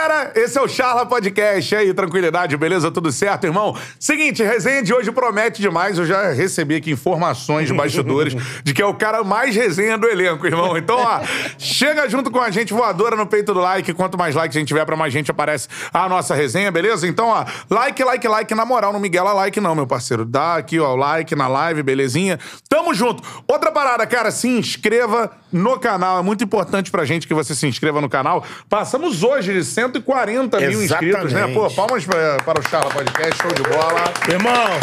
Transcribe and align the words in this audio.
galera, 0.00 0.32
esse 0.34 0.56
é 0.56 0.62
o 0.62 0.66
Charla 0.66 1.04
Podcast. 1.04 1.74
E 1.74 1.76
aí, 1.76 1.92
tranquilidade, 1.92 2.56
beleza? 2.56 2.90
Tudo 2.90 3.12
certo, 3.12 3.44
irmão? 3.44 3.76
Seguinte, 3.98 4.42
resenha 4.42 4.82
de 4.82 4.94
hoje 4.94 5.12
promete 5.12 5.60
demais. 5.60 5.98
Eu 5.98 6.06
já 6.06 6.30
recebi 6.32 6.76
aqui 6.76 6.90
informações 6.90 7.68
de 7.68 7.74
bastidores 7.74 8.34
de 8.64 8.72
que 8.72 8.80
é 8.80 8.86
o 8.86 8.94
cara 8.94 9.22
mais 9.22 9.54
resenha 9.54 9.98
do 9.98 10.08
elenco, 10.08 10.46
irmão. 10.46 10.76
Então, 10.78 10.96
ó, 10.96 11.20
chega 11.58 12.08
junto 12.08 12.30
com 12.30 12.40
a 12.40 12.50
gente, 12.50 12.72
voadora 12.72 13.14
no 13.14 13.26
peito 13.26 13.52
do 13.52 13.60
like. 13.60 13.92
Quanto 13.92 14.16
mais 14.16 14.34
likes 14.34 14.56
a 14.56 14.60
gente 14.60 14.68
tiver, 14.68 14.86
pra 14.86 14.96
mais 14.96 15.12
gente 15.12 15.30
aparece 15.30 15.68
a 15.92 16.08
nossa 16.08 16.34
resenha, 16.34 16.70
beleza? 16.72 17.06
Então, 17.06 17.28
ó, 17.28 17.44
like, 17.68 18.02
like, 18.02 18.26
like. 18.26 18.54
Na 18.54 18.64
moral, 18.64 18.94
não 18.94 19.00
Miguel 19.00 19.28
a 19.28 19.34
like, 19.34 19.60
não, 19.60 19.74
meu 19.74 19.86
parceiro. 19.86 20.24
Dá 20.24 20.56
aqui, 20.56 20.80
ó, 20.80 20.94
o 20.94 20.96
like 20.96 21.34
na 21.34 21.46
live, 21.46 21.82
belezinha? 21.82 22.38
Tamo 22.70 22.94
junto. 22.94 23.22
Outra 23.46 23.70
parada, 23.70 24.06
cara, 24.06 24.30
se 24.30 24.48
inscreva 24.48 25.30
no 25.52 25.78
canal. 25.78 26.18
É 26.18 26.22
muito 26.22 26.44
importante 26.44 26.90
pra 26.90 27.04
gente 27.04 27.26
que 27.26 27.34
você 27.34 27.54
se 27.54 27.66
inscreva 27.66 28.00
no 28.00 28.08
canal. 28.08 28.44
Passamos 28.68 29.22
hoje 29.22 29.52
de 29.52 29.64
140 29.64 30.60
mil 30.60 30.82
inscritos, 30.82 31.32
né? 31.32 31.48
Pô, 31.52 31.70
palmas 31.70 32.04
pra, 32.04 32.36
para 32.38 32.60
o 32.60 32.68
Charla 32.68 32.90
Podcast, 32.90 33.42
show 33.42 33.52
de 33.52 33.62
bola. 33.62 34.04
Irmão, 34.28 34.80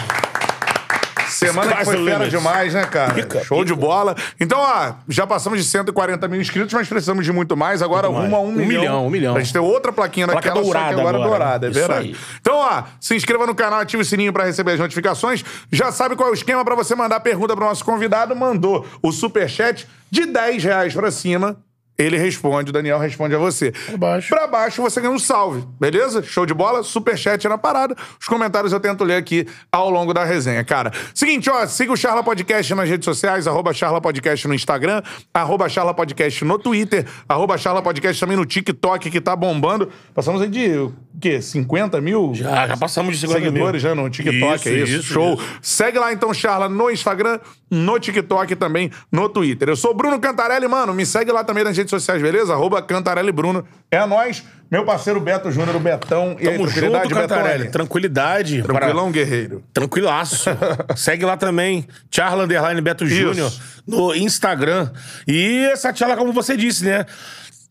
Semana 1.37 1.75
que 1.75 1.85
foi 1.85 2.03
fera 2.05 2.27
demais, 2.29 2.73
né, 2.73 2.83
cara? 2.85 3.13
Pica, 3.13 3.43
Show 3.43 3.63
de 3.63 3.73
pica. 3.73 3.85
bola. 3.85 4.15
Então, 4.39 4.59
ó, 4.59 4.93
já 5.07 5.25
passamos 5.27 5.59
de 5.59 5.65
140 5.65 6.27
mil 6.27 6.41
inscritos, 6.41 6.73
mas 6.73 6.87
precisamos 6.87 7.23
de 7.25 7.31
muito 7.31 7.55
mais. 7.55 7.81
Agora, 7.81 8.09
Muito 8.09 8.27
uma 8.27 8.37
a 8.37 8.41
um, 8.41 8.47
Um 8.47 8.51
milhão. 8.51 8.67
milhão, 8.81 9.07
um 9.07 9.09
milhão. 9.09 9.33
Pra 9.33 9.43
gente 9.43 9.53
ter 9.53 9.59
outra 9.59 9.91
plaquinha 9.91 10.27
Placa 10.27 10.41
daquela, 10.49 10.55
só 10.55 10.61
que 10.61 10.73
dourada 10.73 10.93
agora, 11.01 11.17
agora. 11.17 11.29
dourada, 11.29 11.67
é 11.67 11.69
Isso 11.69 11.79
verdade. 11.79 12.07
aí. 12.07 12.15
Então, 12.41 12.55
ó, 12.57 12.83
se 12.99 13.15
inscreva 13.15 13.45
no 13.45 13.55
canal, 13.55 13.79
ative 13.79 14.01
o 14.01 14.05
sininho 14.05 14.33
pra 14.33 14.45
receber 14.45 14.71
as 14.73 14.79
notificações. 14.79 15.43
Já 15.71 15.91
sabe 15.91 16.15
qual 16.15 16.29
é 16.29 16.31
o 16.31 16.35
esquema 16.35 16.63
pra 16.65 16.75
você 16.75 16.95
mandar 16.95 17.19
pergunta 17.19 17.55
pro 17.55 17.65
nosso 17.65 17.83
convidado. 17.85 18.35
Mandou 18.35 18.85
o 19.01 19.11
superchat 19.11 19.87
de 20.09 20.25
10 20.25 20.63
reais 20.63 20.93
pra 20.93 21.11
cima. 21.11 21.57
Ele 21.99 22.15
responde, 22.17 22.69
o 22.69 22.73
Daniel 22.73 22.99
responde 22.99 23.33
a 23.33 23.39
você. 23.39 23.71
Pra 23.71 23.97
baixo. 23.97 24.29
Pra 24.29 24.45
baixo 24.47 24.81
você 24.83 25.01
ganha 25.01 25.11
um 25.13 25.17
salve, 25.17 25.63
beleza? 25.79 26.21
Show 26.21 26.45
de 26.45 26.53
bola, 26.53 26.83
superchat 26.83 27.47
na 27.47 27.57
parada. 27.57 27.95
Os 28.19 28.27
comentários 28.27 28.71
eu 28.71 28.79
tento 28.79 29.03
ler 29.03 29.15
aqui 29.15 29.47
ao 29.71 29.89
longo 29.89 30.13
da 30.13 30.23
resenha, 30.23 30.63
cara. 30.63 30.91
Seguinte, 31.13 31.49
ó, 31.49 31.65
siga 31.65 31.91
o 31.91 31.97
Charla 31.97 32.23
Podcast 32.23 32.75
nas 32.75 32.87
redes 32.87 33.05
sociais, 33.05 33.47
arroba 33.47 33.73
Charla 33.73 33.99
Podcast 33.99 34.47
no 34.47 34.53
Instagram, 34.53 35.01
arroba 35.33 35.67
Charla 35.67 35.93
Podcast 35.93 36.45
no 36.45 36.59
Twitter, 36.59 37.05
arroba 37.27 37.57
Charla 37.57 37.81
Podcast 37.81 38.19
também 38.19 38.37
no 38.37 38.45
TikTok, 38.45 39.09
que 39.09 39.19
tá 39.19 39.35
bombando. 39.35 39.89
Passamos 40.13 40.41
aí 40.41 40.49
de, 40.49 40.69
o 40.77 40.93
quê, 41.19 41.41
50 41.41 41.99
mil? 41.99 42.31
já, 42.35 42.67
já 42.67 42.77
passamos 42.77 43.15
de 43.15 43.21
50 43.21 43.39
Seguidores 43.43 43.83
mil. 43.83 43.89
já 43.89 43.95
no 43.95 44.07
TikTok, 44.09 44.55
Isso, 44.55 44.69
é 44.69 44.71
isso? 44.73 44.93
isso, 44.99 45.13
Show. 45.13 45.33
isso. 45.33 45.43
Segue 45.63 45.97
lá 45.97 46.13
então, 46.13 46.31
Charla, 46.31 46.69
no 46.69 46.91
Instagram, 46.91 47.39
no 47.71 47.99
TikTok 47.99 48.55
também 48.55 48.91
no 49.11 49.27
Twitter. 49.29 49.67
Eu 49.69 49.75
sou 49.75 49.91
o 49.91 49.93
Bruno 49.95 50.19
Cantarelli, 50.19 50.67
mano. 50.67 50.93
Me 50.93 51.05
segue 51.05 51.31
lá 51.31 51.43
também 51.43 51.63
nas 51.63 51.75
redes 51.75 51.86
sociais, 51.89 52.21
beleza? 52.21 52.53
Arroba 52.53 52.81
Cantarelli 52.81 53.31
Bruno. 53.31 53.65
É 53.89 54.05
nóis. 54.05 54.43
Meu 54.69 54.83
parceiro 54.83 55.19
Beto 55.21 55.49
Júnior, 55.49 55.75
o 55.77 55.79
Betão. 55.79 56.35
E 56.39 56.47
aí, 56.47 56.55
Tamo 56.55 56.65
tranquilidade, 56.65 57.09
junto, 57.09 57.21
Cantarelli. 57.21 57.57
Betão? 57.59 57.71
Tranquilidade. 57.71 58.63
Tranquilão, 58.63 59.11
guerreiro. 59.11 59.63
Tranquilaço. 59.73 60.49
Segue 60.95 61.25
lá 61.25 61.37
também, 61.37 61.87
Charla 62.11 62.43
Underline 62.43 62.81
Beto 62.81 63.07
Júnior, 63.07 63.51
no 63.87 64.13
Instagram. 64.13 64.91
E 65.25 65.65
essa 65.71 65.93
Charla, 65.93 66.17
como 66.17 66.33
você 66.33 66.57
disse, 66.57 66.83
né? 66.83 67.05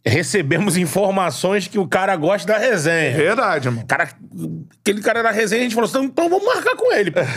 Recebemos 0.08 0.76
informações 0.76 1.66
que 1.66 1.80
o 1.80 1.86
cara 1.86 2.14
gosta 2.14 2.52
da 2.52 2.58
resenha. 2.58 3.16
Verdade, 3.16 3.68
mano. 3.68 3.84
Cara, 3.88 4.08
aquele 4.80 5.02
cara 5.02 5.20
da 5.20 5.32
resenha, 5.32 5.62
a 5.62 5.64
gente 5.64 5.74
falou 5.74 5.90
assim, 5.90 6.04
então 6.04 6.30
vamos 6.30 6.46
marcar 6.46 6.76
com 6.76 6.92
ele, 6.94 7.10
porque 7.10 7.28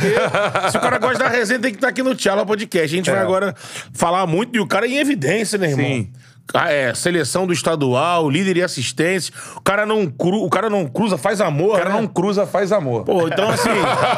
se 0.72 0.78
o 0.78 0.80
cara 0.80 1.00
gosta 1.00 1.18
da 1.18 1.30
resenha, 1.30 1.60
tem 1.60 1.72
que 1.72 1.78
estar 1.78 1.88
aqui 1.88 2.04
no 2.04 2.14
Tchala 2.14 2.46
Podcast. 2.46 2.86
A 2.86 2.98
gente 2.98 3.10
vai 3.10 3.20
agora 3.20 3.56
falar 3.92 4.28
muito, 4.28 4.56
e 4.56 4.60
o 4.60 4.68
cara 4.68 4.86
é 4.86 4.90
em 4.90 4.98
evidência, 5.00 5.58
né, 5.58 5.72
irmão? 5.72 5.84
Sim. 5.84 6.12
Ah, 6.54 6.72
É, 6.72 6.94
seleção 6.94 7.46
do 7.46 7.54
estadual, 7.54 8.30
líder 8.30 8.58
e 8.58 8.64
assistência. 8.64 9.34
O 9.56 9.62
cara 9.62 9.86
não, 9.86 10.08
cru, 10.08 10.44
o 10.44 10.50
cara 10.50 10.70
não 10.70 10.88
cruza, 10.88 11.18
faz 11.18 11.42
amor. 11.42 11.76
O 11.76 11.78
cara 11.78 11.90
né? 11.90 12.02
não 12.02 12.08
cruza, 12.08 12.46
faz 12.46 12.72
amor. 12.72 13.06
Pô, 13.06 13.28
então 13.28 13.50
assim, 13.50 13.70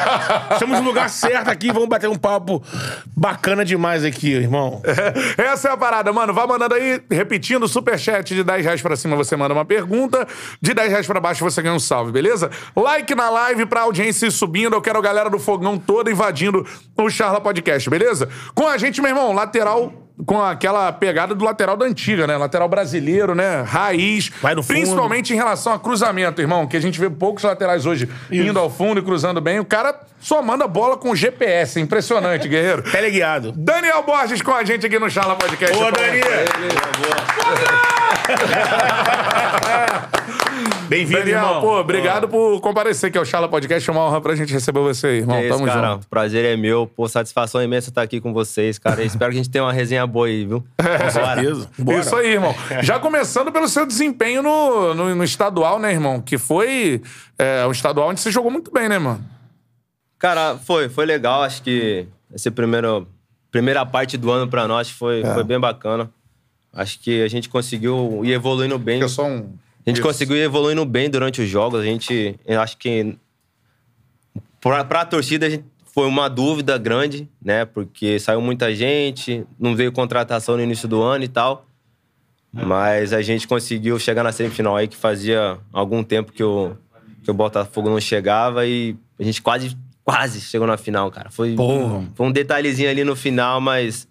estamos 0.53 0.79
no 0.79 0.85
lugar 0.85 1.09
certo 1.09 1.49
aqui, 1.49 1.71
vamos 1.71 1.89
bater 1.89 2.09
um 2.09 2.15
papo 2.15 2.63
bacana 3.15 3.65
demais 3.65 4.05
aqui, 4.05 4.31
irmão. 4.31 4.81
Essa 5.37 5.69
é 5.69 5.71
a 5.71 5.77
parada, 5.77 6.11
mano. 6.13 6.33
Vai 6.33 6.47
mandando 6.47 6.75
aí, 6.75 7.01
repetindo, 7.09 7.67
superchat 7.67 8.33
de 8.33 8.43
10 8.43 8.65
reais 8.65 8.81
pra 8.81 8.95
cima 8.95 9.15
você 9.15 9.35
manda 9.35 9.53
uma 9.53 9.65
pergunta, 9.65 10.27
de 10.61 10.73
10 10.73 10.89
reais 10.89 11.07
pra 11.07 11.19
baixo 11.19 11.43
você 11.43 11.61
ganha 11.61 11.75
um 11.75 11.79
salve, 11.79 12.11
beleza? 12.11 12.49
Like 12.75 13.13
na 13.13 13.29
live 13.29 13.65
pra 13.65 13.81
audiência 13.81 14.27
ir 14.27 14.31
subindo. 14.31 14.73
Eu 14.73 14.81
quero 14.81 14.99
a 14.99 15.01
galera 15.01 15.29
do 15.29 15.39
fogão 15.39 15.77
toda 15.77 16.11
invadindo 16.11 16.65
o 16.97 17.09
Charla 17.09 17.41
Podcast, 17.41 17.89
beleza? 17.89 18.29
Com 18.55 18.67
a 18.67 18.77
gente, 18.77 19.01
meu 19.01 19.09
irmão, 19.09 19.33
lateral. 19.33 20.00
Com 20.25 20.41
aquela 20.41 20.91
pegada 20.91 21.33
do 21.33 21.43
lateral 21.43 21.75
da 21.75 21.85
antiga, 21.85 22.27
né? 22.27 22.37
Lateral 22.37 22.67
brasileiro, 22.69 23.33
né? 23.33 23.61
Raiz. 23.61 24.31
Vai 24.41 24.53
no 24.55 24.61
fundo. 24.61 24.73
Principalmente 24.73 25.33
em 25.33 25.35
relação 25.35 25.73
a 25.73 25.79
cruzamento, 25.79 26.41
irmão. 26.41 26.67
Que 26.67 26.77
a 26.77 26.81
gente 26.81 26.99
vê 26.99 27.09
poucos 27.09 27.43
laterais 27.43 27.85
hoje 27.85 28.09
indo 28.31 28.59
ao 28.59 28.69
fundo 28.69 28.99
e 28.99 29.03
cruzando 29.03 29.41
bem. 29.41 29.59
O 29.59 29.65
cara 29.65 29.99
só 30.19 30.41
manda 30.41 30.67
bola 30.67 30.97
com 30.97 31.15
GPS. 31.15 31.79
Impressionante, 31.79 32.47
guerreiro. 32.47 32.83
Teleguiado. 32.91 33.51
Daniel 33.51 34.03
Borges 34.03 34.41
com 34.41 34.51
a 34.51 34.63
gente 34.63 34.85
aqui 34.85 34.99
no 34.99 35.09
Charla 35.09 35.35
Podcast. 35.35 35.75
Boa, 35.75 35.91
Palmas 35.91 36.11
Dani! 39.61 40.70
Bem-vindo, 40.91 41.29
irmão. 41.29 41.61
pô, 41.61 41.79
obrigado 41.79 42.27
por 42.27 42.59
comparecer 42.59 43.07
aqui 43.07 43.17
ao 43.17 43.23
Charla 43.23 43.47
Podcast. 43.47 43.89
É 43.89 43.93
uma 43.93 44.05
honra 44.05 44.19
pra 44.19 44.35
gente 44.35 44.51
receber 44.51 44.81
você 44.81 45.07
aí, 45.07 45.17
irmão. 45.19 45.37
É 45.37 45.45
isso, 45.47 45.53
Tamo 45.55 45.65
cara. 45.65 45.91
junto. 45.93 46.07
Prazer 46.09 46.43
é 46.43 46.57
meu. 46.57 46.85
Pô, 46.85 47.07
satisfação 47.07 47.63
imensa 47.63 47.87
estar 47.87 48.01
aqui 48.01 48.19
com 48.19 48.33
vocês, 48.33 48.77
cara. 48.77 48.99
Espero 49.01 49.31
que 49.31 49.37
a 49.37 49.41
gente 49.41 49.49
tenha 49.49 49.63
uma 49.63 49.71
resenha 49.71 50.05
boa 50.05 50.27
aí, 50.27 50.45
viu? 50.45 50.61
Com 50.77 51.09
certeza. 51.09 51.69
Bora. 51.79 51.97
Isso 51.97 52.13
aí, 52.13 52.33
irmão. 52.33 52.53
Já 52.81 52.99
começando 52.99 53.53
pelo 53.53 53.69
seu 53.69 53.85
desempenho 53.85 54.43
no, 54.43 54.93
no, 54.93 55.15
no 55.15 55.23
estadual, 55.23 55.79
né, 55.79 55.93
irmão? 55.93 56.19
Que 56.19 56.37
foi 56.37 57.01
é, 57.39 57.65
um 57.65 57.71
estadual 57.71 58.09
onde 58.09 58.19
você 58.19 58.29
jogou 58.29 58.51
muito 58.51 58.69
bem, 58.69 58.89
né, 58.89 58.99
mano? 58.99 59.23
Cara, 60.19 60.57
foi, 60.57 60.89
foi 60.89 61.05
legal. 61.05 61.41
Acho 61.43 61.63
que 61.63 62.05
essa 62.33 62.51
primeiro, 62.51 63.07
primeira 63.49 63.85
parte 63.85 64.17
do 64.17 64.29
ano 64.29 64.45
pra 64.45 64.67
nós 64.67 64.89
foi, 64.89 65.21
É. 65.21 65.33
foi 65.33 65.45
bem 65.45 65.57
bacana. 65.57 66.11
Acho 66.73 66.99
que 66.99 67.23
a 67.23 67.29
gente 67.29 67.47
conseguiu 67.47 68.19
ir 68.25 68.33
evoluindo 68.33 68.77
bem. 68.77 68.99
Que 68.99 69.05
é 69.05 69.07
só 69.07 69.25
um. 69.25 69.53
A 69.85 69.89
gente 69.89 69.97
Isso. 69.97 70.07
conseguiu 70.07 70.35
ir 70.37 70.41
evoluindo 70.41 70.85
bem 70.85 71.09
durante 71.09 71.41
os 71.41 71.49
jogos. 71.49 71.79
A 71.79 71.83
gente, 71.83 72.35
eu 72.45 72.61
acho 72.61 72.77
que 72.77 73.15
pra, 74.59 74.83
pra 74.83 75.05
torcida 75.05 75.45
a 75.47 75.49
gente- 75.49 75.65
foi 75.93 76.07
uma 76.07 76.29
dúvida 76.29 76.77
grande, 76.77 77.27
né? 77.43 77.65
Porque 77.65 78.17
saiu 78.19 78.39
muita 78.41 78.73
gente, 78.73 79.45
não 79.59 79.75
veio 79.75 79.91
contratação 79.91 80.55
no 80.55 80.63
início 80.63 80.87
do 80.87 81.01
ano 81.01 81.23
e 81.25 81.27
tal. 81.27 81.65
Mas 82.53 83.11
a 83.13 83.21
gente 83.21 83.47
conseguiu 83.47 83.97
chegar 83.99 84.23
na 84.23 84.31
semifinal 84.31 84.75
aí, 84.77 84.87
que 84.87 84.95
fazia 84.95 85.57
algum 85.71 86.01
tempo 86.03 86.31
que 86.31 86.43
o, 86.43 86.75
que 87.23 87.29
o 87.31 87.33
Botafogo 87.33 87.89
não 87.89 87.99
chegava 87.99 88.65
e 88.65 88.95
a 89.19 89.23
gente 89.23 89.41
quase, 89.41 89.77
quase 90.03 90.39
chegou 90.41 90.67
na 90.67 90.77
final, 90.77 91.09
cara. 91.11 91.29
Foi, 91.29 91.55
Porra. 91.55 92.05
foi 92.15 92.25
um 92.27 92.31
detalhezinho 92.31 92.89
ali 92.89 93.03
no 93.03 93.15
final, 93.15 93.59
mas, 93.61 94.07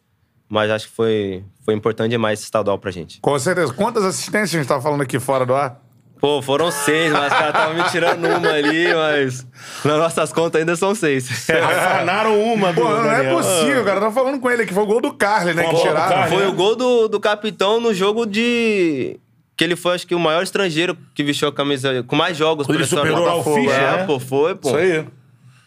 mas 0.49 0.71
acho 0.71 0.87
que 0.89 0.93
foi, 0.95 1.45
foi 1.71 1.75
importante 1.77 2.11
demais 2.11 2.41
esse 2.41 2.47
estadual 2.47 2.77
pra 2.79 2.91
gente. 2.91 3.21
Com 3.21 3.39
certeza. 3.39 3.73
Quantas 3.73 4.05
assistências 4.05 4.55
a 4.55 4.59
gente 4.59 4.67
tá 4.67 4.81
falando 4.81 5.03
aqui 5.03 5.21
fora 5.21 5.47
do 5.47 5.55
ar? 5.55 5.81
Pô, 6.21 6.43
foram 6.43 6.71
seis, 6.71 7.11
mas 7.13 7.33
os 7.33 7.39
caras 7.39 7.55
estavam 7.55 7.75
me 7.75 7.83
tirando 7.85 8.25
uma 8.27 8.51
ali, 8.51 8.93
mas 8.95 9.47
nas 9.85 9.97
nossas 9.99 10.31
contas 10.33 10.61
ainda 10.61 10.77
são 10.77 10.95
seis. 10.95 11.49
Afanaram 11.49 12.39
uma, 12.43 12.75
Pô, 12.75 12.83
não 12.85 13.11
é 13.11 13.17
Daniel. 13.23 13.37
possível, 13.37 13.85
cara. 13.85 13.97
Eu 13.97 14.01
tava 14.03 14.15
falando 14.15 14.39
com 14.41 14.51
ele 14.51 14.67
que 14.67 14.75
foi 14.75 14.83
o 14.83 14.87
gol 14.87 15.01
do 15.01 15.15
Carly, 15.15 15.55
né? 15.55 15.63
Foi 15.65 15.75
Que 15.75 15.81
tiraram. 15.81 16.15
Carly, 16.15 16.29
Foi 16.35 16.43
né? 16.45 16.49
o 16.49 16.53
gol 16.53 16.77
do, 16.77 17.09
do 17.09 17.19
capitão 17.21 17.81
no 17.81 17.95
jogo 17.95 18.27
de. 18.27 19.19
Que 19.57 19.65
ele 19.65 19.77
foi, 19.77 19.95
acho 19.95 20.07
que, 20.07 20.15
o 20.15 20.19
maior 20.19 20.43
estrangeiro 20.43 20.97
que 21.15 21.23
vestiu 21.23 21.49
a 21.49 21.53
camisa 21.53 22.03
com 22.07 22.17
mais 22.17 22.37
jogos 22.37 22.69
ele 22.69 22.79
pela 22.79 22.89
superou 22.89 23.41
o. 23.41 23.43
Fischer, 23.55 23.71
É, 23.73 23.97
né? 23.99 24.05
pô, 24.07 24.19
foi, 24.21 24.55
pô. 24.55 24.69
Isso 24.69 24.77
aí. 24.77 25.07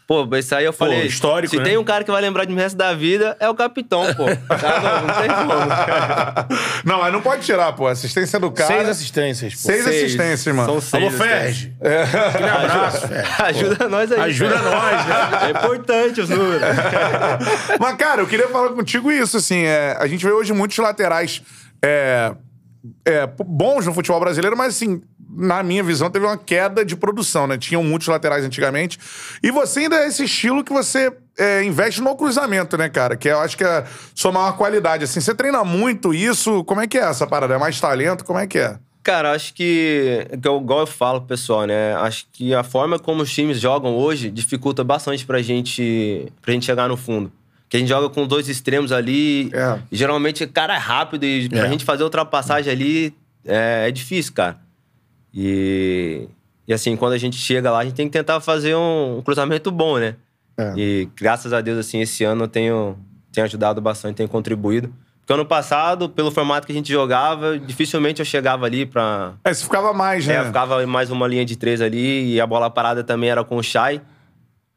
Pô, 0.06 0.28
esse 0.36 0.54
aí 0.54 0.66
eu 0.66 0.74
falei. 0.74 1.06
histórico, 1.06 1.52
Se 1.52 1.58
né? 1.58 1.64
tem 1.64 1.78
um 1.78 1.84
cara 1.84 2.04
que 2.04 2.12
vai 2.12 2.22
lembrar 2.22 2.44
de 2.44 2.52
mim 2.52 2.60
o 2.60 2.62
resto 2.62 2.76
da 2.76 2.94
vida, 2.94 3.38
é 3.40 3.48
o 3.50 3.56
capitão, 3.56 4.04
pô. 4.14 4.26
Tá, 4.54 4.80
não, 4.80 5.08
não 5.08 5.16
tem 5.16 5.30
como. 5.30 6.54
Não, 6.86 7.00
mas 7.00 7.14
não 7.14 7.22
pode 7.22 7.44
tirar, 7.44 7.74
pô. 7.74 7.88
Assistência 7.88 8.40
do 8.40 8.52
cara. 8.52 8.68
Seis 8.68 8.90
assistências, 8.90 9.54
pô. 9.54 9.60
Seis 9.60 9.88
assistências, 9.88 10.56
mano. 10.56 10.68
São 10.68 10.82
seis. 10.82 11.04
Alô, 11.04 11.08
assistências. 11.08 11.40
Ferge. 11.42 11.74
Aquele 12.30 12.50
abraço, 12.50 13.08
Ferge. 13.08 13.32
Ajuda 13.40 13.90
nós 13.90 14.12
aí. 14.12 14.20
Ajuda 14.22 14.56
cara. 14.56 14.70
nós, 14.70 15.06
né? 15.06 15.48
É 15.48 15.50
importante 15.52 16.22
os 16.22 16.30
números. 16.30 16.62
Mas, 17.80 17.96
cara, 17.96 18.22
eu 18.22 18.28
queria 18.28 18.48
falar 18.50 18.70
contigo 18.70 19.12
isso, 19.12 19.38
assim. 19.38 19.64
é, 19.64 19.96
a 20.00 20.08
gente 20.08 20.26
vê 20.26 20.32
hoje 20.32 20.54
muitos 20.54 20.78
laterais 20.78 21.42
é, 21.84 22.34
é, 23.06 23.28
bons 23.46 23.86
no 23.86 23.94
futebol 23.94 24.20
brasileiro, 24.20 24.58
mas, 24.58 24.76
assim, 24.76 25.02
na 25.36 25.64
minha 25.64 25.84
visão, 25.84 26.10
teve 26.10 26.26
uma 26.26 26.38
queda 26.38 26.84
de 26.86 26.96
produção, 26.96 27.48
né? 27.48 27.58
Tinham 27.58 27.84
muitos 27.84 28.08
laterais 28.08 28.44
antigamente. 28.46 29.00
E 29.42 29.52
você 29.52 29.82
ainda 29.82 29.96
é 29.98 30.08
esse 30.08 30.24
estilo 30.26 30.64
que 30.64 30.72
você 30.74 31.12
é, 31.38 31.64
investe 31.64 32.02
no 32.02 32.16
cruzamento, 32.16 32.78
né, 32.78 32.90
cara? 32.90 33.16
Que 33.16 33.28
eu 33.30 33.40
acho 33.40 33.58
que 33.58 33.64
é 33.64 33.68
a 33.68 33.86
sua 34.14 34.32
maior 34.32 34.56
qualidade. 34.58 35.04
Assim, 35.04 35.20
você 35.20 35.34
treina 35.34 35.64
muito 35.64 36.14
isso. 36.14 36.64
Como 36.66 36.82
é 36.82 36.88
que 36.88 36.98
é 36.98 37.02
essa 37.02 37.26
parada? 37.28 37.54
É 37.54 37.58
mais 37.58 37.80
talento? 37.80 38.24
Como 38.24 38.40
é 38.40 38.48
que 38.48 38.60
é? 38.60 38.78
Cara, 39.02 39.34
acho 39.34 39.54
que, 39.54 40.26
que 40.42 40.48
eu, 40.48 40.58
igual 40.62 40.80
eu 40.82 40.88
falo 40.88 41.20
pro 41.20 41.28
pessoal, 41.30 41.66
né? 41.66 41.94
Acho 41.96 42.26
que 42.32 42.54
a 42.54 42.64
forma 42.64 42.98
como 42.98 43.22
os 43.22 43.32
times 43.34 43.60
jogam 43.60 43.94
hoje 43.96 44.30
dificulta 44.30 44.82
bastante 44.82 45.26
pra 45.26 45.42
gente, 45.42 46.32
pra 46.42 46.54
gente 46.54 46.66
chegar 46.66 46.88
no 46.88 46.96
fundo. 46.96 47.30
Que 47.68 47.76
a 47.76 47.80
gente 47.82 47.90
joga 47.90 48.08
com 48.10 48.26
dois 48.26 48.48
extremos 48.48 48.92
ali. 48.94 49.50
É. 49.54 49.80
E 49.92 49.98
geralmente 49.98 50.44
o 50.46 50.48
cara 50.48 50.76
é 50.76 50.78
rápido 50.78 51.26
e 51.26 51.50
pra 51.50 51.66
É. 51.66 51.70
gente 51.70 51.84
fazer 51.84 52.04
ultrapassagem 52.04 52.72
ali 52.72 53.14
é, 53.46 53.88
é 53.90 53.92
difícil, 53.92 54.32
cara. 54.34 54.58
E, 55.34 56.28
e 56.68 56.74
assim, 56.74 56.96
quando 56.96 57.14
a 57.14 57.18
gente 57.18 57.38
chega 57.38 57.72
lá, 57.72 57.80
a 57.80 57.84
gente 57.84 57.96
tem 57.96 58.08
que 58.08 58.14
tentar 58.14 58.40
fazer 58.40 58.76
um, 58.76 59.18
um 59.18 59.22
cruzamento 59.22 59.72
bom, 59.72 59.98
né? 59.98 60.16
É. 60.58 60.74
E 60.78 61.10
graças 61.16 61.52
a 61.54 61.62
Deus, 61.62 61.80
assim, 61.80 62.02
esse 62.02 62.24
ano 62.24 62.44
eu 62.44 62.48
tenho, 62.48 62.98
tenho 63.32 63.46
ajudado 63.46 63.82
bastante, 63.82 64.18
tenho 64.18 64.30
contribuído. 64.30 64.94
Porque 65.20 65.34
ano 65.34 65.46
passado, 65.46 66.10
pelo 66.10 66.30
formato 66.32 66.68
que 66.68 66.74
a 66.74 66.76
gente 66.76 66.92
jogava, 66.92 67.58
dificilmente 67.58 68.20
eu 68.20 68.26
chegava 68.26 68.66
ali 68.66 68.86
pra. 68.86 69.34
É, 69.46 69.54
você 69.54 69.64
ficava 69.64 69.94
mais, 69.94 70.28
né? 70.28 70.36
É, 70.36 70.44
ficava 70.44 70.86
mais 70.86 71.10
uma 71.10 71.28
linha 71.28 71.46
de 71.46 71.56
três 71.56 71.80
ali 71.80 72.34
e 72.34 72.42
a 72.42 72.46
bola 72.46 72.70
parada 72.70 73.04
também 73.04 73.30
era 73.30 73.44
com 73.44 73.56
o 73.56 73.64
Shai. 73.64 74.02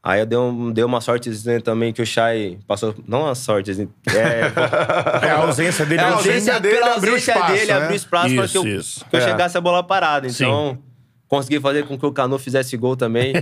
Aí 0.09 0.21
eu 0.21 0.25
dei, 0.25 0.37
um, 0.37 0.71
dei 0.71 0.83
uma 0.85 1.01
sortezinha 1.01 1.59
também 1.59 1.91
que 1.91 2.01
o 2.01 2.05
Shai 2.05 2.57
passou. 2.65 2.95
Não 3.05 3.23
uma 3.23 3.35
sorte, 3.35 3.71
assim, 3.71 3.89
é, 4.09 4.51
É 5.27 5.31
a 5.31 5.37
ausência 5.39 5.85
dele. 5.85 5.99
É, 6.01 6.05
a 6.05 6.07
time. 6.07 6.17
ausência 6.17 6.59
dele 6.61 6.75
pela 6.77 6.95
abriu 6.95 7.11
ausência 7.13 7.31
espaço, 7.33 7.51
dele, 7.53 7.65
né? 7.65 7.73
abriu 7.73 7.95
espaço 7.97 8.35
para 8.35 8.43
que 8.43 8.45
Isso, 8.45 8.57
eu, 8.57 8.67
isso. 8.79 9.05
que 9.09 9.15
eu 9.15 9.19
É. 9.19 9.23
chegasse 9.23 9.57
a 9.57 9.61
bola 9.61 9.83
parada. 9.83 10.29
Sim. 10.29 10.45
Então, 10.45 10.77
consegui 11.27 11.59
fazer 11.59 11.85
com 11.85 11.97
que 11.99 12.05
o 12.05 12.11
Canu 12.13 12.39
fizesse 12.39 12.77
gol 12.77 12.95
também. 12.95 13.33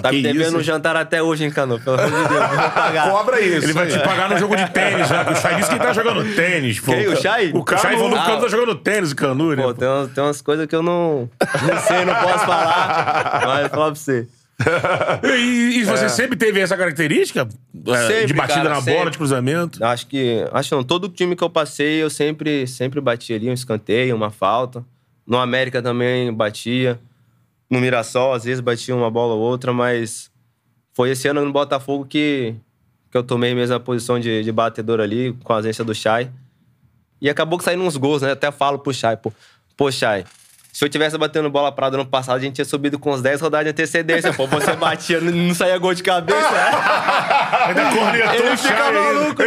Tá 0.00 0.10
me 0.10 0.16
Que 0.16 0.22
devendo 0.22 0.46
isso? 0.48 0.56
um 0.56 0.62
jantar 0.62 0.96
até 0.96 1.22
hoje, 1.22 1.44
hein, 1.44 1.50
Canu? 1.50 1.78
Pelo 1.78 2.00
amor 2.00 2.10
de 2.10 2.28
Deus, 2.28 2.48
vou 2.48 2.70
pagar. 2.70 3.10
Cobra 3.10 3.40
isso. 3.42 3.66
Ele 3.66 3.72
vai 3.74 3.86
te 3.86 3.98
pagar 3.98 4.30
no 4.30 4.38
jogo 4.38 4.56
de 4.56 4.66
tênis, 4.70 5.10
né? 5.10 5.26
O 5.30 5.34
Chay 5.36 5.56
disse 5.56 5.68
que 5.68 5.74
ele 5.74 5.84
tá 5.84 5.92
jogando 5.92 6.34
tênis. 6.34 6.80
Pô. 6.80 6.90
Quem? 6.92 7.06
O 7.08 7.16
Chay? 7.20 7.52
O 7.52 7.64
Chay 7.68 7.96
falou 7.98 8.08
que 8.12 8.16
o 8.16 8.18
Ah. 8.18 8.24
Canu 8.24 8.40
tá 8.40 8.48
jogando 8.48 8.74
tênis, 8.76 9.12
o 9.12 9.16
Canu, 9.16 9.54
né? 9.54 9.62
Pô, 9.62 9.74
tem, 9.74 9.86
umas- 9.86 10.10
tem 10.10 10.24
umas 10.24 10.40
coisas 10.40 10.66
que 10.66 10.74
eu 10.74 10.82
não, 10.82 11.28
não 11.68 11.78
sei, 11.82 12.06
não 12.06 12.14
posso 12.14 12.46
falar. 12.46 13.42
Mas 13.44 13.60
vou 13.60 13.70
falar 13.70 13.86
pra 13.92 13.94
você. 13.94 14.26
E, 15.24 15.78
e 15.78 15.84
você 15.84 16.08
sempre 16.08 16.36
teve 16.36 16.60
essa 16.60 16.76
característica? 16.76 17.42
É, 17.42 17.46
de 17.46 18.06
Sempre, 18.06 18.32
batida 18.34 18.56
cara, 18.56 18.68
na 18.70 18.76
sempre. 18.76 18.94
bola, 18.94 19.10
de 19.10 19.18
cruzamento? 19.18 19.84
Acho 19.84 20.06
que. 20.06 20.44
Acho 20.52 20.74
não. 20.74 20.82
Todo 20.82 21.08
time 21.08 21.36
que 21.36 21.44
eu 21.44 21.50
passei, 21.50 22.02
eu 22.02 22.10
sempre, 22.10 22.66
sempre 22.66 23.00
batia 23.00 23.36
ali 23.36 23.48
um 23.48 23.52
escanteio, 23.52 24.16
uma 24.16 24.30
falta. 24.30 24.84
No 25.26 25.38
América 25.38 25.80
também 25.80 26.32
batia. 26.32 26.98
No 27.70 27.80
Mirassol, 27.80 28.32
às 28.32 28.44
vezes 28.44 28.60
batia 28.60 28.96
uma 28.96 29.10
bola 29.10 29.34
ou 29.34 29.40
outra, 29.40 29.72
mas 29.74 30.30
foi 30.94 31.10
esse 31.10 31.28
ano 31.28 31.44
no 31.44 31.52
Botafogo 31.52 32.06
que, 32.06 32.54
que 33.10 33.16
eu 33.16 33.22
tomei 33.22 33.54
mesmo 33.54 33.76
a 33.76 33.80
posição 33.80 34.18
de, 34.18 34.42
de 34.42 34.50
batedor 34.50 35.00
ali, 35.00 35.36
com 35.44 35.52
a 35.52 35.56
ausência 35.56 35.84
do 35.84 35.94
Chay. 35.94 36.30
E 37.20 37.28
acabou 37.28 37.58
que 37.58 37.64
saindo 37.64 37.82
uns 37.82 37.96
gols, 37.96 38.22
né? 38.22 38.32
Até 38.32 38.50
falo 38.50 38.78
pro 38.78 38.92
Chay, 38.94 39.18
pô. 39.18 39.30
Pô, 39.76 39.92
Chay, 39.92 40.24
se 40.78 40.84
eu 40.84 40.88
tivesse 40.88 41.18
batendo 41.18 41.50
bola 41.50 41.72
parada 41.72 41.96
no 41.96 42.06
passado, 42.06 42.36
a 42.36 42.38
gente 42.38 42.54
tinha 42.54 42.64
subido 42.64 43.00
com 43.00 43.10
uns 43.10 43.20
10 43.20 43.40
rodadas 43.40 43.64
de 43.64 43.70
antecedência. 43.72 44.32
Pô, 44.32 44.46
você 44.46 44.74
batia, 44.76 45.20
não 45.20 45.32
não 45.32 45.52
saía 45.52 45.76
gol 45.76 45.92
de 45.92 46.04
cabeça. 46.04 46.38
Ainda 47.66 47.90
cornetou 47.90 48.34
Ele 48.34 48.54
o 48.54 48.56
fica 48.56 48.76
Chay 48.76 48.92
maluco. 48.92 49.42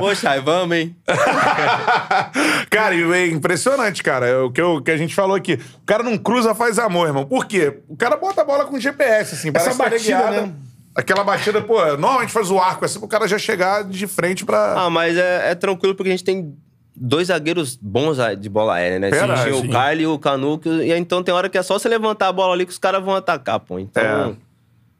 Pô, 0.00 0.12
Chay, 0.12 0.40
vamos, 0.40 0.76
hein? 0.76 0.96
Cara, 2.68 2.94
e 2.96 3.12
é 3.12 3.26
impressionante, 3.28 4.02
cara. 4.02 4.26
É 4.26 4.36
o 4.38 4.50
que, 4.50 4.60
eu- 4.60 4.82
que 4.82 4.90
a 4.90 4.96
gente 4.96 5.14
falou 5.14 5.36
aqui. 5.36 5.54
O 5.82 5.86
cara 5.86 6.02
não 6.02 6.18
cruza, 6.18 6.52
faz 6.52 6.80
amor, 6.80 7.06
irmão. 7.06 7.24
Por 7.24 7.46
quê? 7.46 7.78
O 7.88 7.96
cara 7.96 8.16
bota 8.16 8.40
a 8.40 8.44
bola 8.44 8.64
com 8.64 8.76
GPS, 8.78 9.36
assim. 9.36 9.52
Essa 9.54 9.72
parece 9.76 10.04
que 10.06 10.12
batida, 10.12 10.30
guiada. 10.32 10.46
né? 10.48 10.52
Aquela 10.96 11.22
batida, 11.22 11.62
pô, 11.62 11.76
normalmente 11.96 12.32
faz 12.32 12.50
o 12.50 12.58
arco 12.58 12.84
assim, 12.84 12.98
pro 12.98 13.06
cara 13.06 13.28
já 13.28 13.38
chegar 13.38 13.84
de 13.84 14.06
frente 14.08 14.44
pra. 14.44 14.74
Ah, 14.76 14.90
mas 14.90 15.16
é, 15.16 15.52
é 15.52 15.54
tranquilo 15.54 15.94
porque 15.94 16.08
a 16.08 16.12
gente 16.12 16.24
tem 16.24 16.52
dois 17.00 17.28
zagueiros 17.28 17.76
bons 17.80 18.18
de 18.38 18.48
bola 18.48 18.74
aérea, 18.74 18.98
né? 18.98 19.08
Assim, 19.08 19.52
sim. 19.52 19.58
o 19.58 19.62
Kyle 19.62 20.02
e 20.02 20.06
o 20.06 20.18
Canuco. 20.18 20.68
E 20.68 20.92
então 20.92 21.22
tem 21.22 21.34
hora 21.34 21.48
que 21.48 21.56
é 21.56 21.62
só 21.62 21.78
você 21.78 21.88
levantar 21.88 22.28
a 22.28 22.32
bola 22.32 22.52
ali 22.52 22.66
que 22.66 22.72
os 22.72 22.78
caras 22.78 23.02
vão 23.02 23.14
atacar, 23.14 23.58
pô. 23.58 23.78
Então. 23.78 24.02
É. 24.30 24.50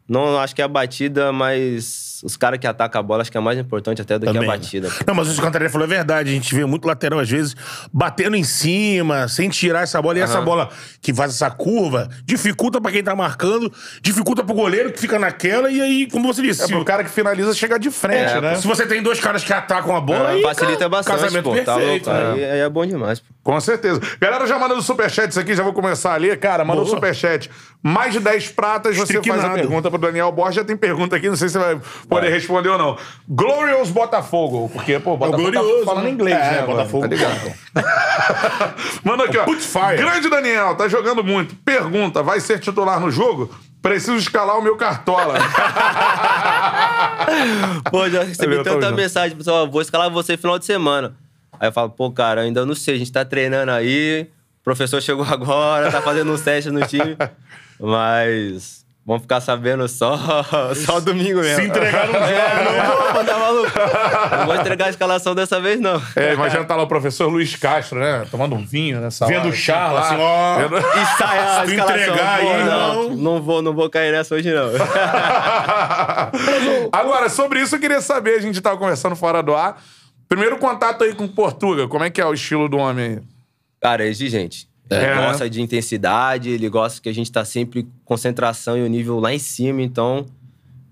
Não 0.09 0.39
acho 0.39 0.57
que 0.57 0.63
é 0.63 0.65
a 0.65 0.69
batida, 0.69 1.31
mas 1.31 2.10
os 2.23 2.37
caras 2.37 2.59
que 2.59 2.67
atacam 2.67 3.01
a 3.01 3.03
bola 3.03 3.23
acho 3.23 3.31
que 3.33 3.39
é 3.39 3.41
mais 3.41 3.59
importante 3.59 4.03
até 4.03 4.19
do 4.19 4.27
que 4.27 4.33
Também. 4.33 4.49
a 4.49 4.53
batida. 4.53 4.89
pô. 4.91 5.05
Não, 5.07 5.15
mas 5.15 5.27
isso 5.29 5.37
que 5.37 5.43
o 5.43 5.45
Cantarelli 5.45 5.71
falou 5.71 5.87
é 5.87 5.91
verdade. 5.91 6.31
A 6.31 6.33
gente 6.33 6.55
vê 6.55 6.65
muito 6.65 6.87
lateral, 6.87 7.19
às 7.19 7.29
vezes, 7.31 7.55
batendo 7.93 8.37
em 8.37 8.45
cima, 8.45 9.27
sem 9.29 9.49
tirar 9.49 9.83
essa 9.83 10.01
bola. 10.03 10.19
E 10.19 10.23
essa 10.23 10.41
bola 10.41 10.69
que 11.01 11.15
faz 11.15 11.33
essa 11.35 11.51
curva 11.51 12.09
dificulta 12.25 12.81
pra 12.81 12.91
quem 12.93 13.03
tá 13.03 13.15
marcando, 13.17 13.73
dificulta 14.03 14.45
pro 14.45 14.55
goleiro 14.55 14.93
que 14.93 14.99
fica 15.01 15.19
naquela. 15.19 15.71
E 15.71 15.81
aí, 15.81 16.07
como 16.11 16.33
você 16.33 16.43
disse, 16.43 16.63
É 16.63 16.67
se, 16.67 16.73
pro 16.73 16.85
cara 16.85 17.03
que 17.05 17.11
finaliza 17.11 17.55
chegar 17.55 17.79
de 17.79 17.91
frente, 17.91 18.33
É, 18.33 18.41
né? 18.41 18.55
se 18.57 18.67
você 18.67 18.87
tem 18.87 19.03
dois 19.03 19.19
caras 19.21 19.43
que 19.43 19.53
atacam 19.53 19.97
a 19.97 20.01
bola, 20.01 20.31
aí, 20.31 20.43
Facilita 20.43 20.77
cara, 20.79 20.89
bastante, 20.89 21.21
casamento 21.21 21.45
pô. 21.45 21.57
Tá 21.57 21.77
perfeito. 21.77 22.11
louco. 22.11 22.23
né? 22.23 22.33
Aí, 22.35 22.51
aí 22.53 22.61
é 22.61 22.69
bom 22.69 22.85
demais, 22.87 23.21
pô. 23.21 23.27
Com 23.43 23.59
certeza. 23.61 24.01
Galera 24.21 24.47
já 24.47 24.59
mandando 24.59 24.83
superchats 24.83 25.39
aqui, 25.39 25.55
já 25.57 25.63
vou 25.63 25.73
começar 25.73 26.13
a 26.13 26.17
ler. 26.17 26.39
Cara, 26.39 26.63
mandou 26.65 26.85
Boa. 26.85 26.95
superchat. 26.97 27.51
Mais 27.83 28.13
de 28.13 28.21
10 28.21 28.49
pratas, 28.51 28.95
você 28.95 29.15
faz 29.23 29.43
a 29.45 29.51
pergunta 29.51 29.89
pro 29.89 29.99
Daniel 29.99 30.31
Borges. 30.31 30.57
Já 30.57 30.65
tem 30.65 30.77
pergunta 30.77 31.17
aqui, 31.17 31.29
não 31.31 31.37
sei 31.37 31.49
se 31.49 31.55
você 31.55 31.59
vai 31.59 31.81
poder 32.11 32.31
responder 32.31 32.69
ou 32.69 32.79
não. 32.79 32.99
Glorious 33.29 33.91
Botafogo. 33.91 34.69
Porque, 34.73 34.99
pô, 34.99 35.17
Botafogo 35.17 35.53
tá 35.53 35.61
glorioso, 35.61 35.85
falando 35.85 36.05
né? 36.05 36.11
inglês, 36.11 36.37
É, 36.37 36.61
né? 36.61 36.67
Botafogo. 36.67 37.09
Tá 37.09 37.15
ligado? 37.15 37.53
Manda 39.05 39.25
aqui, 39.25 39.39
ó. 39.39 39.45
Putfire. 39.45 39.97
Grande 39.97 40.29
Daniel, 40.29 40.75
tá 40.75 40.89
jogando 40.89 41.23
muito. 41.25 41.55
Pergunta, 41.57 42.23
vai 42.23 42.41
ser 42.41 42.59
titular 42.59 43.01
no 43.01 43.11
jogo? 43.11 43.51
Preciso 43.81 44.17
escalar 44.17 44.59
o 44.59 44.63
meu 44.63 44.77
cartola. 44.77 45.35
Pô, 47.91 48.09
já 48.11 48.25
recebi 48.25 48.57
Eu 48.57 48.63
tanta 48.63 48.91
mensagem, 48.93 49.37
pessoal, 49.37 49.71
vou 49.71 49.81
escalar 49.81 50.11
você 50.11 50.37
final 50.37 50.59
de 50.59 50.67
semana. 50.67 51.15
Aí 51.59 51.69
eu 51.69 51.73
falo, 51.73 51.91
pô, 51.91 52.11
cara, 52.11 52.43
ainda 52.43 52.65
não 52.65 52.75
sei, 52.75 52.95
a 52.95 52.99
gente 52.99 53.13
tá 53.13 53.25
treinando 53.25 53.71
aí, 53.71 54.23
o 54.61 54.65
professor 54.65 55.01
chegou 55.03 55.25
agora, 55.31 55.91
tá 55.91 56.01
fazendo 56.01 56.33
uns 56.33 56.41
testes 56.41 56.73
no 56.73 56.87
time, 56.87 57.17
mas 57.79 58.80
vamos 59.11 59.23
ficar 59.23 59.41
sabendo 59.41 59.87
só, 59.89 60.17
só 60.87 61.01
domingo 61.01 61.41
mesmo. 61.41 61.61
Se 61.63 61.69
entregar 61.69 62.07
no 62.07 62.13
jogo, 62.15 62.25
É, 62.27 62.65
não 62.65 62.97
vou, 62.97 63.13
pô, 63.13 63.25
tá 63.25 63.39
maluco? 63.39 63.71
Não 64.39 64.47
vou 64.47 64.55
entregar 64.57 64.87
a 64.87 64.91
escalação 64.91 65.35
dessa 65.35 65.61
vez, 65.61 65.81
não. 65.81 66.01
é, 66.17 66.33
imagina 66.35 66.65
tá 66.65 66.77
lá 66.77 66.83
o 66.85 66.87
professor 66.87 67.29
Luiz 67.29 67.55
Castro, 67.57 67.99
né? 68.01 68.25
Tomando 68.31 68.55
um 68.55 68.65
vinho 68.65 69.01
nessa 69.01 69.27
Vendo 69.27 69.41
hora. 69.41 69.49
o 69.49 69.53
Charla, 69.53 70.01
assim, 70.01 70.17
Vendo- 70.17 70.25
ó. 70.77 70.79
E 71.03 71.07
sai 71.19 71.39
a 71.39 71.65
Se 71.67 71.71
escalação. 71.75 71.97
entregar 72.01 72.35
aí, 72.39 72.65
não, 72.65 72.95
não. 73.11 73.17
não 73.17 73.43
vou, 73.43 73.61
não 73.63 73.75
vou 73.75 73.91
cair 73.91 74.13
nessa 74.13 74.35
hoje, 74.35 74.51
não. 74.53 74.71
Agora, 76.93 77.29
sobre 77.29 77.61
isso 77.61 77.77
eu 77.77 77.81
queria 77.81 78.01
saber, 78.01 78.37
a 78.37 78.41
gente 78.41 78.61
tava 78.61 78.77
conversando 78.77 79.17
fora 79.17 79.43
do 79.43 79.55
ar. 79.55 79.83
Primeiro 80.29 80.59
contato 80.59 81.03
aí 81.03 81.13
com 81.15 81.27
Portuga, 81.27 81.89
como 81.89 82.05
é 82.05 82.11
que 82.11 82.21
é 82.21 82.25
o 82.27 82.33
estilo 82.33 82.69
do 82.69 82.79
homem 82.79 83.05
aí? 83.05 83.19
Cara, 83.83 84.05
é 84.05 84.09
exigente. 84.09 84.69
É, 84.91 85.13
Ele 85.13 85.27
gosta 85.27 85.49
de 85.49 85.63
intensidade, 85.63 86.51
ele 86.51 86.69
gosta 86.69 87.01
que 87.01 87.09
a 87.09 87.15
gente 87.15 87.31
tá 87.31 87.45
sempre 87.45 87.87
concentração 88.05 88.77
e 88.77 88.83
o 88.83 88.89
nível 88.89 89.21
lá 89.21 89.33
em 89.33 89.39
cima, 89.39 89.81
então 89.83 90.27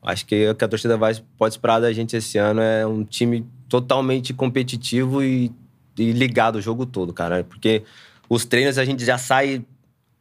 acho 0.03 0.25
que 0.25 0.49
o 0.49 0.55
que 0.55 0.65
a 0.65 0.69
torcida 0.69 0.97
vai, 0.97 1.15
pode 1.37 1.55
esperar 1.55 1.81
da 1.81 1.93
gente 1.93 2.17
esse 2.17 2.39
ano 2.39 2.61
é 2.61 2.87
um 2.87 3.03
time 3.05 3.45
totalmente 3.69 4.33
competitivo 4.33 5.23
e, 5.23 5.51
e 5.99 6.13
ligado 6.13 6.57
o 6.57 6.61
jogo 6.63 6.87
todo, 6.87 7.13
cara. 7.13 7.43
Porque 7.45 7.83
os 8.29 8.45
treinos 8.45 8.79
a 8.79 8.85
gente 8.85 9.05
já 9.05 9.19
sai 9.19 9.63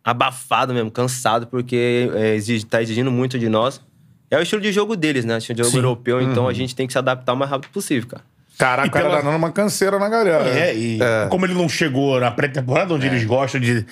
abafado 0.04 0.74
mesmo, 0.74 0.90
cansado, 0.90 1.48
porque 1.48 2.10
é, 2.16 2.36
exige, 2.36 2.66
tá 2.66 2.82
exigindo 2.82 3.12
muito 3.12 3.38
de 3.38 3.48
nós. 3.50 3.80
É 4.32 4.38
o 4.38 4.42
estilo 4.42 4.62
de 4.62 4.72
jogo 4.72 4.96
deles, 4.96 5.24
né? 5.24 5.36
O 5.36 5.38
estilo 5.38 5.56
de 5.58 5.62
jogo 5.64 5.72
Sim. 5.72 5.78
europeu, 5.78 6.22
então 6.22 6.44
Uhum. 6.44 6.50
a 6.50 6.54
gente 6.54 6.76
tem 6.76 6.88
que 6.88 6.94
se 6.94 7.00
adaptar 7.00 7.34
o 7.34 7.38
mais 7.38 7.50
rápido 7.52 7.70
possível, 7.72 8.10
cara. 8.10 8.24
Caraca, 8.58 8.88
E 8.88 8.90
o 8.90 8.92
cara 8.92 9.06
pela- 9.06 9.18
tá 9.18 9.24
dando 9.26 9.36
uma 9.38 9.52
canseira 9.52 10.00
na 10.00 10.10
galera. 10.10 10.50
É, 10.50 10.74
e 10.76 11.00
como 11.30 11.46
ele 11.46 11.54
não 11.54 11.70
chegou 11.70 12.20
na 12.20 12.32
pré-temporada, 12.32 12.94
onde 12.94 13.06
eles 13.06 13.24
gostam 13.24 13.62
de, 13.62 13.86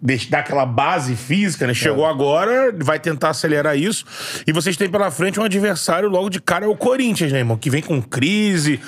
de 0.00 0.28
dar 0.30 0.38
aquela 0.40 0.64
base 0.64 1.16
física, 1.16 1.66
né? 1.66 1.74
Chegou 1.74 2.06
agora, 2.06 2.72
vai 2.82 3.00
tentar 3.00 3.30
acelerar 3.30 3.76
isso. 3.76 4.04
E 4.46 4.52
vocês 4.52 4.76
têm 4.76 4.88
pela 4.88 5.10
frente 5.10 5.40
um 5.40 5.44
adversário 5.44 6.08
logo 6.08 6.28
de 6.30 6.40
cara, 6.40 6.64
é 6.64 6.68
o 6.68 6.76
Corinthians, 6.76 7.32
né, 7.32 7.38
irmão? 7.40 7.56
Que 7.56 7.68
vem 7.68 7.82
com 7.82 8.00
crise, 8.00 8.80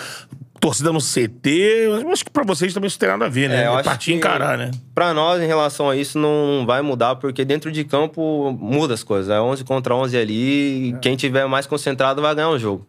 torcida 0.60 0.92
no 0.92 1.00
CT. 1.00 1.88
Acho 2.12 2.24
que 2.24 2.30
pra 2.30 2.44
vocês 2.44 2.72
também 2.72 2.86
isso 2.88 2.98
tem 2.98 3.08
nada 3.08 3.26
a 3.26 3.28
ver, 3.28 3.48
né? 3.48 3.64
É, 3.64 3.66
eu 3.66 3.72
É, 3.72 3.74
acho 3.74 3.84
partir 3.84 4.12
que- 4.12 4.16
encarar, 4.16 4.56
né? 4.56 4.70
Pra 4.94 5.12
nós, 5.12 5.42
em 5.42 5.46
relação 5.46 5.90
a 5.90 5.96
isso, 5.96 6.16
não 6.18 6.64
vai 6.64 6.80
mudar, 6.80 7.16
porque 7.16 7.44
dentro 7.44 7.72
de 7.72 7.82
campo 7.84 8.56
muda 8.60 8.94
as 8.94 9.02
coisas. 9.02 9.28
É 9.30 9.40
11 9.40 9.64
contra 9.64 9.94
11 9.96 10.16
ali, 10.16 10.90
e 10.90 10.92
quem 11.02 11.16
tiver 11.16 11.46
mais 11.48 11.66
concentrado 11.66 12.22
vai 12.22 12.34
ganhar 12.34 12.50
o 12.50 12.58
jogo. 12.58 12.86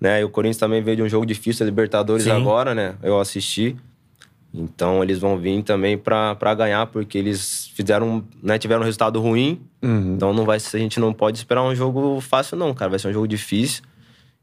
Né? 0.00 0.20
E 0.20 0.24
o 0.24 0.28
Corinthians 0.28 0.58
também 0.58 0.82
veio 0.82 0.96
de 0.98 1.02
um 1.02 1.08
jogo 1.08 1.24
difícil, 1.24 1.64
a 1.64 1.66
Libertadores 1.66 2.24
Sim. 2.24 2.30
agora, 2.30 2.74
né? 2.74 2.94
Eu 3.02 3.18
assisti. 3.20 3.76
Então 4.52 5.02
eles 5.02 5.18
vão 5.18 5.36
vir 5.36 5.62
também 5.62 5.98
pra, 5.98 6.34
pra 6.36 6.54
ganhar, 6.54 6.86
porque 6.86 7.18
eles 7.18 7.70
fizeram, 7.74 8.24
né, 8.42 8.56
tiveram 8.58 8.82
um 8.82 8.84
resultado 8.84 9.20
ruim. 9.20 9.60
Então 9.82 10.32
não 10.32 10.44
vai, 10.44 10.56
a 10.56 10.78
gente 10.78 10.98
não 11.00 11.12
pode 11.12 11.36
esperar 11.36 11.62
um 11.62 11.74
jogo 11.74 12.20
fácil, 12.20 12.56
não, 12.56 12.72
cara. 12.72 12.90
Vai 12.90 12.98
ser 12.98 13.08
um 13.08 13.12
jogo 13.12 13.26
difícil. 13.28 13.82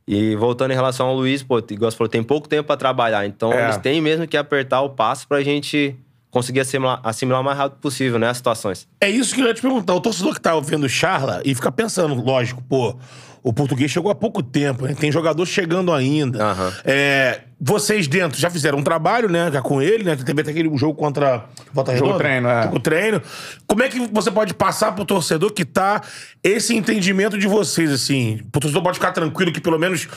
E 0.08 0.36
voltando 0.36 0.72
em 0.72 0.74
relação 0.76 1.08
ao 1.08 1.16
Luiz, 1.16 1.42
pô, 1.44 1.60
igual 1.70 1.90
você 1.90 1.98
falou, 1.98 2.10
tem 2.10 2.22
pouco 2.22 2.48
tempo 2.50 2.68
pra 2.68 2.76
trabalhar. 2.78 3.26
Então 3.26 3.54
É. 3.54 3.64
eles 3.66 3.78
têm 3.78 4.02
mesmo 4.02 4.28
que 4.28 4.36
apertar 4.36 4.82
o 4.82 4.90
passo 4.90 5.28
pra 5.28 5.42
gente 5.42 5.96
conseguir 6.30 6.60
assimilar, 6.62 7.00
assimilar 7.04 7.42
o 7.42 7.44
mais 7.44 7.58
rápido 7.58 7.80
possível, 7.80 8.20
né, 8.20 8.30
as 8.30 8.38
situações. 8.38 8.88
É 9.00 9.10
isso 9.10 9.34
que 9.34 9.42
eu 9.42 9.48
ia 9.48 9.54
te 9.54 9.62
perguntar. 9.62 9.94
O 9.96 10.02
torcedor 10.02 10.34
que 10.34 10.42
tá 10.42 10.54
ouvindo 10.56 10.84
o 10.86 10.90
Charla 10.90 11.42
e 11.46 11.54
fica 11.56 11.72
pensando, 11.72 12.14
lógico, 12.16 12.62
pô, 12.70 12.96
o 13.44 13.52
português 13.52 13.90
chegou 13.90 14.12
há 14.12 14.16
pouco 14.16 14.44
tempo, 14.44 14.86
né? 14.86 14.96
Tem 14.98 15.12
jogador 15.12 15.46
chegando 15.46 15.92
ainda. 15.92 16.44
Aham. 16.44 16.74
É, 16.86 17.42
vocês 17.60 18.08
dentro 18.08 18.40
já 18.40 18.50
fizeram 18.50 18.78
um 18.78 18.84
trabalho, 18.84 19.30
né? 19.30 19.50
Já 19.52 19.62
com 19.62 19.82
ele, 19.82 20.04
né? 20.04 20.16
Teve 20.16 20.42
até 20.42 20.52
aquele 20.52 20.76
jogo 20.78 20.94
contra 20.96 21.46
Volta 21.74 21.96
Jogo 21.96 22.18
treino, 22.18 22.48
é. 22.48 22.64
Jogo 22.64 22.80
treino. 22.80 23.22
Como 23.66 23.82
é 23.82 23.90
que 23.90 24.00
você 24.12 24.30
pode 24.30 24.54
passar 24.54 24.92
pro 24.94 25.06
torcedor 25.06 25.52
que 25.52 25.66
tá 25.66 26.02
esse 26.44 26.76
entendimento 26.76 27.38
de 27.38 27.48
vocês, 27.48 27.92
assim? 27.92 28.42
O 28.48 28.60
torcedor 28.60 28.84
pode 28.84 28.98
ficar 28.98 29.12
tranquilo 29.12 29.52
que 29.52 29.62
pelo 29.62 29.80
menos 29.80 30.08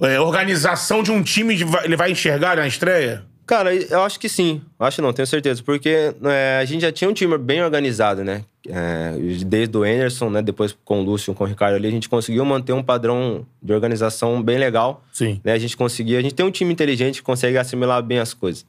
é, 0.00 0.20
organização 0.20 1.02
de 1.02 1.10
um 1.10 1.22
time 1.22 1.58
ele 1.84 1.96
vai 1.96 2.10
enxergar 2.10 2.56
na 2.56 2.66
estreia? 2.66 3.24
Cara, 3.46 3.74
eu 3.74 4.02
acho 4.02 4.18
que 4.18 4.28
sim. 4.28 4.62
Acho 4.78 5.02
não, 5.02 5.12
tenho 5.12 5.26
certeza. 5.26 5.62
Porque 5.62 6.14
é, 6.22 6.58
a 6.60 6.64
gente 6.64 6.82
já 6.82 6.90
tinha 6.90 7.08
um 7.08 7.12
time 7.12 7.36
bem 7.36 7.62
organizado, 7.62 8.24
né? 8.24 8.42
É, 8.68 9.12
desde 9.44 9.76
o 9.76 9.82
Anderson, 9.82 10.30
né? 10.30 10.42
Depois 10.42 10.76
com 10.84 11.00
o 11.00 11.04
Lúcio, 11.04 11.34
com 11.34 11.44
o 11.44 11.46
Ricardo 11.46 11.74
ali, 11.74 11.88
a 11.88 11.90
gente 11.90 12.08
conseguiu 12.08 12.44
manter 12.44 12.72
um 12.72 12.82
padrão 12.82 13.46
de 13.62 13.72
organização 13.72 14.42
bem 14.42 14.58
legal. 14.58 15.04
Sim. 15.12 15.40
Né? 15.44 15.52
A 15.52 15.58
gente 15.58 15.76
conseguia... 15.76 16.18
A 16.18 16.22
gente 16.22 16.34
tem 16.34 16.46
um 16.46 16.50
time 16.50 16.72
inteligente 16.72 17.16
que 17.16 17.22
consegue 17.22 17.58
assimilar 17.58 18.02
bem 18.02 18.18
as 18.18 18.32
coisas. 18.32 18.64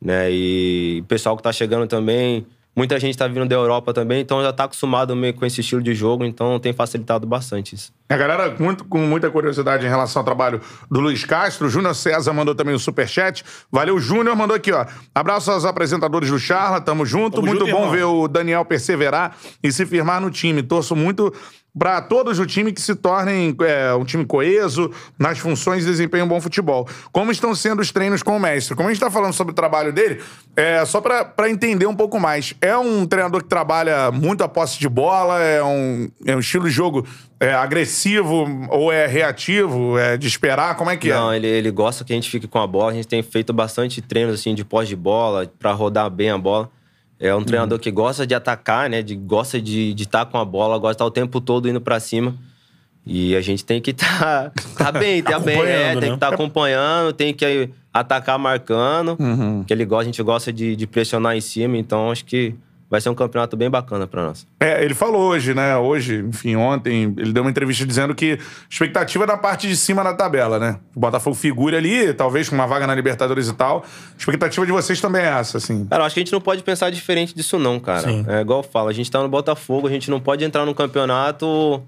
Né? 0.00 0.30
E 0.30 1.00
o 1.02 1.04
pessoal 1.06 1.36
que 1.36 1.42
tá 1.42 1.52
chegando 1.52 1.86
também... 1.86 2.46
Muita 2.80 2.98
gente 2.98 3.14
tá 3.18 3.28
vindo 3.28 3.44
da 3.44 3.54
Europa 3.54 3.92
também, 3.92 4.22
então 4.22 4.42
já 4.42 4.54
tá 4.54 4.64
acostumado 4.64 5.14
meio 5.14 5.34
com 5.34 5.44
esse 5.44 5.60
estilo 5.60 5.82
de 5.82 5.94
jogo, 5.94 6.24
então 6.24 6.58
tem 6.58 6.72
facilitado 6.72 7.26
bastante 7.26 7.74
isso. 7.74 7.92
A 8.08 8.16
galera 8.16 8.56
muito, 8.58 8.86
com 8.86 9.00
muita 9.00 9.30
curiosidade 9.30 9.84
em 9.84 9.88
relação 9.90 10.20
ao 10.20 10.24
trabalho 10.24 10.62
do 10.90 10.98
Luiz 10.98 11.22
Castro. 11.26 11.66
O 11.66 11.70
Júnior 11.70 11.94
César 11.94 12.32
mandou 12.32 12.54
também 12.54 12.74
o 12.74 12.78
superchat. 12.78 13.44
Valeu, 13.70 13.98
Júnior. 14.00 14.34
Mandou 14.34 14.56
aqui, 14.56 14.72
ó. 14.72 14.86
Abraço 15.14 15.50
aos 15.50 15.66
apresentadores 15.66 16.30
do 16.30 16.38
Charla. 16.38 16.80
Tamo 16.80 17.04
junto. 17.04 17.36
Tamo 17.36 17.48
muito 17.48 17.66
junto, 17.66 17.70
bom 17.70 17.82
irmão. 17.82 17.90
ver 17.90 18.04
o 18.04 18.26
Daniel 18.26 18.64
perseverar 18.64 19.36
e 19.62 19.70
se 19.70 19.84
firmar 19.84 20.18
no 20.18 20.30
time. 20.30 20.62
Torço 20.62 20.96
muito 20.96 21.32
para 21.78 22.00
todos 22.02 22.36
do 22.38 22.46
time 22.46 22.72
que 22.72 22.80
se 22.80 22.94
tornem 22.94 23.54
é, 23.62 23.94
um 23.94 24.04
time 24.04 24.24
coeso, 24.24 24.90
nas 25.18 25.38
funções 25.38 25.84
e 25.84 25.86
desempenhem 25.86 26.24
um 26.24 26.28
bom 26.28 26.40
futebol. 26.40 26.88
Como 27.12 27.30
estão 27.30 27.54
sendo 27.54 27.80
os 27.80 27.90
treinos 27.92 28.22
com 28.22 28.36
o 28.36 28.40
mestre? 28.40 28.74
Como 28.74 28.88
a 28.88 28.92
gente 28.92 29.00
tá 29.00 29.10
falando 29.10 29.32
sobre 29.32 29.52
o 29.52 29.54
trabalho 29.54 29.92
dele, 29.92 30.20
é 30.56 30.84
só 30.84 31.00
pra 31.00 31.48
entender 31.48 31.86
um 31.86 31.94
pouco 31.94 32.18
mais. 32.18 32.54
É 32.60 32.76
um 32.76 33.06
treinador 33.06 33.42
que 33.42 33.48
trabalha 33.48 34.10
muito 34.10 34.42
a 34.42 34.48
posse 34.48 34.78
de 34.78 34.88
bola, 34.88 35.40
é 35.40 35.62
um, 35.62 36.08
é 36.26 36.34
um 36.34 36.40
estilo 36.40 36.64
de 36.64 36.70
jogo 36.70 37.06
é, 37.38 37.54
agressivo 37.54 38.46
ou 38.68 38.92
é 38.92 39.06
reativo, 39.06 39.98
é 39.98 40.16
de 40.16 40.26
esperar? 40.26 40.76
Como 40.76 40.90
é 40.90 40.96
que 40.96 41.08
Não, 41.08 41.32
é? 41.32 41.36
ele, 41.36 41.46
ele 41.46 41.70
gosta 41.70 42.04
que 42.04 42.12
a 42.12 42.16
gente 42.16 42.28
fique 42.28 42.46
com 42.46 42.58
a 42.58 42.66
bola. 42.66 42.92
A 42.92 42.94
gente 42.94 43.08
tem 43.08 43.22
feito 43.22 43.52
bastante 43.52 44.02
treinos 44.02 44.34
assim 44.34 44.54
de 44.54 44.64
pós 44.64 44.88
de 44.88 44.96
bola, 44.96 45.50
pra 45.58 45.72
rodar 45.72 46.10
bem 46.10 46.30
a 46.30 46.38
bola. 46.38 46.70
É 47.20 47.34
um 47.34 47.44
treinador 47.44 47.76
Uhum. 47.76 47.82
que 47.82 47.90
gosta 47.90 48.26
de 48.26 48.34
atacar, 48.34 48.88
né? 48.88 49.02
De, 49.02 49.14
gosta 49.14 49.60
de 49.60 49.94
estar 49.96 50.24
com 50.24 50.38
a 50.38 50.44
bola, 50.44 50.78
gosta 50.78 50.92
de 50.92 50.94
estar 50.96 51.04
o 51.04 51.10
tempo 51.10 51.38
todo 51.40 51.68
indo 51.68 51.80
pra 51.80 52.00
cima. 52.00 52.34
E 53.04 53.36
a 53.36 53.40
gente 53.42 53.64
tem 53.64 53.80
que 53.80 53.90
estar 53.90 54.52
tá 54.76 54.90
bem, 54.90 55.22
tá 55.22 55.38
bem, 55.38 55.56
é, 55.58 55.92
Acompanhando, 55.92 56.00
tem 56.00 56.00
né? 56.00 56.08
que 56.08 56.14
estar 56.14 56.34
acompanhando, 56.34 57.12
tem 57.12 57.34
que 57.34 57.70
atacar 57.92 58.38
marcando. 58.38 59.16
Uhum. 59.20 59.64
Que 59.64 59.72
ele 59.72 59.84
gosta, 59.84 60.02
a 60.02 60.04
gente 60.06 60.22
gosta 60.22 60.52
de, 60.52 60.74
de 60.74 60.86
pressionar 60.86 61.36
em 61.36 61.40
cima, 61.40 61.76
então 61.76 62.10
acho 62.10 62.24
que 62.24 62.54
vai 62.90 63.00
ser 63.00 63.08
um 63.08 63.14
campeonato 63.14 63.56
bem 63.56 63.70
bacana 63.70 64.04
pra 64.06 64.24
nós. 64.24 64.44
É, 64.58 64.84
ele 64.84 64.94
falou 64.94 65.22
hoje, 65.30 65.54
né? 65.54 65.76
Hoje, 65.76 66.24
enfim, 66.28 66.56
ontem, 66.56 67.14
ele 67.16 67.32
deu 67.32 67.42
uma 67.44 67.50
entrevista 67.50 67.86
dizendo 67.86 68.14
que 68.16 68.36
expectativa 68.68 69.22
é 69.22 69.26
da 69.28 69.36
parte 69.36 69.68
de 69.68 69.76
cima 69.76 70.02
da 70.02 70.12
tabela, 70.12 70.58
né? 70.58 70.78
O 70.94 70.98
Botafogo 70.98 71.36
figura 71.36 71.76
ali, 71.78 72.12
talvez 72.12 72.48
com 72.48 72.56
uma 72.56 72.66
vaga 72.66 72.86
na 72.88 72.94
Libertadores 72.94 73.48
e 73.48 73.52
tal. 73.54 73.84
A 73.86 74.18
expectativa 74.18 74.66
de 74.66 74.72
vocês 74.72 75.00
também 75.00 75.22
é 75.22 75.28
essa, 75.38 75.58
assim. 75.58 75.86
Cara, 75.86 76.02
eu 76.02 76.06
acho 76.06 76.14
que 76.14 76.20
a 76.20 76.24
gente 76.24 76.32
não 76.32 76.40
pode 76.40 76.62
pensar 76.64 76.90
diferente 76.90 77.32
disso, 77.34 77.58
não, 77.60 77.78
cara. 77.78 78.00
Sim. 78.08 78.24
É 78.28 78.40
igual 78.40 78.58
eu 78.58 78.62
falo, 78.64 78.88
a 78.88 78.92
gente 78.92 79.08
tá 79.08 79.22
no 79.22 79.28
Botafogo, 79.28 79.86
a 79.86 79.90
gente 79.90 80.10
não 80.10 80.18
pode 80.20 80.44
entrar 80.44 80.66
no 80.66 80.74
campeonato 80.74 81.80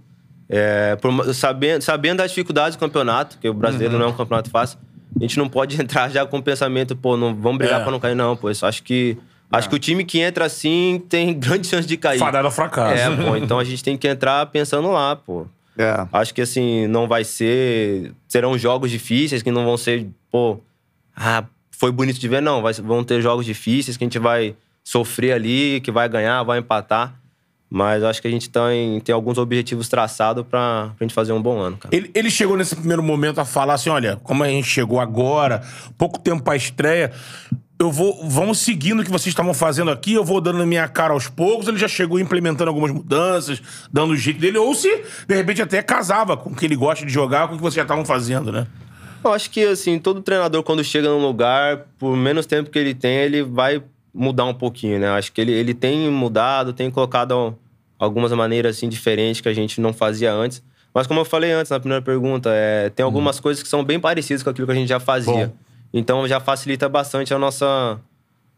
é, 0.49 0.97
por- 0.97 1.35
sabendo, 1.35 1.83
sabendo 1.83 2.19
das 2.19 2.31
dificuldades 2.31 2.77
do 2.77 2.81
campeonato, 2.81 3.39
que 3.39 3.49
o 3.49 3.55
brasileiro 3.55 3.99
não 3.99 4.07
é 4.07 4.09
um 4.09 4.13
campeonato 4.13 4.51
fácil. 4.51 4.79
A 5.17 5.23
gente 5.23 5.37
não 5.39 5.49
pode 5.49 5.75
entrar 5.83 6.09
já 6.11 6.25
com 6.25 6.39
o 6.39 6.43
pensamento, 6.43 6.95
pô, 6.95 7.17
não, 7.17 7.35
vamos 7.35 7.59
brigar 7.59 7.81
É. 7.81 7.83
pra 7.83 7.91
não 7.93 7.99
cair, 8.01 8.15
não, 8.15 8.37
pô. 8.37 8.51
Isso, 8.51 8.65
acho 8.65 8.83
que. 8.83 9.17
Acho 9.53 9.69
que 9.69 9.77
o 9.77 9.79
time 9.79 10.05
que 10.05 10.19
entra 10.19 10.47
assim 10.47 11.03
tem 11.09 11.35
grande 11.39 11.67
chance 11.67 11.87
de 11.87 11.97
cair. 11.97 12.19
Fadado 12.19 12.47
ao 12.47 12.53
fracasso. 12.53 12.95
É, 12.95 13.15
pô. 13.15 13.37
Então 13.37 13.59
a 13.59 13.65
gente 13.65 13.85
tem 13.85 13.97
que 13.97 14.09
entrar 14.09 14.47
pensando 14.47 14.91
lá, 14.91 15.15
pô. 15.15 15.47
É. 15.77 16.07
Acho 16.13 16.35
que 16.35 16.41
assim, 16.41 16.87
não 16.87 17.07
vai 17.07 17.25
ser. 17.25 18.13
Serão 18.29 18.57
jogos 18.57 18.91
difíceis 18.91 19.43
que 19.43 19.51
não 19.51 19.65
vão 19.65 19.77
ser, 19.77 20.07
pô. 20.31 20.59
Ah, 21.15 21.45
foi 21.71 21.93
bonito 21.93 22.19
de 22.19 22.29
ver, 22.29 22.41
não. 22.41 22.63
Vai, 22.63 22.73
vão 22.75 23.05
ter 23.05 23.21
jogos 23.21 23.45
difíceis 23.45 23.97
que 23.97 24.05
a 24.05 24.07
gente 24.07 24.19
vai 24.19 24.55
sofrer 24.85 25.33
ali, 25.33 25.81
que 25.81 25.91
vai 25.91 26.09
ganhar, 26.09 26.43
vai 26.43 26.59
empatar. 26.59 27.15
Mas 27.75 28.05
acho 28.05 28.21
que 28.21 28.29
a 28.29 28.31
gente 28.31 28.51
tem, 28.51 29.01
tem 29.01 29.15
alguns 29.15 29.39
objetivos 29.39 29.89
traçados 29.89 30.45
pra, 30.47 30.91
pra 30.95 31.07
gente 31.07 31.15
fazer 31.15 31.33
um 31.33 31.41
bom 31.41 31.59
ano, 31.59 31.79
cara. 31.79 31.97
Ele, 31.97 32.11
ele 32.15 32.31
chegou 32.31 32.55
nesse 32.55 32.77
primeiro 32.77 33.03
momento 33.03 33.41
a 33.41 33.47
falar 33.47 33.75
assim: 33.75 33.89
olha, 33.89 34.17
como 34.23 34.45
a 34.45 34.49
gente 34.49 34.69
chegou 34.69 35.01
agora, 35.01 35.63
pouco 35.97 36.19
tempo 36.19 36.43
pra 36.43 36.55
estreia, 36.55 37.11
eu 37.79 37.91
vou. 37.91 38.29
Vamos 38.29 38.59
seguindo 38.59 39.01
o 39.01 39.05
que 39.05 39.11
vocês 39.11 39.29
estavam 39.29 39.53
fazendo 39.53 39.91
aqui, 39.91 40.15
eu 40.15 40.25
vou 40.25 40.41
dando 40.41 40.63
a 40.63 40.67
minha 40.67 40.87
cara 40.89 41.13
aos 41.13 41.29
poucos. 41.29 41.67
Ele 41.69 41.79
já 41.79 41.89
chegou 41.89 42.19
implementando 42.19 42.69
algumas 42.69 42.91
mudanças, 42.91 43.61
dando 43.93 44.13
o 44.13 44.17
jeito 44.17 44.41
dele, 44.41 44.59
ou 44.59 44.75
se, 44.75 44.89
de 45.27 45.35
repente, 45.35 45.63
até 45.63 45.83
casava 45.83 46.37
com 46.37 46.51
o 46.51 46.55
que 46.55 46.65
ele 46.65 46.77
gosta 46.77 47.05
de 47.05 47.13
jogar, 47.13 47.49
com 47.49 47.55
o 47.55 47.57
que 47.57 47.63
vocês 47.63 47.75
já 47.75 47.83
estavam 47.83 48.05
fazendo, 48.05 48.53
né? 48.53 48.67
Eu 49.25 49.33
acho 49.33 49.51
que, 49.51 49.65
assim, 49.65 49.99
todo 49.99 50.21
treinador, 50.21 50.63
quando 50.63 50.83
chega 50.83 51.09
num 51.09 51.25
lugar, 51.25 51.87
por 51.99 52.17
menos 52.17 52.45
tempo 52.47 52.71
que 52.71 52.79
ele 52.79 52.95
tem, 52.95 53.19
ele 53.19 53.43
vai 53.43 53.83
mudar 54.13 54.45
um 54.45 54.55
pouquinho, 54.55 54.99
né? 54.99 55.09
Acho 55.11 55.33
que 55.33 55.41
ele, 55.41 55.53
ele 55.53 55.75
tem 55.75 56.11
mudado, 56.11 56.73
tem 56.73 56.91
colocado 56.91 57.57
algumas 57.99 58.33
maneiras, 58.33 58.77
assim, 58.77 58.89
diferentes 58.89 59.41
que 59.41 59.49
a 59.49 59.55
gente 59.55 59.81
não 59.81 59.93
fazia 59.93 60.33
antes. 60.33 60.63
Mas 60.93 61.07
como 61.07 61.21
eu 61.21 61.25
falei 61.25 61.53
antes, 61.53 61.71
na 61.71 61.81
primeira 61.81 62.03
pergunta, 62.03 62.51
é, 62.53 62.91
tem 62.91 63.05
algumas 63.05 63.41
coisas 63.41 63.63
que 63.63 63.69
são 63.69 63.83
bem 63.83 63.99
parecidas 63.99 64.43
com 64.43 64.51
aquilo 64.51 64.67
que 64.67 64.73
a 64.73 64.77
gente 64.77 64.89
já 64.89 65.01
fazia. 65.01 65.47
Bom. 65.47 65.72
Então 65.93 66.27
já 66.27 66.41
facilita 66.41 66.89
bastante 66.89 67.35
a 67.35 67.39
nossa, 67.39 68.01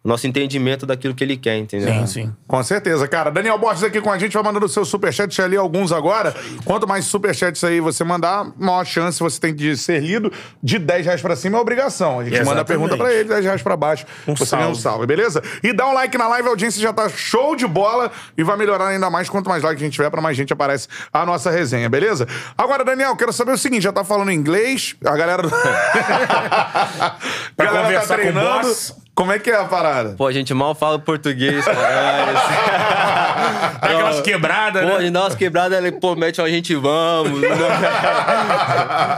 nosso 0.04 0.26
entendimento 0.26 0.84
daquilo 0.84 1.14
que 1.14 1.25
ele 1.25 1.37
quer, 1.37 1.56
entendeu? 1.56 1.92
Sim, 1.92 2.06
sim. 2.06 2.32
Com 2.46 2.62
certeza, 2.62 3.08
cara. 3.08 3.30
Daniel 3.30 3.58
Borges 3.58 3.82
aqui 3.82 4.00
com 4.02 4.12
a 4.12 4.18
gente, 4.18 4.34
vai 4.34 4.42
mandando 4.42 4.66
o 4.66 4.68
seu 4.68 4.84
superchat, 4.84 5.34
já 5.34 5.46
li 5.46 5.56
alguns 5.56 5.92
agora. 5.92 6.34
Quanto 6.64 6.87
mais 6.87 7.06
superchats 7.06 7.64
aí 7.64 7.80
você 7.80 8.04
mandar, 8.04 8.46
maior 8.58 8.84
chance 8.84 9.18
você 9.18 9.40
tem 9.40 9.54
de 9.54 9.76
ser 9.76 10.00
lido. 10.00 10.30
De 10.62 10.78
10 10.78 11.06
reais 11.06 11.23
pra 11.23 11.34
cima 11.34 11.56
é 11.56 11.61
obrigação. 11.61 12.20
A 12.20 12.25
gente 12.25 12.32
manda 12.32 12.40
a 12.40 12.42
Exatamente. 12.42 12.66
pergunta 12.66 12.96
pra 12.96 13.12
ele, 13.14 13.28
10 13.28 13.44
reais 13.44 13.62
pra 13.62 13.76
baixo. 13.76 14.04
Um 14.28 14.37
você 14.37 14.54
ganha 14.54 14.68
um 14.68 14.75
salve. 14.75 14.82
salve, 14.82 15.06
beleza? 15.06 15.42
E 15.62 15.73
dá 15.73 15.87
um 15.88 15.94
like 15.94 16.18
na 16.18 16.28
live, 16.28 16.49
a 16.49 16.50
audiência 16.50 16.82
já 16.82 16.92
tá 16.92 17.08
show 17.08 17.56
de 17.56 17.66
bola 17.66 18.12
e 18.37 18.44
vai 18.44 18.56
melhorar 18.58 18.88
ainda 18.88 19.08
mais. 19.08 19.30
Quanto 19.30 19.49
mais 19.49 19.62
like 19.62 19.80
a 19.80 19.84
gente 19.84 19.94
tiver, 19.94 20.11
pra 20.11 20.20
mais 20.20 20.37
gente 20.37 20.52
aparece 20.52 20.87
a 21.11 21.25
nossa 21.25 21.50
resenha, 21.50 21.88
beleza? 21.88 22.28
Agora, 22.58 22.84
Daniel, 22.84 23.16
quero 23.16 23.32
saber 23.32 23.52
o 23.52 23.58
seguinte, 23.58 23.82
já 23.82 23.92
tá 23.92 24.04
falando 24.04 24.30
inglês, 24.30 24.96
a 25.04 25.16
galera... 25.16 25.42
a 25.46 27.16
Pra 27.56 27.66
galera 27.66 27.82
tá 27.82 27.87
conversar 27.87 28.16
com 28.16 28.20
o 28.20 28.32
treinando. 28.32 29.03
Como 29.14 29.30
é 29.30 29.38
que 29.38 29.49
é 29.49 29.56
a 29.56 29.64
parada? 29.64 30.14
Pô, 30.16 30.26
a 30.26 30.33
gente 30.33 30.52
mal 30.52 30.75
fala 30.75 30.99
português, 30.99 31.64
cara. 31.64 32.33
Dá 33.80 33.90
aquelas 33.90 34.21
quebradas, 34.23 34.83
Pô, 34.83 34.88
né? 34.88 35.00
gente 35.02 35.12
dá 35.12 35.21
umas 35.23 35.35
quebradas, 35.35 35.78
ele, 35.78 35.92
pô, 35.92 36.16
mete 36.16 36.40
a 36.40 36.49
gente 36.49 36.75
vamos. 36.75 37.40
né? 37.40 37.49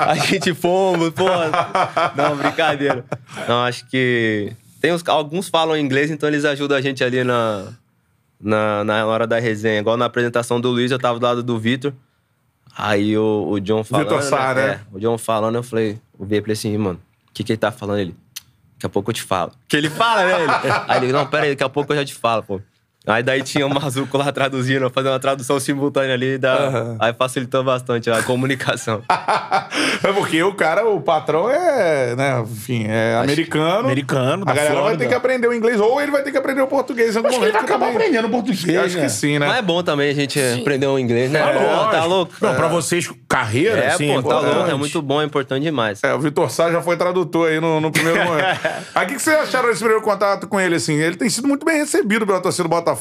a 0.09 0.15
gente 0.17 0.53
fomos, 0.53 1.11
pô. 1.11 1.25
Não, 2.15 2.37
brincadeira. 2.37 3.05
Não, 3.49 3.63
acho 3.63 3.89
que. 3.89 4.53
Tem 4.81 4.93
uns, 4.93 5.03
alguns 5.07 5.49
falam 5.49 5.77
inglês, 5.77 6.11
então 6.11 6.29
eles 6.29 6.45
ajudam 6.45 6.77
a 6.77 6.81
gente 6.81 7.03
ali 7.03 7.25
na, 7.25 7.73
na, 8.41 8.85
na 8.85 9.07
hora 9.07 9.27
da 9.27 9.39
resenha. 9.39 9.81
Igual 9.81 9.97
na 9.97 10.05
apresentação 10.07 10.61
do 10.61 10.71
Luiz, 10.71 10.91
eu 10.91 10.99
tava 10.99 11.19
do 11.19 11.25
lado 11.25 11.43
do 11.43 11.59
Vitor. 11.59 11.93
Aí 12.77 13.17
o, 13.17 13.49
o 13.51 13.61
John 13.61 13.83
falando. 13.83 14.09
Vitor 14.09 14.23
Sá, 14.23 14.53
né? 14.53 14.63
É, 14.63 14.81
o 14.93 14.99
John 15.01 15.17
falando, 15.17 15.55
eu 15.55 15.63
falei, 15.63 15.99
eu 16.19 16.27
vi 16.27 16.41
falei 16.41 16.53
assim, 16.53 16.77
mano, 16.77 17.01
o 17.31 17.33
que, 17.33 17.43
que 17.43 17.53
ele 17.53 17.59
tá 17.59 17.73
falando? 17.73 18.01
Ele, 18.01 18.15
daqui 18.87 18.89
a 18.89 18.89
pouco 18.89 19.11
eu 19.11 19.15
te 19.15 19.23
falo. 19.23 19.53
Que 19.69 19.77
ele 19.77 19.91
fala, 19.91 20.25
né? 20.25 20.43
Ele? 20.43 20.53
Aí 20.89 21.05
ele, 21.05 21.13
não, 21.13 21.27
pera 21.27 21.45
aí, 21.45 21.51
daqui 21.51 21.65
a 21.65 21.69
pouco 21.69 21.93
eu 21.93 21.97
já 21.97 22.05
te 22.05 22.15
falo, 22.15 22.43
pô. 22.43 22.61
Aí 23.07 23.23
daí 23.23 23.43
tinha 23.43 23.67
o 23.67 23.71
Mazuco 23.73 24.19
lá 24.19 24.33
traduzindo, 24.33 24.91
fazendo 24.91 25.13
uma 25.13 25.21
tradução 25.21 25.61
simultânea 25.61 26.15
ali, 26.15 26.37
da... 26.39 26.97
aí 26.99 27.15
facilitou 27.15 27.63
bastante 27.63 28.11
a 28.11 28.23
comunicação. 28.23 29.03
É 30.03 30.13
porque 30.13 30.43
o 30.43 30.53
cara, 30.55 30.87
o 30.87 31.01
patrão 31.01 31.51
é, 31.51 32.15
né, 32.15 32.41
enfim, 32.41 32.87
é 32.89 33.17
americano. 33.17 33.81
Americano, 33.87 34.43
A 34.47 34.53
galera 34.53 34.69
vai 34.75 34.83
Flórida. 34.83 34.99
ter 35.05 35.09
que 35.09 35.15
aprender 35.15 35.49
o 35.49 35.55
inglês, 35.55 35.81
ou 35.81 36.01
ele 36.01 36.11
vai 36.13 36.23
ter 36.23 36.31
que 36.31 36.37
aprender 36.39 36.61
o 36.61 36.67
português 36.67 37.15
em 37.15 37.19
algum 37.19 37.29
Acho 37.29 37.39
que 37.39 37.45
ele 37.45 37.53
vai 37.53 37.63
acabar 37.63 37.87
também- 37.87 37.97
aprendendo 37.97 38.29
português, 38.29 38.79
Acho 38.79 38.97
né? 38.97 39.03
que 39.03 39.09
sim, 39.09 39.39
né? 39.39 39.47
Mas 39.47 39.57
é 39.59 39.63
bom 39.63 39.83
também 39.83 40.11
a 40.11 40.15
gente 40.15 40.39
aprender 40.61 40.87
o 40.87 40.99
inglês, 40.99 41.31
né? 41.31 41.41
Tá 41.41 41.53
Pô, 41.53 41.59
lógico. 41.65 41.91
tá 41.91 42.05
louco? 42.05 42.33
Não, 42.41 42.55
pra 42.55 42.69
vocês, 42.69 43.11
carreira, 43.29 43.79
É, 43.81 43.87
assim, 43.89 44.15
pô, 44.23 44.29
tá 44.29 44.41
louco. 44.41 44.71
É 44.71 44.75
muito 44.75 45.01
bom, 45.03 45.21
é 45.21 45.25
importante 45.25 45.63
demais. 45.63 46.03
É, 46.05 46.15
o 46.15 46.21
Vitor 46.21 46.51
Sá 46.51 46.71
já 46.71 46.81
foi 46.83 46.97
tradutor 46.97 47.49
aí 47.49 47.61
no, 47.61 47.81
no 47.81 47.91
primeiro 47.91 48.23
momento. 48.25 48.47
Aí 48.95 49.05
o 49.05 49.09
que, 49.09 49.15
que 49.17 49.23
vocês 49.23 49.37
acharam 49.37 49.69
desse 49.69 49.81
primeiro 49.81 50.03
contato 50.03 50.47
com 50.47 50.59
ele, 50.61 50.77
assim? 50.77 50.95
Ele 50.95 51.17
tem 51.17 51.29
sido 51.29 51.47
muito 51.49 51.65
bem 51.67 51.79
recebido 51.79 52.27
pela 52.27 52.41
torcida 52.41 52.65
do 52.65 52.71
Botafogo. 52.71 52.96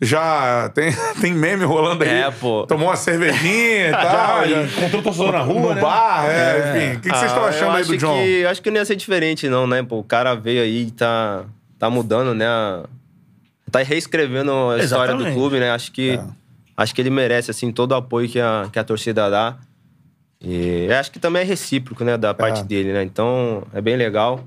Já 0.00 0.68
tem, 0.74 0.90
tem 1.20 1.32
meme 1.32 1.64
rolando 1.64 2.02
aí. 2.04 2.10
É, 2.10 2.30
pô. 2.30 2.66
Tomou 2.66 2.88
uma 2.88 2.96
cervejinha 2.96 3.88
e 3.88 3.92
tal. 3.92 4.48
Já, 4.48 4.62
encontrou 4.64 5.00
o 5.00 5.04
torcedor 5.04 5.32
na 5.32 5.40
rua, 5.40 5.60
no 5.60 5.74
né? 5.74 5.80
bar, 5.80 6.24
é, 6.28 6.58
enfim. 6.90 6.96
O 6.96 7.00
que, 7.00 7.10
que 7.10 7.16
vocês 7.16 7.30
estão 7.30 7.44
Ah, 7.44 7.48
achando 7.48 7.76
aí 7.76 7.84
do 7.84 7.90
acho 7.92 7.96
John? 7.98 8.16
Que, 8.16 8.28
eu 8.40 8.48
acho 8.50 8.62
que 8.62 8.70
não 8.70 8.78
ia 8.78 8.84
ser 8.84 8.96
diferente, 8.96 9.48
não, 9.48 9.66
né? 9.66 9.82
Pô, 9.82 9.98
o 10.00 10.04
cara 10.04 10.34
veio 10.34 10.60
aí 10.62 10.86
e 10.88 10.90
tá, 10.90 11.44
tá 11.78 11.88
mudando, 11.88 12.34
né? 12.34 12.46
a- 12.46 12.84
Tá 13.70 13.80
reescrevendo 13.82 14.50
a 14.70 14.78
história 14.78 15.14
do 15.14 15.20
Exatamente. 15.20 15.34
clube, 15.34 15.58
né? 15.58 15.70
Acho 15.70 15.90
que, 15.92 16.10
É. 16.10 16.24
acho 16.76 16.94
que 16.94 17.00
ele 17.00 17.08
merece, 17.08 17.50
assim, 17.50 17.72
todo 17.72 17.92
o 17.92 17.94
apoio 17.94 18.28
que 18.28 18.38
a, 18.38 18.68
que 18.70 18.78
a 18.78 18.84
torcida 18.84 19.30
dá. 19.30 19.56
E 20.38 20.86
eu 20.90 20.96
acho 20.96 21.10
que 21.10 21.18
também 21.18 21.40
é 21.40 21.44
recíproco, 21.44 22.04
né? 22.04 22.18
Da 22.18 22.34
parte 22.34 22.60
É. 22.60 22.64
dele, 22.64 22.92
né? 22.92 23.02
Então, 23.02 23.62
é 23.72 23.80
bem 23.80 23.96
legal. 23.96 24.44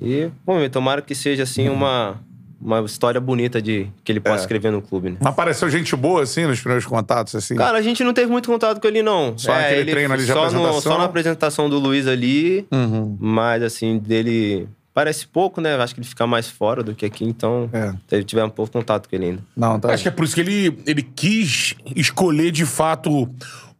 E, 0.00 0.28
bom, 0.44 0.68
tomara 0.68 1.02
que 1.02 1.14
seja, 1.16 1.42
assim, 1.42 1.68
uma, 1.68 2.20
uma 2.62 2.80
história 2.82 3.20
bonita 3.20 3.60
de 3.60 3.88
que 4.04 4.12
ele 4.12 4.20
possa 4.20 4.36
É. 4.36 4.40
escrever 4.42 4.70
no 4.70 4.80
clube, 4.80 5.10
né? 5.10 5.16
Apareceu 5.24 5.68
gente 5.68 5.94
boa, 5.96 6.22
assim, 6.22 6.46
nos 6.46 6.60
primeiros 6.60 6.86
contatos, 6.86 7.34
assim? 7.34 7.56
Cara, 7.56 7.76
a 7.78 7.82
gente 7.82 8.04
não 8.04 8.12
teve 8.12 8.30
muito 8.30 8.48
contato 8.48 8.80
com 8.80 8.86
ele, 8.86 9.02
não. 9.02 9.28
É, 9.30 9.34
Só 9.36 9.52
aquele 9.52 9.90
treino 9.90 10.14
ali 10.14 10.22
de 10.24 10.28
só 10.32 10.34
no- 10.34 10.46
apresentação? 10.46 10.80
Só 10.92 10.98
na 10.98 11.04
apresentação 11.04 11.68
do 11.70 11.78
Luiz 11.78 12.06
ali. 12.06 12.66
Uhum. 12.72 13.16
Mas, 13.20 13.62
assim, 13.62 13.98
dele 13.98 14.68
parece 14.94 15.26
pouco, 15.26 15.60
né? 15.60 15.74
Acho 15.76 15.94
que 15.94 16.00
ele 16.00 16.06
fica 16.08 16.26
mais 16.26 16.48
fora 16.48 16.82
do 16.82 16.94
que 16.94 17.06
aqui, 17.06 17.24
então 17.24 17.68
É. 17.72 18.22
tiver 18.22 18.44
um 18.44 18.50
pouco 18.50 18.70
contato 18.72 19.08
com 19.08 19.16
ele 19.16 19.24
ainda. 19.24 19.42
Não, 19.56 19.80
tá. 19.80 19.90
Acho 19.92 20.02
que 20.02 20.08
é 20.08 20.12
por 20.12 20.24
isso 20.24 20.34
que 20.34 20.40
ele, 20.42 20.78
ele 20.86 21.02
quis 21.02 21.74
escolher 21.96 22.50
de 22.50 22.66
fato 22.66 23.28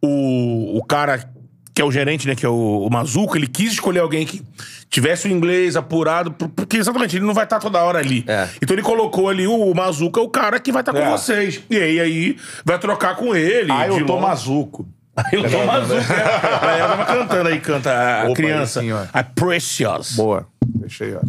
o, 0.01 0.79
o 0.79 0.83
cara 0.85 1.29
que 1.75 1.81
é 1.81 1.85
o 1.85 1.91
gerente, 1.93 2.27
né? 2.29 2.35
Que 2.35 2.45
é 2.45 2.49
o, 2.49 2.87
o 2.87 2.91
Mazuco. 2.91 3.37
Ele 3.37 3.47
quis 3.47 3.73
escolher 3.73 4.01
alguém 4.01 4.27
que 4.27 4.43
tivesse 4.91 5.27
o 5.27 5.31
inglês 5.31 5.75
apurado, 5.77 6.31
por- 6.33 6.49
porque 6.51 6.77
exatamente 6.77 7.17
ele 7.17 7.25
não 7.25 7.33
vai 7.35 7.45
estar 7.45 7.59
toda 7.59 7.83
hora 7.83 7.99
ali. 7.99 8.25
É. 8.27 8.49
Então 8.61 8.75
ele 8.75 8.83
colocou 8.83 9.29
ali 9.29 9.47
o, 9.47 9.55
o 9.55 9.75
Mazuca, 9.75 10.21
o 10.21 10.29
cara 10.29 10.61
que 10.61 10.71
vai 10.71 10.83
estar 10.83 10.93
com 10.93 10.99
É. 10.99 11.11
vocês. 11.11 11.63
E 11.71 11.77
aí, 11.77 12.01
aí 12.01 12.37
vai 12.65 12.79
trocar 12.79 13.17
com 13.17 13.35
ele. 13.35 13.73
Ah, 13.73 13.87
eu 13.89 14.05
tô 14.07 14.15
longe. 14.15 14.27
mazuco. 14.27 14.87
Eu 15.33 15.43
tô 15.51 15.65
Mazuca. 15.67 16.01
né? 16.01 16.25
A 16.25 16.59
galera 16.59 16.89
tava 16.89 17.05
cantando 17.05 17.49
aí, 17.51 17.61
canta 17.61 17.91
a, 17.93 18.23
a 18.23 18.25
Opa, 18.25 18.35
criança. 18.35 18.81
aí 18.81 18.93
ó. 18.93 19.05
a 19.13 19.23
Precious. 19.23 20.13
Boa. 20.17 20.47
Deixei, 20.67 21.15
ó. 21.15 21.21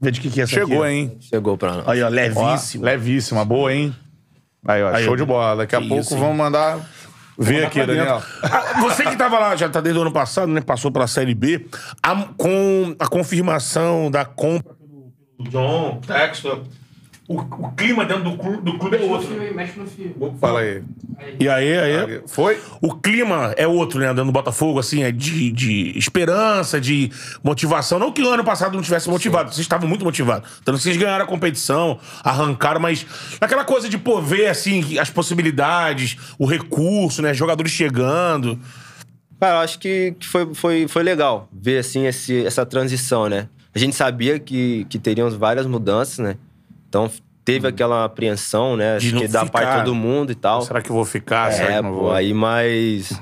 Vê 0.00 0.10
de 0.10 0.20
que 0.20 0.30
que 0.30 0.40
é 0.40 0.44
essa 0.44 0.52
Chegou, 0.54 0.82
aqui. 0.82 0.92
hein? 0.92 1.16
Chegou 1.20 1.56
pra 1.56 1.72
nós. 1.74 1.88
Aí, 1.88 2.02
ó, 2.02 2.06
Ó, 2.06 2.08
levíssimo. 2.08 2.84
levíssima, 2.84 3.44
boa, 3.44 3.72
hein? 3.72 3.94
Aí, 4.66 4.82
ó, 4.82 4.94
Aí, 4.94 5.04
show 5.04 5.12
ó. 5.12 5.16
de 5.16 5.24
bola. 5.24 5.56
Daqui 5.56 5.76
a 5.76 5.80
Que 5.80 5.88
pouco 5.88 6.02
isso, 6.02 6.14
hein? 6.14 6.20
vamos 6.20 6.36
mandar 6.36 6.78
ver 7.42 7.64
aqui. 7.66 7.84
Daniel. 7.84 8.22
Ah, 8.42 8.80
Você 8.80 9.04
que 9.04 9.16
tava 9.16 9.38
lá, 9.38 9.56
já 9.56 9.68
tá 9.68 9.80
desde 9.80 9.98
o 9.98 10.02
ano 10.02 10.12
passado, 10.12 10.48
né? 10.50 10.60
Passou 10.60 10.90
pela 10.90 11.06
Série 11.06 11.34
B. 11.34 11.66
a- 12.02 12.28
com 12.36 12.94
a 12.98 13.06
confirmação 13.08 14.10
da 14.10 14.24
compra 14.24 14.74
pelo, 14.74 15.12
pelo 15.38 15.50
John 15.50 16.00
Textor, 16.06 16.62
o, 17.28 17.38
o 17.38 17.72
clima 17.72 18.04
dentro 18.04 18.24
do 18.24 18.36
clube, 18.36 18.62
do 18.62 18.78
clube 18.78 18.96
é 18.96 19.00
outro. 19.00 19.28
Mexe 19.54 19.78
no 19.78 19.86
fio. 19.86 20.36
Fala 20.40 20.60
aí. 20.60 20.82
E 21.38 21.48
aí, 21.48 21.78
aí. 21.78 22.22
Foi? 22.26 22.58
O 22.80 22.94
clima 22.96 23.54
é 23.56 23.66
outro, 23.66 24.00
né? 24.00 24.08
Dentro 24.08 24.24
do 24.24 24.32
Botafogo, 24.32 24.80
assim, 24.80 25.04
é 25.04 25.12
de, 25.12 25.52
de 25.52 25.96
esperança, 25.96 26.80
de 26.80 27.10
motivação. 27.42 27.98
Não 27.98 28.10
que 28.10 28.20
o 28.22 28.28
ano 28.28 28.42
passado 28.42 28.74
não 28.74 28.82
tivesse 28.82 29.08
motivado, 29.08 29.50
vocês 29.50 29.64
estavam 29.64 29.88
muito 29.88 30.04
motivados. 30.04 30.50
Tanto 30.64 30.78
que 30.78 30.82
vocês 30.82 30.96
ganharam 30.96 31.24
a 31.24 31.28
competição, 31.28 31.98
arrancaram, 32.24 32.80
mas 32.80 33.06
aquela 33.40 33.64
coisa 33.64 33.88
de, 33.88 33.96
pô, 33.96 34.20
ver, 34.20 34.48
assim, 34.48 34.98
as 34.98 35.08
possibilidades, 35.08 36.16
o 36.38 36.44
recurso, 36.44 37.22
né? 37.22 37.32
Jogadores 37.32 37.70
chegando. 37.70 38.58
Cara, 39.38 39.56
eu 39.56 39.60
acho 39.60 39.78
que, 39.78 40.14
que 40.18 40.26
foi, 40.26 40.54
foi, 40.54 40.88
foi 40.88 41.02
legal 41.02 41.48
ver, 41.52 41.78
assim, 41.78 42.06
esse, 42.06 42.44
essa 42.44 42.66
transição, 42.66 43.28
né? 43.28 43.48
A 43.74 43.78
gente 43.78 43.94
sabia 43.94 44.38
que, 44.38 44.86
que 44.88 44.98
teríamos 44.98 45.34
várias 45.34 45.66
mudanças, 45.66 46.18
né? 46.18 46.36
Então, 46.92 47.10
teve 47.42 47.66
aquela 47.66 48.04
apreensão, 48.04 48.76
né? 48.76 48.98
De 48.98 49.14
que 49.14 49.26
da 49.26 49.46
parte 49.46 49.78
de 49.78 49.84
todo 49.86 49.94
mundo 49.94 50.30
e 50.30 50.34
tal. 50.34 50.60
Será 50.60 50.82
que 50.82 50.90
eu 50.90 50.94
vou 50.94 51.06
ficar? 51.06 51.50
Será 51.50 51.72
É, 51.72 51.76
que 51.76 51.82
não 51.82 51.90
pô, 51.94 52.00
vou? 52.00 52.12
aí, 52.12 52.34
mas 52.34 53.18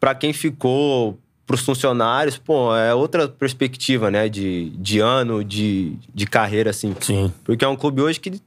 pra 0.00 0.14
quem 0.14 0.32
ficou, 0.32 1.18
pros 1.46 1.60
funcionários, 1.60 2.38
pô, 2.38 2.74
é 2.74 2.94
outra 2.94 3.28
perspectiva, 3.28 4.10
né? 4.10 4.30
De, 4.30 4.70
de 4.70 4.98
ano, 4.98 5.44
de, 5.44 5.92
de 6.14 6.26
carreira, 6.26 6.70
assim. 6.70 6.96
Sim. 7.00 7.30
Porque 7.44 7.62
é 7.66 7.68
um 7.68 7.76
clube 7.76 8.00
hoje 8.00 8.18
que, 8.18 8.40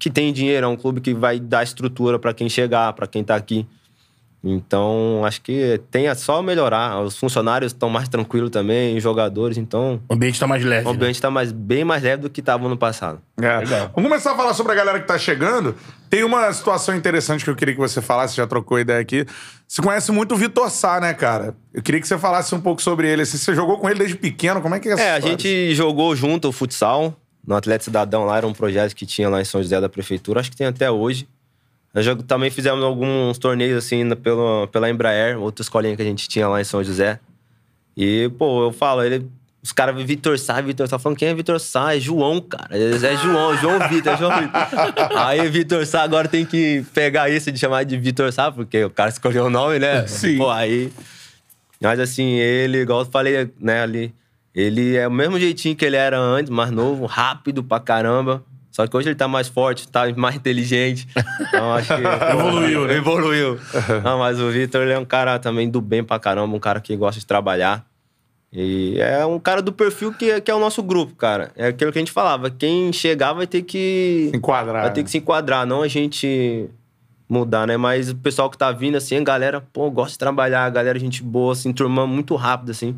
que 0.00 0.10
tem 0.10 0.32
dinheiro, 0.32 0.66
é 0.66 0.68
um 0.68 0.76
clube 0.76 1.00
que 1.00 1.14
vai 1.14 1.38
dar 1.38 1.62
estrutura 1.62 2.18
pra 2.18 2.34
quem 2.34 2.48
chegar, 2.48 2.92
pra 2.94 3.06
quem 3.06 3.22
tá 3.22 3.36
aqui. 3.36 3.64
Então, 4.44 5.22
acho 5.24 5.40
que 5.40 5.80
tem 5.90 6.08
a 6.08 6.14
só 6.16 6.42
melhorar. 6.42 7.00
Os 7.00 7.16
funcionários 7.16 7.72
estão 7.72 7.88
mais 7.88 8.08
tranquilos 8.08 8.50
também, 8.50 8.96
os 8.96 9.02
jogadores, 9.02 9.56
então 9.56 10.00
O 10.08 10.14
ambiente 10.14 10.40
tá 10.40 10.46
mais 10.48 10.64
leve. 10.64 10.86
o 10.86 10.90
ambiente 10.90 11.20
tá 11.20 11.30
mais, 11.30 11.52
bem 11.52 11.84
mais 11.84 12.02
leve 12.02 12.22
do 12.22 12.30
que 12.30 12.42
tava 12.42 12.68
no 12.68 12.76
passado. 12.76 13.20
É. 13.40 13.58
Legal. 13.58 13.90
Vamos 13.94 14.10
começar 14.10 14.32
a 14.32 14.36
falar 14.36 14.54
sobre 14.54 14.72
a 14.72 14.74
galera 14.74 14.98
que 15.00 15.06
tá 15.06 15.16
chegando. 15.16 15.76
Tem 16.10 16.24
uma 16.24 16.52
situação 16.52 16.94
interessante 16.96 17.44
que 17.44 17.50
eu 17.50 17.56
queria 17.56 17.74
que 17.74 17.80
você 17.80 18.02
falasse, 18.02 18.36
já 18.36 18.46
trocou 18.46 18.80
ideia 18.80 19.00
aqui. 19.00 19.24
Você 19.66 19.80
conhece 19.80 20.10
muito 20.10 20.34
o 20.34 20.36
Vitor 20.36 20.68
Sá, 20.70 21.00
né, 21.00 21.14
cara? 21.14 21.54
Eu 21.72 21.80
queria 21.80 22.00
que 22.00 22.06
você 22.08 22.18
falasse 22.18 22.54
um 22.54 22.60
pouco 22.60 22.82
sobre 22.82 23.08
ele. 23.08 23.24
Se 23.24 23.38
você 23.38 23.54
jogou 23.54 23.78
com 23.78 23.88
ele 23.88 24.00
desde 24.00 24.16
pequeno, 24.16 24.60
como 24.60 24.74
é 24.74 24.80
que 24.80 24.88
é 24.88 24.92
essa 24.92 25.02
É, 25.02 25.12
a 25.12 25.20
gente 25.20 25.74
jogou 25.74 26.14
junto 26.16 26.48
o 26.48 26.52
futsal 26.52 27.14
no 27.46 27.54
Atleta 27.54 27.84
Cidadão 27.84 28.24
lá, 28.24 28.36
era 28.36 28.46
um 28.46 28.52
projeto 28.52 28.94
que 28.94 29.06
tinha 29.06 29.28
lá 29.28 29.40
em 29.40 29.44
São 29.44 29.62
José 29.62 29.80
da 29.80 29.88
Prefeitura, 29.88 30.40
acho 30.40 30.50
que 30.50 30.56
tem 30.56 30.66
até 30.66 30.90
hoje. 30.90 31.26
Nós 31.94 32.06
também 32.26 32.50
fizemos 32.50 32.82
alguns 32.82 33.36
torneios 33.38 33.76
assim 33.84 34.02
na- 34.04 34.16
pela, 34.16 34.66
pela 34.68 34.88
Embraer, 34.88 35.38
outra 35.38 35.62
escolinha 35.62 35.94
que 35.94 36.02
a 36.02 36.04
gente 36.04 36.28
tinha 36.28 36.48
lá 36.48 36.60
em 36.60 36.64
São 36.64 36.82
José. 36.82 37.20
E, 37.96 38.30
pô, 38.38 38.64
eu 38.64 38.72
falo, 38.72 39.02
ele. 39.02 39.26
Os 39.62 39.70
caras 39.70 39.94
Vitor 40.02 40.36
Sá, 40.40 40.60
Vitor 40.60 40.88
Sá, 40.88 40.98
falando 40.98 41.16
quem 41.18 41.28
é 41.28 41.34
Vitor 41.34 41.60
Sá? 41.60 41.94
É 41.94 42.00
João, 42.00 42.40
cara. 42.40 42.76
É 42.76 43.16
João, 43.16 43.56
João 43.58 43.88
Vitor, 43.88 44.14
é 44.14 44.16
João 44.16 44.40
Vitor. 44.40 44.60
Aí 45.16 45.48
Vitor 45.48 45.86
Sá 45.86 46.02
agora 46.02 46.26
tem 46.26 46.44
que 46.44 46.84
pegar 46.92 47.30
isso 47.30 47.52
de 47.52 47.60
chamar 47.60 47.84
de 47.84 47.96
Vitor 47.96 48.32
Sá, 48.32 48.50
porque 48.50 48.82
o 48.84 48.90
cara 48.90 49.10
escolheu 49.10 49.44
o 49.44 49.50
nome, 49.50 49.78
né? 49.78 50.04
Sim. 50.08 50.38
Pô, 50.38 50.50
aí. 50.50 50.90
Mas 51.80 52.00
assim, 52.00 52.30
ele, 52.32 52.78
igual 52.78 53.00
eu 53.00 53.06
falei, 53.06 53.50
né, 53.60 53.82
ali, 53.82 54.12
ele 54.54 54.96
é 54.96 55.06
o 55.06 55.12
mesmo 55.12 55.38
jeitinho 55.38 55.76
que 55.76 55.84
ele 55.84 55.96
era 55.96 56.18
antes, 56.18 56.50
mais 56.50 56.70
novo, 56.72 57.06
rápido 57.06 57.62
pra 57.62 57.78
caramba. 57.78 58.42
Só 58.72 58.86
que 58.86 58.96
hoje 58.96 59.08
ele 59.08 59.14
tá 59.14 59.28
mais 59.28 59.48
forte, 59.48 59.86
tá 59.86 60.10
mais 60.16 60.34
inteligente. 60.34 61.06
Então 61.40 61.74
acho 61.74 61.94
que. 61.94 62.02
Evoluiu, 62.32 62.86
né? 62.86 62.96
Evoluiu. 62.96 63.60
Não, 64.02 64.18
mas 64.18 64.40
o 64.40 64.50
Vitor, 64.50 64.80
ele 64.82 64.92
é 64.92 64.98
um 64.98 65.04
cara 65.04 65.38
também 65.38 65.70
do 65.70 65.80
bem 65.80 66.02
pra 66.02 66.18
caramba, 66.18 66.56
um 66.56 66.58
cara 66.58 66.80
que 66.80 66.96
gosta 66.96 67.20
de 67.20 67.26
trabalhar. 67.26 67.86
E 68.50 68.98
é 68.98 69.24
um 69.24 69.38
cara 69.38 69.62
do 69.62 69.72
perfil 69.72 70.12
que, 70.12 70.40
que 70.40 70.50
é 70.50 70.54
o 70.54 70.58
nosso 70.58 70.82
grupo, 70.82 71.14
cara. 71.14 71.52
É 71.54 71.68
aquilo 71.68 71.92
que 71.92 71.98
a 71.98 72.00
gente 72.00 72.12
falava. 72.12 72.50
Quem 72.50 72.92
chegar 72.92 73.34
vai 73.34 73.46
ter 73.46 73.62
que. 73.62 74.28
Se 74.30 74.36
enquadrar. 74.36 74.82
Vai 74.82 74.92
ter 74.92 75.04
que 75.04 75.10
se 75.10 75.18
enquadrar, 75.18 75.66
não 75.66 75.82
a 75.82 75.88
gente 75.88 76.68
mudar, 77.28 77.66
né? 77.66 77.76
Mas 77.76 78.10
o 78.10 78.16
pessoal 78.16 78.48
que 78.50 78.58
tá 78.58 78.70
vindo, 78.72 78.96
assim, 78.96 79.16
a 79.16 79.22
galera, 79.22 79.60
pô, 79.60 79.90
gosta 79.90 80.12
de 80.12 80.18
trabalhar, 80.18 80.64
a 80.64 80.70
galera, 80.70 80.98
gente 80.98 81.22
boa, 81.22 81.52
assim, 81.52 81.72
turma 81.72 82.06
muito 82.06 82.34
rápido, 82.36 82.70
assim. 82.70 82.94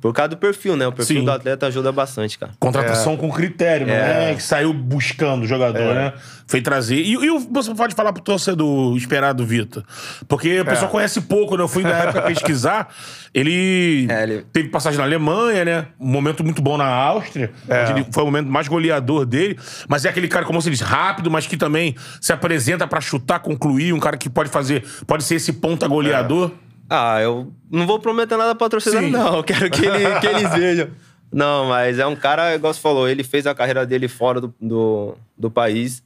Por 0.00 0.12
causa 0.12 0.28
do 0.30 0.36
perfil, 0.36 0.76
né? 0.76 0.86
O 0.86 0.92
perfil 0.92 1.20
Sim. 1.20 1.24
do 1.24 1.30
atleta 1.30 1.66
ajuda 1.66 1.90
bastante, 1.90 2.38
cara. 2.38 2.52
Contratação 2.60 3.16
com 3.16 3.30
critério, 3.30 3.88
É. 3.88 4.28
né? 4.28 4.34
Que 4.34 4.42
saiu 4.42 4.72
buscando 4.72 5.44
o 5.44 5.46
jogador, 5.46 5.94
né? 5.94 6.12
Foi 6.46 6.60
trazer. 6.60 6.96
E, 6.96 7.14
e 7.14 7.38
você 7.50 7.74
pode 7.74 7.94
falar 7.94 8.12
pro 8.12 8.22
torcedor 8.22 8.96
esperado, 8.96 9.44
Vitor? 9.44 9.82
Porque 10.28 10.60
o 10.60 10.64
pessoal 10.64 10.90
conhece 10.90 11.22
pouco, 11.22 11.56
né? 11.56 11.62
Eu 11.62 11.68
fui 11.68 11.82
na 11.82 11.90
época 12.02 12.22
pesquisar. 12.22 12.88
Ele, 13.34 14.06
É, 14.10 14.22
ele- 14.22 14.44
teve 14.52 14.68
passagem 14.68 14.98
na 14.98 15.04
Alemanha, 15.04 15.64
né? 15.64 15.86
Um 15.98 16.06
momento 16.08 16.44
muito 16.44 16.60
bom 16.62 16.76
na 16.76 16.86
Áustria. 16.86 17.50
onde 17.68 17.92
ele 18.00 18.06
foi 18.12 18.22
o 18.22 18.26
momento 18.26 18.48
mais 18.48 18.68
goleador 18.68 19.24
dele. 19.24 19.58
Mas 19.88 20.04
é 20.04 20.08
aquele 20.08 20.28
cara, 20.28 20.44
como 20.44 20.60
você 20.60 20.70
disse, 20.70 20.84
rápido, 20.84 21.30
mas 21.30 21.46
que 21.46 21.56
também 21.56 21.94
se 22.20 22.32
apresenta 22.32 22.86
pra 22.86 23.00
chutar, 23.00 23.38
concluir. 23.40 23.92
Um 23.92 24.00
cara 24.00 24.16
que 24.16 24.28
pode 24.28 24.50
fazer, 24.50 24.84
pode 25.06 25.24
ser 25.24 25.36
esse 25.36 25.52
ponta 25.54 25.88
goleador. 25.88 26.52
Ah, 26.88 27.20
eu 27.20 27.52
não 27.70 27.86
vou 27.86 27.98
prometer 27.98 28.36
nada 28.36 28.54
pra 28.54 28.68
torcida, 28.68 29.00
Sim. 29.00 29.10
não. 29.10 29.36
Eu 29.38 29.44
quero 29.44 29.70
que, 29.70 29.84
ele- 29.84 30.20
que 30.20 30.26
eles 30.26 30.50
vejam. 30.54 30.88
Não, 31.32 31.66
mas 31.66 31.98
é 31.98 32.06
um 32.06 32.14
cara, 32.16 32.54
igual 32.54 32.72
você 32.72 32.80
falou, 32.80 33.08
ele 33.08 33.24
fez 33.24 33.46
a 33.46 33.54
carreira 33.54 33.84
dele 33.84 34.06
fora 34.08 34.40
do, 34.40 34.54
do, 34.60 35.14
do 35.36 35.50
país. 35.50 36.02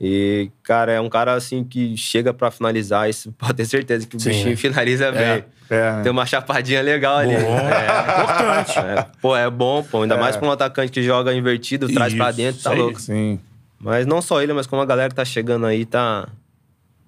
E, 0.00 0.50
cara, 0.64 0.90
é 0.92 1.00
um 1.00 1.08
cara 1.08 1.32
assim 1.34 1.62
que 1.62 1.96
chega 1.96 2.32
pra 2.34 2.50
finalizar. 2.50 3.08
Isso 3.08 3.32
pode 3.38 3.54
ter 3.54 3.64
certeza 3.66 4.06
que 4.06 4.16
o 4.16 4.20
Sim. 4.20 4.30
bichinho 4.30 4.56
finaliza 4.56 5.10
bem. 5.12 5.44
É? 5.70 6.02
Tem 6.02 6.10
uma 6.12 6.26
chapadinha 6.26 6.82
legal 6.82 7.16
ali. 7.18 7.34
Bom. 7.36 7.56
É. 7.72 8.22
Importante. 8.22 8.78
É, 8.78 9.06
pô, 9.20 9.36
é 9.36 9.48
bom, 9.50 9.82
pô. 9.82 10.02
Ainda 10.02 10.16
mais 10.16 10.36
pra 10.36 10.46
um 10.48 10.50
atacante 10.50 10.90
que 10.92 11.02
joga 11.02 11.32
invertido, 11.34 11.88
traz 11.92 12.12
pra 12.14 12.28
Isso, 12.30 12.36
dentro, 12.36 12.62
tá 12.62 12.72
louco. 12.72 13.00
Sim. 13.00 13.38
Mas 13.80 14.06
não 14.06 14.20
só 14.22 14.40
ele, 14.42 14.52
mas 14.52 14.66
como 14.66 14.82
a 14.82 14.86
galera 14.86 15.08
que 15.08 15.14
tá 15.16 15.24
chegando 15.24 15.66
aí, 15.66 15.84
tá. 15.84 16.28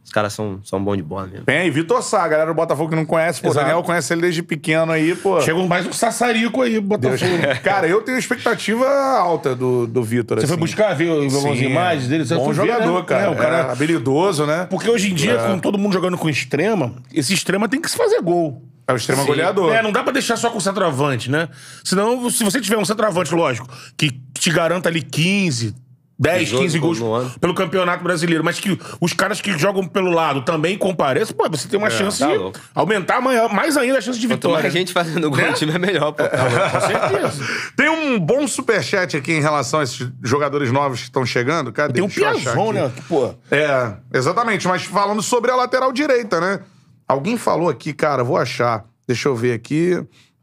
Os 0.05 0.13
caras 0.13 0.35
são, 0.35 0.61
são 0.63 0.83
bons 0.85 0.97
de 0.99 1.03
bola 1.03 1.27
mesmo. 1.27 1.47
Tem 1.47 1.57
aí, 1.57 1.71
Vitor 1.71 2.03
Sá, 2.03 2.23
a 2.23 2.29
galera 2.29 2.51
do 2.51 2.55
Botafogo 2.55 2.91
que 2.91 2.95
não 2.97 3.07
conhece. 3.07 3.41
Pô, 3.41 3.51
o. 3.51 3.55
Daniel 3.55 3.83
conhece 3.83 4.13
ele 4.13 4.21
desde 4.21 4.43
pequeno 4.43 4.93
aí, 4.93 5.15
pô. 5.17 5.41
Chegou 5.41 5.67
mais 5.67 5.87
um 5.87 5.93
sassarico 5.93 6.61
aí, 6.61 6.73
Deus. 6.73 6.85
Botafogo. 6.85 7.33
Cara, 7.65 7.89
eu 7.89 8.03
tenho 8.03 8.19
expectativa 8.19 8.87
alta 8.87 9.57
do, 9.57 9.87
do 9.87 10.05
Vitor. 10.05 10.37
Você 10.39 10.45
assim. 10.45 10.53
foi 10.53 10.61
buscar 10.61 10.95
ver 10.95 11.09
algumas 11.09 11.59
imagens 11.59 12.07
dele? 12.07 12.27
Você 12.27 12.35
Bom 12.35 12.45
foi 12.45 12.55
ver, 12.55 12.61
jogador, 12.73 12.99
né? 13.01 13.05
cara. 13.07 13.23
É, 13.25 13.29
o 13.31 13.37
cara 13.37 13.57
É, 13.57 13.73
habilidoso, 13.73 14.45
né? 14.45 14.67
Porque 14.69 14.91
hoje 14.91 15.11
em 15.11 15.15
dia, 15.15 15.33
É. 15.33 15.49
com 15.49 15.59
todo 15.59 15.79
mundo 15.79 15.95
jogando 15.95 16.19
com 16.19 16.29
extrema, 16.29 16.95
esse 17.13 17.33
extrema 17.33 17.67
tem 17.67 17.81
que 17.81 17.91
se 17.91 17.97
fazer 17.97 18.21
gol. 18.21 18.63
É 18.87 18.93
o 18.93 18.97
extremo 18.97 19.23
Sim. 19.23 19.29
goleador. 19.29 19.73
É, 19.73 19.83
não 19.83 19.91
dá 19.91 20.03
pra 20.03 20.13
deixar 20.13 20.37
só 20.37 20.51
com 20.51 20.59
o 20.59 20.61
centroavante, 20.61 21.31
né? 21.31 21.49
Senão, 21.83 22.29
se 22.29 22.45
você 22.45 22.61
tiver 22.61 22.77
um 22.77 22.85
centroavante, 22.85 23.35
lógico, 23.35 23.67
que 23.97 24.11
te 24.35 24.51
garanta 24.51 24.91
ali 24.91 25.01
15, 25.01 25.75
10, 26.19 26.41
18 26.45 26.63
15 26.63 26.79
gols 26.79 27.01
no 27.01 27.13
ano. 27.13 27.31
pelo 27.41 27.55
Campeonato 27.55 28.05
Brasileiro, 28.05 28.45
mas 28.45 28.61
que 28.61 28.79
os 29.01 29.13
caras 29.13 29.41
que 29.41 29.57
jogam 29.59 29.85
pelo 29.87 30.11
lado 30.11 30.43
também 30.43 30.79
compareçam, 30.79 31.37
pô, 31.37 31.49
você 31.51 31.67
tem 31.67 31.77
uma 31.79 31.91
chance 31.91 32.21
tá 32.21 32.29
de 32.31 32.37
louco. 32.37 32.61
aumentar 32.75 33.21
maior- 33.21 33.53
mais 33.53 33.77
ainda 33.77 33.99
a 33.99 34.01
chance 34.01 34.19
de 34.21 34.27
Quanto 34.29 34.37
vitória. 34.47 34.63
mais 34.63 34.73
gente 34.73 34.93
fazendo 34.93 35.29
gol, 35.29 35.41
o 35.51 35.53
time 35.55 35.73
é 35.75 35.79
melhor, 35.79 36.13
pô. 36.13 36.23
Com 36.25 36.81
certeza. 36.81 37.45
Tem 37.77 37.89
um 37.89 38.19
bom 38.21 38.47
superchat 38.47 39.17
aqui 39.17 39.33
em 39.33 39.41
relação 39.41 39.81
a 39.81 39.83
esses 39.83 40.09
jogadores 40.23 40.71
novos 40.71 41.01
que 41.01 41.07
estão 41.07 41.27
chegando. 41.27 41.73
Cadê? 41.73 41.95
Tem 41.95 42.03
um 42.05 42.09
Piazon, 42.09 42.71
aqui. 42.71 42.73
né? 42.79 42.93
Pô, 43.09 43.35
É, 43.51 43.95
exatamente. 44.13 44.69
Mas 44.69 44.85
falando 44.85 45.21
sobre 45.23 45.51
a 45.51 45.57
lateral 45.57 45.93
direita, 45.93 46.41
né? 46.41 46.61
Alguém 47.09 47.37
falou 47.37 47.69
aqui, 47.69 47.93
cara, 47.93 48.23
vou 48.23 48.37
achar. 48.37 48.85
Deixa 49.07 49.29
eu 49.29 49.35
ver 49.35 49.53
aqui. 49.53 50.01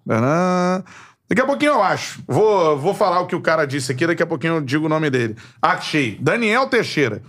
Tanã. 0.08 0.84
Daqui 1.32 1.42
a 1.42 1.46
pouquinho 1.46 1.72
eu 1.72 1.82
acho. 1.82 2.22
Vou, 2.28 2.78
vou 2.78 2.94
falar 2.94 3.22
o 3.22 3.26
que 3.26 3.36
o 3.38 3.40
cara 3.40 3.66
disse 3.66 3.90
aqui, 3.90 4.06
daqui 4.06 4.22
a 4.22 4.28
pouquinho 4.28 4.56
eu 4.56 4.62
digo 4.62 4.88
o 4.88 4.90
nome 4.90 5.10
dele. 5.10 5.38
Achei. 5.62 6.18
Daniel 6.20 6.68
Teixeira. 6.68 7.22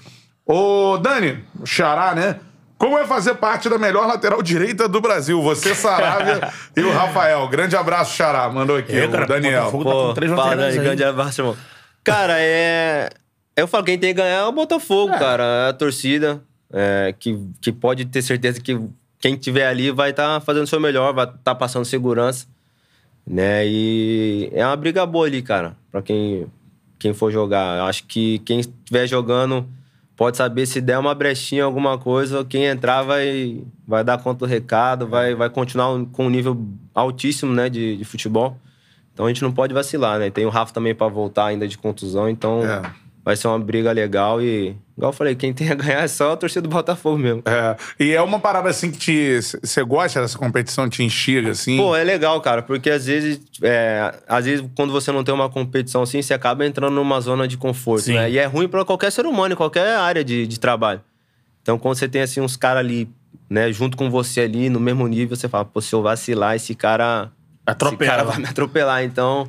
Ô, 0.45 0.99
Dani, 0.99 1.39
o 1.61 1.65
Xará, 1.65 2.13
né? 2.13 2.41
Como 2.77 2.99
é 2.99 3.07
fazer 3.07 3.35
parte 3.37 3.69
da 3.69 3.79
melhor 3.79 4.09
lateral 4.09 4.43
direita 4.43 4.89
do 4.89 5.01
Brasil? 5.01 5.41
Você, 5.41 5.73
Saravia 5.73 6.53
e 6.77 6.81
o 6.83 6.91
Rafael. 6.91 7.47
Grande 7.47 7.77
abraço, 7.77 8.17
Xará. 8.17 8.51
Mandou 8.51 8.77
aqui, 8.77 8.93
É, 8.99 9.07
o 9.07 9.11
cara, 9.13 9.25
Daniel. 9.25 9.71
Botafogo 9.71 9.85
tá 9.85 9.91
com 10.09 10.15
três 10.15 10.33
fala 10.33 10.65
aí. 10.65 10.79
grande 10.79 11.05
abraço, 11.05 11.41
irmão. 11.41 11.57
Cara, 12.03 12.35
é. 12.41 13.09
Eu 13.57 13.69
falo, 13.69 13.85
quem 13.85 13.97
tem 13.97 14.13
que 14.13 14.21
ganhar 14.21 14.41
é 14.41 14.45
o 14.45 14.51
Botafogo, 14.51 15.13
cara. 15.17 15.45
É 15.45 15.69
a 15.69 15.73
torcida. 15.73 16.43
é, 16.73 17.15
que, 17.17 17.39
que 17.61 17.71
pode 17.71 18.05
ter 18.07 18.21
certeza 18.21 18.61
que 18.61 18.77
quem 19.21 19.37
tiver 19.37 19.69
ali 19.69 19.93
vai 19.93 20.11
estar 20.11 20.41
fazendo 20.41 20.65
o 20.65 20.67
seu 20.67 20.81
melhor, 20.81 21.15
vai 21.15 21.27
estar 21.27 21.55
passando 21.55 21.85
segurança. 21.85 22.47
Né? 23.27 23.67
E 23.67 24.51
é 24.53 24.67
uma 24.67 24.77
briga 24.77 25.07
boa 25.07 25.27
ali, 25.27 25.43
cara, 25.43 25.77
pra 25.91 26.03
quem, 26.03 26.47
quem 26.99 27.15
for 27.15 27.31
jogar. 27.31 27.79
Eu 27.79 27.85
acho 27.85 28.05
que 28.05 28.41
quem 28.41 28.61
estiver 28.61 29.07
jogando 29.07 29.67
pode 30.17 30.37
saber 30.37 30.67
se 30.67 30.81
der 30.81 30.99
uma 30.99 31.15
brechinha, 31.15 31.65
alguma 31.65 31.99
coisa, 31.99 32.45
quem 32.45 32.65
entrar 32.65 33.03
vai, 33.03 33.63
vai 33.87 34.05
dar 34.05 34.19
conta 34.19 34.41
do 34.41 34.47
recado, 34.47 35.07
vai, 35.07 35.35
vai 35.35 35.51
continuar 35.51 36.05
com 36.13 36.27
um 36.27 36.31
nível 36.31 36.61
altíssimo 36.95 37.53
né, 37.53 37.69
de, 37.69 37.97
de 37.97 38.05
futebol. 38.05 38.57
Então 39.13 39.27
a 39.27 39.29
gente 39.29 39.43
não 39.43 39.53
pode 39.53 39.75
vacilar, 39.75 40.19
né? 40.19 40.31
Tem 40.31 40.47
o 40.47 40.49
Rafa 40.49 40.73
também 40.73 40.95
pra 40.95 41.07
voltar 41.07 41.47
ainda 41.47 41.69
de 41.69 41.77
contusão, 41.77 42.29
então 42.29 42.65
É. 42.65 42.83
vai 43.25 43.37
ser 43.37 43.49
uma 43.49 43.59
briga 43.59 43.93
legal 43.93 44.43
e, 44.43 44.77
igual 44.97 45.11
eu 45.11 45.13
falei, 45.13 45.35
quem 45.35 45.53
tem 45.53 45.71
a 45.71 45.75
ganhar 45.75 46.03
é 46.03 46.09
só 46.09 46.33
a 46.33 46.37
torcida 46.37 46.63
do 46.63 46.69
Botafogo 46.69 47.19
mesmo. 47.19 47.43
É, 47.47 47.77
e 47.99 48.13
é 48.13 48.21
uma 48.21 48.41
parada 48.41 48.69
assim 48.69 48.91
que 48.91 48.99
te. 48.99 49.41
Você 49.41 49.83
gosta 49.85 50.21
dessa 50.21 50.37
competição, 50.37 50.89
te 50.89 51.03
instiga, 51.03 51.51
assim? 51.51 51.77
Pô, 51.77 51.95
é 51.95 52.03
legal, 52.03 52.41
cara, 52.41 52.63
porque 52.63 52.91
às 52.91 53.07
vezes, 53.07 53.41
é, 53.63 54.15
às 54.29 54.45
vezes 54.45 54.65
quando 54.75 54.93
você 54.93 55.13
não 55.13 55.23
tem 55.23 55.35
uma 55.35 55.49
competição 55.49 56.03
assim, 56.03 56.21
você 56.21 56.35
acaba 56.35 56.67
entrando 56.67 56.95
numa 56.95 57.21
zona 57.21 57.47
de 57.47 57.57
conforto, 57.57 58.05
Sim. 58.05 58.15
né? 58.15 58.31
E 58.31 58.39
é 58.39 58.45
ruim 58.45 58.69
pra 58.69 58.85
qualquer 58.85 59.13
ser 59.13 59.27
humano, 59.27 59.55
em 59.55 59.57
qualquer 59.57 59.97
área 59.97 60.25
de, 60.25 60.47
de 60.47 60.59
trabalho. 60.59 61.01
Então, 61.63 61.79
quando 61.79 61.97
você 61.97 62.09
tem 62.09 62.23
assim 62.23 62.41
uns 62.41 62.57
caras 62.57 62.81
ali, 62.81 63.09
né, 63.49 63.73
junto 63.73 63.97
com 63.97 64.11
você 64.11 64.41
ali, 64.41 64.69
no 64.69 64.81
mesmo 64.81 65.07
nível, 65.07 65.37
você 65.37 65.49
fala, 65.49 65.65
pô, 65.65 65.81
se 65.81 65.95
eu 65.95 66.03
vacilar, 66.03 66.57
esse 66.57 66.75
cara. 66.75 67.31
Atropela. 67.65 68.03
Esse 68.03 68.11
cara 68.11 68.25
vai 68.25 68.39
me 68.39 68.47
atropelar. 68.47 69.05
Então, 69.05 69.49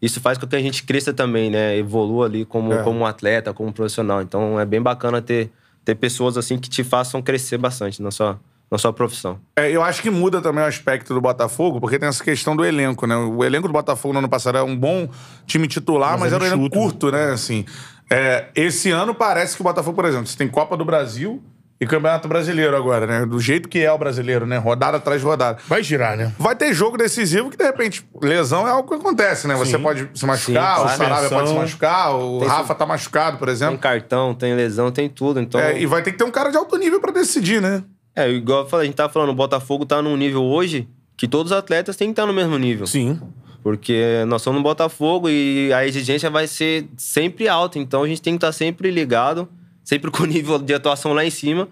isso 0.00 0.20
faz 0.20 0.36
com 0.38 0.46
que 0.46 0.56
a 0.56 0.60
gente 0.60 0.82
cresça 0.84 1.12
também, 1.12 1.50
né? 1.50 1.76
Evolua 1.76 2.26
ali 2.26 2.44
como, 2.44 2.72
É. 2.72 2.82
como 2.82 3.00
um 3.00 3.06
atleta, 3.06 3.52
como 3.52 3.68
um 3.68 3.72
profissional. 3.72 4.20
Então, 4.22 4.58
é 4.60 4.64
bem 4.64 4.80
bacana 4.82 5.22
ter, 5.22 5.50
ter 5.84 5.94
pessoas 5.94 6.36
assim 6.36 6.58
que 6.58 6.68
te 6.68 6.84
façam 6.84 7.22
crescer 7.22 7.56
bastante 7.58 8.02
na 8.02 8.10
sua, 8.10 8.38
na 8.70 8.76
sua 8.76 8.92
profissão. 8.92 9.38
É, 9.56 9.70
eu 9.70 9.82
acho 9.82 10.02
que 10.02 10.10
muda 10.10 10.40
também 10.42 10.62
o 10.62 10.66
aspecto 10.66 11.14
do 11.14 11.20
Botafogo, 11.20 11.80
porque 11.80 11.98
tem 11.98 12.08
essa 12.08 12.22
questão 12.22 12.54
do 12.54 12.64
elenco, 12.64 13.06
né? 13.06 13.16
O 13.16 13.42
elenco 13.44 13.68
do 13.68 13.72
Botafogo 13.72 14.12
no 14.12 14.18
ano 14.18 14.28
passado 14.28 14.56
era 14.56 14.64
um 14.64 14.76
bom 14.76 15.08
time 15.46 15.66
titular, 15.66 16.12
mas, 16.12 16.20
Mas 16.20 16.32
era 16.32 16.44
um 16.44 16.46
elenco 16.46 16.62
enxuto, 16.66 16.78
curto, 16.78 17.12
né? 17.12 17.30
Assim, 17.32 17.64
é, 18.10 18.46
esse 18.54 18.90
ano 18.90 19.14
parece 19.14 19.56
que 19.56 19.62
o 19.62 19.64
Botafogo, 19.64 19.96
por 19.96 20.04
exemplo, 20.04 20.26
você 20.26 20.36
tem 20.36 20.46
Copa 20.48 20.76
do 20.76 20.84
Brasil 20.84 21.42
e 21.80 21.86
Campeonato 21.86 22.26
Brasileiro 22.26 22.76
agora, 22.76 23.06
né? 23.06 23.26
Do 23.26 23.38
jeito 23.38 23.68
que 23.68 23.78
é 23.80 23.92
o 23.92 23.98
brasileiro, 23.98 24.46
né? 24.46 24.56
Rodada 24.56 24.96
atrás 24.96 25.20
de 25.20 25.26
rodada. 25.26 25.58
Vai 25.68 25.82
girar, 25.82 26.16
né? 26.16 26.32
Vai 26.38 26.56
ter 26.56 26.72
jogo 26.72 26.96
decisivo 26.96 27.50
que, 27.50 27.56
de 27.56 27.64
repente, 27.64 28.06
lesão 28.22 28.66
é 28.66 28.70
algo 28.70 28.88
que 28.88 28.94
acontece, 28.94 29.46
né? 29.46 29.54
Você 29.56 29.76
Sim. 29.76 29.82
pode 29.82 30.08
se 30.14 30.24
machucar, 30.24 30.78
Sim, 30.78 30.84
o. 30.84 30.88
Sarabia 30.88 31.28
pode 31.28 31.48
se 31.48 31.54
machucar, 31.54 32.14
o 32.16 32.38
Tem 32.40 32.48
Rafa 32.48 32.74
tá 32.74 32.86
machucado, 32.86 33.36
por 33.38 33.46
Tem 33.46 33.52
exemplo. 33.54 33.78
cartão, 33.78 34.34
tem 34.34 34.54
lesão, 34.54 34.90
tem 34.90 35.08
tudo. 35.08 35.38
Então, 35.40 35.60
É, 35.60 35.78
e 35.78 35.84
vai 35.86 36.02
ter 36.02 36.12
que 36.12 36.18
ter 36.18 36.24
um 36.24 36.30
cara 36.30 36.50
de 36.50 36.56
alto 36.56 36.76
nível 36.78 37.00
pra 37.00 37.12
decidir, 37.12 37.60
né? 37.60 37.82
É, 38.14 38.30
igual 38.30 38.60
eu 38.60 38.66
falei, 38.68 38.84
a 38.84 38.86
gente 38.86 38.96
tá 38.96 39.08
falando, 39.08 39.28
o 39.28 39.34
Botafogo 39.34 39.84
tá 39.84 40.00
num 40.00 40.16
nível 40.16 40.42
hoje 40.42 40.88
que 41.16 41.28
todos 41.28 41.52
os 41.52 41.58
atletas 41.58 41.96
têm 41.96 42.08
que 42.08 42.12
estar 42.12 42.24
no 42.26 42.32
mesmo 42.32 42.56
nível. 42.58 42.86
Sim. 42.86 43.20
Porque 43.62 44.22
nós 44.28 44.42
somos 44.42 44.58
no 44.58 44.62
Botafogo 44.62 45.28
e 45.28 45.72
a 45.72 45.84
exigência 45.86 46.30
vai 46.30 46.46
ser 46.46 46.86
sempre 46.96 47.48
alta. 47.48 47.78
Então 47.78 48.02
a 48.02 48.08
gente 48.08 48.22
tem 48.22 48.34
que 48.34 48.36
estar 48.38 48.52
sempre 48.52 48.90
ligado, 48.90 49.48
sempre 49.86 50.10
com 50.10 50.24
o 50.24 50.26
nível 50.26 50.58
de 50.58 50.74
atuação 50.74 51.12
lá 51.14 51.24
em 51.24 51.30
cima, 51.30 51.68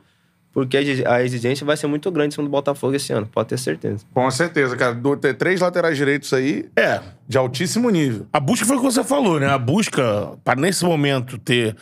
porque 0.53 0.77
a 0.77 0.81
exi- 0.83 1.05
a 1.05 1.21
exigência 1.21 1.67
vai 1.67 1.77
ser 1.77 1.89
muito 1.89 2.09
grande 2.13 2.29
em 2.29 2.31
cima 2.37 2.45
do 2.45 2.51
Botafogo 2.51 2.95
esse 2.95 3.13
ano, 3.13 3.27
pode 3.27 3.49
ter 3.49 3.59
certeza. 3.59 4.05
Com 4.15 4.31
certeza, 4.31 4.77
cara. 4.77 4.95
Do- 4.95 5.17
ter 5.17 5.35
três 5.35 5.61
laterais 5.61 5.97
direitos 5.97 6.33
aí 6.33 6.67
É. 6.77 7.01
de 7.29 7.37
altíssimo 7.37 7.91
nível. 7.91 8.27
A 8.33 8.39
busca 8.39 8.65
foi 8.65 8.77
o 8.77 8.79
que 8.79 8.85
você 8.85 9.03
falou, 9.03 9.41
né? 9.41 9.49
A 9.49 9.59
busca, 9.59 10.31
para 10.45 10.61
nesse 10.61 10.85
momento 10.85 11.39
ter, 11.39 11.75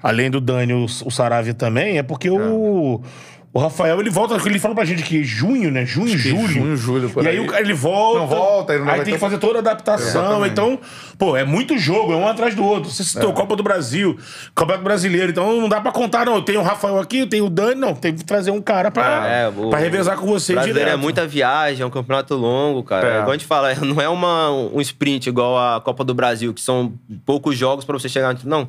além 0.00 0.30
do 0.30 0.40
Dani, 0.40 0.72
o, 0.74 0.84
o 0.84 1.10
Saravia 1.10 1.54
também, 1.54 1.98
é 1.98 2.04
porque 2.04 2.30
o. 2.30 3.02
O 3.52 3.58
Rafael, 3.58 3.98
ele 3.98 4.10
volta, 4.10 4.36
ele 4.46 4.60
fala 4.60 4.76
pra 4.76 4.84
gente 4.84 5.02
que 5.02 5.24
junho, 5.24 5.72
né? 5.72 5.84
Junho, 5.84 6.16
julho. 6.16 6.46
junho, 6.46 6.76
julho, 6.76 7.10
por 7.10 7.24
E 7.24 7.28
aí, 7.28 7.38
aí. 7.38 7.44
o 7.44 7.48
cara, 7.48 7.60
ele 7.60 7.72
volta. 7.74 8.18
Não 8.20 8.26
volta, 8.28 8.72
aí 8.74 8.78
não 8.78 8.86
vai 8.86 8.94
tem 8.98 9.06
ter- 9.06 9.10
que 9.14 9.18
fazer 9.18 9.38
toda 9.38 9.58
a 9.58 9.60
adaptação. 9.60 10.06
Exatamente. 10.22 10.52
Então, 10.52 10.78
pô, 11.18 11.36
é 11.36 11.42
muito 11.42 11.76
jogo, 11.76 12.12
é 12.12 12.16
um 12.16 12.28
atrás 12.28 12.54
do 12.54 12.62
outro. 12.64 12.88
Você 12.88 13.02
É. 13.02 13.04
citou 13.04 13.32
Copa 13.32 13.56
do 13.56 13.62
Brasil, 13.64 14.16
Campeonato 14.54 14.84
Brasileiro. 14.84 15.32
Então 15.32 15.60
não 15.60 15.68
dá 15.68 15.80
pra 15.80 15.90
contar, 15.90 16.24
não. 16.26 16.40
Tem 16.40 16.56
o 16.56 16.62
Rafael 16.62 17.00
aqui, 17.00 17.26
tem 17.26 17.40
o 17.40 17.50
Dani, 17.50 17.74
não. 17.80 17.92
Tem 17.92 18.14
que 18.14 18.24
trazer 18.24 18.52
um 18.52 18.62
cara 18.62 18.88
pra, 18.88 19.26
É, 19.26 19.48
o- 19.48 19.68
pra 19.68 19.80
revezar 19.80 20.16
com 20.16 20.26
você 20.28 20.54
direto. 20.56 20.88
é 20.88 20.94
muita 20.96 21.26
viagem, 21.26 21.82
é 21.82 21.86
um 21.86 21.90
campeonato 21.90 22.36
longo, 22.36 22.84
cara. 22.84 23.08
É. 23.08 23.10
É. 23.10 23.14
Igual 23.16 23.30
a 23.30 23.32
gente 23.32 23.46
fala, 23.46 23.74
não 23.84 24.00
é 24.00 24.08
uma, 24.08 24.48
um 24.52 24.80
sprint 24.80 25.28
igual 25.28 25.58
a 25.58 25.80
Copa 25.80 26.04
do 26.04 26.14
Brasil, 26.14 26.54
que 26.54 26.60
são 26.60 26.92
poucos 27.26 27.58
jogos 27.58 27.84
pra 27.84 27.98
você 27.98 28.08
chegar. 28.08 28.32
no- 28.32 28.38
Não. 28.44 28.68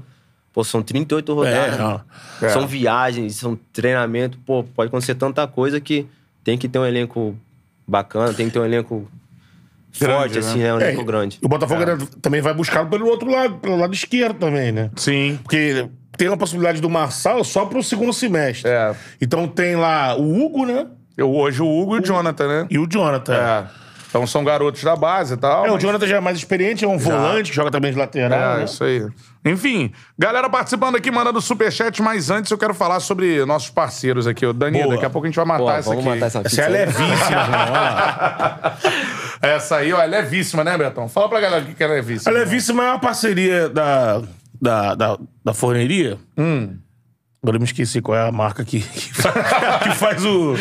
Pô, 0.54 0.64
são 0.64 0.82
38 0.82 1.34
rodadas. 1.34 1.80
É. 2.42 2.46
É. 2.46 2.50
São 2.50 2.68
viagens, 2.68 3.36
são 3.36 3.58
treinamento. 3.72 4.38
Pô, 4.46 4.64
pode 4.64 4.90
acontecer 4.90 5.16
tanta 5.16 5.48
coisa 5.48 5.80
que 5.80 6.06
tem 6.44 6.58
que 6.58 6.68
ter 6.68 6.78
um 6.80 6.86
elenco 6.86 7.36
bacana, 7.88 8.34
tem 8.34 8.48
que 8.48 8.54
ter 8.54 8.60
um 8.60 8.66
elenco 8.66 9.08
Grande, 10.00 10.14
forte, 10.16 10.34
né? 10.34 10.40
assim, 10.40 10.60
né? 10.60 10.74
Um 10.74 10.80
É, 10.80 10.84
elenco 10.90 11.04
grande. 11.06 11.40
E 11.42 11.46
o 11.46 11.50
Botafogo 11.50 11.80
ainda 11.82 11.98
também 12.22 12.42
vai 12.42 12.54
buscar 12.54 12.86
pelo 12.90 13.08
outro 13.08 13.30
lado, 13.30 13.56
pelo 13.56 13.78
lado 13.78 13.94
esquerdo 13.94 14.38
também, 14.40 14.72
né? 14.72 14.90
Sim. 14.96 15.38
Porque 15.44 15.88
tem 16.18 16.28
a 16.28 16.38
possibilidade 16.38 16.80
do 16.82 16.90
Marçal 16.90 17.44
só 17.44 17.66
pro 17.66 17.82
segundo 17.84 18.14
semestre. 18.14 18.70
É. 18.70 18.94
Então 19.22 19.48
tem 19.48 19.76
lá 19.76 20.16
o 20.18 20.42
Hugo, 20.46 20.66
né? 20.66 20.88
Eu, 21.18 21.30
hoje 21.34 21.62
o 21.62 21.68
Hugo 21.68 21.98
e 21.98 22.00
o 22.00 22.04
Jonathan, 22.06 22.48
né? 22.48 22.68
E 22.70 22.78
o 22.80 22.88
Jonathan. 22.88 23.36
É. 23.36 23.66
Então 24.10 24.26
são 24.28 24.44
garotos 24.44 24.84
da 24.84 24.96
base 24.96 25.34
e 25.34 25.38
tal. 25.38 25.66
É, 25.66 25.70
o 25.70 25.74
mas- 25.74 25.82
Jonathan 25.84 26.08
já 26.08 26.18
é 26.18 26.20
mais 26.20 26.38
experiente, 26.38 26.84
é 26.84 26.88
um 26.88 26.98
volante 26.98 27.50
que 27.52 27.56
joga 27.56 27.72
também 27.72 27.92
de 27.92 27.98
lateral. 27.98 28.56
É, 28.56 28.58
né? 28.60 28.64
isso 28.66 28.84
aí. 28.84 29.06
Enfim, 29.44 29.92
galera 30.20 30.48
participando 30.50 30.98
aqui, 30.98 31.10
mandando 31.10 31.42
superchat, 31.42 32.00
mas 32.02 32.30
antes 32.30 32.52
eu 32.52 32.58
quero 32.58 32.74
falar 32.76 33.00
sobre 33.00 33.44
nossos 33.46 33.72
parceiros 33.72 34.28
aqui. 34.28 34.46
O 34.46 34.54
Dani, 34.54 34.84
Boa. 34.84 34.94
daqui 34.94 35.06
a 35.06 35.10
pouco 35.10 35.26
a 35.26 35.30
gente 35.30 35.36
vai 35.36 35.46
matar 35.46 35.64
Pô, 35.64 35.72
essa 35.72 35.90
vamos 35.90 36.06
aqui. 36.06 36.10
matar 36.20 36.26
essa 36.28 36.42
Essa 36.46 36.62
é 36.62 36.70
levíssima. 36.70 37.48
Essa 39.56 39.78
aí, 39.78 39.92
ó, 39.92 40.00
é 40.00 40.06
levíssima, 40.06 40.64
né, 40.64 40.78
Betão? 40.78 41.10
Fala 41.10 41.28
pra 41.28 41.40
galera 41.40 41.64
o 41.64 41.74
que 41.74 41.84
é 41.84 41.88
A 41.88 41.90
levíssima. 41.90 42.32
levíssima 42.32 42.84
é 42.84 42.90
uma 42.92 43.00
parceria 43.00 43.68
da, 43.70 44.22
da, 44.62 44.94
da, 44.96 45.18
da 45.44 45.54
forneria. 45.54 46.20
Hum. 46.38 46.78
Agora 47.42 47.58
eu 47.58 47.60
me 47.60 47.66
esqueci 47.66 48.02
qual 48.04 48.16
é 48.16 48.28
a 48.28 48.32
marca 48.32 48.64
que, 48.64 48.82
que, 48.82 49.14
faz, 49.16 49.34
que 49.82 49.90
faz 49.96 50.24
o. 50.24 50.54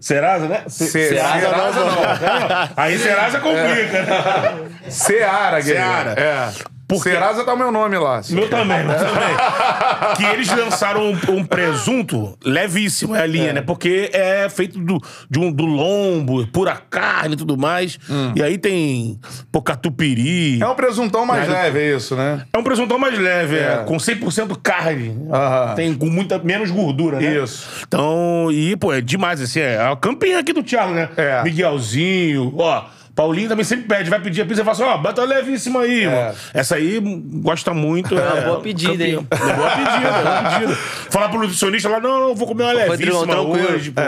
Serasa, 0.00 0.48
né? 0.48 0.64
Se- 0.66 0.88
Serasa 0.88 1.38
Serasa 1.40 1.78
não, 1.84 1.94
não. 1.94 2.68
Aí 2.76 2.98
Serasa 2.98 3.38
complica, 3.38 4.02
né? 4.02 4.70
Seara, 4.88 5.60
guerreiro. 5.60 5.86
Seara. 5.86 6.10
É. 6.20 6.52
Serasa 7.00 7.44
tá 7.44 7.54
o 7.54 7.56
meu 7.56 7.70
nome 7.72 7.98
lá. 7.98 8.20
Meu 8.30 8.48
também, 8.48 8.84
meu 8.84 8.96
também. 8.96 9.36
que 10.16 10.24
eles 10.24 10.48
lançaram 10.54 11.02
um, 11.02 11.18
um 11.36 11.44
presunto 11.44 12.36
levíssimo, 12.44 13.14
é 13.14 13.22
a 13.22 13.26
linha, 13.26 13.52
né? 13.52 13.60
Porque 13.60 14.10
é 14.12 14.48
feito 14.48 14.78
do, 14.78 15.00
de 15.30 15.38
um, 15.38 15.50
do 15.50 15.64
lombo, 15.64 16.46
pura 16.48 16.76
carne 16.76 17.34
e 17.34 17.36
tudo 17.36 17.56
mais. 17.56 17.98
E 18.34 18.42
aí 18.42 18.58
tem 18.58 19.18
pô, 19.50 19.62
catupiry. 19.62 20.62
É 20.62 20.66
um 20.66 20.74
presuntão 20.74 21.24
mais 21.26 21.48
É, 21.48 21.52
leve, 21.52 21.78
é 21.78 21.96
isso, 21.96 22.14
né? 22.14 22.44
É 22.52 22.58
um 22.58 22.62
presuntão 22.62 22.98
mais 22.98 23.18
leve, 23.18 23.56
é. 23.56 23.80
É. 23.80 23.84
com 23.84 23.96
100% 23.96 24.56
carne. 24.62 25.16
Aham. 25.32 25.74
Tem 25.74 25.94
com 25.94 26.06
muita 26.06 26.38
menos 26.38 26.70
gordura, 26.70 27.18
né? 27.18 27.42
Isso. 27.42 27.68
Então, 27.86 28.48
e, 28.52 28.76
pô, 28.76 28.92
é 28.92 29.00
demais, 29.00 29.40
assim, 29.40 29.60
é 29.60 29.80
a 29.80 29.96
campinha 29.96 30.38
aqui 30.38 30.52
do 30.52 30.62
Thiago, 30.62 30.92
né? 30.92 31.08
É. 31.16 31.42
Miguelzinho, 31.42 32.52
ó. 32.58 32.84
Paulinho 33.14 33.48
também 33.48 33.64
sempre 33.64 33.84
pede, 33.86 34.10
vai 34.10 34.20
pedir 34.20 34.42
a 34.42 34.44
pizza 34.44 34.62
e 34.62 34.64
fala 34.64 34.72
assim, 34.76 34.82
ó, 34.82 34.98
bota 34.98 35.22
levíssima 35.24 35.82
aí, 35.82 36.04
mano. 36.04 36.34
Essa 36.52 36.74
aí 36.74 37.00
gosta 37.42 37.72
muito. 37.72 38.18
É, 38.18 38.22
uma 38.32 38.40
boa 38.42 38.60
pedida, 38.60 39.04
hein? 39.04 39.24
É 39.30 39.36
boa 39.54 39.70
pedida, 39.70 40.08
é 40.08 40.22
boa 40.22 40.50
pedida. 40.50 40.74
Falar 41.10 41.28
pro 41.28 41.38
nutricionista 41.38 41.88
lá, 41.88 42.00
não, 42.00 42.18
não, 42.20 42.34
vou 42.34 42.48
comer 42.48 42.64
uma 42.64 42.86
Rodrigão, 42.86 43.20
levíssima 43.20 43.26
tranquilo. 43.26 43.74
hoje, 43.76 43.92
pô. 43.92 44.00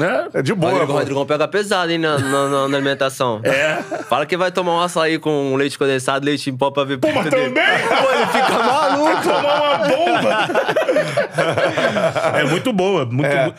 Né? 0.00 0.28
É 0.34 0.42
de 0.42 0.52
boa. 0.52 0.72
Rodrigo, 0.72 0.92
pô. 0.92 0.98
Rodrigão 0.98 1.26
pega 1.26 1.46
pesado, 1.46 1.92
hein, 1.92 1.98
na, 1.98 2.18
na- 2.18 2.48
na- 2.48 2.64
alimentação. 2.76 3.40
É. 3.54 3.78
Fala 4.08 4.26
que 4.26 4.36
vai 4.36 4.50
tomar 4.50 4.72
um 4.72 4.80
açaí 4.80 5.16
com 5.18 5.54
leite 5.54 5.78
condensado, 5.78 6.26
leite 6.26 6.50
em 6.50 6.56
pó 6.56 6.70
pra 6.72 6.82
ver 6.84 6.98
Pô, 6.98 7.08
mas 7.14 7.30
também? 7.30 7.52
Pô, 7.54 8.12
ele 8.12 8.26
fica 8.26 8.58
maluco. 8.58 9.22
Tomar 9.22 9.62
uma 9.62 9.78
bomba. 9.88 10.48
é 12.38 12.44
muito 12.44 12.72
boa. 12.72 13.06
Muito, 13.06 13.26
É. 13.26 13.52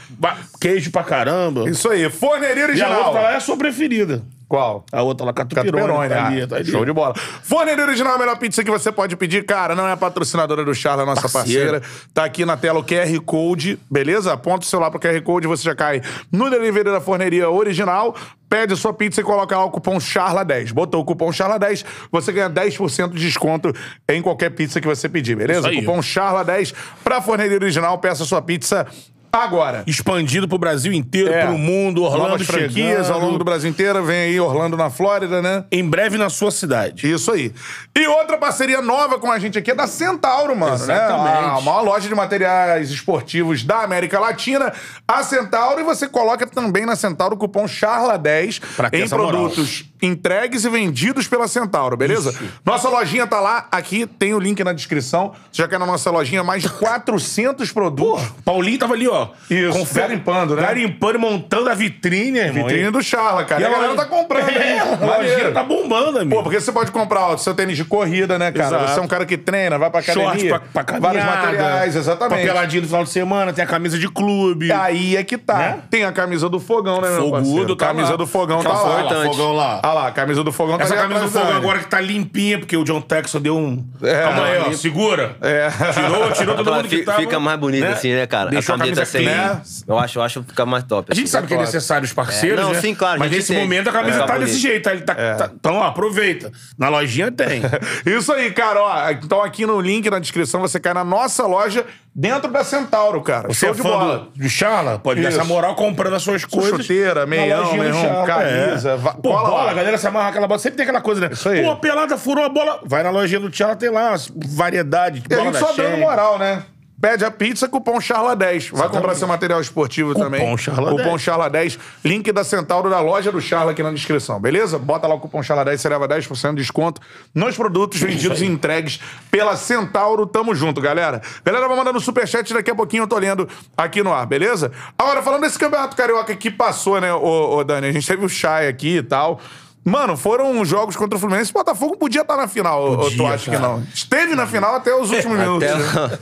queijo 0.59 0.91
pra 0.91 1.03
caramba. 1.03 1.69
Isso 1.69 1.89
aí, 1.89 2.09
forneria 2.09 2.61
E 2.61 2.63
a 2.63 2.67
original. 2.67 3.05
outra 3.05 3.21
é 3.31 3.35
a 3.37 3.39
sua 3.39 3.57
preferida. 3.57 4.21
Qual? 4.47 4.85
A 4.91 5.01
outra 5.01 5.25
lá, 5.25 5.33
Catupiry. 5.33 5.71
Catuperone, 5.71 6.09
tá 6.09 6.27
ali, 6.27 6.41
ah, 6.41 6.47
tá 6.47 6.55
ali. 6.57 6.65
show 6.69 6.85
de 6.85 6.93
bola. 6.93 7.15
Forneria 7.15 7.83
Original, 7.83 8.13
a 8.15 8.17
melhor 8.17 8.37
pizza 8.37 8.63
que 8.63 8.69
você 8.69 8.91
pode 8.91 9.15
pedir. 9.15 9.43
Cara, 9.45 9.75
não 9.75 9.87
é 9.87 9.95
patrocinadora 9.95 10.63
do 10.63 10.73
Charla, 10.73 11.03
é 11.03 11.05
nossa 11.05 11.27
Parceira. 11.27 11.79
parceira. 11.79 11.81
Tá 12.13 12.25
aqui 12.25 12.45
na 12.45 12.55
tela 12.55 12.79
o 12.79 12.83
QR 12.83 13.19
Code, 13.25 13.79
beleza? 13.89 14.33
Aponta 14.33 14.65
o 14.65 14.69
celular 14.69 14.91
pro 14.91 14.99
QR 14.99 15.19
Code, 15.21 15.47
você 15.47 15.63
já 15.63 15.75
cai 15.75 16.01
no 16.31 16.49
delivery 16.49 16.91
da 16.91 17.01
Forneria 17.01 17.49
Original, 17.49 18.15
pede 18.47 18.75
sua 18.75 18.93
pizza 18.93 19.21
e 19.21 19.23
coloca 19.23 19.57
lá 19.57 19.65
o 19.65 19.71
cupom 19.71 19.97
CHARLA10. 19.97 20.71
Botou 20.73 21.01
o 21.01 21.05
cupom 21.05 21.29
CHARLA10, 21.29 21.83
você 22.11 22.31
ganha 22.31 22.49
10% 22.49 23.13
de 23.13 23.19
desconto 23.19 23.73
em 24.07 24.21
qualquer 24.21 24.51
pizza 24.51 24.79
que 24.79 24.87
você 24.87 25.09
pedir, 25.09 25.35
beleza? 25.35 25.71
Cupom 25.71 25.99
CHARLA10 25.99 26.73
pra 27.03 27.19
Forneria 27.21 27.57
Original, 27.57 27.97
peça 27.97 28.23
sua 28.25 28.41
pizza 28.41 28.85
Agora, 29.35 29.83
Expandido 29.85 30.47
pro 30.47 30.57
Brasil 30.57 30.93
inteiro, 30.93 31.31
É. 31.31 31.45
pro 31.45 31.57
mundo, 31.57 32.03
Orlando 32.03 32.29
novas 32.29 32.47
franquias 32.47 33.09
ao 33.09 33.19
longo 33.19 33.37
do. 33.37 33.43
Brasil 33.45 33.69
inteiro. 33.69 34.03
Vem 34.03 34.17
aí 34.21 34.39
Orlando 34.39 34.75
na 34.77 34.89
Flórida, 34.89 35.41
né? 35.41 35.65
Em 35.71 35.87
breve 35.87 36.17
na 36.17 36.29
sua 36.29 36.49
cidade. 36.51 37.11
Isso 37.11 37.31
aí. 37.31 37.53
E 37.95 38.07
outra 38.07 38.37
parceria 38.37 38.81
nova 38.81 39.19
com 39.19 39.31
a 39.31 39.37
gente 39.37 39.57
aqui 39.57 39.71
é 39.71 39.75
da 39.75 39.85
Centauro, 39.87 40.55
mano. 40.55 40.73
Exatamente. 40.73 41.41
Né? 41.41 41.57
A 41.57 41.61
maior 41.61 41.81
loja 41.81 42.07
de 42.09 42.15
materiais 42.15 42.89
esportivos 42.89 43.63
da 43.63 43.81
América 43.83 44.19
Latina. 44.19 44.73
A 45.07 45.21
Centauro. 45.23 45.79
E 45.79 45.83
você 45.83 46.07
coloca 46.07 46.47
também 46.47 46.85
na 46.85 46.95
Centauro 46.95 47.35
o 47.35 47.37
cupom 47.37 47.65
CHARLA10 47.65 48.61
Pra 48.75 48.89
ter 48.89 48.97
em 48.99 49.03
essa 49.03 49.15
moral. 49.17 49.31
produtos 49.31 49.85
entregues 50.01 50.65
e 50.65 50.69
vendidos 50.69 51.27
pela 51.27 51.47
Centauro, 51.47 51.95
beleza? 51.97 52.33
Nossa 52.63 52.89
lojinha 52.89 53.25
tá 53.27 53.39
lá. 53.39 53.67
Aqui 53.71 54.05
tem 54.05 54.33
o 54.33 54.39
link 54.39 54.63
na 54.63 54.71
descrição. 54.73 55.33
Você 55.51 55.61
já 55.61 55.67
quer 55.67 55.79
na 55.79 55.85
nossa 55.85 56.09
lojinha 56.11 56.43
mais 56.43 56.61
de 56.63 56.69
400 56.69 57.71
produtos. 57.71 58.23
Paulinho 58.43 58.77
tava 58.77 58.93
ali, 58.93 59.07
ó. 59.07 59.24
Isso, 59.49 59.93
garimpando, 59.93 60.55
né? 60.55 60.61
Garimpando 60.61 61.15
e 61.15 61.17
montando 61.21 61.69
a 61.69 61.73
vitrine, 61.73 62.39
irmão. 62.39 62.63
Vitrine 62.65 62.89
do 62.91 63.01
Charla, 63.03 63.43
cara. 63.43 63.61
E 63.61 63.65
a 63.65 63.69
galera 63.69 63.95
tá 63.95 64.05
comprando, 64.05 64.49
É, 64.49 64.73
hein? 64.73 64.79
a 64.79 64.85
Maneiro. 65.05 65.33
lojinha 65.33 65.51
tá 65.51 65.63
bombando, 65.63 66.19
amigo. 66.19 66.35
Pô, 66.35 66.43
porque 66.43 66.59
você 66.59 66.71
pode 66.71 66.91
comprar 66.91 67.29
o 67.29 67.37
seu 67.37 67.53
tênis 67.53 67.77
de 67.77 67.85
corrida, 67.85 68.37
né, 68.39 68.51
cara? 68.51 68.77
Exato. 68.77 68.93
Você 68.93 68.99
é 68.99 69.03
um 69.03 69.07
cara 69.07 69.25
que 69.25 69.37
treina, 69.37 69.77
vai 69.77 69.89
pra 69.89 69.99
academia. 69.99 70.29
Short 70.29 70.47
pra, 70.47 70.59
pra 70.59 70.83
caminhada. 70.83 71.19
Vários 71.19 71.35
materiais, 71.35 71.95
exatamente. 71.95 72.39
Papeladinho 72.47 72.81
do 72.81 72.87
final 72.87 73.03
de 73.03 73.09
semana, 73.09 73.53
tem 73.53 73.63
a 73.63 73.67
camisa 73.67 73.97
de 73.99 74.07
clube. 74.09 74.71
Aí 74.71 75.15
é 75.15 75.23
que 75.23 75.37
tá. 75.37 75.57
Né? 75.57 75.77
Tem 75.89 76.03
a 76.05 76.11
camisa 76.11 76.49
do 76.49 76.59
fogão, 76.59 77.01
né, 77.01 77.09
meu 77.09 77.17
Fogudo 77.21 77.31
parceiro? 77.43 77.75
tá 77.75 77.85
camisa 77.87 78.09
lá. 78.11 78.15
do 78.17 78.27
fogão 78.27 78.59
Aquela 78.59 78.75
tá 78.75 78.83
lá. 78.83 79.01
lá, 79.03 79.23
fogão 79.25 79.53
lá. 79.53 79.79
Ah 79.83 79.93
lá, 79.93 80.07
a 80.07 80.11
camisa 80.11 80.43
do 80.43 80.51
fogão 80.51 80.75
Essa 80.79 80.93
tá 80.95 81.01
ali 81.03 81.13
camisa 81.13 81.25
do 81.25 81.31
fogão 81.39 81.55
agora 81.57 81.79
que 81.79 81.87
tá 81.87 81.99
limpinha, 82.01 82.59
porque 82.59 82.75
o 82.77 82.83
John 82.83 83.01
Texon 83.01 83.39
deu 83.41 83.57
um. 83.57 83.85
É. 84.01 84.21
Calma 84.23 84.45
aí, 84.45 84.57
ó. 84.67 84.71
Segura. 84.73 85.35
É. 85.41 85.69
Tirou, 85.93 86.31
tirou 86.31 86.55
todo 86.55 86.67
Ela 86.69 86.77
mundo 86.77 86.89
que 86.89 87.03
tava. 87.03 87.19
fica 87.19 87.39
mais 87.39 87.59
bonito 87.59 87.85
assim, 87.85 88.13
né, 88.13 88.25
cara? 88.27 88.49
Deixou 88.49 88.75
a 88.75 88.77
camisa 88.77 89.01
clean. 89.23 89.61
Eu 89.87 89.97
acho, 89.99 90.19
eu 90.19 90.23
acho 90.23 90.41
que 90.43 90.49
fica 90.49 90.65
mais 90.65 90.83
top. 90.83 91.11
A 91.11 91.15
gente 91.15 91.23
assim. 91.25 91.31
sabe 91.31 91.47
que 91.47 91.53
é 91.53 91.57
necessário 91.57 92.05
os 92.05 92.13
parceiros, 92.13 92.59
É, 92.59 92.63
não, 92.63 92.73
né? 92.73 92.81
sim, 92.81 92.93
claro, 92.95 93.19
Mas 93.19 93.31
nesse 93.31 93.53
entende. 93.53 93.67
momento 93.67 93.89
a 93.89 93.91
camisa 93.91 94.17
É. 94.17 94.19
tá 94.21 94.27
Tá 94.27 94.37
desse 94.37 94.57
jeito. 94.57 94.89
Ele 94.89 95.01
tá, 95.01 95.15
tá- 95.15 95.49
Então, 95.53 95.75
ó, 95.75 95.83
aproveita. 95.85 96.51
Na 96.77 96.89
lojinha 96.89 97.31
tem. 97.31 97.61
Isso 98.05 98.31
aí, 98.33 98.51
cara. 98.51 98.81
Ó, 98.81 99.09
então 99.11 99.41
aqui 99.41 99.65
no 99.65 99.79
link 99.79 100.09
na 100.09 100.19
descrição 100.19 100.59
você 100.61 100.79
cai 100.79 100.93
na 100.93 101.03
nossa 101.03 101.45
loja 101.47 101.85
dentro 102.13 102.49
da 102.51 102.63
Centauro, 102.63 103.21
cara. 103.21 103.47
Você 103.47 103.65
Show 103.65 103.69
é 103.69 103.73
de 103.73 103.81
bola. 103.81 104.29
do, 104.35 104.39
do 104.43 104.49
Charla? 104.49 104.99
Pode 104.99 105.21
dar 105.21 105.29
Isso. 105.29 105.39
essa 105.39 105.47
moral 105.47 105.75
comprando 105.75 106.13
as 106.15 106.23
suas 106.23 106.45
coisas. 106.45 106.81
chuteira, 106.81 107.25
meião, 107.25 107.73
meu 107.73 107.83
irmão, 107.85 108.01
Charla. 108.01 108.25
camisa, 108.25 108.91
É. 108.91 108.95
va- 108.97 109.13
Pô, 109.13 109.29
bola, 109.33 109.49
lá. 109.65 109.71
a 109.71 109.73
galera 109.73 109.97
se 109.97 110.07
amarra 110.07 110.29
aquela 110.29 110.47
bola. 110.47 110.59
Sempre 110.59 110.77
tem 110.77 110.83
aquela 110.83 111.01
coisa, 111.01 111.21
né? 111.21 111.29
Isso 111.31 111.47
aí. 111.49 111.63
Pô, 111.63 111.75
pelada 111.77 112.17
furou 112.17 112.43
a 112.45 112.49
bola. 112.49 112.79
Vai 112.85 113.03
na 113.03 113.09
lojinha 113.09 113.39
do 113.39 113.53
Charla, 113.53 113.75
tem 113.75 113.89
lá 113.89 114.15
variedade. 114.35 115.23
E 115.29 115.33
a 115.33 115.37
bola 115.37 115.51
gente 115.51 115.59
só 115.59 115.73
dando 115.73 115.97
moral, 115.97 116.37
né? 116.39 116.63
Pede 117.05 117.23
a 117.23 117.29
pizza, 117.29 117.69
cupom 117.69 117.99
CHARLA10. 117.99 118.71
Vai 118.75 118.89
comprar 118.89 119.13
seu 119.13 119.27
material 119.27 119.61
esportivo 119.61 120.13
Cupom 120.13 120.23
também. 120.23 120.57
Charla 120.57 120.89
cupom 120.89 121.17
10. 121.17 121.21
CHARLA10. 121.21 121.79
Link 122.03 122.31
da 122.31 122.43
Centauro 122.43 122.89
da 122.89 122.99
loja 122.99 123.31
do 123.31 123.39
Charla 123.39 123.73
aqui 123.73 123.83
na 123.83 123.91
descrição, 123.91 124.39
beleza? 124.39 124.79
Bota 124.79 125.05
lá 125.05 125.13
o 125.13 125.19
cupom 125.19 125.39
CHARLA10, 125.41 125.77
você 125.77 125.87
leva 125.87 126.07
10% 126.07 126.49
de 126.49 126.55
desconto 126.55 126.99
nos 127.31 127.55
produtos 127.55 128.01
vendidos 128.01 128.41
e 128.41 128.47
entregues 128.47 128.99
pela 129.29 129.55
Centauro. 129.55 130.25
Tamo 130.25 130.55
junto, 130.55 130.81
galera. 130.81 131.21
Galera, 131.43 131.67
vai 131.67 131.77
mandando 131.77 131.99
superchat 131.99 132.51
daqui 132.51 132.71
a 132.71 132.75
pouquinho 132.75 133.03
eu 133.03 133.07
tô 133.07 133.19
lendo 133.19 133.47
aqui 133.77 134.01
no 134.01 134.11
ar, 134.11 134.25
beleza? 134.25 134.71
Agora, 134.97 135.21
falando 135.21 135.41
desse 135.41 135.59
campeonato 135.59 135.95
carioca 135.95 136.35
que 136.35 136.49
passou, 136.49 136.99
né, 136.99 137.13
ô, 137.13 137.57
ô 137.57 137.63
Dani? 137.63 137.85
A 137.85 137.91
gente 137.91 138.07
teve 138.07 138.25
o 138.25 138.29
Chay 138.29 138.67
aqui 138.67 138.97
e 138.97 139.03
tal. 139.03 139.39
Mano, 139.87 140.17
foram 140.17 140.65
jogos 140.65 140.95
contra 140.95 141.15
o 141.15 141.19
Fluminense. 141.19 141.51
O 141.51 141.53
Botafogo 141.53 141.95
podia 141.95 142.21
estar 142.21 142.35
na 142.35 142.47
final, 142.47 142.81
ou 142.83 142.97
tu 142.97 143.03
Podia, 143.17 143.29
acha 143.29 143.51
que 143.51 143.57
cara. 143.57 143.67
não? 143.75 143.83
Esteve 143.93 144.33
na 144.35 144.47
final 144.47 144.73
até 144.75 144.95
os 144.95 145.11
últimos 145.11 145.37
minutos. 145.37 145.69
Até- 145.69 145.77
né? 145.77 146.19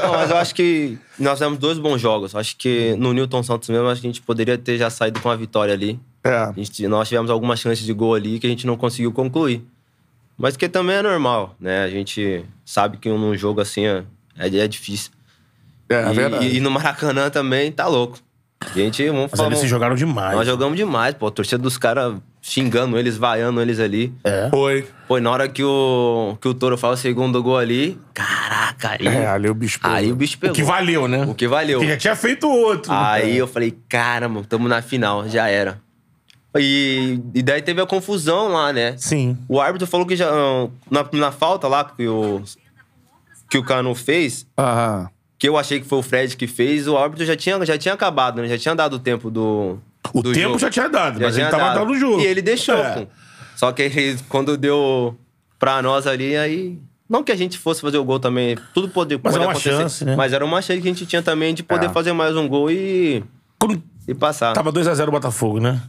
Não, 0.02 0.12
mas 0.14 0.30
eu 0.30 0.36
acho 0.38 0.54
que 0.54 0.98
nós 1.18 1.36
tivemos 1.36 1.58
dois 1.58 1.78
bons 1.78 2.00
jogos. 2.00 2.34
Acho 2.34 2.56
que 2.56 2.96
no 2.96 3.12
Newton 3.12 3.42
Santos 3.42 3.68
mesmo, 3.68 3.86
acho 3.88 4.00
que 4.00 4.06
a 4.06 4.10
gente 4.10 4.22
poderia 4.22 4.56
ter 4.56 4.78
já 4.78 4.88
saído 4.88 5.20
com 5.20 5.28
a 5.28 5.36
vitória 5.36 5.74
ali. 5.74 6.00
É. 6.24 6.34
A 6.36 6.52
gente- 6.56 6.88
nós 6.88 7.06
tivemos 7.06 7.30
algumas 7.30 7.60
chances 7.60 7.84
de 7.84 7.92
gol 7.92 8.14
ali 8.14 8.38
que 8.40 8.46
a 8.46 8.50
gente 8.50 8.66
não 8.66 8.78
conseguiu 8.78 9.12
concluir. 9.12 9.62
Mas 10.38 10.56
que 10.56 10.66
também 10.66 10.96
é 10.96 11.02
normal, 11.02 11.54
né? 11.60 11.84
A 11.84 11.90
gente 11.90 12.42
sabe 12.64 12.96
que 12.96 13.10
num 13.10 13.36
jogo 13.36 13.60
assim 13.60 13.84
é, 13.84 14.04
é, 14.38 14.46
é 14.56 14.66
difícil. 14.66 15.10
É, 15.90 15.96
é 15.96 16.10
e, 16.10 16.14
verdade. 16.14 16.56
e 16.56 16.60
no 16.60 16.70
Maracanã 16.70 17.28
também 17.28 17.70
tá 17.70 17.86
louco. 17.86 18.18
A 18.58 18.70
gente, 18.70 19.06
vamos 19.08 19.28
Mas 19.30 19.36
falar. 19.38 19.48
eles 19.50 19.58
se 19.58 19.68
jogaram 19.68 19.94
demais. 19.94 20.34
Nós 20.34 20.46
jogamos 20.46 20.76
demais, 20.78 21.14
pô. 21.14 21.26
A 21.26 21.30
torcida 21.30 21.58
dos 21.62 21.76
caras 21.76 22.14
xingando 22.44 22.98
eles, 22.98 23.16
vaiando 23.16 23.62
eles 23.62 23.78
ali. 23.78 24.12
É. 24.24 24.50
Foi. 24.50 24.84
E 25.08 25.20
na 25.20 25.30
hora 25.30 25.48
que 25.48 25.62
o, 25.62 26.36
que 26.40 26.48
o 26.48 26.54
Toro 26.54 26.76
faz 26.76 26.98
o 26.98 27.02
segundo 27.02 27.40
gol 27.42 27.56
ali, 27.56 27.98
caraca, 28.12 28.96
aí, 28.98 29.06
É, 29.06 29.26
ali 29.28 29.48
o 29.48 29.54
bicho 29.54 29.78
pegou. 29.80 29.96
aí 29.96 30.10
o 30.10 30.16
bicho 30.16 30.36
pegou. 30.38 30.52
O 30.52 30.56
que 30.56 30.62
valeu, 30.64 31.06
né? 31.06 31.24
O 31.24 31.34
que 31.34 31.46
valeu. 31.46 31.80
Que 31.80 31.86
já 31.86 31.96
tinha 31.96 32.16
feito 32.16 32.48
outro. 32.48 32.90
Aí 32.92 33.32
É. 33.36 33.40
eu 33.40 33.46
falei, 33.46 33.76
caramba, 33.88 34.42
tamo 34.48 34.66
na 34.68 34.82
final, 34.82 35.28
já 35.28 35.48
era. 35.48 35.78
E, 36.58 37.18
e 37.34 37.42
daí 37.42 37.62
teve 37.62 37.80
a 37.80 37.86
confusão 37.86 38.48
lá, 38.48 38.72
né? 38.72 38.94
Sim. 38.98 39.38
O 39.48 39.60
árbitro 39.60 39.86
falou 39.86 40.06
que 40.06 40.16
já. 40.16 40.28
Na, 40.90 41.06
na 41.12 41.30
falta 41.32 41.66
lá 41.68 41.84
que 41.84 42.06
o, 42.06 42.42
que 43.48 43.56
o 43.56 43.62
Cano 43.64 43.94
fez, 43.94 44.46
Aham. 44.58 45.08
que 45.38 45.48
eu 45.48 45.56
achei 45.56 45.80
que 45.80 45.86
foi 45.86 45.98
o 45.98 46.02
Fred 46.02 46.36
que 46.36 46.46
fez, 46.46 46.86
o 46.88 46.96
árbitro 46.98 47.24
já 47.24 47.36
tinha, 47.36 47.64
já 47.64 47.78
tinha 47.78 47.94
acabado, 47.94 48.42
né? 48.42 48.48
Já 48.48 48.58
tinha 48.58 48.74
dado 48.74 48.94
o 48.94 48.98
tempo 48.98 49.30
do. 49.30 49.78
O 50.14 50.22
tempo 50.22 50.34
jogo. 50.40 50.58
já 50.58 50.70
tinha 50.70 50.88
dado, 50.88 51.20
mas 51.20 51.36
ele 51.36 51.46
tinha 51.46 51.50
tava 51.50 51.78
dando 51.78 51.92
o 51.92 51.98
jogo. 51.98 52.20
E 52.20 52.26
ele 52.26 52.42
deixou, 52.42 52.76
É. 52.76 52.90
pô. 53.00 53.06
Só 53.56 53.70
que 53.72 53.82
ele, 53.82 54.18
quando 54.28 54.56
deu 54.56 55.16
pra 55.58 55.80
nós 55.82 56.06
ali, 56.06 56.36
aí. 56.36 56.78
Não 57.08 57.22
que 57.22 57.30
a 57.30 57.36
gente 57.36 57.58
fosse 57.58 57.80
fazer 57.82 57.98
o 57.98 58.04
gol 58.04 58.18
também, 58.18 58.56
tudo 58.72 58.88
poder, 58.88 59.16
Mas 59.16 59.22
pode 59.22 59.34
era 59.36 59.44
uma 59.44 59.50
acontecer. 59.52 59.76
chance, 59.76 60.04
né? 60.04 60.16
Mas 60.16 60.32
era 60.32 60.44
uma 60.44 60.62
chance 60.62 60.80
que 60.80 60.88
a 60.88 60.90
gente 60.92 61.04
tinha 61.04 61.22
também 61.22 61.52
de 61.52 61.62
poder 61.62 61.86
É. 61.86 61.88
fazer 61.90 62.12
mais 62.14 62.34
um 62.36 62.48
gol 62.48 62.70
e, 62.70 63.22
Quando 63.58 63.82
e 64.08 64.14
passar. 64.14 64.54
tava 64.54 64.72
2x0 64.72 65.08
o 65.08 65.10
Botafogo, 65.10 65.60
né? 65.60 65.80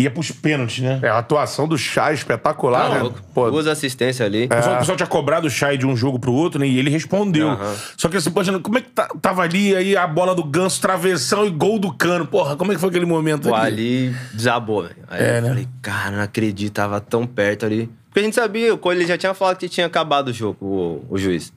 Ia 0.00 0.10
pros 0.12 0.30
pênaltis, 0.30 0.78
né? 0.78 1.00
É, 1.02 1.08
a 1.08 1.18
atuação 1.18 1.66
do 1.66 1.76
Chá 1.76 2.12
espetacular, 2.12 2.88
Não, 2.88 2.94
né? 2.94 3.02
louco. 3.02 3.20
Pô, 3.34 3.50
Duas 3.50 3.66
assistências 3.66 4.24
ali. 4.24 4.44
O 4.44 4.48
pessoal- 4.48 4.76
O 4.76 4.78
pessoal 4.78 4.96
tinha 4.96 5.06
cobrado 5.08 5.48
o 5.48 5.50
Chay 5.50 5.76
de 5.76 5.84
um 5.84 5.96
jogo 5.96 6.20
pro 6.20 6.32
outro, 6.32 6.60
né? 6.60 6.68
E 6.68 6.78
ele 6.78 6.88
respondeu. 6.88 7.48
Aham. 7.48 7.74
Só 7.96 8.08
que 8.08 8.16
assim, 8.16 8.30
poxa, 8.30 8.56
como 8.60 8.78
é 8.78 8.80
que 8.80 8.90
tá- 8.90 9.08
tava 9.20 9.42
ali 9.42 9.74
aí 9.74 9.96
a 9.96 10.06
bola 10.06 10.36
do 10.36 10.44
ganso, 10.44 10.80
travessão 10.80 11.44
e 11.44 11.50
gol 11.50 11.80
do 11.80 11.92
cano? 11.92 12.24
Porra, 12.26 12.54
como 12.54 12.70
é 12.70 12.76
que 12.76 12.80
foi 12.80 12.90
aquele 12.90 13.06
momento 13.06 13.48
Pô, 13.48 13.54
ali? 13.56 14.08
ali 14.12 14.16
desabou, 14.34 14.82
velho. 14.84 14.94
Aí 15.08 15.20
É, 15.20 15.38
eu 15.38 15.42
né? 15.42 15.48
falei, 15.48 15.68
cara, 15.82 16.16
não 16.16 16.22
acredito, 16.22 16.72
tava 16.72 17.00
tão 17.00 17.26
perto 17.26 17.66
ali. 17.66 17.90
Porque 18.08 18.20
a 18.20 18.22
gente 18.22 18.34
sabia, 18.36 18.72
o 18.72 18.78
Cole 18.78 19.04
já 19.04 19.18
tinha 19.18 19.34
falado 19.34 19.56
que 19.58 19.68
tinha 19.68 19.86
acabado 19.86 20.28
o 20.28 20.32
jogo, 20.32 20.58
o, 20.64 21.06
o 21.10 21.18
juiz. 21.18 21.52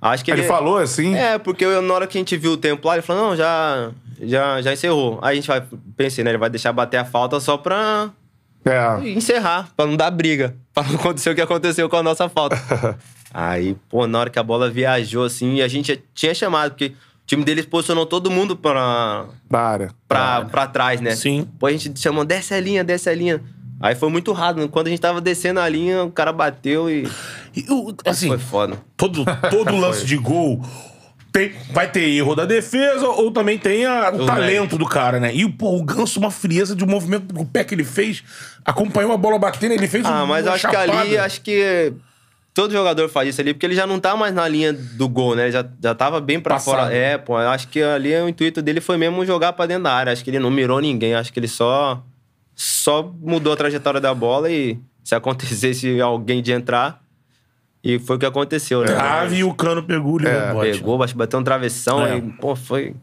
Acho 0.00 0.24
que 0.24 0.30
ele, 0.30 0.40
ele, 0.40 0.48
falou 0.48 0.78
assim? 0.78 1.14
É, 1.14 1.38
porque 1.38 1.64
eu, 1.64 1.80
na 1.82 1.94
hora 1.94 2.06
que 2.06 2.18
a 2.18 2.20
gente 2.20 2.36
viu 2.36 2.52
o 2.52 2.56
tempo 2.56 2.86
lá, 2.88 2.94
ele 2.94 3.02
falou, 3.02 3.30
não, 3.30 3.36
já, 3.36 3.90
já, 4.20 4.60
já 4.60 4.72
encerrou. 4.72 5.18
Aí 5.22 5.32
a 5.32 5.34
gente 5.40 5.46
vai, 5.48 5.62
pensei, 5.96 6.24
né, 6.24 6.30
ele 6.32 6.38
vai 6.38 6.50
deixar 6.50 6.72
bater 6.72 6.96
a 6.98 7.04
falta 7.04 7.38
só 7.40 7.56
pra 7.56 8.10
É. 8.64 9.08
encerrar, 9.10 9.68
pra 9.76 9.86
não 9.86 9.96
dar 9.96 10.10
briga. 10.10 10.54
Pra 10.74 10.82
não 10.84 10.94
acontecer 10.94 11.28
o 11.30 11.34
que 11.34 11.40
aconteceu 11.42 11.86
com 11.88 11.96
a 11.96 12.02
nossa 12.02 12.28
falta. 12.30 12.56
Aí, 13.34 13.76
pô, 13.90 14.06
na 14.06 14.18
hora 14.20 14.30
que 14.30 14.38
a 14.38 14.42
bola 14.42 14.70
viajou, 14.70 15.24
assim, 15.24 15.60
a 15.60 15.68
gente 15.68 16.02
tinha 16.14 16.34
chamado, 16.34 16.70
porque 16.70 16.86
o 16.86 17.26
time 17.26 17.44
deles 17.44 17.66
posicionou 17.66 18.06
todo 18.06 18.30
mundo 18.30 18.56
pra, 18.56 19.26
Da 19.50 19.60
área. 19.60 19.90
pra, 20.08 20.46
pra 20.46 20.66
trás, 20.66 21.00
né? 21.02 21.14
Sim. 21.14 21.46
Pô, 21.58 21.66
a 21.66 21.72
gente 21.72 21.98
chamou, 22.00 22.24
desce 22.24 22.54
a 22.54 22.60
linha, 22.60 22.82
desce 22.82 23.08
a 23.10 23.14
linha. 23.14 23.42
Aí 23.80 23.94
foi 23.94 24.08
muito 24.08 24.32
rápido. 24.32 24.66
Quando 24.68 24.86
a 24.86 24.90
gente 24.90 25.00
tava 25.00 25.20
descendo 25.20 25.60
a 25.60 25.68
linha, 25.68 26.04
o 26.04 26.10
cara 26.10 26.32
bateu 26.32 26.88
e 26.90 27.06
E 27.54 27.66
o- 27.70 27.94
assim, 28.06 28.28
foi 28.28 28.38
foda. 28.38 28.78
todo, 28.96 29.24
todo 29.50 29.76
lance 29.76 30.04
de 30.06 30.16
gol 30.16 30.60
tem- 31.32 31.52
vai 31.72 31.90
ter 31.90 32.02
erro 32.10 32.34
da 32.34 32.44
defesa 32.44 33.06
ou 33.08 33.30
também 33.30 33.58
tem 33.58 33.86
a- 33.86 34.10
o, 34.12 34.22
O 34.22 34.26
talento 34.26 34.76
do 34.76 34.84
cara, 34.86 35.18
né? 35.18 35.34
E 35.34 35.48
pô, 35.50 35.76
o 35.76 35.82
Ganso, 35.82 36.18
uma 36.20 36.30
frieza 36.30 36.76
de 36.76 36.84
um 36.84 36.86
movimento 36.86 37.32
do 37.32 37.44
pé 37.44 37.64
que 37.64 37.74
ele 37.74 37.84
fez, 37.84 38.22
acompanhou 38.64 39.12
a 39.12 39.16
bola 39.16 39.38
batendo, 39.38 39.72
ele 39.72 39.88
fez 39.88 40.04
Ah, 40.04 40.24
um, 40.24 40.26
mas 40.26 40.46
acho 40.46 40.68
que 40.68 40.76
ali, 40.76 40.92
chapada. 40.92 41.24
acho 41.24 41.40
que 41.40 41.92
todo 42.52 42.70
jogador 42.70 43.08
faz 43.08 43.30
isso 43.30 43.40
ali, 43.40 43.54
porque 43.54 43.64
ele 43.64 43.74
já 43.74 43.86
não 43.86 43.98
tá 43.98 44.14
mais 44.14 44.34
na 44.34 44.46
linha 44.46 44.74
do 44.74 45.08
gol, 45.08 45.34
né? 45.34 45.44
Ele 45.44 45.52
já, 45.52 45.64
já 45.82 45.94
tava 45.94 46.20
bem 46.20 46.38
pra 46.38 46.56
Passado. 46.56 46.74
fora. 46.82 46.94
É, 46.94 47.16
pô, 47.16 47.34
acho 47.36 47.68
que 47.68 47.82
ali 47.82 48.14
o 48.14 48.28
intuito 48.28 48.60
dele 48.60 48.82
foi 48.82 48.98
mesmo 48.98 49.24
jogar 49.24 49.54
pra 49.54 49.64
dentro 49.64 49.84
da 49.84 49.92
área. 49.94 50.12
Acho 50.12 50.22
que 50.22 50.28
ele 50.28 50.38
não 50.38 50.50
mirou 50.50 50.80
ninguém, 50.80 51.14
acho 51.14 51.32
que 51.32 51.40
ele 51.40 51.48
só 51.48 52.02
só 52.54 53.10
mudou 53.22 53.54
a 53.54 53.56
trajetória 53.56 53.98
da 54.00 54.12
bola 54.14 54.50
e 54.50 54.78
se 55.02 55.14
acontecesse 55.14 55.98
alguém 56.02 56.42
de 56.42 56.52
entrar, 56.52 57.01
e 57.84 57.98
foi 57.98 58.16
o 58.16 58.18
que 58.18 58.26
aconteceu, 58.26 58.80
né? 58.80 58.86
Trave 58.86 59.36
e 59.36 59.44
o 59.44 59.52
cano 59.54 59.82
pegou 59.82 60.20
É, 60.20 60.52
bote. 60.52 60.70
Pegou, 60.78 61.02
acho 61.02 61.12
que 61.14 61.18
bateu 61.18 61.38
um 61.40 61.44
travessão 61.44 62.04
É. 62.06 62.18
e, 62.18 62.22
pô, 62.22 62.54
foi. 62.54 62.94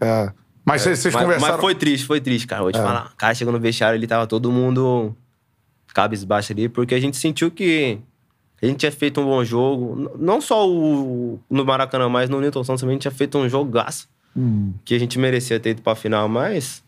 É. 0.00 0.30
Mas 0.64 0.82
vocês 0.82 0.98
vocês 0.98 1.12
Mas, 1.14 1.22
conversaram. 1.24 1.52
mas 1.54 1.60
foi 1.60 1.74
triste, 1.74 2.06
foi 2.06 2.20
triste, 2.20 2.46
cara. 2.46 2.62
Vou 2.62 2.72
te 2.72 2.78
É. 2.78 2.82
falar. 2.82 3.10
O 3.12 3.16
cara 3.16 3.34
chegou 3.34 3.52
no 3.52 3.60
vestiário, 3.60 3.96
ele 3.98 4.06
tava 4.06 4.26
todo 4.26 4.50
mundo 4.50 5.14
cabisbaixo 5.92 6.52
ali, 6.52 6.68
porque 6.68 6.94
a 6.94 7.00
gente 7.00 7.16
sentiu 7.16 7.50
que 7.50 7.98
a 8.62 8.66
gente 8.66 8.78
tinha 8.78 8.90
feito 8.92 9.20
um 9.20 9.24
bom 9.24 9.44
jogo. 9.44 10.10
Não 10.18 10.40
só 10.40 10.68
o, 10.68 11.38
no 11.50 11.64
Maracanã, 11.64 12.08
mas 12.08 12.28
no 12.30 12.40
Newton 12.40 12.64
Santos 12.64 12.80
também 12.80 12.94
a 12.94 12.96
gente 12.96 13.02
tinha 13.02 13.12
feito 13.12 13.36
um 13.38 13.48
jogaço. 13.48 14.08
Hum. 14.36 14.72
Que 14.84 14.94
a 14.94 14.98
gente 14.98 15.18
merecia 15.18 15.60
ter 15.60 15.70
ido 15.70 15.82
pra 15.82 15.94
final, 15.94 16.28
mas 16.28 16.82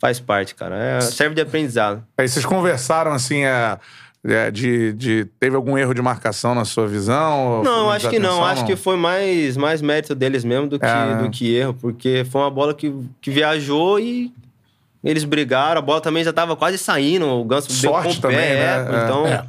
faz 0.00 0.18
parte, 0.18 0.54
cara. 0.54 0.76
É, 0.76 1.00
serve 1.00 1.34
de 1.34 1.40
aprendizado. 1.40 2.02
Aí 2.16 2.26
vocês 2.28 2.44
conversaram 2.46 3.12
assim, 3.12 3.44
é, 3.44 3.78
É, 4.24 4.50
de, 4.50 4.92
de, 4.94 5.24
teve 5.38 5.54
algum 5.54 5.78
erro 5.78 5.94
de 5.94 6.02
marcação 6.02 6.54
na 6.54 6.64
sua 6.64 6.86
visão? 6.86 7.62
Não, 7.62 7.90
acho 7.90 8.10
que 8.10 8.18
não. 8.18 8.44
Acho 8.44 8.64
que 8.66 8.74
foi 8.74 8.96
mais, 8.96 9.56
mais 9.56 9.80
mérito 9.80 10.14
deles 10.14 10.44
mesmo 10.44 10.66
do 10.66 10.78
que, 10.78 10.84
é, 10.84 11.06
né? 11.06 11.22
do 11.22 11.30
que 11.30 11.54
erro, 11.54 11.74
porque 11.74 12.26
foi 12.30 12.40
uma 12.40 12.50
bola 12.50 12.74
que, 12.74 12.92
que 13.20 13.30
viajou 13.30 13.98
e 14.00 14.32
eles 15.04 15.24
brigaram. 15.24 15.78
A 15.78 15.82
bola 15.82 16.00
também 16.00 16.24
já 16.24 16.30
estava 16.30 16.56
quase 16.56 16.78
saindo. 16.78 17.26
O 17.26 17.44
Ganso 17.44 17.72
Sorte 17.72 18.02
deu 18.02 18.12
com 18.12 18.18
o 18.18 18.20
também, 18.20 18.38
pé, 18.38 18.82
né? 18.82 19.04
Então, 19.04 19.26
é. 19.26 19.44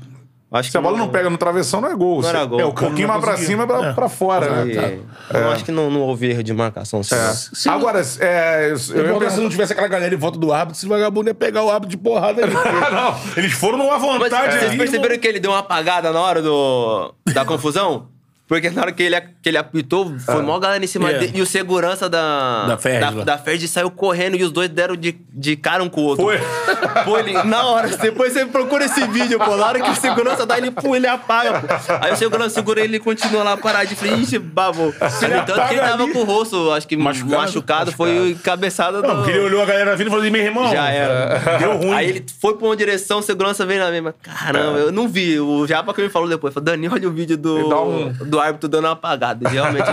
Acho 0.51 0.71
Se 0.71 0.77
a 0.77 0.81
bola 0.81 0.97
não 0.97 1.09
pega 1.09 1.29
no 1.29 1.37
travessão, 1.37 1.79
não 1.79 1.91
é 1.91 1.95
gol. 1.95 2.23
Não 2.23 2.29
era 2.29 2.43
gol. 2.43 2.59
É, 2.59 2.65
um 2.65 2.71
pouquinho 2.71 3.07
mais 3.07 3.21
pra 3.21 3.37
cima, 3.37 3.67
pra, 3.67 3.89
é. 3.89 3.93
pra 3.93 4.09
fora, 4.09 4.65
né? 4.65 4.99
É. 5.31 5.37
Eu 5.37 5.51
acho 5.51 5.63
que 5.63 5.71
não, 5.71 5.91
não 5.91 6.01
houve 6.01 6.27
erro 6.27 6.41
de 6.41 6.51
marcação. 6.53 7.01
É. 7.01 7.69
Agora, 7.69 8.01
é, 8.19 8.71
eu, 8.71 8.95
eu, 8.95 9.21
eu, 9.21 9.29
se 9.29 9.39
não 9.39 9.49
tivesse 9.49 9.73
aquela 9.73 9.87
galera 9.87 10.11
em 10.11 10.17
volta 10.17 10.39
do 10.39 10.51
árbitro, 10.51 10.79
esse 10.79 10.87
vagabundo 10.87 11.29
ia 11.29 11.35
pegar 11.35 11.63
o 11.63 11.69
árbitro 11.69 11.95
de 11.95 11.97
porrada 11.97 12.43
ali. 12.43 12.53
não, 12.91 13.15
eles 13.37 13.53
foram 13.53 13.77
numa 13.77 13.99
vontade 13.99 14.47
Mas, 14.47 14.55
Vocês 14.55 14.75
perceberam 14.75 15.19
que 15.19 15.27
ele 15.27 15.39
deu 15.39 15.51
uma 15.51 15.59
apagada 15.59 16.11
na 16.11 16.19
hora 16.19 16.41
do, 16.41 17.13
da 17.31 17.45
confusão? 17.45 18.07
Porque 18.49 18.67
na 18.71 18.81
hora 18.81 18.91
que 18.91 19.03
ele, 19.03 19.21
que 19.43 19.47
ele 19.47 19.59
apitou, 19.59 20.11
foi 20.25 20.39
ah. 20.39 20.41
mó 20.41 20.57
galera 20.57 20.83
em 20.83 20.87
cima 20.87 21.09
yeah. 21.09 21.27
dele. 21.27 21.37
E 21.37 21.41
o 21.43 21.45
segurança 21.45 22.09
da. 22.09 22.65
Da 22.65 22.77
Ferd. 22.79 22.99
Da, 22.99 23.23
da 23.23 23.37
Ferd 23.37 23.67
saiu 23.67 23.91
correndo 23.91 24.37
e 24.37 24.43
os 24.43 24.51
dois 24.51 24.67
deram 24.67 24.95
de, 24.95 25.15
de 25.31 25.55
cara 25.55 25.83
um 25.83 25.87
com 25.87 26.01
o 26.01 26.05
outro. 26.05 26.25
Foi. 26.25 26.39
Pô, 27.05 27.19
ele, 27.19 27.33
na 27.43 27.63
hora, 27.67 27.95
depois 27.95 28.33
você 28.33 28.47
procura 28.47 28.85
esse 28.85 29.05
vídeo, 29.07 29.37
pô. 29.37 29.55
Na 29.55 29.67
hora 29.67 29.79
que 29.79 29.91
o 29.91 29.95
segurança 29.95 30.45
dá, 30.45 30.57
ele, 30.57 30.71
pô, 30.71 30.95
ele 30.95 31.05
apaga. 31.05 31.59
Pô. 31.59 31.67
Aí 32.01 32.11
o 32.11 32.15
segurança 32.15 32.55
segura 32.55 32.81
ele 32.81 32.97
e 32.97 32.99
continua 32.99 33.43
lá 33.43 33.55
parado 33.55 33.87
de 33.87 33.95
frente. 33.95 34.23
Ixi, 34.23 34.39
babou. 34.39 34.91
Tanto 34.93 35.67
que 35.67 35.73
ele 35.75 35.81
tava 35.81 36.03
ali. 36.03 36.13
com 36.13 36.19
o 36.19 36.23
rosto, 36.23 36.71
acho 36.71 36.87
que 36.87 36.97
machucado, 36.97 37.31
machucado, 37.31 37.85
machucado. 37.85 37.91
foi 37.91 38.35
cabeçada 38.43 39.01
Não, 39.01 39.09
do... 39.09 39.15
porque 39.17 39.31
ele 39.31 39.41
olhou 39.41 39.61
a 39.61 39.65
galera 39.65 39.95
vindo 39.95 40.07
e 40.07 40.09
falou 40.09 40.23
assim: 40.23 40.31
meu 40.31 40.41
irmão. 40.41 40.71
Já 40.71 40.89
era. 40.89 41.39
Deu 41.59 41.77
ruim. 41.77 41.93
Aí 41.93 42.09
ele 42.09 42.25
foi 42.41 42.55
pra 42.55 42.65
uma 42.65 42.75
direção, 42.75 43.19
o 43.19 43.21
segurança 43.21 43.63
veio 43.65 43.79
na 43.79 43.91
mesma. 43.91 44.15
Caramba, 44.23 44.79
é. 44.79 44.81
eu 44.81 44.91
não 44.91 45.07
vi. 45.07 45.39
O 45.39 45.67
Japa 45.67 45.93
que 45.93 46.01
me 46.01 46.09
falou 46.09 46.27
depois. 46.27 46.53
Falou, 46.53 46.65
Dani, 46.65 46.89
olha 46.89 47.07
o 47.07 47.11
vídeo 47.11 47.37
do, 47.37 47.55
um... 47.83 48.11
do 48.25 48.38
árbitro 48.39 48.67
dando 48.67 48.85
uma 48.85 48.93
apagada 48.93 49.19
apagado. 49.19 49.47
Realmente 49.47 49.89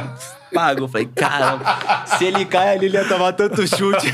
pago. 0.53 0.85
Eu 0.85 0.89
falei, 0.89 1.07
caramba, 1.15 1.65
se 2.07 2.25
ele 2.25 2.45
cai 2.45 2.77
ali, 2.77 2.87
ele 2.87 2.97
ia 2.97 3.07
tomar 3.07 3.33
tanto 3.33 3.67
chute. 3.67 4.13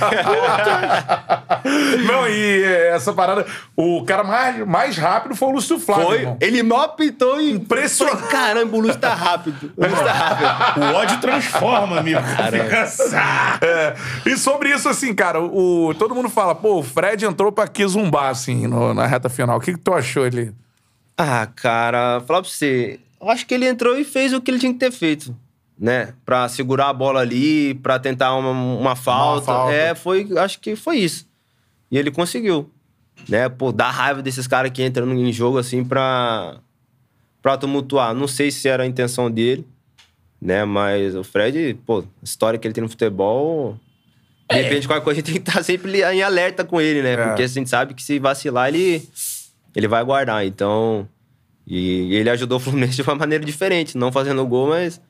Não, 2.07 2.27
e 2.29 2.64
essa 2.90 3.12
parada, 3.12 3.47
o 3.77 4.05
cara 4.05 4.25
mais, 4.25 4.66
mais 4.66 4.97
rápido 4.97 5.37
foi 5.37 5.49
o 5.49 5.53
Lúcio 5.53 5.79
Flávio. 5.79 6.07
Foi, 6.07 6.18
irmão. 6.18 6.37
ele 6.40 6.62
mal 6.62 6.83
apitou 6.83 7.40
e. 7.40 7.53
Impressionante. 7.53 8.16
Falei, 8.16 8.31
caramba, 8.31 8.77
o 8.77 8.81
Lúcio 8.81 8.99
tá 8.99 9.14
rápido. 9.14 9.73
O 9.77 9.87
Lúcio 9.87 10.05
tá 10.05 10.12
rápido. 10.12 10.85
O 10.85 10.95
ódio 10.95 11.21
transforma, 11.21 11.99
amigo. 11.99 12.21
É. 13.62 13.95
E 14.27 14.37
sobre 14.37 14.71
isso, 14.71 14.88
assim, 14.88 15.14
cara, 15.14 15.40
o, 15.40 15.95
todo 15.95 16.14
mundo 16.14 16.29
fala, 16.29 16.55
pô, 16.55 16.79
o 16.79 16.83
Fred 16.83 17.25
entrou 17.25 17.53
pra 17.53 17.68
zumbar, 17.87 18.31
assim, 18.31 18.66
no, 18.66 18.92
na 18.95 19.07
reta 19.07 19.29
final. 19.29 19.59
O 19.59 19.61
que, 19.61 19.73
que 19.73 19.79
tu 19.79 19.92
achou 19.92 20.25
ali? 20.25 20.53
Ah, 21.16 21.47
cara, 21.55 22.21
falar 22.27 22.42
pra 22.42 22.51
você 22.51 22.99
acho 23.28 23.46
que 23.46 23.54
ele 23.54 23.66
entrou 23.66 23.96
e 23.96 24.04
fez 24.04 24.32
o 24.32 24.40
que 24.40 24.50
ele 24.50 24.58
tinha 24.58 24.72
que 24.72 24.78
ter 24.78 24.90
feito, 24.90 25.37
né? 25.78 26.14
Pra 26.24 26.48
segurar 26.48 26.88
a 26.88 26.92
bola 26.92 27.20
ali, 27.20 27.74
pra 27.74 27.98
tentar 27.98 28.35
uma, 28.35 28.50
uma, 28.50 28.96
falta. 28.96 29.50
uma 29.50 29.58
falta. 29.58 29.72
É, 29.74 29.94
foi, 29.94 30.28
acho 30.38 30.58
que 30.61 30.74
foi 30.74 30.98
isso. 30.98 31.26
E 31.90 31.98
ele 31.98 32.11
conseguiu, 32.11 32.70
né? 33.28 33.48
Pô, 33.48 33.70
dar 33.70 33.90
raiva 33.90 34.22
desses 34.22 34.46
caras 34.46 34.70
que 34.70 34.85
entram 34.85 35.12
em 35.12 35.32
jogo 35.32 35.58
assim 35.58 35.85
pra, 35.85 36.56
pra 37.40 37.56
tumultuar. 37.56 38.14
Não 38.14 38.26
sei 38.26 38.50
se 38.50 38.68
era 38.68 38.82
a 38.82 38.87
intenção 38.87 39.30
dele, 39.30 39.66
né? 40.40 40.64
Mas 40.64 41.14
o 41.14 41.22
Fred, 41.22 41.74
pô, 41.87 42.00
a 42.00 42.24
história 42.24 42.58
que 42.58 42.66
ele 42.66 42.74
tem 42.74 42.82
no 42.82 42.88
futebol. 42.88 43.78
De 44.50 44.61
repente, 44.61 44.87
qualquer 44.87 45.04
coisa 45.04 45.20
a 45.20 45.22
gente 45.22 45.32
tem 45.32 45.42
que 45.42 45.48
estar 45.48 45.62
sempre 45.62 46.02
em 46.02 46.22
alerta 46.22 46.64
com 46.64 46.80
ele, 46.80 47.02
né? 47.02 47.12
É. 47.12 47.26
Porque 47.26 47.42
a 47.42 47.46
gente 47.46 47.70
sabe 47.70 47.94
que 47.94 48.02
se 48.02 48.18
vacilar, 48.18 48.68
ele, 48.68 49.08
ele 49.76 49.87
vai 49.87 50.02
guardar. 50.02 50.44
Então, 50.44 51.08
e 51.66 52.14
ele 52.14 52.31
ajudou 52.31 52.59
o 52.59 52.61
Fluminense 52.61 52.96
de 52.96 53.03
uma 53.03 53.14
maneira 53.14 53.44
diferente, 53.44 53.96
não 53.96 54.11
fazendo 54.12 54.44
gol, 54.46 54.68
mas 54.68 55.01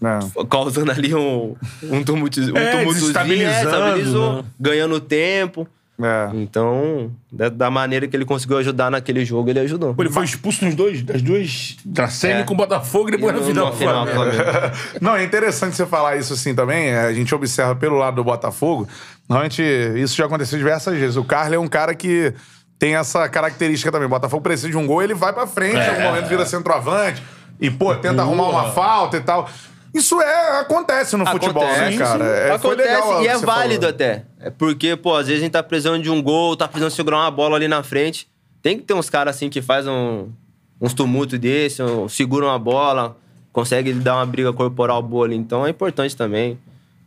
não. 0.00 0.18
causando 0.46 0.90
ali 0.90 1.14
um, 1.14 1.56
um 1.82 2.04
tumulto, 2.04 2.40
um 2.40 2.56
é, 2.56 2.78
tumultozinho, 2.78 3.46
é, 3.46 3.62
estabilizou, 3.64 4.36
né? 4.36 4.44
ganhando 4.60 5.00
tempo. 5.00 5.66
É. 6.02 6.30
Então, 6.34 7.12
da, 7.30 7.48
da, 7.48 7.70
maneira 7.70 8.08
que 8.08 8.16
ele 8.16 8.24
conseguiu 8.24 8.58
ajudar 8.58 8.90
naquele 8.90 9.24
jogo, 9.24 9.48
ele 9.48 9.60
ajudou. 9.60 9.94
Pô, 9.94 10.02
ele 10.02 10.10
foi 10.10 10.24
expulso 10.24 10.64
nos 10.64 10.74
dois, 10.74 11.02
das 11.02 11.22
duas, 11.22 11.76
da 11.84 12.08
semi 12.08 12.40
é. 12.40 12.42
com 12.42 12.52
o 12.52 12.56
Botafogo 12.56 13.08
e 13.08 13.12
depois 13.12 13.32
e 13.32 13.52
no, 13.52 13.64
na 13.66 13.72
final. 13.72 14.04
final 14.04 14.26
Não, 15.00 15.14
é 15.14 15.22
interessante 15.22 15.76
você 15.76 15.86
falar 15.86 16.16
isso 16.16 16.32
assim 16.32 16.52
também. 16.52 16.92
A 16.92 17.12
gente 17.12 17.32
observa 17.32 17.76
pelo 17.76 17.96
lado 17.96 18.16
do 18.16 18.24
Botafogo. 18.24 18.88
Normalmente, 19.28 19.62
isso 19.96 20.16
já 20.16 20.26
aconteceu 20.26 20.58
diversas 20.58 20.98
vezes. 20.98 21.16
O 21.16 21.22
Carlos 21.22 21.54
é 21.54 21.58
um 21.60 21.68
cara 21.68 21.94
que 21.94 22.34
tem 22.78 22.96
essa 22.96 23.28
característica 23.28 23.90
também. 23.90 24.06
O 24.06 24.10
Botafogo 24.10 24.42
precisa 24.42 24.68
de 24.68 24.76
um 24.76 24.86
gol, 24.86 25.02
ele 25.02 25.14
vai 25.14 25.32
pra 25.32 25.46
frente, 25.46 25.76
é. 25.76 25.86
em 25.86 25.88
algum 25.90 26.02
momento 26.02 26.26
vira 26.26 26.44
centroavante 26.44 27.22
e, 27.60 27.70
pô, 27.70 27.94
tenta 27.94 28.22
arrumar 28.22 28.48
uma 28.48 28.72
falta 28.72 29.16
e 29.16 29.20
tal. 29.20 29.48
Isso 29.94 30.20
é, 30.20 30.58
acontece 30.58 31.16
no 31.16 31.22
acontece, 31.22 31.52
futebol, 31.52 31.68
né, 31.68 31.96
cara? 31.96 32.24
É, 32.24 32.50
acontece 32.50 32.88
legal, 32.88 33.22
e 33.22 33.28
é 33.28 33.38
válido 33.38 33.82
falou. 33.82 33.94
até. 33.94 34.24
É 34.40 34.50
porque, 34.50 34.96
pô, 34.96 35.14
às 35.14 35.28
vezes 35.28 35.40
a 35.40 35.44
gente 35.44 35.52
tá 35.52 35.62
precisando 35.62 36.02
de 36.02 36.10
um 36.10 36.20
gol, 36.20 36.56
tá 36.56 36.66
precisando 36.66 36.90
segurar 36.90 37.18
uma 37.18 37.30
bola 37.30 37.56
ali 37.56 37.68
na 37.68 37.82
frente. 37.82 38.28
Tem 38.60 38.76
que 38.76 38.82
ter 38.82 38.94
uns 38.94 39.08
caras 39.08 39.36
assim 39.36 39.48
que 39.48 39.62
fazem 39.62 39.92
um, 39.92 40.32
uns 40.80 40.94
tumultos 40.94 41.38
desse, 41.38 41.80
um, 41.80 42.08
seguram 42.08 42.50
a 42.50 42.58
bola, 42.58 43.16
conseguem 43.52 43.96
dar 44.00 44.16
uma 44.16 44.26
briga 44.26 44.52
corporal 44.52 45.00
boa 45.00 45.26
ali. 45.26 45.36
Então 45.36 45.64
é 45.64 45.70
importante 45.70 46.16
também. 46.16 46.58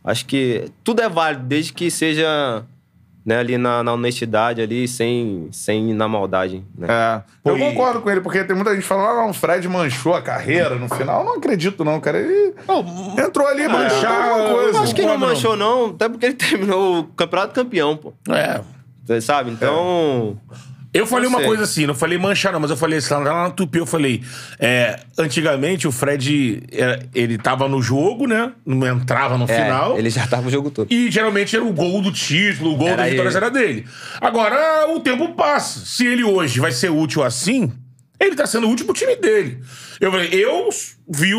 Acho 0.02 0.24
que 0.24 0.70
tudo 0.82 1.02
é 1.02 1.08
válido, 1.10 1.44
desde 1.44 1.74
que 1.74 1.90
seja 1.90 2.64
né, 3.28 3.40
ali 3.40 3.58
na, 3.58 3.82
na, 3.82 3.92
honestidade, 3.92 4.62
ali, 4.62 4.88
sem, 4.88 5.50
sem 5.52 5.90
ir 5.90 5.92
na 5.92 6.08
maldade. 6.08 6.64
Né? 6.74 6.88
É. 6.90 7.22
Eu 7.44 7.58
concordo 7.58 8.00
com 8.00 8.10
ele, 8.10 8.22
porque 8.22 8.42
tem 8.42 8.56
muita 8.56 8.74
gente 8.74 8.86
falando, 8.86 9.10
ah, 9.10 9.22
não, 9.22 9.30
o 9.30 9.34
Fred 9.34 9.68
manchou 9.68 10.14
a 10.14 10.22
carreira 10.22 10.76
no 10.76 10.88
final. 10.88 11.20
Eu 11.20 11.26
não 11.26 11.34
acredito, 11.34 11.84
não, 11.84 12.00
cara. 12.00 12.20
Ele 12.20 12.54
não, 12.66 12.80
entrou 13.22 13.46
ali 13.46 13.64
é, 13.64 13.68
manchar 13.68 14.30
alguma 14.30 14.48
coisa. 14.48 14.78
Eu 14.78 14.82
acho 14.82 14.94
que 14.94 15.02
ele 15.02 15.10
não 15.10 15.18
manchou, 15.18 15.56
não, 15.58 15.90
até 15.90 16.08
porque 16.08 16.24
ele 16.24 16.36
terminou 16.40 17.00
o 17.00 17.04
campeonato 17.04 17.52
campeão, 17.52 17.98
pô. 17.98 18.14
É. 18.30 19.20
Sabe? 19.20 19.50
Então. 19.50 20.40
É. 20.50 20.77
Eu 20.98 21.06
falei 21.06 21.28
uma 21.28 21.42
coisa 21.42 21.64
assim, 21.64 21.86
não 21.86 21.94
falei 21.94 22.18
manchar, 22.18 22.52
não, 22.52 22.60
mas 22.60 22.70
eu 22.70 22.76
falei 22.76 22.98
assim, 22.98 23.14
lá 23.14 23.44
na 23.44 23.50
Tupi, 23.50 23.78
eu 23.78 23.86
falei. 23.86 24.22
É, 24.58 25.00
antigamente 25.16 25.86
o 25.86 25.92
Fred, 25.92 26.62
é, 26.72 27.06
ele 27.14 27.38
tava 27.38 27.68
no 27.68 27.80
jogo, 27.80 28.26
né? 28.26 28.52
Não 28.66 28.86
entrava 28.86 29.38
no 29.38 29.44
é, 29.44 29.46
final. 29.46 29.98
Ele 29.98 30.10
já 30.10 30.26
tava 30.26 30.42
no 30.42 30.50
jogo 30.50 30.70
todo. 30.70 30.88
E 30.90 31.10
geralmente 31.10 31.54
era 31.54 31.64
o 31.64 31.72
gol 31.72 32.02
do 32.02 32.12
título, 32.12 32.72
o 32.72 32.76
gol 32.76 32.88
era 32.88 33.04
da 33.04 33.08
vitória 33.08 33.36
era 33.36 33.50
dele. 33.50 33.86
Agora 34.20 34.90
o 34.90 35.00
tempo 35.00 35.34
passa. 35.34 35.80
Se 35.84 36.06
ele 36.06 36.24
hoje 36.24 36.60
vai 36.60 36.72
ser 36.72 36.90
útil 36.90 37.22
assim, 37.22 37.72
ele 38.20 38.34
tá 38.34 38.46
sendo 38.46 38.68
útil 38.68 38.84
pro 38.84 38.94
time 38.94 39.14
dele. 39.16 39.60
Eu, 40.00 40.12
eu 40.12 40.68
vi, 41.08 41.32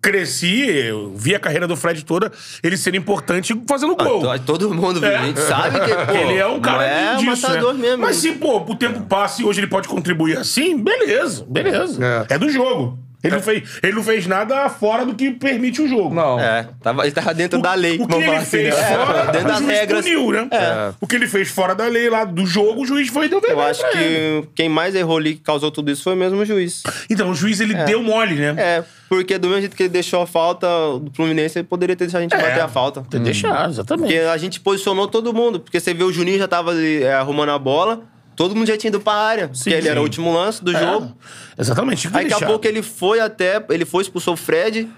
cresci, 0.00 0.68
eu 0.68 1.14
vi 1.16 1.34
a 1.34 1.40
carreira 1.40 1.66
do 1.66 1.76
Fred 1.76 2.04
toda, 2.04 2.30
ele 2.62 2.76
sendo 2.76 2.96
importante 2.96 3.58
fazendo 3.68 3.96
ah, 3.98 4.04
gol. 4.04 4.30
Ah, 4.30 4.38
todo 4.38 4.72
mundo 4.72 5.00
viu, 5.00 5.08
é. 5.08 5.16
a 5.16 5.22
gente 5.24 5.40
sabe 5.40 5.80
que 5.80 5.94
pô, 6.06 6.12
ele 6.16 6.34
é 6.34 6.46
um 6.46 6.60
cara 6.60 6.84
é 6.84 7.16
disso, 7.16 7.42
matador 7.48 7.74
né? 7.74 7.80
mesmo. 7.80 8.02
Mas 8.02 8.16
se, 8.16 8.32
pô, 8.32 8.58
o 8.58 8.76
tempo 8.76 9.00
passa 9.02 9.42
e 9.42 9.44
hoje 9.44 9.60
ele 9.60 9.66
pode 9.66 9.88
contribuir 9.88 10.36
assim, 10.36 10.76
beleza, 10.76 11.44
beleza. 11.48 12.26
É, 12.30 12.34
é 12.34 12.38
do 12.38 12.50
jogo. 12.50 12.98
Ele 13.22 13.34
não, 13.34 13.42
fez, 13.42 13.78
ele 13.82 13.92
não 13.94 14.04
fez 14.04 14.26
nada 14.26 14.68
fora 14.68 15.04
do 15.04 15.14
que 15.14 15.30
permite 15.32 15.82
o 15.82 15.88
jogo. 15.88 16.14
Não. 16.14 16.38
É, 16.38 16.68
tava, 16.82 17.02
ele 17.02 17.12
tava 17.12 17.34
dentro 17.34 17.58
o, 17.58 17.62
da 17.62 17.74
lei. 17.74 17.98
O 17.98 18.06
que 18.06 18.14
ele 18.14 18.30
assim, 18.36 18.46
fez 18.46 18.76
né? 18.76 18.82
fora, 18.82 19.18
é, 19.18 19.32
dentro 19.32 19.48
das 19.48 19.60
regras. 19.60 20.04
Puniu, 20.04 20.30
né? 20.32 20.48
É. 20.50 20.92
O 21.00 21.06
que 21.06 21.16
ele 21.16 21.26
fez 21.26 21.48
fora 21.48 21.74
da 21.74 21.86
lei 21.86 22.08
lá 22.08 22.24
do 22.24 22.46
jogo, 22.46 22.82
o 22.82 22.86
juiz 22.86 23.08
foi 23.08 23.28
deu 23.28 23.40
Eu 23.42 23.60
acho 23.60 23.90
que 23.90 23.98
ele. 23.98 24.48
quem 24.54 24.68
mais 24.68 24.94
errou 24.94 25.16
ali, 25.16 25.34
que 25.34 25.40
causou 25.40 25.70
tudo 25.70 25.90
isso, 25.90 26.02
foi 26.02 26.14
mesmo 26.14 26.40
o 26.40 26.44
juiz. 26.44 26.82
Então, 27.10 27.30
o 27.30 27.34
juiz, 27.34 27.60
ele 27.60 27.74
é. 27.74 27.84
deu 27.84 28.02
mole, 28.02 28.34
né? 28.36 28.54
É, 28.56 28.84
porque 29.08 29.38
do 29.38 29.48
mesmo 29.48 29.60
jeito 29.62 29.76
que 29.76 29.84
ele 29.84 29.90
deixou 29.90 30.22
a 30.22 30.26
falta 30.26 30.66
do 31.00 31.10
Fluminense, 31.14 31.58
ele 31.58 31.66
poderia 31.66 31.96
ter 31.96 32.04
deixado 32.04 32.20
a 32.20 32.22
gente 32.22 32.34
é. 32.34 32.40
bater 32.40 32.60
a 32.60 32.68
falta. 32.68 33.02
Ter 33.02 33.18
hum. 33.18 33.22
deixado, 33.22 33.70
exatamente. 33.70 34.12
Porque 34.12 34.26
a 34.26 34.36
gente 34.36 34.60
posicionou 34.60 35.08
todo 35.08 35.32
mundo. 35.32 35.60
Porque 35.60 35.80
você 35.80 35.94
vê 35.94 36.04
o 36.04 36.12
Juninho 36.12 36.38
já 36.38 36.48
tava 36.48 36.70
ali, 36.70 37.02
é, 37.02 37.14
arrumando 37.14 37.50
a 37.50 37.58
bola. 37.58 38.02
Todo 38.36 38.54
mundo 38.54 38.66
já 38.68 38.76
tinha 38.76 38.88
ido 38.88 39.00
pra 39.00 39.14
área, 39.14 39.50
sim, 39.52 39.64
porque 39.64 39.70
ele 39.70 39.82
sim. 39.82 39.88
era 39.88 40.00
o 40.00 40.02
último 40.02 40.32
lance 40.32 40.62
do 40.62 40.76
é, 40.76 40.78
jogo. 40.78 41.16
Exatamente. 41.58 42.08
Aí 42.12 42.28
daqui 42.28 42.44
a 42.44 42.46
pouco 42.46 42.66
ele 42.66 42.82
foi 42.82 43.18
até, 43.18 43.64
ele 43.70 43.86
foi, 43.86 44.02
expulsou 44.02 44.34
o 44.34 44.36
Fred. 44.36 44.88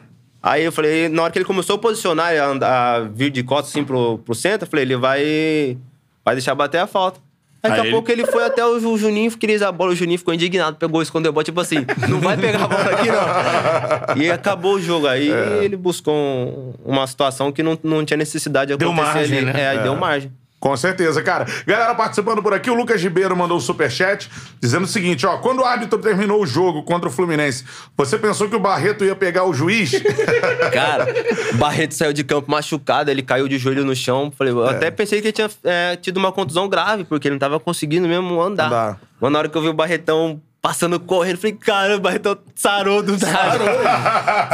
Aí 0.43 0.65
eu 0.65 0.73
falei, 0.73 1.09
na 1.09 1.23
hora 1.23 1.33
que 1.33 1.39
ele 1.39 1.45
começou 1.45 1.77
a 1.77 1.79
posicionar, 1.79 2.33
a, 2.33 2.97
a 2.97 3.01
vir 3.01 3.31
de 3.31 3.43
costas 3.45 3.71
assim 3.71 3.85
pro, 3.85 4.19
pro 4.19 4.35
centro, 4.35 4.67
eu 4.67 4.71
falei, 4.71 4.85
ele 4.85 4.97
vai, 4.97 5.79
vai 6.25 6.35
deixar 6.35 6.55
bater 6.55 6.79
a 6.79 6.87
falta. 6.87 7.21
Aí, 7.63 7.71
daqui 7.71 7.89
a 7.89 7.91
pouco 7.91 8.11
ele 8.11 8.25
foi 8.25 8.45
até 8.45 8.65
o 8.65 8.97
Juninho, 8.97 9.37
queria 9.37 9.69
a 9.69 9.73
bola, 9.73 9.91
o 9.91 9.95
Juninho 9.95 10.19
ficou 10.19 10.33
indignado, 10.33 10.77
pegou, 10.77 11.03
escondeu 11.03 11.31
a 11.31 11.33
bola, 11.33 11.43
tipo 11.43 11.61
assim, 11.61 11.79
não 12.09 12.21
vai 12.21 12.37
pegar 12.37 12.65
a 12.65 12.69
bola 12.69 12.91
aqui 12.91 13.09
não. 13.09 14.23
E 14.23 14.31
acabou 14.31 14.75
o 14.75 14.81
jogo. 14.81 15.09
Aí 15.09 15.31
é. 15.31 15.65
ele 15.65 15.77
buscou 15.77 16.15
um, 16.15 16.75
uma 16.85 17.07
situação 17.07 17.51
que 17.51 17.63
não, 17.63 17.77
não 17.83 18.05
tinha 18.05 18.17
necessidade 18.17 18.69
de 18.69 18.75
acontecer 18.75 18.97
deu 18.97 19.15
margem, 19.15 19.39
ali. 19.39 19.47
Né? 19.47 19.61
É, 19.61 19.69
aí 19.71 19.79
é. 19.79 19.83
deu 19.83 19.97
margem. 19.97 20.33
Com 20.61 20.77
certeza, 20.77 21.23
cara. 21.23 21.47
Galera 21.65 21.95
participando 21.95 22.43
por 22.43 22.53
aqui, 22.53 22.69
o 22.69 22.75
Lucas 22.75 23.01
Ribeiro 23.01 23.37
mandou 23.37 23.57
o 23.57 23.59
um 23.59 23.63
superchat 23.63 24.29
dizendo 24.61 24.85
o 24.85 24.89
seguinte: 24.89 25.25
ó, 25.25 25.39
quando 25.39 25.61
o 25.61 25.65
árbitro 25.65 25.99
terminou 25.99 26.43
o 26.43 26.47
jogo 26.47 26.83
contra 26.83 27.09
o 27.09 27.13
Fluminense, 27.13 27.65
você 27.97 28.19
pensou 28.19 28.49
que 28.49 28.57
o 28.57 28.61
Barreto 28.61 29.05
ia 29.05 29.15
pegar 29.15 29.45
o 29.45 29.55
juiz? 29.55 29.93
cara, 30.73 31.07
o 31.53 31.57
Barreto 31.57 31.95
saiu 31.95 32.13
de 32.13 32.25
campo 32.25 32.51
machucado, 32.51 33.11
ele 33.11 33.23
caiu 33.23 33.47
de 33.47 33.57
joelho 33.57 33.85
no 33.85 33.95
chão. 33.95 34.33
Falei, 34.37 34.53
eu 34.53 34.67
é. 34.67 34.71
até 34.71 34.91
pensei 34.91 35.21
que 35.21 35.29
ele 35.29 35.33
tinha 35.33 35.51
é, 35.63 35.97
tido 35.97 36.17
uma 36.17 36.33
contusão 36.33 36.69
grave, 36.69 37.05
porque 37.05 37.29
ele 37.29 37.35
não 37.35 37.41
tava 37.41 37.61
conseguindo 37.61 38.09
mesmo 38.09 38.41
andar. 38.41 38.99
Mas 39.21 39.33
na 39.33 39.39
hora 39.39 39.49
que 39.49 39.57
eu 39.57 39.63
vi 39.63 39.69
o 39.69 39.73
Barretão 39.73 40.41
passando 40.69 41.01
correndo. 41.01 41.39
Falei, 41.39 41.57
caramba, 41.57 42.15
então 42.15 42.37
sarou 42.55 43.03
do 43.03 43.13
nada. 43.13 43.59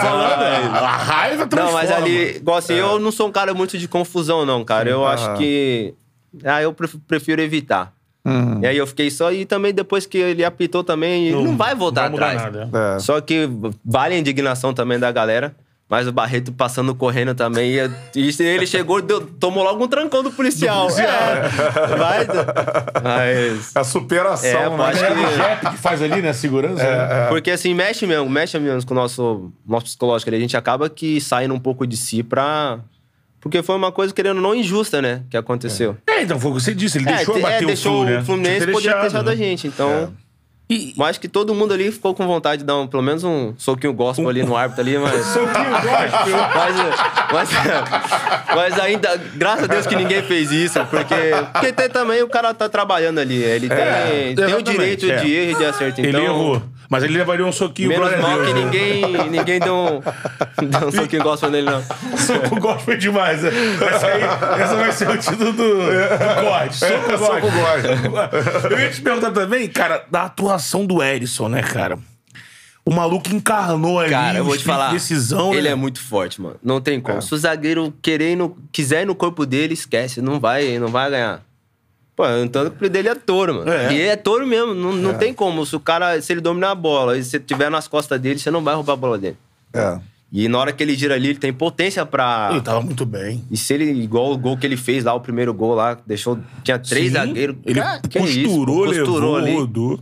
Falando, 0.01 0.39
velho. 0.39 0.71
A 0.71 0.97
raiva 0.97 1.43
Não, 1.43 1.49
transforma. 1.49 1.79
mas 1.81 1.91
ali, 1.91 2.37
igual 2.37 2.57
assim, 2.59 2.75
eu 2.75 3.01
não 3.01 3.11
sou 3.11 3.27
um 3.29 3.33
cara 3.33 3.53
muito 3.53 3.77
de 3.77 3.89
confusão, 3.89 4.47
não, 4.47 4.65
cara. 4.65 4.89
Eu 4.89 5.05
acho 5.05 5.25
Aham. 5.27 5.37
que. 5.39 5.93
Ah, 6.45 6.63
eu 6.63 6.73
pref- 6.73 6.97
prefiro 7.09 7.43
evitar. 7.43 7.93
Uhum. 8.25 8.61
E 8.63 8.67
aí 8.67 8.77
eu 8.77 8.87
fiquei 8.87 9.11
só. 9.11 9.33
E 9.33 9.45
também 9.45 9.75
depois 9.75 10.07
que 10.07 10.17
ele 10.17 10.45
apitou 10.45 10.85
também, 10.85 11.27
ele 11.27 11.43
não, 11.43 11.57
vai 11.57 11.75
voltar 11.75 12.09
mudar 12.09 12.31
atrás. 12.31 12.55
nada. 12.55 12.95
É. 12.97 12.99
Só 13.01 13.21
que 13.21 13.49
vale 13.85 14.15
a 14.15 14.19
indignação 14.19 14.73
também 14.73 14.99
da 15.01 15.11
galera. 15.11 15.55
Mas 15.89 16.09
o 16.09 16.13
Barreto 16.13 16.51
passando 16.51 16.95
correndo 16.95 17.35
também. 17.35 17.73
E, 17.75 17.79
e 18.17 18.43
ele 18.43 18.67
chegou, 18.67 19.03
deu- 19.03 19.21
tomou 19.39 19.63
logo 19.63 19.85
um 19.85 19.87
trancão 19.87 20.23
do 20.23 20.33
policial. 20.33 20.89
É, 20.99 21.49
vai. 21.97 22.27
Mas. 23.03 23.77
A 23.77 23.85
superação, 23.85 24.49
É, 24.49 24.69
pô, 24.71 24.77
né? 24.79 24.85
acho 24.87 25.05
É 25.05 25.09
que- 25.15 25.21
o 25.21 25.31
Jep 25.37 25.71
que 25.71 25.77
faz 25.77 26.03
ali, 26.03 26.23
né? 26.23 26.33
Segurança. 26.33 26.83
né? 26.83 27.27
Porque 27.29 27.51
assim, 27.51 27.75
mexe 27.75 28.07
mesmo, 28.07 28.29
mexe 28.29 28.59
mesmo 28.59 28.87
com 28.87 28.95
o 28.95 28.97
nosso, 28.97 29.53
nosso 29.67 29.85
psicológico 29.87 30.31
ali. 30.31 30.39
A 30.39 30.41
gente 30.41 30.57
acaba 30.57 30.89
que 30.89 31.21
saindo 31.21 31.55
um 31.55 31.61
pouco 31.61 31.87
de 31.87 31.97
si 31.97 32.23
pra. 32.23 32.79
Porque 33.41 33.63
foi 33.63 33.77
uma 33.77 33.93
coisa, 33.93 34.13
querendo 34.15 34.37
ou 34.37 34.43
não, 34.43 34.55
injusta, 34.55 35.03
né? 35.03 35.23
Que 35.29 35.37
aconteceu. 35.37 35.99
É, 36.09 36.23
então 36.23 36.41
foi 36.41 36.51
o 36.51 36.55
que 36.55 36.63
você 36.63 36.75
disse. 36.75 36.97
Ele 36.97 37.11
É, 37.11 37.17
deixou 37.17 37.35
te- 37.35 37.43
bater 37.43 37.61
é, 37.61 37.65
o 37.65 37.67
deixou 37.67 37.93
Flu, 37.93 38.05
né? 38.11 38.19
o 38.21 38.25
Fluminense 38.25 38.55
Tinha 38.57 38.61
que 38.61 38.67
ter 38.67 38.73
poderia 38.73 38.93
ter 38.95 39.01
deixado, 39.03 39.25
deixado 39.25 39.29
a 39.29 39.31
né? 39.31 39.37
gente. 39.37 39.67
Então. 39.67 40.15
E, 40.69 40.95
Mas 40.97 41.11
acho 41.11 41.21
que 41.21 41.29
todo 41.29 41.55
mundo 41.55 41.75
ali 41.75 41.93
ficou 41.93 42.15
com 42.15 42.27
vontade 42.27 42.61
de 42.61 42.65
dar 42.65 42.77
um- 42.77 42.87
pelo 42.87 43.03
menos 43.03 43.23
um 43.23 43.53
soquinho 43.59 43.93
gospel 43.93 44.27
ali 44.29 44.43
no 44.43 44.57
árbitro 44.57 44.83
ali, 44.83 44.97
mas. 44.97 45.25
Soquinho 45.27 45.71
gospel. 45.71 46.39
Mas, 46.55 47.51
mas, 47.51 47.51
mas 48.55 48.79
ainda, 48.81 49.21
graças 49.35 49.65
a 49.65 49.67
Deus 49.67 49.87
que 49.87 49.95
ninguém 49.95 50.23
fez 50.23 50.51
isso, 50.51 50.83
porque, 50.87 51.15
porque 51.53 51.73
tem 51.73 51.89
também 51.91 52.23
o 52.23 52.29
cara 52.29 52.55
tá 52.55 52.67
trabalhando 52.69 53.19
ali. 53.19 53.43
Ele 53.43 53.69
tem, 53.69 54.35
tem 54.35 54.55
o 54.55 54.63
direito 54.63 55.11
é. 55.11 55.17
de 55.17 55.33
erro 55.35 55.51
e 55.51 55.55
de 55.57 55.65
acerto. 55.67 56.01
Ele 56.01 56.09
Então, 56.09 56.25
errou. 56.25 56.63
Mas 56.95 57.03
ele 57.03 57.19
levaria 57.19 57.45
um 57.45 57.51
soquinho 57.51 57.89
Menos 57.89 58.07
glória 58.09 58.25
a 58.25 58.29
mal 58.29 58.37
Deus, 58.37 58.47
que 58.47 58.55
né? 58.55 58.65
ninguém, 58.65 59.31
ninguém 59.31 59.59
deu 59.59 59.75
um, 59.75 60.01
deu 60.65 60.89
um 60.89 60.93
soquinho 60.93 61.25
gospel 61.25 61.51
nele, 61.51 61.69
não. 61.69 61.83
Soco 62.17 62.61
gospel 62.61 62.95
é 62.95 62.97
demais. 62.97 63.43
né? 63.43 63.51
Essa, 63.93 64.07
aí, 64.07 64.23
essa 64.63 64.77
vai 64.77 64.93
ser 64.93 65.11
o 65.11 65.19
título 65.19 65.53
do, 65.53 65.75
do 65.75 66.49
corte. 66.49 66.77
Soco 66.77 67.13
É, 67.13 67.19
soco 67.19 67.51
gospel. 67.51 68.71
Eu 68.71 68.79
ia 68.79 68.91
te 68.91 69.01
perguntar 69.01 69.33
também, 69.33 69.69
cara, 69.69 70.05
da 70.09 70.23
atuação 70.23 70.87
do 70.87 71.03
Erisson, 71.03 71.49
né, 71.49 71.63
cara? 71.63 71.99
O 72.87 72.95
maluco 72.95 73.35
encarnou 73.35 73.99
ali. 73.99 74.11
Cara, 74.11 74.39
eu 74.39 74.43
o 74.43 74.47
vou 74.47 74.55
te 74.55 74.59
espírito 74.59 74.79
falar. 74.79 74.89
de 74.91 74.95
Decisão, 74.95 75.53
ele 75.53 75.63
né? 75.63 75.71
é 75.71 75.75
muito 75.75 76.01
forte, 76.01 76.41
mano. 76.41 76.57
Não 76.63 76.81
tem 76.81 77.01
como. 77.01 77.21
Se 77.21 77.35
o 77.35 77.37
zagueiro 77.37 77.93
querer 78.01 78.37
no, 78.37 78.57
quiser 78.71 79.03
ir 79.03 79.07
no 79.07 79.17
corpo 79.17 79.45
dele, 79.45 79.75
esquece. 79.75 80.23
Não 80.23 80.39
vai, 80.39 80.79
não 80.79 80.89
vai 80.89 81.11
ganhar. 81.11 81.43
Pô, 82.17 82.23
tanto 82.53 82.71
que 82.73 82.87
o 82.87 82.91
dele 82.91 83.09
é 83.09 83.15
touro, 83.15 83.55
mano. 83.55 83.73
É. 83.73 83.93
E 83.93 84.01
é 84.03 84.17
touro 84.17 84.47
mesmo. 84.47 84.73
Não, 84.73 84.93
não 84.93 85.15
tem 85.15 85.35
como. 85.35 85.67
Se 85.67 85.75
o 85.75 85.81
cara, 85.81 86.21
se 86.23 86.33
ele 86.33 86.41
dominar 86.41 86.71
a 86.71 86.75
bola 86.75 87.19
e 87.19 87.25
você 87.25 87.41
tiver 87.41 87.71
nas 87.71 87.89
costas 87.89 88.21
dele, 88.21 88.39
você 88.39 88.51
não 88.51 88.63
vai 88.63 88.75
roubar 88.75 88.93
a 88.93 88.97
bola 88.97 89.19
dele. 89.19 89.37
É. 89.73 89.99
E 90.33 90.49
na 90.49 90.59
hora 90.59 90.73
que 90.73 90.83
ele 90.83 90.95
gira 90.95 91.15
ali, 91.15 91.29
ele 91.31 91.39
tem 91.39 91.53
potência 91.53 92.05
pra. 92.07 92.49
Ele 92.53 92.61
tava 92.61 92.81
muito 92.81 93.05
bem. 93.05 93.45
E 93.51 93.57
se 93.57 93.75
ele, 93.75 93.85
igual 94.03 94.33
o 94.33 94.39
gol 94.39 94.57
que 94.57 94.67
ele 94.67 94.77
fez 94.77 95.05
lá, 95.05 95.15
o 95.15 95.21
primeiro 95.21 95.53
gol 95.53 95.75
lá, 95.75 95.97
deixou. 96.07 96.39
Tinha 96.63 96.79
três 96.79 97.07
Sim, 97.07 97.13
zagueiros. 97.13 97.57
Ele 97.65 97.81
Cara, 97.81 98.01
que 98.01 98.19
costurou, 98.19 98.87
isso, 98.87 98.95
pô, 98.95 99.07
costurou 99.07 99.35
levou, 99.35 99.37
ali. 99.37 99.55
rodou. 99.55 100.01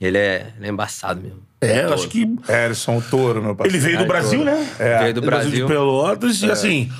Ele 0.00 0.18
é, 0.18 0.52
ele 0.56 0.66
é 0.66 0.70
embaçado 0.70 1.20
mesmo. 1.20 1.38
É, 1.60 1.82
Touro. 1.82 1.94
acho 1.94 2.08
que 2.08 2.26
Erison, 2.48 2.96
o 2.96 3.02
touro, 3.02 3.42
meu 3.42 3.54
parceiro. 3.54 3.76
Ele 3.76 3.86
veio 3.86 3.98
do 3.98 4.08
Brasil, 4.08 4.44
né? 4.44 4.68
É. 4.78 4.98
Veio 5.00 5.14
do 5.14 5.20
Brasil 5.20 5.50
Brasil. 5.50 5.66
de 5.66 5.72
Pelotas. 5.72 6.42
E 6.42 6.50
assim, 6.50 6.90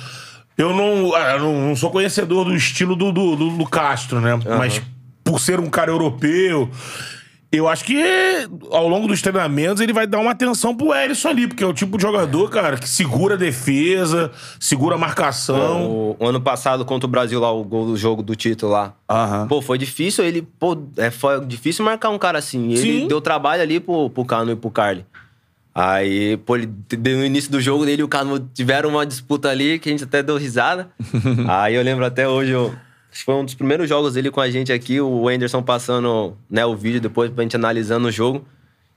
eu 0.57 0.75
não, 0.75 1.15
ah, 1.15 1.33
eu 1.33 1.39
não, 1.39 1.75
sou 1.75 1.89
conhecedor 1.91 2.45
do 2.45 2.55
estilo 2.55 2.95
do, 2.95 3.11
do, 3.11 3.35
do- 3.35 3.57
do 3.57 3.65
Castro, 3.65 4.19
né? 4.21 4.39
Mas 4.57 4.81
por 5.23 5.39
ser 5.39 5.59
um 5.59 5.69
cara 5.69 5.91
europeu, 5.91 6.69
eu 7.51 7.67
acho 7.67 7.83
que 7.83 8.01
ao 8.71 8.87
longo 8.87 9.07
dos 9.07 9.21
treinamentos 9.21 9.81
ele 9.81 9.91
vai 9.91 10.07
dar 10.07 10.19
uma 10.19 10.31
atenção 10.31 10.73
pro 10.75 10.93
Erisson 10.93 11.29
ali, 11.29 11.47
porque 11.47 11.63
é 11.63 11.67
o 11.67 11.73
tipo 11.73 11.97
de 11.97 12.03
jogador, 12.03 12.49
cara, 12.49 12.77
que 12.77 12.87
segura 12.87 13.35
a 13.35 13.37
defesa, 13.37 14.31
segura 14.59 14.95
a 14.95 14.97
marcação. 14.97 15.85
O, 15.89 16.15
o 16.19 16.25
ano 16.27 16.39
passado, 16.39 16.85
contra 16.85 17.07
o 17.07 17.09
Brasil 17.11 17.39
lá, 17.39 17.51
o 17.51 17.63
gol 17.63 17.85
do 17.87 17.97
jogo 17.97 18.21
do 18.23 18.35
título 18.35 18.71
lá. 18.71 18.93
Aham. 19.09 19.47
Pô, 19.47 19.61
foi 19.61 19.77
difícil 19.77 20.23
ele. 20.23 20.41
Pô, 20.59 20.77
é, 20.97 21.11
foi 21.11 21.43
difícil 21.45 21.83
marcar 21.83 22.09
um 22.09 22.17
cara 22.17 22.37
assim. 22.39 22.71
Ele 22.71 23.01
Sim. 23.01 23.07
deu 23.07 23.19
trabalho 23.19 23.61
ali 23.61 23.79
pro, 23.79 24.09
pro 24.09 24.23
Cano 24.25 24.51
e 24.51 24.55
pro 24.55 24.69
Carly. 24.71 25.05
Aí, 25.73 26.35
pô, 26.37 26.57
ele, 26.57 26.69
no 26.97 27.25
início 27.25 27.49
do 27.49 27.61
jogo 27.61 27.85
dele 27.85 28.01
e 28.01 28.03
o 28.03 28.07
Cano 28.07 28.39
tiveram 28.53 28.89
uma 28.89 29.05
disputa 29.05 29.49
ali 29.49 29.79
que 29.79 29.87
a 29.87 29.91
gente 29.91 30.03
até 30.03 30.21
deu 30.21 30.37
risada. 30.37 30.89
Aí 31.47 31.75
eu 31.75 31.83
lembro 31.83 32.05
até 32.05 32.27
hoje, 32.27 32.51
eu, 32.51 32.75
foi 33.25 33.35
um 33.35 33.45
dos 33.45 33.53
primeiros 33.53 33.87
jogos 33.87 34.13
dele 34.13 34.29
com 34.29 34.41
a 34.41 34.49
gente 34.49 34.71
aqui, 34.73 34.99
o 34.99 35.29
Anderson 35.29 35.63
passando 35.63 36.37
né, 36.49 36.65
o 36.65 36.75
vídeo 36.75 36.99
depois 36.99 37.31
pra 37.31 37.43
gente 37.43 37.55
analisando 37.55 38.07
o 38.07 38.11
jogo. 38.11 38.45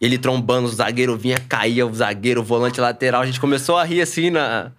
Ele 0.00 0.18
trombando, 0.18 0.66
o 0.66 0.72
zagueiro 0.72 1.16
vinha, 1.16 1.38
caía, 1.48 1.86
o 1.86 1.94
zagueiro, 1.94 2.40
o 2.40 2.44
volante 2.44 2.80
lateral. 2.80 3.22
A 3.22 3.26
gente 3.26 3.40
começou 3.40 3.78
a 3.78 3.84
rir 3.84 4.02
assim 4.02 4.28
na, 4.28 4.72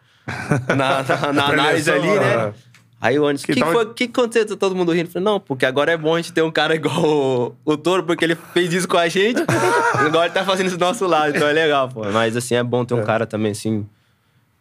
na, 0.68 1.04
na, 1.04 1.34
na 1.34 1.46
análise 1.48 1.90
ali, 1.90 2.08
né? 2.08 2.54
Aí 3.00 3.20
o 3.20 3.26
Anderson, 3.26 3.44
o 3.44 3.48
Que 3.48 3.54
que, 3.54 3.60
tal- 3.60 3.72
foi, 3.74 3.94
que 3.94 4.04
aconteceu? 4.06 4.48
Tá 4.48 4.56
Todo 4.56 4.76
mundo 4.76 4.92
rindo. 4.92 5.08
Eu 5.10 5.12
falei, 5.12 5.26
não, 5.26 5.40
porque 5.40 5.66
agora 5.66 5.92
é 5.92 5.98
bom 5.98 6.16
a 6.16 6.18
gente 6.18 6.34
ter 6.34 6.42
um 6.42 6.50
cara 6.52 6.74
igual 6.76 7.04
o, 7.04 7.56
o 7.66 7.78
Toro, 7.78 8.04
porque 8.04 8.24
ele 8.26 8.36
fez 8.54 8.74
isso 8.74 8.88
com 8.88 8.98
a 8.98 9.08
gente. 9.08 9.44
agora 9.94 10.26
ele 10.26 10.34
tá 10.34 10.44
fazendo 10.44 10.68
isso 10.68 10.78
do 10.78 10.86
nosso 10.86 11.06
lado, 11.06 11.36
então 11.36 11.48
é 11.48 11.54
legal, 11.54 11.90
pô. 11.90 12.04
Mas 12.12 12.36
assim, 12.36 12.56
é 12.56 12.64
bom 12.64 12.84
ter 12.86 12.94
um 12.96 13.04
cara 13.04 13.26
também, 13.28 13.52
assim, 13.52 13.86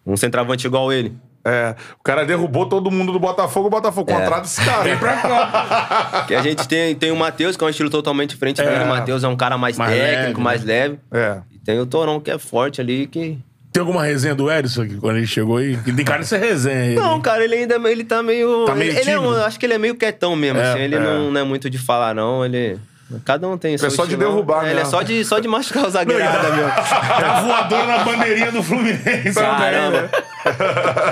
um 0.07 0.17
centroavante 0.17 0.67
igual 0.67 0.93
ele. 0.93 1.17
É. 1.47 1.75
O 2.01 2.03
cara 2.03 2.25
derrubou 2.25 2.67
todo 2.67 2.91
mundo 2.91 3.13
do 3.13 3.21
Botafogo, 3.21 3.67
o 3.67 3.71
Botafogo 3.71 4.11
É. 4.11 4.15
contrata 4.15 4.47
esse 4.47 4.65
cara. 4.65 4.83
Vem 4.83 4.97
pra 4.99 5.17
cá. 5.21 6.25
Que 6.27 6.35
a 6.35 6.41
gente 6.43 6.67
tem, 6.67 6.95
tem 6.95 7.11
o 7.11 7.17
Matheus, 7.17 7.55
que 7.55 7.63
é 7.63 7.67
um 7.67 7.71
estilo 7.71 7.91
totalmente 7.91 8.31
diferente 8.31 8.63
É. 8.63 8.65
dele. 8.65 8.85
O 8.85 8.89
Matheus 8.89 9.23
é 9.23 9.29
um 9.29 9.37
cara 9.37 9.59
mais, 9.59 9.77
Mais 9.77 9.91
técnico, 9.93 10.27
leve, 10.29 10.41
mais 10.41 10.65
leve. 10.65 10.99
É. 11.13 11.41
E 11.53 11.59
tem 11.59 11.79
o 11.79 11.85
Torão, 11.87 12.19
que 12.19 12.31
é 12.31 12.39
forte 12.39 12.81
ali, 12.81 13.07
que... 13.07 13.39
Tem 13.75 13.81
alguma 13.81 14.05
resenha 14.05 14.37
do 14.37 14.49
Erisson 14.49 14.83
aqui, 14.83 14.95
quando 14.99 15.17
ele 15.17 15.27
chegou 15.27 15.57
aí? 15.57 15.77
Que 15.79 15.93
Tem 15.93 16.05
cara 16.05 16.21
de 16.21 16.29
ser 16.29 16.39
resenha. 16.39 16.87
ele. 16.87 16.95
Não, 16.95 17.21
cara, 17.21 17.43
ele 17.43 17.57
ainda 17.57 17.75
ele 17.91 18.05
tá 18.05 18.23
meio. 18.23 18.67
Tá 18.67 18.73
meio 18.77 18.93
ele, 18.93 19.01
ele 19.01 19.11
é 19.11 19.19
um- 19.19 19.35
acho 19.45 19.59
que 19.59 19.67
ele 19.67 19.75
é 19.75 19.79
meio 19.79 19.97
quietão 19.97 20.37
mesmo, 20.37 20.61
É, 20.61 20.71
assim. 20.71 20.79
Ele 20.83 20.95
é. 20.95 21.01
Não, 21.01 21.33
não 21.33 21.41
é 21.41 21.43
muito 21.43 21.69
de 21.69 21.77
falar, 21.77 22.15
não. 22.15 22.45
Ele. 22.45 22.79
Cada 23.25 23.47
um 23.49 23.57
tem 23.59 23.77
seu 23.77 23.91
só 23.91 24.07
de 24.07 24.17
derrubar 24.17 24.67
É, 24.67 24.71
Ele 24.71 24.81
é 24.81 24.85
só 24.85 25.03
de, 25.03 25.25
só 25.25 25.39
de 25.39 25.47
machucar 25.47 25.85
o. 25.89 25.93
Tá 25.93 27.41
voador 27.43 27.87
na 27.87 27.99
bandeirinha 28.05 28.51
do 28.51 28.63
Fluminense. 28.63 29.35
Caramba. 29.35 30.11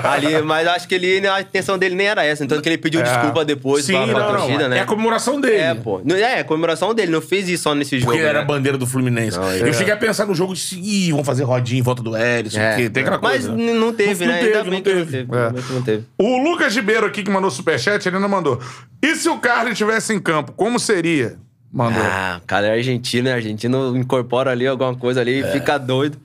Ali, 0.03 0.41
mas 0.41 0.67
acho 0.67 0.87
que 0.87 0.95
ele, 0.95 1.27
a 1.27 1.41
intenção 1.41 1.77
dele 1.77 1.95
nem 1.95 2.07
era 2.07 2.23
essa. 2.23 2.43
Então 2.43 2.59
que 2.61 2.67
ele 2.69 2.77
pediu 2.77 3.01
desculpa 3.01 3.43
depois 3.45 3.85
Sim, 3.85 3.93
pra, 3.93 4.05
pra 4.05 4.13
não, 4.13 4.31
não. 4.33 4.39
torcida, 4.39 4.67
né? 4.69 4.77
É 4.77 4.81
a 4.81 4.85
comemoração 4.85 5.39
dele. 5.39 5.57
É, 5.57 5.75
pô. 5.75 6.01
É, 6.15 6.39
a 6.39 6.43
comemoração 6.43 6.93
dele. 6.93 7.11
Não 7.11 7.21
fez 7.21 7.47
isso 7.49 7.63
só 7.63 7.75
nesse 7.75 7.99
jogo. 7.99 8.11
Porque 8.11 8.23
era 8.25 8.39
a 8.39 8.41
né? 8.41 8.47
bandeira 8.47 8.77
do 8.77 8.85
Fluminense. 8.87 9.37
Não, 9.37 9.51
eu 9.51 9.67
é. 9.67 9.73
cheguei 9.73 9.93
a 9.93 9.97
pensar 9.97 10.25
no 10.25 10.35
jogo 10.35 10.53
de 10.53 10.79
ih, 10.79 11.11
vão 11.11 11.23
fazer 11.23 11.43
rodinha 11.43 11.79
em 11.79 11.83
volta 11.83 12.01
do 12.03 12.15
Erisson, 12.15 12.59
É. 12.59 12.69
porque 12.73 12.89
tem 12.89 13.03
aquela 13.03 13.19
Mas 13.21 13.45
coisa. 13.47 13.51
n- 13.61 13.73
não 13.73 13.93
teve, 13.93 14.25
Não 14.25 14.33
né? 14.33 14.39
teve, 14.39 14.69
não 14.69 14.81
teve. 14.81 15.05
teve. 15.05 15.27
É. 15.35 15.73
Não 15.73 15.81
teve. 15.81 16.03
O 16.17 16.37
Lucas 16.43 16.75
Ribeiro 16.75 17.05
aqui, 17.05 17.23
que 17.23 17.31
mandou 17.31 17.49
superchat, 17.51 18.05
ele 18.07 18.19
não 18.19 18.29
mandou. 18.29 18.59
E 19.01 19.15
se 19.15 19.29
o 19.29 19.37
Carlos 19.37 19.73
estivesse 19.73 20.13
em 20.13 20.19
campo, 20.19 20.51
como 20.53 20.79
seria? 20.79 21.37
Mandou. 21.73 22.03
Ah, 22.03 22.39
o 22.41 22.45
cara 22.45 22.67
é 22.67 22.71
argentino, 22.73 23.23
né? 23.23 23.33
Argentino 23.33 23.97
incorpora 23.97 24.51
ali 24.51 24.67
alguma 24.67 24.93
coisa 24.95 25.21
ali 25.21 25.39
e 25.39 25.43
fica 25.51 25.79
doido. 25.79 26.19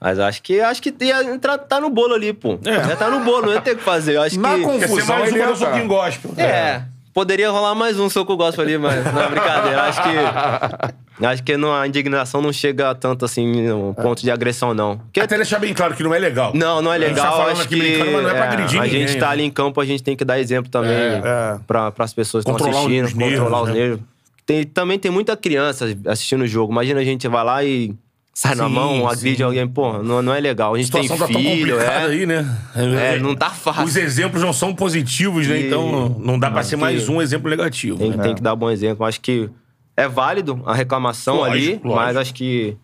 Mas 0.00 0.18
acho 0.18 0.42
que 0.42 0.58
acho 0.60 0.80
que 0.80 0.94
ia 1.00 1.22
entrar, 1.24 1.58
tá 1.58 1.78
no 1.80 1.90
bolo 1.90 2.14
ali, 2.14 2.32
pô. 2.32 2.58
É. 2.64 2.82
Já 2.88 2.96
tá 2.96 3.10
no 3.10 3.20
bolo, 3.24 3.46
não 3.46 3.52
ia 3.52 3.60
ter 3.60 3.72
o 3.72 3.76
que 3.76 3.82
fazer. 3.82 4.16
Eu 4.16 4.22
acho 4.22 4.40
Na 4.40 4.54
que. 4.54 4.62
confusão, 4.62 4.96
ser 5.04 5.12
mais 5.12 5.32
uma 5.32 5.38
ia 5.38 5.46
do 5.48 5.56
soquinho 5.56 5.82
tá. 5.82 5.94
gospel. 5.94 6.30
É. 6.38 6.82
Poderia 7.12 7.50
rolar 7.50 7.74
mais 7.74 7.98
um 7.98 8.08
soco 8.10 8.36
gospel 8.36 8.64
ali, 8.64 8.78
mas 8.78 9.04
não 9.12 9.22
é 9.22 9.28
brincadeira. 9.28 9.82
Acho 9.82 10.02
que. 10.02 11.24
Acho 11.24 11.42
que 11.42 11.56
não, 11.56 11.74
a 11.74 11.86
indignação 11.86 12.42
não 12.42 12.52
chega 12.52 12.94
tanto 12.94 13.24
assim 13.24 13.66
no 13.66 13.94
ponto 13.94 14.20
de 14.20 14.30
agressão, 14.30 14.74
não. 14.74 14.98
Porque 14.98 15.20
Até 15.20 15.36
deixar 15.36 15.58
bem 15.58 15.72
claro 15.72 15.94
que 15.94 16.02
não 16.02 16.14
é 16.14 16.18
legal. 16.18 16.52
não, 16.54 16.82
não 16.82 16.92
é 16.92 16.96
A 16.96 17.00
gente 17.00 17.16
tá 17.16 17.22
legal. 17.22 17.36
falando 17.38 17.52
acho 17.52 17.62
aqui 17.62 17.74
que 17.74 17.80
brincando, 17.80 18.12
mas 18.12 18.22
não 18.22 18.30
é 18.30 18.34
pra 18.34 18.44
é, 18.44 18.48
agredir 18.48 18.80
A 18.80 18.84
ninguém, 18.84 19.08
gente 19.08 19.18
tá 19.18 19.26
né? 19.26 19.32
ali 19.32 19.42
em 19.44 19.50
campo, 19.50 19.80
a 19.80 19.84
gente 19.86 20.02
tem 20.02 20.14
que 20.14 20.26
dar 20.26 20.38
exemplo 20.38 20.70
também 20.70 20.92
é. 20.92 21.58
para 21.66 21.90
as 21.98 22.12
pessoas 22.12 22.44
que 22.44 22.50
estão 22.50 22.66
Controlar 22.66 22.84
assistindo, 22.84 23.06
os 23.06 23.14
nervos, 23.14 23.38
controlar 23.38 23.62
os 23.62 23.68
né? 23.70 23.98
Tem, 24.46 24.64
também 24.64 24.98
tem 24.98 25.10
muita 25.10 25.36
criança 25.36 25.86
assistindo 26.06 26.42
o 26.42 26.46
jogo. 26.46 26.72
Imagina 26.72 27.00
a 27.00 27.04
gente 27.04 27.26
vai 27.26 27.44
lá 27.44 27.64
e 27.64 27.94
sai 28.32 28.54
na 28.54 28.68
Sim, 28.68 28.72
mão, 28.74 29.08
agride 29.08 29.38
sim. 29.38 29.42
alguém. 29.42 29.66
Pô, 29.66 30.00
não, 30.02 30.22
não 30.22 30.32
é 30.32 30.38
legal. 30.40 30.72
A 30.72 30.76
A 30.76 30.78
gente 30.80 30.92
tem 30.92 31.02
situação 31.02 31.26
tá 31.26 31.32
tão 31.32 31.42
filho, 31.42 31.74
complicada 31.74 32.06
é. 32.06 32.10
aí, 32.12 32.26
né? 32.26 32.58
É, 32.74 33.18
não 33.18 33.34
tá 33.34 33.50
fácil. 33.50 33.82
Os 33.84 33.96
exemplos 33.96 34.40
não 34.42 34.52
são 34.52 34.72
positivos, 34.74 35.48
né? 35.48 35.60
E- 35.60 35.66
Então 35.66 36.14
não 36.18 36.38
dá 36.38 36.48
pra 36.50 36.60
Acho 36.60 36.70
ser 36.70 36.76
mais 36.76 37.08
um 37.08 37.20
exemplo 37.20 37.50
negativo. 37.50 37.98
Tem, 37.98 38.10
né? 38.10 38.22
tem 38.22 38.34
que 38.36 38.42
dar 38.42 38.54
bom 38.54 38.70
exemplo. 38.70 39.04
Acho 39.04 39.20
que 39.20 39.50
é 39.96 40.06
válido 40.06 40.62
a 40.64 40.74
reclamação 40.74 41.36
Lógico, 41.38 41.54
ali, 41.56 41.66
lógico. 41.72 41.88
mas 41.94 42.16
acho 42.16 42.32
que 42.34 42.76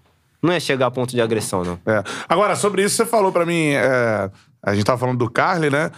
não 0.42 0.52
é 0.52 0.58
chegar 0.58 0.86
a 0.86 0.90
ponto 0.90 1.10
de 1.14 1.20
agressão, 1.20 1.62
não. 1.62 1.78
É. 1.86 2.02
Agora, 2.28 2.56
sobre 2.56 2.82
isso, 2.82 2.96
você 2.96 3.06
falou 3.06 3.30
pra 3.30 3.46
mim. 3.46 3.68
é, 3.74 4.28
a 4.64 4.74
gente 4.74 4.84
tava 4.84 4.98
falando 4.98 5.18
do 5.18 5.30
Carly, 5.30 5.70
né? 5.70 5.90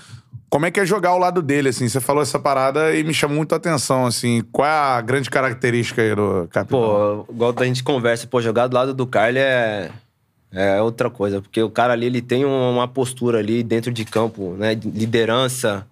Como 0.55 0.66
é 0.66 0.70
que 0.70 0.78
é 0.78 0.86
jogar 0.86 1.09
ao 1.09 1.18
lado 1.18 1.42
dele, 1.42 1.70
assim? 1.70 1.88
Você 1.88 1.98
falou 1.98 2.22
essa 2.22 2.38
parada 2.38 2.94
e 2.94 3.02
me 3.02 3.12
chamou 3.12 3.36
muito 3.38 3.52
a 3.55 3.57
atenção, 3.57 4.07
assim. 4.07 4.40
Qual 4.52 4.64
é 4.64 4.70
a 4.70 5.00
grande 5.00 5.28
característica 5.28 6.00
aí 6.00 6.14
do 6.14 6.46
capitão? 6.48 6.78
Pô, 7.26 7.32
igual 7.32 7.52
a 7.59 7.64
gente 7.64 7.82
conversa, 7.82 8.24
pô, 8.28 8.40
jogar 8.40 8.68
do 8.68 8.74
lado 8.76 8.94
do 8.94 9.05
Carly 9.05 9.40
é, 9.40 9.90
é 10.52 10.80
outra 10.80 11.11
coisa, 11.11 11.40
porque 11.42 11.61
o 11.61 11.68
cara 11.68 11.92
ali, 11.92 12.07
ele 12.07 12.22
tem 12.22 12.44
um- 12.44 12.70
uma 12.72 12.86
postura 12.86 13.40
ali 13.40 13.64
dentro 13.64 13.92
de 13.92 14.05
campo, 14.05 14.55
né? 14.57 14.76
de 14.76 14.88
Liderança, 14.88 15.84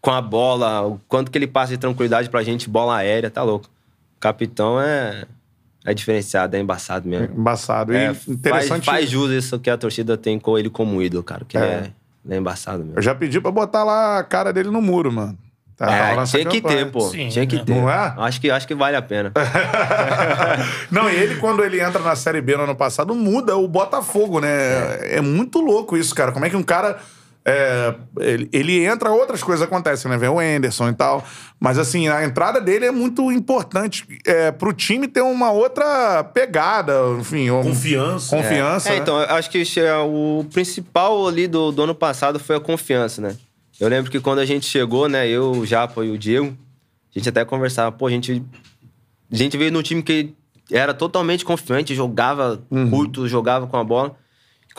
com 0.00 0.10
a 0.10 0.20
bola, 0.20 0.84
o 0.84 1.00
quanto 1.06 1.30
que 1.30 1.38
ele 1.38 1.46
passa 1.46 1.74
de 1.74 1.78
tranquilidade 1.78 2.28
pra 2.28 2.42
gente, 2.42 2.68
bola 2.68 2.96
aérea, 2.96 3.30
tá 3.30 3.44
louco. 3.44 3.66
O 4.16 4.18
capitão 4.20 4.80
é, 4.80 5.24
é 5.84 5.94
diferenciado, 5.94 6.56
é 6.56 6.58
embaçado 6.58 7.08
mesmo. 7.08 7.38
Embaçado. 7.38 7.92
E 7.94 7.96
É, 7.96 8.06
faz, 8.12 8.26
interessante. 8.26 8.86
faz 8.86 9.08
jus 9.08 9.30
isso 9.30 9.56
que 9.60 9.70
a 9.70 9.78
torcida 9.78 10.16
tem 10.16 10.36
com 10.36 10.58
ele 10.58 10.68
como 10.68 11.00
ídolo, 11.00 11.22
cara. 11.22 11.44
Que 11.46 11.56
É. 11.56 11.60
é, 11.60 11.90
ele 12.24 12.34
é 12.34 12.36
embaçado 12.38 12.78
mesmo. 12.84 12.98
Eu 12.98 13.02
já 13.02 13.14
pedi 13.14 13.40
pra 13.40 13.50
botar 13.50 13.84
lá 13.84 14.18
a 14.18 14.24
cara 14.24 14.52
dele 14.52 14.70
no 14.70 14.80
muro, 14.82 15.10
mano. 15.12 15.36
Tá, 15.76 15.90
É, 15.90 16.24
tinha 16.24 16.44
que 16.44 16.60
campanha. 16.60 16.84
ter, 16.84 16.92
pô. 16.92 17.00
Sim, 17.08 17.28
tinha 17.28 17.46
que 17.46 17.56
né? 17.56 17.62
ter. 17.64 17.74
Não 17.74 17.90
é? 17.90 18.14
Acho 18.18 18.38
que, 18.38 18.50
acho 18.50 18.68
que 18.68 18.74
vale 18.74 18.96
a 18.96 19.00
pena. 19.02 19.32
Não, 20.90 21.08
e 21.08 21.14
ele, 21.14 21.36
quando 21.36 21.64
ele 21.64 21.80
entra 21.80 22.02
na 22.02 22.14
Série 22.14 22.42
B 22.42 22.54
no 22.56 22.64
ano 22.64 22.74
passado, 22.76 23.14
muda 23.14 23.56
o 23.56 23.66
Botafogo, 23.66 24.40
né? 24.40 24.48
É, 25.16 25.20
muito 25.22 25.58
louco 25.58 25.96
isso, 25.96 26.14
cara. 26.14 26.32
Como 26.32 26.44
é 26.44 26.50
que 26.50 26.56
um 26.56 26.62
cara. 26.62 26.98
É, 27.44 27.94
ele, 28.20 28.48
ele 28.52 28.84
entra, 28.84 29.10
outras 29.10 29.42
coisas 29.42 29.64
acontecem, 29.66 30.10
né? 30.10 30.18
Vem 30.18 30.28
o 30.28 30.38
Anderson 30.38 30.88
e 30.90 30.94
tal. 30.94 31.24
Mas, 31.58 31.78
assim, 31.78 32.08
a 32.08 32.24
entrada 32.24 32.60
dele 32.60 32.86
é 32.86 32.90
muito 32.90 33.30
importante 33.32 34.06
é, 34.26 34.50
pro 34.50 34.72
time 34.72 35.08
ter 35.08 35.22
uma 35.22 35.50
outra 35.50 36.22
pegada, 36.24 36.92
enfim. 37.18 37.50
um- 37.50 37.62
Confiança. 37.62 38.36
Confiança. 38.36 38.88
É, 38.90 38.92
né? 38.92 38.98
então, 38.98 39.18
eu 39.20 39.34
acho 39.34 39.50
que 39.50 39.64
che- 39.64 39.80
o 40.06 40.44
principal 40.52 41.26
ali 41.26 41.46
do, 41.46 41.72
do 41.72 41.82
ano 41.82 41.94
passado 41.94 42.38
foi 42.38 42.56
a 42.56 42.60
confiança, 42.60 43.20
né? 43.22 43.36
Eu 43.78 43.88
lembro 43.88 44.10
que 44.10 44.20
quando 44.20 44.40
a 44.40 44.44
gente 44.46 44.66
chegou, 44.66 45.08
né, 45.08 45.26
eu, 45.26 45.52
o 45.52 45.64
Japa 45.66 46.04
e 46.04 46.10
o 46.10 46.18
Diego, 46.18 46.54
a 47.14 47.18
gente 47.18 47.28
até 47.30 47.44
conversava, 47.46 47.90
pô, 47.90 48.06
a 48.06 48.10
gente, 48.10 48.42
a 49.32 49.36
gente 49.36 49.56
veio 49.56 49.72
num 49.72 49.82
time 49.82 50.02
que 50.02 50.34
era 50.70 50.92
totalmente 50.92 51.44
confiante, 51.44 51.94
jogava 51.94 52.60
Uhum. 52.70 52.90
curto, 52.90 53.26
jogava 53.26 53.66
com 53.66 53.76
a 53.78 53.82
bola. 53.82 54.14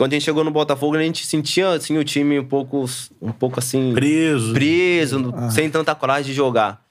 Quando 0.02 0.14
a 0.14 0.16
gente 0.16 0.24
chegou 0.24 0.42
no 0.42 0.50
Botafogo, 0.50 0.96
a 0.96 1.00
gente 1.02 1.24
sentia, 1.24 1.70
assim, 1.74 1.96
o 1.96 2.02
time 2.02 2.36
um 2.40 2.44
pouco, 2.44 2.84
um 3.20 3.30
pouco 3.30 3.60
assim... 3.60 3.92
Preso. 3.94 4.52
preso, 4.52 5.32
Ah. 5.32 5.48
sem 5.48 5.70
tanta 5.70 5.94
coragem 5.94 6.24
de 6.24 6.32
jogar. 6.32 6.84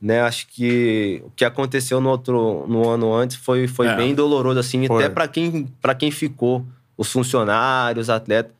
Né, 0.00 0.22
acho 0.22 0.46
que 0.48 1.22
o 1.26 1.30
que 1.36 1.44
aconteceu 1.44 2.00
no 2.00 2.08
outro 2.08 2.64
no 2.66 2.88
ano 2.88 3.14
antes 3.14 3.36
foi, 3.36 3.66
foi 3.68 3.88
É. 3.88 3.94
bem 3.96 4.14
doloroso 4.14 4.58
assim, 4.58 4.86
Foi. 4.86 5.04
até 5.04 5.12
para 5.12 5.28
quem 5.28 5.66
para 5.82 5.94
quem 5.94 6.10
ficou, 6.10 6.64
os 6.96 7.12
funcionários, 7.12 8.06
os 8.06 8.10
atletas. 8.10 8.52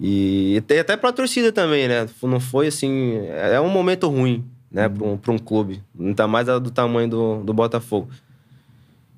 E 0.00 0.56
até, 0.58 0.78
até 0.78 0.96
para 0.96 1.10
a 1.10 1.12
torcida 1.12 1.50
também, 1.50 1.88
né? 1.88 2.08
Não 2.22 2.38
foi 2.38 2.68
assim, 2.68 3.14
é 3.52 3.60
um 3.60 3.68
momento 3.70 4.08
ruim, 4.08 4.44
né, 4.70 4.88
para 4.88 5.04
um, 5.04 5.16
pra 5.16 5.32
um 5.32 5.38
clube, 5.38 5.82
ainda 5.98 6.28
mais 6.28 6.46
do 6.46 6.70
tamanho 6.70 7.08
do, 7.08 7.42
do 7.42 7.52
Botafogo. 7.52 8.08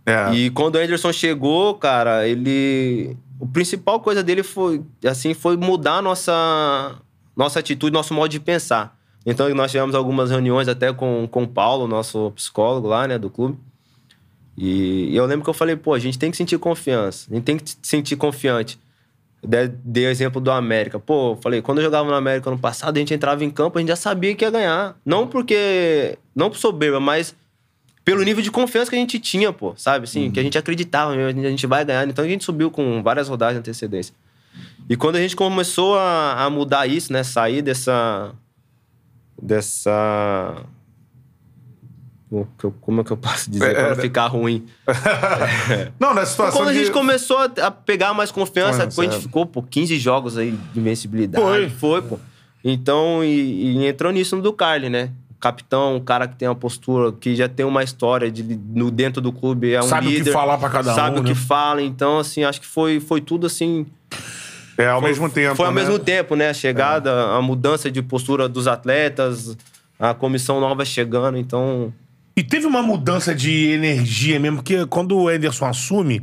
É. 0.06 0.32
E 0.32 0.50
quando 0.50 0.76
o 0.76 0.78
Anderson 0.78 1.12
chegou, 1.12 1.74
cara, 1.74 2.26
ele. 2.26 3.16
O 3.38 3.46
principal 3.46 4.00
coisa 4.00 4.22
dele 4.22 4.42
foi, 4.42 4.82
assim, 5.04 5.34
foi 5.34 5.56
mudar 5.56 6.02
nossa, 6.02 6.96
nossa 7.36 7.58
atitude, 7.60 7.92
nosso 7.92 8.14
modo 8.14 8.30
de 8.30 8.40
pensar. 8.40 8.96
Então, 9.24 9.52
nós 9.54 9.70
tivemos 9.70 9.94
algumas 9.94 10.30
reuniões 10.30 10.68
até 10.68 10.92
com, 10.92 11.26
com 11.30 11.42
o 11.42 11.48
Paulo, 11.48 11.88
nosso 11.88 12.30
psicólogo 12.32 12.86
lá, 12.86 13.08
né, 13.08 13.18
do 13.18 13.28
clube. 13.28 13.58
E, 14.56 15.14
eu 15.14 15.26
lembro 15.26 15.44
que 15.44 15.50
eu 15.50 15.54
falei, 15.54 15.76
pô, 15.76 15.92
a 15.92 15.98
gente 15.98 16.18
tem 16.18 16.30
que 16.30 16.36
sentir 16.36 16.58
confiança, 16.58 17.26
a 17.30 17.34
gente 17.34 17.44
tem 17.44 17.58
que 17.58 17.70
se 17.70 17.76
sentir 17.82 18.16
confiante. 18.16 18.78
Dei, 19.42 19.68
dei 19.68 20.06
o 20.06 20.10
exemplo 20.10 20.40
do 20.40 20.50
América. 20.50 20.98
Pô, 20.98 21.32
eu 21.32 21.36
falei, 21.36 21.60
quando 21.60 21.78
eu 21.78 21.84
jogava 21.84 22.08
no 22.08 22.14
América 22.14 22.48
ano 22.48 22.58
passado, 22.58 22.96
a 22.96 22.98
gente 22.98 23.12
entrava 23.12 23.44
em 23.44 23.50
campo, 23.50 23.78
a 23.78 23.80
gente 23.80 23.88
já 23.88 23.96
sabia 23.96 24.34
que 24.34 24.44
ia 24.44 24.50
ganhar. 24.50 24.96
Não 25.04 25.26
porque. 25.26 26.18
Não 26.34 26.50
por 26.50 26.56
soberba, 26.56 26.98
mas 26.98 27.34
pelo 28.06 28.22
nível 28.22 28.40
de 28.40 28.52
confiança 28.52 28.88
que 28.88 28.94
a 28.94 29.00
gente 29.00 29.18
tinha, 29.18 29.52
pô, 29.52 29.74
sabe? 29.76 30.04
Assim, 30.04 30.30
que 30.30 30.38
a 30.38 30.42
gente 30.42 30.56
acreditava, 30.56 31.16
mesmo, 31.16 31.44
a 31.44 31.50
gente 31.50 31.66
vai 31.66 31.84
ganhar. 31.84 32.06
Então 32.08 32.24
a 32.24 32.28
gente 32.28 32.44
subiu 32.44 32.70
com 32.70 33.02
várias 33.02 33.28
rodadas 33.28 33.56
de 33.56 33.58
antecedência. 33.58 34.14
E 34.88 34.96
quando 34.96 35.16
a 35.16 35.20
gente 35.20 35.34
começou 35.34 35.98
a, 35.98 36.44
a 36.44 36.48
mudar 36.48 36.86
isso, 36.86 37.12
né? 37.12 37.24
Sair 37.24 37.62
dessa. 37.62 38.32
dessa. 39.42 40.62
Como 42.80 43.00
é 43.00 43.04
que 43.04 43.10
eu 43.10 43.16
posso 43.16 43.50
dizer? 43.50 43.72
É, 43.72 43.74
pra 43.74 43.88
é, 43.88 43.96
ficar 43.96 44.28
ruim. 44.28 44.64
Não, 45.98 46.14
na 46.14 46.24
situação 46.24 46.60
Quando 46.60 46.68
a 46.68 46.72
de... 46.72 46.78
gente 46.78 46.92
começou 46.92 47.38
a 47.38 47.70
pegar 47.72 48.14
mais 48.14 48.30
confiança, 48.30 48.86
depois 48.86 49.08
a 49.08 49.10
é. 49.10 49.14
gente 49.14 49.22
ficou, 49.24 49.46
pô, 49.46 49.64
15 49.64 49.98
jogos 49.98 50.38
aí 50.38 50.52
de 50.72 50.78
invencibilidade. 50.78 51.44
Foi. 51.44 51.70
Foi, 51.70 52.02
pô. 52.02 52.20
Então, 52.62 53.24
e, 53.24 53.78
e 53.78 53.86
entrou 53.86 54.12
nisso 54.12 54.36
no 54.36 54.42
do 54.42 54.52
Carly, 54.52 54.88
né? 54.88 55.10
Capitão, 55.46 55.94
um 55.96 56.00
cara 56.00 56.26
que 56.26 56.34
tem 56.34 56.48
uma 56.48 56.56
postura, 56.56 57.12
que 57.12 57.36
já 57.36 57.48
tem 57.48 57.64
uma 57.64 57.84
história 57.84 58.28
de, 58.32 58.42
no, 58.42 58.90
dentro 58.90 59.20
do 59.22 59.30
clube, 59.32 59.72
é 59.72 59.78
um 59.80 59.84
Sabe 59.84 60.08
o 60.08 60.10
que 60.10 60.16
líder. 60.18 60.32
falar 60.32 60.58
pra 60.58 60.68
cada 60.68 60.92
Sabe 60.92 61.18
um, 61.18 61.20
o 61.20 61.24
que 61.24 61.30
né? 61.30 61.34
fala. 61.36 61.80
Então, 61.80 62.18
assim, 62.18 62.42
acho 62.42 62.60
que 62.60 62.66
foi, 62.66 62.98
foi 62.98 63.20
tudo 63.20 63.46
assim. 63.46 63.86
É, 64.76 64.88
ao 64.88 65.00
mesmo 65.00 65.30
tempo, 65.30 65.54
Foi 65.54 65.66
ao 65.66 65.72
né? 65.72 65.80
mesmo 65.80 65.98
tempo, 66.00 66.34
né? 66.34 66.50
A 66.50 66.54
chegada, 66.54 67.28
a 67.30 67.40
mudança 67.40 67.88
de 67.90 68.02
postura 68.02 68.48
dos 68.48 68.66
atletas, 68.66 69.56
a 70.00 70.12
comissão 70.14 70.58
nova 70.60 70.84
chegando. 70.84 71.38
Então, 71.38 71.92
E 72.36 72.42
teve 72.42 72.66
uma 72.66 72.82
mudança 72.82 73.32
de 73.34 73.68
energia 73.70 74.38
mesmo, 74.40 74.56
porque 74.58 74.84
quando 74.86 75.16
o 75.16 75.30
Ederson 75.30 75.66
assume, 75.66 76.22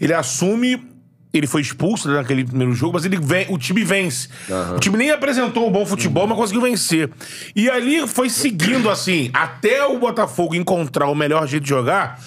ele 0.00 0.14
assume. 0.14 0.88
Ele 1.32 1.46
foi 1.46 1.60
expulso 1.60 2.10
naquele 2.10 2.44
primeiro 2.44 2.74
jogo, 2.74 2.94
mas 2.94 3.04
ele 3.04 3.16
vem, 3.16 3.46
o 3.48 3.56
time 3.56 3.84
vence. 3.84 4.28
O 4.76 4.80
time 4.80 4.96
nem 4.96 5.10
apresentou 5.10 5.68
um 5.68 5.70
bom 5.70 5.86
futebol, 5.86 6.26
mas 6.26 6.36
conseguiu 6.36 6.62
vencer. 6.62 7.10
E 7.54 7.70
ali 7.70 8.06
foi 8.08 8.28
seguindo 8.28 8.90
assim, 8.90 9.30
até 9.32 9.84
o 9.84 9.98
Botafogo 9.98 10.54
encontrar 10.54 11.08
o 11.08 11.14
melhor 11.14 11.46
jeito 11.46 11.62
de 11.62 11.68
jogar. 11.68 12.20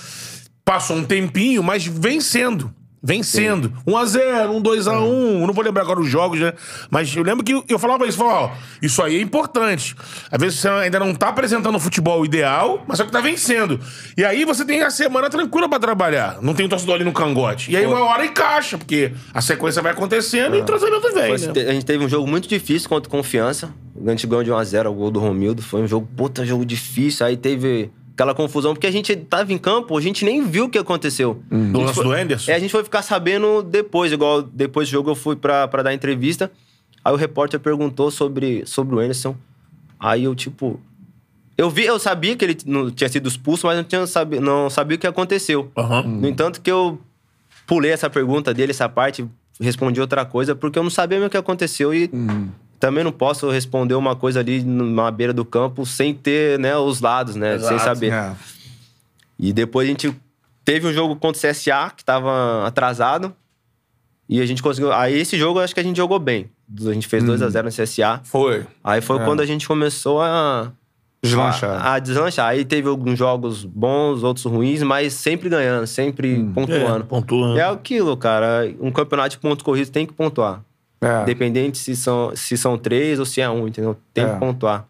Passou 0.63 0.95
um 0.95 1.03
tempinho, 1.03 1.61
mas 1.61 1.85
vencendo. 1.85 2.73
Vencendo. 3.03 3.73
1x0, 3.85 4.61
1-2x1. 4.61 5.45
Não 5.45 5.53
vou 5.53 5.63
lembrar 5.63 5.81
agora 5.81 5.99
os 5.99 6.07
jogos, 6.07 6.39
né? 6.39 6.53
Mas 6.89 7.13
eu 7.13 7.21
lembro 7.21 7.43
que 7.43 7.61
eu 7.67 7.77
falava 7.77 8.07
isso, 8.07 8.17
falava, 8.17 8.45
ó, 8.45 8.51
isso 8.81 9.03
aí 9.03 9.17
é 9.17 9.21
importante. 9.21 9.93
Às 10.31 10.39
vezes 10.41 10.59
você 10.59 10.69
ainda 10.69 10.99
não 10.99 11.13
tá 11.13 11.27
apresentando 11.27 11.75
o 11.75 11.79
futebol 11.79 12.23
ideal, 12.23 12.81
mas 12.87 12.97
só 12.97 13.03
que 13.03 13.11
tá 13.11 13.19
vencendo. 13.19 13.77
E 14.15 14.23
aí 14.23 14.45
você 14.45 14.63
tem 14.63 14.81
a 14.83 14.89
semana 14.89 15.29
tranquila 15.29 15.67
pra 15.67 15.79
trabalhar. 15.79 16.37
Não 16.41 16.53
tem 16.53 16.65
o 16.65 16.69
torcedor 16.69 16.95
ali 16.95 17.03
no 17.03 17.11
cangote. 17.11 17.69
E 17.71 17.75
aí 17.75 17.85
uma 17.85 17.99
hora 18.05 18.25
encaixa, 18.25 18.77
porque 18.77 19.11
a 19.33 19.41
sequência 19.41 19.81
vai 19.81 19.91
acontecendo 19.91 20.55
e 20.55 20.61
o 20.61 20.63
tratamento 20.63 21.13
vem, 21.13 21.37
Foi- 21.37 21.47
né? 21.47 21.69
A 21.69 21.73
gente 21.73 21.85
teve 21.85 22.05
um 22.05 22.07
jogo 22.09 22.25
muito 22.25 22.47
difícil 22.47 22.87
contra 22.87 23.09
o 23.09 23.11
Confiança. 23.11 23.73
A 24.05 24.09
gente 24.11 24.25
ganhou 24.25 24.43
de 24.43 24.49
1x0 24.51 24.89
o 24.89 24.93
gol 24.93 25.11
do 25.11 25.19
Romildo. 25.19 25.61
Foi 25.61 25.81
um 25.81 25.87
jogo, 25.87 26.07
puta, 26.15 26.45
jogo 26.45 26.65
difícil. 26.65 27.25
Aí 27.25 27.35
teve 27.37 27.91
aquela 28.13 28.33
confusão, 28.33 28.73
porque 28.73 28.87
a 28.87 28.91
gente 28.91 29.15
tava 29.15 29.51
em 29.51 29.57
campo, 29.57 29.97
a 29.97 30.01
gente 30.01 30.23
nem 30.23 30.45
viu 30.45 30.65
o 30.65 30.69
que 30.69 30.77
aconteceu. 30.77 31.41
Do 31.49 31.55
A 31.55 31.57
gente 31.65 31.77
lance 31.77 31.93
foi- 31.95 32.03
do 32.03 32.11
Anderson? 32.11 32.51
É, 32.51 32.55
a 32.55 32.59
gente 32.59 32.71
foi 32.71 32.83
ficar 32.83 33.01
sabendo 33.01 33.61
depois, 33.63 34.11
igual 34.11 34.41
depois 34.41 34.87
do 34.87 34.91
jogo 34.91 35.09
eu 35.11 35.15
fui 35.15 35.35
pra, 35.35 35.67
pra 35.67 35.83
dar 35.83 35.93
entrevista. 35.93 36.51
Aí 37.03 37.11
o 37.11 37.15
repórter 37.17 37.59
perguntou 37.59 38.09
sobre, 38.11 38.65
sobre 38.65 38.95
o 38.95 38.99
Anderson. 38.99 39.35
Aí 39.99 40.23
eu, 40.23 40.33
tipo. 40.35 40.79
Eu 41.57 41.69
vi, 41.69 41.83
eu 41.85 41.99
sabia 41.99 42.35
que 42.35 42.43
ele 42.45 42.57
não 42.65 42.89
tinha 42.89 43.07
sido 43.09 43.27
expulso, 43.27 43.67
mas 43.67 43.77
não, 43.77 43.83
tinha 43.83 44.07
sabi, 44.07 44.39
não 44.39 44.69
sabia 44.69 44.95
o 44.95 44.99
que 44.99 45.05
aconteceu. 45.05 45.71
Aham. 45.77 46.01
No 46.03 46.27
entanto, 46.27 46.59
que 46.61 46.71
eu 46.71 46.99
pulei 47.67 47.91
essa 47.91 48.09
pergunta 48.09 48.53
dele, 48.53 48.71
essa 48.71 48.89
parte, 48.89 49.23
respondi 49.61 50.01
outra 50.01 50.25
coisa, 50.25 50.55
porque 50.55 50.79
eu 50.79 50.83
não 50.83 50.89
sabia 50.89 51.17
mesmo 51.19 51.27
o 51.27 51.29
que 51.29 51.37
aconteceu 51.37 51.93
e 51.93 52.09
também 52.83 53.01
não 53.01 53.13
posso 53.13 53.49
responder 53.49 53.93
uma 53.93 54.13
coisa 54.13 54.41
ali 54.41 54.61
na 54.61 55.09
beira 55.09 55.31
do 55.31 55.45
campo 55.45 55.85
sem 55.85 56.13
ter 56.13 56.59
né, 56.59 56.75
os 56.75 56.99
lados, 56.99 57.33
né? 57.33 57.57
sem 57.57 57.67
Exato, 57.75 57.83
saber. 57.85 58.11
É. 58.11 58.35
E 59.39 59.53
depois 59.53 59.87
a 59.87 59.89
gente 59.89 60.13
teve 60.65 60.85
um 60.85 60.91
jogo 60.91 61.15
contra 61.15 61.39
o 61.47 61.51
CSA, 61.53 61.93
que 61.95 62.03
tava 62.03 62.67
atrasado. 62.67 63.33
E 64.27 64.41
a 64.41 64.45
gente 64.45 64.61
conseguiu. 64.61 64.91
Aí 64.91 65.17
esse 65.17 65.37
jogo 65.37 65.59
eu 65.59 65.63
acho 65.63 65.73
que 65.73 65.79
a 65.79 65.83
gente 65.83 65.95
jogou 65.95 66.19
bem. 66.19 66.49
A 66.85 66.91
gente 66.91 67.07
fez 67.07 67.23
2x0 67.23 67.63
no 67.63 67.69
CSA. 67.69 68.19
Foi. 68.25 68.65
Aí 68.83 68.99
foi 68.99 69.21
É. 69.21 69.23
quando 69.23 69.39
a 69.39 69.45
gente 69.45 69.65
começou 69.65 70.21
a. 70.21 70.69
Deslanchar. 71.23 71.87
A, 71.87 71.93
a 71.93 71.99
deslanchar. 71.99 72.47
Aí 72.49 72.65
teve 72.65 72.89
alguns 72.89 73.17
jogos 73.17 73.63
bons, 73.63 74.23
outros 74.23 74.45
ruins, 74.45 74.83
mas 74.83 75.13
sempre 75.13 75.47
ganhando, 75.47 75.87
sempre 75.87 76.35
Hum. 76.37 76.51
pontuando. 76.51 77.03
É, 77.05 77.07
pontuando. 77.07 77.59
É 77.59 77.63
aquilo, 77.63 78.17
cara. 78.17 78.69
Um 78.81 78.91
campeonato 78.91 79.29
de 79.29 79.37
pontos 79.37 79.63
corridos 79.63 79.89
tem 79.89 80.05
que 80.05 80.11
pontuar. 80.11 80.61
É. 81.03 81.21
Independente 81.23 81.77
se 81.77 81.95
são, 81.95 82.35
se 82.35 82.57
são 82.57 82.77
três 82.77 83.19
ou 83.19 83.25
se 83.25 83.41
é 83.41 83.49
um, 83.49 83.67
entendeu? 83.67 83.97
Tem 84.13 84.23
É. 84.23 84.33
que 84.33 84.39
pontuar. 84.39 84.85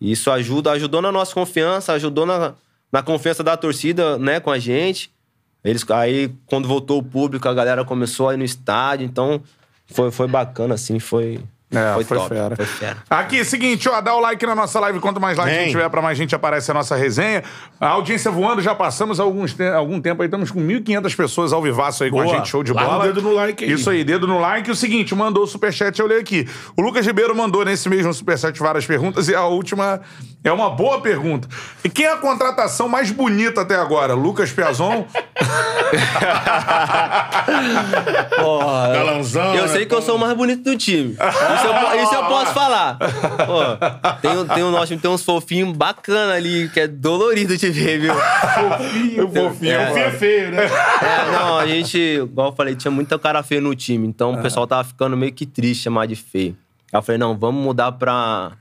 E 0.00 0.12
isso 0.12 0.30
ajuda, 0.30 0.70
ajudou 0.72 1.02
na 1.02 1.10
nossa 1.10 1.32
confiança, 1.34 1.92
ajudou 1.92 2.24
na, 2.26 2.54
na 2.92 3.02
confiança 3.02 3.42
da 3.42 3.56
torcida, 3.56 4.18
né, 4.18 4.38
com 4.40 4.50
a 4.50 4.58
gente. 4.58 5.10
Eles, 5.64 5.84
aí, 5.90 6.30
quando 6.46 6.68
voltou 6.68 6.98
o 6.98 7.02
público, 7.02 7.48
a 7.48 7.54
galera 7.54 7.84
começou 7.84 8.28
a 8.28 8.34
ir 8.34 8.36
no 8.36 8.44
estádio, 8.44 9.04
então 9.04 9.40
foi, 9.86 10.10
foi 10.10 10.28
bacana, 10.28 10.74
assim, 10.74 10.98
foi. 11.00 11.40
É, 11.70 11.92
foi, 11.94 12.04
foi 12.04 12.16
top, 12.16 12.28
fera. 12.30 12.56
Foi 12.56 12.64
fera. 12.64 12.96
Aqui, 13.10 13.44
seguinte, 13.44 13.86
ó, 13.90 14.00
dá 14.00 14.14
o 14.14 14.20
like 14.20 14.44
na 14.46 14.54
nossa 14.54 14.80
live. 14.80 15.00
Quanto 15.00 15.20
mais 15.20 15.36
like 15.36 15.50
a 15.54 15.60
gente 15.60 15.70
tiver, 15.72 15.88
pra 15.90 16.00
mais 16.00 16.16
gente 16.16 16.34
aparece 16.34 16.70
a 16.70 16.74
nossa 16.74 16.96
resenha. 16.96 17.42
A 17.78 17.88
audiência 17.88 18.30
voando, 18.30 18.62
já 18.62 18.74
passamos 18.74 19.20
alguns 19.20 19.52
te- 19.52 19.62
algum 19.68 20.00
tempo 20.00 20.22
aí. 20.22 20.26
Estamos 20.28 20.50
com 20.50 20.60
1.500 20.60 21.14
pessoas 21.14 21.52
ao 21.52 21.60
vivaço 21.60 22.04
aí 22.04 22.10
com 22.10 22.20
a 22.20 22.24
Boa. 22.24 22.36
gente. 22.36 22.48
Show 22.48 22.62
de 22.64 22.72
bola. 22.72 23.04
o 23.04 23.06
dedo 23.08 23.20
no 23.20 23.32
like 23.34 23.64
aí. 23.64 23.70
Isso 23.72 23.90
aí, 23.90 24.02
dedo 24.02 24.26
no 24.26 24.38
like. 24.40 24.70
O 24.70 24.74
seguinte, 24.74 25.14
mandou 25.14 25.44
o 25.44 25.46
superchat, 25.46 25.98
eu 26.00 26.06
leio 26.06 26.20
aqui. 26.20 26.48
O 26.74 26.80
Lucas 26.80 27.06
Ribeiro 27.06 27.36
mandou 27.36 27.62
nesse 27.66 27.86
mesmo 27.88 28.14
superchat 28.14 28.58
várias 28.58 28.86
perguntas 28.86 29.28
e 29.28 29.34
a 29.34 29.44
última 29.44 30.00
é 30.48 30.52
uma 30.52 30.70
boa 30.70 31.00
pergunta. 31.00 31.48
E 31.84 31.88
quem 31.88 32.06
é 32.06 32.12
a 32.12 32.16
contratação 32.16 32.88
mais 32.88 33.10
bonita 33.10 33.60
até 33.62 33.76
agora? 33.76 34.14
Lucas 34.14 34.50
Piazon 34.50 35.04
Porra, 38.36 38.88
Galanzão, 38.92 39.54
eu 39.54 39.62
né, 39.62 39.68
sei 39.68 39.86
que 39.86 39.94
eu 39.94 40.02
sou 40.02 40.16
o 40.16 40.18
mais 40.18 40.34
bonito 40.36 40.62
do 40.62 40.76
time. 40.76 41.12
Isso 41.12 41.66
eu, 41.66 41.74
po- 41.74 41.96
isso 41.96 42.14
eu 42.14 42.24
posso 42.26 42.52
falar. 42.52 42.98
Pô, 42.98 44.16
tem, 44.20 44.36
um- 44.38 44.46
tem, 44.46 44.62
um 44.64 44.70
nosso 44.70 44.86
time, 44.88 45.00
tem 45.00 45.10
uns 45.10 45.24
fofinhos 45.24 45.76
bacana 45.76 46.34
ali, 46.34 46.68
que 46.68 46.80
é 46.80 46.86
dolorido 46.86 47.56
de 47.56 47.70
ver, 47.70 48.00
viu? 48.00 48.14
Fofinho, 48.14 49.28
fofinho. 49.32 49.72
É. 49.72 49.86
Fofinho 49.86 50.04
é 50.06 50.10
feio, 50.12 50.50
né? 50.52 50.64
É, 50.64 51.32
não, 51.32 51.58
a 51.58 51.66
gente, 51.66 51.98
igual 51.98 52.48
eu 52.48 52.52
falei, 52.54 52.74
tinha 52.76 52.90
muita 52.90 53.18
cara 53.18 53.42
feia 53.42 53.60
no 53.60 53.74
time. 53.74 54.06
Então 54.06 54.34
o 54.34 54.42
pessoal 54.42 54.66
tava 54.66 54.84
ficando 54.84 55.16
meio 55.16 55.32
que 55.32 55.46
triste 55.46 55.84
chamar 55.84 56.06
de 56.06 56.16
feio. 56.16 56.56
Aí 56.92 56.98
eu 56.98 57.02
falei, 57.02 57.18
não, 57.18 57.36
vamos 57.36 57.62
mudar 57.62 57.92
pra, 57.92 58.52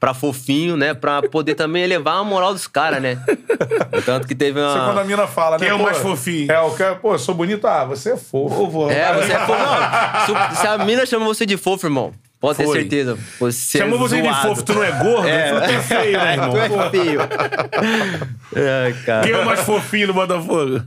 pra 0.00 0.14
fofinho, 0.14 0.76
né? 0.76 0.94
Pra 0.94 1.22
poder 1.22 1.54
também 1.54 1.82
elevar 1.82 2.16
a 2.18 2.24
moral 2.24 2.52
dos 2.52 2.66
caras, 2.66 3.02
né? 3.02 3.22
Tanto 4.06 4.26
que 4.28 4.34
teve 4.34 4.60
Isso 4.60 4.68
é 4.76 4.80
quando 4.80 4.88
a 4.98 5.02
uma. 5.02 5.04
mina 5.04 5.26
fala, 5.26 5.58
né? 5.58 5.58
Quem 5.58 5.68
é 5.68 5.74
o 5.74 5.82
mais 5.82 5.98
fofinho? 5.98 6.50
É, 6.50 6.60
o 6.60 6.70
cara, 6.72 6.94
pô, 6.96 7.14
eu 7.14 7.18
sou 7.18 7.34
bonito. 7.34 7.66
Ah, 7.66 7.84
você 7.84 8.12
é 8.12 8.16
fofo. 8.16 8.90
É, 8.90 9.12
você 9.14 9.32
é 9.32 9.38
fofo. 9.40 9.58
Não, 10.32 10.50
se, 10.50 10.60
se 10.60 10.66
a 10.66 10.78
mina 10.78 11.04
chama 11.04 11.24
você 11.26 11.44
de 11.44 11.56
fofo, 11.56 11.86
irmão, 11.86 12.12
pode 12.40 12.58
ter 12.58 12.66
certeza. 12.68 13.18
Você 13.40 13.78
Chamou 13.78 13.96
é 13.96 13.98
você 13.98 14.22
de 14.22 14.34
fofo, 14.42 14.62
tu 14.62 14.74
não 14.74 14.84
é 14.84 14.92
gordo? 14.92 15.26
É. 15.28 15.60
Tu 15.60 15.70
é 15.72 15.82
feio, 15.82 16.18
né, 16.18 16.32
irmão? 16.34 16.50
Tu 16.54 16.58
é 16.58 16.90
feio. 16.90 17.20
Ai, 18.84 18.92
cara. 19.04 19.22
Quem 19.26 19.32
é 19.32 19.38
o 19.38 19.44
mais 19.46 19.60
fofinho 19.60 20.06
do 20.08 20.14
Botafogo? 20.14 20.82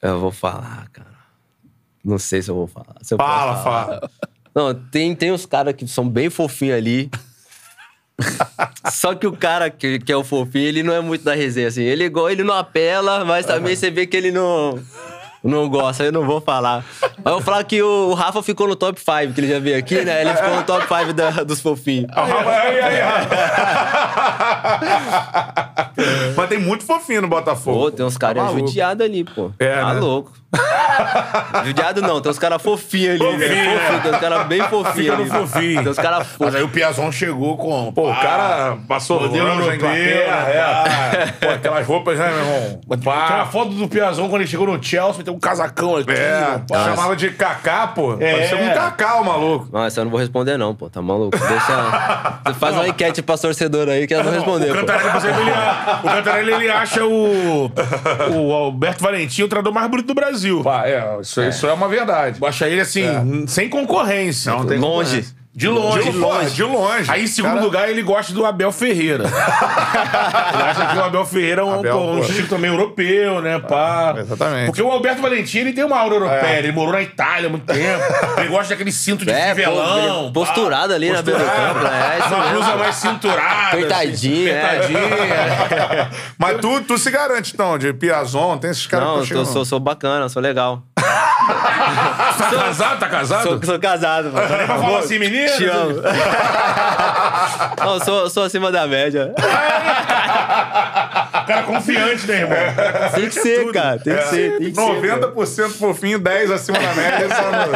Eu 0.00 0.20
vou 0.20 0.30
falar, 0.32 0.86
cara. 0.92 1.08
Não 2.04 2.18
sei 2.18 2.40
se 2.40 2.50
eu 2.50 2.54
vou 2.54 2.66
falar. 2.66 2.94
Se 3.02 3.12
eu 3.12 3.18
Fala, 3.18 3.56
falar. 3.62 3.84
fala. 3.84 4.10
Não, 4.54 4.72
tem, 4.74 5.14
tem 5.14 5.30
uns 5.32 5.44
caras 5.44 5.74
que 5.74 5.86
são 5.86 6.08
bem 6.08 6.30
fofinhos 6.30 6.76
ali. 6.78 7.10
Só 8.92 9.14
que 9.14 9.26
o 9.26 9.32
cara 9.32 9.70
que, 9.70 9.98
que 9.98 10.10
é 10.12 10.16
o 10.16 10.24
fofinho, 10.24 10.66
ele 10.66 10.82
não 10.82 10.92
é 10.94 11.00
muito 11.00 11.24
da 11.24 11.34
resenha, 11.34 11.68
assim. 11.68 11.82
Ele, 11.82 12.08
go- 12.08 12.28
ele 12.28 12.42
não 12.42 12.54
apela, 12.54 13.24
mas 13.24 13.46
também 13.46 13.76
você 13.76 13.90
vê 13.90 14.06
que 14.06 14.16
ele 14.16 14.30
não, 14.32 14.78
não 15.48 15.68
gosta. 15.68 16.04
Eu 16.04 16.12
não 16.12 16.24
vou 16.24 16.40
falar. 16.40 16.84
Mas 17.00 17.26
eu 17.26 17.32
vou 17.32 17.40
falar 17.40 17.64
que 17.64 17.82
o, 17.82 18.14
Rafa 18.14 18.42
ficou 18.42 18.68
no 18.68 18.76
top 18.76 19.00
5, 19.00 19.32
que 19.34 19.40
ele 19.40 19.48
já 19.48 19.58
veio 19.58 19.78
aqui, 19.78 20.04
né? 20.04 20.20
Ele 20.22 20.34
ficou 20.34 20.54
no 20.56 20.62
top 20.62 20.86
5 20.86 21.12
da- 21.12 21.30
dos 21.44 21.60
fofinhos. 21.60 22.06
Aí, 22.14 22.80
aí, 22.80 23.00
aí. 23.00 23.28
Mas 26.36 26.48
tem 26.48 26.58
muito 26.58 26.84
fofinho 26.84 27.22
no 27.22 27.28
Botafogo. 27.28 27.78
Pô, 27.78 27.90
tem 27.90 28.04
uns 28.06 28.16
caras 28.16 28.44
Tá 28.44 28.52
judiados 28.52 29.04
ali, 29.04 29.24
pô. 29.24 29.50
É, 29.58 29.80
tá 29.80 29.94
né? 29.94 30.00
louco. 30.00 30.32
Judiado 31.64 32.00
não, 32.00 32.20
tem 32.22 32.30
uns 32.30 32.38
caras 32.38 32.62
fofinhos 32.62 33.20
ali, 33.20 33.32
Fofinho, 33.32 33.38
né? 33.48 33.48
né? 33.48 33.78
Fofinho, 33.80 34.00
tem 34.02 34.10
uns 34.12 34.18
caras 34.18 34.46
bem 34.46 34.62
fofinhos 34.62 35.14
ali. 35.20 35.28
fofinho. 35.30 35.82
Tem 35.82 35.92
uns 35.92 35.96
caras 35.98 36.18
Mas 36.18 36.28
fofos. 36.28 36.54
aí 36.54 36.62
o 36.62 36.68
Piazon 36.68 37.12
chegou 37.12 37.56
com... 37.58 37.92
Pô, 37.92 38.10
o 38.10 38.14
cara 38.14 38.78
passou 38.88 39.20
modelo 39.20 39.54
na 39.66 39.74
Inglaterra, 39.74 40.48
é. 40.48 41.26
Pô, 41.32 41.48
aquelas 41.52 41.86
roupas, 41.86 42.18
né, 42.18 42.28
meu 42.28 42.38
irmão? 42.38 42.80
Tem 42.98 43.12
uma 43.36 43.46
foto 43.46 43.70
do 43.72 43.88
Piazon 43.88 44.28
quando 44.28 44.40
ele 44.42 44.50
chegou 44.50 44.66
no 44.66 44.82
Chelsea, 44.82 45.22
tem 45.24 45.34
um 45.34 45.37
casacão 45.38 45.96
aqui. 45.96 46.12
É, 46.12 46.60
pá. 46.68 46.84
chamava 46.84 47.16
de 47.16 47.30
Cacá, 47.30 47.86
pô. 47.86 48.14
É. 48.20 48.32
Parecia 48.32 48.56
um 48.56 48.74
Cacá, 48.74 49.16
o 49.16 49.24
maluco. 49.24 49.68
Não, 49.72 49.84
essa 49.84 50.00
eu 50.00 50.04
não 50.04 50.10
vou 50.10 50.20
responder, 50.20 50.56
não, 50.56 50.74
pô. 50.74 50.88
Tá 50.88 51.00
maluco? 51.02 51.36
Deixa. 51.38 52.38
Você 52.46 52.54
faz 52.54 52.74
uma 52.74 52.88
enquete 52.88 53.22
pra 53.22 53.36
torcedor 53.36 53.88
aí 53.88 54.06
que 54.06 54.14
elas 54.14 54.26
vão 54.26 54.34
responder, 54.34 54.70
O 54.70 54.74
pô. 54.74 54.80
Cantarelli, 54.80 55.10
por 55.10 55.16
exemplo, 55.18 55.40
ele, 55.42 55.50
o 55.50 56.08
Cantarelli, 56.08 56.52
ele 56.52 56.70
acha 56.70 57.04
o, 57.04 57.70
o 58.34 58.52
Alberto 58.52 59.02
Valentim 59.02 59.42
o 59.42 59.48
treinador 59.48 59.72
mais 59.72 59.88
bonito 59.90 60.06
do 60.06 60.14
Brasil. 60.14 60.62
Pá, 60.62 60.86
é, 60.86 61.18
isso, 61.20 61.42
isso 61.42 61.66
é 61.66 61.72
uma 61.72 61.88
verdade. 61.88 62.38
Acha 62.44 62.68
ele 62.68 62.80
assim, 62.80 63.46
sem 63.46 63.68
concorrência. 63.68 64.52
Não 64.52 64.64
tem 64.64 64.78
Longe. 64.78 65.24
De 65.58 65.66
longe. 65.66 66.04
De 66.12 66.16
longe, 66.16 66.50
de 66.54 66.62
longe. 66.62 67.10
Aí, 67.10 67.24
em 67.24 67.26
segundo 67.26 67.54
Cara- 67.54 67.64
lugar, 67.64 67.88
ele 67.90 68.00
gosta 68.00 68.32
do 68.32 68.46
Abel 68.46 68.70
Ferreira. 68.70 69.24
ele 70.54 70.62
acha 70.62 70.86
que 70.86 70.96
o 70.96 71.02
Abel 71.04 71.26
Ferreira 71.26 71.62
é 71.62 71.64
um, 71.64 71.74
Abel, 71.80 71.98
pô, 71.98 72.04
um 72.12 72.18
estilo 72.20 72.46
também 72.46 72.70
europeu, 72.70 73.42
né, 73.42 73.58
pá. 73.58 74.14
exatamente. 74.18 74.66
Porque 74.66 74.80
o 74.80 74.88
Alberto 74.88 75.20
Valentim, 75.20 75.58
ele 75.58 75.72
tem 75.72 75.82
uma 75.82 75.98
aura 75.98 76.14
europeia. 76.14 76.46
É. 76.46 76.58
Ele 76.60 76.70
morou 76.70 76.92
na 76.92 77.02
Itália 77.02 77.48
há 77.48 77.50
muito 77.50 77.66
tempo. 77.66 78.04
ele 78.38 78.48
gosta 78.48 78.68
daquele 78.68 78.92
cinto 78.92 79.24
de 79.24 79.32
É, 79.32 79.48
pô, 79.48 79.54
fivelão. 79.56 80.22
ele 80.26 80.32
posturado 80.32 80.94
ali 80.94 81.10
na 81.10 81.22
beira 81.22 81.40
do 81.40 81.44
campo, 81.46 81.80
né? 81.80 82.18
É 82.20 82.24
Uma 82.28 82.38
mesmo, 82.38 82.52
blusa 82.54 82.76
mais 82.76 82.94
cinturada. 82.94 83.66
Apertadinha, 83.68 84.52
é. 84.52 84.78
Assim, 84.78 84.94
apertadinha. 84.94 86.10
Mas 86.38 86.60
tu, 86.60 86.80
tu 86.82 86.96
se 86.96 87.10
garante, 87.10 87.50
então, 87.52 87.76
de 87.76 87.92
Piazon, 87.92 88.56
tem 88.58 88.70
esses 88.70 88.86
caras 88.86 89.08
Não, 89.08 89.26
que 89.26 89.34
eu 89.34 89.44
sou, 89.44 89.64
sou 89.64 89.80
bacana, 89.80 90.28
sou 90.28 90.40
legal. 90.40 90.84
Tá 91.48 92.50
casado? 92.50 92.98
Tá 92.98 93.08
casado? 93.08 93.42
Sou, 93.42 93.60
sou 93.64 93.78
casado, 93.78 94.32
mano. 94.32 94.56
Nem 94.56 94.66
pra 94.66 94.78
falar 94.78 94.98
assim, 94.98 95.18
menino? 95.18 95.56
Te 95.56 95.64
amo. 95.66 96.02
Não, 97.80 98.00
sou, 98.04 98.28
sou 98.30 98.44
acima 98.44 98.70
da 98.70 98.86
média. 98.86 99.32
Cara 101.48 101.62
confiante, 101.62 102.26
né, 102.26 102.40
irmão? 102.40 102.58
Tem 103.14 103.28
que 103.28 103.34
ser, 103.40 103.72
cara. 103.72 103.98
Tem 103.98 104.14
que 104.14 104.24
ser. 104.24 104.58
Tem 104.58 104.70
que 104.70 104.74
ser. 104.74 104.80
90% 104.80 105.70
fofinho, 105.70 106.18
10 106.18 106.50
acima 106.50 106.78
da 106.78 106.94
média. 106.94 107.28
Só 107.34 107.50
no... 107.50 107.72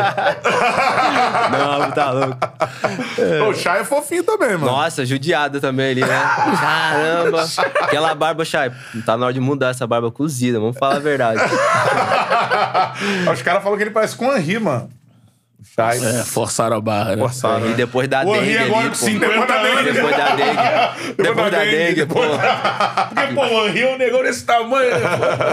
Não, 1.58 1.90
tá 1.92 2.10
louco. 2.10 2.36
O 3.48 3.54
Chay 3.54 3.80
é 3.80 3.84
fofinho 3.84 4.22
também, 4.22 4.50
mano. 4.50 4.66
Nossa, 4.66 5.06
judiado 5.06 5.58
também 5.60 5.92
ali, 5.92 6.02
né? 6.02 6.22
Caramba. 6.60 7.46
Aquela 7.80 8.14
barba, 8.14 8.44
Chay, 8.44 8.70
tá 9.06 9.16
na 9.16 9.24
hora 9.26 9.34
de 9.34 9.40
mudar 9.40 9.70
essa 9.70 9.86
barba 9.86 10.10
cozida, 10.10 10.60
vamos 10.60 10.76
falar 10.76 10.96
a 10.96 11.00
verdade. 11.00 11.40
Os 13.32 13.40
caras 13.40 13.62
falam 13.62 13.78
que 13.78 13.84
ele 13.84 13.90
parece 13.90 14.14
com 14.16 14.26
o 14.28 14.36
Henri, 14.36 14.58
mano. 14.58 14.90
O 15.62 15.74
Chay. 15.76 15.98
É, 16.04 16.24
forçaram 16.24 16.76
a 16.76 16.80
barra, 16.80 17.14
né? 17.16 17.22
Forçado, 17.22 17.66
E 17.66 17.68
né? 17.70 17.74
depois 17.76 18.08
da 18.08 18.24
Henri 18.24 18.32
dengue 18.40 18.58
agora 18.58 18.80
ali, 18.80 18.88
com 18.88 18.96
pô. 18.96 19.04
50 19.06 19.52
anos. 19.54 19.84
Depois 19.94 20.16
da 20.16 20.34
dengue. 20.34 21.14
Depois 21.22 21.52
da 21.52 21.58
dengue, 21.64 22.06
pô. 22.06 22.20
Porque, 23.14 23.34
pô, 23.34 23.46
o 23.46 23.66
Henri 23.68 23.82
é 23.82 23.94
um 23.94 23.98
negão 23.98 24.22
desse 24.22 24.44
tamanho, 24.44 24.90
né? 24.90 25.00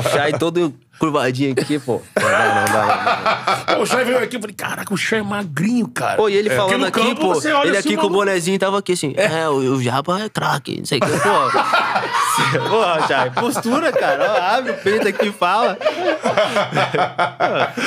pô? 0.01 0.09
Chay 0.09 0.33
todo 0.33 0.73
curvadinho 0.99 1.53
aqui, 1.53 1.79
pô. 1.79 2.01
Não 2.19 2.29
dá, 2.29 2.55
não 2.55 2.65
dá, 2.73 3.65
não. 3.67 3.75
Pô, 3.77 3.81
o 3.83 3.85
Chay 3.85 4.03
veio 4.03 4.17
aqui, 4.19 4.35
eu 4.35 4.41
falei, 4.41 4.55
caraca, 4.55 4.93
o 4.93 4.97
Chay 4.97 5.19
é 5.19 5.23
magrinho, 5.23 5.87
cara. 5.87 6.17
Pô, 6.17 6.27
e 6.29 6.35
ele 6.35 6.49
Porque 6.49 6.61
falando 6.61 6.85
aqui, 6.85 6.99
campo 6.99 7.21
pô. 7.33 7.39
Ele 7.39 7.77
assim, 7.77 7.77
aqui 7.77 7.89
com 7.89 7.93
o 7.93 7.95
maluco. 7.95 8.13
bonezinho 8.13 8.59
tava 8.59 8.77
aqui 8.79 8.91
assim. 8.91 9.13
É, 9.15 9.47
o, 9.49 9.53
o 9.75 9.81
Japa 9.81 10.19
é 10.19 10.29
craque, 10.29 10.77
não 10.79 10.85
sei 10.85 10.99
o 10.99 11.01
que, 11.01 11.11
pô. 11.11 11.19
Porra, 12.69 13.07
Chay, 13.07 13.29
postura, 13.31 13.91
cara. 13.91 14.31
Ó, 14.33 14.57
abre 14.57 14.71
o 14.71 14.75
peito 14.75 15.07
aqui 15.07 15.27
e 15.27 15.31
fala. 15.31 15.77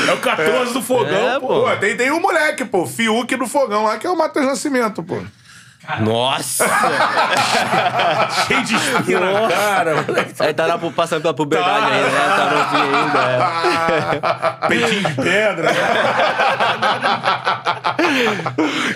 É 0.09 0.13
o 0.13 0.19
14 0.19 0.73
do 0.73 0.83
fogão, 0.83 1.15
É, 1.37 1.39
pô. 1.41 1.47
pô. 1.47 1.63
Pô, 1.65 1.77
tem, 1.77 1.97
tem 1.97 2.11
um 2.11 2.21
moleque, 2.21 2.65
pô, 2.65 2.87
Fiuk 2.87 3.37
do 3.37 3.47
Fogão 3.47 3.85
lá, 3.85 3.99
que 3.99 4.07
é 4.07 4.11
o 4.11 4.17
Matheus 4.17 4.47
Nascimento, 4.47 5.03
pô. 5.03 5.19
Nossa! 6.01 6.65
Cheio 8.47 8.63
de 8.65 8.75
espinha 8.77 9.21
na 9.21 9.49
cara. 9.49 9.95
Aí 10.39 10.55
tá 10.55 10.79
passando 10.95 11.23
pela 11.23 11.35
puberdade 11.35 11.81
Tá. 11.81 11.87
ainda, 11.87 12.09
né? 12.09 12.21
Tá 12.37 12.45
novinho 12.51 12.97
ainda. 12.97 13.19
é. 14.63 14.69
Peitinho 14.69 15.03
de 15.09 15.15
pedra. 15.15 15.69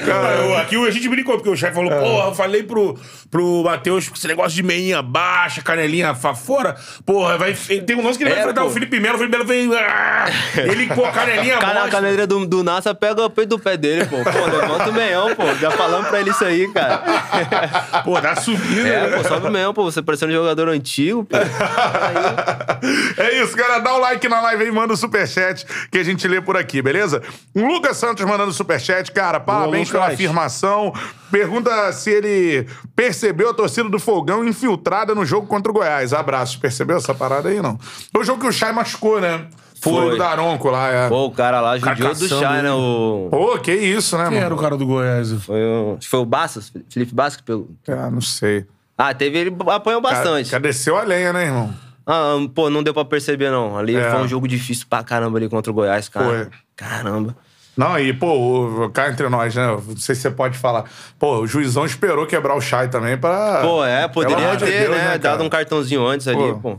Cara, 0.05 0.61
aqui 0.61 0.77
a 0.77 0.91
gente 0.91 1.09
brincou, 1.09 1.37
porque 1.37 1.51
o 1.51 1.57
chefe 1.57 1.75
falou, 1.75 1.91
porra, 1.91 2.29
eu 2.29 2.35
falei 2.35 2.63
pro, 2.63 2.99
pro 3.31 3.63
Matheus 3.65 4.11
esse 4.15 4.27
negócio 4.29 4.53
de 4.55 4.63
meinha 4.63 5.03
baixa, 5.03 5.63
canelinha 5.63 6.15
fa- 6.15 6.35
fora. 6.35 6.77
Porra, 7.05 7.37
vai, 7.39 7.55
tem 7.55 7.97
um 7.97 8.05
lance 8.05 8.19
que 8.19 8.25
ele 8.25 8.31
vai 8.31 8.39
É, 8.39 8.43
enfrentar 8.43 8.63
pô. 8.63 8.69
o 8.69 8.71
Felipe 8.71 9.01
Melo, 9.01 9.15
o 9.17 9.19
Felipe 9.19 9.37
Melo 9.37 9.49
vem. 9.49 9.71
ah, 9.77 10.27
ele, 10.57 10.87
pô, 10.89 11.03
canelinha 11.11 11.59
Cara, 11.59 11.85
a 11.85 11.89
caneleira 11.89 12.27
do, 12.27 12.45
do 12.47 12.63
Nassa 12.63 12.95
pega 12.95 13.23
o 13.25 13.31
peito 13.31 13.51
do 13.51 13.59
pé 13.59 13.77
dele, 13.77 14.05
pô. 14.07 14.17
Pô, 14.17 14.47
levanta 14.47 14.91
o 14.91 14.93
meião, 14.93 15.35
pô. 15.35 15.45
Já 15.61 15.71
falando 15.71 16.07
pra 16.09 16.21
ele 16.21 16.31
isso 16.31 16.45
aí, 16.45 16.71
cara. 16.73 17.03
Pô, 18.05 18.21
dá 18.21 18.37
subida. 18.37 18.89
É, 18.89 19.11
né? 19.11 19.17
pô, 19.17 19.25
sobe 19.29 19.47
o 19.47 19.51
meião, 19.51 19.73
pô. 19.75 19.85
Você 19.85 20.03
parecendo 20.03 20.33
um 20.33 20.37
jogador 20.37 20.69
antigo, 20.69 21.25
pô. 21.25 21.37
É 23.17 23.43
isso, 23.43 23.57
galera. 23.57 23.81
Dá 23.81 23.95
o 23.95 23.99
like 23.99 24.29
na 24.29 24.41
live 24.43 24.65
aí, 24.65 24.71
manda 24.71 24.93
o 24.93 24.97
superchat 24.97 25.65
que 25.91 25.99
a 25.99 26.05
gente 26.05 26.27
lê 26.29 26.41
por 26.41 26.57
aqui, 26.57 26.81
beleza? 26.83 27.23
Lucas 27.55 27.97
Santos 27.97 28.25
mandando 28.25 28.53
superchat. 28.53 28.96
Cara, 29.05 29.41
parabéns 29.41 29.91
pela 29.91 30.07
afirmação. 30.09 30.93
Pergunta 31.31 31.93
se 31.93 32.11
ele 32.11 32.67
percebeu 32.95 33.51
a 33.51 33.55
torcida 33.55 33.89
do 33.89 33.99
Fogão 33.99 34.45
infiltrada 34.45 35.15
no 35.15 35.25
jogo 35.25 35.47
contra 35.47 35.71
o 35.71 35.75
Goiás. 35.75 36.13
Abraço. 36.13 36.59
Percebeu 36.61 36.97
essa 36.97 37.15
parada 37.15 37.49
aí, 37.49 37.61
não? 37.61 37.79
Foi 38.13 38.23
o 38.23 38.25
jogo 38.25 38.41
que 38.41 38.47
o 38.47 38.53
Chay 38.53 38.73
machucou, 38.73 39.21
né? 39.21 39.47
Foi. 39.81 40.11
Do 40.11 40.17
Daronco 40.19 40.71
lá, 40.71 40.89
é. 40.89 41.09
Pô, 41.09 41.27
o 41.27 41.31
cara 41.31 41.61
lá 41.61 41.79
judiou 41.79 42.15
do 42.15 42.29
Chay, 42.29 42.63
né? 42.63 42.73
O... 42.73 43.29
Pô, 43.31 43.59
que 43.59 43.73
isso, 43.73 44.17
né, 44.17 44.25
Quem 44.25 44.35
mano? 44.35 44.47
era 44.47 44.55
o 44.55 44.59
cara 44.59 44.77
do 44.77 44.87
Goiás? 44.87 45.33
Foi 45.45 45.63
o... 45.63 45.99
Foi 46.03 46.21
o 46.21 46.25
Bastos, 46.25 46.73
Felipe 46.91 47.15
Bastos 47.15 47.37
que 47.37 47.43
pegou. 47.45 47.69
Ah, 47.87 48.11
não 48.11 48.21
sei. 48.23 48.67
Ah, 48.97 49.13
teve... 49.13 49.39
Ele 49.39 49.57
apanhou 49.69 50.01
bastante. 50.01 50.51
Cara, 50.51 50.63
desceu 50.63 50.97
a 50.97 51.03
lenha, 51.03 51.33
né, 51.33 51.45
irmão? 51.45 51.75
Ah, 52.07 52.37
pô, 52.55 52.71
não 52.71 52.83
deu 52.83 52.95
pra 52.95 53.05
perceber, 53.05 53.51
não. 53.51 53.77
Ali 53.77 53.97
É. 53.97 54.11
foi 54.11 54.21
um 54.23 54.29
jogo 54.29 54.49
difícil 54.49 54.87
pra 54.89 55.05
caramba 55.05 55.39
ali 55.39 55.49
contra 55.49 55.71
o 55.71 55.75
Goiás, 55.75 56.09
cara. 56.09 56.25
Foi. 56.27 56.49
Caramba. 56.75 57.37
Não, 57.77 57.99
e, 57.99 58.13
pô, 58.13 58.85
o- 58.85 58.91
cá 58.91 59.09
entre 59.11 59.29
nós, 59.29 59.55
né? 59.55 59.67
Não 59.67 59.97
sei 59.97 60.15
se 60.15 60.23
você 60.23 60.31
pode 60.31 60.57
falar. 60.57 60.85
Pô, 61.19 61.41
o 61.41 61.47
juizão 61.47 61.85
esperou 61.85 62.27
quebrar 62.27 62.55
o 62.57 62.61
Chay 62.61 62.89
também 62.89 63.17
pra. 63.19 63.61
Pô, 63.63 63.85
é, 63.85 64.09
poderia 64.09 64.47
amor 64.47 64.57
de 64.57 64.65
ter, 64.65 64.81
Deus, 64.85 64.97
né? 64.97 65.05
cara? 65.05 65.19
Dado 65.19 65.45
um 65.45 65.49
cartãozinho 65.49 66.07
antes 66.07 66.27
ali, 66.27 66.39
Pô. 66.63 66.79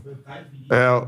É. 0.70 1.02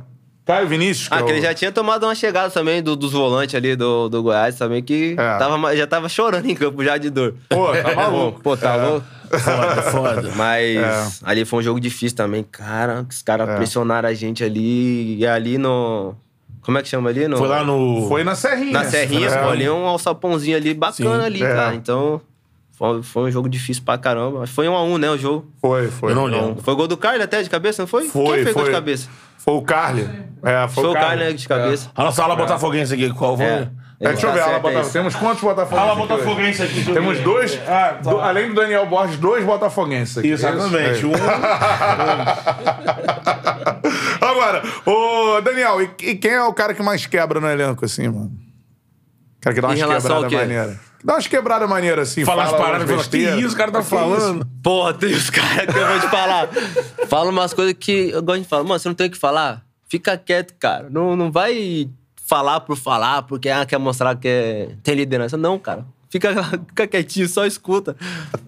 Caio 0.46 0.66
Vinícius, 0.66 1.06
que 1.08 1.14
Ah, 1.14 1.18
é 1.18 1.22
que 1.22 1.30
ele 1.30 1.38
o- 1.38 1.42
já 1.42 1.54
tinha 1.54 1.70
tomado 1.70 2.04
uma 2.04 2.14
chegada 2.14 2.50
também 2.50 2.82
do- 2.82 2.96
dos 2.96 3.12
volantes 3.12 3.54
ali 3.54 3.76
do, 3.76 4.08
do 4.08 4.20
Goiás 4.22 4.56
também, 4.56 4.82
que 4.82 5.14
É. 5.16 5.38
tava, 5.38 5.76
já 5.76 5.86
tava 5.86 6.08
chorando 6.08 6.46
em 6.46 6.54
campo 6.56 6.82
já 6.82 6.96
de 6.96 7.08
dor. 7.10 7.34
Pô, 7.48 7.68
tá 7.72 7.94
maluco. 7.94 8.40
Pô, 8.40 8.56
tá 8.56 8.74
É. 8.74 8.76
louco. 8.86 9.06
Foda, 9.30 9.82
foda. 9.82 10.32
Mas 10.34 10.76
É. 10.76 11.04
ali 11.22 11.44
foi 11.44 11.60
um 11.60 11.62
jogo 11.62 11.78
difícil 11.78 12.16
também. 12.16 12.42
Cara, 12.42 13.06
os 13.08 13.22
caras 13.22 13.54
pressionaram 13.56 14.08
a 14.08 14.14
gente 14.14 14.42
ali. 14.42 15.18
E 15.18 15.26
ali 15.26 15.56
no. 15.56 16.16
Como 16.62 16.76
é 16.78 16.82
que 16.82 16.88
chama 16.88 17.08
ali? 17.10 17.26
No, 17.26 17.36
Foi 17.36 17.48
lá 17.48 17.64
no. 17.64 18.06
Foi 18.08 18.22
na 18.22 18.34
Serrinha. 18.34 18.72
Na 18.72 18.84
Serrinha, 18.84 19.28
É. 19.28 19.44
ali 19.50 19.68
um 19.70 19.86
alçapãozinho 19.86 20.56
ali 20.56 20.74
bacana 20.74 21.20
Sim. 21.20 21.26
ali, 21.26 21.42
É. 21.42 21.54
cara. 21.54 21.74
Então, 21.74 22.20
foi, 22.72 23.02
foi 23.02 23.22
um 23.24 23.30
jogo 23.30 23.48
difícil 23.48 23.82
pra 23.82 23.96
caramba. 23.98 24.46
Foi 24.46 24.68
um 24.68 24.74
a 24.76 24.82
um, 24.84 24.98
né, 24.98 25.10
o 25.10 25.16
jogo. 25.18 25.50
Foi, 25.60 25.88
foi. 25.88 26.12
Eu 26.12 26.16
não 26.16 26.24
lembro. 26.26 26.62
foi 26.62 26.74
gol 26.74 26.86
do 26.86 26.96
Carly 26.96 27.22
até 27.22 27.42
de 27.42 27.48
cabeça, 27.50 27.82
não 27.82 27.86
foi? 27.86 28.08
Foi, 28.08 28.24
Quem 28.36 28.44
fez 28.44 28.52
foi. 28.52 28.54
gol 28.54 28.64
de 28.64 28.70
cabeça? 28.70 29.08
Foi 29.38 29.54
o 29.54 29.62
Carly. 29.62 30.02
É, 30.42 30.68
foi, 30.68 30.84
Foi, 30.84 30.86
o 30.86 30.90
o 30.90 30.94
Carly. 30.94 31.24
Né, 31.24 31.32
de 31.32 31.48
cabeça. 31.48 31.90
A 31.94 32.04
nossa 32.04 32.22
ala 32.22 32.36
botafoguense 32.36 32.92
aqui, 32.92 33.10
qual 33.14 33.36
foi? 33.36 33.68
É. 34.00 34.06
É, 34.06 34.08
deixa 34.12 34.26
eu 34.28 34.32
ver, 34.32 34.38
Tá 34.38 34.44
ala 34.46 34.54
é 34.56 34.60
Botafogo. 34.60 34.82
isso. 34.84 34.92
Temos 34.92 35.14
quantos 35.14 35.42
Botafoguenses? 35.42 35.90
Ala 35.90 35.94
botafoguense 35.94 36.62
aqui. 36.62 36.84
Temos 36.92 37.18
dois, 37.20 37.60
Ah, 37.68 37.98
do- 38.02 38.18
além 38.18 38.48
do 38.48 38.54
Daniel 38.54 38.86
Borges, 38.86 39.18
dois 39.18 39.44
Botafoguenses 39.44 40.16
aqui. 40.18 40.28
Exatamente. 40.28 40.98
Isso? 41.00 41.08
Um. 41.08 41.12
Agora, 44.20 44.62
ô 44.86 45.40
Daniel, 45.40 45.80
e, 45.82 45.90
e 46.02 46.14
quem 46.16 46.32
é 46.32 46.42
o 46.42 46.52
cara 46.52 46.74
que 46.74 46.82
mais 46.82 47.06
quebra 47.06 47.40
no 47.40 47.48
elenco, 47.48 47.84
assim, 47.84 48.08
mano? 48.08 48.32
Cara 49.40 49.54
que 49.54 49.60
dá 49.60 49.68
umas 49.68 49.78
quebradas 49.80 50.32
maneiras. 50.32 50.76
Dá 51.02 51.14
umas 51.14 51.26
quebradas 51.26 51.68
maneiras, 51.68 52.10
assim. 52.10 52.24
Falar 52.24 52.44
as 52.44 52.50
fala 52.50 52.62
paradas 52.62 52.90
umas 52.90 53.06
e 53.06 53.10
fala, 53.10 53.36
que 53.36 53.40
isso 53.44 53.54
o 53.54 53.58
cara 53.58 53.72
tá 53.72 53.82
falando? 53.82 54.46
Porra, 54.62 54.92
tem 54.94 55.12
os 55.12 55.30
caras 55.30 55.66
que 55.72 55.78
eu 55.78 55.86
vou 55.86 56.00
te 56.00 56.08
falar. 56.08 56.48
Fala 57.08 57.30
umas 57.30 57.54
coisas 57.54 57.74
que 57.78 58.10
eu 58.10 58.22
gosto 58.22 58.42
de 58.42 58.48
falar. 58.48 58.64
Mano, 58.64 58.78
você 58.78 58.88
não 58.88 58.94
tem 58.94 59.06
o 59.06 59.10
que 59.10 59.18
falar? 59.18 59.62
Fica 59.88 60.16
quieto, 60.18 60.54
cara. 60.58 60.88
Não, 60.90 61.16
não 61.16 61.32
vai 61.32 61.88
falar 62.30 62.60
por 62.60 62.76
falar, 62.76 63.22
porque 63.22 63.48
ah, 63.48 63.66
quer 63.66 63.78
mostrar 63.78 64.14
que 64.14 64.28
é- 64.28 64.68
tem 64.84 64.94
liderança. 64.94 65.36
Não, 65.36 65.58
cara. 65.58 65.84
Fica, 66.08 66.30
fica 66.68 66.86
quietinho, 66.86 67.28
só 67.28 67.44
escuta. 67.44 67.96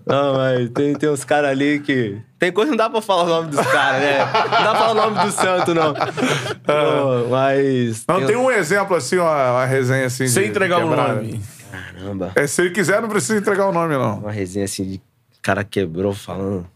Não, 0.07 0.35
mas 0.35 0.70
tem, 0.70 0.95
tem 0.95 1.11
uns 1.11 1.24
caras 1.24 1.51
ali 1.51 1.80
que. 1.80 2.16
Tem 2.39 2.53
coisa 2.53 2.70
que 2.70 2.76
não 2.76 2.85
dá 2.85 2.89
pra 2.89 3.03
falar 3.03 3.24
o 3.24 3.28
nome 3.28 3.51
dos 3.51 3.66
caras, 3.66 4.01
né? 4.01 4.18
Não 4.18 4.24
dá 4.64 4.70
pra 4.70 4.74
falar 4.78 5.07
o 5.07 5.11
nome 5.11 5.26
do 5.26 5.33
santo, 5.33 5.74
não. 5.74 5.95
Pô, 5.95 7.28
mas. 7.28 8.05
Não, 8.07 8.24
tem 8.24 8.37
um 8.37 8.51
exemplo, 8.51 8.97
assim, 8.97 9.16
uma, 9.18 9.51
uma 9.53 9.66
resenha 9.66 10.07
assim. 10.07 10.28
Sem 10.28 10.45
de 10.45 10.51
entregar 10.51 10.85
o 10.85 10.95
nome. 10.95 11.41
Caramba. 11.70 12.33
É, 12.37 12.47
se 12.47 12.62
ele 12.62 12.70
quiser, 12.70 13.03
não 13.03 13.09
precisa 13.09 13.39
entregar 13.39 13.66
o 13.66 13.72
nome, 13.72 13.95
não. 13.97 14.18
Uma 14.18 14.33
resenha 14.33 14.64
assim 14.64 14.85
de 14.85 15.01
cara 15.41 15.64
quebrou 15.64 16.12
falando. 16.12 16.66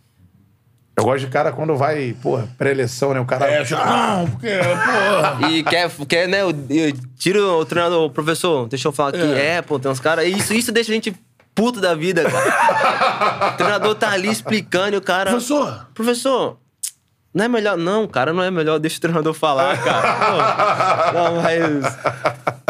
Eu 0.99 1.05
gosto 1.05 1.21
de 1.21 1.27
cara 1.27 1.53
quando 1.53 1.77
vai, 1.77 2.17
porra, 2.23 2.49
pré-eleição, 2.57 3.13
né? 3.13 3.21
O 3.21 3.27
cara. 3.27 3.47
É, 3.47 3.63
não, 3.71 4.31
porque, 4.31 4.49
porra. 4.49 5.51
E 5.51 5.63
quer, 5.63 5.91
quer 6.09 6.27
né? 6.27 6.41
Eu, 6.41 6.51
eu 6.71 6.93
tiro 7.19 7.59
o 7.61 7.65
treinador, 7.67 8.09
professor, 8.11 8.67
deixa 8.67 8.89
eu 8.89 8.93
falar 8.93 9.11
aqui. 9.11 9.21
É, 9.35 9.61
pô, 9.61 9.79
tem 9.79 9.91
uns 9.91 10.01
caras. 10.01 10.27
Isso, 10.27 10.55
isso 10.55 10.73
deixa 10.73 10.91
a 10.91 10.95
gente 10.95 11.15
puto 11.55 11.83
da 11.83 11.95
vida, 11.95 12.25
cara. 12.25 13.53
o 13.53 13.57
treinador 13.59 13.95
tá 13.95 14.11
ali 14.11 14.31
explicando 14.31 14.95
e 14.95 14.97
o 14.97 15.03
cara. 15.03 15.31
Professor. 15.31 15.87
Professor, 15.95 16.57
não 17.35 17.45
é 17.45 17.49
melhor. 17.49 17.77
Não, 17.77 18.07
cara, 18.09 18.33
não 18.33 18.43
é 18.43 18.51
melhor, 18.51 18.79
deixa 18.79 18.97
o 18.97 19.01
treinador 19.03 19.35
falar, 19.35 19.77
cara. 19.85 21.13
Pô, 21.13 21.19
não, 21.19 21.43
mas. 21.43 21.99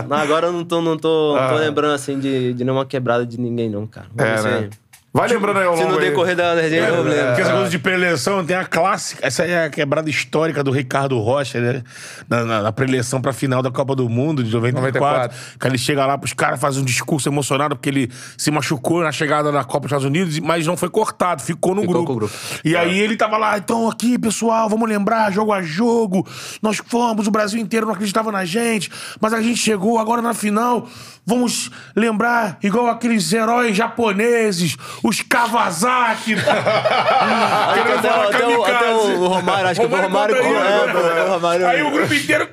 Não, 0.08 0.16
agora 0.16 0.46
eu 0.48 0.52
não 0.52 0.64
tô, 0.64 0.80
não 0.80 0.96
tô, 0.96 1.36
não 1.36 1.48
tô 1.48 1.54
lembrando 1.56 1.94
assim 1.94 2.18
de, 2.18 2.52
de 2.54 2.64
nenhuma 2.64 2.84
quebrada 2.84 3.24
de 3.24 3.38
ninguém, 3.38 3.70
não, 3.70 3.86
cara. 3.86 4.06
Vamos 4.12 4.40
É, 4.40 4.42
ver 4.42 4.60
né? 4.62 4.70
Vai 5.16 5.28
lembrando 5.30 5.58
aí 5.60 5.64
ao 5.66 5.74
Se 5.74 5.82
longo 5.82 5.94
no 5.94 5.98
aí. 5.98 6.10
decorrer 6.10 6.36
da 6.36 6.54
resenha 6.54 6.88
eu 6.88 7.02
lembro. 7.02 7.26
Porque 7.28 7.40
essa 7.40 7.52
coisa 7.52 7.70
de 7.70 7.78
preleção 7.78 8.44
tem 8.44 8.54
a 8.54 8.66
clássica. 8.66 9.26
Essa 9.26 9.44
aí 9.44 9.50
é 9.50 9.64
a 9.64 9.70
quebrada 9.70 10.10
histórica 10.10 10.62
do 10.62 10.70
Ricardo 10.70 11.18
Rocha, 11.18 11.58
né? 11.58 11.82
Na, 12.28 12.44
na, 12.44 12.62
na 12.64 12.70
preleção 12.72 13.18
pra 13.22 13.32
final 13.32 13.62
da 13.62 13.70
Copa 13.70 13.96
do 13.96 14.10
Mundo 14.10 14.44
de 14.44 14.52
94. 14.52 14.90
94. 15.32 15.58
Que 15.58 15.66
ele 15.68 15.78
chega 15.78 16.04
lá 16.04 16.18
pros 16.18 16.34
caras, 16.34 16.60
faz 16.60 16.76
um 16.76 16.84
discurso 16.84 17.30
emocionado 17.30 17.74
porque 17.74 17.88
ele 17.88 18.10
se 18.36 18.50
machucou 18.50 19.02
na 19.02 19.10
chegada 19.10 19.50
da 19.50 19.64
Copa 19.64 19.80
dos 19.80 19.86
Estados 19.86 20.04
Unidos, 20.04 20.38
mas 20.40 20.66
não 20.66 20.76
foi 20.76 20.90
cortado, 20.90 21.40
ficou 21.40 21.74
no 21.74 21.80
Ficou 21.80 21.94
grupo. 21.94 22.06
com 22.08 22.12
o 22.12 22.16
grupo. 22.16 22.34
E 22.62 22.76
aí 22.76 22.98
ele 22.98 23.16
tava 23.16 23.38
lá, 23.38 23.56
então 23.56 23.88
aqui, 23.88 24.18
pessoal, 24.18 24.68
vamos 24.68 24.86
lembrar, 24.86 25.32
jogo 25.32 25.50
a 25.50 25.62
jogo. 25.62 26.26
Nós 26.60 26.76
fomos, 26.86 27.26
o 27.26 27.30
Brasil 27.30 27.58
inteiro 27.58 27.86
não 27.86 27.94
acreditava 27.94 28.30
na 28.30 28.44
gente, 28.44 28.90
mas 29.18 29.32
a 29.32 29.40
gente 29.40 29.56
chegou 29.56 29.98
agora 29.98 30.20
na 30.20 30.34
final. 30.34 30.86
Vamos 31.24 31.70
lembrar, 31.96 32.58
igual 32.62 32.86
aqueles 32.86 33.32
heróis 33.32 33.74
japoneses, 33.76 34.76
os 35.08 35.22
Kawasaki. 35.22 36.34
Querendo 36.36 37.98
Até, 37.98 38.08
falar 38.08 38.24
até 38.28 38.46
o, 38.46 38.64
até 38.64 38.90
o 38.94 39.26
Romário, 39.28 39.68
acho 39.68 39.80
que 39.80 39.88
foi 39.88 39.98
o 39.98 40.02
Romário. 40.02 40.36
ele, 40.36 40.46
é, 40.48 40.52
né? 40.52 41.26
Romário. 41.28 41.66
Aí 41.68 41.82
o 41.82 41.90
grupo 41.90 42.12
inteiro. 42.14 42.48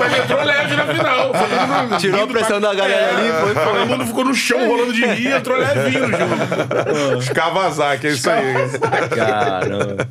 Mas 0.00 0.18
entrou 0.18 0.42
leve 0.44 0.76
na 0.76 0.86
final. 0.86 1.32
Tirou 1.98 2.22
a 2.24 2.26
pressão 2.26 2.60
pra- 2.60 2.68
da 2.70 2.74
galera 2.74 3.16
ali, 3.18 3.28
foi- 3.32 3.54
foi. 3.54 3.64
Todo 3.64 3.86
mundo 3.86 4.06
ficou 4.06 4.24
no 4.24 4.34
chão 4.34 4.68
rolando 4.68 4.92
de 4.92 5.04
rir, 5.06 5.32
entrou 5.32 5.56
levinho 5.58 6.08
no 6.08 6.16
jogo. 6.18 7.16
Os 7.18 7.28
Kawasaki, 7.30 8.06
é 8.06 8.10
isso 8.10 8.30
aí. 8.30 8.54
Caramba. 9.14 10.06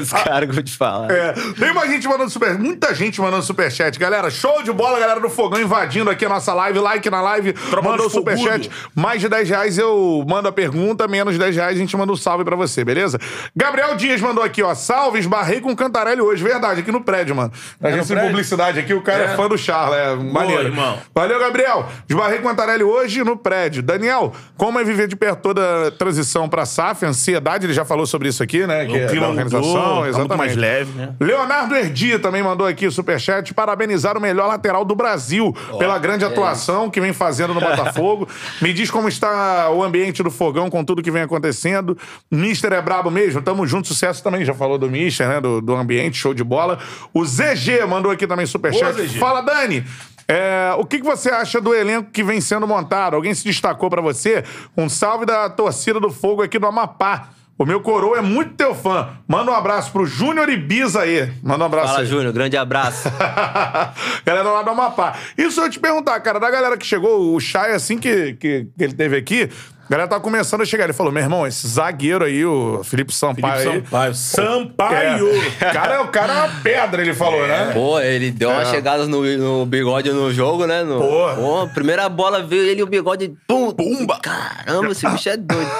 Os 0.00 0.10
caras 0.12 0.40
que 0.40 0.50
eu 0.50 0.54
vou 0.54 0.62
te 0.62 0.76
falar. 0.76 1.10
É, 1.10 1.32
tem 1.58 1.72
mais 1.74 1.90
gente 1.90 2.06
mandando 2.08 2.30
super, 2.30 2.58
muita 2.58 2.94
gente 2.94 3.20
mandando 3.20 3.42
superchat, 3.42 3.98
galera. 3.98 4.30
Show 4.30 4.62
de 4.62 4.72
bola, 4.72 4.98
galera 4.98 5.20
do 5.20 5.28
Fogão 5.28 5.60
invadindo 5.60 6.10
aqui 6.10 6.24
a 6.24 6.28
nossa 6.28 6.52
live, 6.54 6.78
like 6.78 7.08
na 7.10 7.20
live, 7.20 7.52
Tropa 7.52 7.88
Fogudo. 7.90 8.10
superchat. 8.10 8.70
Mais 8.94 9.20
de 9.20 9.28
10 9.28 9.48
reais 9.50 9.78
eu 9.78 10.24
mando 10.28 10.48
a 10.48 10.52
pergunta, 10.52 10.69
menos 11.08 11.32
de 11.34 11.38
10 11.38 11.56
reais 11.56 11.76
a 11.76 11.78
gente 11.78 11.96
manda 11.96 12.12
um 12.12 12.16
salve 12.16 12.44
pra 12.44 12.56
você, 12.56 12.84
beleza? 12.84 13.18
Gabriel 13.54 13.94
Dias 13.96 14.20
mandou 14.20 14.42
aqui, 14.44 14.62
ó, 14.62 14.74
salve, 14.74 15.18
esbarrei 15.18 15.60
com 15.60 15.72
o 15.72 15.76
Cantarelli 15.76 16.20
hoje, 16.20 16.42
verdade, 16.42 16.80
aqui 16.80 16.92
no 16.92 17.02
prédio, 17.02 17.34
mano. 17.34 17.52
A 17.82 17.90
gente 17.90 18.06
tem 18.06 18.16
prédio? 18.16 18.30
publicidade 18.30 18.78
aqui, 18.80 18.94
o 18.94 19.02
cara 19.02 19.24
é, 19.24 19.26
É. 19.32 19.36
fã 19.36 19.48
do 19.48 19.56
Charla, 19.58 19.96
é 19.96 20.14
maneiro. 20.16 20.64
irmão. 20.64 20.98
Valeu, 21.14 21.38
Gabriel. 21.38 21.86
Esbarrei 22.08 22.38
com 22.38 22.46
o 22.46 22.50
Cantarelli 22.50 22.84
hoje 22.84 23.22
no 23.24 23.36
prédio. 23.36 23.82
Daniel, 23.82 24.32
como 24.56 24.78
é 24.78 24.84
viver 24.84 25.06
de 25.08 25.16
perto 25.16 25.40
toda 25.40 25.88
a 25.88 25.90
transição 25.90 26.48
pra 26.48 26.64
SAF, 26.66 27.04
ansiedade, 27.04 27.66
ele 27.66 27.72
já 27.72 27.84
falou 27.84 28.06
sobre 28.06 28.28
isso 28.28 28.42
aqui, 28.42 28.66
né? 28.66 28.86
Que 28.86 28.98
é 28.98 29.06
O 29.06 29.08
clima 29.08 29.26
da 29.26 29.30
organização, 29.30 29.62
mudou, 29.62 29.82
tá 30.02 30.08
exatamente. 30.08 30.18
muito 30.18 30.36
mais 30.38 30.56
leve, 30.56 30.92
né? 30.98 31.14
Leonardo 31.20 31.74
Erdi 31.76 32.18
também 32.18 32.42
mandou 32.42 32.66
aqui 32.66 32.86
o 32.86 32.92
superchat 32.92 33.52
parabenizar 33.54 34.16
o 34.16 34.20
melhor 34.20 34.46
lateral 34.48 34.84
do 34.84 34.94
Brasil 34.94 35.54
pela 35.78 35.98
grande 35.98 36.24
atuação 36.24 36.90
que 36.90 37.00
vem 37.00 37.12
fazendo 37.12 37.54
no 37.54 37.60
Botafogo. 37.60 38.28
Me 38.60 38.72
diz 38.72 38.90
como 38.90 39.08
está 39.08 39.70
o 39.70 39.82
ambiente 39.82 40.22
do 40.22 40.30
fogão 40.30 40.49
com 40.52 40.84
tudo 40.84 41.02
que 41.02 41.10
vem 41.10 41.22
acontecendo. 41.22 41.96
Mister 42.30 42.72
é 42.72 42.82
brabo 42.82 43.10
mesmo, 43.10 43.40
tamo 43.42 43.66
junto, 43.66 43.88
sucesso 43.88 44.22
também. 44.22 44.44
Já 44.44 44.54
falou 44.54 44.78
do 44.78 44.90
Mister, 44.90 45.28
né? 45.28 45.40
Do, 45.40 45.60
do 45.60 45.74
ambiente, 45.74 46.16
show 46.16 46.34
de 46.34 46.44
bola. 46.44 46.78
O 47.14 47.24
ZG 47.24 47.84
mandou 47.88 48.10
aqui 48.10 48.26
também 48.26 48.46
superchat. 48.46 49.18
Fala, 49.18 49.40
Dani! 49.40 49.84
É, 50.26 50.72
o 50.78 50.84
que, 50.84 50.98
que 50.98 51.04
você 51.04 51.28
acha 51.28 51.60
do 51.60 51.74
elenco 51.74 52.10
que 52.12 52.22
vem 52.22 52.40
sendo 52.40 52.64
montado? 52.64 53.16
Alguém 53.16 53.34
se 53.34 53.42
destacou 53.42 53.90
pra 53.90 54.00
você? 54.00 54.44
Um 54.76 54.88
salve 54.88 55.26
da 55.26 55.50
torcida 55.50 55.98
do 55.98 56.08
Fogo 56.08 56.42
aqui 56.42 56.56
do 56.56 56.66
Amapá. 56.66 57.30
O 57.58 57.66
meu 57.66 57.80
coroa 57.82 58.16
é 58.16 58.22
muito 58.22 58.54
teu 58.54 58.74
fã. 58.74 59.10
Manda 59.28 59.50
um 59.50 59.54
abraço 59.54 59.92
pro 59.92 60.06
Júnior 60.06 60.48
Ibiza 60.48 61.02
aí. 61.02 61.30
Manda 61.42 61.64
um 61.64 61.66
abraço 61.66 61.88
Fala, 61.88 62.00
aí. 62.00 62.06
Júnior. 62.06 62.32
Grande 62.32 62.56
abraço. 62.56 63.06
galera 64.24 64.48
lá 64.48 64.62
do 64.62 64.70
Amapá. 64.70 65.14
Isso 65.36 65.60
eu 65.60 65.68
te 65.68 65.78
perguntar, 65.78 66.18
cara, 66.20 66.40
da 66.40 66.50
galera 66.50 66.78
que 66.78 66.86
chegou, 66.86 67.34
o 67.34 67.38
Chay, 67.38 67.72
assim 67.72 67.98
que, 67.98 68.32
que, 68.34 68.66
que 68.78 68.84
ele 68.84 68.94
teve 68.94 69.14
aqui, 69.14 69.50
a 69.90 69.92
galera 69.92 70.08
tava 70.08 70.20
começando 70.22 70.60
a 70.60 70.64
chegar. 70.64 70.84
Ele 70.84 70.92
falou: 70.92 71.10
meu 71.10 71.20
irmão, 71.20 71.44
esse 71.44 71.66
zagueiro 71.66 72.24
aí, 72.24 72.46
o 72.46 72.80
Felipe 72.84 73.12
Sampaio. 73.12 73.60
Felipe 73.72 73.96
aí, 73.96 74.14
Sampaio. 74.14 74.14
Sampaio! 75.26 75.28
É, 75.60 75.64
cara, 75.72 76.02
o 76.02 76.08
cara 76.08 76.32
é 76.32 76.36
uma 76.36 76.60
pedra, 76.62 77.02
ele 77.02 77.12
falou, 77.12 77.44
né? 77.44 77.72
Pô, 77.74 77.98
ele 77.98 78.30
deu 78.30 78.50
umas 78.50 78.68
chegadas 78.68 79.08
no, 79.08 79.20
no 79.36 79.66
bigode 79.66 80.12
no 80.12 80.32
jogo, 80.32 80.64
né? 80.64 80.84
No, 80.84 81.00
Pô. 81.00 81.34
Pô, 81.34 81.68
primeira 81.74 82.08
bola 82.08 82.40
veio 82.40 82.62
ele 82.62 82.78
e 82.80 82.82
o 82.84 82.86
bigode. 82.86 83.34
Pum! 83.48 83.72
Pumba! 83.72 84.20
Caramba, 84.20 84.92
esse 84.92 85.08
bicho 85.08 85.28
é 85.28 85.36
doido. 85.36 85.70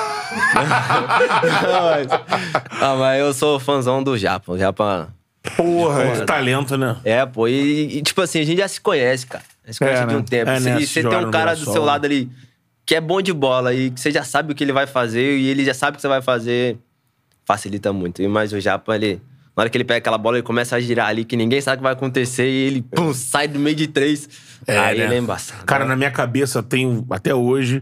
mas, 0.55 2.09
ah, 2.83 2.97
mas 2.99 3.21
eu 3.21 3.33
sou 3.33 3.61
fãzão 3.61 4.03
do 4.03 4.19
Japa. 4.19 4.51
O 4.51 4.59
Japa. 4.59 5.09
Porra. 5.57 6.05
Muito 6.07 6.27
talento, 6.27 6.77
né? 6.77 6.97
É, 7.05 7.25
pô, 7.25 7.47
e, 7.47 7.99
e, 7.99 8.03
tipo 8.03 8.21
assim, 8.21 8.41
a 8.41 8.45
gente 8.45 8.59
já 8.59 8.67
se 8.67 8.81
conhece, 8.81 9.25
cara. 9.25 9.45
Já 9.67 9.73
se 9.73 9.79
conhece 9.79 10.03
É, 10.03 10.07
de 10.07 10.15
um 10.15 10.19
né? 10.19 10.25
tempo. 10.29 10.51
É, 10.51 10.57
E 10.57 10.61
né? 10.61 10.81
e 10.81 10.87
você 10.87 11.01
tem 11.03 11.17
um 11.17 11.31
cara 11.31 11.55
do 11.55 11.65
seu 11.65 11.85
lado 11.85 12.05
ali 12.05 12.29
que 12.91 12.97
é 12.97 13.01
bom 13.01 13.23
de 13.23 13.33
bola 13.33 13.73
e 13.73 13.93
que 13.93 14.01
você 14.01 14.11
já 14.11 14.25
sabe 14.25 14.51
o 14.51 14.55
que 14.55 14.65
ele 14.65 14.73
vai 14.73 14.85
fazer 14.85 15.39
e 15.39 15.47
ele 15.47 15.65
já 15.65 15.73
sabe 15.73 15.93
o 15.93 15.95
que 15.95 16.03
você 16.03 16.09
vai 16.09 16.21
fazer, 16.21 16.77
facilita 17.45 17.93
muito. 17.93 18.21
E 18.21 18.27
Mas 18.27 18.53
o 18.53 18.59
Japa, 18.59 18.97
ele. 18.97 19.23
Na 19.57 19.63
hora 19.63 19.71
que 19.71 19.77
ele 19.77 19.85
pega 19.85 19.99
aquela 19.99 20.19
bola, 20.19 20.39
ele 20.39 20.43
começa 20.43 20.75
a 20.75 20.81
girar 20.81 21.07
ali, 21.07 21.25
que 21.25 21.37
ninguém 21.37 21.61
sabe 21.61 21.77
o 21.77 21.79
que 21.79 21.83
vai 21.85 21.93
acontecer, 21.93 22.49
e 22.49 22.67
ele 22.67 22.83
pum, 22.83 23.15
sai 23.15 23.47
do 23.47 23.61
meio 23.61 23.77
de 23.77 23.87
três. 23.87 24.29
aí 24.67 24.99
né? 24.99 25.05
ele 25.05 25.15
é 25.15 25.19
embaçado. 25.19 25.65
Cara, 25.67 25.85
na 25.85 25.95
minha 25.95 26.11
cabeça 26.11 26.65
tem 26.65 27.07
até 27.11 27.33
hoje 27.33 27.81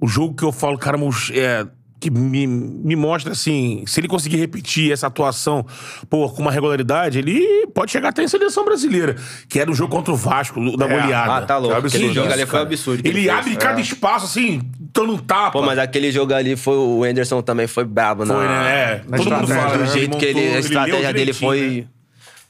o 0.00 0.06
jogo 0.06 0.36
que 0.36 0.44
eu 0.44 0.52
falo, 0.52 0.78
cara, 0.78 0.96
é, 1.32 1.66
que 2.00 2.10
me, 2.10 2.46
me 2.46 2.96
mostra 2.96 3.32
assim, 3.32 3.84
se 3.86 4.00
ele 4.00 4.08
conseguir 4.08 4.38
repetir 4.38 4.90
essa 4.90 5.06
atuação, 5.06 5.66
pô, 6.08 6.28
com 6.30 6.40
uma 6.40 6.50
regularidade, 6.50 7.18
ele 7.18 7.66
pode 7.74 7.92
chegar 7.92 8.08
até 8.08 8.22
em 8.24 8.28
seleção 8.28 8.64
brasileira, 8.64 9.16
que 9.50 9.60
era 9.60 9.70
o 9.70 9.74
jogo 9.74 9.94
contra 9.94 10.10
o 10.12 10.16
Vasco, 10.16 10.58
da 10.78 10.86
É. 10.86 10.88
goleada. 10.88 11.36
Ah, 11.36 11.42
tá 11.42 11.58
louco. 11.58 11.78
Que 11.82 11.86
Aquele 11.88 12.12
jogo 12.14 12.26
isso, 12.28 12.34
ali 12.38 12.46
foi 12.46 12.60
absurdo. 12.60 13.00
Ele 13.06 13.12
fez. 13.22 13.28
abre 13.28 13.56
cada 13.56 13.80
espaço, 13.80 14.24
assim, 14.24 14.62
dando 14.94 15.12
um 15.12 15.18
tapa. 15.18 15.52
Pô, 15.52 15.62
mas 15.62 15.78
aquele 15.78 16.10
jogo 16.10 16.32
ali 16.32 16.56
foi. 16.56 16.76
O 16.78 17.04
Anderson 17.04 17.42
também 17.42 17.66
foi 17.66 17.84
brabo, 17.84 18.24
Foi, 18.24 18.34
na, 18.34 18.62
né? 18.64 18.70
É, 18.72 19.16
todo 19.18 19.30
mundo 19.30 19.46
fala, 19.48 19.68
né? 19.72 19.76
do 19.76 19.84
né? 19.84 19.86
jeito 19.92 20.16
que 20.16 20.24
ele. 20.24 20.40
montou, 20.40 20.56
A 20.56 20.58
estratégia 20.60 21.00
leu 21.00 21.12
dele 21.12 21.32
direitinho, 21.32 21.50
foi. 21.50 21.80
né? 21.82 21.86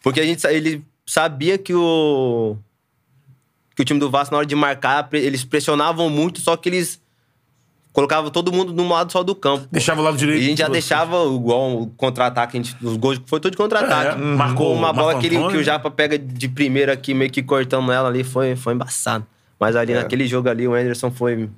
Porque 0.02 0.20
a 0.20 0.24
gente, 0.24 0.46
ele 0.46 0.84
sabia 1.04 1.58
que 1.58 1.74
o. 1.74 2.56
Que 3.74 3.82
o 3.82 3.84
time 3.84 3.98
do 3.98 4.08
Vasco, 4.10 4.32
na 4.32 4.38
hora 4.38 4.46
de 4.46 4.54
marcar, 4.54 5.08
eles 5.12 5.42
pressionavam 5.42 6.08
muito, 6.08 6.40
só 6.40 6.56
que 6.56 6.68
eles. 6.68 7.00
Colocava 8.00 8.30
todo 8.30 8.52
mundo 8.52 8.72
num 8.72 8.88
lado 8.88 9.10
só 9.12 9.22
do 9.22 9.34
campo. 9.34 9.66
Deixava 9.70 10.00
o 10.00 10.04
lado 10.04 10.16
direito. 10.16 10.40
E 10.40 10.44
a 10.44 10.48
gente 10.48 10.58
já 10.58 10.66
Você- 10.66 10.72
deixava 10.72 11.16
igual 11.26 11.82
o 11.82 11.86
contra-ataque, 11.88 12.58
a 12.58 12.62
gente- 12.62 12.76
os 12.84 12.96
gols 12.96 13.20
foi 13.26 13.40
tudo 13.40 13.52
de 13.52 13.56
contra-ataque. 13.56 14.20
É, 14.20 14.24
marcou 14.24 14.74
uma 14.74 14.92
bola 14.92 15.18
que, 15.18 15.26
ele- 15.26 15.36
que 15.48 15.56
o 15.56 15.62
Japa 15.62 15.90
pega 15.90 16.18
de 16.18 16.48
primeira 16.48 16.92
aqui, 16.92 17.14
meio 17.14 17.30
que 17.30 17.42
cortando 17.42 17.90
ela 17.90 18.08
ali, 18.08 18.22
foi, 18.24 18.56
foi 18.56 18.74
embaçado. 18.74 19.26
Mas 19.58 19.76
ali 19.76 19.94
naquele 19.94 20.26
jogo 20.26 20.48
ali, 20.48 20.66
o 20.66 20.74
Anderson 20.74 21.10
foi, 21.10 21.48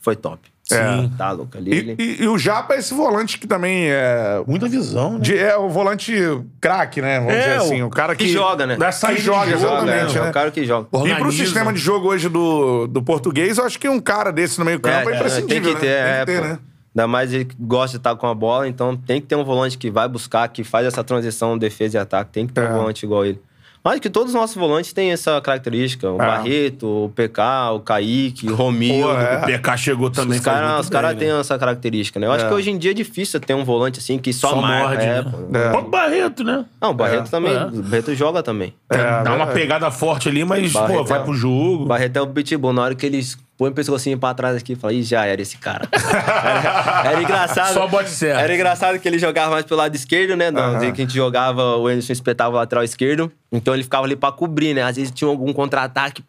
foi 0.00 0.16
top. 0.16 0.51
É. 0.74 1.08
Tá 1.16 1.30
louco 1.32 1.56
ali. 1.56 1.70
E, 1.72 1.74
ele- 1.78 1.96
e- 1.98 2.22
e 2.24 2.28
o 2.28 2.38
Japa 2.38 2.74
é 2.74 2.78
esse 2.78 2.92
volante 2.94 3.38
que 3.38 3.46
também 3.46 3.90
é. 3.90 4.42
Muita 4.46 4.68
visão, 4.68 5.14
né? 5.14 5.18
de- 5.20 5.36
é 5.38 5.56
o 5.56 5.68
volante 5.68 6.12
craque, 6.60 7.00
né? 7.02 7.18
Vamos 7.20 7.34
É, 7.34 7.38
dizer 7.40 7.56
assim. 7.56 7.82
O 7.82 7.90
cara 7.90 8.14
que. 8.16 8.24
que 8.24 8.30
joga, 8.32 8.66
né? 8.66 8.76
Dá 8.76 8.86
Que 8.88 8.92
saída 8.94 9.18
de 9.20 9.24
joga, 9.26 9.50
jogo, 9.58 9.64
exatamente, 9.74 10.18
é, 10.18 10.20
né? 10.22 10.30
o 10.30 10.32
cara 10.32 10.50
que 10.50 10.64
joga. 10.64 10.86
E 10.86 10.90
pro 10.90 10.98
Organiza. 11.00 11.32
sistema 11.32 11.72
de 11.72 11.78
jogo 11.80 12.08
hoje 12.08 12.28
do, 12.28 12.86
do 12.86 13.02
português, 13.02 13.58
eu 13.58 13.64
acho 13.64 13.78
que 13.78 13.88
um 13.88 14.00
cara 14.00 14.30
desse 14.32 14.58
no 14.58 14.64
meio-campo 14.64 15.10
é, 15.10 15.16
imprescindível. 15.16 15.62
tem 15.64 15.74
que 15.74 15.80
ter, 15.80 15.86
né? 15.86 16.20
é, 16.20 16.24
Tem 16.24 16.34
que 16.36 16.40
ter, 16.42 16.48
né? 16.48 16.58
Ainda 16.94 17.06
mais 17.08 17.32
ele 17.32 17.46
que 17.46 17.56
gosta 17.58 17.92
de 17.92 18.00
estar 18.00 18.14
com 18.16 18.26
a 18.26 18.34
bola, 18.34 18.68
então 18.68 18.94
tem 18.94 19.18
que 19.20 19.26
ter 19.26 19.34
um 19.34 19.44
volante 19.44 19.78
que 19.78 19.90
vai 19.90 20.06
buscar, 20.06 20.46
que 20.48 20.62
faz 20.62 20.86
essa 20.86 21.02
transição 21.02 21.56
defesa 21.56 21.96
e 21.96 22.00
ataque. 22.00 22.30
Tem 22.32 22.46
que 22.46 22.52
ter 22.52 22.62
É. 22.62 22.68
um 22.68 22.74
volante 22.74 23.06
igual 23.06 23.24
ele. 23.24 23.40
Mas 23.84 23.98
que 23.98 24.08
todos 24.08 24.28
os 24.28 24.34
nossos 24.40 24.54
volantes 24.54 24.92
têm 24.92 25.10
essa 25.10 25.40
característica. 25.40 26.08
O 26.08 26.14
É. 26.14 26.18
Barreto, 26.26 26.86
o 27.06 27.08
PK, 27.10 27.70
o 27.74 27.80
Kaique, 27.80 28.48
o 28.48 28.54
Romildo. 28.54 29.08
Pô, 29.08 29.12
é. 29.20 29.38
O 29.38 29.46
PK 29.46 29.76
chegou 29.76 30.08
também. 30.10 30.38
Os 30.38 30.44
caras 30.44 30.88
cara 30.88 31.08
bem, 31.08 31.16
têm 31.18 31.28
né? 31.32 31.40
essa 31.40 31.58
característica, 31.58 32.20
né? 32.20 32.26
Eu 32.28 32.32
acho 32.32 32.44
É. 32.44 32.48
que 32.48 32.54
hoje 32.54 32.70
em 32.70 32.78
dia 32.78 32.92
é 32.92 32.94
difícil 32.94 33.40
ter 33.40 33.54
um 33.54 33.64
volante 33.64 33.98
assim 33.98 34.18
que 34.18 34.32
só, 34.32 34.50
Só 34.50 34.60
marca. 34.60 34.88
morde, 34.88 35.02
é, 35.04 35.22
né? 35.22 35.22
pô. 35.30 35.56
É. 35.58 35.66
O 35.66 35.70
próprio 35.70 35.90
Barreto, 35.90 36.44
né? 36.44 36.64
Não, 36.80 36.90
o 36.90 36.94
Barreto 36.94 37.26
É. 37.26 37.30
também. 37.30 37.52
É. 37.54 37.64
O 37.64 37.82
Barreto 37.82 38.14
joga 38.14 38.42
também. 38.42 38.72
É, 38.88 39.22
Dá 39.24 39.34
uma 39.34 39.46
pegada 39.48 39.90
forte 39.90 40.28
ali, 40.28 40.44
mas, 40.44 40.72
pô, 40.72 41.02
vai 41.04 41.18
é- 41.18 41.22
pro 41.22 41.34
jogo. 41.34 41.82
O 41.82 41.86
Barreto 41.86 42.16
é 42.16 42.20
o 42.20 42.26
pitbull. 42.28 42.72
Na 42.72 42.82
hora 42.82 42.94
que 42.94 43.04
eles 43.04 43.36
põem 43.56 43.70
o 43.70 43.74
pescocinho 43.74 44.18
pra 44.18 44.34
trás 44.34 44.56
aqui, 44.56 44.74
fala, 44.74 44.92
ih, 44.92 45.02
já 45.02 45.24
era 45.24 45.40
esse 45.40 45.56
cara. 45.58 45.88
era, 45.92 47.02
era 47.10 47.22
engraçado. 47.22 47.74
Só 47.74 47.86
bote 47.86 48.10
certo. 48.10 48.40
Era 48.40 48.54
engraçado 48.54 48.98
que 48.98 49.08
ele 49.08 49.18
jogava 49.18 49.50
mais 49.52 49.64
pelo 49.64 49.78
lado 49.78 49.94
esquerdo, 49.94 50.36
né? 50.36 50.50
Não, 50.50 50.60
Aham. 50.60 50.78
que 50.92 51.00
a 51.02 51.04
gente 51.04 51.14
jogava, 51.14 51.76
o 51.76 51.86
Anderson 51.86 52.12
espetava 52.12 52.54
o 52.54 52.58
lateral 52.58 52.82
esquerdo. 52.84 53.30
Então 53.50 53.74
ele 53.74 53.82
ficava 53.82 54.04
ali 54.04 54.16
pra 54.16 54.32
cobrir, 54.32 54.74
né? 54.74 54.82
Às 54.82 54.96
vezes 54.96 55.10
tinha 55.12 55.28
algum 55.28 55.52
contra-ataque. 55.52 56.24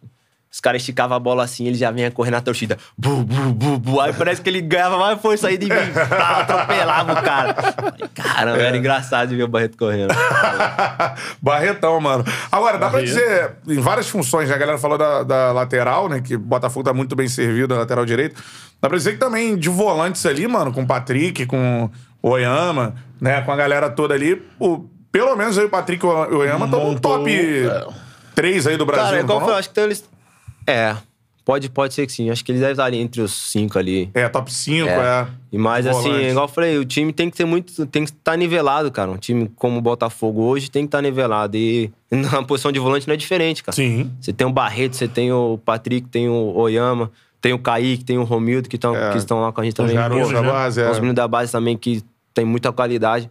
Os 0.53 0.59
caras 0.59 0.83
esticavam 0.83 1.17
a 1.17 1.19
bola 1.19 1.43
assim, 1.43 1.65
ele 1.65 1.75
já 1.75 1.89
vinha 1.89 2.11
correr 2.11 2.29
na 2.29 2.39
torcida. 2.39 2.77
Bu, 2.95 3.23
bu, 3.23 3.51
bu, 3.53 3.79
bu. 3.79 3.99
Aí 3.99 4.13
parece 4.13 4.39
que 4.39 4.47
ele 4.51 4.61
ganhava 4.61 4.99
mais 4.99 5.19
força 5.19 5.47
aí 5.47 5.57
de 5.57 5.65
mim. 5.65 5.71
Pá, 6.07 6.41
atropelava 6.41 7.11
o 7.11 7.23
cara. 7.23 7.55
Caramba, 8.13 8.61
É. 8.61 8.67
era 8.67 8.77
engraçado 8.77 9.29
de 9.29 9.35
ver 9.35 9.45
o 9.45 9.47
Barreto 9.47 9.75
correndo. 9.75 10.13
Barretão, 11.41 11.99
mano. 11.99 12.23
Agora, 12.51 12.77
dá 12.77 12.87
pra 12.87 13.01
dizer, 13.01 13.53
em 13.67 13.79
várias 13.79 14.07
funções, 14.07 14.47
né? 14.47 14.53
A 14.53 14.57
galera 14.59 14.77
falou 14.77 14.95
da, 14.95 15.23
da 15.23 15.51
lateral, 15.53 16.07
né? 16.07 16.21
Que 16.21 16.35
o 16.35 16.39
Botafogo 16.39 16.85
tá 16.85 16.93
muito 16.93 17.15
bem 17.15 17.27
servido 17.27 17.73
na 17.73 17.81
lateral 17.81 18.05
direito. 18.05 18.39
Dá 18.79 18.87
pra 18.87 18.97
dizer 18.97 19.13
que 19.13 19.17
também 19.17 19.57
de 19.57 19.69
volantes 19.69 20.23
ali, 20.23 20.47
mano, 20.47 20.71
com 20.71 20.83
o 20.83 20.87
Patrick, 20.87 21.47
com 21.47 21.89
o 22.21 22.29
Oyama, 22.29 22.93
né? 23.19 23.41
Com 23.41 23.51
a 23.51 23.55
galera 23.55 23.89
toda 23.89 24.13
ali, 24.13 24.39
o, 24.59 24.85
pelo 25.11 25.35
menos 25.35 25.57
aí 25.57 25.65
o 25.65 25.69
Patrick 25.69 26.05
e 26.05 26.07
o 26.07 26.37
Oyama 26.37 26.65
estão 26.65 26.91
no 26.91 26.99
top 26.99 27.31
é. 27.31 27.87
3 28.35 28.67
aí 28.67 28.77
do 28.77 28.85
Brasil. 28.85 29.03
Cara, 29.25 29.27
falei, 29.27 29.47
não? 29.47 29.55
acho 29.57 29.69
que 29.69 29.71
então 29.73 29.83
eles. 29.85 30.13
É, 30.67 30.95
pode, 31.45 31.69
pode 31.69 31.93
ser 31.93 32.05
que 32.05 32.11
sim. 32.13 32.29
Acho 32.29 32.43
que 32.43 32.51
eles 32.51 32.61
devem 32.61 32.73
estar 32.73 32.85
ali 32.85 32.97
entre 32.97 33.21
os 33.21 33.31
cinco 33.51 33.77
ali. 33.77 34.09
É, 34.13 34.27
top 34.29 34.51
5, 34.53 34.87
é. 34.87 35.27
E 35.51 35.57
mais 35.57 35.85
assim, 35.85 36.03
Volante. 36.09 36.25
igual 36.29 36.45
eu 36.45 36.49
falei, 36.49 36.77
o 36.77 36.85
time 36.85 37.11
tem 37.13 37.29
que 37.29 37.37
ser 37.37 37.45
muito. 37.45 37.85
Tem 37.85 38.03
que 38.05 38.11
estar 38.11 38.37
nivelado, 38.37 38.91
cara. 38.91 39.11
Um 39.11 39.17
time 39.17 39.49
como 39.55 39.77
o 39.77 39.81
Botafogo 39.81 40.41
hoje 40.43 40.69
tem 40.71 40.83
que 40.83 40.87
estar 40.87 41.01
nivelado. 41.01 41.55
E 41.57 41.91
na 42.09 42.43
posição 42.43 42.71
de 42.71 42.79
volante 42.79 43.07
não 43.07 43.13
é 43.13 43.17
diferente, 43.17 43.63
cara. 43.63 43.75
Sim. 43.75 44.09
Você 44.21 44.31
tem 44.33 44.47
o 44.47 44.51
Barreto, 44.51 44.95
você 44.95 45.07
tem 45.07 45.31
o 45.31 45.59
Patrick, 45.63 46.07
tem 46.09 46.29
o 46.29 46.53
Oyama, 46.55 47.11
tem 47.41 47.53
o 47.53 47.59
Kaique, 47.59 48.03
tem 48.05 48.17
o 48.17 48.23
Romildo 48.23 48.69
que, 48.69 48.77
tão, 48.77 48.95
É. 48.95 49.11
que 49.11 49.17
estão 49.17 49.41
lá 49.41 49.51
com 49.51 49.61
a 49.61 49.63
gente 49.63 49.75
também. 49.75 49.95
garotos 49.95 50.27
Pô, 50.27 50.33
da 50.33 50.41
base, 50.41 50.81
é. 50.81 50.89
Os 50.89 50.97
meninos 50.97 51.15
da 51.15 51.27
base 51.27 51.51
também 51.51 51.75
que 51.77 52.01
tem 52.33 52.45
muita 52.45 52.71
qualidade. 52.71 53.29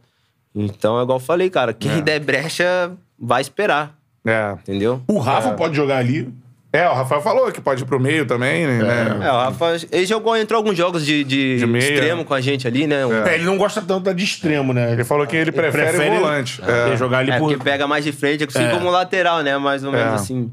Então, 0.55 1.01
é 1.01 1.03
igual 1.03 1.17
eu 1.19 1.25
falei, 1.25 1.49
cara, 1.49 1.73
quem 1.73 1.91
É. 1.91 2.01
der 2.03 2.21
brecha 2.21 2.93
vai 3.19 3.41
esperar, 3.41 3.97
É. 4.25 4.53
entendeu? 4.61 5.01
O 5.09 5.19
Rafa 5.19 5.53
pode 5.53 5.75
jogar 5.75 5.97
ali. 5.97 6.29
É, 6.73 6.89
o 6.89 6.95
Rafael 6.95 7.21
falou 7.21 7.53
que 7.53 7.61
pode 7.61 7.83
ir 7.83 7.85
pro 7.85 8.01
meio 8.01 8.25
também, 8.25 8.67
né? 8.67 9.19
É, 9.23 9.31
o 9.31 9.37
Rafa, 9.37 9.77
ele 9.93 10.07
jogou, 10.07 10.35
entrou 10.35 10.57
alguns 10.57 10.75
jogos 10.75 11.05
de, 11.05 11.23
de, 11.23 11.59
De 11.59 11.67
meia. 11.67 11.83
extremo 11.93 12.25
com 12.25 12.33
a 12.33 12.41
gente 12.41 12.67
ali, 12.67 12.87
né? 12.87 13.05
Um- 13.05 13.27
É, 13.27 13.35
ele 13.35 13.45
não 13.45 13.59
gosta 13.59 13.83
tanto 13.83 14.05
da 14.05 14.13
de 14.15 14.25
extremo, 14.25 14.73
né? 14.73 14.91
Ele 14.93 15.05
falou 15.05 15.27
que 15.27 15.37
ele 15.37 15.53
prefere, 15.53 15.99
volante. 16.09 16.63
É. 16.67 16.95
É. 16.95 16.97
jogar 16.97 17.19
ali 17.19 17.31
É, 17.31 17.39
por 17.39 17.51
porque 17.51 17.63
pega 17.63 17.87
mais 17.87 18.05
de 18.05 18.13
frente, 18.13 18.45
assim 18.45 18.65
É. 18.65 18.71
como 18.71 18.89
lateral, 18.91 19.43
né? 19.43 19.59
Mais 19.59 19.85
ou 19.85 19.93
menos 19.93 20.13
É. 20.13 20.15
assim. 20.15 20.51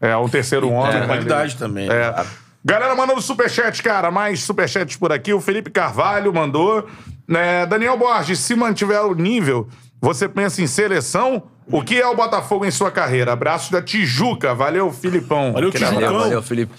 É, 0.00 0.16
um 0.16 0.28
terceiro 0.28 0.70
homem. 0.70 0.92
Tem 0.92 1.00
né? 1.00 1.06
qualidade 1.06 1.56
também. 1.56 1.88
É. 1.90 2.24
Galera 2.64 2.94
mandando 2.94 3.20
superchat, 3.20 3.82
cara. 3.82 4.08
Mais 4.10 4.42
superchats 4.44 4.96
por 4.96 5.10
aqui. 5.12 5.32
O 5.32 5.40
Felipe 5.40 5.70
Carvalho 5.70 6.32
mandou. 6.32 6.86
Né, 7.28 7.66
Daniel 7.66 7.98
Borges, 7.98 8.38
se 8.38 8.54
mantiver 8.54 9.00
o 9.04 9.12
nível, 9.12 9.66
você 10.00 10.28
pensa 10.28 10.62
em 10.62 10.66
seleção? 10.66 11.42
O 11.70 11.82
que 11.82 12.00
é 12.00 12.06
o 12.06 12.14
Botafogo 12.14 12.64
em 12.64 12.70
sua 12.70 12.90
carreira? 12.90 13.32
Abraço 13.32 13.72
da 13.72 13.82
Tijuca. 13.82 14.54
Valeu, 14.54 14.92
Filipão. 14.92 15.52
Valeu, 15.52 15.68
Aquele 15.70 15.84
Tijucão. 15.84 15.96
abraço. 15.98 16.12
Valeu, 16.14 16.28
valeu, 16.28 16.42
Felipe. 16.42 16.72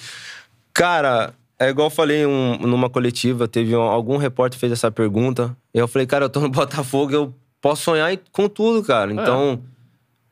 Cara, 0.73 1.33
é 1.59 1.69
igual 1.69 1.87
eu 1.87 1.91
falei 1.91 2.25
um- 2.25 2.57
numa 2.59 2.89
coletiva, 2.89 3.47
teve 3.47 3.75
um- 3.75 3.81
algum 3.81 4.17
repórter 4.17 4.59
fez 4.59 4.71
essa 4.71 4.89
pergunta. 4.91 5.55
E 5.73 5.79
eu 5.79 5.87
falei, 5.87 6.05
cara, 6.07 6.25
eu 6.25 6.29
tô 6.29 6.39
no 6.39 6.49
Botafogo, 6.49 7.11
eu 7.13 7.33
posso 7.61 7.83
sonhar 7.83 8.15
com 8.31 8.47
tudo, 8.47 8.83
cara. 8.83 9.11
Então, 9.11 9.59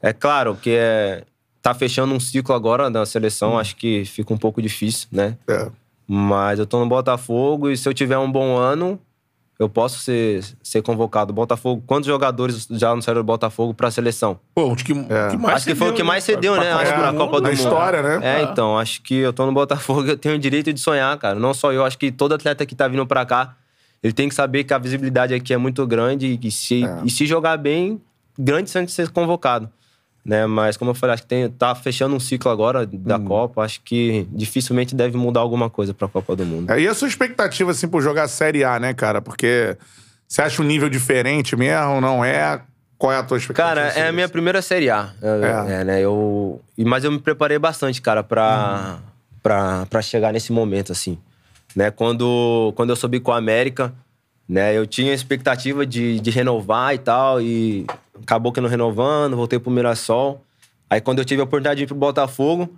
é, 0.02 0.14
claro 0.14 0.56
que 0.56 0.72
é. 0.72 1.24
Tá 1.62 1.74
fechando 1.74 2.14
um 2.14 2.20
ciclo 2.20 2.54
agora 2.54 2.92
da 2.92 3.08
seleção, 3.08 3.58
acho 3.58 3.76
que 3.76 4.06
fica 4.06 4.32
um 4.32 4.38
pouco 4.38 4.62
difícil, 4.62 5.08
né? 5.12 5.36
É. 5.50 5.68
Mas 6.08 6.60
eu 6.60 6.66
tô 6.68 6.80
no 6.80 6.86
Botafogo 6.88 7.72
e 7.72 7.76
se 7.76 7.90
eu 7.90 7.94
tiver 7.94 8.20
um 8.20 8.32
bom 8.32 8.56
ano, 8.56 9.00
eu 9.58 9.70
posso 9.70 10.00
ser, 10.00 10.44
ser 10.62 10.82
convocado. 10.82 11.32
Botafogo, 11.34 11.82
quantos 11.88 12.08
jogadores 12.08 12.68
já 12.72 12.94
não 12.94 13.02
saíram 13.02 13.22
do 13.22 13.26
Botafogo 13.26 13.74
pra 13.74 13.90
seleção? 13.90 14.40
Pô, 14.54 14.72
o 14.74 14.76
que, 14.76 14.84
que 14.84 14.94
mais 14.94 15.56
acho 15.56 15.66
que 15.66 15.76
foi 15.76 15.90
o 15.90 15.94
que 15.94 16.04
mais 16.04 16.24
cedeu, 16.24 16.56
né? 16.58 16.72
Acho 16.74 16.92
que 16.94 17.00
Copa 17.00 17.02
na 17.06 17.12
do 17.12 17.18
Copa 17.18 17.38
do 17.38 17.44
Na 17.44 17.50
Mundo. 17.50 17.58
história, 17.58 18.02
né? 18.02 18.20
É, 18.22 18.36
Ah. 18.38 18.42
então, 18.52 18.78
acho 18.78 19.02
que 19.02 19.16
eu 19.16 19.32
tô 19.32 19.46
no 19.46 19.54
Botafogo, 19.54 20.04
eu 20.10 20.18
tenho 20.18 20.36
o 20.36 20.40
direito 20.40 20.74
de 20.74 20.80
sonhar, 20.80 21.18
cara. 21.18 21.40
Não 21.40 21.54
só 21.54 21.72
eu, 21.72 21.86
acho 21.86 21.98
que 21.98 22.12
todo 22.12 22.34
atleta 22.36 22.66
que 22.66 22.76
tá 22.76 22.88
vindo 22.88 23.06
pra 23.08 23.26
cá, 23.26 23.56
ele 24.04 24.12
tem 24.14 24.28
que 24.30 24.36
saber 24.36 24.64
que 24.66 24.74
a 24.74 24.78
visibilidade 24.78 25.34
aqui 25.34 25.54
é 25.54 25.58
muito 25.58 25.86
grande 25.88 26.38
e 26.42 26.52
se, 26.52 26.84
É. 26.84 27.00
e 27.06 27.10
se 27.10 27.26
jogar 27.26 27.58
bem, 27.58 28.02
grande 28.38 28.70
chance 28.70 28.88
de 28.88 28.92
ser 28.92 29.10
convocado. 29.10 29.70
Né? 30.26 30.48
Mas, 30.48 30.76
como 30.76 30.90
eu 30.90 30.96
falei, 30.96 31.14
acho 31.14 31.22
que 31.24 31.30
tem, 31.30 31.48
tá 31.50 31.76
fechando 31.76 32.16
um 32.16 32.20
ciclo 32.20 32.50
agora 32.52 32.84
da 32.86 33.18
Hum. 33.18 33.26
Copa. 33.26 33.62
Acho 33.62 33.80
que 33.82 34.26
dificilmente 34.32 34.96
deve 34.96 35.16
mudar 35.18 35.42
alguma 35.42 35.70
coisa 35.70 35.94
pra 35.94 36.08
Copa 36.08 36.36
do 36.36 36.44
Mundo. 36.46 36.72
É, 36.72 36.80
E 36.82 36.88
a 36.88 36.96
sua 36.96 37.08
expectativa, 37.08 37.70
assim, 37.72 37.88
por 37.88 38.02
jogar 38.02 38.28
Série 38.28 38.64
A, 38.64 38.80
né, 38.80 38.94
cara? 38.94 39.22
Porque 39.22 39.78
você 40.28 40.42
acha 40.42 40.62
um 40.62 40.66
nível 40.66 40.90
diferente 40.90 41.56
mesmo? 41.56 42.02
Não 42.02 42.26
é? 42.26 42.60
Qual 42.98 43.12
é 43.14 43.18
a 43.18 43.24
tua 43.24 43.38
expectativa? 43.38 43.76
Cara, 43.76 43.88
é 43.88 43.92
sobre 43.92 44.08
a 44.08 44.12
minha 44.12 44.28
primeira 44.28 44.62
Série 44.64 44.90
A. 44.90 45.12
É. 45.22 45.82
É, 45.82 45.84
né? 45.84 46.02
Eu, 46.02 46.60
mas 46.80 47.04
eu 47.04 47.12
me 47.12 47.20
preparei 47.20 47.60
bastante, 47.60 48.02
cara, 48.02 48.24
pra, 48.24 48.98
pra, 49.44 49.86
pra 49.86 50.02
chegar 50.02 50.34
nesse 50.34 50.52
momento, 50.52 50.92
assim. 50.92 51.20
Né? 51.76 51.92
Quando, 51.92 52.74
quando 52.76 52.90
eu 52.90 52.96
subi 52.96 53.20
com 53.20 53.32
a 53.32 53.38
América, 53.38 53.94
né? 54.50 54.76
Eu 54.76 54.88
tinha 54.88 55.12
a 55.12 55.16
expectativa 55.16 55.86
de, 55.86 56.20
de 56.20 56.32
renovar 56.32 56.96
e 56.96 56.98
tal, 56.98 57.42
e 57.42 57.86
acabou 58.22 58.52
que 58.52 58.62
não 58.62 58.70
renovando, 58.70 59.36
voltei 59.36 59.60
pro 59.60 59.72
Mirassol. 59.72 60.44
Aí 60.90 61.02
quando 61.02 61.20
eu 61.20 61.26
tive 61.26 61.42
a 61.42 61.44
oportunidade 61.44 61.78
de 61.80 61.84
ir 61.84 61.88
pro 61.88 61.96
Botafogo, 61.96 62.70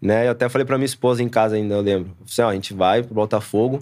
né? 0.00 0.26
Eu 0.26 0.32
até 0.32 0.48
falei 0.48 0.64
pra 0.64 0.76
minha 0.78 0.86
esposa 0.86 1.22
em 1.22 1.28
casa 1.28 1.56
ainda, 1.56 1.74
eu 1.74 1.80
lembro. 1.80 2.10
Eu 2.20 2.26
Falei, 2.26 2.48
ó, 2.48 2.50
a 2.52 2.54
gente 2.54 2.72
vai 2.74 3.02
pro 3.02 3.14
Botafogo, 3.14 3.80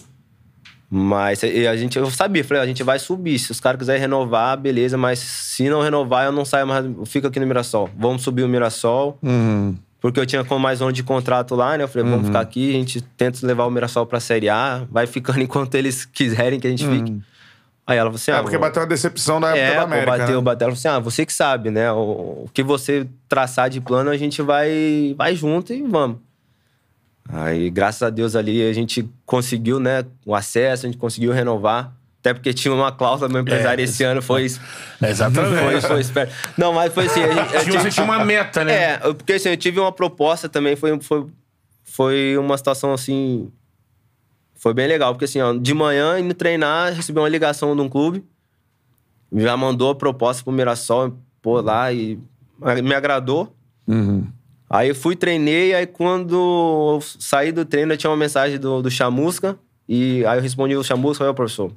mas 0.90 1.42
e 1.42 1.66
a 1.66 1.74
gente, 1.76 1.96
eu 1.98 2.10
sabia, 2.10 2.44
falei, 2.44 2.60
ó, 2.60 2.64
a 2.64 2.66
gente 2.66 2.82
vai 2.82 2.98
subir. 2.98 3.38
Se 3.38 3.50
os 3.50 3.60
caras 3.60 3.78
quiserem 3.78 4.00
renovar, 4.00 4.56
beleza, 4.58 4.96
mas 4.98 5.18
se 5.18 5.68
não 5.68 5.80
renovar, 5.80 6.26
eu 6.26 6.32
não 6.32 6.44
saio 6.44 6.66
mais, 6.66 6.84
eu 6.84 7.06
fico 7.06 7.26
aqui 7.26 7.40
no 7.40 7.46
Mirassol. 7.46 7.88
Vamos 7.96 8.22
subir 8.22 8.42
o 8.42 8.48
Mirassol, 8.48 9.18
Uhum. 9.22 9.74
porque 10.00 10.20
eu 10.20 10.26
tinha 10.26 10.44
com 10.44 10.58
mais 10.58 10.80
um 10.80 10.84
ano 10.84 10.92
de 10.92 11.02
contrato 11.02 11.54
lá, 11.54 11.78
né? 11.78 11.84
Eu 11.84 11.88
falei, 11.88 12.08
vamos 12.10 12.26
ficar 12.26 12.40
aqui, 12.40 12.70
a 12.70 12.72
gente 12.74 13.00
tenta 13.00 13.46
levar 13.46 13.64
o 13.66 13.70
Mirassol 13.70 14.04
pra 14.06 14.20
Série 14.20 14.48
A, 14.50 14.86
vai 14.90 15.06
ficando 15.06 15.40
enquanto 15.42 15.74
eles 15.76 16.04
quiserem 16.04 16.60
que 16.60 16.66
a 16.66 16.70
gente 16.70 16.86
fique. 16.86 17.20
Aí 17.86 17.98
ela 17.98 18.08
falou 18.08 18.16
assim: 18.16 18.30
É 18.30 18.34
ah, 18.34 18.42
porque 18.42 18.58
bateu 18.58 18.82
uma 18.82 18.88
decepção 18.88 19.40
da 19.40 19.48
época 19.48 19.60
é, 19.60 19.74
da 19.74 19.82
América. 19.82 20.18
bateu, 20.18 20.36
né? 20.36 20.42
bateu. 20.42 20.66
Ela 20.66 20.76
falou 20.76 20.78
assim: 20.78 20.88
ah, 20.88 20.98
você 20.98 21.26
que 21.26 21.32
sabe, 21.32 21.70
né? 21.70 21.90
O, 21.92 22.44
o 22.44 22.50
que 22.52 22.62
você 22.62 23.06
traçar 23.28 23.68
de 23.68 23.80
plano, 23.80 24.10
a 24.10 24.16
gente 24.16 24.40
vai, 24.42 25.14
vai 25.16 25.34
junto 25.34 25.72
e 25.72 25.82
vamos. 25.82 26.18
Aí, 27.28 27.70
graças 27.70 28.02
a 28.02 28.10
Deus, 28.10 28.34
ali 28.36 28.68
a 28.68 28.72
gente 28.72 29.08
conseguiu, 29.24 29.78
né? 29.80 30.04
O 30.26 30.34
acesso, 30.34 30.86
a 30.86 30.88
gente 30.88 30.98
conseguiu 30.98 31.32
renovar. 31.32 31.92
Até 32.20 32.32
porque 32.32 32.54
tinha 32.54 32.72
uma 32.72 32.92
cláusula 32.92 33.28
do 33.28 33.32
meu 33.32 33.42
empresário 33.42 33.80
É, 33.80 33.84
esse 33.84 34.04
ano, 34.04 34.22
foi. 34.22 34.46
Exatamente. 35.02 35.58
Foi, 35.58 35.80
foi 35.80 36.00
esperto. 36.00 36.32
Não, 36.56 36.72
mas 36.72 36.92
foi 36.94 37.06
assim. 37.06 37.20
A 37.20 37.64
gente, 37.64 37.72
Você 37.78 37.90
tinha 37.90 38.04
uma 38.04 38.24
meta, 38.24 38.64
né? 38.64 38.72
é, 38.72 38.98
porque 38.98 39.32
assim, 39.32 39.48
eu 39.48 39.56
tive 39.56 39.80
uma 39.80 39.90
proposta 39.90 40.48
também, 40.48 40.76
foi, 40.76 41.00
foi, 41.00 41.26
foi 41.82 42.38
uma 42.38 42.56
situação 42.56 42.92
assim. 42.92 43.50
Foi 44.62 44.72
bem 44.72 44.86
legal, 44.86 45.12
porque 45.12 45.24
assim, 45.24 45.40
ó, 45.40 45.52
de 45.52 45.74
manhã 45.74 46.20
indo 46.20 46.32
treinar, 46.34 46.92
recebi 46.92 47.18
uma 47.18 47.28
ligação 47.28 47.74
de 47.74 47.82
um 47.82 47.88
clube, 47.88 48.24
já 49.32 49.56
mandou 49.56 49.90
a 49.90 49.94
proposta 49.96 50.44
pro 50.44 50.52
Mirassol, 50.52 51.18
pô, 51.42 51.60
lá 51.60 51.92
e 51.92 52.16
me 52.80 52.94
agradou. 52.94 53.52
Uhum. 53.88 54.24
Aí 54.70 54.90
eu 54.90 54.94
fui, 54.94 55.16
treinei, 55.16 55.74
aí 55.74 55.84
quando 55.84 56.36
eu 56.36 57.00
saí 57.18 57.50
do 57.50 57.64
treino, 57.64 57.92
eu 57.92 57.96
tinha 57.96 58.08
uma 58.08 58.16
mensagem 58.16 58.56
do, 58.56 58.80
do 58.80 58.88
Chamusca 58.88 59.58
E 59.88 60.24
aí 60.24 60.38
eu 60.38 60.42
respondi 60.42 60.76
o 60.76 60.84
chamusca, 60.84 61.26
aí, 61.26 61.34
professor. 61.34 61.72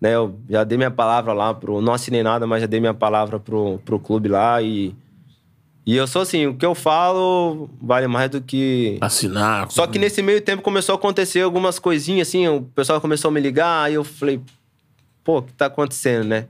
Né, 0.00 0.14
eu 0.14 0.38
já 0.48 0.62
dei 0.62 0.78
minha 0.78 0.90
palavra 0.92 1.32
lá 1.32 1.52
pro. 1.52 1.80
Não 1.80 1.92
assinei 1.92 2.22
nada, 2.22 2.46
mas 2.46 2.60
já 2.60 2.68
dei 2.68 2.78
minha 2.78 2.94
palavra 2.94 3.40
pro, 3.40 3.80
pro 3.84 3.98
clube 3.98 4.28
lá 4.28 4.62
e. 4.62 4.94
E 5.86 5.96
eu 5.96 6.06
sou 6.06 6.22
assim, 6.22 6.46
o 6.46 6.54
que 6.54 6.64
eu 6.64 6.74
falo 6.74 7.70
vale 7.80 8.06
mais 8.06 8.30
do 8.30 8.40
que. 8.40 8.98
Assinar. 9.00 9.70
Só 9.70 9.86
que 9.86 9.98
nesse 9.98 10.22
meio 10.22 10.40
tempo 10.40 10.62
começou 10.62 10.94
a 10.94 10.98
acontecer 10.98 11.40
algumas 11.40 11.78
coisinhas, 11.78 12.28
assim, 12.28 12.46
o 12.48 12.62
pessoal 12.62 13.00
começou 13.00 13.30
a 13.30 13.32
me 13.32 13.40
ligar, 13.40 13.84
aí 13.84 13.94
eu 13.94 14.04
falei, 14.04 14.40
pô, 15.24 15.38
o 15.38 15.42
que 15.42 15.52
tá 15.52 15.66
acontecendo, 15.66 16.26
né? 16.26 16.46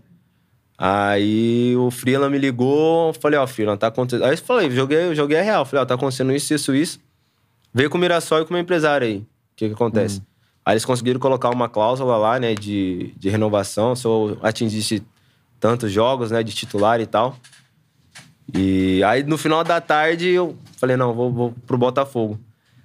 Aí 0.76 1.76
o 1.76 1.90
Freeland 1.90 2.32
me 2.32 2.38
ligou, 2.38 3.12
falei, 3.12 3.38
ó, 3.38 3.44
oh, 3.44 3.46
Freeland, 3.46 3.78
tá 3.78 3.88
acontecendo. 3.88 4.24
Aí 4.24 4.32
eu 4.32 4.38
falei, 4.38 4.70
joguei, 4.70 5.14
joguei 5.14 5.38
a 5.38 5.42
real. 5.42 5.64
Falei, 5.64 5.80
ó, 5.80 5.84
oh, 5.84 5.86
tá 5.86 5.94
acontecendo 5.94 6.32
isso, 6.32 6.54
isso, 6.54 6.74
isso. 6.74 6.98
Veio 7.72 7.90
com 7.90 7.98
o 7.98 8.00
Mirassol 8.00 8.40
e 8.40 8.44
com 8.44 8.50
o 8.50 8.52
meu 8.54 8.62
empresário 8.62 9.06
aí. 9.06 9.18
O 9.18 9.26
que 9.56 9.68
que 9.68 9.74
acontece? 9.74 10.18
Uhum. 10.18 10.24
Aí 10.64 10.72
eles 10.72 10.84
conseguiram 10.84 11.20
colocar 11.20 11.50
uma 11.50 11.68
cláusula 11.68 12.16
lá, 12.16 12.40
né, 12.40 12.54
de, 12.54 13.12
de 13.16 13.28
renovação, 13.28 13.94
se 13.94 14.06
eu 14.06 14.38
atingisse 14.42 15.02
tantos 15.58 15.92
jogos, 15.92 16.30
né, 16.30 16.42
de 16.42 16.54
titular 16.54 16.98
e 17.00 17.06
tal. 17.06 17.36
E 18.54 19.02
aí 19.04 19.22
no 19.22 19.38
final 19.38 19.62
da 19.64 19.80
tarde 19.80 20.28
eu 20.28 20.56
falei, 20.76 20.96
não, 20.96 21.14
vou, 21.14 21.32
vou 21.32 21.54
pro 21.66 21.78
Botafogo. 21.78 22.38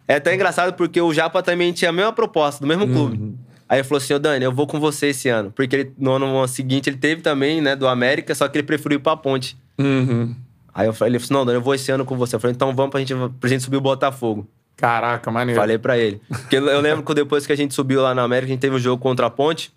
É 0.08 0.16
até 0.16 0.34
engraçado 0.34 0.74
porque 0.74 1.02
o 1.02 1.14
Japa 1.14 1.42
também 1.42 1.74
tinha 1.74 1.90
a 1.90 1.94
mesma 1.94 2.14
proposta, 2.14 2.62
do 2.62 2.68
mesmo 2.68 2.88
clube. 2.88 3.18
Uhum. 3.18 3.36
Aí 3.68 3.80
ele 3.80 3.84
falou 3.84 3.98
assim, 3.98 4.14
ô 4.14 4.20
Dani, 4.20 4.46
eu 4.46 4.52
vou 4.52 4.68
com 4.68 4.80
você 4.80 5.08
esse 5.08 5.28
ano. 5.28 5.52
Porque 5.52 5.76
ele, 5.76 5.94
no 5.98 6.12
ano 6.14 6.48
seguinte 6.48 6.90
ele 6.90 6.98
teve 6.98 7.22
também, 7.22 7.62
né, 7.62 7.76
do 7.76 7.88
América, 7.88 8.36
só 8.36 8.48
que 8.48 8.58
ele 8.58 8.68
preferiu 8.68 8.98
ir 8.98 9.02
pra 9.02 9.18
Ponte. 9.18 9.58
Uhum. 9.80 10.36
Aí 10.74 10.88
eu 10.88 10.94
falei, 10.94 11.14
ele 11.14 11.20
falou 11.20 11.26
assim, 11.26 11.34
não, 11.34 11.46
Dani, 11.46 11.58
eu 11.58 11.62
vou 11.64 11.74
esse 11.74 11.92
ano 11.92 12.06
com 12.06 12.16
você. 12.16 12.36
Eu 12.36 12.40
falei, 12.40 12.54
então 12.54 12.76
vamos 12.76 12.92
pra 12.92 13.00
gente, 13.00 13.14
pra 13.40 13.50
gente 13.50 13.64
subir 13.64 13.78
o 13.78 13.82
Botafogo. 13.82 14.48
Caraca, 14.76 15.32
maneiro. 15.32 15.60
Falei 15.60 15.78
pra 15.78 15.98
ele. 15.98 16.22
Porque 16.28 16.58
eu 16.58 16.82
lembro 16.82 17.04
que 17.04 17.14
depois 17.14 17.48
que 17.48 17.54
a 17.54 17.56
gente 17.56 17.74
subiu 17.74 18.02
lá 18.02 18.14
na 18.14 18.24
América, 18.24 18.52
a 18.52 18.54
gente 18.54 18.60
teve 18.60 18.76
um 18.76 18.80
jogo 18.80 19.02
contra 19.02 19.26
a 19.26 19.30
Ponte. 19.30 19.72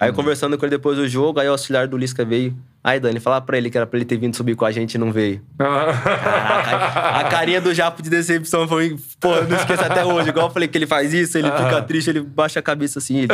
Aí, 0.00 0.10
uhum. 0.10 0.16
conversando 0.16 0.56
com 0.56 0.64
ele 0.64 0.70
depois 0.70 0.96
do 0.96 1.06
jogo, 1.06 1.38
aí 1.38 1.48
o 1.48 1.52
auxiliar 1.52 1.86
do 1.86 1.96
Lisca 1.96 2.24
veio. 2.24 2.56
Aí, 2.88 2.98
Dani, 2.98 3.20
fala 3.20 3.38
pra 3.38 3.58
ele 3.58 3.68
que 3.68 3.76
era 3.76 3.86
pra 3.86 3.98
ele 3.98 4.06
ter 4.06 4.16
vindo 4.16 4.34
subir 4.34 4.56
com 4.56 4.64
a 4.64 4.72
gente 4.72 4.94
e 4.94 4.98
não 4.98 5.12
veio. 5.12 5.42
Caraca, 5.58 7.18
a 7.18 7.24
carinha 7.24 7.60
do 7.60 7.74
Japo 7.74 8.02
de 8.02 8.08
decepção 8.08 8.66
foi. 8.66 8.96
Pô, 9.20 9.34
eu 9.34 9.46
não 9.46 9.58
esqueço 9.58 9.84
até 9.84 10.02
hoje. 10.02 10.30
Igual 10.30 10.46
eu 10.46 10.50
falei 10.50 10.66
que 10.68 10.78
ele 10.78 10.86
faz 10.86 11.12
isso, 11.12 11.36
ele 11.36 11.50
fica 11.50 11.82
triste, 11.82 12.08
ele 12.08 12.22
baixa 12.22 12.60
a 12.60 12.62
cabeça 12.62 12.98
assim. 12.98 13.18
Ele, 13.18 13.28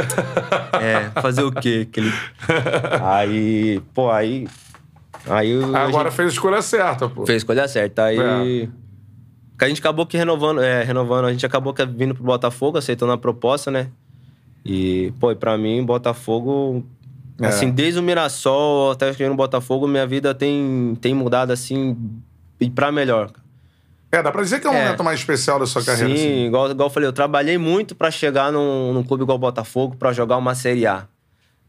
é, 0.82 1.20
fazer 1.22 1.44
o 1.44 1.52
quê? 1.52 1.86
Que 1.92 2.00
ele... 2.00 2.12
Aí, 3.00 3.80
pô, 3.94 4.10
aí. 4.10 4.48
Aí. 5.28 5.62
Agora 5.72 6.10
gente... 6.10 6.16
fez 6.16 6.30
a 6.30 6.32
escolha 6.32 6.60
certa, 6.60 7.08
pô. 7.08 7.24
Fez 7.24 7.36
a 7.36 7.38
escolha 7.38 7.68
certa. 7.68 8.06
Aí. 8.06 8.68
É. 9.60 9.64
a 9.64 9.68
gente 9.68 9.78
acabou 9.78 10.04
que 10.04 10.16
renovando, 10.16 10.64
é, 10.64 10.82
renovando, 10.82 11.26
a 11.26 11.32
gente 11.32 11.46
acabou 11.46 11.72
que 11.72 11.86
vindo 11.86 12.12
pro 12.12 12.24
Botafogo, 12.24 12.76
aceitando 12.76 13.12
a 13.12 13.18
proposta, 13.18 13.70
né? 13.70 13.86
E, 14.64 15.12
pô, 15.20 15.30
e 15.30 15.36
pra 15.36 15.56
mim, 15.56 15.84
Botafogo. 15.84 16.84
É. 17.40 17.46
Assim, 17.46 17.70
desde 17.70 17.98
o 17.98 18.02
Mirassol 18.02 18.92
até 18.92 19.12
chegar 19.12 19.28
no 19.28 19.36
Botafogo, 19.36 19.88
minha 19.88 20.06
vida 20.06 20.34
tem, 20.34 20.96
tem 21.00 21.14
mudado, 21.14 21.52
assim, 21.52 21.96
e 22.60 22.70
pra 22.70 22.92
melhor. 22.92 23.30
É, 24.12 24.22
dá 24.22 24.30
pra 24.30 24.42
dizer 24.42 24.60
que 24.60 24.66
é 24.66 24.70
um 24.70 24.74
é. 24.74 24.84
momento 24.84 25.02
mais 25.02 25.18
especial 25.18 25.58
da 25.58 25.66
sua 25.66 25.82
carreira. 25.82 26.08
Sim, 26.08 26.14
assim. 26.14 26.46
igual, 26.46 26.70
igual 26.70 26.88
eu 26.88 26.92
falei, 26.92 27.08
eu 27.08 27.12
trabalhei 27.12 27.58
muito 27.58 27.96
para 27.96 28.10
chegar 28.10 28.52
num, 28.52 28.92
num 28.92 29.02
clube 29.02 29.24
igual 29.24 29.36
o 29.36 29.40
Botafogo, 29.40 29.96
para 29.96 30.12
jogar 30.12 30.36
uma 30.36 30.54
Série 30.54 30.86
A. 30.86 31.06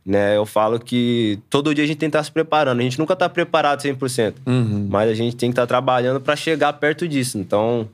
Né, 0.05 0.37
eu 0.37 0.45
falo 0.45 0.79
que 0.79 1.39
todo 1.49 1.73
dia 1.73 1.83
a 1.83 1.87
gente 1.87 1.97
tem 1.97 2.07
que 2.07 2.11
estar 2.11 2.19
tá 2.19 2.23
se 2.23 2.31
preparando. 2.31 2.79
A 2.79 2.83
gente 2.83 2.99
nunca 2.99 3.15
tá 3.15 3.27
preparado 3.27 3.81
100%. 3.81 4.35
Uhum. 4.45 4.87
Mas 4.87 5.09
a 5.09 5.15
gente 5.15 5.35
tem 5.35 5.49
que 5.49 5.53
estar 5.53 5.63
tá 5.63 5.67
trabalhando 5.67 6.21
para 6.21 6.35
chegar 6.35 6.71
perto 6.73 7.07
disso. 7.07 7.39
Então, 7.39 7.89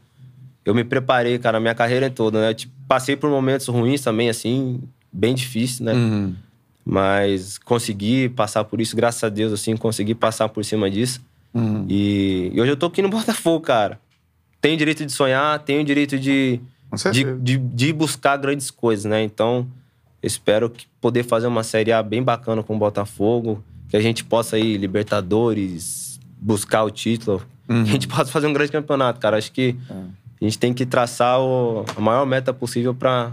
eu 0.65 0.75
me 0.75 0.83
preparei, 0.83 1.39
cara, 1.39 1.57
a 1.57 1.61
minha 1.61 1.73
carreira 1.73 2.09
toda, 2.09 2.41
né? 2.41 2.53
Tipo, 2.53 2.73
passei 2.85 3.15
por 3.15 3.29
momentos 3.29 3.67
ruins 3.67 4.01
também, 4.01 4.29
assim, 4.29 4.81
bem 5.09 5.33
difícil, 5.33 5.85
né? 5.85 5.93
Uhum. 5.93 6.35
Mas 6.85 7.57
consegui 7.57 8.29
passar 8.29 8.63
por 8.63 8.81
isso, 8.81 8.95
graças 8.95 9.23
a 9.23 9.29
Deus, 9.29 9.53
assim, 9.53 9.77
consegui 9.77 10.15
passar 10.15 10.49
por 10.49 10.65
cima 10.65 10.89
disso. 10.89 11.21
Uhum. 11.53 11.85
E, 11.87 12.51
e, 12.53 12.61
hoje 12.61 12.71
eu 12.71 12.77
tô 12.77 12.87
aqui 12.87 13.01
no 13.01 13.09
Botafogo, 13.09 13.61
cara. 13.61 13.99
Tenho 14.59 14.77
direito 14.77 15.05
de 15.05 15.11
sonhar, 15.11 15.59
tenho 15.59 15.83
direito 15.83 16.17
de, 16.17 16.59
de, 17.11 17.35
de, 17.39 17.57
de, 17.57 17.93
buscar 17.93 18.37
grandes 18.37 18.71
coisas, 18.71 19.05
né? 19.05 19.23
Então, 19.23 19.67
espero 20.21 20.69
que 20.69 20.87
poder 20.99 21.23
fazer 21.23 21.47
uma 21.47 21.63
Série 21.63 21.91
A 21.91 22.01
bem 22.01 22.23
bacana 22.23 22.63
com 22.63 22.75
o 22.75 22.79
Botafogo, 22.79 23.63
que 23.89 23.97
a 23.97 24.01
gente 24.01 24.23
possa 24.23 24.57
ir 24.57 24.77
Libertadores, 24.77 26.19
buscar 26.39 26.83
o 26.83 26.91
título, 26.91 27.41
uhum. 27.67 27.83
que 27.83 27.89
a 27.89 27.93
gente 27.93 28.07
possa 28.07 28.25
fazer 28.25 28.47
um 28.47 28.53
grande 28.53 28.71
campeonato, 28.71 29.19
cara. 29.19 29.37
Acho 29.37 29.51
que 29.51 29.75
é 29.89 30.21
a 30.41 30.45
gente 30.45 30.57
tem 30.57 30.73
que 30.73 30.85
traçar 30.87 31.39
o, 31.39 31.85
a 31.95 32.01
maior 32.01 32.25
meta 32.25 32.51
possível 32.51 32.95
para 32.95 33.31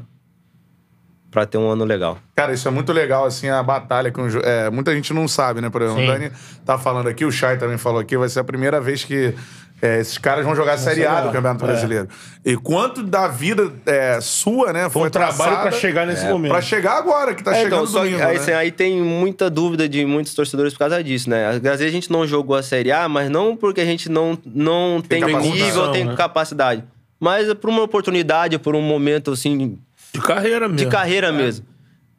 para 1.31 1.45
ter 1.45 1.59
um 1.59 1.71
ano 1.71 1.85
legal. 1.85 2.19
Cara, 2.35 2.53
isso 2.53 2.67
é 2.67 2.71
muito 2.71 2.93
legal, 2.93 3.25
assim, 3.27 3.49
a 3.49 3.63
batalha 3.63 4.11
com 4.11 4.27
é, 4.43 4.71
muita 4.71 4.95
gente 4.95 5.13
não 5.13 5.29
sabe, 5.29 5.61
né? 5.61 5.69
Por 5.69 5.83
exemplo, 5.83 6.01
Sim. 6.01 6.09
o 6.09 6.13
Dani 6.13 6.33
tá 6.65 6.79
falando 6.79 7.09
aqui, 7.09 7.25
o 7.25 7.31
Chay 7.31 7.59
também 7.59 7.77
falou 7.77 8.01
aqui, 8.01 8.17
vai 8.17 8.29
ser 8.29 8.41
a 8.41 8.45
primeira 8.45 8.81
vez 8.81 9.05
que 9.05 9.35
é, 9.81 10.01
esses 10.01 10.17
caras 10.19 10.45
vão 10.45 10.57
jogar 10.57 10.73
a 10.73 10.79
Série 10.79 11.07
A 11.07 11.21
do 11.21 11.27
Campeonato 11.31 11.65
é. 11.65 11.69
Brasileiro. 11.69 12.09
E 12.45 12.57
quanto 12.57 13.03
da 13.03 13.29
vida 13.29 13.71
é, 13.85 14.19
sua, 14.21 14.73
né, 14.73 14.85
foi, 14.85 15.03
foi 15.03 15.09
um 15.09 15.11
trabalho 15.11 15.57
para 15.59 15.71
chegar 15.71 16.07
nesse 16.07 16.25
é, 16.25 16.31
momento. 16.31 16.51
Para 16.51 16.63
chegar 16.63 16.97
agora, 16.97 17.35
que 17.35 17.45
tá 17.45 17.55
é, 17.55 17.63
chegando 17.63 17.89
então, 17.89 18.03
domingo, 18.03 18.23
aí, 18.23 18.39
né? 18.39 18.55
aí 18.55 18.73
tem 18.73 19.01
muita 19.01 19.51
dúvida 19.51 19.89
de 19.89 20.05
muitos 20.07 20.35
torcedores 20.35 20.73
por 20.73 20.81
causa 20.81 21.05
disso, 21.05 21.29
né? 21.29 21.49
Às 21.49 21.59
vezes 21.61 21.87
a 21.87 21.91
gente 21.91 22.11
não 22.11 22.27
jogou 22.27 22.57
a 22.57 22.63
Série 22.63 22.91
A, 22.91 23.09
mas 23.09 23.31
não 23.31 23.55
porque 23.55 23.83
a 23.83 23.85
gente 23.85 24.09
não, 24.09 24.37
não 24.47 25.03
tem, 25.07 25.23
tem 25.23 25.37
nível, 25.37 25.93
tem 25.93 26.05
né? 26.05 26.17
capacidade 26.17 26.85
mas 27.21 27.49
é 27.49 27.55
por 27.55 27.69
uma 27.69 27.83
oportunidade, 27.83 28.59
por 28.59 28.75
um 28.77 28.83
momento 28.83 29.33
assim. 29.33 29.79
De 30.13 30.21
carreira 30.21 30.69
mesmo. 30.69 30.77
De 30.77 30.87
carreira 30.87 31.27
é. 31.29 31.33
mesmo. 31.33 31.67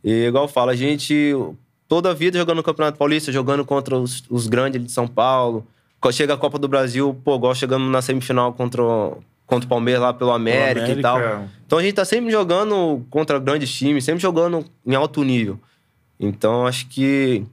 E 0.03 0.27
igual 0.27 0.45
eu 0.45 0.47
falo, 0.47 0.71
a 0.71 0.75
gente 0.75 1.33
toda 1.87 2.11
a 2.11 2.13
vida 2.13 2.37
jogando 2.37 2.57
no 2.57 2.63
Campeonato 2.63 2.97
Paulista, 2.97 3.31
jogando 3.31 3.65
contra 3.65 3.97
os, 3.97 4.23
os 4.29 4.47
grandes 4.47 4.81
de 4.85 4.91
São 4.91 5.07
Paulo. 5.07 5.65
Quando 5.99 6.13
chega 6.13 6.35
a 6.35 6.37
Copa 6.37 6.57
do 6.57 6.67
Brasil, 6.67 7.19
pô, 7.23 7.35
igual 7.35 7.53
chegando 7.53 7.85
na 7.85 8.01
semifinal 8.01 8.53
contra, 8.53 8.81
contra 9.45 9.65
o 9.65 9.67
Palmeiras 9.67 10.01
lá 10.01 10.13
pelo 10.13 10.31
América, 10.31 10.85
América, 10.85 10.99
e 10.99 11.01
tal. 11.01 11.19
É. 11.19 11.47
Então 11.65 11.79
a 11.79 11.83
gente 11.83 11.95
tá 11.95 12.05
sempre 12.05 12.31
jogando 12.31 13.05
contra 13.09 13.39
grandes 13.39 13.73
times, 13.73 14.05
sempre 14.05 14.21
jogando 14.21 14.63
em 14.85 14.95
alto 14.95 15.23
nível. 15.23 15.59
Então 16.19 16.65
acho 16.67 16.87
que 16.87 17.43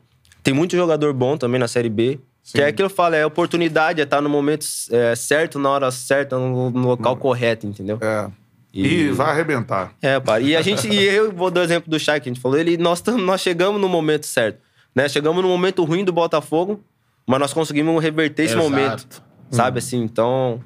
tem 0.45 0.55
muito 0.55 0.77
jogador 0.77 1.13
bom 1.13 1.37
também 1.37 1.59
na 1.59 1.67
Série 1.67 1.89
B. 1.89 2.21
Sim. 2.43 2.59
Que 2.59 2.61
é 2.61 2.67
aquilo 2.67 2.89
que 2.89 2.93
eu 2.93 2.97
falo, 2.97 3.17
é 3.17 3.27
oportunidade, 3.27 4.01
é 4.01 4.05
estar 4.05 4.21
no 4.21 4.29
momento 4.29 4.65
é, 4.93 5.17
certo, 5.17 5.59
na 5.59 5.69
hora 5.69 5.91
certa, 5.91 6.39
no, 6.39 6.71
no 6.71 6.87
local 6.87 7.15
hum. 7.15 7.17
correto, 7.17 7.67
entendeu? 7.67 7.99
É. 8.01 8.31
E... 8.77 8.87
e, 8.87 9.09
vai 9.11 9.31
arrebentar. 9.31 9.93
É, 10.03 10.21
pá. 10.21 10.39
E 10.39 10.55
a 10.55 10.63
gente, 10.63 10.89
e 10.89 11.03
eu 11.03 11.33
vou 11.33 11.51
dar 11.51 11.63
o 11.63 11.65
exemplo 11.65 11.91
do 11.91 11.99
Chay 11.99 12.21
que 12.21 12.29
a 12.29 12.33
gente 12.33 12.43
falou, 12.43 12.59
ele, 12.59 12.77
nós, 12.77 13.03
nós 13.03 13.41
chegamos 13.41 13.81
no 13.81 13.89
momento 13.89 14.27
certo. 14.27 14.59
Né? 14.95 15.09
Chegamos 15.09 15.43
no 15.43 15.49
momento 15.49 15.83
ruim 15.85 16.05
do 16.05 16.13
Botafogo, 16.13 16.83
mas 17.27 17.41
nós 17.41 17.53
conseguimos 17.53 18.03
reverter 18.03 18.45
esse 18.45 18.55
Exato. 18.55 18.71
momento. 18.71 19.23
Sabe 19.51 19.77
hum. 19.77 19.79
assim? 19.79 20.03
Então, 20.03 20.61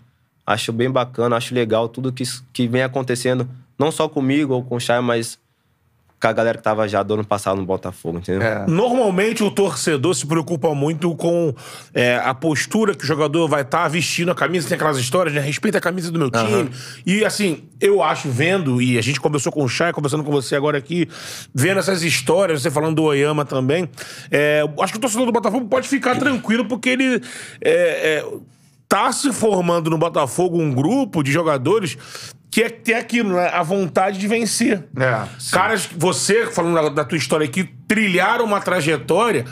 acho 0.46 0.72
bem 0.72 0.90
bacana, 0.90 1.36
acho 1.36 1.54
legal 1.54 1.88
tudo 1.88 2.12
que, 2.12 2.24
que 2.52 2.66
vem 2.66 2.82
acontecendo, 2.82 3.48
não 3.78 3.92
só 3.92 4.08
comigo 4.08 4.54
ou 4.54 4.64
com 4.64 4.76
o 4.76 4.80
Chay, 4.80 5.00
mas 5.00 5.38
com 6.20 6.28
a 6.28 6.32
galera 6.32 6.58
que 6.58 6.62
tava 6.62 6.86
já 6.86 7.02
do 7.02 7.14
ano 7.14 7.24
passado 7.24 7.56
no 7.56 7.64
Botafogo, 7.64 8.18
entendeu? 8.18 8.42
É. 8.42 8.66
Normalmente 8.66 9.42
o 9.42 9.50
torcedor 9.50 10.14
se 10.14 10.26
preocupa 10.26 10.74
muito 10.74 11.14
com 11.16 11.54
é, 11.94 12.16
a 12.16 12.34
postura 12.34 12.94
que 12.94 13.04
o 13.04 13.06
jogador 13.06 13.48
vai 13.48 13.62
estar 13.62 13.84
tá 13.84 13.88
vestindo 13.88 14.30
a 14.30 14.34
camisa, 14.34 14.68
tem 14.68 14.76
aquelas 14.76 14.98
histórias, 14.98 15.34
né? 15.34 15.40
Respeita 15.40 15.78
a 15.78 15.80
camisa 15.80 16.12
do 16.12 16.18
meu 16.18 16.30
time. 16.30 16.52
Uhum. 16.52 16.70
E 17.06 17.24
assim, 17.24 17.64
eu 17.80 18.02
acho, 18.02 18.28
vendo, 18.28 18.82
e 18.82 18.98
a 18.98 19.02
gente 19.02 19.18
conversou 19.18 19.50
com 19.50 19.64
o 19.64 19.68
Chay, 19.68 19.92
conversando 19.92 20.22
com 20.22 20.30
você 20.30 20.54
agora 20.54 20.76
aqui, 20.76 21.08
vendo 21.54 21.78
essas 21.78 22.02
histórias, 22.02 22.60
você 22.60 22.70
falando 22.70 22.96
do 22.96 23.04
Oyama 23.04 23.46
também, 23.46 23.88
é, 24.30 24.62
acho 24.80 24.92
que 24.92 24.98
o 24.98 25.00
torcedor 25.00 25.24
do 25.24 25.32
Botafogo 25.32 25.66
pode 25.68 25.88
ficar 25.88 26.16
tranquilo, 26.18 26.66
porque 26.66 26.90
ele. 26.90 27.22
É, 27.62 27.70
é, 28.18 28.24
tá 28.86 29.12
se 29.12 29.32
formando 29.32 29.88
no 29.88 29.96
Botafogo 29.96 30.60
um 30.60 30.72
grupo 30.72 31.22
de 31.22 31.30
jogadores 31.30 31.96
que 32.50 32.62
é 32.62 32.68
ter 32.68 32.94
aquilo, 32.94 33.34
né? 33.34 33.48
A 33.52 33.62
vontade 33.62 34.18
de 34.18 34.26
vencer. 34.26 34.82
É, 34.98 35.22
Caras, 35.52 35.88
você, 35.96 36.46
falando 36.46 36.74
da, 36.74 36.88
da 36.88 37.04
tua 37.04 37.16
história 37.16 37.46
aqui, 37.46 37.64
trilharam 37.86 38.44
uma 38.44 38.60
trajetória 38.60 39.44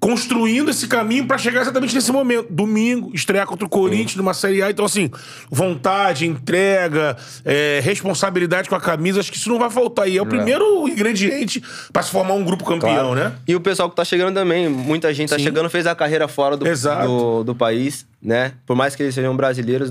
construindo 0.00 0.70
esse 0.70 0.86
caminho 0.86 1.26
para 1.26 1.38
chegar 1.38 1.60
exatamente 1.60 1.94
nesse 1.94 2.12
momento. 2.12 2.46
Domingo, 2.50 3.10
estrear 3.14 3.46
contra 3.46 3.66
o 3.66 3.68
Corinthians 3.68 4.16
numa 4.16 4.34
Série 4.34 4.62
A. 4.62 4.70
Então, 4.70 4.84
assim, 4.84 5.10
vontade, 5.50 6.26
entrega, 6.26 7.16
é, 7.44 7.80
responsabilidade 7.82 8.68
com 8.68 8.74
a 8.74 8.80
camisa, 8.80 9.20
acho 9.20 9.30
que 9.30 9.36
isso 9.36 9.48
não 9.48 9.58
vai 9.58 9.70
faltar. 9.70 10.08
E 10.08 10.16
é 10.16 10.22
o 10.22 10.24
é. 10.24 10.28
primeiro 10.28 10.88
ingrediente 10.88 11.62
para 11.92 12.02
se 12.02 12.10
formar 12.10 12.34
um 12.34 12.44
grupo 12.44 12.64
campeão, 12.64 13.12
claro. 13.12 13.14
né? 13.14 13.32
E 13.46 13.54
o 13.56 13.60
pessoal 13.60 13.90
que 13.90 13.96
tá 13.96 14.04
chegando 14.04 14.34
também, 14.34 14.68
muita 14.68 15.12
gente 15.12 15.30
tá 15.30 15.36
Sim. 15.36 15.44
chegando, 15.44 15.68
fez 15.68 15.86
a 15.86 15.94
carreira 15.94 16.28
fora 16.28 16.56
do, 16.56 16.64
do, 16.64 17.44
do, 17.44 17.54
país, 17.54 18.06
né? 18.22 18.52
Por 18.66 18.76
mais 18.76 18.94
que 18.94 19.02
eles 19.02 19.14
sejam 19.14 19.36
brasileiros, 19.36 19.90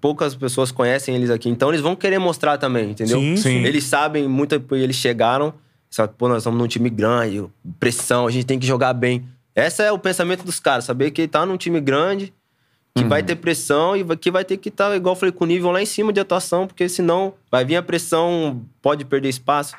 poucas 0.00 0.34
pessoas 0.34 0.72
conhecem 0.72 1.14
eles 1.14 1.30
aqui. 1.30 1.48
Então, 1.48 1.68
eles 1.68 1.80
vão 1.80 1.94
querer 1.94 2.18
mostrar 2.18 2.58
também, 2.58 2.90
entendeu? 2.90 3.18
Sim, 3.18 3.36
Sim. 3.36 3.64
Eles 3.64 3.84
sabem 3.84 4.28
muito, 4.28 4.60
eles 4.72 4.96
chegaram, 4.96 5.54
sabe, 5.90 6.12
pô, 6.18 6.28
nós 6.28 6.38
estamos 6.38 6.58
num 6.58 6.66
time 6.66 6.90
grande, 6.90 7.44
pressão, 7.78 8.26
a 8.26 8.30
gente 8.30 8.46
tem 8.46 8.58
que 8.58 8.66
jogar 8.66 8.92
bem. 8.92 9.24
Esse 9.54 9.82
é 9.82 9.92
o 9.92 9.98
pensamento 9.98 10.44
dos 10.44 10.58
caras, 10.58 10.84
saber 10.84 11.10
que 11.10 11.28
tá 11.28 11.46
num 11.46 11.56
time 11.56 11.80
grande, 11.80 12.32
que 12.94 13.02
uhum. 13.02 13.08
vai 13.08 13.22
ter 13.22 13.36
pressão 13.36 13.96
e 13.96 14.16
que 14.16 14.30
vai 14.30 14.44
ter 14.44 14.56
que 14.56 14.68
estar, 14.68 14.90
tá, 14.90 14.96
igual 14.96 15.14
eu 15.14 15.18
falei, 15.18 15.32
com 15.32 15.44
o 15.44 15.46
nível 15.46 15.70
lá 15.70 15.82
em 15.82 15.86
cima 15.86 16.12
de 16.12 16.20
atuação, 16.20 16.66
porque 16.66 16.88
senão 16.88 17.34
vai 17.50 17.64
vir 17.64 17.76
a 17.76 17.82
pressão, 17.82 18.62
pode 18.80 19.04
perder 19.04 19.28
espaço. 19.28 19.74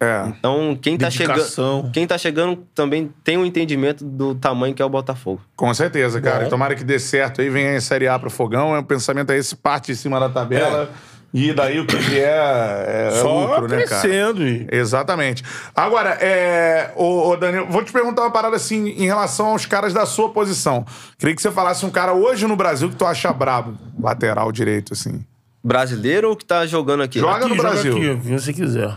É. 0.00 0.26
Então, 0.28 0.76
quem 0.80 0.98
tá, 0.98 1.10
chegando, 1.10 1.90
quem 1.92 2.06
tá 2.06 2.18
chegando 2.18 2.56
também 2.74 3.12
tem 3.22 3.38
um 3.38 3.44
entendimento 3.44 4.04
do 4.04 4.34
tamanho 4.34 4.74
que 4.74 4.82
é 4.82 4.84
o 4.84 4.88
Botafogo. 4.88 5.40
Com 5.56 5.72
certeza, 5.72 6.20
cara. 6.20 6.40
Bom. 6.40 6.46
E 6.46 6.50
Tomara 6.50 6.74
que 6.74 6.84
dê 6.84 6.98
certo 6.98 7.40
aí, 7.40 7.48
venha 7.48 7.76
a 7.76 7.80
Série 7.80 8.08
A 8.08 8.18
pro 8.18 8.28
Fogão. 8.28 8.78
O 8.78 8.84
pensamento 8.84 9.30
é 9.30 9.38
esse, 9.38 9.56
parte 9.56 9.92
em 9.92 9.94
cima 9.94 10.20
da 10.20 10.28
tabela. 10.28 10.90
E 11.36 11.52
daí 11.52 11.80
o 11.80 11.84
que 11.86 11.96
vier 11.96 12.28
é, 12.28 13.08
é 13.08 13.10
Só 13.20 13.40
lucro, 13.46 13.62
né, 13.66 13.82
cara? 13.82 14.00
crescendo. 14.02 14.46
e- 14.46 14.68
Exatamente. 14.70 15.42
Agora, 15.74 16.10
é, 16.20 16.92
ô, 16.94 17.28
ô, 17.30 17.36
Daniel, 17.36 17.66
vou 17.68 17.82
te 17.82 17.90
perguntar 17.90 18.22
uma 18.22 18.30
parada 18.30 18.54
assim 18.54 18.90
em 18.90 19.04
relação 19.06 19.46
aos 19.46 19.66
caras 19.66 19.92
da 19.92 20.06
sua 20.06 20.28
posição. 20.30 20.86
Queria 21.18 21.34
que 21.34 21.42
você 21.42 21.50
falasse 21.50 21.84
um 21.84 21.90
cara 21.90 22.12
hoje 22.12 22.46
no 22.46 22.54
Brasil 22.54 22.88
que 22.88 22.94
tu 22.94 23.04
acha 23.04 23.32
brabo, 23.32 23.76
lateral 24.00 24.52
direito, 24.52 24.92
assim. 24.92 25.24
Brasileiro 25.62 26.28
ou 26.30 26.36
que 26.36 26.44
tá 26.44 26.64
jogando 26.66 27.02
aqui? 27.02 27.18
Joga 27.18 27.40
no 27.40 27.46
Aqui, 27.46 27.56
joga 27.56 27.68
Brasil. 27.70 27.96
aqui, 27.96 28.10
o 28.10 28.20
que 28.20 28.28
você 28.38 28.52
quiser. 28.52 28.94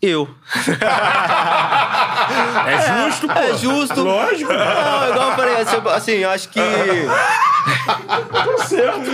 Eu. 0.00 0.28
É 2.66 3.04
justo, 3.06 3.26
pô. 3.26 3.38
É 3.38 3.54
justo. 3.54 4.00
Lógico. 4.02 4.52
Não, 4.52 5.10
igual 5.10 5.30
eu 5.30 5.36
falei, 5.36 5.56
assim, 5.56 5.76
assim, 5.94 6.12
eu 6.12 6.30
acho 6.30 6.48
que. 6.48 6.60
Tá 7.66 8.66
certo, 8.66 9.10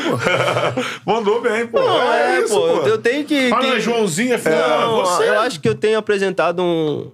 pô. 1.04 1.10
Mandou 1.12 1.40
bem, 1.40 1.66
pô. 1.66 1.80
Não, 1.80 2.02
é, 2.12 2.40
isso, 2.40 2.54
pô, 2.54 2.66
eu 2.86 2.98
tenho 2.98 3.24
que. 3.24 3.48
Fala, 3.48 3.62
tem- 3.62 3.72
é 3.72 3.80
Joãozinho, 3.80 4.34
é 4.34 4.38
filho. 4.38 4.56
Não, 4.56 4.96
você. 4.96 5.28
eu 5.28 5.40
acho 5.40 5.60
que 5.60 5.68
eu 5.68 5.74
tenho 5.74 5.98
apresentado 5.98 6.62
um, 6.62 7.10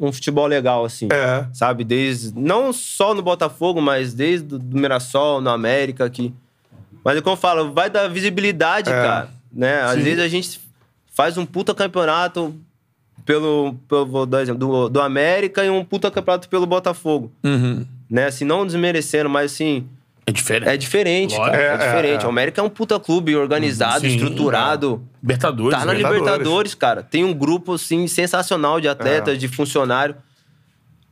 um 0.00 0.12
futebol 0.12 0.46
legal, 0.46 0.84
assim. 0.84 1.08
É. 1.12 1.46
Sabe? 1.52 1.84
Desde. 1.84 2.38
Não 2.38 2.72
só 2.72 3.14
no 3.14 3.22
Botafogo, 3.22 3.80
mas 3.80 4.12
desde 4.14 4.54
o 4.54 4.58
do 4.58 4.76
Mirassol, 4.78 5.40
no 5.40 5.50
América 5.50 6.04
aqui. 6.04 6.34
Mas 7.04 7.18
é 7.18 7.20
como 7.20 7.34
eu 7.34 7.40
falo, 7.40 7.72
vai 7.72 7.88
dar 7.90 8.08
visibilidade, 8.08 8.90
É. 8.90 8.92
cara. 8.92 9.28
Né? 9.52 9.82
Às 9.82 9.92
Sim. 9.94 10.00
vezes 10.02 10.20
a 10.20 10.28
gente 10.28 10.60
faz 11.14 11.36
um 11.38 11.46
puta 11.46 11.74
campeonato 11.74 12.54
pelo, 13.24 13.74
pelo 13.88 14.06
vou 14.06 14.26
dar 14.26 14.42
exemplo, 14.42 14.58
do, 14.58 14.88
do 14.88 15.00
América 15.00 15.64
e 15.64 15.70
um 15.70 15.84
puta 15.84 16.10
campeonato 16.10 16.48
pelo 16.48 16.66
Botafogo. 16.66 17.30
Uhum. 17.44 17.86
Né? 18.10 18.26
Assim, 18.26 18.44
não 18.44 18.66
desmerecendo, 18.66 19.28
mas 19.30 19.52
assim. 19.52 19.86
É 20.26 20.32
diferente. 20.32 20.68
É 20.68 20.76
diferente, 20.76 21.36
Lógico. 21.36 21.56
cara. 21.56 21.62
É, 21.62 21.66
É, 21.66 21.74
é, 21.74 21.76
diferente. 21.76 22.22
é. 22.22 22.26
O 22.26 22.30
América 22.30 22.60
é 22.60 22.64
um 22.64 22.68
puta 22.70 22.98
clube 22.98 23.36
organizado, 23.36 24.00
Sim, 24.00 24.08
estruturado. 24.08 25.02
Libertadores. 25.22 25.78
Tá 25.78 25.84
na 25.84 25.92
né? 25.92 25.98
Libertadores. 25.98 26.28
Libertadores, 26.38 26.74
cara. 26.74 27.02
Tem 27.02 27.24
um 27.24 27.34
grupo, 27.34 27.74
assim, 27.74 28.06
sensacional 28.06 28.80
de 28.80 28.88
atletas, 28.88 29.38
de 29.38 29.48
funcionário. 29.48 30.16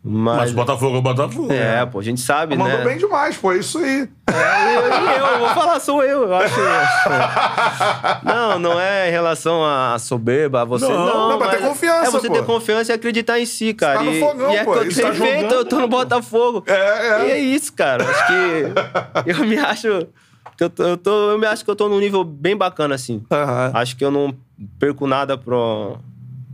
Mas 0.04 0.36
Mas. 0.36 0.50
o 0.50 0.54
Botafogo 0.56 0.96
é 0.96 0.98
o 0.98 1.02
Botafogo. 1.02 1.52
é, 1.52 1.86
pô, 1.86 2.00
a 2.00 2.02
gente 2.02 2.20
sabe, 2.20 2.56
Mandou 2.56 2.78
né? 2.78 2.84
bem 2.84 2.98
demais, 2.98 3.36
pô. 3.36 3.52
é 3.52 3.58
Isso 3.58 3.78
aí. 3.78 4.08
É, 4.26 4.76
eu, 4.76 4.80
e 4.88 5.18
eu, 5.34 5.38
vou 5.38 5.48
falar, 5.50 5.78
sou 5.78 6.02
eu, 6.02 6.22
eu 6.24 6.34
acho. 6.34 6.54
não, 8.24 8.58
não 8.58 8.80
é 8.80 9.08
em 9.08 9.12
relação 9.12 9.64
à 9.64 9.96
soberba, 9.98 10.62
a 10.62 10.64
você. 10.64 10.86
Não, 10.88 10.92
Não, 11.06 11.28
não, 11.30 11.38
pra 11.38 11.48
ter 11.50 11.60
confiança, 11.60 12.08
É 12.08 12.10
você 12.10 12.26
pô. 12.28 12.34
ter 12.34 12.44
confiança 12.44 12.92
e 12.92 12.94
acreditar 12.94 13.38
em 13.38 13.46
si, 13.46 13.72
cara. 13.74 13.98
tá 13.98 14.04
no 14.04 14.12
e, 14.12 14.20
fogão, 14.20 14.52
e 14.52 14.56
é 14.56 14.64
pô, 14.64 14.72
que 14.72 14.78
eu 14.78 14.88
isso 14.88 15.00
tenho 15.00 15.12
tá 15.12 15.18
feito, 15.20 15.40
jogando, 15.42 15.52
eu 15.54 15.64
tô 15.64 15.78
no 15.78 15.88
Botafogo. 15.88 16.64
É, 16.66 16.72
é. 16.74 17.28
E 17.28 17.30
é 17.32 17.38
isso, 17.38 17.72
cara. 17.72 18.04
Acho 18.04 18.26
que 18.26 19.30
eu 19.30 19.46
me 19.46 19.58
acho. 19.58 19.86
Eu, 20.60 20.70
tô, 20.70 20.82
eu, 20.84 20.96
tô- 20.96 21.30
eu 21.30 21.38
me 21.38 21.46
acho 21.46 21.64
que 21.64 21.70
eu 21.70 21.76
tô 21.76 21.88
num 21.88 21.98
nível 21.98 22.22
bem 22.24 22.56
bacana, 22.56 22.94
assim. 22.94 23.22
Aham. 23.30 23.70
Acho 23.74 23.96
que 23.96 24.04
eu 24.04 24.10
não 24.10 24.34
perco 24.78 25.06
nada 25.06 25.36
pro, 25.38 25.96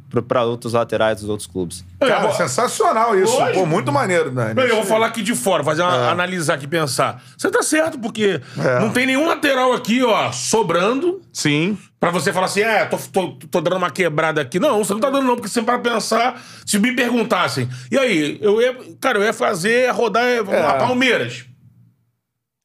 pro, 0.09 0.23
pra 0.23 0.45
outros 0.45 0.73
laterais 0.73 1.21
dos 1.21 1.29
outros 1.29 1.47
clubes. 1.47 1.85
Cara, 2.01 2.21
vou- 2.21 2.33
sensacional 2.33 3.19
isso. 3.19 3.33
Lógico. 3.39 3.61
Pô, 3.61 3.67
muito 3.67 3.93
maneiro, 3.93 4.31
Dani. 4.31 4.55
Não, 4.55 4.63
eu 4.63 4.77
vou 4.77 4.85
falar 4.85 5.07
aqui 5.07 5.23
de 5.23 5.35
fora, 5.35 5.63
fazer 5.65 5.83
uma, 5.83 6.11
analisar 6.11 6.55
aqui, 6.55 6.67
pensar. 6.67 7.23
Você 7.37 7.51
tá 7.51 7.63
certo, 7.63 7.99
porque 7.99 8.41
É. 8.59 8.81
não 8.81 8.91
tem 8.91 9.07
nenhum 9.07 9.27
lateral 9.27 9.73
aqui, 9.73 10.03
ó, 10.03 10.33
sobrando. 10.33 11.21
Sim. 11.33 11.77
Pra 12.01 12.11
você 12.11 12.33
falar 12.33 12.47
assim, 12.47 12.61
é, 12.61 12.85
tô, 12.85 12.97
tô, 13.13 13.33
tô 13.51 13.61
dando 13.61 13.77
uma 13.77 13.91
quebrada 13.91 14.41
aqui. 14.41 14.61
Não, 14.61 14.85
você 14.85 14.93
não 14.93 15.01
tá 15.01 15.11
dando 15.11 15.27
não, 15.27 15.35
porque 15.35 15.49
você 15.49 15.61
para 15.63 15.79
pensar, 15.81 16.41
se 16.65 16.79
me 16.79 16.93
perguntassem, 16.95 17.69
e 17.91 17.99
aí, 17.99 18.39
eu 18.41 18.63
ia, 18.63 18.77
cara, 19.01 19.19
eu 19.19 19.25
ia 19.25 19.33
fazer, 19.33 19.91
rodar 19.93 20.23
é, 20.25 20.43
vamos 20.43 20.61
lá, 20.63 20.75
Palmeiras. 20.75 21.45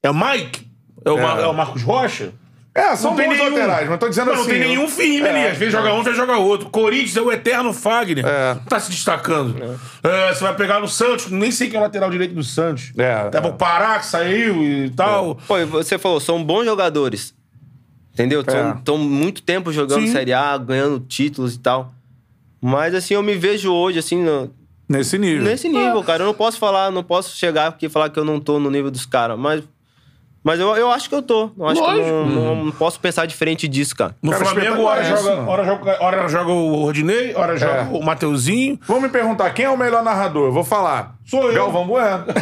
É 0.04 0.10
o 0.10 0.14
Mike? 0.14 0.72
É 1.06 1.12
o, 1.12 1.18
Mar- 1.22 1.39
É. 1.39 1.44
é 1.44 1.48
o 1.48 1.54
Marcos 1.54 1.82
Rocha? 1.82 2.32
É, 2.76 2.95
são 2.95 3.11
Não 3.11 3.17
tem 3.17 3.28
bons 3.30 3.38
nenhum. 3.38 3.51
laterais, 3.51 3.88
mas 3.88 3.99
tô 3.99 4.09
dizendo 4.09 4.28
não, 4.28 4.34
assim. 4.34 4.41
Não 4.43 4.49
tem 4.49 4.59
nenhum 4.67 4.88
firme 4.88 5.30
ali. 5.30 5.45
Às 5.47 5.57
vezes 5.57 5.71
joga 5.71 5.93
um, 5.93 5.99
às 5.99 6.03
vezes 6.05 6.17
joga 6.19 6.38
outro. 6.38 6.69
Corinthians 6.71 7.15
é 7.15 7.21
o 7.21 7.32
eterno 7.32 7.71
Fagner. 7.71 8.26
É. 8.26 8.55
Não 8.55 8.63
tá 8.63 8.80
se 8.80 8.89
destacando. 8.89 9.55
É, 10.01 10.34
você 10.34 10.43
vai 10.43 10.55
pegar 10.55 10.80
no 10.80 10.88
Santos, 10.88 11.30
nem 11.30 11.51
sei 11.51 11.67
quem 11.67 11.78
é 11.78 11.80
o 11.80 11.84
lateral 11.84 12.09
direito 12.09 12.34
do 12.34 12.43
Santos. 12.43 12.91
É, 12.97 13.30
Tava 13.30 13.49
é. 13.49 13.51
o 13.51 13.53
Pará 13.53 13.99
que 13.99 14.07
saiu 14.07 14.63
e 14.63 14.89
tal. 14.89 15.36
Pô, 15.47 15.59
e 15.59 15.65
você 15.65 15.99
falou, 15.99 16.19
são 16.19 16.43
bons 16.43 16.65
jogadores. 16.65 17.36
Entendeu? 18.11 18.41
Estão 18.41 18.97
muito 18.97 19.41
tempo 19.43 19.71
jogando 19.71 20.01
Sim. 20.07 20.11
Série 20.11 20.34
A, 20.34 20.57
ganhando 20.57 20.99
títulos 20.99 21.53
e 21.55 21.59
tal. 21.59 21.93
Mas 22.61 22.95
assim, 22.95 23.13
eu 23.13 23.21
me 23.21 23.36
vejo 23.36 23.71
hoje, 23.71 23.99
assim, 23.99 24.24
no- 24.24 24.49
Nesse 24.89 25.17
nível. 25.17 25.43
nesse 25.43 25.67
nível, 25.69 26.03
cara. 26.03 26.24
Eu 26.24 26.28
não 26.28 26.34
posso 26.34 26.57
falar, 26.57 26.91
não 26.91 27.03
posso 27.03 27.36
chegar 27.36 27.67
aqui 27.67 27.86
e 27.86 27.89
falar 27.89 28.09
que 28.09 28.19
eu 28.19 28.26
não 28.26 28.39
tô 28.39 28.59
no 28.59 28.69
nível 28.69 28.89
dos 28.91 29.05
caras. 29.05 29.38
Mas, 29.38 29.63
mas 30.44 30.60
eu, 30.60 30.76
eu 30.76 30.91
acho 30.91 31.08
que 31.10 31.16
eu 31.16 31.22
tô. 31.22 31.52
Eu 31.58 31.68
acho 31.68 31.82
que 31.84 31.89
eu 31.89 32.26
não, 32.26 32.26
não- 32.26 32.66
não 32.66 32.72
posso 32.72 33.00
pensar 33.00 33.26
diferente 33.26 33.68
disso, 33.68 33.96
cara. 33.96 34.16
No 34.22 34.32
Cara, 34.32 34.46
Flamengo, 34.46 34.84
hora 34.84 35.02
espetacular 35.02 35.36
joga, 35.36 35.52
hora, 35.52 35.64
joga, 35.66 35.98
hora 36.04 36.28
joga 36.28 36.52
o 36.52 36.84
Rodinei, 36.84 37.34
hora 37.36 37.56
joga 37.58 37.74
É. 37.74 37.88
o 37.91 38.04
Mateuzinho. 38.04 38.80
Vão 38.88 39.00
me 39.02 39.10
perguntar 39.10 39.50
quem 39.52 39.66
é 39.66 39.70
o 39.70 39.78
melhor 39.78 40.04
narrador. 40.04 40.48
Eu 40.48 40.52
vou 40.54 40.64
falar. 40.64 41.16
Sou 41.26 41.44
eu. 41.50 41.54
Galvão 41.56 41.88
Bueno. 41.88 42.26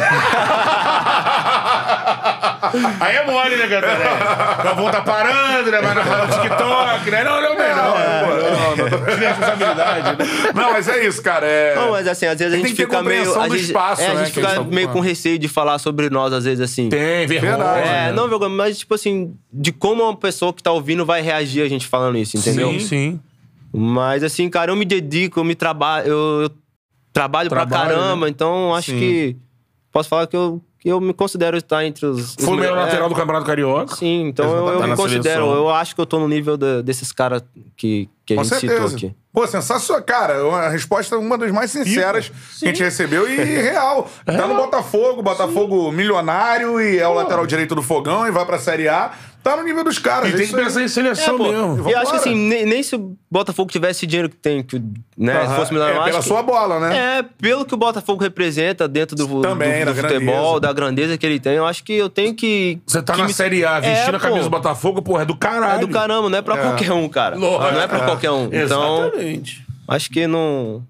Aí 3.00 3.16
é 3.16 3.26
mole, 3.26 3.56
né, 3.56 3.66
galera? 3.66 4.58
O 4.60 4.64
Galvão 4.64 4.90
tá 4.90 5.02
parando, 5.02 5.70
né? 5.70 5.80
Vai 5.80 5.94
narrar 5.94 6.26
no 6.26 6.32
TikTok, 6.32 7.10
né? 7.10 7.24
Não, 7.24 7.40
não, 7.42 7.54
não. 7.54 7.62
É, 7.62 7.74
não, 7.74 8.26
pô, 8.26 8.34
não, 8.34 8.50
não, 8.50 9.06
não. 9.06 9.16
Tinha 9.16 9.28
responsabilidade. 9.28 10.18
né? 10.18 10.52
Não, 10.54 10.72
mas 10.72 10.88
é 10.88 11.06
isso, 11.06 11.22
cara. 11.22 11.46
É... 11.46 11.74
Não, 11.74 11.90
mas 11.90 12.06
assim, 12.06 12.26
às 12.26 12.38
vezes 12.38 12.54
a 12.54 12.56
gente 12.56 12.74
fica 12.74 13.02
meio. 13.02 13.40
A 13.40 13.48
do 13.48 13.56
gente, 13.56 13.66
espaço, 13.66 14.02
é, 14.02 14.06
a 14.06 14.14
né, 14.14 14.24
gente 14.24 14.34
fica 14.34 14.62
meio 14.64 14.88
com 14.88 15.00
receio 15.00 15.38
de 15.38 15.48
falar 15.48 15.78
sobre 15.78 16.10
nós, 16.10 16.32
às 16.32 16.44
vezes, 16.44 16.60
assim. 16.60 16.88
Tem 16.88 17.26
vergonha. 17.26 17.56
Verdade. 17.56 17.88
É, 17.88 17.92
né? 18.06 18.12
não 18.12 18.28
vergonha, 18.28 18.50
mas 18.50 18.78
tipo 18.78 18.94
assim, 18.94 19.34
de 19.52 19.72
como 19.72 20.02
uma 20.02 20.16
pessoa 20.16 20.52
que 20.52 20.62
tá 20.62 20.72
ouvindo 20.72 21.04
vai 21.04 21.22
reagir 21.22 21.62
a 21.62 21.68
gente 21.68 21.86
falando 21.86 22.16
isso, 22.18 22.36
entendeu? 22.36 22.70
Sim, 22.72 22.80
sim. 22.80 23.20
Mas 23.72 24.22
assim, 24.22 24.50
cara, 24.50 24.70
eu 24.70 24.76
me 24.76 24.84
dedico, 24.84 25.40
eu 25.40 25.44
me 25.44 25.54
trabalho, 25.54 26.06
eu, 26.06 26.42
eu 26.42 26.50
trabalho 27.12 27.48
pra 27.48 27.66
Trabalho, 27.66 27.96
caramba, 27.96 28.26
né? 28.26 28.30
então 28.30 28.74
acho 28.74 28.90
Sim. 28.90 28.98
que 28.98 29.36
posso 29.90 30.08
falar 30.08 30.26
que 30.26 30.36
eu, 30.36 30.62
que 30.82 30.88
eu 30.88 31.00
me 31.00 31.14
considero 31.14 31.56
estar 31.56 31.84
entre 31.84 32.04
os. 32.04 32.34
os 32.36 32.44
Foi 32.44 32.54
o 32.54 32.56
melhor 32.56 32.76
é, 32.76 32.80
lateral 32.80 33.08
do 33.08 33.14
Campeonato 33.14 33.46
Carioca. 33.46 33.94
Sim, 33.94 34.26
então 34.26 34.44
eu, 34.50 34.66
eu 34.66 34.78
Tá 34.80 34.86
me 34.88 34.96
considero, 34.96 35.22
seleção. 35.44 35.54
eu 35.54 35.70
acho 35.70 35.94
que 35.94 36.00
eu 36.00 36.06
tô 36.06 36.18
no 36.18 36.26
nível 36.26 36.56
da- 36.56 36.82
desses 36.82 37.12
caras 37.12 37.40
que, 37.76 38.08
que 38.26 38.34
a 38.34 38.36
Com 38.38 38.42
gente 38.42 38.58
certeza. 38.58 38.88
citou 38.88 38.96
aqui. 39.08 39.16
Pô, 39.32 39.46
sensacional. 39.46 40.02
Cara, 40.02 40.34
a 40.56 40.68
resposta 40.68 41.14
é 41.14 41.18
uma 41.18 41.38
das 41.38 41.52
mais 41.52 41.70
sinceras 41.70 42.32
que 42.58 42.64
a 42.64 42.68
gente 42.68 42.82
recebeu 42.82 43.26
e 43.30 43.36
real. 43.36 44.10
Tá 44.26 44.46
no 44.48 44.56
Botafogo, 44.56 45.22
Botafogo 45.22 45.90
milionário 45.92 46.80
e 46.80 46.98
é 46.98 47.06
o 47.06 47.14
lateral 47.14 47.46
direito 47.46 47.74
do 47.76 47.82
Fogão 47.82 48.26
e 48.26 48.30
vai 48.32 48.44
pra 48.44 48.58
Série 48.58 48.88
A. 48.88 49.12
Tá 49.42 49.56
no 49.56 49.64
nível 49.64 49.82
dos 49.82 49.98
caras. 49.98 50.30
E 50.30 50.34
é 50.34 50.36
tem 50.36 50.46
que 50.46 50.54
aí. 50.54 50.64
pensar 50.64 50.82
em 50.82 50.88
seleção 50.88 51.34
É, 51.34 51.38
pô, 51.38 51.44
mesmo. 51.44 51.74
E 51.74 51.76
Vambora. 51.78 51.98
acho 52.00 52.10
que 52.12 52.16
assim, 52.16 52.34
nem, 52.34 52.64
nem 52.64 52.82
se 52.82 52.94
o 52.94 53.16
Botafogo 53.30 53.70
tivesse 53.72 53.98
esse 54.00 54.06
dinheiro 54.06 54.28
que 54.28 54.36
tem, 54.36 54.62
que, 54.62 54.80
né, 55.18 55.32
Aham. 55.40 55.48
se 55.48 55.56
fosse 55.56 55.72
milionário, 55.72 55.98
É, 55.98 56.00
eu 56.00 56.04
pela 56.04 56.18
que- 56.20 56.28
sua 56.28 56.42
bola, 56.42 56.78
né? 56.78 57.18
É, 57.18 57.22
pelo 57.40 57.64
que 57.64 57.74
o 57.74 57.76
Botafogo 57.76 58.22
representa 58.22 58.86
dentro 58.86 59.16
do, 59.16 59.26
do- 59.26 59.42
Também, 59.42 59.84
do 59.84 59.92
da 59.92 59.94
futebol, 60.00 60.34
grandeza. 60.34 60.60
da 60.60 60.72
grandeza 60.72 61.18
que 61.18 61.26
ele 61.26 61.40
tem, 61.40 61.54
eu 61.54 61.66
acho 61.66 61.82
que 61.82 61.92
eu 61.92 62.08
tenho 62.08 62.34
que. 62.34 62.78
Você 62.86 63.02
tá 63.02 63.14
que 63.14 63.20
na 63.20 63.26
me- 63.26 63.32
Série 63.34 63.64
A, 63.64 63.80
vestindo 63.80 64.14
É, 64.14 64.16
a 64.16 64.20
camisa 64.20 64.44
do 64.44 64.50
Botafogo, 64.50 65.02
porra, 65.02 65.22
é 65.22 65.26
do 65.26 65.36
caralho. 65.36 65.82
É 65.82 65.86
do 65.86 65.88
caramba, 65.88 66.28
não 66.30 66.38
é 66.38 66.42
pra 66.42 66.56
qualquer 66.58 66.92
um, 66.92 67.08
cara. 67.08 67.36
Lógico. 67.36 67.72
Não 67.72 67.80
é 67.82 67.88
pra 67.88 68.00
qualquer 68.00 68.30
um. 68.30 68.44
Então, 68.44 69.06
Exatamente. 69.06 69.66
acho 69.88 70.08
que 70.10 70.26
não. 70.28 70.84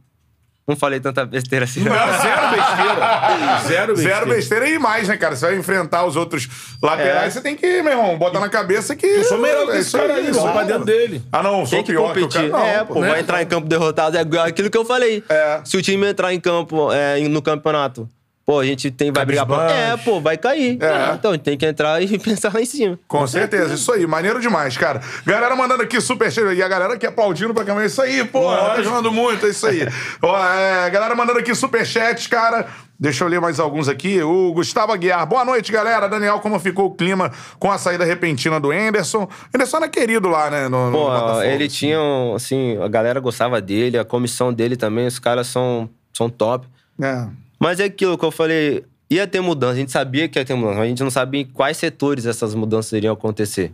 Não 0.66 0.76
falei 0.76 1.00
tanta 1.00 1.26
besteira 1.26 1.64
assim. 1.64 1.80
Não, 1.80 1.92
zero 1.92 2.50
besteira. 2.50 3.58
Zero 3.66 3.94
besteira. 3.94 4.14
Zero 4.14 4.26
besteira 4.26 4.68
e 4.68 4.78
mais, 4.78 5.08
né, 5.08 5.16
cara? 5.16 5.34
Você 5.34 5.46
vai 5.46 5.56
enfrentar 5.56 6.04
os 6.06 6.14
outros 6.14 6.48
laterais, 6.80 7.26
É. 7.26 7.30
você 7.30 7.40
tem 7.40 7.56
que, 7.56 7.82
meu 7.82 7.92
irmão, 7.92 8.16
botar 8.16 8.38
na 8.38 8.48
cabeça 8.48 8.94
que. 8.94 9.04
Eu 9.06 9.24
sou 9.24 9.38
melhor 9.38 9.66
que 9.66 9.72
é 9.72 9.80
esse 9.80 9.90
cara 9.90 10.14
aí, 10.14 10.30
vou 10.30 10.52
pra 10.52 10.62
dentro 10.62 10.84
dele. 10.84 11.20
Ah, 11.32 11.42
não, 11.42 11.66
sou 11.66 11.78
Tem 11.78 11.82
que 11.84 11.92
pior 11.92 12.12
que 12.12 12.20
o 12.20 12.22
competir. 12.22 12.50
cara. 12.50 12.62
Não, 12.62 12.66
é, 12.66 12.84
pô, 12.84 13.00
né? 13.00 13.08
vai 13.10 13.20
entrar 13.20 13.42
em 13.42 13.46
campo 13.46 13.66
derrotado. 13.68 14.16
É 14.16 14.20
aquilo 14.46 14.70
que 14.70 14.78
eu 14.78 14.84
falei. 14.84 15.24
É. 15.28 15.60
Se 15.64 15.76
o 15.76 15.82
time 15.82 16.06
entrar 16.08 16.32
em 16.32 16.38
campo 16.38 16.92
é, 16.92 17.18
no 17.28 17.42
campeonato, 17.42 18.08
pô, 18.52 18.60
a 18.60 18.66
gente 18.66 18.90
tem, 18.90 19.10
vai 19.10 19.24
brigar 19.24 19.46
pra. 19.46 19.70
É, 19.70 19.96
pô, 19.96 20.20
vai 20.20 20.36
cair. 20.36 20.78
É. 20.82 21.14
Então 21.14 21.30
a 21.30 21.34
gente 21.34 21.42
tem 21.42 21.56
que 21.56 21.64
entrar 21.64 22.02
e 22.02 22.18
pensar 22.20 22.52
lá 22.52 22.60
em 22.60 22.66
cima. 22.66 22.98
Com 23.08 23.26
certeza, 23.26 23.74
isso 23.74 23.90
aí, 23.90 24.06
maneiro 24.06 24.40
demais, 24.40 24.76
cara. 24.76 25.00
Galera 25.24 25.56
mandando 25.56 25.82
aqui 25.82 26.00
super 26.00 26.30
cheio, 26.30 26.52
e 26.52 26.62
a 26.62 26.68
galera 26.68 26.94
aqui 26.94 27.06
aplaudindo 27.06 27.54
pra 27.54 27.64
câmera, 27.64 27.86
isso 27.86 28.02
aí, 28.02 28.22
pô, 28.24 28.54
tá 28.54 28.82
jogando 28.82 29.10
muito, 29.10 29.46
é 29.46 29.48
isso 29.48 29.66
aí. 29.66 29.88
Ó, 30.20 30.38
é, 30.38 30.90
galera 30.90 31.14
mandando 31.14 31.38
aqui 31.38 31.54
super 31.54 31.86
chats, 31.86 32.26
cara. 32.26 32.66
Deixa 33.00 33.24
eu 33.24 33.28
ler 33.28 33.40
mais 33.40 33.58
alguns 33.58 33.88
aqui. 33.88 34.22
O 34.22 34.52
Gustavo 34.52 34.92
Aguiar. 34.92 35.26
Boa 35.26 35.44
noite, 35.44 35.72
galera. 35.72 36.08
Daniel, 36.08 36.38
como 36.38 36.60
ficou 36.60 36.86
o 36.86 36.94
clima 36.94 37.32
com 37.58 37.68
a 37.68 37.76
saída 37.76 38.04
repentina 38.04 38.60
do 38.60 38.70
Anderson? 38.70 39.28
Anderson 39.52 39.78
era 39.78 39.88
querido 39.88 40.28
lá, 40.28 40.48
né? 40.48 40.68
No, 40.68 40.88
no 40.88 40.98
Pô, 40.98 41.42
ele 41.42 41.68
tinha, 41.68 42.00
um, 42.00 42.36
assim, 42.36 42.80
a 42.80 42.86
galera 42.86 43.18
gostava 43.18 43.60
dele, 43.60 43.98
a 43.98 44.04
comissão 44.04 44.52
dele 44.52 44.76
também, 44.76 45.08
os 45.08 45.18
caras 45.18 45.48
são, 45.48 45.90
são 46.12 46.30
top. 46.30 46.68
É. 47.02 47.26
Mas 47.62 47.78
é 47.80 47.84
aquilo 47.84 48.18
que 48.18 48.24
eu 48.24 48.30
falei, 48.32 48.84
ia 49.08 49.26
ter 49.26 49.40
mudança, 49.40 49.74
a 49.74 49.76
gente 49.76 49.92
sabia 49.92 50.28
que 50.28 50.38
ia 50.38 50.44
ter 50.44 50.54
mudança, 50.54 50.78
mas 50.78 50.84
a 50.86 50.88
gente 50.88 51.02
não 51.02 51.10
sabia 51.10 51.40
em 51.42 51.44
quais 51.44 51.76
setores 51.76 52.26
essas 52.26 52.54
mudanças 52.54 52.92
iriam 52.92 53.12
acontecer. 53.14 53.72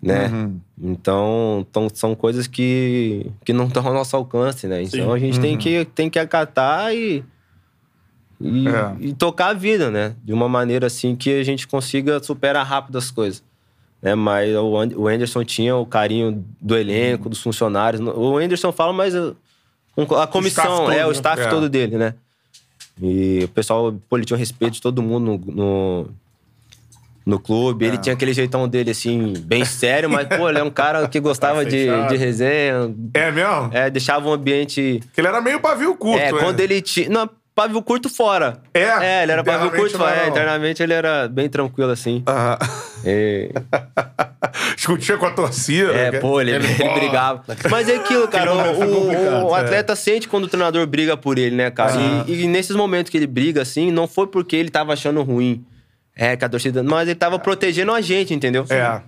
né? 0.00 0.30
Então, 0.82 1.64
então, 1.68 1.88
são 1.94 2.14
coisas 2.14 2.46
que, 2.46 3.26
que 3.44 3.52
não 3.52 3.66
estão 3.66 3.86
ao 3.86 3.92
nosso 3.94 4.16
alcance, 4.16 4.66
né? 4.66 4.82
Então 4.82 5.12
a 5.12 5.18
gente 5.18 5.38
tem, 5.38 5.56
que, 5.58 5.84
tem 5.84 6.08
que 6.10 6.18
acatar 6.18 6.92
e, 6.94 7.22
e, 8.40 8.66
É. 8.66 8.96
e 8.98 9.12
tocar 9.12 9.48
a 9.50 9.52
vida, 9.52 9.90
né? 9.90 10.16
De 10.24 10.32
uma 10.32 10.48
maneira 10.48 10.86
assim 10.88 11.14
que 11.14 11.38
a 11.38 11.44
gente 11.44 11.68
consiga 11.68 12.20
superar 12.22 12.66
rápido 12.66 12.98
as 12.98 13.10
coisas. 13.12 13.44
Né? 14.00 14.14
Mas 14.16 14.52
o 14.56 14.76
And- 14.76 14.96
o 14.96 15.06
Anderson 15.06 15.44
tinha 15.44 15.76
o 15.76 15.86
carinho 15.86 16.44
do 16.60 16.76
elenco, 16.76 17.28
dos 17.28 17.40
funcionários. 17.40 18.00
O 18.16 18.38
Anderson 18.38 18.72
fala, 18.72 18.92
mas 18.92 19.14
uh, 19.14 19.36
a 20.20 20.26
comissão, 20.26 20.78
todo, 20.78 20.92
é, 20.92 21.04
o 21.04 21.10
né? 21.10 21.14
staff 21.14 21.42
É. 21.42 21.46
todo 21.48 21.68
dele, 21.68 21.96
né? 21.96 22.14
E 23.00 23.40
o 23.44 23.48
pessoal, 23.48 23.94
pô, 24.08 24.16
ele 24.16 24.24
tinha 24.24 24.36
um 24.36 24.38
respeito 24.38 24.74
de 24.74 24.82
todo 24.82 25.02
mundo 25.02 25.38
no, 25.46 25.54
no, 25.54 26.08
no 27.24 27.38
clube. 27.40 27.84
É. 27.84 27.88
Ele 27.88 27.98
tinha 27.98 28.12
aquele 28.12 28.32
jeitão 28.32 28.68
dele, 28.68 28.90
assim, 28.90 29.32
bem 29.44 29.64
sério, 29.64 30.10
mas, 30.10 30.28
pô, 30.28 30.48
ele 30.48 30.58
é 30.58 30.62
um 30.62 30.70
cara 30.70 31.06
que 31.08 31.18
gostava 31.20 31.64
de, 31.64 31.70
fechado. 31.70 32.08
de 32.08 32.16
resenha. 32.16 32.94
É 33.14 33.30
mesmo? 33.30 33.70
É, 33.72 33.90
deixava 33.90 34.28
um 34.28 34.32
ambiente. 34.32 35.00
Porque 35.04 35.20
ele 35.20 35.28
era 35.28 35.40
meio 35.40 35.60
pavio 35.60 35.94
curto, 35.94 36.20
é, 36.20 36.32
né? 36.32 36.38
quando 36.38 36.60
ele 36.60 36.80
tinha. 36.82 37.08
Não, 37.08 37.28
pavio 37.54 37.82
curto 37.82 38.08
fora. 38.08 38.58
É? 38.74 38.80
É, 38.82 39.22
ele 39.22 39.32
era 39.32 39.44
pavio 39.44 39.70
curto 39.70 39.96
fora. 39.98 40.16
É, 40.24 40.28
internamente 40.28 40.82
ele 40.82 40.92
era 40.92 41.28
bem 41.28 41.48
tranquilo, 41.48 41.90
assim. 41.90 42.22
Aham. 42.26 42.58
E- 43.04 43.50
Discutia 44.76 45.16
com 45.16 45.26
a 45.26 45.30
torcida. 45.30 45.92
É, 45.92 46.10
né? 46.12 46.18
pô, 46.20 46.40
ele, 46.40 46.52
Ele 46.52 46.66
ele 46.80 46.94
brigava. 46.94 47.42
Mas 47.70 47.88
é 47.88 47.96
aquilo, 47.96 48.26
cara. 48.28 48.52
O, 48.52 48.74
complicado, 48.74 49.44
o- 49.44 49.50
o 49.50 49.56
é. 49.56 49.60
atleta 49.60 49.94
sente 49.96 50.28
quando 50.28 50.44
o 50.44 50.48
treinador 50.48 50.86
briga 50.86 51.16
por 51.16 51.38
ele, 51.38 51.54
né, 51.56 51.70
cara? 51.70 51.92
Ah. 51.94 52.24
E, 52.26 52.42
e 52.44 52.46
nesses 52.46 52.74
momentos 52.76 53.10
que 53.10 53.16
ele 53.16 53.26
briga, 53.26 53.62
assim, 53.62 53.90
não 53.90 54.06
foi 54.06 54.26
porque 54.26 54.56
ele 54.56 54.70
tava 54.70 54.92
achando 54.92 55.22
ruim. 55.22 55.64
É, 56.14 56.36
que 56.36 56.44
a 56.44 56.48
torcida. 56.48 56.82
Mas 56.82 57.08
ele 57.08 57.14
tava 57.14 57.38
protegendo 57.38 57.92
a 57.92 58.00
gente, 58.00 58.34
entendeu? 58.34 58.66
É. 58.68 59.00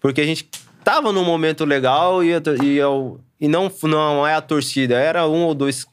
Porque 0.00 0.20
a 0.20 0.24
gente 0.26 0.48
tava 0.82 1.10
num 1.12 1.24
momento 1.24 1.64
legal 1.64 2.22
e, 2.22 2.30
e, 2.62 2.76
eu- 2.76 3.18
e 3.40 3.48
não, 3.48 3.70
não 3.84 4.26
é 4.26 4.34
a 4.34 4.40
torcida, 4.40 4.96
era 4.96 5.26
um 5.26 5.44
ou 5.44 5.54
dois 5.54 5.86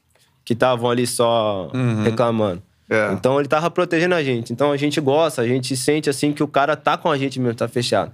que 0.44 0.52
estavam 0.52 0.90
ali 0.90 1.06
só 1.06 1.70
reclamando. 2.04 2.62
É. 2.90 3.12
Então 3.12 3.38
ele 3.38 3.48
tava 3.48 3.70
protegendo 3.70 4.14
a 4.14 4.22
gente. 4.22 4.52
Então 4.52 4.72
a 4.72 4.76
gente 4.76 5.00
gosta, 5.00 5.42
a 5.42 5.48
gente 5.48 5.76
sente 5.76 6.10
assim 6.10 6.32
que 6.32 6.42
o 6.42 6.48
cara 6.48 6.76
tá 6.76 6.96
com 6.96 7.10
a 7.10 7.16
gente 7.16 7.40
mesmo, 7.40 7.54
tá 7.54 7.68
fechado. 7.68 8.12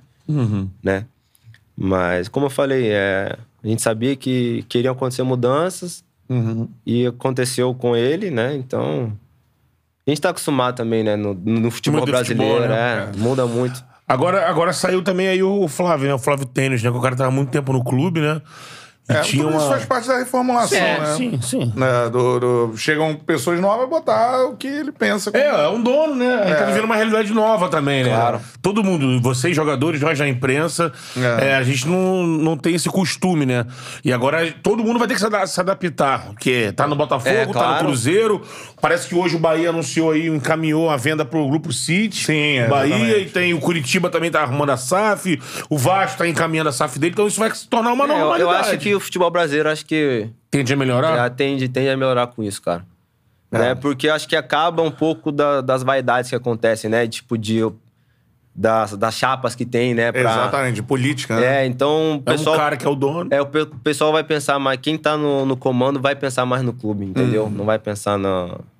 Né? 0.82 1.05
Mas, 1.76 2.28
como 2.28 2.46
eu 2.46 2.50
falei, 2.50 2.88
é, 2.90 3.36
a 3.62 3.66
gente 3.66 3.82
sabia 3.82 4.14
que 4.16 4.64
queriam 4.68 4.92
acontecer 4.92 5.22
mudanças 5.22 6.05
e 6.84 7.06
aconteceu 7.06 7.74
com 7.74 7.96
ele, 7.96 8.30
né? 8.30 8.55
Então. 8.55 9.12
A 10.06 10.10
gente 10.10 10.20
tá 10.20 10.30
acostumado 10.30 10.76
também, 10.76 11.05
né? 11.05 11.16
No, 11.16 11.34
no 11.34 11.70
futebol 11.70 12.00
Muito 12.00 12.16
futebol, 12.16 12.46
brasileiro, 12.46 12.68
né? 12.68 13.12
é, 13.14 13.18
muda 13.18 13.46
muito. 13.46 13.84
Agora, 14.06 14.48
agora 14.48 14.72
saiu 14.72 15.02
também 15.02 15.28
aí 15.28 15.42
o 15.42 15.68
Flávio, 15.68 16.09
né? 16.09 16.14
O 16.14 16.18
Flávio 16.18 16.46
Tênis, 16.46 16.82
né? 16.82 16.90
Que 16.90 16.96
o 16.96 17.00
cara 17.00 17.14
tava 17.14 17.28
há 17.28 17.32
muito 17.32 17.50
tempo 17.50 17.72
no 17.72 17.84
clube, 17.84 18.20
né? 18.20 18.40
E 19.09 19.12
É, 19.14 19.20
tinha 19.22 19.43
tudo 19.43 19.52
uma... 19.55 19.59
isso 19.62 19.68
faz 19.70 19.85
parte 19.86 20.06
da 20.09 20.18
reformulação, 20.18 20.76
É, 20.78 21.01
né? 21.01 21.14
sim, 21.16 21.40
sim. 21.40 21.72
Né, 21.74 22.09
do- 22.12 22.39
do- 22.40 22.76
chegam 22.76 23.14
pessoas 23.14 23.59
novas 23.59 23.85
a 23.85 23.86
botar 23.89 24.44
o 24.47 24.56
que 24.56 24.66
ele 24.66 24.93
pensa. 24.93 25.30
É, 25.32 25.47
é 25.64 25.68
um 25.68 25.82
dono, 25.82 26.14
né? 26.14 26.35
A 26.43 26.47
gente 26.47 26.59
tá 26.59 26.64
vivendo 26.66 26.85
uma 26.85 26.97
realidade 26.97 27.32
nova 27.32 27.68
também, 27.70 28.05
né? 28.05 28.10
Claro. 28.10 28.40
Todo 28.60 28.85
mundo, 28.85 29.20
vocês 29.22 29.56
jogadores, 29.56 30.01
nós 30.01 30.18
da 30.18 30.28
imprensa, 30.28 30.93
É. 31.16 31.48
é, 31.51 31.55
a 31.56 31.62
gente 31.62 31.89
não, 31.89 32.22
não 32.26 32.56
tem 32.56 32.74
esse 32.74 32.89
costume, 32.90 33.47
né? 33.47 33.64
E 34.05 34.12
agora 34.12 34.52
todo 34.62 34.85
mundo 34.85 34.98
vai 34.98 35.09
ter 35.09 35.14
que 35.14 35.20
se, 35.20 35.26
ada- 35.26 35.47
se 35.47 35.59
adaptar. 35.59 36.26
Porque 36.26 36.72
tá 36.72 36.86
no 36.86 36.94
Botafogo, 36.94 37.35
É, 37.35 37.47
tá 37.47 37.52
claro. 37.52 37.72
no 37.74 37.89
Cruzeiro. 37.89 38.43
Parece 38.80 39.09
que 39.09 39.14
hoje 39.14 39.36
o 39.36 39.38
Bahia 39.38 39.70
anunciou 39.70 40.12
aí, 40.12 40.26
encaminhou 40.28 40.88
a 40.88 40.96
venda 40.96 41.24
pro 41.24 41.46
Grupo 41.48 41.72
City. 41.72 42.24
Sim, 42.24 42.59
é, 42.59 42.68
Bahia 42.68 43.18
e 43.18 43.26
tem 43.26 43.52
o 43.55 43.60
Curitiba 43.60 44.09
também 44.10 44.30
tá 44.30 44.42
arrumando 44.42 44.70
a 44.70 44.76
SAF. 44.76 45.40
O 45.68 45.76
Vasco 45.76 46.18
tá 46.18 46.28
encaminhando 46.28 46.68
a 46.68 46.72
SAF 46.72 46.98
dele. 46.98 47.12
Então 47.12 47.26
isso 47.26 47.40
vai 47.40 47.50
se 47.55 47.66
tornar 47.68 47.92
uma 47.92 48.05
É, 48.05 48.09
normalidade. 48.09 48.40
eu 48.42 48.50
acho 48.50 48.78
que 48.78 48.94
o 48.94 49.00
futebol 49.00 49.30
brasileiro 49.30 49.68
acho 49.68 49.84
que 49.84 50.28
Tende 50.50 50.72
a 50.72 50.76
melhorar? 50.76 51.16
já 51.16 51.30
tende, 51.30 51.68
tende 51.68 51.88
a 51.90 51.96
melhorar 51.96 52.28
com 52.28 52.42
isso, 52.42 52.62
cara. 52.62 52.84
Né? 53.50 53.74
Porque 53.74 54.09
acho 54.09 54.28
que 54.28 54.36
acaba 54.36 54.82
um 54.82 54.90
pouco 54.90 55.32
da- 55.32 55.60
das 55.62 55.82
vaidades 55.82 56.28
que 56.30 56.36
acontecem, 56.36 56.90
né? 56.90 57.06
Tipo, 57.09 57.36
de, 57.38 57.60
das, 58.60 58.97
das 58.97 59.14
chapas 59.14 59.55
que 59.55 59.64
tem, 59.64 59.94
né? 59.94 60.10
Pra, 60.10 60.20
Exatamente, 60.20 60.74
de 60.74 60.82
política, 60.82 61.39
né? 61.39 61.62
É, 61.62 61.66
então 61.66 62.16
o 62.16 62.22
É 62.28 62.32
pessoal. 62.32 62.56
um 62.56 62.59
cara 62.59 62.76
que 62.76 62.85
é 62.85 62.90
o 62.90 62.94
dono. 62.97 63.28
É, 63.32 63.40
o 63.40 63.47
pe- 63.47 63.60
o 63.62 63.66
pessoal 63.66 64.10
vai 64.10 64.24
pensar 64.24 64.59
mais. 64.59 64.80
Quem 64.82 64.98
tá 64.98 65.16
no, 65.16 65.47
no 65.47 65.56
comando 65.56 66.01
vai 66.01 66.16
pensar 66.16 66.44
mais 66.44 66.62
no 66.64 66.72
clube, 66.72 67.05
entendeu? 67.05 67.48
Não 67.48 67.64
vai 67.64 67.78
pensar 67.78 68.18
na. 68.18 68.47
em 68.47 68.77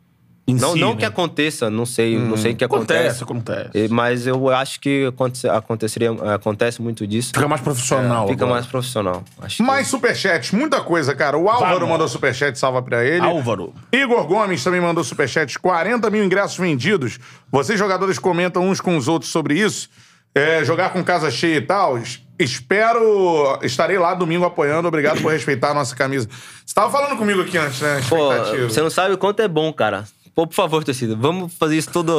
Não, 0.54 0.72
si, 0.74 0.80
não 0.80 0.90
né? 0.92 0.96
que 1.00 1.04
aconteça, 1.04 1.68
não 1.68 1.84
sei, 1.84 2.18
não 2.18 2.36
sei 2.36 2.52
o 2.52 2.56
que 2.56 2.64
Acontece, 2.64 3.22
acontece. 3.22 3.62
acontece. 3.70 3.88
Mas 3.92 4.26
eu 4.26 4.48
acho 4.50 4.80
que 4.80 5.06
aconte- 5.06 5.48
aconteceria, 5.48 6.10
acontece 6.34 6.80
muito 6.80 7.06
disso. 7.06 7.32
Fica 7.34 7.46
mais 7.48 7.60
profissional. 7.60 8.26
Fica 8.28 8.44
agora. 8.44 8.52
mais 8.60 8.66
profissional. 8.66 9.22
Acho 9.42 9.56
que- 9.58 9.62
Mais 9.62 9.86
superchats, 9.88 10.52
muita 10.52 10.80
coisa, 10.80 11.14
cara. 11.14 11.36
O 11.36 11.48
Álvaro 11.48 11.74
Vamos. 11.74 11.88
mandou 11.90 12.08
superchat, 12.08 12.58
salva 12.58 12.80
pra 12.82 13.04
ele. 13.04 13.20
Álvaro. 13.24 13.74
Igor 13.92 14.26
Gomes 14.26 14.62
também 14.64 14.80
mandou 14.80 15.04
superchat, 15.04 15.58
40 15.58 16.08
mil 16.10 16.24
ingressos 16.24 16.56
vendidos. 16.56 17.18
Vocês, 17.50 17.78
jogadores, 17.78 18.18
comentam 18.18 18.68
uns 18.68 18.80
com 18.80 18.96
os 18.96 19.08
outros 19.08 19.30
sobre 19.30 19.54
isso? 19.58 19.88
É, 20.34 20.62
jogar 20.64 20.90
com 20.92 21.02
casa 21.02 21.30
cheia 21.30 21.56
e 21.56 21.60
tal? 21.62 21.98
Es- 21.98 22.20
Espero. 22.40 23.58
Estarei 23.62 23.98
lá 23.98 24.14
domingo 24.14 24.44
apoiando. 24.44 24.86
Obrigado 24.86 25.20
por 25.20 25.32
respeitar 25.32 25.70
a 25.70 25.74
nossa 25.74 25.96
camisa. 25.96 26.28
Você 26.64 26.72
tava 26.74 26.90
falando 26.90 27.16
comigo 27.18 27.40
aqui 27.40 27.58
antes, 27.58 27.80
né? 27.80 28.00
Pô, 28.08 28.32
Expectativa. 28.32 28.70
você 28.70 28.80
não 28.80 28.90
sabe 28.90 29.14
o 29.14 29.18
quanto 29.18 29.40
é 29.40 29.48
bom, 29.48 29.72
cara. 29.72 30.04
Pô, 30.39 30.47
por 30.47 30.55
favor, 30.55 30.85
torcida, 30.85 31.16
vamos 31.16 31.52
fazer 31.55 31.77
isso 31.77 31.90
todo, 31.90 32.15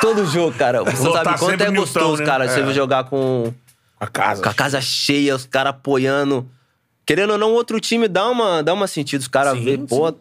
todo 0.00 0.24
jogo, 0.26 0.56
cara. 0.56 0.84
Você 0.84 1.02
Lotar 1.08 1.24
sabe 1.24 1.38
quanto 1.40 1.50
sempre 1.50 1.66
é 1.66 1.68
o 1.70 1.72
Newton, 1.72 1.82
gostoso, 2.00 2.22
né? 2.22 2.24
cara, 2.26 2.44
É. 2.44 2.48
você 2.48 2.72
jogar 2.72 3.02
com, 3.02 3.52
A 3.98 4.06
casa. 4.06 4.40
com 4.44 4.48
a 4.48 4.54
casa 4.54 4.80
cheia, 4.80 5.34
os 5.34 5.44
caras 5.44 5.70
apoiando. 5.70 6.48
Querendo 7.04 7.30
ou 7.32 7.38
não, 7.38 7.50
outro 7.50 7.80
time 7.80 8.06
dá 8.06 8.28
uma, 8.30 8.62
dá 8.62 8.72
uma 8.72 8.86
sentido, 8.86 9.22
os 9.22 9.26
caras 9.26 9.54
Sim, 9.58 9.64
vê, 9.64 9.72
sim. 9.76 9.86
pô. 9.86 10.14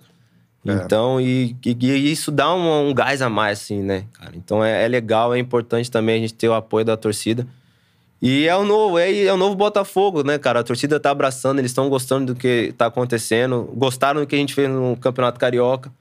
Então, 0.65 1.22
e, 1.22 1.56
e- 1.64 1.77
e 1.80 2.11
isso 2.11 2.31
dá 2.31 2.52
um, 2.56 2.89
um 2.89 2.91
gás 2.91 3.22
a 3.22 3.30
mais, 3.30 3.60
assim, 3.60 3.84
né, 3.84 4.06
cara? 4.14 4.31
Então 4.35 4.65
é, 4.65 4.84
é 4.84 4.88
legal, 4.88 5.31
é 5.31 5.38
importante 5.38 5.91
também 5.91 6.15
a 6.18 6.19
gente 6.22 6.34
ter 6.34 6.49
o 6.49 6.56
apoio 6.56 6.84
da 6.84 6.98
torcida. 6.98 7.45
E 8.19 8.48
é 8.48 8.56
o 8.56 8.65
novo, 8.65 8.98
é, 8.98 9.26
é 9.26 9.31
o 9.31 9.38
novo 9.38 9.53
Botafogo, 9.53 10.23
né, 10.23 10.39
cara? 10.39 10.61
A 10.61 10.64
torcida 10.64 10.99
tá 10.99 11.11
abraçando, 11.11 11.60
eles 11.60 11.69
estão 11.69 11.88
gostando 11.88 12.34
do 12.34 12.39
que 12.39 12.73
tá 12.76 12.88
acontecendo, 12.88 13.69
gostaram 13.76 14.22
do 14.22 14.26
que 14.26 14.34
a 14.35 14.39
gente 14.39 14.56
fez 14.56 14.68
no 14.68 14.98
Campeonato 14.98 15.39
Carioca. 15.39 15.91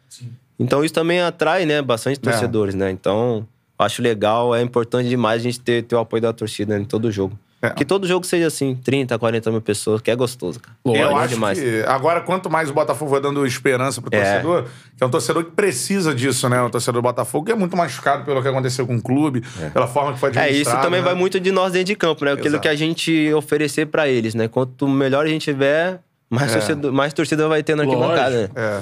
Então 0.60 0.84
isso 0.84 0.94
também 0.94 1.20
atrai, 1.20 1.64
né, 1.66 1.80
bastante 1.82 2.20
torcedores, 2.20 2.74
né? 2.74 2.90
Então, 2.90 3.46
acho 3.78 4.02
legal, 4.02 4.54
é 4.54 4.60
importante 4.62 5.08
demais 5.08 5.40
a 5.40 5.42
gente 5.42 5.58
ter, 5.58 5.82
ter 5.82 5.96
o 5.96 5.98
apoio 5.98 6.20
da 6.22 6.32
torcida 6.32 6.78
em 6.78 6.84
todo 6.84 7.10
jogo. 7.10 7.36
É. 7.62 7.68
Que 7.70 7.84
todo 7.84 8.06
jogo 8.06 8.24
seja 8.24 8.46
assim, 8.46 8.74
30, 8.74 9.18
40 9.18 9.50
mil 9.50 9.60
pessoas, 9.60 10.00
que 10.00 10.10
é 10.10 10.16
gostoso, 10.16 10.58
cara. 10.60 10.74
Eu 10.86 10.94
É 10.94 11.14
acho 11.24 11.34
demais. 11.34 11.60
que 11.60 11.82
agora, 11.86 12.22
quanto 12.22 12.48
mais 12.48 12.70
o 12.70 12.72
Botafogo 12.72 13.10
vai 13.10 13.20
dando 13.20 13.44
esperança 13.46 14.00
pro 14.00 14.08
É. 14.14 14.18
torcedor, 14.40 14.64
que 14.96 15.04
é 15.04 15.06
um 15.06 15.10
torcedor 15.10 15.44
que 15.44 15.50
precisa 15.50 16.14
disso, 16.14 16.48
né? 16.48 16.58
O 16.62 16.70
torcedor 16.70 17.02
do 17.02 17.04
Botafogo 17.04 17.44
que 17.44 17.52
é 17.52 17.54
muito 17.54 17.76
machucado 17.76 18.24
pelo 18.24 18.40
que 18.40 18.48
aconteceu 18.48 18.86
com 18.86 18.96
o 18.96 19.02
clube, 19.02 19.42
pela 19.74 19.86
forma 19.86 20.14
que 20.14 20.18
foi 20.18 20.30
É, 20.30 20.38
administrado. 20.40 20.78
isso 20.78 20.82
também 20.82 21.00
né? 21.00 21.04
vai 21.06 21.14
muito 21.14 21.38
de 21.38 21.52
nós 21.52 21.72
dentro 21.74 21.84
de 21.88 21.96
campo, 21.96 22.24
né? 22.24 22.32
Aquilo 22.32 22.48
Exato. 22.48 22.62
que 22.62 22.68
a 22.68 22.74
gente 22.74 23.30
oferecer 23.34 23.84
pra 23.88 24.08
eles, 24.08 24.34
né? 24.34 24.48
Quanto 24.48 24.88
melhor 24.88 25.26
a 25.26 25.28
gente 25.28 25.42
tiver, 25.42 26.00
mais, 26.30 26.52
torcida, 26.52 26.92
mais 26.92 27.12
torcida 27.12 27.48
vai 27.48 27.62
ter 27.62 27.74
na 27.74 27.82
arquibancada, 27.82 28.42
né? 28.42 28.48
É. 28.54 28.80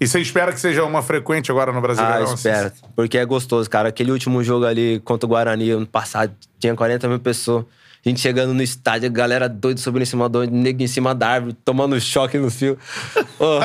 E 0.00 0.08
você 0.08 0.18
espera 0.18 0.52
que 0.52 0.58
seja 0.58 0.82
uma 0.82 1.02
frequente 1.02 1.50
agora 1.50 1.70
no 1.70 1.80
Brasileirão? 1.80 2.30
Ah, 2.30 2.34
espera. 2.34 2.72
Porque 2.94 3.18
é 3.18 3.24
gostoso, 3.24 3.68
cara. 3.68 3.90
Aquele 3.90 4.10
último 4.10 4.42
jogo 4.42 4.64
ali 4.64 5.00
contra 5.04 5.26
o 5.26 5.28
Guarani, 5.28 5.70
ano 5.70 5.86
passado, 5.86 6.32
tinha 6.58 6.74
40 6.74 7.06
mil 7.08 7.20
pessoas. 7.20 7.66
A 8.06 8.08
gente 8.08 8.20
chegando 8.20 8.54
no 8.54 8.62
estádio, 8.62 9.08
a 9.08 9.12
galera 9.12 9.48
doida 9.48 9.80
subindo 9.80 10.02
em 10.02 10.06
cima 10.06 10.28
do 10.28 10.44
nego 10.44 10.80
em 10.80 10.86
cima 10.86 11.12
da 11.12 11.28
árvore, 11.28 11.56
tomando 11.64 12.00
choque 12.00 12.38
no 12.38 12.48
fio. 12.48 12.78
Ô. 13.36 13.58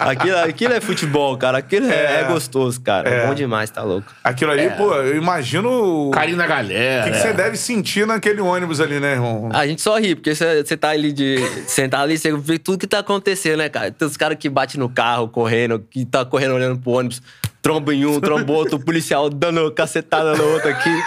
aquilo, 0.00 0.38
aquilo 0.38 0.72
é 0.72 0.80
futebol, 0.80 1.36
cara. 1.36 1.58
Aquilo 1.58 1.90
é, 1.90 2.22
é 2.22 2.24
gostoso, 2.24 2.80
cara. 2.80 3.06
É. 3.06 3.26
bom 3.26 3.34
demais, 3.34 3.68
tá 3.68 3.82
louco. 3.82 4.10
Aquilo 4.24 4.50
ali, 4.50 4.70
pô, 4.70 4.94
eu 4.94 5.14
imagino 5.14 6.08
o 6.08 6.10
Carinho 6.10 6.38
da 6.38 6.46
galera. 6.46 7.04
que, 7.04 7.10
que 7.10 7.18
você 7.18 7.34
deve 7.34 7.58
sentir 7.58 8.06
naquele 8.06 8.40
ônibus 8.40 8.80
ali, 8.80 8.98
né, 8.98 9.12
irmão? 9.12 9.50
A 9.52 9.66
gente 9.66 9.82
só 9.82 9.98
ri, 9.98 10.14
porque 10.14 10.34
você 10.34 10.64
você 10.64 10.74
tá 10.74 10.88
ali 10.88 11.12
de. 11.12 11.36
Sentar 11.66 12.00
ali, 12.00 12.16
você 12.16 12.34
vê 12.34 12.58
tudo 12.58 12.78
que 12.78 12.86
tá 12.86 13.00
acontecendo, 13.00 13.58
né, 13.58 13.68
cara? 13.68 13.90
Tem 13.90 14.08
os 14.08 14.16
caras 14.16 14.38
que 14.38 14.48
batem 14.48 14.80
no 14.80 14.88
carro, 14.88 15.28
correndo, 15.28 15.80
que 15.90 16.06
tá 16.06 16.24
correndo 16.24 16.54
olhando 16.54 16.78
pro 16.78 16.92
ônibus, 16.92 17.20
tromba 17.66 17.92
em 17.92 18.06
um, 18.06 18.20
tromba 18.20 18.52
outro, 18.52 18.76
o 18.76 18.80
policial 18.80 19.28
dando 19.28 19.68
cacetada 19.72 20.36
no 20.36 20.44
outro 20.52 20.68
aqui. 20.68 21.02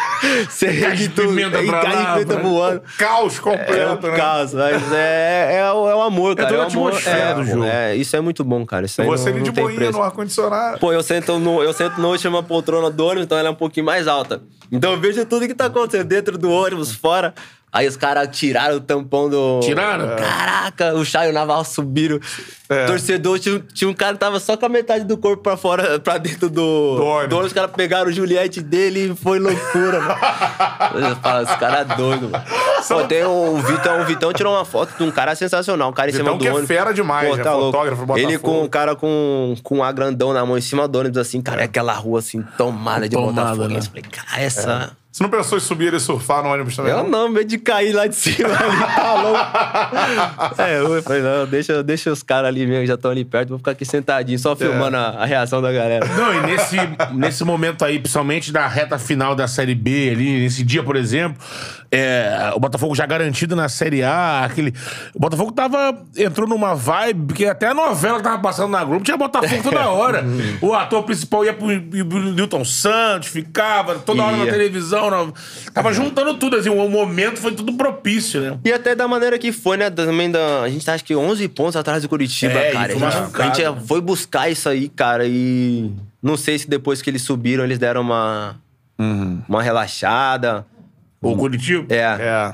Você 0.49 0.67
ri 0.67 0.95
de 0.97 1.09
pimenta 1.09 1.61
e 1.61 1.67
pra 1.67 1.81
lá, 1.81 2.13
pimenta 2.13 2.37
voando. 2.37 2.81
Caos 2.97 3.37
É 3.37 3.41
completo, 3.41 4.07
um 4.07 4.11
né? 4.11 4.17
caso, 4.17 4.57
mas 4.57 4.91
é, 4.91 5.59
é, 5.59 5.71
o, 5.71 5.89
é 5.89 5.95
o 5.95 6.01
amor, 6.01 6.35
cara. 6.35 6.49
toda 6.49 6.61
é 6.61 6.63
a 6.63 6.67
o 6.67 6.71
amor, 6.71 6.87
atmosfera 6.89 7.17
é, 7.17 7.33
do 7.33 7.43
jogo. 7.45 7.63
é, 7.63 7.95
isso 7.95 8.13
é 8.13 8.19
muito 8.19 8.43
bom, 8.43 8.65
cara. 8.65 8.85
Isso 8.85 9.01
não, 9.01 9.13
ali 9.13 9.41
de 9.41 9.51
boinha 9.51 9.89
no 9.91 10.03
ar-condicionado. 10.03 10.79
Pô, 10.79 10.91
eu 10.91 11.01
sento, 11.01 11.39
no, 11.39 11.63
eu 11.63 11.71
sento 11.71 12.01
na 12.01 12.09
última 12.09 12.43
poltrona 12.43 12.89
do 12.89 13.05
ônibus, 13.05 13.23
então 13.23 13.37
ela 13.37 13.47
é 13.47 13.51
um 13.51 13.55
pouquinho 13.55 13.85
mais 13.85 14.05
alta. 14.05 14.41
Então 14.69 14.91
eu 14.91 14.99
vejo 14.99 15.25
tudo 15.25 15.47
que 15.47 15.55
tá 15.55 15.65
acontecendo 15.65 16.07
dentro 16.07 16.37
do 16.37 16.51
ônibus, 16.51 16.93
fora. 16.93 17.33
Aí 17.71 17.87
os 17.87 17.95
caras 17.95 18.27
tiraram 18.35 18.77
o 18.77 18.81
tampão 18.81 19.29
do. 19.29 19.59
Tiraram? 19.61 20.15
Caraca, 20.15 20.95
o 20.95 21.05
Chay 21.05 21.27
e 21.27 21.29
o 21.29 21.33
Navarro 21.33 21.63
subiram. 21.63 22.19
Torcedor, 22.87 23.39
tinha, 23.39 23.59
tinha 23.73 23.89
um 23.89 23.93
cara 23.93 24.13
que 24.13 24.19
tava 24.19 24.39
só 24.39 24.55
com 24.55 24.65
a 24.65 24.69
metade 24.69 25.03
do 25.03 25.17
corpo 25.17 25.41
pra 25.41 25.57
fora, 25.57 25.97
pra 26.01 26.17
dentro 26.17 26.49
do. 26.49 26.97
Do 26.97 27.03
ônibus. 27.03 27.45
Os 27.47 27.53
caras 27.53 27.71
pegaram 27.71 28.09
o 28.09 28.11
Juliette 28.11 28.61
dele 28.61 29.11
e 29.11 29.15
foi 29.15 29.39
loucura, 29.39 29.99
mano. 30.01 30.19
Falo, 31.21 31.43
Os 31.43 31.55
caras 31.55 31.87
doidos, 31.97 32.29
mano. 32.29 32.43
Pô, 32.87 33.03
tem 33.05 33.23
o 33.23 33.57
Vitão, 33.57 34.01
o 34.01 34.05
Vitão 34.05 34.33
tirou 34.33 34.53
uma 34.55 34.65
foto 34.65 34.95
de 34.97 35.03
um 35.03 35.11
cara 35.11 35.35
sensacional, 35.35 35.89
um 35.89 35.93
cara 35.93 36.09
em 36.09 36.11
Vitão 36.11 36.25
cima 36.25 36.37
do 36.37 36.41
que 36.41 36.47
é 36.47 36.51
ônibus. 36.51 36.67
fera 36.67 36.93
demais, 36.93 37.37
né? 37.37 37.43
tá 37.43 37.53
louco. 37.53 37.77
Fotógrafo 37.77 38.17
Ele 38.17 38.37
com 38.39 38.63
o 38.63 38.69
cara 38.69 38.95
com, 38.95 39.55
com 39.63 39.77
um 39.77 39.83
agrandão 39.83 40.33
na 40.33 40.45
mão 40.45 40.57
em 40.57 40.61
cima 40.61 40.87
do 40.87 40.99
ônibus, 40.99 41.17
assim, 41.17 41.41
cara, 41.41 41.61
é 41.61 41.65
aquela 41.65 41.93
rua 41.93 42.19
assim, 42.19 42.43
tomada 42.57 43.07
de 43.07 43.15
Tomada, 43.15 43.41
Botafogo. 43.51 43.67
né? 43.67 43.79
Eu 43.79 43.83
falei, 43.83 44.03
cara, 44.03 44.41
essa. 44.41 44.98
Você 45.19 45.23
não 45.23 45.29
pensou 45.29 45.57
em 45.57 45.61
subir 45.61 45.93
e 45.93 45.99
surfar 45.99 46.41
no 46.41 46.47
ônibus 46.47 46.77
também? 46.77 46.93
Eu 46.93 47.03
não, 47.03 47.27
medo 47.27 47.45
de 47.45 47.57
cair 47.57 47.91
lá 47.91 48.07
de 48.07 48.15
cima 48.15 48.47
ali, 48.57 48.95
tá 48.95 49.13
louco. 49.15 50.61
É, 50.61 50.79
eu 50.79 51.03
falei, 51.03 51.21
não, 51.21 51.45
deixa, 51.45 51.83
deixa 51.83 52.09
os 52.09 52.23
caras 52.23 52.47
ali 52.47 52.65
mesmo, 52.65 52.85
já 52.85 52.93
estão 52.93 53.11
ali 53.11 53.25
perto, 53.25 53.49
vou 53.49 53.57
ficar 53.57 53.71
aqui 53.71 53.83
sentadinho, 53.83 54.39
só 54.39 54.55
filmando 54.55 54.95
a, 54.95 55.09
a 55.09 55.25
reação 55.25 55.61
da 55.61 55.73
galera. 55.73 56.05
Não, 56.07 56.33
e 56.35 56.47
nesse, 56.47 56.77
nesse 57.11 57.43
momento 57.43 57.83
aí, 57.83 57.99
principalmente 57.99 58.49
da 58.49 58.65
reta 58.65 58.97
final 58.97 59.35
da 59.35 59.45
Série 59.45 59.75
B 59.75 60.09
ali, 60.09 60.39
nesse 60.39 60.63
dia, 60.63 60.81
por 60.81 60.95
exemplo, 60.95 61.37
é, 61.91 62.53
o 62.55 62.59
Botafogo 62.59 62.95
já 62.95 63.05
garantido 63.05 63.57
na 63.57 63.67
Série 63.67 64.01
A, 64.01 64.45
aquele... 64.45 64.73
O 65.13 65.19
Botafogo 65.19 65.51
tava... 65.51 66.01
Entrou 66.15 66.47
numa 66.47 66.75
vibe, 66.75 67.25
porque 67.27 67.45
até 67.45 67.67
a 67.67 67.73
novela 67.73 68.19
que 68.19 68.23
tava 68.23 68.39
passando 68.39 68.71
na 68.71 68.85
Globo 68.85 69.03
tinha 69.03 69.17
Botafogo 69.17 69.63
toda 69.63 69.89
hora. 69.89 70.23
o 70.61 70.73
ator 70.73 71.03
principal 71.03 71.43
ia 71.43 71.53
pro, 71.53 71.67
pro 72.07 72.19
Newton 72.31 72.63
Santos, 72.63 73.27
ficava 73.27 73.95
toda 73.95 74.23
hora 74.23 74.37
na 74.37 74.45
televisão, 74.45 75.08
tava 75.73 75.91
juntando 75.93 76.33
tudo, 76.35 76.55
assim, 76.57 76.69
o 76.69 76.89
momento 76.89 77.37
foi 77.39 77.51
tudo 77.53 77.73
propício, 77.73 78.41
né? 78.41 78.57
E 78.65 78.71
até 78.71 78.93
da 78.95 79.07
maneira 79.07 79.37
que 79.39 79.51
foi, 79.51 79.77
né? 79.77 79.89
Também 79.89 80.29
da, 80.31 80.61
a 80.63 80.69
gente 80.69 80.85
tá 80.85 80.93
acho 80.93 81.03
que 81.03 81.15
11 81.15 81.47
pontos 81.49 81.75
atrás 81.75 82.01
do 82.03 82.09
Curitiba, 82.09 82.53
É, 82.53 82.71
cara. 82.71 82.93
foi 82.97 83.07
A 83.07 83.09
gente, 83.11 83.41
a 83.65 83.71
gente 83.73 83.87
foi 83.87 84.01
buscar 84.01 84.49
isso 84.49 84.67
aí, 84.69 84.89
cara, 84.89 85.25
e 85.27 85.91
não 86.21 86.35
sei 86.37 86.57
se 86.59 86.69
depois 86.69 87.01
que 87.01 87.09
eles 87.09 87.21
subiram 87.21 87.63
eles 87.63 87.77
deram 87.79 88.01
uma, 88.01 88.55
uma 89.47 89.61
relaxada. 89.63 90.65
O 91.21 91.35
Curitiba. 91.35 91.85
É, 91.93 91.97
É. 91.99 92.53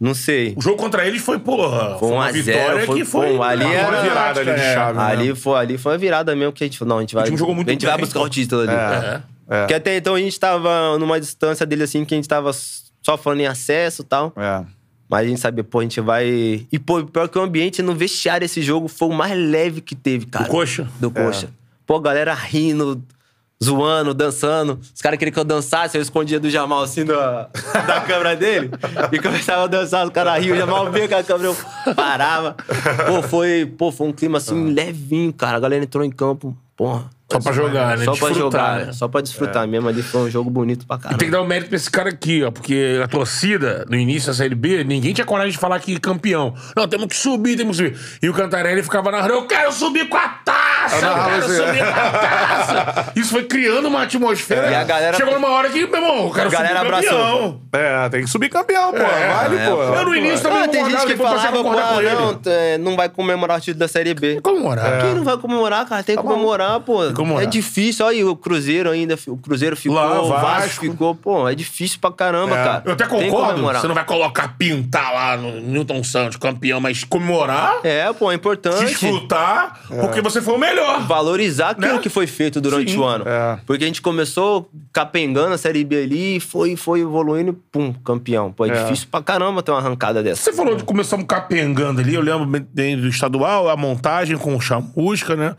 não 0.00 0.14
sei. 0.14 0.54
O 0.56 0.60
jogo 0.60 0.76
contra 0.76 1.06
eles 1.06 1.22
foi, 1.22 1.38
porra, 1.38 1.90
Foi 1.90 1.98
foi 1.98 2.08
um 2.08 2.14
uma 2.14 2.32
vitória 2.32 2.86
foi- 2.86 2.98
que 2.98 3.04
foi... 3.04 3.36
pô, 3.36 3.42
ali 3.42 3.64
uma 3.64 3.74
era- 3.74 4.02
virada 4.02 4.40
ali 4.40 4.50
de 4.54 4.60
é. 4.60 4.74
chave. 4.74 4.98
Ali 4.98 5.34
foi, 5.36 5.58
ali 5.60 5.78
foi 5.78 5.92
uma 5.92 5.98
virada 5.98 6.34
mesmo 6.34 6.52
que 6.52 6.64
a 6.64 6.66
gente 6.66 6.78
falou, 6.78 6.90
não, 6.94 6.98
a 6.98 7.00
gente 7.02 7.14
vai, 7.14 7.24
time 7.26 7.36
jogou 7.36 7.54
muito 7.54 7.68
a 7.68 7.72
gente 7.72 7.86
vai 7.86 7.96
bem, 7.96 8.04
buscar 8.04 8.20
pô. 8.20 8.26
o 8.26 8.28
título 8.28 8.62
ali. 8.62 8.72
É. 8.72 8.74
É. 8.74 9.20
Porque 9.58 9.74
até 9.74 9.96
então 9.96 10.14
a 10.14 10.20
gente 10.20 10.38
tava 10.38 10.96
numa 10.96 11.18
distância 11.18 11.66
dele 11.66 11.82
assim, 11.82 12.04
que 12.04 12.14
a 12.14 12.16
gente 12.16 12.28
tava 12.28 12.52
só 13.02 13.16
falando 13.18 13.40
em 13.40 13.46
acesso 13.46 14.02
e 14.02 14.04
tal. 14.04 14.32
É. 14.36 14.64
Mas 15.08 15.26
a 15.26 15.28
gente 15.28 15.40
sabia, 15.40 15.64
pô, 15.64 15.80
a 15.80 15.82
gente 15.82 16.00
vai. 16.00 16.64
E, 16.70 16.78
pô, 16.78 17.04
pior 17.04 17.28
que 17.28 17.36
o 17.36 17.42
ambiente 17.42 17.82
no 17.82 17.92
vestiário 17.92 18.44
esse 18.44 18.62
jogo 18.62 18.86
foi 18.86 19.08
o 19.08 19.12
mais 19.12 19.36
leve 19.36 19.80
que 19.80 19.96
teve, 19.96 20.26
cara. 20.26 20.44
Do 20.44 20.50
Coxa? 20.52 20.88
Do 21.00 21.10
Coxa. 21.10 21.50
Pô, 21.84 21.96
a 21.96 22.00
galera 22.00 22.32
rindo, 22.32 23.02
zoando, 23.62 24.14
dançando. 24.14 24.78
Os 24.94 25.02
caras 25.02 25.18
queriam 25.18 25.34
que 25.34 25.40
eu 25.40 25.44
dançasse, 25.44 25.98
eu 25.98 26.02
escondia 26.02 26.38
do 26.38 26.48
Jamal 26.48 26.82
assim 26.82 27.04
da, 27.04 27.50
da 27.88 28.00
câmera 28.02 28.36
dele. 28.36 28.70
E 29.10 29.18
começava 29.18 29.64
a 29.64 29.66
dançar, 29.66 30.06
os 30.06 30.12
caras 30.12 30.40
riam, 30.40 30.54
o 30.54 30.58
Jamal 30.60 30.92
via 30.92 31.08
com 31.08 31.16
a 31.16 31.24
câmera, 31.24 31.48
eu 31.48 31.94
parava. 31.96 32.54
Pô, 33.08 33.20
foi, 33.20 33.66
pô, 33.66 33.90
foi 33.90 34.06
um 34.06 34.12
clima 34.12 34.38
assim 34.38 34.72
levinho, 34.72 35.32
cara. 35.32 35.56
A 35.56 35.60
galera 35.60 35.82
entrou 35.82 36.04
em 36.04 36.10
campo, 36.12 36.56
porra. 36.76 37.10
Só 37.32 37.38
pra 37.40 37.52
jogar, 37.52 37.96
né? 37.98 38.04
Só 38.04 38.12
pra 38.16 38.28
Desfrutar, 38.28 38.34
jogar, 38.74 38.86
né? 38.86 38.92
só 38.92 39.08
pra 39.08 39.20
desfrutar 39.20 39.68
mesmo. 39.68 39.88
Ali 39.88 40.02
foi 40.02 40.22
um 40.22 40.30
jogo 40.30 40.50
bonito 40.50 40.86
pra 40.86 40.96
E 40.96 41.00
caramba. 41.00 41.18
tem 41.18 41.28
que 41.28 41.32
dar 41.32 41.40
o 41.42 41.46
mérito 41.46 41.68
pra 41.68 41.76
esse 41.76 41.90
cara 41.90 42.08
aqui, 42.08 42.42
ó. 42.42 42.50
Porque 42.50 43.00
a 43.02 43.06
torcida, 43.08 43.84
no 43.88 43.96
início 43.96 44.28
da 44.28 44.34
Série 44.34 44.54
B, 44.54 44.82
ninguém 44.84 45.12
tinha 45.12 45.24
coragem 45.24 45.52
de 45.52 45.58
falar 45.58 45.78
que 45.80 45.98
campeão. 46.00 46.54
Não, 46.76 46.88
temos 46.88 47.06
que 47.06 47.16
subir, 47.16 47.56
temos 47.56 47.78
que 47.80 47.88
subir. 47.88 47.98
E 48.22 48.28
o 48.28 48.32
Cantarelli 48.34 48.82
ficava 48.82 49.10
na 49.10 49.20
rua, 49.20 49.30
eu 49.30 49.46
quero 49.46 49.72
subir 49.72 50.08
com 50.08 50.16
a 50.16 50.28
taça! 50.28 50.69
É. 50.90 51.00
Isso 53.20 53.30
foi 53.30 53.44
criando 53.44 53.86
uma 53.88 54.02
atmosfera. 54.02 54.70
E 54.70 54.74
a 54.74 54.84
galera- 54.84 55.16
Chegou 55.16 55.34
numa 55.34 55.48
hora 55.48 55.68
que, 55.70 55.86
meu 55.86 55.94
irmão, 55.94 56.24
eu 56.26 56.30
quero 56.32 56.48
A 56.48 56.52
galera 56.52 56.80
abraçou. 56.80 57.10
campeão. 57.10 57.60
É, 57.72 58.08
tem 58.08 58.24
que 58.24 58.30
subir 58.30 58.48
campeão, 58.48 58.90
pô. 58.92 58.98
É, 58.98 59.28
vale, 59.34 59.56
é, 59.56 59.66
pô. 59.70 59.82
Eu 59.82 60.04
no 60.04 60.16
início 60.16 60.40
também 60.42 60.58
Ah, 60.58 60.60
não 60.66 60.68
tem 60.68 60.84
gente 60.84 60.92
concordava, 60.96 61.06
que 61.06 61.12
depois 61.12 61.30
passei 61.32 61.48
a 61.48 61.52
falava, 61.52 61.64
pô, 61.64 61.70
concordar 61.70 61.88
com 61.92 62.22
ah, 62.22 62.26
não, 62.26 62.34
t- 62.34 62.78
não 62.78 62.96
vai 62.96 63.08
comemorar 63.08 63.58
o 63.58 63.60
título 63.60 63.78
da 63.78 63.88
Série 63.88 64.14
B. 64.14 64.40
Comemorar. 64.42 65.00
Quem 65.02 65.14
não 65.14 65.24
vai 65.24 65.36
comemorar, 65.36 65.86
cara? 65.86 66.02
Tem 66.02 66.16
que 66.16 66.22
comemorar, 66.22 66.80
pô. 66.80 67.12
comemorar. 67.14 67.44
É 67.44 67.46
difícil. 67.50 68.04
Olha 68.06 68.16
aí, 68.16 68.24
o 68.24 68.36
Cruzeiro 68.36 68.90
ainda. 68.90 69.16
O 69.26 69.36
Cruzeiro 69.36 69.76
ficou, 69.76 69.96
Lá, 69.96 70.20
o 70.20 70.28
Vasco, 70.28 70.46
Vasco. 70.46 70.84
ficou. 70.90 71.14
Pô, 71.14 71.48
é 71.48 71.54
difícil 71.54 71.98
pra 72.00 72.10
caramba, 72.12 72.56
É. 72.58 72.64
cara. 72.64 72.82
Eu 72.86 72.92
até 72.92 73.06
Tem 73.06 73.18
que 73.18 73.24
concordo, 73.26 73.50
comemorar. 73.52 73.80
você 73.80 73.88
não 73.88 73.94
vai 73.94 74.04
colocar 74.04 74.54
pintar 74.58 75.12
lá 75.12 75.36
no 75.36 75.60
Newton 75.60 76.02
Santos, 76.02 76.36
campeão, 76.36 76.80
mas 76.80 77.04
comemorar, 77.04 77.76
É, 77.84 78.12
pô, 78.12 78.30
é 78.30 78.34
importante. 78.34 78.84
desfrutar, 78.86 79.80
porque 80.00 80.20
você 80.20 80.40
foi 80.42 80.54
o 80.54 80.58
melhor. 80.58 80.79
Valorizar 81.06 81.70
aquilo 81.70 81.94
Né? 81.94 81.98
que 81.98 82.08
foi 82.08 82.26
feito 82.26 82.60
durante 82.60 82.92
Sim, 82.92 82.98
o 82.98 83.04
ano. 83.04 83.24
é. 83.28 83.58
Porque 83.66 83.84
a 83.84 83.86
gente 83.86 84.02
começou 84.02 84.68
capengando 84.92 85.54
a 85.54 85.58
Série 85.58 85.84
B 85.84 86.02
ali, 86.02 86.40
foi, 86.40 86.76
foi 86.76 87.00
evoluindo, 87.00 87.52
pum, 87.72 87.92
campeão. 88.04 88.52
Pô, 88.52 88.66
é, 88.66 88.70
difícil 88.82 89.08
pra 89.10 89.22
caramba 89.22 89.62
ter 89.62 89.70
uma 89.70 89.78
arrancada 89.78 90.22
dessa. 90.22 90.42
Você 90.42 90.52
falou 90.52 90.74
de 90.76 90.84
começamos 90.84 91.26
capengando 91.26 92.00
ali, 92.00 92.14
eu 92.14 92.22
lembro 92.22 92.46
bem 92.72 92.96
do 93.00 93.08
estadual, 93.08 93.68
a 93.68 93.76
montagem 93.76 94.36
com 94.36 94.54
o 94.56 94.60
chamusca, 94.60 95.36
né? 95.36 95.54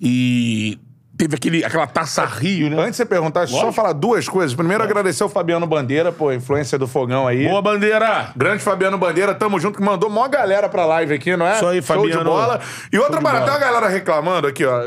E 0.00 0.78
teve 1.16 1.36
aquele, 1.36 1.64
aquela 1.64 1.86
taça 1.86 2.24
Rio, 2.24 2.68
né? 2.70 2.76
Antes 2.76 2.92
de 2.92 2.96
você 2.98 3.06
perguntar, 3.06 3.46
só 3.46 3.56
Lógico. 3.56 3.72
falar 3.72 3.92
duas 3.92 4.28
coisas. 4.28 4.54
Primeiro, 4.54 4.82
agradecer 4.82 5.22
ao 5.22 5.28
Fabiano 5.28 5.66
Bandeira, 5.66 6.10
pô, 6.12 6.32
influência 6.32 6.78
do 6.78 6.86
fogão 6.86 7.26
aí. 7.26 7.46
Boa 7.48 7.62
bandeira! 7.62 8.30
Grande 8.36 8.62
Fabiano 8.62 8.98
Bandeira, 8.98 9.34
tamo 9.34 9.58
junto, 9.60 9.78
que 9.78 9.84
mandou 9.84 10.10
mó 10.10 10.26
galera 10.28 10.68
pra 10.68 10.84
live 10.86 11.14
aqui, 11.14 11.36
não 11.36 11.46
é? 11.46 11.56
Isso 11.56 11.66
aí, 11.66 11.82
Show 11.82 11.96
Fabiano. 11.96 12.18
de 12.18 12.24
bola. 12.24 12.60
E 12.92 12.98
outra 12.98 13.14
Show 13.14 13.22
parada, 13.22 13.44
tem 13.44 13.54
uma 13.54 13.60
galera 13.60 13.88
reclamando 13.88 14.46
aqui, 14.46 14.64
ó. 14.64 14.80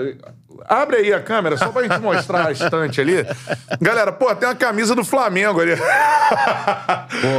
Abre 0.68 0.98
aí 0.98 1.14
a 1.14 1.20
câmera, 1.20 1.58
só 1.58 1.70
pra 1.70 1.84
gente 1.84 2.00
mostrar 2.00 2.48
a 2.48 2.52
estante 2.52 3.00
ali. 3.02 3.26
Galera, 3.82 4.12
pô, 4.12 4.34
tem 4.36 4.48
uma 4.48 4.56
camisa 4.56 4.96
do 4.96 5.04
Flamengo 5.04 5.60
ali. 5.62 5.74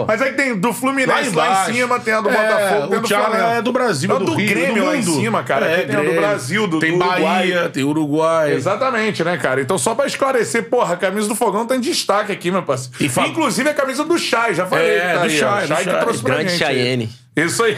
Mas 0.06 0.22
aí 0.22 0.32
tem 0.32 0.56
do 0.58 0.72
Fluminense 0.72 1.12
lá, 1.12 1.46
em 1.46 1.50
embaixo. 1.50 1.72
cima, 1.72 2.00
tem 2.00 2.14
a 2.14 2.20
do 2.20 2.28
É, 2.30 2.32
Botafogo, 2.32 2.88
tem 2.88 2.98
o 2.98 3.02
do 3.02 3.08
Flamengo. 3.08 3.44
é 3.44 3.62
do 3.62 3.72
Brasil, 3.72 4.08
Não, 4.08 4.18
do 4.18 4.24
do 4.26 4.34
Rio, 4.34 4.48
Grêmio 4.48 4.82
do 4.82 4.88
lá 4.88 4.96
em 4.96 5.02
cima, 5.02 5.42
cara. 5.42 5.66
É, 5.66 5.82
tem 5.82 5.96
a 5.96 6.02
do. 6.02 6.12
Brasil, 6.18 6.66
do, 6.66 6.78
Tem 6.78 6.90
do 6.98 7.04
Uruguai. 7.04 7.22
Bahia, 7.22 7.68
tem 7.68 7.84
Uruguai. 7.84 8.52
Exatamente, 8.52 9.22
né, 9.24 9.36
cara? 9.36 9.60
Então, 9.60 9.78
só 9.78 9.94
pra 9.94 10.06
esclarecer, 10.06 10.64
porra, 10.68 10.94
a 10.94 10.96
camisa 10.96 11.28
do 11.28 11.34
Fogão 11.34 11.66
tá 11.66 11.76
em 11.76 11.80
destaque 11.80 12.32
aqui, 12.32 12.50
meu 12.50 12.62
parceiro. 12.62 12.96
E 13.00 13.08
fa- 13.08 13.26
Inclusive 13.26 13.68
a 13.68 13.74
camisa 13.74 14.04
do 14.04 14.18
Chay, 14.18 14.54
já 14.54 14.66
falei. 14.66 14.96
É, 14.96 15.00
que 15.00 15.06
tá 15.06 15.18
do 15.18 15.22
aí. 15.24 15.30
Chay, 15.38 15.60
do 15.62 15.66
Chay 15.68 15.84
que 15.84 16.00
trouxe 16.00 16.22
pra 16.22 16.34
Grande 16.34 16.50
gente. 16.50 16.58
Chayenne. 16.58 17.10
Isso 17.44 17.62
aí. 17.62 17.76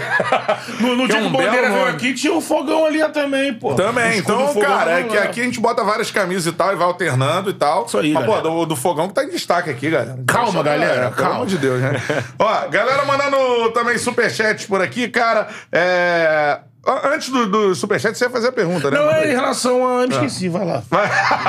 No, 0.81 0.97
no 0.97 1.03
Que 1.07 1.09
dia 1.09 1.16
é 1.16 1.20
que 1.20 1.27
um 1.27 1.28
o 1.28 1.31
Bandeira 1.31 1.70
veio 1.70 1.87
aqui, 1.87 2.15
tinha 2.15 2.32
o 2.35 2.41
fogão 2.41 2.85
ali 2.87 3.01
também, 3.11 3.53
pô. 3.55 3.74
Também, 3.74 4.19
então, 4.19 4.55
cara, 4.55 4.91
é 4.93 5.03
tava 5.03 5.09
que 5.11 5.19
aqui 5.19 5.41
a 5.41 5.45
gente 5.45 5.61
bota 5.61 5.82
várias 5.85 6.11
camisas 6.11 6.47
e 6.47 6.53
tal 6.53 6.73
e 6.73 6.77
vai 6.77 6.87
alternando 6.87 7.51
e 7.51 7.55
tal. 7.55 7.85
Isso 7.87 7.99
aí, 7.99 8.12
Mas, 8.12 8.24
pô, 8.24 8.32
galera. 8.32 8.49
do, 8.51 8.66
do 8.66 8.77
fogão 8.77 9.09
que 9.09 9.15
tá 9.15 9.24
em 9.24 9.31
destaque 9.31 9.70
aqui, 9.70 9.91
galera. 9.91 10.19
Calma, 10.27 10.53
Só 10.53 10.62
pra- 10.62 10.73
galera, 10.73 10.93
é, 10.93 11.01
Pelo 11.05 11.12
calma. 11.12 11.35
amor 11.37 11.47
de 11.47 11.59
Deus, 11.59 11.81
né? 11.81 11.93
Ó, 12.39 12.69
galera 12.69 13.05
mandando 13.05 13.70
também 13.73 13.99
superchats 13.99 14.66
por 14.66 14.81
aqui, 14.81 15.09
cara. 15.09 15.49
É... 15.70 16.61
Antes 17.05 17.28
do, 17.28 17.47
do 17.47 17.74
superchat, 17.74 18.16
você 18.16 18.24
ia 18.24 18.31
fazer 18.31 18.48
a 18.48 18.52
pergunta, 18.52 18.90
né? 18.90 18.97
Não, 18.98 19.11
é 19.11 19.24
aí. 19.24 19.31
em 19.31 19.35
relação 19.35 19.86
a. 19.86 20.07
Me 20.07 20.15
esqueci, 20.15 20.48
vai 20.48 20.65
lá. 20.65 20.82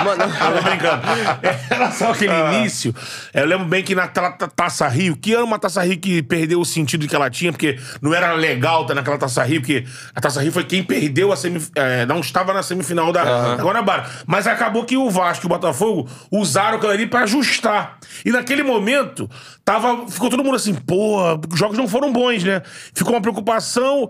Mano, 0.03 0.23
Tô 0.55 0.61
brincando. 0.61 1.01
É, 1.41 1.53
Em 1.53 1.77
relação 1.77 2.11
àquele 2.11 2.33
início, 2.57 2.93
eu 3.33 3.45
lembro 3.45 3.65
bem 3.65 3.81
que 3.83 3.95
naquela 3.95 4.31
ta- 4.31 4.47
Taça 4.47 4.87
Rio, 4.87 5.15
que 5.15 5.33
era 5.33 5.43
uma 5.43 5.57
Taça 5.57 5.81
Rio 5.83 5.97
que 5.97 6.21
perdeu 6.21 6.59
o 6.59 6.65
sentido 6.65 7.07
que 7.07 7.15
ela 7.15 7.29
tinha, 7.29 7.51
porque 7.51 7.79
não 8.01 8.13
era 8.13 8.33
legal 8.33 8.81
estar 8.81 8.93
naquela 8.93 9.17
Taça 9.17 9.41
Rio, 9.43 9.61
porque 9.61 9.85
a 10.13 10.19
Taça 10.21 10.41
Rio 10.41 10.51
foi 10.51 10.65
quem 10.65 10.83
perdeu 10.83 11.31
a 11.31 11.37
semifinal. 11.37 11.83
não 12.07 12.19
estava 12.19 12.53
na 12.53 12.61
semifinal 12.61 13.11
da, 13.13 13.55
da 13.55 13.63
Guanabara. 13.63 14.05
Mas 14.27 14.45
acabou 14.47 14.83
que 14.83 14.97
o 14.97 15.09
Vasco 15.09 15.45
e 15.45 15.47
o 15.47 15.49
Botafogo 15.49 16.09
usaram 16.29 16.77
aquilo 16.77 16.91
ali 16.91 17.07
pra 17.07 17.21
ajustar. 17.21 17.97
E 18.25 18.31
naquele 18.31 18.63
momento, 18.63 19.29
tava, 19.63 20.05
ficou 20.07 20.29
todo 20.29 20.43
mundo 20.43 20.55
assim, 20.57 20.73
pô, 20.75 21.21
os 21.51 21.57
jogos 21.57 21.77
não 21.77 21.87
foram 21.87 22.11
bons, 22.11 22.43
né? 22.43 22.61
Ficou 22.93 23.13
uma 23.13 23.21
preocupação 23.21 24.09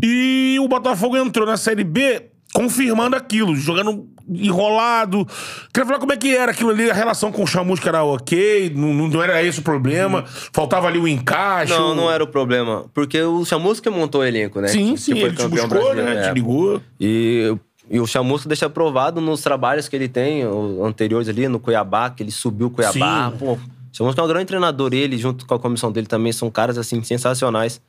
e 0.00 0.56
o 0.60 0.68
Botafogo 0.68 1.16
entrou 1.16 1.46
na 1.46 1.56
Série 1.56 1.84
B 1.84 2.28
confirmando 2.54 3.16
aquilo, 3.16 3.56
jogando 3.56 4.06
enrolado. 4.28 5.26
Queria 5.72 5.86
falar 5.86 5.98
como 5.98 6.12
é 6.12 6.16
que 6.16 6.34
era 6.36 6.52
aquilo 6.52 6.70
ali, 6.70 6.90
a 6.90 6.94
relação 6.94 7.32
com 7.32 7.42
o 7.42 7.46
Chamusca 7.46 7.88
era 7.88 8.04
ok, 8.04 8.70
não, 8.76 9.08
não 9.08 9.22
era 9.22 9.42
esse 9.42 9.60
o 9.60 9.62
problema, 9.62 10.24
faltava 10.52 10.86
ali 10.86 10.98
o 10.98 11.08
encaixe. 11.08 11.72
não, 11.72 11.94
não 11.94 12.10
era 12.10 12.22
o 12.22 12.26
problema. 12.26 12.84
Porque 12.92 13.20
o 13.22 13.44
Chamusca 13.44 13.90
montou 13.90 14.20
o 14.20 14.24
elenco, 14.24 14.60
né? 14.60 14.68
Sim, 14.68 14.94
Que- 14.94 15.00
sim, 15.00 15.18
ele 15.18 15.34
te 15.34 15.48
buscou, 15.48 15.94
né? 15.94 16.28
Te 16.28 16.34
ligou. 16.34 16.80
E, 17.00 17.54
e 17.90 17.98
o 18.00 18.06
Chamusca 18.06 18.48
deixa 18.48 18.68
provado 18.68 19.20
nos 19.20 19.40
trabalhos 19.42 19.88
que 19.88 19.96
ele 19.96 20.08
tem, 20.08 20.42
anteriores 20.84 21.28
ali, 21.28 21.48
no 21.48 21.58
Cuiabá, 21.58 22.10
que 22.10 22.22
ele 22.22 22.30
subiu 22.30 22.66
o 22.68 22.70
Cuiabá. 22.70 23.30
Sim. 23.32 23.38
Pô, 23.38 23.52
o 23.54 23.58
Chamusca 23.92 24.20
é 24.20 24.24
um 24.24 24.28
grande 24.28 24.46
treinador, 24.46 24.92
ele, 24.92 25.16
junto 25.16 25.46
com 25.46 25.54
a 25.54 25.58
comissão 25.58 25.90
dele 25.90 26.06
também, 26.06 26.32
são 26.32 26.50
caras, 26.50 26.76
assim, 26.78 27.02
sensacionais. 27.02 27.80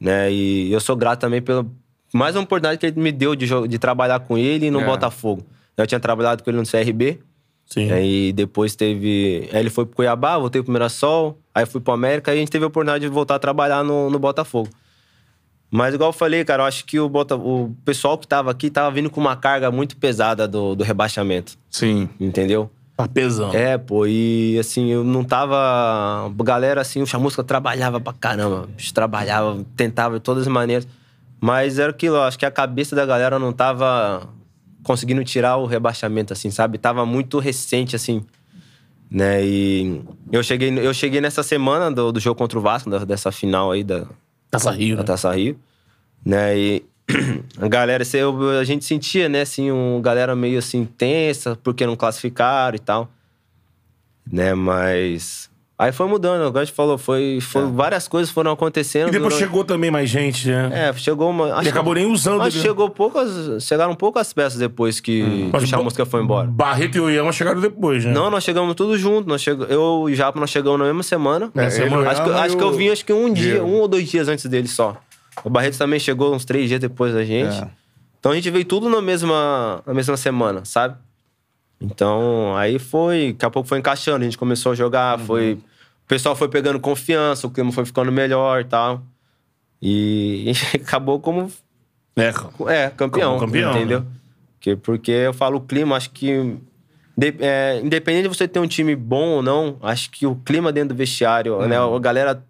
Né? 0.00 0.32
E 0.32 0.72
eu 0.72 0.80
sou 0.80 0.96
grato 0.96 1.20
também 1.20 1.42
pela 1.42 1.66
mais 2.12 2.34
uma 2.34 2.42
oportunidade 2.42 2.78
que 2.78 2.86
ele 2.86 3.00
me 3.00 3.12
deu 3.12 3.34
de, 3.34 3.46
de 3.68 3.78
trabalhar 3.78 4.20
com 4.20 4.38
ele 4.38 4.70
no 4.70 4.80
É. 4.80 4.84
Botafogo. 4.84 5.44
Eu 5.76 5.86
tinha 5.86 6.00
trabalhado 6.00 6.42
com 6.42 6.50
ele 6.50 6.58
no 6.58 6.66
CRB, 6.66 7.20
Sim. 7.68 7.90
Aí 7.92 8.32
depois 8.32 8.74
teve. 8.74 9.48
Aí 9.52 9.60
ele 9.60 9.70
foi 9.70 9.84
pro 9.84 9.96
Cuiabá, 9.96 10.38
voltei 10.38 10.62
pro 10.62 10.72
Mirassol, 10.72 11.38
aí 11.54 11.66
fui 11.66 11.80
pro 11.80 11.92
América, 11.92 12.30
aí 12.30 12.38
a 12.38 12.40
gente 12.40 12.50
teve 12.50 12.64
a 12.64 12.68
oportunidade 12.68 13.04
de 13.04 13.10
voltar 13.12 13.34
a 13.34 13.38
trabalhar 13.38 13.84
no, 13.84 14.08
no 14.08 14.18
Botafogo. 14.18 14.70
Mas 15.70 15.92
igual 15.92 16.08
eu 16.08 16.14
falei, 16.14 16.42
cara, 16.46 16.62
eu 16.62 16.66
acho 16.66 16.86
que 16.86 16.98
o, 16.98 17.10
Bota... 17.10 17.36
o 17.36 17.74
pessoal 17.84 18.16
que 18.16 18.26
tava 18.26 18.50
aqui 18.50 18.70
tava 18.70 18.90
vindo 18.90 19.10
com 19.10 19.20
uma 19.20 19.36
carga 19.36 19.70
muito 19.70 19.98
pesada 19.98 20.48
do, 20.48 20.74
do 20.74 20.82
rebaixamento. 20.82 21.58
Sim. 21.68 22.08
Entendeu? 22.18 22.70
Tá 22.98 23.06
pesando. 23.06 23.56
É, 23.56 23.78
pô, 23.78 24.08
e 24.08 24.58
assim, 24.58 24.88
eu 24.88 25.04
não 25.04 25.22
tava. 25.22 26.28
Galera, 26.42 26.80
assim, 26.80 27.00
o 27.00 27.06
Chamusca 27.06 27.44
trabalhava 27.44 28.00
pra 28.00 28.12
caramba. 28.12 28.68
Trabalhava, 28.92 29.64
tentava 29.76 30.16
de 30.16 30.20
todas 30.20 30.42
as 30.42 30.52
maneiras. 30.52 30.84
Mas 31.40 31.78
era 31.78 31.92
aquilo, 31.92 32.20
acho 32.20 32.36
que 32.36 32.44
a 32.44 32.50
cabeça 32.50 32.96
da 32.96 33.06
galera 33.06 33.38
não 33.38 33.52
tava 33.52 34.28
conseguindo 34.82 35.22
tirar 35.22 35.58
o 35.58 35.64
rebaixamento, 35.64 36.32
assim, 36.32 36.50
sabe? 36.50 36.76
Tava 36.76 37.06
muito 37.06 37.38
recente, 37.38 37.94
assim. 37.94 38.24
Né? 39.08 39.46
E 39.46 40.02
eu 40.32 40.42
cheguei, 40.42 40.76
eu 40.76 40.92
cheguei 40.92 41.20
nessa 41.20 41.44
semana 41.44 41.92
do, 41.92 42.10
do 42.10 42.18
jogo 42.18 42.36
contra 42.36 42.58
o 42.58 42.60
Vasco, 42.60 42.90
dessa 43.06 43.30
final 43.30 43.70
aí 43.70 43.84
da, 43.84 44.08
Taça 44.50 44.72
Rio, 44.72 44.96
da 44.96 45.02
né? 45.02 45.06
Taça 45.06 45.30
Rio, 45.30 45.56
né? 46.26 46.58
E 46.58 46.84
galera, 47.68 48.04
eu- 48.14 48.58
a 48.58 48.64
gente 48.64 48.84
sentia, 48.84 49.28
né, 49.28 49.40
assim, 49.42 49.70
um 49.70 50.00
galera 50.00 50.34
meio 50.36 50.58
assim 50.58 50.84
tensa, 50.84 51.56
porque 51.62 51.86
não 51.86 51.96
classificaram 51.96 52.76
e 52.76 52.78
tal, 52.78 53.08
né? 54.30 54.52
Mas 54.54 55.48
aí 55.78 55.90
foi 55.92 56.06
mudando, 56.06 56.46
igual 56.48 56.60
a 56.60 56.64
gente 56.64 56.74
falou, 56.74 56.98
foi, 56.98 57.38
foi 57.40 57.64
várias 57.70 58.06
coisas 58.08 58.30
foram 58.30 58.50
acontecendo. 58.52 59.08
E 59.08 59.12
depois 59.12 59.32
durante- 59.34 59.38
chegou 59.48 59.64
também 59.64 59.90
mais 59.90 60.10
gente, 60.10 60.48
né? 60.48 60.70
É, 60.88 60.92
chegou 60.94 61.30
uma. 61.30 61.54
Acho, 61.54 61.68
acabou 61.70 61.94
nem 61.94 62.04
usando 62.04 62.42
Acho 62.42 62.50
que 62.50 62.56
ele. 62.58 62.68
chegou 62.68 62.90
poucas, 62.90 63.62
chegaram 63.64 63.94
poucas 63.94 64.32
peças 64.32 64.58
depois 64.58 65.00
que, 65.00 65.48
que 65.50 65.56
o 65.56 65.66
Chamusca 65.66 66.04
foi 66.04 66.22
embora. 66.22 66.46
Barreto 66.48 66.96
e 66.96 67.00
o 67.00 67.08
Iama 67.10 67.32
chegaram 67.32 67.60
depois, 67.60 68.04
né? 68.04 68.12
Não, 68.12 68.28
nós 68.30 68.44
chegamos 68.44 68.74
tudo 68.74 68.98
junto. 68.98 69.26
Nós 69.28 69.40
chegou, 69.40 69.66
eu 69.66 70.06
e 70.08 70.12
o 70.12 70.14
Japa, 70.14 70.38
nós 70.38 70.50
chegamos 70.50 70.78
na 70.78 70.84
mesma 70.84 71.02
semana. 71.02 71.50
É, 71.56 71.60
o 71.60 71.64
acho 71.64 71.76
que, 71.76 71.82
Yama 71.84 72.10
acho 72.10 72.54
e 72.54 72.56
que 72.58 72.62
eu 72.62 72.68
o 72.68 72.72
vim 72.72 72.88
acho 72.90 73.04
que 73.04 73.12
um 73.12 73.32
dia, 73.32 73.64
um 73.64 73.76
ou 73.76 73.88
dois 73.88 74.08
dias 74.10 74.28
antes 74.28 74.44
dele 74.46 74.68
só. 74.68 74.96
O 75.44 75.50
Barreto 75.50 75.78
também 75.78 75.98
chegou 76.00 76.34
uns 76.34 76.44
três 76.44 76.68
dias 76.68 76.80
depois 76.80 77.12
da 77.14 77.24
gente. 77.24 77.56
É. 77.62 77.68
Então 78.18 78.32
a 78.32 78.34
gente 78.34 78.50
veio 78.50 78.64
tudo 78.64 78.88
na 78.88 79.00
mesma, 79.00 79.82
na 79.86 79.94
mesma 79.94 80.16
semana, 80.16 80.64
sabe? 80.64 80.96
Então 81.80 82.56
aí 82.56 82.78
foi, 82.78 83.32
daqui 83.32 83.44
a 83.46 83.50
pouco 83.50 83.68
foi 83.68 83.78
encaixando, 83.78 84.22
a 84.22 84.24
gente 84.24 84.38
começou 84.38 84.72
a 84.72 84.74
jogar, 84.74 85.18
foi. 85.20 85.52
O 85.54 86.08
pessoal 86.08 86.34
foi 86.34 86.48
pegando 86.48 86.80
confiança, 86.80 87.46
o 87.46 87.50
clima 87.50 87.70
foi 87.70 87.84
ficando 87.84 88.10
melhor 88.10 88.60
e 88.60 88.64
tal. 88.64 89.02
E 89.80 90.52
acabou 90.74 91.20
como 91.20 91.50
É, 92.16 92.32
é, 92.72 92.90
campeão. 92.90 93.38
Como 93.38 93.46
campeão, 93.46 93.70
entendeu? 93.76 94.00
né? 94.00 94.06
Porque, 94.54 94.76
porque 94.76 95.12
eu 95.12 95.32
falo 95.32 95.58
o 95.58 95.60
clima, 95.60 95.96
acho 95.96 96.10
que. 96.10 96.56
de- 97.16 97.36
é, 97.38 97.80
independente 97.84 98.24
de 98.28 98.28
você 98.36 98.48
ter 98.48 98.58
um 98.58 98.66
time 98.66 98.96
bom 98.96 99.28
ou 99.36 99.42
não, 99.42 99.76
acho 99.82 100.10
que 100.10 100.26
o 100.26 100.34
clima 100.34 100.72
dentro 100.72 100.88
do 100.90 100.98
vestiário, 100.98 101.60
né? 101.68 101.76
A 101.78 101.98
galera 102.00 102.42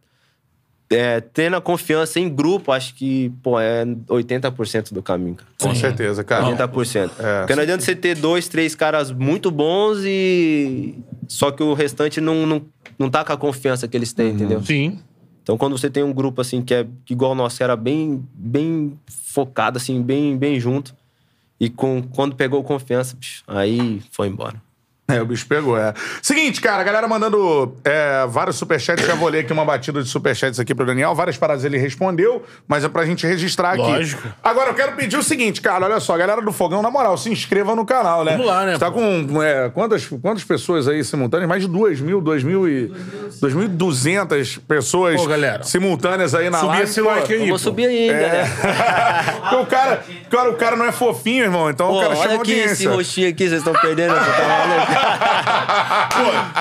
é, 0.90 1.20
tendo 1.20 1.56
a 1.56 1.60
confiança 1.60 2.18
em 2.18 2.28
grupo, 2.28 2.72
acho 2.72 2.94
que, 2.94 3.30
pô, 3.42 3.60
é 3.60 3.84
80% 3.84 4.92
do 4.92 5.02
caminho, 5.02 5.34
cara. 5.34 5.50
Com 5.60 5.74
certeza, 5.74 6.24
cara. 6.24 6.46
80%. 6.56 7.10
É. 7.18 7.40
Porque 7.40 7.54
não 7.54 7.62
adianta 7.62 7.84
você 7.84 7.94
ter 7.94 8.16
dois, 8.16 8.48
três 8.48 8.74
caras 8.74 9.10
muito 9.10 9.50
bons 9.50 9.98
e. 10.04 10.94
Só 11.26 11.50
que 11.50 11.62
o 11.62 11.74
restante 11.74 12.20
não, 12.20 12.46
não, 12.46 12.62
não 12.98 13.10
tá 13.10 13.22
com 13.22 13.32
a 13.32 13.36
confiança 13.36 13.86
que 13.86 13.96
eles 13.96 14.12
têm, 14.14 14.30
entendeu? 14.30 14.62
Sim. 14.62 14.98
Então, 15.42 15.58
quando 15.58 15.76
você 15.76 15.90
tem 15.90 16.02
um 16.02 16.12
grupo 16.12 16.40
assim 16.40 16.62
que 16.62 16.74
é 16.74 16.86
que 17.04 17.12
igual 17.12 17.32
o 17.32 17.34
nosso, 17.34 17.58
que 17.58 17.62
era 17.62 17.76
bem, 17.76 18.22
bem 18.34 18.98
focado, 19.06 19.76
assim, 19.76 20.02
bem, 20.02 20.36
bem 20.36 20.58
junto. 20.58 20.94
E 21.60 21.68
com, 21.68 22.02
quando 22.02 22.36
pegou 22.36 22.62
confiança, 22.62 23.16
bicho, 23.16 23.42
aí 23.46 24.00
foi 24.10 24.28
embora. 24.28 24.62
É, 25.18 25.22
o 25.22 25.24
bicho 25.24 25.46
pegou, 25.46 25.78
é. 25.78 25.94
Seguinte, 26.20 26.60
cara, 26.60 26.82
a 26.82 26.84
galera 26.84 27.08
mandando 27.08 27.74
é, 27.82 28.26
vários 28.28 28.56
superchats. 28.56 29.06
Já 29.06 29.14
vou 29.14 29.30
ler 29.30 29.38
aqui 29.38 29.52
uma 29.54 29.64
batida 29.64 30.02
de 30.02 30.08
superchats 30.10 30.60
aqui 30.60 30.74
pro 30.74 30.84
Daniel. 30.84 31.14
Várias 31.14 31.38
paradas 31.38 31.64
ele 31.64 31.78
respondeu, 31.78 32.42
mas 32.68 32.84
é 32.84 32.90
pra 32.90 33.06
gente 33.06 33.26
registrar 33.26 33.70
aqui. 33.70 33.80
Lógico. 33.80 34.28
Agora, 34.44 34.68
eu 34.68 34.74
quero 34.74 34.92
pedir 34.96 35.16
o 35.16 35.22
seguinte, 35.22 35.62
cara. 35.62 35.86
Olha 35.86 35.98
só, 35.98 36.14
galera 36.14 36.42
do 36.42 36.52
Fogão, 36.52 36.82
na 36.82 36.90
moral, 36.90 37.16
se 37.16 37.30
inscreva 37.30 37.74
no 37.74 37.86
canal, 37.86 38.22
né? 38.22 38.32
Vamos 38.32 38.46
lá, 38.48 38.66
né, 38.66 38.72
Você 38.72 38.78
tá 38.80 38.90
com 38.90 39.42
é, 39.42 39.70
quantas, 39.70 40.04
quantas 40.20 40.44
pessoas 40.44 40.86
aí 40.86 41.02
simultâneas? 41.02 41.48
Mais 41.48 41.62
de 41.62 41.68
2 41.68 42.02
mil, 42.02 42.20
2 42.20 42.44
mil 42.44 42.68
e... 42.68 42.92
2.200 43.40 44.60
pessoas 44.68 45.16
Pô, 45.18 45.26
galera. 45.26 45.62
simultâneas 45.62 46.34
aí 46.34 46.50
na 46.50 46.58
Subir 46.58 46.68
live. 46.72 46.84
esse 46.84 47.02
pô. 47.02 47.08
like 47.08 47.32
aí. 47.32 47.40
Eu 47.40 47.46
vou 47.46 47.54
pô. 47.54 47.58
subir 47.58 47.86
ainda, 47.86 48.12
É. 48.12 48.42
né? 48.42 48.44
Porque 49.40 49.56
o 49.56 49.66
cara, 49.66 50.04
cara, 50.30 50.50
o 50.50 50.54
cara 50.56 50.76
não 50.76 50.84
é 50.84 50.92
fofinho, 50.92 51.44
irmão. 51.44 51.70
Então 51.70 51.88
Pô, 51.88 51.96
o 51.98 52.02
cara 52.02 52.14
chama 52.16 52.28
olha 52.28 52.40
aqui 52.42 52.52
esse 52.52 52.60
audiência. 52.86 52.90
rostinho 52.90 53.28
aqui, 53.30 53.48
vocês 53.48 53.60
estão 53.60 53.72
perdendo. 53.72 54.12
pô, 54.14 54.20
tá 54.20 54.48
maluco? 54.48 54.97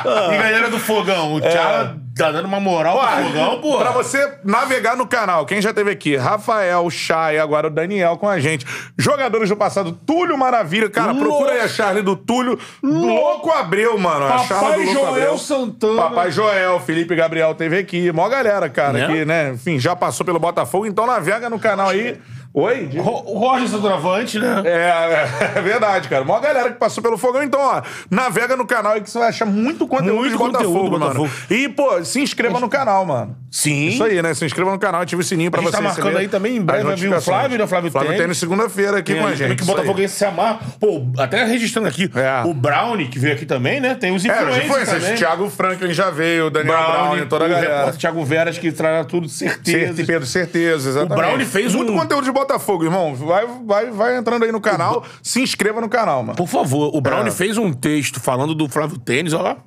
Pô, 0.04 0.34
e 0.34 0.38
galera 0.38 0.70
do 0.70 0.80
Fogão, 0.80 1.34
o 1.36 1.42
Thiago 1.42 2.00
tá 2.16 2.32
dando 2.32 2.46
uma 2.46 2.60
moral 2.60 2.98
pro 3.00 3.24
Fogão, 3.26 3.62
pô. 3.62 3.78
Pra 3.78 3.92
você 3.92 4.40
navegar 4.44 4.96
no 4.96 5.06
canal, 5.08 5.46
quem 5.46 5.62
já 5.62 5.72
teve 5.74 5.92
aqui? 5.92 6.16
Rafael, 6.16 6.90
Chay, 6.90 7.38
agora 7.40 7.68
o 7.68 7.70
Daniel 7.70 8.18
com 8.18 8.28
a 8.28 8.40
gente. 8.40 8.66
Jogadores 8.98 9.50
do 9.50 9.56
passado, 9.56 9.92
Túlio 9.92 10.38
Maravilha. 10.38 10.90
Cara, 10.90 11.12
Louco. 11.12 11.24
procura 11.28 11.52
aí 11.54 11.62
a 11.62 11.68
Charlie 11.68 12.02
do 12.04 12.16
Túlio. 12.16 12.58
Louco 12.82 13.52
Abreu, 13.52 13.98
mano. 13.98 14.26
a 14.26 14.30
Papai 14.30 14.48
Charlie 14.48 14.86
do 14.86 14.94
Louco 14.94 14.94
Joel 15.00 15.10
Abreu. 15.10 15.38
Santana. 15.38 16.02
Papai 16.02 16.32
Joel, 16.32 16.80
Felipe 16.80 17.16
Gabriel 17.16 17.54
teve 17.56 17.78
aqui. 17.78 18.12
Mó 18.12 18.28
galera, 18.30 18.70
cara, 18.70 18.94
Né? 18.94 19.08
que, 19.08 19.26
né? 19.26 19.52
Enfim, 19.54 19.80
já 19.80 19.96
passou 19.96 20.26
pelo 20.26 20.40
Botafogo, 20.40 20.86
então 20.86 21.06
navega 21.06 21.50
no 21.50 21.60
canal 21.60 21.90
aí. 21.90 22.18
Oi? 22.60 22.90
Ro- 22.98 23.24
O 23.28 23.38
Roger 23.38 23.68
Centroavante, 23.68 24.40
né? 24.40 24.64
É, 24.66 25.58
é 25.60 25.62
verdade, 25.62 26.08
cara. 26.10 26.24
Mó 26.24 26.40
galera 26.40 26.72
que 26.72 26.80
passou 26.80 27.04
pelo 27.04 27.16
Fogão. 27.18 27.44
Então, 27.44 27.60
ó, 27.62 27.84
navega 28.10 28.56
no 28.58 28.66
canal 28.66 28.94
aí 28.94 29.02
que 29.02 29.10
você 29.12 29.20
vai 29.20 29.30
achar 29.30 29.46
muito 29.46 29.86
conteúdo 29.88 30.16
Muito 30.16 30.32
de 30.32 30.38
Botafogo, 30.38 30.74
conteúdo 30.74 30.90
do 30.92 31.00
mano. 31.00 31.14
Botafogo. 31.20 31.54
E, 31.54 31.70
pô, 31.70 32.04
se 32.04 32.20
inscreva 32.20 32.60
no 32.60 32.68
canal, 32.68 33.06
mano. 33.06 33.38
Sim. 33.52 33.88
Isso 33.90 34.04
aí, 34.04 34.22
né? 34.22 34.34
Se 34.34 34.44
inscreva 34.44 34.72
no 34.72 34.80
canal, 34.80 35.02
ative 35.02 35.22
o 35.22 35.24
sininho 35.24 35.52
pra 35.52 35.60
A 35.60 35.64
gente 35.64 35.72
você 35.72 35.78
tá 35.78 35.84
marcando 35.84 36.18
aí 36.18 36.28
também, 36.28 36.58
em 36.58 36.62
breve 36.62 36.84
vai 36.84 36.96
vir 36.96 37.14
o. 37.14 37.22
Flávio, 37.22 37.58
né? 37.60 37.68
Flávio 37.68 37.92
Tênis. 37.92 38.18
Tênis, 38.18 38.38
segunda-feira 38.40 38.98
aqui 38.98 39.14
Tem 39.14 39.22
com 39.22 39.28
a 39.28 39.36
gente. 39.36 39.56
que 39.56 39.64
o. 39.64 39.66
Botafogo 39.68 40.08
se 40.08 40.26
amar. 40.26 40.60
Pô, 40.80 41.04
até 41.20 41.44
registrando 41.44 41.88
aqui, 41.88 42.10
É. 42.16 42.42
o 42.48 42.54
Brownie, 42.56 43.08
que 43.08 43.20
veio 43.20 43.36
aqui 43.36 43.46
também, 43.46 43.80
né? 43.80 43.94
Tem 43.96 44.14
os 44.16 44.26
É, 44.26 44.30
os 44.32 44.36
influencers 44.40 44.66
influencers. 44.66 45.02
também. 45.04 45.18
Thiago 45.18 45.50
Franklin 45.50 45.94
já 45.94 46.10
veio, 46.10 46.48
o 46.48 46.50
Daniel 46.50 46.76
Brown, 46.76 47.28
toda 47.28 47.46
a 47.46 47.48
o 47.48 47.52
galera. 47.52 47.76
repórter 47.76 48.00
Thiago 48.00 48.26
Veras, 48.26 48.58
que 48.58 48.72
traz 48.72 49.06
tudo 49.06 49.30
certeza. 49.30 49.78
Certeza, 49.86 50.08
Pedro, 50.08 50.26
certeza, 50.28 50.90
exatamente. 50.90 51.14
O 51.14 51.16
Brownie 51.28 51.46
fez 51.46 51.74
Muito 51.76 51.92
um- 51.94 51.98
conteúdo 51.98 52.24
de 52.26 52.32
Botafogo, 52.32 52.47
irmão. 52.84 53.16
Vai, 53.16 53.46
vai, 53.66 53.92
vai 53.92 54.18
entrando 54.18 54.44
aí 54.44 54.52
no 54.52 54.62
canal, 54.62 55.04
se 55.22 55.42
inscreva 55.42 55.82
no 55.82 55.90
canal, 55.90 56.24
mano. 56.24 56.36
Por 56.36 56.48
favor, 56.48 56.96
o 56.96 57.02
Brownie 57.02 57.30
É. 57.30 57.32
fez 57.32 57.58
um 57.58 57.72
texto 57.74 58.20
falando 58.20 58.54
do 58.56 58.68
Flávio 58.70 58.98
Tênis, 58.98 59.34
ó. 59.34 59.58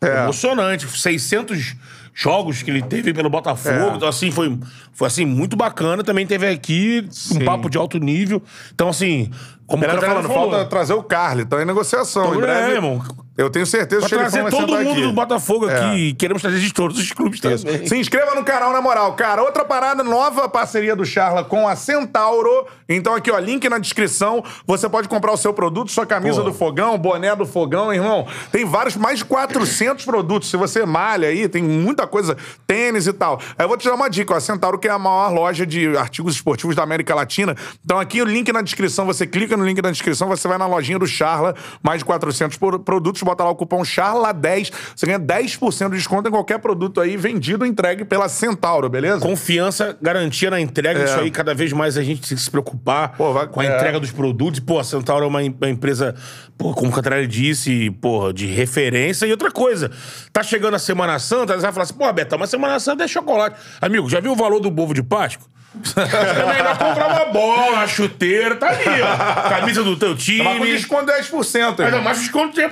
É. 0.00 0.22
Emocionante. 0.24 0.86
600 0.86 1.76
jogos 2.14 2.62
que 2.62 2.70
ele 2.70 2.82
teve 2.82 3.12
pelo 3.14 3.30
Botafogo. 3.30 3.92
É. 3.92 3.96
Então, 3.96 4.08
assim, 4.08 4.30
foi, 4.30 4.58
foi 4.92 5.06
assim, 5.06 5.24
muito 5.24 5.56
bacana. 5.56 6.02
Também 6.02 6.26
teve 6.26 6.46
aqui 6.48 7.08
um 7.32 7.44
papo 7.44 7.68
de 7.70 7.78
alto 7.78 7.98
nível. 7.98 8.42
Então, 8.74 8.88
assim, 8.88 9.30
como 9.68 9.84
o 9.84 9.86
Catarina 9.86 10.08
falando, 10.08 10.26
falou, 10.28 10.50
falta 10.50 10.64
trazer 10.64 10.94
o 10.94 11.02
Carly, 11.02 11.44
tá 11.44 11.62
em 11.62 11.64
negociação. 11.64 12.24
Então, 12.24 12.38
em 12.38 12.40
breve, 12.40 12.72
é, 12.72 12.74
irmão. 12.74 13.00
Eu 13.36 13.48
tenho 13.48 13.64
certeza 13.64 14.00
que 14.00 14.06
o 14.06 14.18
Xerifão 14.18 14.30
trazer 14.30 14.42
vai 14.42 14.50
todo 14.50 14.76
mundo 14.82 14.90
aqui. 14.98 15.02
do 15.02 15.12
Botafogo 15.12 15.68
É. 15.70 15.76
aqui. 15.90 16.14
Queremos 16.14 16.42
trazer 16.42 16.58
de 16.58 16.72
todos 16.74 16.98
os 16.98 17.12
clubes 17.12 17.38
também. 17.38 17.86
Se 17.86 17.96
inscreva 17.96 18.34
no 18.34 18.42
canal, 18.42 18.72
na 18.72 18.80
moral. 18.80 19.12
Cara, 19.12 19.44
outra 19.44 19.64
parada, 19.64 20.02
nova 20.02 20.48
parceria 20.48 20.96
do 20.96 21.04
Charla 21.06 21.44
com 21.44 21.68
a 21.68 21.76
Centauro. 21.76 22.66
Então 22.88 23.14
aqui, 23.14 23.30
ó, 23.30 23.38
link 23.38 23.68
na 23.68 23.78
descrição. 23.78 24.42
Você 24.66 24.88
pode 24.88 25.08
comprar 25.08 25.30
o 25.30 25.36
seu 25.36 25.52
produto, 25.54 25.92
sua 25.92 26.04
camisa 26.04 26.42
do 26.42 26.52
fogão, 26.52 26.98
boné 26.98 27.36
do 27.36 27.46
fogão, 27.46 27.94
irmão. 27.94 28.26
Tem 28.50 28.64
vários, 28.64 28.96
mais 28.96 29.20
de 29.20 29.24
400 29.26 30.04
produtos. 30.04 30.50
Se 30.50 30.56
você 30.56 30.84
malha 30.84 31.28
aí, 31.28 31.48
tem 31.48 31.62
muita 31.62 32.08
coisa, 32.08 32.36
tênis 32.66 33.06
e 33.06 33.12
tal. 33.12 33.38
Aí 33.56 33.64
eu 33.64 33.68
vou 33.68 33.76
te 33.76 33.86
dar 33.86 33.94
uma 33.94 34.08
dica, 34.10 34.34
ó. 34.34 34.36
A 34.36 34.40
Centauro 34.40 34.80
que 34.80 34.88
é 34.88 34.90
a 34.90 34.98
maior 34.98 35.32
loja 35.32 35.64
de 35.64 35.96
artigos 35.96 36.34
esportivos 36.34 36.74
da 36.74 36.82
América 36.82 37.14
Latina. 37.14 37.54
Então 37.84 38.00
aqui 38.00 38.20
o 38.20 38.24
link 38.24 38.50
na 38.52 38.62
descrição, 38.62 39.06
você 39.06 39.28
clica 39.28 39.56
no 39.58 39.66
link 39.66 39.82
na 39.82 39.90
descrição, 39.90 40.28
você 40.28 40.46
vai 40.48 40.56
na 40.58 40.66
lojinha 40.66 40.98
do 40.98 41.06
Charla, 41.06 41.54
mais 41.82 41.98
de 41.98 42.04
400 42.04 42.56
por- 42.56 42.78
produtos, 42.80 43.22
bota 43.22 43.44
lá 43.44 43.50
o 43.50 43.54
cupom 43.56 43.82
CHARLA10, 43.82 44.72
você 44.96 45.06
ganha 45.06 45.18
10% 45.18 45.90
de 45.90 45.96
desconto 45.96 46.28
em 46.28 46.32
qualquer 46.32 46.58
produto 46.58 47.00
aí 47.00 47.16
vendido 47.16 47.64
ou 47.64 47.70
entregue 47.70 48.04
pela 48.04 48.28
Centauro, 48.28 48.88
beleza? 48.88 49.20
Confiança, 49.20 49.96
garantia 50.00 50.50
na 50.50 50.60
entrega. 50.60 51.00
É. 51.00 51.04
Isso 51.04 51.18
aí, 51.20 51.30
cada 51.30 51.54
vez 51.54 51.72
mais 51.72 51.96
a 51.96 52.02
gente 52.02 52.20
tem 52.26 52.36
que 52.36 52.42
se 52.42 52.50
preocupar 52.50 53.16
Pô, 53.16 53.32
vai- 53.32 53.46
com 53.46 53.60
a 53.60 53.64
é. 53.64 53.76
entrega 53.76 53.98
dos 54.00 54.10
produtos. 54.10 54.60
Pô, 54.60 54.78
a 54.78 54.84
Centauro 54.84 55.24
é 55.24 55.28
uma, 55.28 55.40
uma 55.40 55.68
empresa, 55.68 56.14
pô, 56.56 56.72
como 56.72 56.90
o 56.90 56.94
Catarina 56.94 57.26
disse, 57.26 57.90
porra, 58.00 58.32
de 58.32 58.46
referência. 58.46 59.26
E 59.26 59.30
outra 59.30 59.50
coisa, 59.50 59.90
tá 60.32 60.42
chegando 60.42 60.74
a 60.74 60.78
Semana 60.78 61.18
Santa, 61.18 61.54
você 61.54 61.60
vai 61.62 61.72
falar 61.72 61.84
assim, 61.84 61.94
pô, 61.94 62.12
Betão, 62.12 62.38
mas 62.38 62.50
Semana 62.50 62.78
Santa 62.80 63.04
é 63.04 63.08
chocolate. 63.08 63.56
Amigo, 63.80 64.08
já 64.08 64.20
viu 64.20 64.32
o 64.32 64.36
valor 64.36 64.60
do 64.60 64.70
bovo 64.70 64.94
de 64.94 65.02
Páscoa? 65.02 65.46
É 65.96 66.46
melhor 66.56 66.78
comprar 66.78 67.06
uma 67.08 67.24
bola, 67.26 67.72
uma 67.72 67.86
chuteira, 67.86 68.56
tá 68.56 68.68
ali, 68.68 68.84
ó. 69.02 69.48
Camisa 69.48 69.82
do 69.82 69.96
teu 69.96 70.16
time. 70.16 70.42
Mas 70.44 70.58
com 70.58 70.64
desconto 70.64 71.12
10%. 71.12 71.80
Ainda 71.84 72.00
mais 72.00 72.18
desconto 72.18 72.60
3%, 72.60 72.70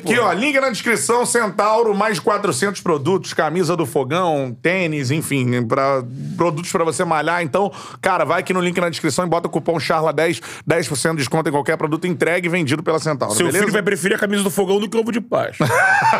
pô. 0.00 0.10
Aqui, 0.10 0.18
ó, 0.18 0.32
link 0.32 0.58
na 0.60 0.70
descrição, 0.70 1.24
Centauro, 1.26 1.94
mais 1.94 2.16
de 2.16 2.20
400 2.22 2.80
produtos, 2.80 3.32
camisa 3.34 3.76
do 3.76 3.86
fogão, 3.86 4.56
tênis, 4.62 5.10
enfim, 5.10 5.62
pra, 5.66 6.02
produtos 6.36 6.70
pra 6.70 6.84
você 6.84 7.04
malhar. 7.04 7.42
Então, 7.42 7.70
cara, 8.00 8.24
vai 8.24 8.40
aqui 8.40 8.52
no 8.52 8.60
link 8.60 8.78
na 8.80 8.88
descrição 8.88 9.24
e 9.24 9.28
bota 9.28 9.46
o 9.46 9.50
cupom 9.50 9.76
CHARLA10, 9.76 10.40
10% 10.68 11.10
de 11.12 11.16
desconto 11.16 11.48
em 11.48 11.52
qualquer 11.52 11.76
produto 11.76 12.06
entregue 12.06 12.46
e 12.46 12.50
vendido 12.50 12.82
pela 12.82 12.98
Centauro, 12.98 13.34
Seu 13.34 13.46
beleza? 13.46 13.58
filho 13.64 13.72
vai 13.72 13.82
preferir 13.82 14.16
a 14.16 14.20
camisa 14.20 14.42
do 14.42 14.50
fogão 14.50 14.78
do 14.78 14.88
que 14.88 14.96
ovo 14.96 15.10
de 15.12 15.20
Páscoa. 15.20 15.66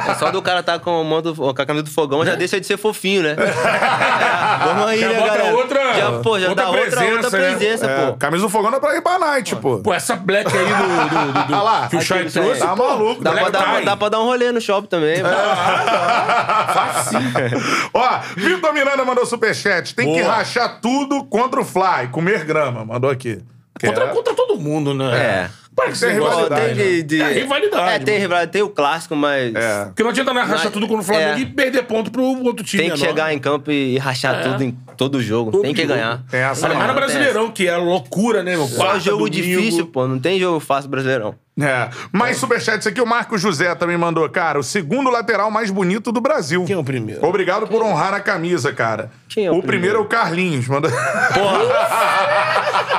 É 0.09 0.15
só 0.15 0.31
do 0.31 0.41
cara 0.43 0.63
tá 0.63 0.79
com, 0.79 1.01
o 1.01 1.05
mando, 1.05 1.35
com 1.35 1.49
a 1.51 1.67
camisa 1.67 1.85
do 1.85 1.91
fogão, 1.91 2.25
já 2.25 2.35
deixa 2.35 2.61
de 2.61 2.67
ser 2.67 2.77
fofinho, 2.77 3.23
né? 3.23 3.37
Vamos 4.65 4.87
aí, 4.89 5.01
Já 5.01 5.09
né, 5.09 5.15
bota 5.21 5.37
galera? 5.39 5.57
outra- 5.57 5.95
já, 5.95 6.19
pô, 6.27 6.41
já 6.41 6.49
outra 6.49 6.65
dá 6.65 6.71
outra, 6.71 6.83
presença, 6.91 7.15
outra 7.25 7.39
né? 7.39 7.49
presença, 7.57 7.87
É, 7.87 8.07
pô. 8.07 8.13
camisa 8.17 8.43
do 8.43 8.49
fogão 8.49 8.75
é 8.75 8.81
pra 8.81 8.97
ir 8.97 9.03
pra 9.03 9.19
night, 9.19 9.55
pô. 9.57 9.79
Pô, 9.79 9.95
essa 9.95 10.17
black 10.17 10.51
aí 10.57 10.65
do, 10.65 10.75
do, 10.75 11.33
do- 11.33 11.47
do- 11.47 11.55
Ah 11.55 11.63
lá, 11.63 11.89
que 11.89 11.97
o 11.97 12.01
aquele 12.01 12.31
trouxe. 12.31 12.61
Tá 12.61 12.75
maluco, 12.77 13.23
Dá 13.23 13.33
pra, 13.33 13.51
dar, 13.51 13.85
dá 13.85 13.97
pra 13.97 14.09
dar 14.09 14.21
um 14.21 14.25
rolê 14.25 14.51
no 14.53 14.61
shopping 14.61 14.89
também. 14.89 15.21
pô. 15.23 15.29
Ó, 17.95 18.19
Vitor 18.37 18.73
Miranda 18.73 19.05
mandou 19.05 19.27
superchat. 19.27 19.95
Tem 19.95 20.13
que 20.15 20.23
Boa. 20.23 20.35
rachar 20.35 20.81
tudo 20.81 21.25
contra 21.25 21.61
o 21.61 21.65
Fly, 21.65 22.09
comer 22.11 22.45
grama. 22.45 22.85
Mandou 22.85 23.11
aqui. 23.11 23.43
Contra, 23.81 24.05
É. 24.05 24.09
contra 24.09 24.35
todo 24.35 24.59
mundo, 24.59 24.95
né? 24.95 25.17
É. 25.17 25.51
Para 25.77 25.93
que 25.93 25.99
Tem 26.01 26.09
você 26.09 26.13
rivalidade. 26.15 26.49
gosta. 26.49 26.65
Tem 26.65 26.75
de, 26.75 27.03
de- 27.03 27.21
É 27.23 27.33
rivalidade, 27.35 27.95
É, 27.95 27.99
tem 27.99 28.19
rivalidade. 28.19 28.51
Tem 28.51 28.63
o 28.63 28.69
clássico, 28.71 29.15
mas... 29.15 29.55
É. 29.55 29.85
Porque 29.85 30.03
não 30.03 30.09
adianta 30.11 30.33
nada 30.33 30.47
rachar 30.47 30.65
Mas- 30.65 30.73
tudo 30.73 30.89
com 30.89 30.97
o 30.99 31.03
Flamengo 31.03 31.39
é. 31.39 31.41
e 31.41 31.47
perder 31.47 31.83
ponto 31.83 32.11
pro 32.11 32.23
outro 32.23 32.65
time. 32.65 32.83
Tem 32.83 32.91
que 32.91 32.97
menor. 32.99 33.07
chegar 33.11 33.35
em 33.35 33.39
campo 33.39 33.71
e 33.71 33.99
rachar 33.99 34.43
tudo 34.43 34.65
em 34.65 34.71
todo 34.97 35.21
jogo. 35.21 35.51
Todo 35.53 35.63
tem 35.63 35.75
que 35.75 35.83
jogo. 35.83 35.93
ganhar. 35.93 36.23
Tem 36.31 36.41
essa 36.41 36.67
Ainda 36.67 36.79
mais 36.79 36.89
no 36.89 36.95
Brasileirão, 36.95 37.51
que 37.51 37.69
é 37.69 37.77
loucura, 37.77 38.43
né, 38.43 38.57
meu? 38.57 38.67
Só 38.67 38.77
Quarta, 38.85 39.01
jogo 39.01 39.29
domingo. 39.29 39.61
difícil, 39.61 39.87
pô. 39.87 40.09
Não 40.09 40.19
tem 40.19 40.41
jogo 40.41 40.59
fácil 40.61 40.89
brasileirão. 40.89 41.35
É. 41.59 41.89
Mais 42.13 42.37
superchats 42.37 42.87
aqui, 42.87 43.01
o 43.01 43.07
Marco 43.07 43.39
José 43.39 43.75
também 43.75 43.97
mandou. 43.97 44.29
Cara, 44.29 44.59
o 44.59 44.63
segundo 44.63 45.09
lateral 45.09 45.51
mais 45.51 45.71
bonito 45.71 46.13
do 46.13 46.21
Brasil. 46.21 46.65
Quem 46.67 46.77
é 46.77 46.79
o 46.79 46.85
primeiro? 46.85 47.25
Obrigado 47.27 47.67
por 47.67 47.83
honrar 47.83 48.13
a 48.13 48.21
camisa, 48.21 48.73
cara. 48.75 49.11
Quem 49.29 49.47
é 49.47 49.51
o 49.51 49.57
o 49.59 49.63
primeiro 49.63 49.97
é 49.97 50.01
o 50.01 50.05
Carlinhos. 50.05 50.69
Manda... 50.69 50.89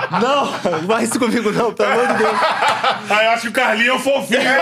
Não, 0.09 0.45
não 0.71 0.88
vai 0.88 1.03
isso 1.03 1.19
comigo 1.19 1.51
não, 1.51 1.73
pelo 1.73 1.91
amor 1.91 2.07
de 2.07 2.13
Deus. 2.13 2.31
Ah, 3.09 3.23
eu 3.25 3.29
acho 3.31 3.41
que 3.41 3.47
o 3.49 3.51
Carlinho 3.51 3.91
é 3.91 3.95
o 3.95 3.99
fofinho 3.99 4.41
né? 4.41 4.57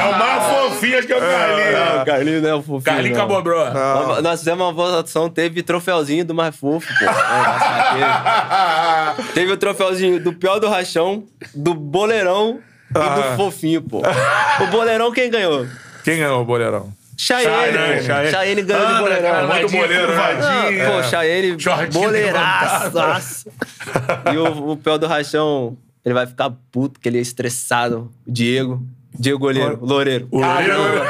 É 0.00 0.04
o 0.08 0.18
mais 0.18 0.44
fofinho, 0.44 0.98
acho 0.98 1.06
que 1.06 1.12
é 1.12 1.16
o 1.16 1.20
Carlinho. 1.20 1.96
Não, 1.96 2.04
Carlinhos 2.04 2.42
não 2.42 2.48
é 2.48 2.54
o 2.54 2.62
fofinho. 2.62 2.82
Carlinho 2.82 3.14
não. 3.14 3.20
acabou, 3.22 3.42
bro. 3.42 3.72
Nós- 3.72 4.22
Nós 4.22 4.38
fizemos 4.40 4.64
uma 4.66 4.72
votação, 4.72 5.28
teve 5.28 5.62
troféuzinho 5.62 6.24
do 6.24 6.34
mais 6.34 6.56
fofo, 6.56 6.88
pô. 6.98 7.04
É. 7.04 7.12
Teve 9.34 9.52
o 9.52 9.56
troféuzinho 9.56 10.18
do 10.22 10.32
pior 10.32 10.58
do 10.58 10.68
rachão, 10.68 11.24
do 11.54 11.74
boleirão 11.74 12.31
e 12.90 12.92
do 12.94 13.36
fofinho, 13.36 13.82
pô. 13.82 14.02
O 14.60 14.66
boleirão 14.68 15.12
quem 15.12 15.30
ganhou? 15.30 15.66
Quem 16.04 16.18
ganhou 16.18 16.42
o 16.42 16.44
boleirão? 16.44 16.92
Chayenne. 17.16 17.52
Chayenne, 17.52 18.02
Chayenne. 18.02 18.30
Chayenne 18.30 18.62
ganhou 18.62 18.86
de 18.86 18.98
boleirão. 18.98 19.30
cara, 19.30 19.46
muito 19.46 19.62
vadinha, 19.68 19.82
boleiro, 19.82 20.08
né? 20.08 20.90
Pô, 20.90 21.02
Chayenne, 21.04 21.60
Shortinho 21.60 21.92
boleiraço. 21.92 23.50
E 24.32 24.36
o, 24.36 24.72
o 24.72 24.76
pior 24.76 24.98
do 24.98 25.06
rachão, 25.06 25.76
ele 26.04 26.14
vai 26.14 26.26
ficar 26.26 26.50
puto, 26.70 26.98
que 26.98 27.08
ele 27.08 27.18
é 27.18 27.20
estressado. 27.20 28.10
O 28.26 28.32
Diego. 28.32 28.82
Diego 29.18 29.38
Goleiro, 29.38 29.78
Loureiro. 29.80 30.26
Loureiro. 30.32 31.04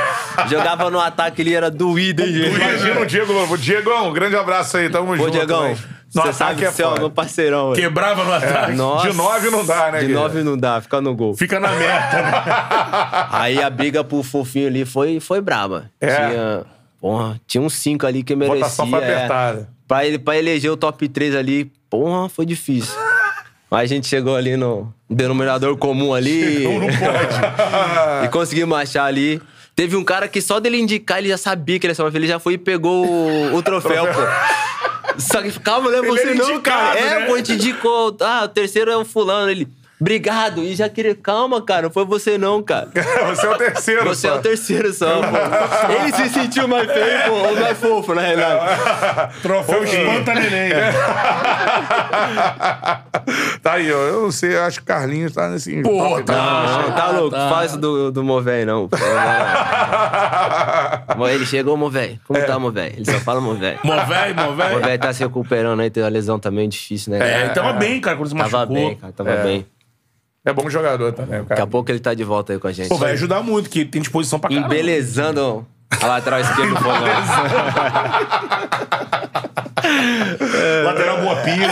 Jogava 0.48 0.90
no 0.90 0.98
ataque, 1.00 1.40
ele 1.40 1.54
era 1.54 1.70
doído, 1.70 2.22
hein, 2.22 2.32
gente? 2.32 2.56
Imagina 2.56 3.00
o 3.00 3.06
Diego. 3.06 3.32
O 3.32 3.56
Diegão, 3.56 4.08
um 4.08 4.12
grande 4.12 4.34
abraço 4.34 4.76
aí. 4.76 4.90
Tamo 4.90 5.06
Pô, 5.08 5.16
junto. 5.16 5.30
Diegão, 5.30 5.62
velho. 5.62 5.78
No 6.14 6.22
você 6.22 6.32
sabe 6.32 6.64
ataque 6.64 6.76
que 6.76 6.82
é 6.82 6.84
é 6.84 6.98
meu 6.98 7.10
parceirão. 7.10 7.70
velho. 7.70 7.82
Quebrava 7.82 8.24
no 8.24 8.32
ataque. 8.32 8.72
Nossa. 8.72 9.10
De 9.10 9.16
nove 9.16 9.50
não 9.50 9.64
dá, 9.64 9.90
né, 9.92 10.00
De 10.00 10.06
Guilherme? 10.06 10.14
nove 10.14 10.42
não 10.42 10.58
dá, 10.58 10.80
fica 10.80 11.00
no 11.00 11.14
gol. 11.14 11.34
Fica 11.34 11.58
na 11.58 11.72
meta, 11.72 12.22
né? 12.22 12.32
Aí 13.32 13.62
a 13.62 13.70
briga 13.70 14.04
pro 14.04 14.22
fofinho 14.22 14.66
ali 14.68 14.84
foi, 14.84 15.20
foi 15.20 15.40
braba. 15.40 15.90
É. 16.00 16.14
Tinha, 16.14 16.64
porra, 17.00 17.40
tinha 17.46 17.62
uns 17.62 17.74
cinco 17.74 18.06
ali 18.06 18.22
que 18.22 18.36
merecia. 18.36 18.60
Votação 18.60 18.86
foi 18.86 19.00
é. 19.00 19.14
apertada. 19.14 19.68
Pra, 19.88 20.06
ele, 20.06 20.18
pra 20.18 20.36
eleger 20.36 20.70
o 20.70 20.76
top 20.76 21.08
3 21.08 21.34
ali, 21.34 21.72
porra, 21.88 22.28
foi 22.28 22.44
difícil. 22.44 22.94
Mas 23.70 23.90
a 23.90 23.94
gente 23.94 24.06
chegou 24.06 24.36
ali 24.36 24.54
no 24.54 24.92
denominador 25.08 25.78
comum 25.78 26.12
ali. 26.12 26.64
Não 26.64 26.80
pode. 26.80 28.24
e 28.26 28.28
conseguimos 28.28 28.76
achar 28.76 29.04
ali. 29.04 29.40
Teve 29.74 29.96
um 29.96 30.04
cara 30.04 30.28
que 30.28 30.42
só 30.42 30.60
dele 30.60 30.78
indicar, 30.78 31.18
ele 31.18 31.30
já 31.30 31.38
sabia 31.38 31.78
que 31.78 31.86
ele 31.86 31.92
ia 31.92 31.94
ser 31.94 32.02
uma 32.02 32.10
ele 32.14 32.26
já 32.26 32.38
foi 32.38 32.54
e 32.54 32.58
pegou 32.58 33.06
o, 33.06 33.56
o 33.56 33.62
troféu, 33.62 34.04
pô. 34.06 34.20
Só 35.18 35.42
que, 35.42 35.58
calma, 35.60 35.90
é 35.94 35.98
Ele 35.98 36.06
você 36.08 36.34
não, 36.34 36.60
cara. 36.60 36.98
É, 36.98 37.20
né? 37.20 37.26
pô, 37.26 37.34
a 37.34 37.38
gente 37.38 37.52
indicou. 37.52 38.16
Ah, 38.20 38.42
o 38.44 38.48
terceiro 38.48 38.90
é 38.90 38.96
o 38.96 39.04
fulano. 39.04 39.50
Ele, 39.50 39.68
obrigado. 40.02 40.62
E 40.62 40.74
já 40.74 40.88
queria, 40.88 41.14
calma, 41.14 41.62
cara, 41.62 41.82
não 41.82 41.90
foi 41.90 42.04
você 42.04 42.36
não, 42.36 42.62
cara. 42.62 42.88
Você 43.32 43.46
é 43.46 43.50
o 43.50 43.56
terceiro. 43.56 44.04
Você 44.04 44.26
é 44.26 44.30
só. 44.30 44.36
o 44.36 44.40
terceiro 44.42 44.92
só, 44.92 45.20
pô. 45.20 45.92
Ele 45.92 46.12
se 46.12 46.28
sentiu 46.28 46.68
mais 46.68 46.90
feio, 46.90 47.22
pô, 47.26 47.32
ou 47.32 47.56
mais 47.56 47.78
fofo, 47.78 48.14
na 48.14 48.22
realidade. 48.22 49.34
Troféu 49.42 49.84
espanta 49.84 50.34
neném. 50.34 50.70
tá 53.62 53.72
aí, 53.74 53.92
ó. 53.92 53.96
Eu 53.96 54.22
não 54.22 54.30
sei, 54.30 54.56
eu 54.56 54.62
acho 54.62 54.78
que 54.78 54.84
o 54.84 54.86
Carlinhos 54.86 55.32
tá 55.32 55.48
nesse. 55.48 55.82
Pô, 55.82 56.20
tá. 56.22 56.82
Não, 56.82 56.92
tá 56.92 57.10
louco, 57.10 57.36
faz 57.36 57.70
isso 57.70 57.80
do, 57.80 58.10
do 58.10 58.22
Movei, 58.22 58.64
não. 58.64 58.88
Ele 61.30 61.46
chegou, 61.46 61.76
Movei. 61.76 62.18
Como 62.26 62.44
tá, 62.44 62.58
Movei? 62.58 62.94
Ele 62.96 63.04
só 63.04 63.18
fala 63.20 63.40
Movei. 63.40 63.78
Mó 63.84 63.96
velho, 64.04 64.34
mó 64.34 64.52
velho. 64.52 64.78
Movei 64.78 64.98
tá 64.98 65.12
se 65.12 65.22
recuperando 65.22 65.80
aí, 65.80 65.90
teve 65.90 66.04
uma 66.04 66.10
lesão 66.10 66.38
também 66.38 66.68
difícil, 66.68 67.12
né? 67.12 67.18
É, 67.18 67.20
cara? 67.20 67.44
ele 67.44 67.54
tava 67.54 67.72
bem, 67.74 68.00
cara, 68.00 68.16
quando 68.16 68.28
se 68.28 68.36
Tava 68.36 68.50
machucou. 68.50 68.74
bem, 68.74 68.94
cara, 68.96 69.12
tava 69.12 69.36
bem. 69.36 69.66
É 70.44 70.52
bom 70.52 70.68
jogador 70.68 71.12
também, 71.12 71.40
o 71.40 71.42
Daqui 71.42 71.52
a 71.52 71.56
cara. 71.56 71.66
pouco 71.68 71.90
ele 71.90 72.00
tá 72.00 72.12
de 72.14 72.24
volta 72.24 72.52
aí 72.52 72.58
com 72.58 72.66
a 72.66 72.72
gente. 72.72 72.88
Pô, 72.88 72.96
vai 72.96 73.12
ajudar 73.12 73.42
muito, 73.42 73.70
que 73.70 73.84
tem 73.84 74.02
disposição 74.02 74.40
pra 74.40 74.50
caramba. 74.50 74.66
Embelezando 74.66 75.64
a 76.00 76.06
lateral 76.06 76.40
esquerda 76.40 76.74
do 76.74 76.80
fogão. 76.80 77.02
Lateral 80.84 81.20
boa 81.20 81.36
pinha. 81.36 81.68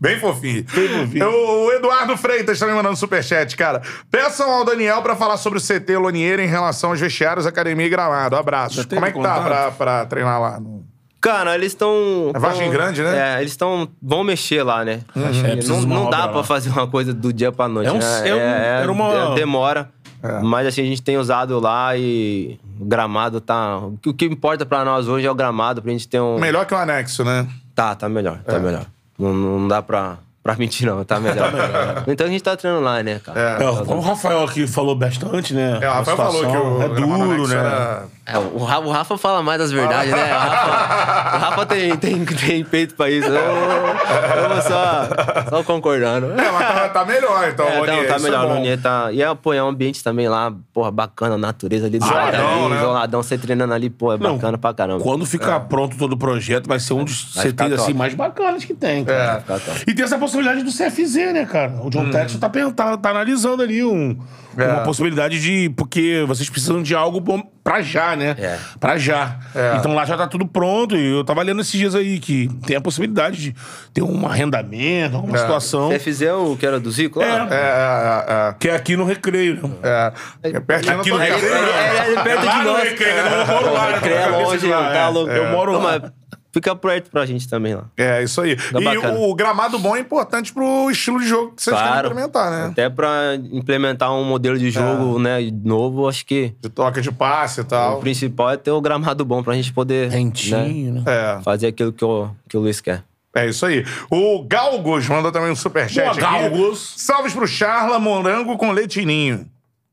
Bem 0.00 0.18
fofinho. 0.18 0.64
Bem 0.74 0.88
fofinho. 0.88 1.28
O 1.28 1.72
Eduardo 1.72 2.16
Freitas 2.16 2.58
tá 2.58 2.66
me 2.66 2.72
mandando 2.72 2.96
superchat, 2.96 3.54
cara. 3.56 3.82
Peçam 4.10 4.50
ao 4.50 4.64
Daniel 4.64 5.02
pra 5.02 5.14
falar 5.16 5.36
sobre 5.36 5.58
o 5.58 5.62
CT 5.62 5.96
Lonier 5.96 6.40
em 6.40 6.46
relação 6.46 6.90
aos 6.90 7.00
vestiários, 7.00 7.46
academia 7.46 7.86
e 7.86 7.90
gramado. 7.90 8.36
Abraço. 8.36 8.86
Como 8.88 9.04
é 9.04 9.12
que 9.12 9.20
tá 9.20 9.34
contato? 9.34 9.44
pra, 9.44 9.70
pra 9.72 10.06
treinar 10.06 10.40
lá? 10.40 10.60
No... 10.60 10.84
Cara, 11.22 11.54
eles 11.54 11.68
estão. 11.68 12.32
É 12.34 12.38
Vargem 12.38 12.68
Grande, 12.68 13.00
né? 13.02 13.36
É, 13.36 13.40
eles 13.40 13.52
estão. 13.52 13.88
Vão 14.02 14.24
mexer 14.24 14.62
lá, 14.64 14.84
né? 14.84 15.00
É, 15.16 15.64
não 15.68 15.80
não 15.82 16.10
dá 16.10 16.26
pra 16.26 16.38
lá. 16.38 16.44
fazer 16.44 16.68
uma 16.70 16.86
coisa 16.88 17.14
do 17.14 17.32
dia 17.32 17.52
pra 17.52 17.68
noite. 17.68 17.88
É 17.88 17.92
um- 17.92 17.98
né? 17.98 18.28
é 18.28 18.34
um- 18.34 18.38
era 18.38 18.92
uma- 18.92 19.32
é- 19.32 19.34
demora. 19.36 19.88
É. 20.20 20.40
Mas 20.40 20.66
assim, 20.66 20.82
a 20.82 20.84
gente 20.84 21.00
tem 21.00 21.16
usado 21.16 21.58
lá 21.60 21.96
e 21.96 22.58
o 22.80 22.84
gramado 22.84 23.40
tá. 23.40 23.78
O 23.78 24.12
que, 24.12 24.24
importa 24.26 24.66
pra 24.66 24.84
nós 24.84 25.06
hoje 25.08 25.26
é 25.26 25.30
o 25.30 25.34
gramado, 25.34 25.80
pra 25.80 25.90
gente 25.92 26.08
ter 26.08 26.20
um. 26.20 26.38
Melhor 26.38 26.66
que 26.66 26.74
o 26.74 26.76
anexo, 26.76 27.24
né? 27.24 27.46
Tá, 27.74 27.94
tá 27.94 28.08
melhor, 28.08 28.40
É. 28.46 28.50
tá 28.52 28.58
melhor. 28.58 28.84
Não, 29.18 29.32
não 29.32 29.68
dá 29.68 29.80
pra, 29.82 30.18
pra 30.42 30.54
mentir, 30.56 30.86
não, 30.86 31.04
tá 31.04 31.18
melhor. 31.20 31.50
então 32.06 32.26
a 32.26 32.30
gente 32.30 32.42
tá 32.42 32.56
treinando 32.56 32.84
lá, 32.84 33.02
né, 33.02 33.20
cara? 33.24 33.40
É. 33.60 33.62
É, 33.64 33.68
o 33.68 34.00
Rafael 34.00 34.44
aqui 34.44 34.66
falou 34.66 34.94
bastante, 34.96 35.54
né? 35.54 35.78
É, 35.80 35.88
o 35.88 35.92
Rafael 35.92 36.16
falou 36.16 36.40
que 36.50 36.56
o 36.56 36.82
É 36.82 36.88
duro, 36.88 37.14
anexo 37.14 37.48
né? 37.48 37.56
era- 37.60 38.02
É, 38.24 38.38
o, 38.38 38.58
Rafa, 38.62 38.86
o 38.86 38.90
Rafa 38.90 39.18
fala 39.18 39.42
mais 39.42 39.58
das 39.58 39.72
verdades, 39.72 40.12
né? 40.12 40.22
O 40.22 40.38
Rafa, 40.38 41.36
o 41.36 41.40
Rafa 41.40 41.66
tem, 41.66 41.96
tem, 41.96 42.24
tem 42.24 42.64
peito 42.64 42.94
pra 42.94 43.10
isso. 43.10 43.26
Eu, 43.26 43.34
eu 43.34 44.48
vou 44.48 44.62
só, 44.62 45.08
só 45.50 45.64
concordando. 45.64 46.40
É, 46.40 46.52
mas 46.52 46.68
tá, 46.68 46.88
tá 46.88 47.04
melhor, 47.04 47.48
então. 47.48 47.66
É, 47.66 47.80
tá, 47.80 47.86
tá 47.86 48.14
é 48.14 48.18
melhor, 48.20 48.46
Lunier 48.46 48.80
tá. 48.80 49.10
E 49.10 49.20
é, 49.20 49.34
pô, 49.34 49.52
é 49.52 49.60
um 49.60 49.66
ambiente 49.68 50.04
também 50.04 50.28
lá, 50.28 50.54
porra, 50.72 50.92
bacana, 50.92 51.34
a 51.34 51.38
natureza 51.38 51.86
ali 51.86 51.98
do 51.98 52.04
lado 52.04 52.28
Isoladão, 52.28 52.60
ali, 52.66 52.74
né? 52.74 52.76
isoladão, 52.76 53.22
você 53.24 53.36
treinando 53.36 53.74
ali, 53.74 53.90
pô, 53.90 54.12
é 54.12 54.18
Não, 54.18 54.36
bacana 54.36 54.56
pra 54.56 54.72
caramba. 54.72 55.02
Quando 55.02 55.26
ficar 55.26 55.58
pronto 55.60 55.96
todo 55.98 56.12
o 56.12 56.16
projeto, 56.16 56.68
vai 56.68 56.78
ser 56.78 56.94
um 56.94 57.02
dos 57.02 57.32
CTs 57.34 57.72
assim, 57.72 57.92
mais 57.92 58.14
bacanas 58.14 58.64
que 58.64 58.72
tem. 58.72 59.04
Cara. 59.04 59.42
É. 59.48 59.90
E 59.90 59.94
tem 59.94 60.04
essa 60.04 60.16
possibilidade 60.16 60.62
do 60.62 60.70
CFZ, 60.70 61.32
né, 61.32 61.44
cara? 61.44 61.72
O 61.82 61.90
John 61.90 62.08
Texton 62.08 62.38
tá, 62.38 62.48
tá, 62.48 62.96
tá 62.96 63.10
analisando 63.10 63.64
ali 63.64 63.82
um, 63.82 64.16
É. 64.56 64.66
uma 64.66 64.82
possibilidade 64.82 65.40
de. 65.40 65.70
Porque 65.70 66.24
vocês 66.26 66.48
precisam 66.48 66.82
de 66.82 66.94
algo 66.94 67.20
bom 67.20 67.42
pra 67.62 67.80
já, 67.80 68.16
né? 68.16 68.34
É. 68.38 68.58
Pra 68.78 68.98
já. 68.98 69.38
É. 69.54 69.76
Então 69.76 69.94
lá 69.94 70.04
já 70.04 70.16
tá 70.16 70.26
tudo 70.26 70.46
pronto. 70.46 70.96
E 70.96 71.12
eu 71.12 71.24
tava 71.24 71.42
lendo 71.42 71.60
esses 71.60 71.72
dias 71.72 71.94
aí 71.94 72.18
que 72.18 72.48
tem 72.66 72.76
a 72.76 72.80
possibilidade 72.80 73.36
de 73.40 73.54
ter 73.92 74.02
um 74.02 74.26
arrendamento, 74.26 75.16
alguma 75.16 75.36
É. 75.36 75.40
situação. 75.40 75.88
Você 75.88 75.98
fizer 75.98 76.32
o 76.34 76.56
que 76.56 76.66
era 76.66 76.78
do 76.80 76.90
Zico 76.90 77.20
lá? 77.20 77.48
É. 77.50 77.54
É, 77.54 78.48
é, 78.50 78.54
Que 78.58 78.68
é 78.68 78.74
aqui 78.74 78.96
no 78.96 79.04
recreio, 79.04 79.54
né? 79.62 79.70
é. 79.82 80.12
é. 80.42 80.56
é 80.56 80.60
pertinho 80.60 81.00
Aqui 81.00 81.10
no 81.10 81.16
Recreio. 81.16 81.54
É, 81.54 81.58
é, 81.58 82.14
é 82.14 82.22
perto 82.22 82.44
lá 82.46 82.52
de 82.52 82.58
no 82.58 82.72
nós. 82.72 82.82
Recreio, 82.82 83.16
eu 83.16 83.46
moro 83.46 83.72
lá, 83.72 83.90
né? 83.90 84.12
É 84.12 84.68
lá, 84.68 84.90
tá 84.90 84.98
é. 84.98 85.06
louco. 85.08 85.30
Eu 85.32 85.50
moro 85.50 85.72
lá. 85.80 86.12
Fica 86.52 86.74
perto 86.76 87.10
pra 87.10 87.24
gente 87.26 87.48
também 87.48 87.74
lá. 87.74 87.84
É, 87.96 88.22
isso 88.22 88.40
aí. 88.40 88.56
Tá 88.56 88.80
e 88.80 88.84
bacana. 88.84 89.18
o 89.18 89.34
gramado 89.34 89.78
bom 89.78 89.96
é 89.96 90.00
importante 90.00 90.52
pro 90.52 90.90
estilo 90.90 91.18
de 91.20 91.26
jogo 91.26 91.52
que 91.56 91.62
vocês 91.62 91.76
querem 91.76 91.90
Claro. 91.92 92.08
implementar, 92.08 92.50
né? 92.50 92.66
Até 92.70 92.88
pra 92.90 93.34
implementar 93.50 94.12
um 94.14 94.24
modelo 94.24 94.58
de 94.58 94.70
jogo, 94.70 95.18
né, 95.18 95.38
novo, 95.64 96.08
acho 96.08 96.24
que 96.26 96.54
De 96.60 96.68
toca 96.68 97.00
de 97.00 97.10
passe 97.10 97.60
e 97.60 97.62
o 97.62 97.64
tal. 97.64 98.00
principal 98.00 98.50
é 98.50 98.56
ter 98.56 98.70
o 98.70 98.80
gramado 98.80 99.24
bom 99.24 99.42
pra 99.42 99.54
gente 99.54 99.72
poder 99.72 100.08
né, 100.10 100.16
Rentinho, 100.16 100.94
né? 100.94 101.02
É. 101.06 101.40
fazer 101.42 101.66
aquilo 101.68 101.92
que 101.92 102.04
o, 102.04 102.28
que 102.48 102.56
o 102.56 102.60
Luiz 102.60 102.80
quer. 102.80 103.02
É 103.34 103.48
isso 103.48 103.64
aí. 103.64 103.82
O 104.10 104.44
Galgos 104.46 105.08
mandou 105.08 105.32
também 105.32 105.50
um 105.50 105.56
superchat 105.56 106.00
Boa, 106.04 106.10
aqui. 106.10 106.20
Galgos. 106.20 106.94
Salves 106.98 107.32
pro 107.32 107.46
Charla, 107.46 107.98
morango 107.98 108.58
com 108.58 108.70
leitinho. 108.72 109.46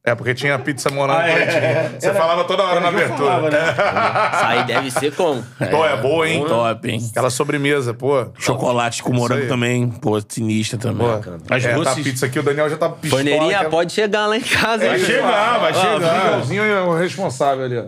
É, 0.06 0.16
porque 0.16 0.34
tinha 0.34 0.58
pizza 0.58 0.90
morango 0.90 1.20
Ah, 1.20 1.30
é. 1.30 1.90
Você 2.00 2.14
falava 2.14 2.46
toda 2.46 2.64
hora 2.64 2.80
na 2.80 2.88
abertura. 2.88 3.18
falava, 3.18 3.50
né? 3.50 3.60
Isso 4.34 4.46
aí 4.46 4.64
deve 4.64 4.92
ser 4.92 5.14
como? 5.14 5.44
Pô, 5.70 5.86
é 5.86 5.98
boa, 5.98 6.28
hein? 6.28 6.46
Top, 6.48 6.90
hein? 6.90 7.06
Aquela 7.12 7.30
sobremesa, 7.30 7.94
pô. 7.94 8.28
Chocolate 8.40 9.04
com 9.04 9.12
morango 9.14 9.48
também. 9.48 9.90
Pô, 9.90 10.20
sinistra 10.28 10.80
também. 10.80 11.06
Pô, 11.06 11.54
As 11.54 11.64
é, 11.64 11.68
tá 11.68 11.74
a 11.76 11.78
doces... 11.84 12.04
pizza 12.04 12.26
aqui, 12.28 12.40
o 12.40 12.44
Daniel 12.44 12.70
já 12.70 12.78
tá 12.78 12.90
pistola. 12.90 13.22
Paneirinha 13.24 13.60
quer- 13.60 13.70
pode 13.70 13.92
chegar 13.92 14.26
lá 14.26 14.38
em 14.38 14.42
casa. 14.42 14.86
É 14.86 14.90
hein? 14.92 14.96
isso, 14.96 15.06
chegar, 15.06 15.60
vai 15.60 15.74
chegar. 15.74 15.96
O 15.98 16.00
Miguelzinho 16.00 16.64
é 16.64 16.82
o 16.82 16.96
responsável 16.98 17.66
ali, 17.66 17.78
ó. 17.78 17.86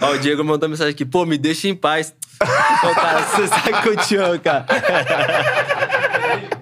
Ó, 0.00 0.10
o 0.12 0.18
Diego 0.18 0.44
mandou 0.44 0.68
mensagem 0.68 0.92
aqui, 0.92 1.04
pô, 1.04 1.24
me 1.26 1.36
deixa 1.38 1.68
em 1.68 1.74
paz. 1.74 2.14
Ô, 2.40 2.94
cara, 2.94 3.22
você 3.22 3.46
sabe 3.48 3.82
que 3.82 3.88
eu 3.88 3.96
te 3.96 4.16
amo, 4.16 4.38
cara. 4.40 4.64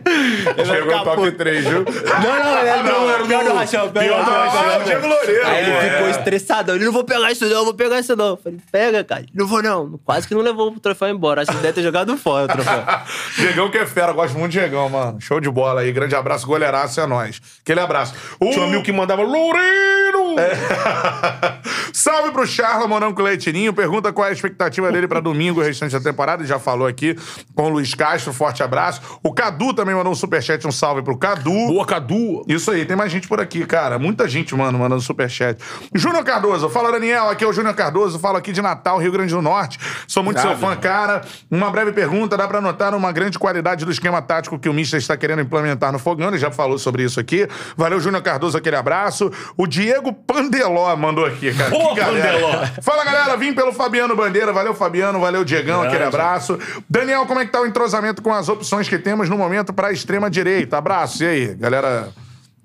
Ele 0.06 0.64
Chegou 0.64 0.86
o 0.86 0.90
ficar 0.90 1.04
top 1.04 1.16
puto. 1.16 1.32
3, 1.36 1.64
viu? 1.64 1.84
Não, 1.84 2.44
não, 2.44 2.58
ele 2.60 2.68
é 2.68 2.82
não, 2.82 3.10
era 3.10 3.24
o 3.24 3.26
pior 3.26 3.44
do- 3.44 3.52
rachão. 3.54 3.88
Pior 3.90 4.24
do 4.24 4.30
Rachão. 4.30 4.84
Diego 4.84 5.06
Loureiro. 5.06 5.46
Aí 5.46 5.62
ele 5.64 5.70
É. 5.72 5.90
ficou 5.90 6.08
estressado. 6.10 6.72
Ele, 6.72 6.84
não 6.84 6.92
vou 6.92 7.04
pegar 7.04 7.30
isso 7.32 7.44
não, 7.44 7.56
não 7.56 7.64
vou 7.64 7.74
pegar 7.74 7.98
isso 7.98 8.14
não. 8.16 8.26
Eu 8.28 8.36
falei, 8.36 8.58
pega, 8.70 9.04
cara. 9.04 9.24
Não 9.34 9.46
vou 9.46 9.62
não. 9.62 9.98
Quase 10.04 10.28
que 10.28 10.34
não 10.34 10.42
levou 10.42 10.68
o 10.70 10.80
troféu 10.80 11.08
embora. 11.08 11.42
Acho 11.42 11.50
que 11.50 11.56
deve 11.58 11.72
ter 11.74 11.82
jogado 11.82 12.16
fora 12.16 12.44
o 12.44 12.48
troféu. 12.48 12.84
Diegão 13.36 13.70
que 13.70 13.78
é 13.78 13.86
fera, 13.86 14.12
gosto 14.12 14.38
muito 14.38 14.52
de 14.52 14.58
Diegão, 14.60 14.88
mano. 14.88 15.20
Show 15.20 15.40
de 15.40 15.50
bola 15.50 15.80
aí. 15.80 15.90
Grande 15.92 16.14
abraço, 16.14 16.46
goleiraço, 16.46 17.00
é 17.00 17.06
nóis. 17.06 17.40
Aquele 17.62 17.80
abraço. 17.80 18.14
O... 18.40 18.50
Tinha 18.50 18.60
um 18.64 18.68
amigo 18.68 18.82
que 18.82 18.92
mandava 18.92 19.22
Loureiro! 19.22 20.05
É. 20.38 21.60
Salve 21.92 22.30
pro 22.30 22.46
Charla, 22.46 22.86
Morango 22.86 23.14
com 23.14 23.22
Leitinho. 23.22 23.72
Pergunta 23.72 24.12
qual 24.12 24.26
é 24.26 24.30
a 24.30 24.32
expectativa 24.32 24.90
dele 24.92 25.08
pra 25.08 25.20
domingo, 25.20 25.60
o 25.60 25.62
restante 25.62 25.92
da 25.92 26.00
temporada. 26.00 26.42
Ele 26.42 26.48
já 26.48 26.58
falou 26.58 26.86
aqui 26.86 27.16
com 27.54 27.64
o 27.64 27.68
Luiz 27.68 27.94
Castro. 27.94 28.32
Forte 28.32 28.62
abraço. 28.62 29.00
O 29.22 29.32
Cadu 29.32 29.72
também 29.72 29.94
mandou 29.94 30.12
um 30.12 30.14
superchat, 30.16 30.66
um 30.66 30.72
salve 30.72 31.02
pro 31.02 31.16
Cadu. 31.16 31.50
Boa, 31.50 31.86
Cadu. 31.86 32.44
Isso 32.46 32.70
aí, 32.70 32.84
tem 32.84 32.96
mais 32.96 33.10
gente 33.10 33.28
por 33.28 33.40
aqui, 33.40 33.64
cara. 33.66 33.98
Muita 33.98 34.28
gente, 34.28 34.54
mano, 34.54 34.78
mandando 34.78 35.00
superchat. 35.00 35.60
Júnior 35.94 36.24
Cardoso, 36.24 36.68
fala 36.68 36.92
Daniel, 36.92 37.28
aqui 37.28 37.44
é 37.44 37.46
o 37.46 37.52
Júnior 37.52 37.74
Cardoso, 37.74 38.18
falo 38.18 38.36
aqui 38.36 38.52
de 38.52 38.60
Natal, 38.60 38.98
Rio 38.98 39.12
Grande 39.12 39.34
do 39.34 39.42
Norte. 39.42 39.78
Sou 40.06 40.22
muito 40.22 40.40
seu 40.40 40.50
Sabe. 40.50 40.60
fã, 40.60 40.76
cara. 40.76 41.22
Uma 41.50 41.70
breve 41.70 41.92
pergunta, 41.92 42.36
dá 42.36 42.46
pra 42.46 42.60
notar 42.60 42.94
uma 42.94 43.12
grande 43.12 43.38
qualidade 43.38 43.84
do 43.84 43.90
esquema 43.90 44.20
tático 44.22 44.58
que 44.58 44.68
o 44.68 44.74
Mister 44.74 44.98
está 44.98 45.16
querendo 45.16 45.42
implementar 45.42 45.92
no 45.92 45.98
Fogão, 45.98 46.28
ele 46.28 46.38
já 46.38 46.50
falou 46.50 46.78
sobre 46.78 47.02
isso 47.02 47.18
aqui. 47.20 47.48
Valeu, 47.76 48.00
Júnior 48.00 48.22
Cardoso, 48.22 48.56
aquele 48.56 48.76
abraço. 48.76 49.30
O 49.56 49.66
Diego 49.66 50.12
Pandeló 50.26 50.94
mandou 50.96 51.24
aqui, 51.24 51.52
cara. 51.54 51.70
Galera. 51.94 52.32
Pandeló. 52.32 52.66
Fala, 52.82 53.04
galera, 53.04 53.36
vim 53.36 53.52
pelo 53.52 53.72
Fabiano 53.72 54.14
Bandeira. 54.16 54.52
Valeu, 54.52 54.74
Fabiano, 54.74 55.20
valeu, 55.20 55.44
Diegão, 55.44 55.82
aquele 55.82 56.04
abraço. 56.04 56.58
Daniel, 56.88 57.26
como 57.26 57.40
é 57.40 57.46
que 57.46 57.52
tá 57.52 57.60
o 57.60 57.66
entrosamento 57.66 58.22
com 58.22 58.32
as 58.32 58.48
opções 58.48 58.88
que 58.88 58.98
temos 58.98 59.28
no 59.28 59.36
momento 59.36 59.72
pra 59.72 59.92
extrema-direita? 59.92 60.78
Abraço, 60.78 61.22
e 61.24 61.26
aí, 61.26 61.54
galera 61.54 62.08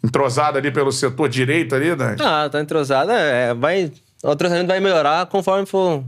entrosada 0.03 0.57
ali 0.57 0.71
pelo 0.71 0.91
setor 0.91 1.29
direito 1.29 1.75
ali, 1.75 1.95
né? 1.95 2.15
Ah, 2.19 2.49
tá 2.51 2.59
entrosado. 2.59 3.11
É, 3.11 3.53
vai, 3.53 3.91
o 4.23 4.31
entrosamento 4.31 4.67
vai 4.67 4.79
melhorar 4.79 5.27
conforme 5.27 5.65
for 5.67 6.03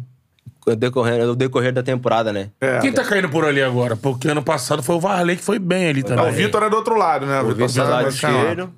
o 0.65 0.75
decorrer, 0.75 1.29
o 1.29 1.35
decorrer 1.35 1.71
da 1.71 1.83
temporada, 1.83 2.33
né? 2.33 2.49
É. 2.59 2.79
Quem 2.79 2.91
tá 2.91 3.03
caindo 3.03 3.29
por 3.29 3.45
ali 3.45 3.61
agora? 3.61 3.95
Porque 3.95 4.27
ano 4.29 4.41
passado 4.41 4.81
foi 4.81 4.95
o 4.95 4.99
Varley 4.99 5.35
que 5.37 5.43
foi 5.43 5.59
bem 5.59 5.87
ali 5.89 6.01
Ah, 6.01 6.07
também. 6.07 6.29
o 6.29 6.31
Vitor 6.31 6.63
é 6.63 6.69
do 6.69 6.75
outro 6.75 6.95
lado, 6.97 7.25
né? 7.27 7.39
O 7.41 7.49
Vitor 7.49 7.67
Vitor 7.67 7.85
do 7.85 7.91
lado 7.91 8.07
esquerdo. 8.09 8.73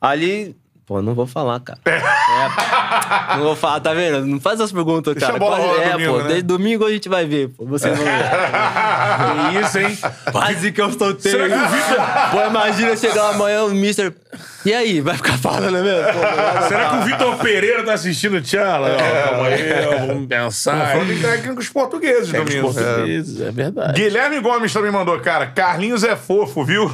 Ali. 0.00 0.56
Pô, 0.90 1.00
não 1.00 1.14
vou 1.14 1.24
falar, 1.24 1.60
cara. 1.60 1.78
É, 2.30 3.36
não 3.36 3.42
vou 3.44 3.56
falar, 3.56 3.80
tá 3.80 3.92
vendo? 3.92 4.24
Não 4.26 4.40
faz 4.40 4.60
as 4.60 4.70
perguntas, 4.72 5.14
cara. 5.16 5.38
Quase- 5.38 5.62
é, 5.80 5.90
domingo, 5.92 6.12
pô, 6.12 6.18
né? 6.18 6.24
desde 6.28 6.42
domingo 6.42 6.86
a 6.86 6.90
gente 6.90 7.08
vai 7.08 7.26
ver, 7.26 7.48
pô. 7.48 7.64
Vocês 7.66 7.96
vão 7.96 8.04
ver. 8.06 8.12
Que 9.52 9.58
isso, 9.66 9.78
hein? 9.78 9.98
Quase 10.32 10.72
que 10.72 10.80
eu 10.80 10.92
soltei. 10.92 11.30
Será 11.32 11.48
que 11.48 11.54
o 11.54 11.68
Vitor- 11.68 12.30
Pô, 12.30 12.42
imagina 12.46 12.96
chegar 12.96 13.30
amanhã 13.30 13.64
o 13.64 13.70
Mister. 13.70 14.12
E 14.64 14.74
aí, 14.74 15.00
vai 15.00 15.16
ficar 15.16 15.38
falando 15.38 15.72
mesmo? 15.82 16.04
Pô, 16.12 16.68
Será 16.68 16.90
que 16.90 16.96
o 16.96 17.02
Vitor 17.02 17.36
Pereira 17.38 17.82
tá 17.82 17.94
assistindo 17.94 18.36
o 18.36 18.42
Tchala? 18.42 18.90
É. 18.90 19.22
Calma 19.22 19.46
aí, 19.48 20.06
vamos 20.06 20.26
pensar. 20.26 20.92
Falando 20.92 21.12
em 21.12 21.20
técnicos 21.20 21.68
portugueses 21.70 22.26
Os 22.26 22.32
domingo. 22.32 22.70
É. 22.78 22.84
portugueses, 22.84 23.40
é 23.40 23.50
verdade. 23.50 23.92
Guilherme 24.02 24.38
Gomes 24.40 24.72
também 24.72 24.90
mandou, 24.92 25.18
cara. 25.20 25.46
Carlinhos 25.46 26.04
é 26.04 26.14
fofo, 26.14 26.62
viu? 26.64 26.90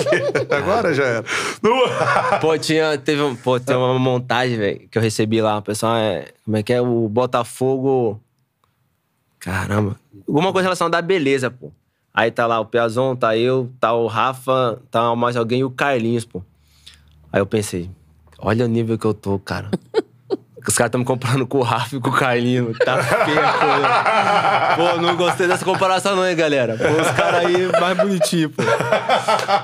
Agora 0.50 0.94
já 0.94 1.04
era. 1.04 1.24
No- 1.62 2.38
Pô, 2.40 2.56
tinha, 2.56 2.96
teve 2.96 3.20
um, 3.20 3.36
pô, 3.36 3.60
tem 3.60 3.76
uma 3.76 3.98
montagem, 3.98 4.56
velho, 4.56 4.88
que 4.90 4.96
eu 4.96 5.02
recebi 5.02 5.42
lá. 5.42 5.58
O 5.58 5.62
pessoal 5.62 5.96
é. 5.96 6.26
Como 6.44 6.56
é 6.56 6.62
que 6.62 6.72
é? 6.72 6.80
O 6.80 7.08
Botafogo. 7.08 8.20
Caramba. 9.38 9.96
Alguma 10.26 10.52
coisa 10.52 10.66
relacionada 10.66 10.98
à 10.98 11.02
beleza, 11.02 11.50
pô. 11.50 11.70
Aí 12.12 12.30
tá 12.30 12.46
lá 12.46 12.58
o 12.60 12.66
Piazon, 12.66 13.14
tá 13.14 13.36
eu, 13.36 13.70
tá 13.78 13.92
o 13.92 14.06
Rafa, 14.06 14.78
tá 14.90 15.14
mais 15.14 15.36
alguém 15.36 15.60
e 15.60 15.64
o 15.64 15.70
Carlinhos, 15.70 16.24
pô. 16.24 16.42
Aí 17.32 17.40
eu 17.40 17.46
pensei, 17.46 17.90
olha 18.38 18.64
o 18.64 18.68
nível 18.68 18.98
que 18.98 19.06
eu 19.06 19.14
tô, 19.14 19.38
cara. 19.38 19.70
Os 20.66 20.74
caras 20.76 20.88
estão 20.88 20.98
me 21.00 21.04
comparando 21.04 21.46
com 21.46 21.58
o 21.58 21.62
Rafa 21.62 21.96
e 21.96 22.00
com 22.00 22.10
o 22.10 22.12
Carlinhos. 22.12 22.76
Tá 22.78 23.02
feia 23.02 23.40
a 23.48 23.52
coisa. 23.52 24.94
Pô, 24.96 25.00
não 25.02 25.16
gostei 25.16 25.46
dessa 25.46 25.64
comparação 25.64 26.16
não, 26.16 26.26
hein, 26.26 26.36
galera. 26.36 26.76
Pô, 26.76 27.00
os 27.00 27.10
caras 27.12 27.44
aí 27.46 27.70
mais 27.80 27.96
bonitinhos, 27.96 28.52
pô. 28.54 28.62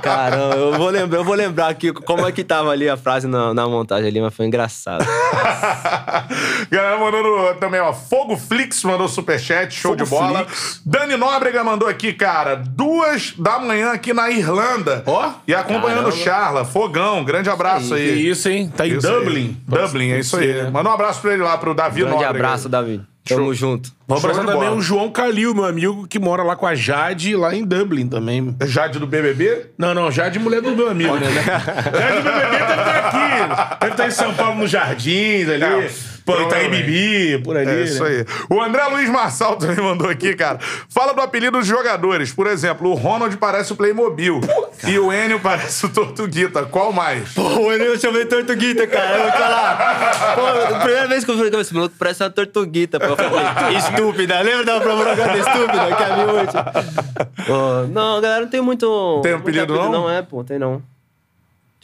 Caramba, 0.03 0.57
eu 0.57 0.73
vou 0.75 0.91
lembrar, 0.91 1.19
eu 1.19 1.25
vou 1.25 1.35
lembrar 1.35 1.69
aqui 1.69 1.93
como 1.93 2.27
é 2.27 2.33
que 2.33 2.43
tava 2.45 2.71
ali 2.71 2.89
a 2.89 2.97
frase 2.97 3.27
na, 3.27 3.53
na 3.55 3.67
montagem 3.69 4.09
ali, 4.09 4.21
mas 4.21 4.35
foi 4.35 4.47
engraçado. 4.47 5.05
Galera 6.71 6.99
mandando 6.99 7.55
também, 7.61 7.81
ó. 7.81 7.93
Fogo 7.93 8.37
Flix 8.37 8.83
mandou 8.85 9.09
superchat, 9.09 9.73
show 9.75 9.93
Fogo 9.93 10.05
de 10.05 10.11
bola. 10.11 10.45
Flix. 10.45 10.81
Dani 10.85 11.17
Nóbrega 11.17 11.63
mandou 11.65 11.89
aqui, 11.89 12.13
cara, 12.13 12.57
duas 12.57 13.35
da 13.39 13.59
manhã 13.59 13.93
aqui 13.93 14.13
na 14.13 14.31
Irlanda. 14.31 15.03
Ó. 15.07 15.31
E 15.47 15.55
acompanhando 15.55 16.09
o 16.09 16.13
Charla. 16.13 16.65
Fogão, 16.65 17.25
grande 17.25 17.49
abraço 17.51 17.89
Que 17.89 17.95
aí. 17.95 18.29
isso, 18.29 18.49
hein? 18.49 18.73
Tá 18.77 18.87
em 18.87 18.97
Isso 18.97 19.07
aí. 19.07 19.15
Dublin. 19.15 19.57
Dublin, 19.67 20.11
é 20.13 20.19
isso 20.19 20.37
aí. 20.37 20.71
Manda 20.87 20.91
um 20.91 20.95
abraço 20.95 21.21
pra 21.21 21.33
ele 21.33 21.43
lá, 21.43 21.59
pro 21.59 21.75
Davi 21.75 22.01
Grande 22.01 22.13
Nóbrega. 22.15 22.31
abraço, 22.31 22.69
Davi. 22.69 23.01
Tamo 23.27 23.47
Show. 23.47 23.55
junto. 23.55 23.91
Vamos 24.07 24.25
abraçar 24.25 24.47
também 24.47 24.69
o 24.69 24.81
João 24.81 25.11
Calil, 25.11 25.53
meu 25.53 25.65
amigo, 25.65 26.07
que 26.07 26.17
mora 26.17 26.45
lá 26.45 26.55
com 26.55 26.65
a 26.65 26.77
Jade, 26.77 27.35
lá 27.35 27.53
em 27.53 27.65
Dublin 27.65 28.07
também. 28.09 28.55
Jade 28.65 29.01
do 29.01 29.07
BBB? 29.07 29.73
Não, 29.77 29.93
não, 29.93 30.13
Jade 30.13 30.39
mulher 30.39 30.63
do 30.63 30.71
meu 30.77 30.89
amigo, 30.89 31.17
né? 31.17 31.27
Jade 31.29 32.23
do 32.23 32.31
BBB 32.31 32.57
deve 32.57 32.81
estar 32.81 33.09
aqui. 33.09 33.79
Deve 33.81 33.93
estar 33.93 34.07
em 34.07 34.11
São 34.13 34.33
Paulo, 34.35 34.61
nos 34.61 34.71
Jardins 34.71 35.49
ali. 35.49 35.65
É, 35.65 35.91
Itaí 36.35 36.69
provavelmente. 36.69 36.83
Bibi, 36.85 37.45
por 37.45 37.57
ali. 37.57 37.71
É 37.71 37.83
isso 37.85 38.03
né? 38.03 38.11
aí. 38.11 38.27
O 38.51 38.61
André 38.61 38.85
Luiz 38.87 39.09
Marçal 39.09 39.55
também 39.57 39.83
mandou 39.83 40.09
aqui, 40.11 40.35
cara. 40.35 40.59
Fala 40.89 41.13
do 41.13 41.21
apelido 41.21 41.59
dos 41.59 41.67
jogadores. 41.67 42.33
Por 42.33 42.47
exemplo, 42.47 42.91
o 42.91 42.95
Ronald 42.95 43.37
parece 43.37 43.73
o 43.73 43.77
Playmobil. 43.77 44.41
e 44.87 44.99
o 44.99 45.13
Enio 45.13 45.39
parece 45.41 45.87
o 45.87 45.89
Tortuguita. 45.89 46.65
Qual 46.65 46.93
mais? 46.93 47.33
Pô, 47.33 47.73
eu 47.73 47.99
chamei 47.99 48.27
Tortuguita, 48.27 48.87
cara. 48.87 49.17
Eu 49.17 49.23
vou 49.23 49.33
falar. 49.33 50.35
Pô, 50.35 50.75
a 50.75 50.79
primeira 50.81 51.09
vez 51.09 51.25
que 51.25 51.31
eu 51.31 51.37
falei 51.37 51.51
com 51.51 51.61
esse 51.61 51.75
maluco, 51.75 51.95
parece 51.99 52.23
uma 52.23 52.31
Tortuguita. 52.31 52.99
Pô, 52.99 53.07
eu 53.07 53.17
falei, 53.17 53.77
estúpida. 53.77 54.41
Lembra 54.41 54.65
da 54.65 54.81
propaganda 54.81 55.39
estúpida 55.39 55.97
que 55.97 56.03
havia 56.03 56.27
hoje? 56.27 57.47
Pô, 57.47 57.87
não, 57.93 58.21
galera, 58.21 58.41
não 58.43 58.49
tem 58.51 58.61
muito. 58.61 59.21
Tem 59.23 59.33
muito 59.33 59.43
apelido, 59.43 59.75
não? 59.75 59.93
Não 59.93 60.11
é, 60.11 60.23
pô, 60.23 60.43
tem 60.43 60.59
não. 60.59 60.83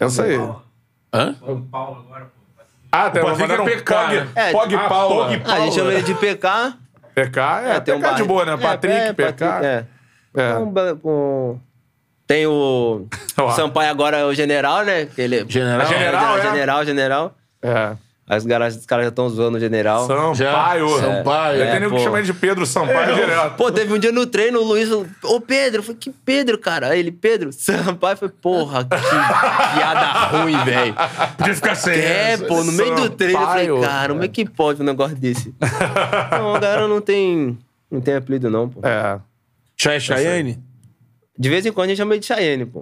É 0.01 0.07
isso 0.07 0.23
aí. 0.23 0.37
Hã? 1.15 1.37
Ah, 2.95 3.09
tem 3.11 3.23
O 3.23 3.27
uma 3.27 3.31
Patrick 3.35 3.53
é 3.53 3.57
maneira 3.57 3.77
PK, 3.79 3.95
Pog, 3.95 4.15
né? 4.15 4.29
É, 4.35 4.53
Pog 4.53 4.75
ah, 4.77 4.89
Paula. 4.89 5.25
Pog 5.29 5.43
Ah, 5.47 5.55
a 5.55 5.61
gente 5.61 5.75
chama 5.75 5.93
ele 5.93 6.03
de 6.03 6.15
PK. 6.15 6.75
PK, 7.15 7.41
é, 7.65 7.81
tem 7.81 7.95
um 7.95 8.01
PK 8.01 8.15
de 8.17 8.23
boa, 8.25 8.45
né? 8.45 8.53
É, 8.53 8.57
Patrick, 8.59 8.95
é, 8.95 9.13
PK. 9.13 9.25
Patrick, 9.33 9.67
é. 9.67 9.85
É. 10.35 10.55
Um 10.59 10.67
ba- 10.71 10.99
um- 11.05 11.59
Tem 12.27 12.47
o. 12.47 13.07
Sampaio 13.57 13.91
agora 13.91 14.19
é 14.19 14.25
o 14.25 14.35
general, 14.35 14.85
né? 14.85 15.09
Ele... 15.17 15.45
General? 15.49 15.87
General, 15.87 16.39
é? 16.39 16.43
general, 16.43 16.85
general. 16.85 17.35
É. 17.63 17.97
As 18.35 18.47
garas- 18.47 18.77
Os 18.77 18.87
caras 18.87 19.05
já 19.05 19.09
estão 19.11 19.29
zoando 19.29 19.59
o 19.59 19.61
general. 19.61 20.07
Sampaio. 20.07 20.35
Já, 20.35 21.01
Sampaio. 21.01 21.59
Eu 21.59 21.65
É, 21.65 21.79
tenho 21.79 21.91
que 21.91 21.99
chamar 21.99 22.19
ele 22.19 22.27
de 22.27 22.33
Pedro 22.33 22.65
Sampaio 22.65 23.15
direto. 23.15 23.57
Pô, 23.57 23.71
teve 23.71 23.93
um 23.93 23.99
dia 23.99 24.11
no 24.11 24.27
treino, 24.27 24.59
o 24.61 24.65
Luiz 24.65 24.89
falou, 24.89 25.07
ô 25.25 25.41
Pedro, 25.41 25.81
eu 25.81 25.83
falei, 25.83 25.99
que 26.01 26.11
Pedro, 26.11 26.57
cara? 26.59 26.89
Aí 26.89 26.99
ele, 27.01 27.13
Pedro, 27.13 27.53
Sampaio, 27.53 28.15
eu 28.15 28.17
falei, 28.17 28.35
porra, 28.41 28.85
que 28.85 28.89
piada 29.77 30.13
ruim, 30.29 30.57
velho. 30.65 30.95
Podia 31.37 31.55
ficar 31.55 31.75
sem 31.75 31.93
É, 31.95 32.33
essa. 32.33 32.45
pô, 32.47 32.65
no 32.65 32.73
meio 32.73 32.95
do 32.95 33.11
treino, 33.11 33.39
eu 33.41 33.47
falei, 33.47 33.67
Sampaio. 33.67 33.81
cara, 33.87 34.13
como 34.13 34.25
é 34.25 34.29
que 34.29 34.45
pode 34.49 34.81
um 34.81 34.85
negócio 34.85 35.17
desse? 35.17 35.55
não, 36.33 36.55
a 36.55 36.59
galera 36.59 36.89
não 36.89 37.01
tem, 37.01 37.59
não 37.91 38.01
tem 38.01 38.15
apelido 38.15 38.49
não, 38.49 38.69
pô. 38.69 38.81
É. 38.87 39.19
Chai 39.77 40.01
Chayenne? 40.01 40.59
De 41.39 41.49
vez 41.49 41.65
em 41.65 41.73
quando 41.73 41.87
a 41.87 41.89
gente 41.89 41.97
chama 41.99 42.13
ele 42.13 42.21
de 42.21 42.27
Cheyenne, 42.27 42.67
pô. 42.71 42.79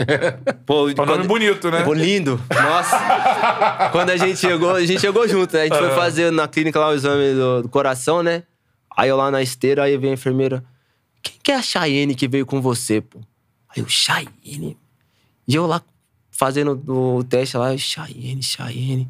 pô 0.67 0.89
É 0.91 1.01
um 1.01 1.07
nome 1.07 1.27
bonito, 1.27 1.71
né? 1.71 1.83
Pô, 1.83 1.95
lindo. 1.95 2.39
Nossa. 2.53 2.99
Quando 3.93 4.11
a 4.11 4.17
gente 4.17 4.39
chegou, 4.39 4.71
a 4.71 4.85
gente 4.85 5.01
chegou 5.01 5.27
junto, 5.29 5.55
né? 5.55 5.63
A 5.63 5.65
gente 5.65 5.79
foi 5.79 5.91
fazer 5.91 6.31
na 6.31 6.47
clínica 6.49 6.79
lá 6.79 6.89
o 6.89 6.95
exame 6.95 7.35
do, 7.35 7.63
do 7.63 7.69
coração, 7.69 8.23
né? 8.23 8.43
Aí 8.97 9.09
eu 9.09 9.17
lá 9.17 9.31
na 9.31 9.43
esteira, 9.43 9.85
aí 9.85 9.97
vem 9.97 10.11
a 10.11 10.15
enfermeira. 10.15 10.65
Quem 11.23 11.35
que 11.43 11.53
é 11.53 11.57
a 11.57 11.63
Chayenne 11.63 12.15
que 12.15 12.29
veio 12.29 12.47
com 12.47 12.61
você, 12.61 13.01
pô? 13.01 13.21
Aí 13.69 13.83
eu, 13.83 13.89
Chayenne? 13.89 14.77
E 15.47 15.55
eu 15.55 15.67
lá 15.67 15.83
fazendo 16.31 16.83
o 16.87 17.25
teste 17.25 17.57
lá, 17.57 17.77
Chayenne, 17.77 18.43
Chayenne. 18.43 19.09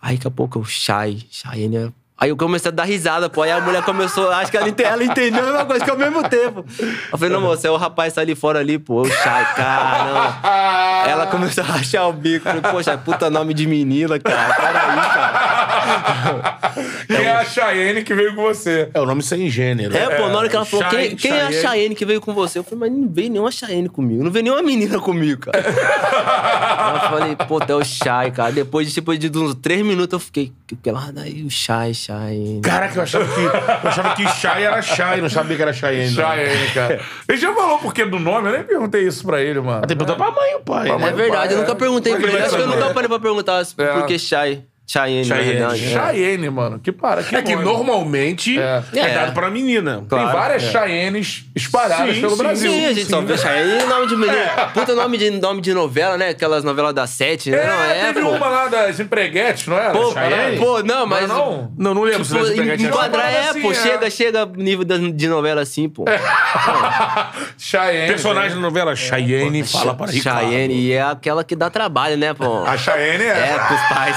Aí 0.00 0.16
daqui 0.16 0.28
a 0.28 0.30
pouco 0.30 0.58
eu, 0.58 0.64
Chay, 0.64 1.26
Chayenne 1.30 1.76
é 1.76 1.92
Aí 2.22 2.28
eu 2.28 2.36
comecei 2.36 2.68
a 2.68 2.72
dar 2.72 2.84
risada, 2.84 3.30
pô. 3.30 3.40
Aí 3.40 3.50
a 3.50 3.62
mulher 3.62 3.82
começou, 3.82 4.30
acho 4.30 4.50
que 4.50 4.56
ela, 4.58 4.68
ela 4.68 5.02
entendeu 5.02 5.40
a 5.40 5.46
mesma 5.46 5.64
coisa 5.64 5.82
que 5.82 5.90
ao 5.90 5.96
mesmo 5.96 6.22
tempo. 6.28 6.66
Eu 7.10 7.16
falei, 7.16 7.32
não, 7.32 7.40
moça, 7.40 7.66
é 7.66 7.70
o 7.70 7.78
rapaz 7.78 8.12
tá 8.12 8.20
ali 8.20 8.34
fora 8.34 8.58
ali, 8.58 8.78
pô. 8.78 9.00
O 9.00 9.06
Chay, 9.06 9.44
cara. 9.56 11.06
Ela 11.08 11.26
começou 11.28 11.64
a 11.64 11.66
rachar 11.66 12.06
o 12.06 12.12
bico. 12.12 12.44
Falei, 12.44 12.60
poxa, 12.60 12.98
puta 12.98 13.30
nome 13.30 13.54
de 13.54 13.66
menina, 13.66 14.18
cara. 14.20 14.54
Peraí, 14.54 14.96
cara. 14.96 15.59
Quem 17.06 17.24
é 17.26 17.32
a 17.32 17.44
Cheyenne 17.44 18.02
que 18.02 18.14
veio 18.14 18.34
com 18.34 18.42
você? 18.42 18.88
É 18.94 19.00
o 19.00 19.06
nome 19.06 19.22
sem 19.22 19.48
gênero. 19.50 19.96
É, 19.96 20.16
pô, 20.16 20.28
na 20.28 20.38
hora 20.38 20.48
que 20.48 20.56
ela 20.56 20.64
falou, 20.64 20.88
Chay- 20.90 21.08
quem, 21.08 21.16
quem 21.16 21.32
é 21.32 21.42
a 21.42 21.46
Cheyenne. 21.46 21.62
Chayenne 21.62 21.94
que 21.94 22.04
veio 22.04 22.20
com 22.20 22.32
você? 22.32 22.58
Eu 22.58 22.64
falei, 22.64 22.88
mas 22.90 22.92
não 22.92 23.08
veio 23.08 23.30
nenhuma 23.30 23.50
Chayenne 23.50 23.88
comigo. 23.88 24.22
Não 24.22 24.30
veio 24.30 24.44
nenhuma 24.44 24.62
menina 24.62 24.98
comigo, 25.00 25.42
cara. 25.42 25.58
Eu 25.58 27.00
falei, 27.10 27.36
pô, 27.36 27.60
é 27.66 27.74
o 27.74 27.84
Chay, 27.84 28.30
cara. 28.30 28.52
Depois 28.52 28.88
de, 28.88 28.94
depois 28.94 29.18
de 29.18 29.36
uns 29.36 29.54
três 29.54 29.84
minutos, 29.84 30.12
eu 30.12 30.20
fiquei, 30.20 30.52
pela 30.82 31.10
daí, 31.12 31.42
o 31.42 31.50
Chay, 31.50 31.92
Chayenne. 31.94 32.60
Caraca, 32.62 32.96
eu 32.98 33.02
achava 33.02 33.24
que, 33.26 33.40
eu 33.40 33.88
achava 33.90 34.14
que 34.14 34.28
Shai 34.28 34.64
era 34.64 34.82
Shai, 34.82 35.20
não 35.20 35.28
sabia 35.28 35.56
que 35.56 35.62
era 35.62 35.72
Cheyenne. 35.72 36.14
não. 36.14 36.30
Cheyenne, 36.30 36.66
cara. 36.72 37.00
Ele 37.28 37.38
já 37.38 37.54
falou 37.54 37.78
por 37.78 37.92
que 37.94 38.04
do 38.04 38.18
nome? 38.18 38.48
Eu 38.48 38.52
nem 38.52 38.62
perguntei 38.62 39.06
isso 39.06 39.24
pra 39.24 39.40
ele, 39.40 39.60
mano. 39.60 39.86
Tem 39.86 39.96
que 39.96 40.04
perguntar 40.04 40.16
pra 40.16 40.30
mãe 40.40 40.52
e 40.52 40.56
o 40.56 40.60
pai. 40.60 40.86
Pra 40.86 40.98
né? 40.98 41.04
mãe. 41.04 41.10
É 41.10 41.16
verdade, 41.16 41.52
eu 41.54 41.58
nunca 41.60 41.72
é. 41.72 41.74
perguntei 41.74 42.16
pra 42.16 42.28
é 42.28 42.32
ele. 42.34 42.42
Acho 42.42 42.56
que 42.56 42.62
eu 42.62 42.66
nunca 42.68 42.94
parei 42.94 43.08
pra 43.08 43.18
perguntar 43.18 43.62
É. 43.78 43.92
por 43.92 44.06
que 44.06 44.18
Chay. 44.18 44.64
Chayenne, 44.92 45.28
na 45.28 45.36
Cheyenne. 45.36 45.52
verdade. 45.60 45.84
é. 45.84 45.88
Cheyenne, 46.12 46.50
mano. 46.50 46.80
Que 46.80 46.90
para. 46.90 47.22
Que 47.22 47.36
É 47.36 47.42
que 47.42 47.52
nome. 47.52 47.64
normalmente 47.64 48.58
é, 48.58 48.82
É. 48.92 49.14
dado 49.14 49.32
pra 49.32 49.48
menina. 49.48 49.98
Tem 49.98 50.06
Claro, 50.08 50.32
várias 50.36 50.64
é. 50.64 50.70
Cheyennes 50.72 51.44
espalhadas 51.54 52.16
Sim, 52.16 52.20
pelo 52.22 52.32
sim, 52.32 52.38
Brasil. 52.42 52.72
Sim, 52.72 52.86
a 52.86 52.92
gente 52.92 53.06
só 53.08 53.20
vê 53.20 53.38
Chayenne 53.38 53.84
e 53.84 53.86
nome 53.86 54.06
de 54.08 54.16
menino. 54.16 54.38
Puta 54.74 54.94
nome 54.96 55.16
de, 55.16 55.30
nome 55.30 55.60
de 55.60 55.72
novela, 55.72 56.16
né? 56.16 56.30
Aquelas 56.30 56.64
novelas 56.64 56.92
da 56.92 57.06
sete, 57.06 57.50
né? 57.52 57.58
É, 57.62 57.66
Não, 57.66 57.82
é, 57.84 58.12
teve 58.12 58.20
pô. 58.22 58.30
uma 58.30 58.48
lá 58.48 58.66
das 58.66 58.98
empreguetes, 58.98 59.68
não 59.68 59.76
era? 59.78 59.92
Pô, 59.92 60.12
Cheyenne? 60.12 60.58
pô, 60.58 60.82
não, 60.82 61.06
mas. 61.06 61.28
Não, 61.28 61.36
não? 61.38 61.72
Não, 61.78 61.94
não 61.94 62.02
lembro 62.02 62.24
Tipo, 62.24 62.44
se 62.46 62.60
em- 62.60 62.86
enquadrar 62.86 63.30
é, 63.32 63.36
parada 63.42 63.60
pô, 63.60 63.70
assim, 63.70 63.80
é. 63.80 63.92
chega, 63.92 64.10
chega 64.10 64.46
nível 64.56 64.84
de 64.84 65.28
novela 65.28 65.60
assim, 65.62 65.88
pô. 65.88 66.04
Cheyenne. 67.56 68.08
Personagem 68.08 68.56
da 68.56 68.60
novela 68.60 68.96
Cheyenne 68.96 69.62
fala 69.64 69.94
para 69.94 70.10
Ricardo. 70.10 70.40
Chayenne, 70.40 70.74
e 70.74 70.92
é 70.92 71.02
aquela 71.02 71.44
que 71.44 71.54
dá 71.54 71.70
trabalho, 71.70 72.16
né, 72.16 72.34
pô? 72.34 72.64
A 72.64 72.76
Cheyenne 72.76 73.22
é. 73.24 73.28
É, 73.28 73.58
pros 73.66 73.80
pais. 73.88 74.16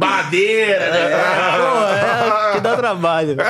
Madeira, 0.00 0.90
né? 0.90 1.10
Pô, 1.56 1.86
é 1.88 2.52
que 2.54 2.60
dá 2.60 2.76
trabalho. 2.76 3.36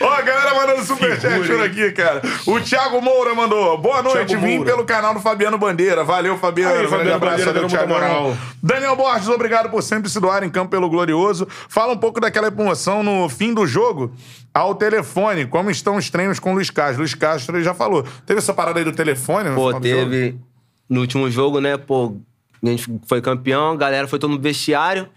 Ó, 0.00 0.08
a 0.12 0.22
galera 0.22 0.54
mandando 0.54 0.82
superchat 0.84 1.46
por 1.46 1.62
aqui, 1.62 1.90
cara. 1.92 2.20
O 2.46 2.60
Thiago 2.60 3.00
Moura 3.00 3.34
mandou. 3.34 3.78
Boa 3.78 4.02
noite, 4.02 4.28
Thiago 4.28 4.44
vim 4.46 4.56
Moura. 4.58 4.70
pelo 4.70 4.84
canal 4.84 5.14
do 5.14 5.20
Fabiano 5.20 5.58
Bandeira. 5.58 6.04
Valeu, 6.04 6.36
Fabiano. 6.38 6.72
Aí, 6.72 6.78
Grande 6.78 6.90
Fabiano 6.90 7.16
abraço, 7.16 7.44
Bandeira, 7.46 7.68
Thiagão. 7.68 7.88
moral. 7.88 8.36
Daniel 8.62 8.96
Borges, 8.96 9.28
obrigado 9.28 9.70
por 9.70 9.82
sempre 9.82 10.10
se 10.10 10.18
doar 10.20 10.42
em 10.42 10.50
campo 10.50 10.70
pelo 10.70 10.88
Glorioso. 10.88 11.46
Fala 11.68 11.92
um 11.92 11.98
pouco 11.98 12.20
daquela 12.20 12.48
emoção 12.48 13.02
no 13.02 13.28
fim 13.28 13.52
do 13.54 13.66
jogo 13.66 14.12
ao 14.52 14.74
telefone. 14.74 15.46
Como 15.46 15.70
estão 15.70 15.96
os 15.96 16.10
treinos 16.10 16.38
com 16.38 16.50
o 16.52 16.54
Luiz 16.54 16.70
Castro? 16.70 16.98
Luiz 17.00 17.14
Castro 17.14 17.56
ele 17.56 17.64
já 17.64 17.74
falou. 17.74 18.04
Teve 18.26 18.38
essa 18.38 18.52
parada 18.52 18.78
aí 18.78 18.84
do 18.84 18.92
telefone? 18.92 19.50
Pô, 19.54 19.72
teve 19.80 20.36
no 20.90 21.00
último 21.00 21.30
jogo, 21.30 21.60
né, 21.60 21.76
pô, 21.76 22.16
a 22.62 22.66
gente 22.66 23.00
foi 23.06 23.22
campeão, 23.22 23.70
a 23.72 23.76
galera 23.76 24.08
foi 24.08 24.18
todo 24.18 24.32
no 24.32 24.40
vestiário. 24.40 25.08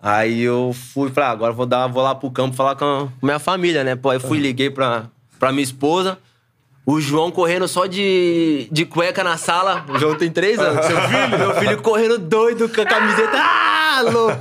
Aí 0.00 0.42
eu 0.42 0.72
fui 0.72 1.10
pra, 1.10 1.30
agora 1.30 1.52
eu 1.52 1.56
vou, 1.56 1.66
dar, 1.66 1.88
vou 1.88 2.02
lá 2.02 2.14
pro 2.14 2.30
campo 2.30 2.54
falar 2.54 2.76
com 2.76 2.84
a 2.84 3.08
minha 3.20 3.38
família, 3.38 3.82
né? 3.82 3.96
Pô, 3.96 4.10
aí 4.10 4.20
fui, 4.20 4.38
liguei 4.38 4.70
pra, 4.70 5.06
pra 5.40 5.50
minha 5.50 5.64
esposa. 5.64 6.18
O 6.86 7.00
João 7.00 7.30
correndo 7.30 7.66
só 7.66 7.84
de, 7.86 8.68
de 8.70 8.86
cueca 8.86 9.24
na 9.24 9.36
sala. 9.36 9.84
O 9.88 9.98
João 9.98 10.14
tem 10.16 10.30
três 10.30 10.58
anos. 10.58 10.86
Seu 10.86 10.96
filho? 10.96 11.38
Meu 11.38 11.54
filho 11.56 11.82
correndo 11.82 12.16
doido 12.16 12.68
com 12.68 12.80
a 12.80 12.86
camiseta. 12.86 13.36
Ah, 13.36 14.00
louco! 14.10 14.38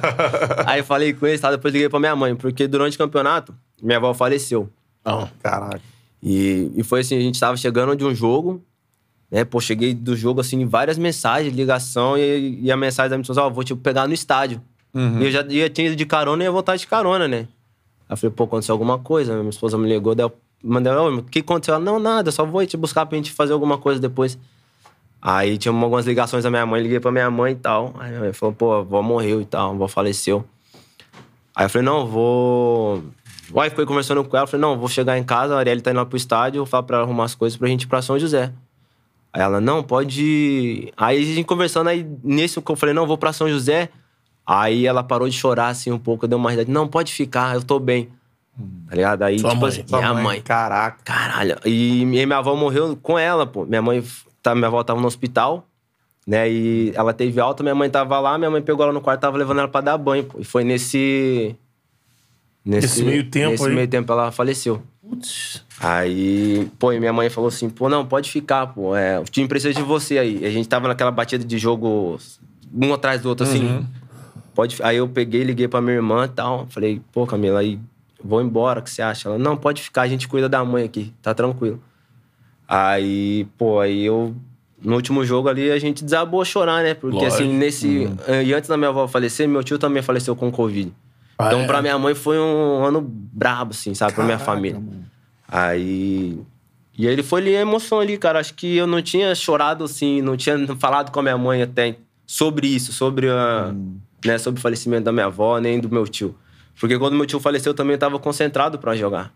Aí 0.65 0.83
falei 0.83 1.13
com 1.13 1.27
ele, 1.27 1.39
tá? 1.39 1.51
depois 1.51 1.73
liguei 1.73 1.89
pra 1.89 1.99
minha 1.99 2.15
mãe. 2.15 2.35
Porque 2.35 2.65
durante 2.67 2.95
o 2.95 2.97
campeonato, 2.99 3.53
minha 3.81 3.97
avó 3.97 4.13
faleceu. 4.13 4.69
Não. 5.03 5.29
Caraca. 5.43 5.81
E, 6.23 6.71
e 6.75 6.83
foi 6.83 7.01
assim, 7.01 7.17
a 7.17 7.21
gente 7.21 7.39
tava 7.39 7.57
chegando 7.57 7.95
de 7.95 8.05
um 8.05 8.15
jogo, 8.15 8.63
né? 9.31 9.43
Pô, 9.43 9.59
cheguei 9.59 9.93
do 9.93 10.15
jogo, 10.15 10.41
assim, 10.41 10.65
várias 10.65 10.97
mensagens, 10.97 11.53
ligação, 11.53 12.17
e, 12.17 12.59
e 12.61 12.71
a 12.71 12.77
mensagem 12.77 13.09
da 13.09 13.17
minha 13.17 13.23
esposa, 13.23 13.43
ó, 13.43 13.49
vou 13.49 13.63
te 13.63 13.75
pegar 13.75 14.07
no 14.07 14.13
estádio. 14.13 14.61
E 15.21 15.25
eu 15.25 15.31
já 15.31 15.45
ia, 15.47 15.69
tinha 15.69 15.87
ido 15.87 15.95
de 15.95 16.05
carona 16.05 16.43
e 16.43 16.45
ia 16.45 16.51
voltar 16.51 16.75
de 16.75 16.87
carona, 16.87 17.27
né? 17.27 17.47
Aí 18.09 18.13
eu 18.13 18.17
falei, 18.17 18.33
pô, 18.35 18.45
aconteceu 18.45 18.73
alguma 18.73 18.97
coisa. 18.97 19.35
Minha 19.37 19.49
esposa 19.49 19.77
me 19.77 19.87
ligou, 19.87 20.15
daí 20.15 20.25
eu 20.25 20.33
mandei, 20.63 20.91
ô, 20.91 21.17
o 21.17 21.23
que 21.23 21.39
aconteceu? 21.39 21.75
Ela, 21.75 21.83
não, 21.83 21.99
nada, 21.99 22.31
só 22.31 22.45
vou 22.45 22.65
te 22.65 22.77
buscar 22.77 23.05
pra 23.05 23.17
gente 23.17 23.31
fazer 23.31 23.53
alguma 23.53 23.77
coisa 23.77 23.99
depois. 23.99 24.37
Aí 25.21 25.57
tinha 25.57 25.73
algumas 25.73 26.05
ligações 26.05 26.43
da 26.43 26.49
minha 26.49 26.65
mãe, 26.65 26.81
liguei 26.81 26.99
pra 26.99 27.11
minha 27.11 27.29
mãe 27.29 27.53
e 27.53 27.55
tal. 27.55 27.93
Aí 27.99 28.09
minha 28.09 28.21
mãe 28.21 28.33
falou, 28.33 28.55
pô, 28.55 28.73
a 28.73 28.79
avó 28.79 29.01
morreu 29.01 29.41
e 29.41 29.45
tal, 29.45 29.71
a 29.71 29.73
avó 29.73 29.87
faleceu. 29.87 30.45
Aí 31.55 31.65
eu 31.65 31.69
falei, 31.69 31.85
não, 31.85 32.07
vou. 32.07 33.03
Aí 33.57 33.69
fiquei 33.69 33.85
conversando 33.85 34.23
com 34.23 34.37
ela, 34.37 34.47
falei, 34.47 34.61
não, 34.61 34.77
vou 34.77 34.87
chegar 34.87 35.17
em 35.17 35.23
casa, 35.23 35.55
a 35.55 35.59
Arielle 35.59 35.81
tá 35.81 35.91
indo 35.91 35.97
lá 35.97 36.05
pro 36.05 36.17
estádio, 36.17 36.59
vou 36.59 36.65
falar 36.65 36.83
pra 36.83 36.97
ela 36.97 37.05
arrumar 37.05 37.25
as 37.25 37.35
coisas 37.35 37.57
pra 37.57 37.67
gente 37.67 37.83
ir 37.83 37.87
pra 37.87 38.01
São 38.01 38.17
José. 38.17 38.51
Aí 39.37 39.43
ela, 39.43 39.61
não, 39.61 39.83
pode. 39.83 40.91
Aí 40.97 41.21
a 41.21 41.23
gente 41.35 41.45
conversando, 41.45 41.89
aí 41.89 42.03
nisso 42.23 42.59
que 42.59 42.71
eu 42.71 42.75
falei, 42.75 42.95
não, 42.95 43.05
vou 43.05 43.19
pra 43.19 43.31
São 43.31 43.47
José. 43.47 43.89
Aí 44.43 44.87
ela 44.87 45.03
parou 45.03 45.29
de 45.29 45.35
chorar 45.35 45.67
assim 45.67 45.91
um 45.91 45.99
pouco, 45.99 46.27
deu 46.27 46.39
uma 46.39 46.49
risada, 46.49 46.71
não, 46.71 46.87
pode 46.87 47.13
ficar, 47.13 47.53
eu 47.53 47.61
tô 47.61 47.77
bem. 47.79 48.09
Tá 48.89 48.95
ligado? 48.95 49.21
Aí, 49.21 49.37
Sua 49.37 49.51
tipo 49.51 49.61
mãe, 49.61 49.69
assim, 49.69 49.83
minha 49.87 50.13
mãe. 50.15 50.41
Caraca. 50.41 50.97
Caralho. 51.03 51.55
E 51.65 52.03
minha 52.03 52.35
avó 52.35 52.55
morreu 52.55 52.97
com 52.99 53.19
ela, 53.19 53.45
pô. 53.45 53.63
Minha 53.63 53.81
mãe, 53.81 54.03
tá, 54.41 54.55
minha 54.55 54.65
avó 54.65 54.83
tava 54.83 54.99
no 54.99 55.05
hospital, 55.05 55.67
né? 56.25 56.49
E 56.49 56.91
ela 56.95 57.13
teve 57.13 57.39
alta, 57.39 57.61
minha 57.61 57.75
mãe 57.75 57.91
tava 57.91 58.19
lá, 58.19 58.39
minha 58.39 58.49
mãe 58.49 58.63
pegou 58.63 58.83
ela 58.83 58.93
no 58.93 59.01
quarto, 59.01 59.21
tava 59.21 59.37
levando 59.37 59.59
ela 59.59 59.67
pra 59.67 59.81
dar 59.81 59.99
banho, 59.99 60.23
pô. 60.23 60.39
E 60.39 60.43
foi 60.43 60.63
nesse. 60.63 61.55
Nesse 62.65 63.03
meio 63.03 63.29
tempo 63.29 63.51
Nesse 63.51 63.67
aí. 63.67 63.75
meio 63.75 63.87
tempo 63.87 64.11
ela 64.11 64.31
faleceu. 64.31 64.81
Putz. 65.07 65.63
Aí, 65.79 66.69
pô, 66.79 66.91
e 66.91 66.99
minha 66.99 67.13
mãe 67.13 67.29
falou 67.29 67.49
assim, 67.49 67.69
pô, 67.69 67.87
não, 67.87 68.05
pode 68.05 68.31
ficar, 68.31 68.67
pô. 68.67 68.95
É, 68.95 69.19
o 69.19 69.23
time 69.23 69.47
precisa 69.47 69.73
de 69.73 69.81
você 69.81 70.17
aí. 70.17 70.39
E 70.41 70.45
a 70.45 70.49
gente 70.49 70.67
tava 70.67 70.87
naquela 70.87 71.11
batida 71.11 71.43
de 71.43 71.57
jogo, 71.57 72.17
um 72.73 72.93
atrás 72.93 73.21
do 73.21 73.29
outro, 73.29 73.45
assim. 73.45 73.85
Pode, 74.55 74.77
aí 74.81 74.97
eu 74.97 75.07
peguei, 75.07 75.43
liguei 75.43 75.67
pra 75.67 75.79
minha 75.79 75.95
irmã 75.95 76.25
e 76.25 76.29
tal. 76.29 76.65
Falei, 76.69 76.99
pô, 77.13 77.27
Camila, 77.27 77.59
aí 77.59 77.79
vou 78.23 78.41
embora, 78.41 78.79
o 78.79 78.83
que 78.83 78.89
você 78.89 79.03
acha? 79.03 79.29
Ela, 79.29 79.37
não, 79.37 79.55
pode 79.55 79.83
ficar, 79.83 80.01
a 80.01 80.07
gente 80.07 80.27
cuida 80.27 80.49
da 80.49 80.65
mãe 80.65 80.83
aqui, 80.83 81.13
tá 81.21 81.33
tranquilo. 81.33 81.79
Aí, 82.67 83.47
pô, 83.57 83.79
aí 83.79 84.05
eu. 84.05 84.35
No 84.83 84.95
último 84.95 85.25
jogo 85.25 85.49
ali, 85.49 85.71
a 85.71 85.79
gente 85.79 86.03
desabou 86.03 86.41
a 86.41 86.45
chorar, 86.45 86.83
né? 86.83 86.93
Porque 86.93 87.15
Lógico. 87.17 87.33
assim, 87.33 87.51
nesse. 87.51 88.07
E 88.45 88.53
antes 88.53 88.69
da 88.69 88.77
minha 88.77 88.89
avó 88.89 89.07
falecer, 89.07 89.47
meu 89.47 89.63
tio 89.63 89.79
também 89.79 90.03
faleceu 90.03 90.35
com 90.35 90.51
Covid. 90.51 90.91
Ah, 91.37 91.47
então, 91.47 91.61
é? 91.61 91.65
pra 91.65 91.81
minha 91.81 91.97
mãe 91.97 92.13
foi 92.13 92.37
um 92.37 92.83
ano 92.83 93.01
brabo, 93.01 93.71
assim, 93.71 93.93
sabe? 93.95 94.13
pra 94.13 94.23
minha 94.23 94.39
família. 94.39 94.81
Aí. 95.47 96.39
E 96.97 97.07
aí 97.07 97.13
ele 97.13 97.23
foi 97.23 97.41
ali 97.41 97.55
a 97.55 97.61
emoção 97.61 97.99
ali, 97.99 98.17
cara. 98.17 98.39
Acho 98.39 98.53
que 98.53 98.75
eu 98.75 98.87
não 98.87 99.01
tinha 99.01 99.33
chorado, 99.35 99.83
assim, 99.83 100.21
não 100.21 100.35
tinha 100.35 100.57
falado 100.77 101.11
com 101.11 101.19
a 101.19 101.23
minha 101.23 101.37
mãe 101.37 101.61
até 101.61 101.95
sobre 102.25 102.67
isso, 102.67 102.91
sobre, 102.91 103.29
a, 103.29 103.73
né, 104.25 104.37
sobre 104.37 104.59
o 104.59 104.61
falecimento 104.61 105.03
da 105.03 105.11
minha 105.11 105.27
avó, 105.27 105.59
nem 105.59 105.79
do 105.79 105.89
meu 105.89 106.07
tio. 106.07 106.35
Porque 106.79 106.97
quando 106.97 107.15
meu 107.15 107.25
tio 107.25 107.39
faleceu, 107.39 107.71
eu 107.71 107.75
também 107.75 107.97
tava 107.97 108.19
concentrado 108.19 108.77
pra 108.77 108.95
jogar. 108.95 109.33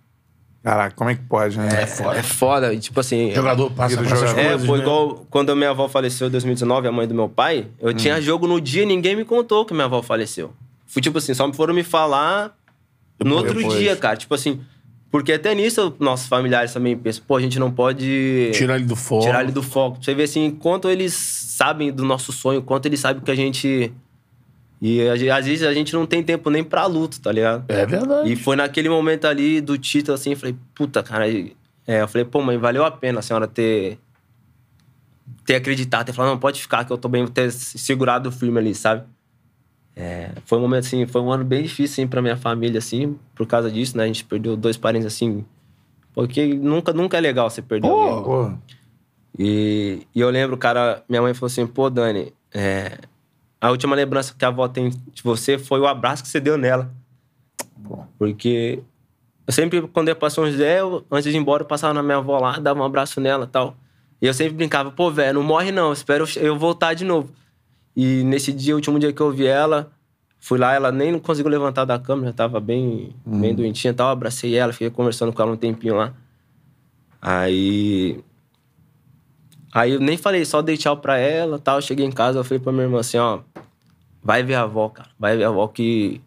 Caraca, 0.63 0.95
como 0.95 1.09
é 1.09 1.15
que 1.15 1.23
pode, 1.23 1.57
né? 1.57 1.81
É 1.81 1.87
foda. 1.87 2.17
É 2.17 2.21
foda, 2.21 2.73
e, 2.73 2.79
tipo 2.79 2.99
assim. 2.99 3.33
Jogador 3.33 3.71
passa 3.71 3.95
Vida 3.95 4.07
por 4.07 4.15
essas 4.15 4.29
jogador. 4.29 4.51
É, 4.51 4.59
foi 4.59 4.77
né? 4.77 4.83
igual 4.83 5.25
quando 5.29 5.49
a 5.51 5.55
minha 5.55 5.71
avó 5.71 5.87
faleceu 5.87 6.27
em 6.27 6.31
2019, 6.31 6.87
a 6.87 6.91
mãe 6.91 7.07
do 7.07 7.15
meu 7.15 7.27
pai. 7.27 7.67
Eu 7.79 7.93
tinha 7.93 8.21
jogo 8.21 8.45
no 8.45 8.61
dia 8.61 8.83
e 8.83 8.85
ninguém 8.85 9.15
me 9.15 9.25
contou 9.25 9.65
que 9.65 9.73
minha 9.73 9.85
avó 9.85 10.03
faleceu. 10.03 10.53
Fui 10.85 11.01
tipo 11.01 11.17
assim, 11.17 11.33
só 11.33 11.47
me 11.47 11.53
foram 11.53 11.73
me 11.73 11.83
falar 11.83 12.55
no 13.19 13.35
outro 13.35 13.55
Depois. 13.55 13.79
dia, 13.79 13.95
cara. 13.95 14.17
Tipo 14.17 14.35
assim, 14.35 14.61
porque 15.11 15.33
até 15.33 15.53
nisso 15.53 15.93
nossos 15.99 16.27
familiares 16.27 16.71
também 16.73 16.97
pensam, 16.97 17.23
pô, 17.27 17.35
a 17.35 17.41
gente 17.41 17.59
não 17.59 17.69
pode 17.69 18.49
Tirar 18.53 18.77
ele 18.77 18.85
do 18.85 18.95
foco. 18.95 19.25
tirar 19.25 19.43
ele 19.43 19.51
do 19.51 19.61
foco. 19.61 20.01
Você 20.01 20.15
vê 20.15 20.23
assim, 20.23 20.49
quanto 20.51 20.89
eles 20.89 21.13
sabem 21.13 21.91
do 21.91 22.05
nosso 22.05 22.31
sonho, 22.31 22.61
quanto 22.61 22.85
eles 22.85 22.99
sabem 23.01 23.21
que 23.21 23.29
a 23.29 23.35
gente. 23.35 23.91
E 24.81 25.01
às 25.29 25.45
vezes 25.45 25.63
a 25.63 25.73
gente 25.73 25.93
não 25.93 26.07
tem 26.07 26.23
tempo 26.23 26.49
nem 26.49 26.63
pra 26.63 26.85
luto, 26.87 27.19
tá 27.21 27.31
ligado? 27.31 27.65
É 27.67 27.85
verdade. 27.85 28.31
E 28.31 28.35
foi 28.35 28.55
naquele 28.55 28.89
momento 28.89 29.25
ali 29.25 29.61
do 29.61 29.77
título, 29.77 30.15
assim, 30.15 30.31
eu 30.31 30.37
falei, 30.37 30.55
puta, 30.73 31.03
cara. 31.03 31.29
É, 31.85 32.01
eu 32.01 32.07
falei, 32.07 32.25
pô, 32.25 32.41
mãe, 32.41 32.57
valeu 32.57 32.83
a 32.85 32.89
pena 32.89 33.19
a 33.19 33.21
senhora 33.21 33.47
ter. 33.47 33.99
ter 35.45 35.55
acreditado, 35.55 36.05
ter 36.05 36.13
falado, 36.13 36.31
não, 36.31 36.39
pode 36.39 36.61
ficar, 36.61 36.85
que 36.85 36.91
eu 36.91 36.97
tô 36.97 37.09
bem, 37.09 37.27
ter 37.27 37.51
segurado 37.51 38.31
firme 38.31 38.57
ali, 38.59 38.73
sabe? 38.73 39.03
É, 39.95 40.31
foi 40.45 40.57
um 40.57 40.61
momento, 40.61 40.85
assim, 40.85 41.05
foi 41.05 41.21
um 41.21 41.31
ano 41.31 41.43
bem 41.43 41.63
difícil, 41.63 42.03
assim, 42.03 42.07
pra 42.07 42.21
minha 42.21 42.37
família, 42.37 42.79
assim, 42.79 43.17
por 43.35 43.45
causa 43.45 43.69
disso, 43.69 43.97
né? 43.97 44.03
A 44.03 44.07
gente 44.07 44.23
perdeu 44.23 44.55
dois 44.55 44.77
parentes, 44.77 45.05
assim. 45.05 45.45
Porque 46.13 46.53
nunca, 46.53 46.93
nunca 46.93 47.17
é 47.17 47.21
legal 47.21 47.49
você 47.49 47.61
perder. 47.61 47.87
Pô, 47.87 48.21
E, 49.37 50.05
e 50.13 50.19
eu 50.19 50.29
lembro, 50.29 50.57
cara, 50.57 51.03
minha 51.07 51.21
mãe 51.21 51.33
falou 51.33 51.47
assim: 51.47 51.65
pô, 51.65 51.89
Dani, 51.89 52.33
é, 52.53 52.97
a 53.59 53.69
última 53.69 53.95
lembrança 53.95 54.33
que 54.37 54.43
a 54.43 54.49
avó 54.49 54.67
tem 54.67 54.89
de 54.89 55.23
você 55.23 55.57
foi 55.57 55.79
o 55.79 55.87
abraço 55.87 56.23
que 56.23 56.29
você 56.29 56.39
deu 56.39 56.57
nela. 56.57 56.91
Porque 58.17 58.81
eu 59.47 59.53
sempre, 59.53 59.81
quando 59.81 60.07
ia 60.09 60.15
pra 60.15 60.29
São 60.29 60.49
José, 60.49 60.79
eu, 60.79 61.05
antes 61.11 61.31
de 61.31 61.37
ir 61.37 61.39
embora, 61.39 61.63
eu 61.63 61.67
passava 61.67 61.93
na 61.93 62.03
minha 62.03 62.17
avó 62.17 62.39
lá, 62.39 62.59
dava 62.59 62.79
um 62.79 62.83
abraço 62.83 63.19
nela 63.19 63.45
e 63.45 63.47
tal. 63.47 63.75
E 64.21 64.27
eu 64.27 64.33
sempre 64.33 64.53
brincava, 64.53 64.91
pô, 64.91 65.09
velho, 65.09 65.35
não 65.35 65.43
morre 65.43 65.71
não, 65.71 65.91
espero 65.91 66.25
eu 66.37 66.57
voltar 66.57 66.93
de 66.93 67.03
novo. 67.03 67.31
E 67.95 68.23
nesse 68.23 68.51
dia, 68.53 68.73
o 68.73 68.77
último 68.77 68.99
dia 68.99 69.11
que 69.11 69.21
eu 69.21 69.31
vi 69.31 69.45
ela, 69.45 69.91
fui 70.39 70.57
lá, 70.57 70.73
ela 70.73 70.91
nem 70.91 71.17
conseguiu 71.19 71.51
levantar 71.51 71.85
da 71.85 71.99
cama, 71.99 72.25
já 72.25 72.33
tava 72.33 72.59
bem, 72.59 73.15
bem 73.25 73.53
doentinha 73.53 73.91
e 73.91 73.93
tal. 73.93 74.09
Abracei 74.09 74.55
ela, 74.55 74.73
fiquei 74.73 74.89
conversando 74.89 75.33
com 75.33 75.41
ela 75.41 75.51
um 75.51 75.57
tempinho 75.57 75.95
lá. 75.95 76.13
Aí. 77.21 78.19
Aí 79.73 79.91
eu 79.91 79.99
nem 79.99 80.17
falei, 80.17 80.43
só 80.43 80.61
dei 80.61 80.75
tchau 80.75 80.97
pra 80.97 81.17
ela 81.17 81.59
tal. 81.59 81.77
Eu 81.77 81.81
Cheguei 81.81 82.05
em 82.05 82.11
casa, 82.11 82.39
eu 82.39 82.43
falei 82.43 82.59
pra 82.59 82.71
minha 82.71 82.85
irmã 82.85 82.99
assim: 82.99 83.17
ó, 83.17 83.39
vai 84.23 84.41
ver 84.41 84.55
a 84.55 84.63
avó, 84.63 84.89
cara. 84.89 85.09
Vai 85.19 85.37
ver 85.37 85.43
a 85.43 85.49
avó 85.49 85.67
que. 85.67 86.19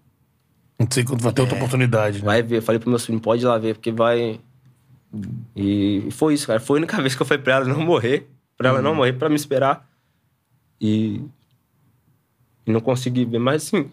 Não 0.79 0.89
sei 0.91 1.05
quando 1.05 1.23
vai 1.23 1.33
ter 1.33 1.43
outra 1.43 1.57
oportunidade, 1.57 2.19
né? 2.19 2.25
Vai 2.25 2.43
ver. 2.43 2.63
Falei 2.63 2.79
pro 2.79 2.91
meu 2.91 2.99
filho, 2.99 3.21
pode 3.21 3.43
ir 3.43 3.47
lá 3.47 3.59
ver, 3.59 3.75
porque 3.75 3.91
vai. 3.91 4.41
E 5.57 6.09
foi 6.11 6.35
isso, 6.35 6.47
cara. 6.47 6.61
Foi 6.61 6.79
a 6.79 6.81
única 6.81 6.97
vez 7.03 7.15
que 7.15 7.23
eu 7.23 7.27
falei 7.27 7.43
pra 7.43 7.55
ela 7.55 7.65
não 7.65 7.81
morrer. 7.81 8.29
Pra 8.57 8.69
ela 8.69 8.81
não 8.81 8.95
morrer, 8.95 9.15
pra 9.15 9.29
me 9.29 9.35
esperar. 9.35 9.89
E. 10.81 11.21
E 12.67 12.73
não 12.73 12.81
consegui 12.81 13.25
ver. 13.25 13.39
Mas 13.39 13.67
assim. 13.67 13.91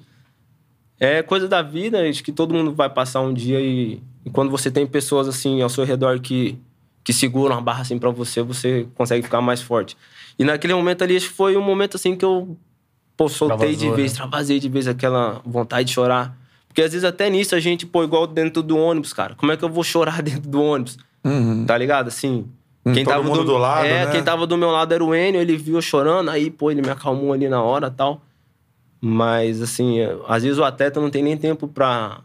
É 0.99 1.23
coisa 1.23 1.47
da 1.47 1.63
vida, 1.63 2.07
acho 2.07 2.23
que 2.23 2.31
todo 2.31 2.53
mundo 2.53 2.73
vai 2.73 2.87
passar 2.87 3.21
um 3.21 3.33
dia 3.33 3.59
e, 3.59 3.99
e 4.23 4.29
quando 4.29 4.51
você 4.51 4.69
tem 4.69 4.85
pessoas 4.85 5.27
assim 5.27 5.59
ao 5.59 5.67
seu 5.67 5.83
redor 5.83 6.19
que, 6.19 6.59
que 7.03 7.11
seguram 7.11 7.57
a 7.57 7.61
barra 7.61 7.81
assim 7.81 7.97
pra 7.97 8.11
você, 8.11 8.43
você 8.43 8.85
consegue 8.93 9.23
ficar 9.23 9.41
mais 9.41 9.63
forte. 9.63 9.97
E 10.37 10.43
naquele 10.43 10.75
momento 10.75 11.03
ali, 11.03 11.17
acho 11.17 11.27
que 11.29 11.33
foi 11.33 11.57
um 11.57 11.61
momento 11.61 11.95
assim 11.97 12.15
que 12.15 12.23
eu 12.23 12.55
pô, 13.17 13.27
soltei 13.27 13.69
de 13.69 13.73
Extravasou, 13.73 13.95
vez, 13.95 13.97
né? 13.97 14.05
extravasei 14.05 14.59
de 14.59 14.69
vez 14.69 14.87
aquela 14.87 15.41
vontade 15.43 15.87
de 15.87 15.93
chorar. 15.93 16.37
Porque 16.67 16.83
às 16.83 16.91
vezes 16.91 17.03
até 17.03 17.31
nisso 17.31 17.55
a 17.55 17.59
gente, 17.59 17.83
pô, 17.87 18.03
igual 18.03 18.27
dentro 18.27 18.61
do 18.61 18.77
ônibus, 18.77 19.11
cara. 19.11 19.33
Como 19.33 19.51
é 19.51 19.57
que 19.57 19.65
eu 19.65 19.69
vou 19.69 19.83
chorar 19.83 20.21
dentro 20.23 20.47
do 20.51 20.61
ônibus? 20.61 20.99
Tá 21.65 21.75
ligado? 21.79 22.09
Assim. 22.09 22.45
Hum, 22.85 22.93
todo 23.03 23.23
mundo 23.23 23.43
do 23.43 23.57
lado, 23.57 23.85
É, 23.87 24.05
né? 24.05 24.11
quem 24.11 24.23
tava 24.23 24.45
do 24.45 24.55
meu 24.55 24.69
lado 24.69 24.93
era 24.93 25.03
o 25.03 25.15
Enio, 25.15 25.41
ele 25.41 25.57
viu 25.57 25.75
eu 25.75 25.81
chorando, 25.81 26.29
aí, 26.29 26.49
pô, 26.51 26.69
ele 26.71 26.81
me 26.81 26.89
acalmou 26.89 27.33
ali 27.33 27.49
na 27.49 27.61
hora 27.61 27.87
e 27.87 27.91
tal. 27.91 28.21
Mas, 29.01 29.61
assim, 29.61 29.99
é, 29.99 30.15
às 30.27 30.43
vezes 30.43 30.59
o 30.59 30.63
atleta 30.63 31.01
não 31.01 31.09
tem 31.09 31.23
nem 31.23 31.35
tempo 31.35 31.67
pra, 31.67 32.21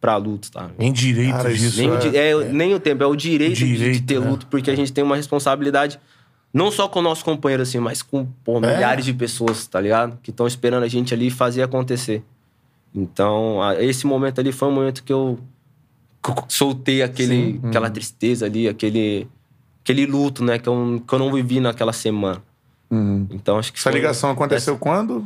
pra 0.00 0.16
luto, 0.16 0.50
tá? 0.52 0.70
Nem 0.78 0.92
direito 0.92 1.32
Cara, 1.36 1.50
isso 1.52 1.64
disso. 1.64 1.78
Nem, 1.80 1.90
o, 1.90 1.94
é. 1.94 1.98
di- 1.98 2.16
é, 2.16 2.52
nem 2.52 2.74
o 2.74 2.78
tempo, 2.80 3.02
é 3.02 3.06
o 3.06 3.16
direito, 3.16 3.56
de- 3.56 3.66
de, 3.66 3.76
direito, 3.76 4.06
ter 4.06 4.20
né? 4.20 4.28
luto, 4.30 4.46
porque 4.46 4.70
a 4.70 4.76
gente 4.76 4.92
tem 4.92 5.02
uma 5.02 5.16
responsabilidade, 5.16 5.98
não 6.54 6.70
só 6.70 6.86
com 6.88 7.00
o 7.00 7.02
nosso 7.02 7.24
companheiro, 7.24 7.64
assim, 7.64 7.78
mas 7.80 8.00
com 8.00 8.24
pô, 8.44 8.58
É. 8.58 8.74
milhares 8.74 9.04
de 9.04 9.12
pessoas, 9.12 9.66
tá 9.66 9.80
ligado? 9.80 10.18
Que 10.22 10.30
estão 10.30 10.46
esperando 10.46 10.84
a 10.84 10.88
gente 10.88 11.12
ali 11.12 11.30
fazer 11.30 11.62
acontecer. 11.62 12.22
Então, 12.94 13.60
a- 13.62 13.82
esse 13.82 14.06
momento 14.06 14.40
ali 14.40 14.52
foi 14.52 14.68
um 14.68 14.72
momento 14.72 15.02
que 15.02 15.12
eu 15.12 15.38
soltei 16.48 17.02
aquele, 17.02 17.60
aquela 17.64 17.86
Uhum. 17.88 17.92
tristeza 17.92 18.46
ali, 18.46 18.68
aquele, 18.68 19.26
aquele 19.82 20.06
luto, 20.06 20.44
né? 20.44 20.58
Que 20.58 20.68
eu, 20.68 21.02
que 21.06 21.12
eu 21.12 21.18
não 21.18 21.32
vivi 21.32 21.58
naquela 21.60 21.92
semana. 21.92 22.40
Então, 23.30 23.58
acho 23.58 23.72
que 23.72 23.78
Essa 23.78 23.90
foi- 23.90 23.98
ligação 24.00 24.30
aconteceu 24.30 24.76
quando? 24.76 25.24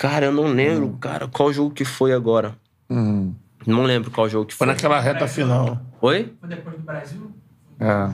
Cara, 0.00 0.24
eu 0.26 0.32
não 0.32 0.44
lembro, 0.46 0.86
Uhum. 0.86 0.96
cara, 0.96 1.28
qual 1.28 1.52
jogo 1.52 1.74
que 1.74 1.84
foi 1.84 2.14
agora. 2.14 2.56
Hum. 2.88 3.34
Não 3.66 3.82
lembro 3.82 4.10
qual 4.10 4.26
jogo 4.30 4.46
que 4.46 4.54
Foi 4.54 4.66
foi. 4.66 4.74
naquela 4.74 4.98
reta 4.98 5.28
final. 5.28 5.78
Oi? 6.00 6.32
Foi 6.40 6.48
depois 6.48 6.74
do 6.76 6.82
Brasil? 6.82 7.30
É. 7.78 8.10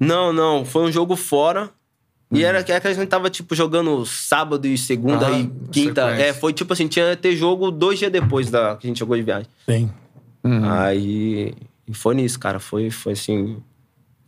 Não, 0.00 0.32
não. 0.32 0.64
Foi 0.64 0.82
um 0.82 0.90
jogo 0.90 1.14
fora. 1.14 1.70
E 2.32 2.42
era 2.42 2.64
que 2.64 2.72
era 2.72 2.80
que 2.80 2.88
a 2.88 2.92
gente 2.92 3.06
tava, 3.08 3.30
tipo, 3.30 3.54
jogando 3.54 4.04
sábado 4.04 4.66
e 4.66 4.76
segunda 4.76 5.28
Ah, 5.28 5.38
e 5.38 5.48
quinta. 5.70 6.10
É, 6.10 6.32
foi 6.32 6.52
tipo 6.52 6.72
assim, 6.72 6.88
tinha 6.88 7.14
que 7.14 7.22
ter 7.22 7.36
jogo 7.36 7.70
dois 7.70 8.00
dias 8.00 8.10
depois 8.10 8.50
da 8.50 8.74
que 8.76 8.86
a 8.86 8.88
gente 8.88 8.98
jogou 8.98 9.16
de 9.16 9.22
viagem. 9.22 9.46
Sim. 9.64 9.88
Aí. 10.68 11.54
E 11.86 11.94
foi 11.94 12.16
nisso, 12.16 12.38
cara. 12.40 12.58
Foi, 12.58 12.90
foi 12.90 13.12
assim. 13.12 13.62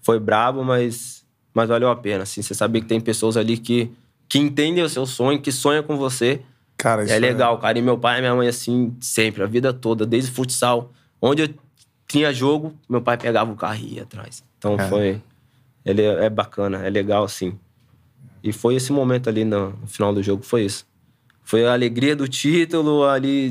Foi 0.01 0.21
brabo, 0.21 0.65
mas, 0.65 1.27
mas 1.53 1.69
valeu 1.69 1.91
a 1.91 1.97
pena. 1.97 2.23
Assim, 2.23 2.41
você 2.41 2.55
saber 2.55 2.83
que 2.83 2.87
tem 2.87 3.01
pessoas 3.01 3.37
ali 3.37 3.59
que, 3.59 3.91
que 4.29 4.39
entendem 4.39 4.83
o 4.85 4.89
seu 4.89 5.05
sonho, 5.07 5.41
que 5.41 5.51
sonham 5.53 5.83
com 5.83 5.97
você. 5.97 6.41
Cara, 6.83 7.05
isso 7.05 7.13
é 7.13 7.19
legal, 7.19 7.59
cara. 7.59 7.79
E 7.79 7.83
meu 7.83 7.99
pai 7.99 8.19
e 8.19 8.21
minha 8.21 8.35
mãe, 8.35 8.49
assim, 8.49 8.95
sempre, 9.01 9.43
a 9.43 9.47
vida 9.47 9.73
toda, 9.73 10.05
desde 10.07 10.31
futsal. 10.31 10.91
Onde 11.21 11.43
eu 11.43 11.49
tinha 12.09 12.33
jogo, 12.33 12.75
meu 12.89 13.01
pai 13.03 13.17
pegava 13.17 13.51
o 13.53 13.57
carro 13.57 13.77
e 13.83 13.95
ia 13.97 14.03
atrás. 14.03 14.43
Então 14.59 14.75
É. 14.79 14.89
foi. 14.89 15.23
Ele 15.85 16.03
é 16.03 16.25
é 16.27 16.31
bacana, 16.31 16.79
é 16.87 16.91
legal, 16.91 17.25
assim. 17.25 17.59
E 18.43 18.53
foi 18.53 18.75
esse 18.75 18.93
momento 18.93 19.29
ali 19.29 19.45
no, 19.45 19.71
no 19.71 19.87
final 19.87 20.13
do 20.15 20.23
jogo, 20.23 20.43
foi 20.43 20.65
isso. 20.65 20.87
Foi 21.43 21.67
a 21.67 21.73
alegria 21.73 22.15
do 22.17 22.27
título, 22.29 23.05
ali 23.05 23.51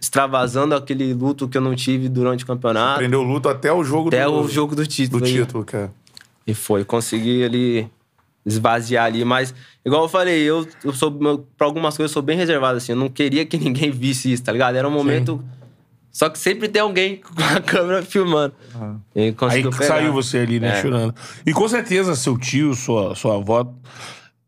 extravasando 0.00 0.74
aquele 0.74 1.14
luto 1.14 1.48
que 1.48 1.56
eu 1.56 1.60
não 1.62 1.74
tive 1.74 2.08
durante 2.08 2.44
o 2.44 2.46
campeonato. 2.46 2.98
Prendeu 2.98 3.20
o 3.20 3.24
luto 3.24 3.48
até 3.48 3.72
o 3.72 3.82
jogo 3.84 4.08
Até 4.08 4.24
do, 4.24 4.40
o 4.40 4.48
jogo 4.48 4.74
do 4.74 4.82
do 4.82 4.86
título. 4.88 5.24
aí. 5.24 5.32
título, 5.32 5.64
cara. 5.64 5.92
E 6.46 6.54
foi, 6.54 6.84
consegui 6.84 7.44
ali 7.44 7.88
esvaziar 8.44 9.06
ali, 9.06 9.24
mas 9.24 9.54
igual 9.84 10.02
eu 10.02 10.08
falei, 10.08 10.42
eu, 10.42 10.66
eu 10.84 10.92
sou 10.92 11.10
pra 11.56 11.66
algumas 11.66 11.96
coisas 11.96 12.10
eu 12.10 12.14
sou 12.14 12.22
bem 12.22 12.36
reservado 12.36 12.78
assim, 12.78 12.92
eu 12.92 12.96
não 12.98 13.08
queria 13.08 13.46
que 13.46 13.56
ninguém 13.58 13.90
visse 13.90 14.32
isso, 14.32 14.42
tá 14.42 14.50
ligado? 14.52 14.74
Era 14.76 14.86
um 14.88 14.92
momento 14.92 15.42
só 16.10 16.28
que 16.28 16.38
sempre 16.38 16.68
tem 16.68 16.82
alguém 16.82 17.16
com 17.24 17.42
a 17.42 17.60
câmera 17.60 18.02
filmando. 18.02 18.52
E 19.16 19.34
Aí 19.48 19.62
pegar. 19.62 19.82
saiu 19.84 20.12
você 20.12 20.38
ali, 20.38 20.60
né, 20.60 20.78
É. 20.78 20.82
chorando. 20.82 21.14
E 21.46 21.52
com 21.52 21.66
certeza 21.68 22.14
seu 22.16 22.36
tio, 22.36 22.74
sua, 22.74 23.14
sua 23.14 23.36
avó 23.36 23.72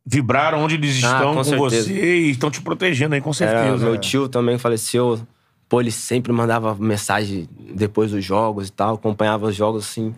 vibraram 0.05 0.62
onde 0.62 0.75
eles 0.75 1.03
Ah, 1.03 1.12
estão 1.16 1.35
com 1.35 1.43
com, 1.45 1.57
você 1.57 1.91
e 1.93 2.31
estão 2.31 2.51
te 2.51 2.61
protegendo 2.61 3.15
aí, 3.15 3.21
com 3.23 3.31
Era, 3.31 3.35
certeza. 3.35 3.85
meu 3.85 3.95
É. 3.95 3.99
tio 3.99 4.29
também 4.29 4.59
faleceu. 4.59 5.19
Pô, 5.66 5.81
ele 5.81 5.91
sempre 5.91 6.31
mandava 6.31 6.75
mensagem 6.75 7.49
depois 7.75 8.11
dos 8.11 8.23
jogos 8.23 8.69
e 8.69 8.73
tal, 8.73 8.97
acompanhava 8.97 9.47
os 9.47 9.57
jogos 9.57 9.85
assim. 9.85 10.15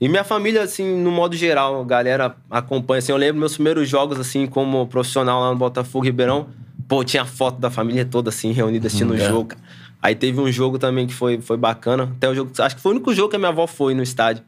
E 0.00 0.08
minha 0.08 0.24
família, 0.24 0.62
assim, 0.62 0.96
no 1.02 1.10
modo 1.10 1.34
geral, 1.36 1.80
a 1.80 1.84
galera 1.84 2.36
acompanha. 2.50 2.98
Assim, 2.98 3.12
eu 3.12 3.18
lembro 3.18 3.40
meus 3.40 3.54
primeiros 3.54 3.88
jogos, 3.88 4.20
assim, 4.20 4.46
como 4.46 4.86
profissional 4.86 5.40
lá 5.40 5.50
no 5.50 5.56
Botafogo 5.56 6.04
Ribeirão. 6.04 6.48
Pô, 6.86 7.02
tinha 7.02 7.24
foto 7.24 7.58
da 7.58 7.70
família 7.70 8.04
toda, 8.04 8.28
assim, 8.28 8.52
reunida 8.52 8.86
assistindo 8.86 9.12
o 9.12 9.16
é. 9.16 9.28
jogo. 9.28 9.48
cara. 9.50 9.62
Aí 10.02 10.14
teve 10.14 10.38
um 10.40 10.52
jogo 10.52 10.78
também 10.78 11.06
que 11.06 11.14
foi, 11.14 11.40
foi 11.40 11.56
bacana. 11.56 12.12
Até 12.16 12.28
o 12.28 12.34
jogo. 12.34 12.52
Acho 12.58 12.76
que 12.76 12.82
foi 12.82 12.92
o 12.92 12.94
único 12.94 13.14
jogo 13.14 13.30
que 13.30 13.36
a 13.36 13.38
minha 13.38 13.48
avó 13.48 13.66
foi 13.66 13.94
no 13.94 14.02
estádio. 14.02 14.44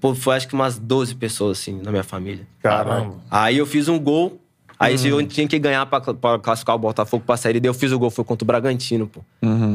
Pô, 0.00 0.14
foi 0.14 0.36
acho 0.36 0.48
que 0.48 0.54
umas 0.54 0.78
12 0.78 1.16
pessoas, 1.16 1.58
assim, 1.58 1.80
na 1.82 1.90
minha 1.90 2.04
família. 2.04 2.46
Caramba. 2.62 3.16
Aí 3.30 3.58
eu 3.58 3.66
fiz 3.66 3.88
um 3.88 3.98
gol. 3.98 4.39
Aí 4.80 4.96
jogo 4.96 5.20
eu 5.20 5.26
tinha 5.26 5.46
que 5.46 5.58
ganhar 5.58 5.84
pra, 5.84 6.00
pra 6.00 6.38
classificar 6.38 6.74
o 6.74 6.78
Botafogo 6.78 7.22
pra 7.26 7.36
sair. 7.36 7.60
Daí 7.60 7.68
eu 7.68 7.74
fiz 7.74 7.92
o 7.92 7.98
gol, 7.98 8.10
foi 8.10 8.24
contra 8.24 8.44
o 8.44 8.46
Bragantino, 8.46 9.06
pô. 9.06 9.20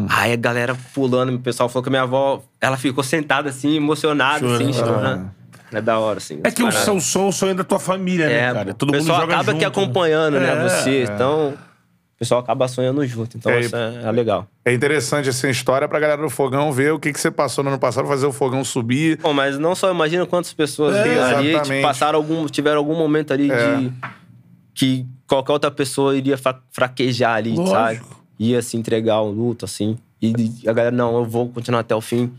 Aí 0.09 0.33
a 0.33 0.35
galera 0.35 0.75
pulando, 0.95 1.33
o 1.35 1.39
pessoal 1.39 1.69
falou 1.69 1.83
que 1.83 1.89
a 1.89 1.91
minha 1.91 2.01
avó, 2.01 2.41
ela 2.59 2.75
ficou 2.75 3.03
sentada 3.03 3.49
assim, 3.49 3.75
emocionada, 3.75 4.45
assim, 4.55 4.73
Chorando. 4.73 4.93
chorando. 4.95 5.31
É 5.71 5.81
da 5.81 5.99
hora, 5.99 6.17
assim. 6.17 6.39
É 6.43 6.49
que 6.51 6.63
o 6.63 6.71
som, 6.71 7.27
o 7.27 7.31
sonho 7.31 7.53
da 7.53 7.63
tua 7.63 7.79
família, 7.79 8.27
né, 8.27 8.33
É, 8.49 8.53
cara? 8.53 8.65
pô. 8.71 8.73
Todo 8.75 8.89
o 8.89 8.93
mundo 8.93 9.01
pessoal 9.01 9.21
joga 9.21 9.33
acaba 9.33 9.51
junto, 9.51 9.59
que 9.59 9.65
acompanhando, 9.65 10.39
né, 10.39 10.49
É, 10.65 10.69
você. 10.69 10.89
é. 10.97 11.03
Então, 11.03 11.49
o 11.49 12.17
pessoal 12.17 12.39
acaba 12.39 12.67
sonhando 12.67 13.05
junto. 13.05 13.35
Então, 13.37 13.51
É, 13.51 13.59
isso 13.59 13.75
é, 13.75 14.03
é 14.05 14.11
legal. 14.11 14.47
É 14.63 14.73
interessante 14.73 15.27
essa 15.29 15.49
história 15.49 15.87
pra 15.87 15.99
galera 15.99 16.21
do 16.21 16.29
Fogão 16.29 16.71
ver 16.71 16.93
o 16.93 16.99
que, 16.99 17.11
que 17.11 17.19
você 17.19 17.29
passou 17.29 17.63
no 17.63 17.69
ano 17.71 17.79
passado, 17.79 18.07
fazer 18.07 18.25
o 18.25 18.31
Fogão 18.31 18.63
subir. 18.63 19.17
Bom, 19.21 19.33
mas 19.33 19.59
não 19.59 19.75
só 19.75 19.91
imagina 19.91 20.25
quantas 20.25 20.53
pessoas 20.53 20.95
É, 20.95 21.21
ali 21.35 21.59
tipo, 21.59 21.81
passaram 21.81 22.17
algum, 22.17 22.45
tiveram 22.47 22.77
algum 22.77 22.95
momento 22.95 23.33
ali 23.33 23.51
É. 23.51 23.75
de 23.77 23.91
que 24.75 25.05
qualquer 25.25 25.53
outra 25.53 25.71
pessoa 25.71 26.15
iria 26.15 26.37
fra- 26.37 26.59
fraquejar 26.71 27.37
ali, 27.37 27.55
Lógico. 27.55 27.71
sabe? 27.71 28.01
Ia 28.37 28.61
se 28.61 28.77
entregar 28.77 29.15
ao 29.15 29.31
luto, 29.31 29.65
assim. 29.65 29.97
E 30.21 30.33
a 30.67 30.73
galera, 30.73 30.95
não, 30.95 31.15
eu 31.17 31.25
vou 31.25 31.49
continuar 31.49 31.79
até 31.79 31.95
o 31.95 32.01
fim. 32.01 32.31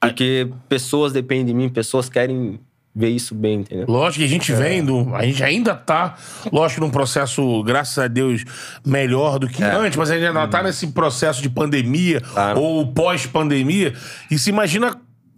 Porque 0.00 0.48
pessoas 0.68 1.12
dependem 1.12 1.46
de 1.46 1.54
mim, 1.54 1.68
pessoas 1.68 2.08
querem 2.08 2.60
ver 2.94 3.08
isso 3.08 3.34
bem, 3.34 3.60
entendeu? 3.60 3.86
Lógico 3.88 4.18
que 4.18 4.24
a 4.24 4.26
É. 4.26 4.28
gente 4.28 4.52
vem 4.52 4.84
do. 4.84 5.14
A 5.14 5.24
gente 5.24 5.42
ainda 5.42 5.74
tá, 5.74 6.16
lógico, 6.52 6.80
num 6.82 6.90
processo, 6.90 7.62
graças 7.62 7.96
a 7.98 8.06
Deus, 8.08 8.44
melhor 8.84 9.38
do 9.38 9.48
que 9.48 9.62
É. 9.64 9.74
antes, 9.74 9.96
mas 9.96 10.10
a 10.10 10.14
gente 10.14 10.26
ainda 10.26 10.46
tá 10.48 10.62
nesse 10.62 10.88
processo 10.88 11.40
de 11.40 11.48
pandemia 11.48 12.20
ou 12.56 12.86
pós-pandemia. 12.92 13.94
E 14.30 14.38
se 14.38 14.50
imagina 14.50 14.94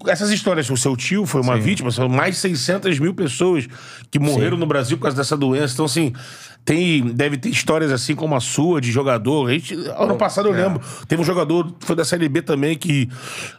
essas 0.07 0.31
histórias. 0.31 0.69
O 0.71 0.77
seu 0.77 0.97
tio 0.97 1.25
foi 1.27 1.41
uma 1.41 1.57
vítima, 1.57 1.91
são 1.91 2.09
mais 2.09 2.35
de 2.35 2.41
600 2.41 2.99
mil 2.99 3.15
pessoas 3.15 3.67
que 4.11 4.19
morreram 4.19 4.57
no 4.57 4.67
Brasil 4.67 4.97
por 4.97 5.05
causa 5.05 5.17
dessa 5.17 5.37
doença. 5.37 5.73
Então, 5.75 5.85
assim, 5.87 6.13
tem, 6.65 7.03
deve 7.09 7.37
ter 7.37 7.49
histórias 7.51 7.91
assim 7.93 8.15
como 8.15 8.35
a 8.35 8.41
sua, 8.41 8.81
de 8.81 8.91
jogador. 8.91 9.49
A 9.49 9.53
gente, 9.53 9.75
ano 9.97 10.17
passado 10.17 10.49
eu 10.49 10.55
É. 10.55 10.63
lembro, 10.67 10.81
teve 11.07 11.21
um 11.23 11.25
jogador 11.25 11.75
foi 11.81 11.95
da 11.97 12.05
Série 12.05 12.29
B 12.29 12.43
também 12.43 12.77
que 12.77 13.09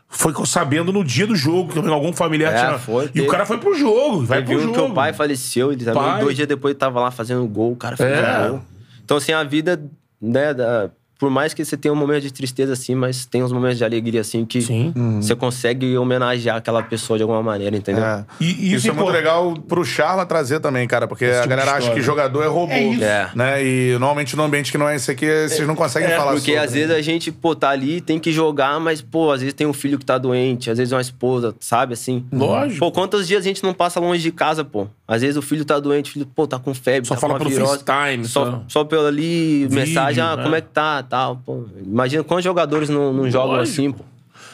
foi 0.07 0.33
sabendo 0.45 0.91
no 0.93 1.03
dia 1.03 1.27
do 1.27 1.35
jogo, 1.35 1.71
que 1.73 1.89
algum 1.89 2.13
familiar 2.13 2.53
É, 2.53 2.57
tinha. 2.65 2.79
foi, 2.79 3.05
e 3.05 3.07
o 3.07 3.11
teve. 3.11 3.27
cara 3.27 3.45
foi 3.45 3.57
pro 3.57 3.73
jogo, 3.77 4.23
vai 4.25 4.43
pro 4.43 4.59
jogo. 4.59 4.73
que 4.73 4.79
o 4.79 4.93
pai 4.93 5.13
faleceu, 5.13 5.71
ele 5.71 5.83
também, 5.83 6.01
Pai. 6.01 6.21
dois 6.21 6.35
dias 6.35 6.47
depois 6.47 6.71
ele 6.71 6.79
tava 6.79 6.99
lá 6.99 7.11
fazendo 7.11 7.45
gol, 7.47 7.73
o 7.73 7.75
cara 7.75 7.95
fez 7.97 8.09
É. 8.09 8.49
gol. 8.49 8.61
Então, 9.03 9.17
assim, 9.17 9.31
a 9.33 9.43
vida, 9.43 9.83
né, 10.21 10.53
da- 10.53 10.89
por 11.17 11.29
mais 11.29 11.53
que 11.53 11.63
você 11.63 11.77
tenha 11.77 11.93
um 11.93 11.97
momento 11.97 12.23
de 12.23 12.33
tristeza, 12.33 12.73
assim, 12.73 12.93
mas 12.95 13.25
tem 13.25 13.41
uns 13.43 13.51
momentos 13.51 13.77
de 13.77 13.83
alegria, 13.85 14.21
assim, 14.21 14.45
que 14.45 14.61
Sim. 14.61 14.93
você 15.21 15.35
consegue 15.35 15.97
homenagear 15.97 16.57
aquela 16.57 16.83
pessoa 16.83 17.17
de 17.17 17.23
alguma 17.23 17.41
maneira, 17.41 17.75
entendeu? 17.77 18.03
É. 18.03 18.25
E- 18.39 18.45
e 18.69 18.73
isso, 18.73 18.89
é 18.89 18.91
muito 18.91 19.11
legal 19.11 19.53
pro 19.67 19.83
Charla 19.85 20.25
trazer 20.25 20.59
também, 20.59 20.87
cara, 20.87 21.07
porque 21.07 21.25
a 21.25 21.35
tipo 21.37 21.47
galera 21.49 21.71
de 21.71 21.77
acha 21.77 21.93
que 21.93 22.01
jogador 22.01 22.43
é 22.43 22.47
robô. 22.47 22.71
É 22.73 22.83
isso. 22.83 23.03
É. 23.03 23.29
Né? 23.33 23.63
E 23.65 23.91
normalmente 23.93 24.35
no 24.35 24.43
ambiente 24.43 24.71
que 24.71 24.77
não 24.77 24.87
é 24.89 24.95
esse 24.95 25.09
aqui, 25.11 25.25
vocês 25.47 25.67
não 25.67 25.75
conseguem 25.75 26.09
falar 26.09 26.33
Porque 26.33 26.51
sobre. 26.51 26.57
às 26.65 26.73
vezes 26.73 26.91
a 26.91 27.01
gente, 27.01 27.31
pô, 27.31 27.55
tá 27.55 27.69
ali, 27.69 28.01
tem 28.01 28.19
que 28.19 28.31
jogar, 28.31 28.79
mas, 28.79 29.01
pô, 29.01 29.31
às 29.31 29.39
vezes 29.39 29.53
tem 29.53 29.65
um 29.65 29.73
filho 29.73 29.97
que 29.97 30.05
tá 30.05 30.17
doente, 30.17 30.69
às 30.69 30.77
vezes 30.77 30.91
uma 30.91 31.01
esposa, 31.01 31.55
sabe, 31.59 31.93
assim? 31.93 32.25
Lógico. 32.31 32.79
Pô, 32.79 32.91
quantos 32.91 33.27
dias 33.27 33.41
a 33.41 33.47
gente 33.47 33.63
não 33.63 33.73
passa 33.73 33.99
longe 33.99 34.21
de 34.21 34.31
casa, 34.31 34.63
pô? 34.65 34.87
Às 35.07 35.21
vezes 35.21 35.37
o 35.37 35.41
filho 35.41 35.63
tá 35.63 35.79
doente, 35.79 36.09
o 36.09 36.13
filho, 36.13 36.25
pô, 36.25 36.47
tá 36.47 36.57
com 36.59 36.73
febre, 36.73 37.07
Só 37.07 37.13
tá 37.15 37.21
fala 37.21 37.33
com 37.35 37.39
uma 37.43 37.45
pelo 37.49 37.51
virose. 37.61 37.83
FaceTime, 37.85 38.25
Só, 38.25 38.45
só. 38.45 38.63
só 38.67 38.83
pelo 38.83 39.05
ali, 39.05 39.67
mensagem, 39.71 40.21
ah, 40.23 40.35
né? 40.35 40.43
como 40.43 40.55
é 40.55 40.61
que 40.61 40.69
tá, 40.69 41.03
tal. 41.15 41.37
Pô, 41.45 41.63
imagina 41.81 42.23
quantos 42.23 42.43
jogadores 42.43 42.89
não, 42.89 43.13
não 43.13 43.31
jogam 43.31 43.55
assim, 43.55 43.91
pô. 43.91 44.03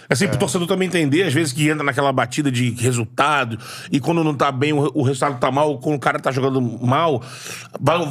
Assim, 0.08 0.28
pro 0.28 0.38
torcedor 0.38 0.68
também 0.68 0.90
entender, 0.90 1.24
às 1.24 1.34
vezes 1.34 1.54
que 1.54 1.70
entra 1.70 1.86
naquela 1.86 2.12
batida 2.12 2.52
de 2.52 2.72
resultado, 2.72 3.58
e 3.90 3.98
quando 3.98 4.22
não 4.26 4.34
tá 4.34 4.52
bem, 4.52 4.74
o, 4.74 4.92
o 4.94 5.04
resultado 5.04 5.40
tá 5.40 5.50
mal, 5.50 5.78
quando 5.78 5.96
o 5.96 6.00
cara 6.00 6.20
tá 6.20 6.34
jogando 6.34 6.62
mal, 6.62 7.24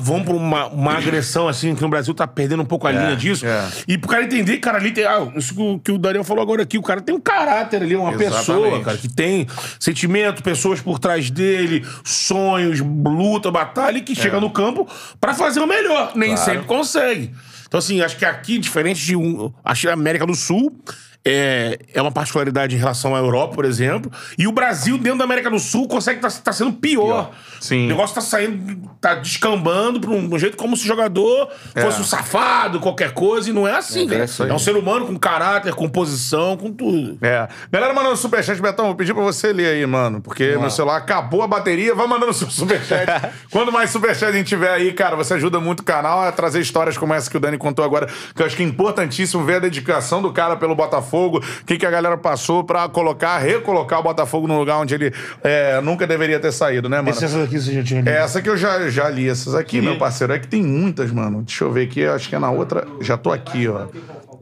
vão 0.00 0.24
pra 0.24 0.32
uma, 0.32 0.66
uma 0.68 0.94
agressão, 0.94 1.46
assim, 1.46 1.74
que 1.74 1.82
no 1.82 1.90
Brasil 1.90 2.14
tá 2.14 2.26
perdendo 2.26 2.62
um 2.62 2.64
pouco 2.64 2.86
a 2.86 2.90
linha 2.90 3.14
disso. 3.14 3.44
é. 3.44 3.68
E 3.86 3.98
pro 3.98 4.08
cara 4.08 4.24
entender, 4.24 4.56
cara, 4.56 4.78
ali 4.78 4.92
tem. 4.92 5.04
Ah, 5.04 5.28
isso 5.36 5.54
que 5.54 5.60
o, 5.60 5.78
que 5.78 5.92
o 5.92 5.98
Daniel 5.98 6.24
falou 6.24 6.42
agora 6.42 6.62
aqui, 6.62 6.78
o 6.78 6.82
cara 6.82 7.02
tem 7.02 7.14
um 7.14 7.20
caráter 7.20 7.82
ali, 7.82 7.94
uma 7.94 8.14
Exatamente. 8.14 8.34
pessoa, 8.34 8.80
cara, 8.82 8.96
que 8.96 9.08
tem 9.08 9.46
sentimento, 9.78 10.42
pessoas 10.42 10.80
por 10.80 10.98
trás 10.98 11.30
dele, 11.30 11.84
sonhos, 12.02 12.80
luta, 12.80 13.50
batalha, 13.50 13.98
e 13.98 14.00
que 14.00 14.14
chega 14.14 14.40
no 14.40 14.48
campo 14.48 14.88
pra 15.20 15.34
fazer 15.34 15.60
o 15.60 15.66
melhor. 15.66 16.12
Nem 16.14 16.34
sempre 16.34 16.64
consegue. 16.64 17.30
Então, 17.70 17.78
assim, 17.78 18.00
acho 18.00 18.16
que 18.16 18.24
aqui, 18.24 18.58
diferente 18.58 19.06
de 19.06 19.14
um. 19.14 19.52
Acho 19.64 19.82
que 19.82 19.88
América 19.88 20.26
do 20.26 20.34
Sul. 20.34 20.76
É, 21.24 21.78
é 21.92 22.00
uma 22.00 22.10
particularidade 22.10 22.74
em 22.74 22.78
relação 22.78 23.14
à 23.14 23.18
Europa, 23.18 23.54
por 23.54 23.64
exemplo. 23.66 24.10
E 24.38 24.46
o 24.46 24.52
Brasil, 24.52 24.96
dentro 24.96 25.18
da 25.18 25.24
América 25.24 25.50
do 25.50 25.58
Sul, 25.58 25.86
consegue 25.86 26.24
estar 26.26 26.30
tá, 26.42 26.52
sendo 26.52 26.72
pior. 26.72 27.32
Sim. 27.60 27.84
O 27.84 27.88
negócio 27.88 28.14
tá 28.14 28.22
saindo, 28.22 28.90
tá 29.00 29.16
descambando 29.16 30.00
pra 30.00 30.10
um, 30.10 30.34
um 30.34 30.38
jeito 30.38 30.56
como 30.56 30.76
se 30.76 30.84
o 30.84 30.86
jogador 30.86 31.50
fosse 31.74 32.00
um 32.00 32.04
safado, 32.04 32.80
qualquer 32.80 33.12
coisa, 33.12 33.50
e 33.50 33.52
não 33.52 33.68
é 33.68 33.76
assim, 33.76 34.06
cara. 34.06 34.24
isso 34.24 34.42
aí. 34.42 34.50
É 34.50 34.54
um 34.54 34.58
ser 34.58 34.76
humano 34.76 35.06
com 35.06 35.18
caráter, 35.18 35.74
com 35.74 35.88
posição, 35.88 36.56
com 36.56 36.72
tudo. 36.72 37.18
É. 37.20 37.46
Galera 37.70 37.92
mandando 37.92 38.16
superchat, 38.16 38.60
Betão, 38.60 38.86
vou 38.86 38.94
pedir 38.94 39.12
pra 39.12 39.22
você 39.22 39.52
ler 39.52 39.74
aí, 39.74 39.86
mano. 39.86 40.22
Porque 40.22 40.56
meu 40.56 40.70
celular 40.70 40.96
acabou 40.96 41.42
a 41.42 41.46
bateria, 41.46 41.94
vai 41.94 42.06
mandando 42.06 42.32
seu 42.32 42.48
superchat. 42.50 43.06
Quando 43.52 43.70
mais 43.70 43.90
superchat 43.90 44.24
a 44.24 44.32
gente 44.32 44.46
tiver 44.48 44.70
aí, 44.70 44.92
cara, 44.92 45.16
você 45.16 45.34
ajuda 45.34 45.60
muito 45.60 45.80
o 45.80 45.84
canal 45.84 46.22
a 46.22 46.32
trazer 46.32 46.60
histórias 46.60 46.96
como 46.96 47.12
essa 47.12 47.30
que 47.30 47.36
o 47.36 47.40
Dani 47.40 47.58
contou 47.58 47.84
agora, 47.84 48.06
que 48.34 48.40
eu 48.40 48.46
acho 48.46 48.56
que 48.56 48.62
é 48.62 48.66
importantíssimo 48.66 49.44
ver 49.44 49.56
a 49.56 49.58
dedicação 49.60 50.22
do 50.22 50.32
cara 50.32 50.56
pelo 50.56 50.74
Botafogo, 50.74 51.09
o 51.18 51.40
que, 51.64 51.76
que 51.76 51.86
a 51.86 51.90
galera 51.90 52.16
passou 52.16 52.64
pra 52.64 52.88
colocar, 52.88 53.38
recolocar 53.38 54.00
o 54.00 54.02
Botafogo 54.02 54.46
no 54.46 54.58
lugar 54.58 54.78
onde 54.78 54.94
ele 54.94 55.12
é, 55.42 55.80
nunca 55.80 56.06
deveria 56.06 56.38
ter 56.38 56.52
saído, 56.52 56.88
né, 56.88 56.98
mano? 56.98 57.10
Essas 57.10 57.34
aqui 57.34 57.58
você 57.58 57.72
já 57.72 57.82
tinha 57.82 58.00
lido. 58.00 58.08
Essa 58.08 58.42
que 58.42 58.48
eu 58.48 58.56
já, 58.56 58.88
já 58.88 59.08
li, 59.08 59.28
essas 59.28 59.54
aqui, 59.54 59.80
meu 59.80 59.98
parceiro. 59.98 60.32
É 60.32 60.38
que 60.38 60.48
tem 60.48 60.62
muitas, 60.62 61.10
mano. 61.10 61.42
Deixa 61.42 61.64
eu 61.64 61.72
ver 61.72 61.84
aqui, 61.84 62.04
acho 62.04 62.28
que 62.28 62.34
é 62.34 62.38
na 62.38 62.50
outra. 62.50 62.86
Já 63.00 63.16
tô 63.16 63.32
aqui, 63.32 63.68
ó. 63.68 63.86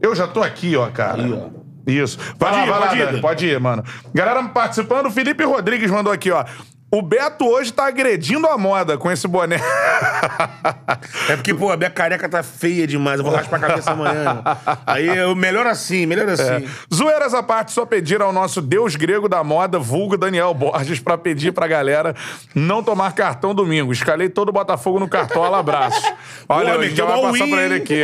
Eu 0.01 0.15
já 0.15 0.27
tô 0.27 0.41
aqui, 0.41 0.75
ó, 0.75 0.87
cara. 0.87 1.21
Isso. 1.85 2.17
Vai 2.37 2.51
Pode 2.51 2.55
lá, 2.55 2.65
ir, 2.65 2.69
lá, 2.69 2.87
pode 2.87 2.99
ir, 2.99 3.21
pode 3.21 3.45
ir, 3.47 3.59
mano. 3.59 3.83
Galera 4.13 4.43
participando, 4.49 5.09
Felipe 5.09 5.43
Rodrigues 5.43 5.89
mandou 5.89 6.13
aqui, 6.13 6.31
ó. 6.31 6.45
O 6.91 7.01
Beto 7.03 7.45
hoje 7.45 7.71
tá 7.71 7.87
agredindo 7.87 8.47
a 8.47 8.57
moda 8.57 8.97
com 8.97 9.11
esse 9.11 9.27
boné. 9.27 9.59
É 11.29 11.35
porque, 11.35 11.53
pô, 11.53 11.71
a 11.71 11.77
minha 11.77 11.89
careca 11.89 12.27
tá 12.27 12.41
feia 12.41 12.87
demais. 12.87 13.19
Eu 13.19 13.25
vou 13.25 13.33
raspar 13.33 13.57
a 13.57 13.59
cabeça 13.59 13.91
amanhã. 13.91 14.41
Aí, 14.87 15.07
eu, 15.07 15.35
melhor 15.35 15.67
assim, 15.67 16.05
melhor 16.07 16.27
assim. 16.29 16.67
Zoeiras 16.93 17.33
à 17.33 17.43
parte, 17.43 17.71
só 17.71 17.85
pedir 17.85 18.21
ao 18.21 18.33
nosso 18.33 18.61
deus 18.61 18.95
grego 18.95 19.29
da 19.29 19.43
moda, 19.43 19.77
vulgo 19.77 20.17
Daniel 20.17 20.53
Borges, 20.53 20.99
pra 20.99 21.17
pedir 21.17 21.51
pra 21.51 21.67
galera 21.67 22.15
não 22.55 22.81
tomar 22.81 23.13
cartão 23.13 23.53
domingo. 23.53 23.91
Escalei 23.91 24.29
todo 24.29 24.49
o 24.49 24.53
Botafogo 24.53 24.99
no 24.99 25.07
cartola, 25.07 25.59
abraço. 25.59 26.01
Olha, 26.47 26.73
Pô, 26.73 26.79
a 26.79 26.83
gente 26.83 26.95
já 26.95 27.05
vai 27.05 27.21
passar 27.21 27.43
win. 27.45 27.51
pra 27.51 27.61
ele 27.61 27.75
aqui. 27.75 28.03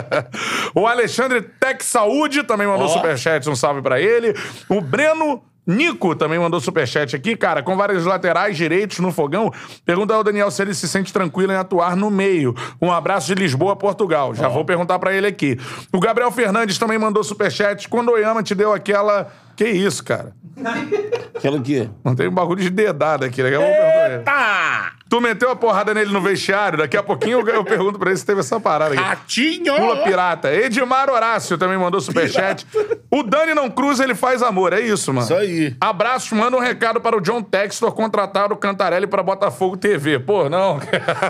o 0.74 0.86
Alexandre 0.86 1.42
Tec 1.42 1.82
Saúde 1.82 2.42
também 2.44 2.66
mandou 2.66 2.86
Ó. 2.86 2.88
superchat, 2.88 3.48
um 3.50 3.56
salve 3.56 3.82
pra 3.82 4.00
ele. 4.00 4.34
O 4.68 4.80
Breno... 4.80 5.42
Nico 5.66 6.14
também 6.14 6.38
mandou 6.38 6.60
superchat 6.60 7.16
aqui, 7.16 7.36
cara, 7.36 7.62
com 7.62 7.76
vários 7.76 8.04
laterais 8.04 8.56
direitos 8.56 9.00
no 9.00 9.10
fogão. 9.10 9.52
Pergunta 9.84 10.14
ao 10.14 10.22
Daniel 10.22 10.50
se 10.50 10.62
ele 10.62 10.74
se 10.74 10.86
sente 10.86 11.12
tranquilo 11.12 11.52
em 11.52 11.56
atuar 11.56 11.96
no 11.96 12.10
meio. 12.10 12.54
Um 12.80 12.92
abraço 12.92 13.26
de 13.26 13.34
Lisboa, 13.34 13.74
Portugal. 13.74 14.34
Já 14.34 14.48
vou 14.48 14.64
perguntar 14.64 14.98
pra 14.98 15.12
ele 15.12 15.26
aqui. 15.26 15.58
O 15.92 15.98
Gabriel 15.98 16.30
Fernandes 16.30 16.78
também 16.78 16.98
mandou 16.98 17.24
superchat. 17.24 17.88
Quando 17.88 18.10
o 18.10 18.12
Oyama 18.12 18.42
te 18.42 18.54
deu 18.54 18.72
aquela. 18.72 19.32
Que 19.56 19.68
isso, 19.68 20.04
cara? 20.04 20.32
Aquela 21.34 21.58
aqui. 21.58 21.88
Não 22.04 22.14
tem 22.14 22.28
um 22.28 22.32
bagulho 22.32 22.62
de 22.62 22.70
dedada 22.70 23.26
aqui. 23.26 23.42
Daqui 23.42 23.54
a 23.54 23.58
pouco 23.58 23.72
eu 23.72 23.78
pergunto 23.78 23.98
pra 23.98 24.14
ele. 24.14 24.22
Tá! 24.22 24.92
Tu 25.08 25.20
meteu 25.20 25.50
a 25.50 25.54
porrada 25.54 25.94
nele 25.94 26.10
no 26.12 26.20
vestiário. 26.20 26.78
Daqui 26.78 26.96
a 26.96 27.02
pouquinho 27.02 27.38
eu, 27.40 27.46
eu 27.54 27.64
pergunto 27.64 27.96
pra 27.96 28.10
ele 28.10 28.18
se 28.18 28.26
teve 28.26 28.40
essa 28.40 28.58
parada 28.58 28.94
aqui. 28.94 29.02
Ratinho! 29.02 29.76
Pula 29.76 29.98
pirata. 29.98 30.52
Edmar 30.52 31.08
Horácio 31.08 31.56
também 31.56 31.78
mandou 31.78 32.00
superchat. 32.00 32.66
O 33.08 33.22
Dani 33.22 33.54
não 33.54 33.70
cruza, 33.70 34.02
ele 34.02 34.16
faz 34.16 34.42
amor. 34.42 34.72
É 34.72 34.80
isso, 34.80 35.12
mano. 35.12 35.24
Isso 35.24 35.34
aí. 35.34 35.76
Abraço, 35.80 36.34
manda 36.34 36.56
um 36.56 36.60
recado 36.60 37.00
para 37.00 37.16
o 37.16 37.20
John 37.20 37.40
Textor 37.40 37.92
contratar 37.92 38.50
o 38.50 38.56
Cantarelli 38.56 39.06
para 39.06 39.22
Botafogo 39.22 39.76
TV. 39.76 40.18
Pô, 40.18 40.48
não. 40.48 40.80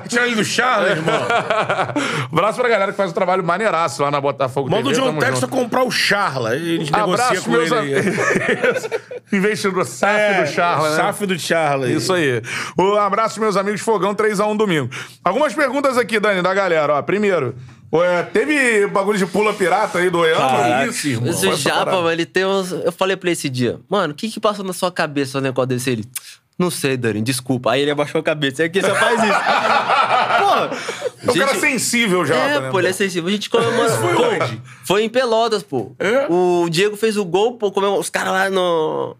Tinha 0.08 0.22
ali 0.22 0.34
do 0.34 0.44
Charles, 0.44 0.92
irmão. 0.92 1.26
Abraço 2.32 2.58
pra 2.58 2.68
galera 2.70 2.92
que 2.92 2.96
faz 2.96 3.10
um 3.10 3.14
trabalho 3.14 3.44
maneiraço 3.44 4.02
lá 4.02 4.10
na 4.10 4.20
Botafogo 4.20 4.70
Manda 4.70 4.88
o 4.88 4.90
TV. 4.90 4.94
John 5.02 5.08
tamo 5.08 5.20
Textor 5.20 5.50
junto. 5.50 5.62
comprar 5.62 5.82
o 5.84 5.90
Charla. 5.90 6.50
A 6.50 6.58
gente 6.58 6.90
negocia 6.90 7.24
Abraço, 7.24 7.44
com 7.44 7.50
meus 7.50 7.70
ele 7.70 7.94
aí. 7.94 8.15
Investindo 9.32 9.76
no 9.76 9.84
SAF 9.84 10.42
do 10.42 10.46
Charla, 10.54 10.90
né? 10.90 10.96
SAF 10.96 11.26
do 11.26 11.38
Charla. 11.38 11.90
Isso 11.90 12.12
aí. 12.12 12.42
Um 12.78 12.94
abraço, 12.94 13.40
meus 13.40 13.56
amigos. 13.56 13.80
Fogão 13.80 14.14
3x1 14.14 14.56
domingo. 14.56 14.90
Algumas 15.24 15.54
perguntas 15.54 15.98
aqui, 15.98 16.20
Dani, 16.20 16.42
da 16.42 16.54
galera. 16.54 16.94
Ó, 16.94 17.02
primeiro, 17.02 17.54
ué, 17.92 18.22
teve 18.24 18.86
bagulho 18.86 19.18
de 19.18 19.26
pula 19.26 19.52
pirata 19.52 19.98
aí 19.98 20.10
do? 20.10 20.22
Caraca. 20.22 20.86
Isso, 20.86 21.08
irmão. 21.08 21.30
Esse 21.30 21.54
japa, 21.56 21.92
mano, 21.92 22.10
ele 22.10 22.26
tem 22.26 22.44
uns. 22.44 22.72
Eu 22.72 22.92
falei 22.92 23.16
pra 23.16 23.28
ele 23.28 23.32
esse 23.32 23.48
dia, 23.48 23.78
mano, 23.88 24.12
o 24.12 24.16
que 24.16 24.28
que 24.30 24.40
passou 24.40 24.64
na 24.64 24.72
sua 24.72 24.90
cabeça 24.92 25.38
o 25.38 25.40
negócio 25.40 25.68
desse? 25.68 25.90
Ele, 25.90 26.04
não 26.58 26.70
sei, 26.70 26.96
Dani, 26.96 27.20
desculpa. 27.20 27.72
Aí 27.72 27.82
ele 27.82 27.90
abaixou 27.90 28.20
a 28.20 28.24
cabeça. 28.24 28.64
É 28.64 28.68
que 28.68 28.80
você 28.80 28.94
faz 28.94 29.22
isso. 29.22 29.32
pô. 30.40 31.05
É 31.26 31.30
um 31.30 31.34
cara 31.34 31.52
gente- 31.54 31.60
sensível 31.60 32.24
já. 32.24 32.34
É, 32.36 32.60
né, 32.60 32.70
pô, 32.70 32.78
ele 32.78 32.88
é 32.88 32.92
sensível. 32.92 33.28
A 33.28 33.32
gente 33.32 33.48
comemorou. 33.50 33.88
Foi 33.90 34.14
pô, 34.14 34.22
onde? 34.22 34.62
Foi 34.84 35.02
em 35.02 35.08
Pelotas, 35.08 35.62
pô. 35.62 35.92
É? 35.98 36.26
O 36.30 36.68
Diego 36.70 36.96
fez 36.96 37.16
o 37.16 37.24
gol, 37.24 37.56
pô, 37.56 37.70
comemorou. 37.72 38.00
Os 38.00 38.10
caras 38.10 38.32
lá 38.32 38.50
no. 38.50 39.16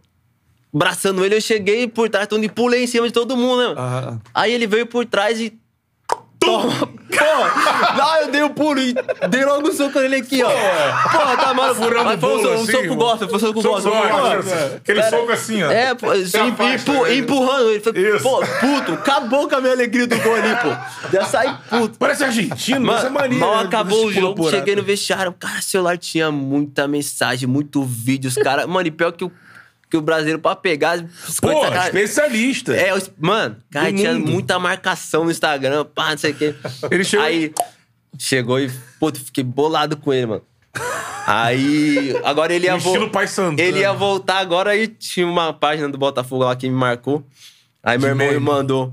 Abraçando 0.75 1.25
ele, 1.25 1.37
eu 1.37 1.41
cheguei 1.41 1.89
por 1.89 2.11
trás, 2.11 2.27
então 2.27 2.43
e 2.43 2.49
pulei 2.51 2.85
em 2.85 2.87
cima 2.87 3.07
de 3.07 3.13
todo 3.13 3.37
mundo, 3.37 3.69
né? 3.69 3.75
Ah. 3.79 4.19
Aí 4.35 4.53
ele 4.53 4.67
veio 4.67 4.87
por 4.87 5.07
trás 5.07 5.41
e. 5.41 5.59
Toma! 6.47 6.87
Pô! 6.87 7.97
Lá 7.97 8.23
eu 8.23 8.31
dei 8.31 8.43
o 8.43 8.51
pulo 8.51 8.79
e 8.81 8.95
dei 9.29 9.45
logo 9.45 9.69
um 9.69 9.73
soco 9.73 9.99
nele 10.01 10.17
aqui, 10.17 10.43
ó. 10.43 10.49
Pô, 10.51 11.37
tá 11.43 11.55
maluco. 11.55 11.83
Furando 11.83 12.05
Mas 12.05 12.21
foi 12.21 12.29
um, 12.29 12.33
bolo 12.33 12.43
soco- 12.43 12.55
um 12.59 12.63
assim, 12.63 12.73
soco 12.73 12.97
gosta, 12.97 13.29
foi 13.29 13.37
um 13.37 13.41
soco 13.41 13.63
gosta. 13.63 13.91
Pô, 13.91 14.77
aquele 14.77 15.01
pera- 15.03 15.11
soco 15.11 15.33
assim, 15.33 15.63
ó. 15.63 15.71
É, 15.71 15.95
pô, 15.95 16.09
Você 16.09 16.39
empu- 16.41 17.07
empurrando 17.07 17.71
ele. 17.71 18.19
Pô, 18.21 18.41
puto, 18.61 18.93
acabou 18.95 19.49
com 19.49 19.55
a 19.57 19.61
minha 19.61 19.73
alegria 19.73 20.07
do 20.07 20.17
gol 20.21 20.35
ali, 20.35 20.57
pô. 20.57 21.11
Já 21.13 21.25
saí 21.25 21.55
puto. 21.71 21.99
Parece 21.99 22.25
argentino, 22.25 22.93
essa 22.93 23.05
Mano, 23.11 23.15
mania. 23.21 23.39
mal 23.39 23.57
né, 23.59 23.63
acabou 23.65 24.07
o 24.07 24.13
jogo, 24.13 24.51
cheguei 24.51 24.77
no 24.77 24.83
vestiário, 24.83 25.33
cara, 25.33 25.61
celular 25.63 25.97
tinha 25.99 26.31
muita 26.31 26.87
mensagem, 26.87 27.49
muito 27.49 27.83
vídeo, 27.83 28.29
os 28.29 28.35
caras... 28.35 28.67
Mano, 28.67 28.87
e 28.87 28.91
pior 28.91 29.13
que 29.13 29.25
o, 29.25 29.33
que 29.91 29.97
o 29.97 30.01
brasileiro, 30.01 30.39
pra 30.41 30.57
pegar... 30.57 30.99
Pô, 31.41 31.61
cara, 31.63 31.87
especialista. 31.87 32.75
é, 32.75 32.93
os- 32.95 33.11
mano, 33.19 33.57
cara, 33.71 33.91
Do 33.93 33.97
tinha 33.99 34.13
mundo. 34.15 34.31
muita 34.33 34.59
marcação 34.59 35.25
no 35.25 35.31
Instagram, 35.31 35.85
pá, 35.85 36.11
não 36.11 36.19
sei 36.19 36.33
o 36.33 36.35
quê. 36.35 36.55
Ele 36.91 37.05
chegou- 37.05 37.27
Aí, 37.27 37.53
chegou 38.19 38.61
e, 38.61 38.71
pô, 38.99 39.13
fiquei 39.15 39.45
bolado 39.45 39.97
com 39.97 40.13
ele, 40.13 40.27
mano. 40.27 40.43
Aí, 41.27 42.15
agora 42.25 42.55
ele 42.55 42.67
ia 42.67 42.77
voltar. 42.77 43.25
Ele 43.59 43.81
ia 43.81 43.93
voltar 43.93 44.39
agora 44.39 44.77
e 44.77 44.87
tinha 44.87 45.27
uma 45.27 45.53
página 45.53 45.89
do 45.89 45.99
Botafogo 45.99 46.45
lá 46.45 46.55
que 46.55 46.69
me 46.69 46.75
marcou. 46.77 47.25
Aí 47.83 47.99
meu 47.99 48.11
irmão 48.11 48.29
me 48.31 48.39
mandou. 48.39 48.93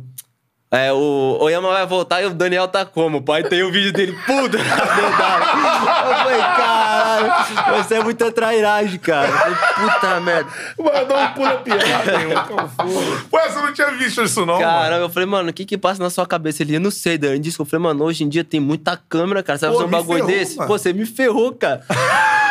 É, 0.72 0.92
o 0.92 1.38
Oyama 1.40 1.70
vai 1.70 1.86
voltar 1.86 2.24
e 2.24 2.26
o 2.26 2.32
Daniel 2.34 2.68
tá 2.68 2.84
como? 2.84 3.22
Pai, 3.22 3.44
tem 3.44 3.62
o 3.62 3.72
vídeo 3.72 3.94
dele. 3.94 4.18
Puta! 4.26 4.58
Eu 4.58 4.64
falei, 6.16 6.40
caralho, 7.18 7.84
você 7.84 7.96
é 7.96 8.04
muita 8.04 8.32
trairagem, 8.32 9.00
cara. 9.00 9.32
Puta 9.76 10.20
merda. 10.20 10.50
Mandou 10.78 11.18
um 11.18 11.28
pula. 11.34 11.64
Qual 12.48 12.70
foi? 12.70 13.18
Pô, 13.30 13.40
você 13.40 13.60
não 13.60 13.74
tinha 13.74 13.92
visto 13.92 14.24
isso, 14.24 14.46
não? 14.46 14.56
mano? 14.56 14.66
Caramba, 14.66 15.02
eu 15.02 15.10
falei, 15.10 15.28
mano, 15.28 15.50
o 15.50 15.54
que 15.54 15.66
que 15.66 15.78
passa 15.78 16.02
na 16.02 16.10
sua 16.10 16.26
cabeça? 16.26 16.64
Ele, 16.64 16.76
eu 16.76 16.80
não 16.80 16.92
sei, 16.92 17.18
Dani. 17.18 17.40
Disse 17.40 17.60
eu 17.60 17.66
falei, 17.66 17.84
mano, 17.84 18.04
hoje 18.04 18.24
em 18.24 18.30
dia 18.30 18.44
tem 18.44 18.60
muita 18.60 18.98
câmera, 18.98 19.42
cara. 19.44 19.58
Você 19.60 19.66
vai 19.66 19.76
fazer 19.76 19.86
um 19.86 19.88
me 19.88 19.94
bagulho 19.94 20.26
ferrou, 20.26 20.40
desse? 20.40 20.56
mano. 20.58 20.68
Pô, 20.68 20.78
você 20.78 20.94
me 20.94 21.06
ferrou, 21.06 21.54
cara. 21.54 21.84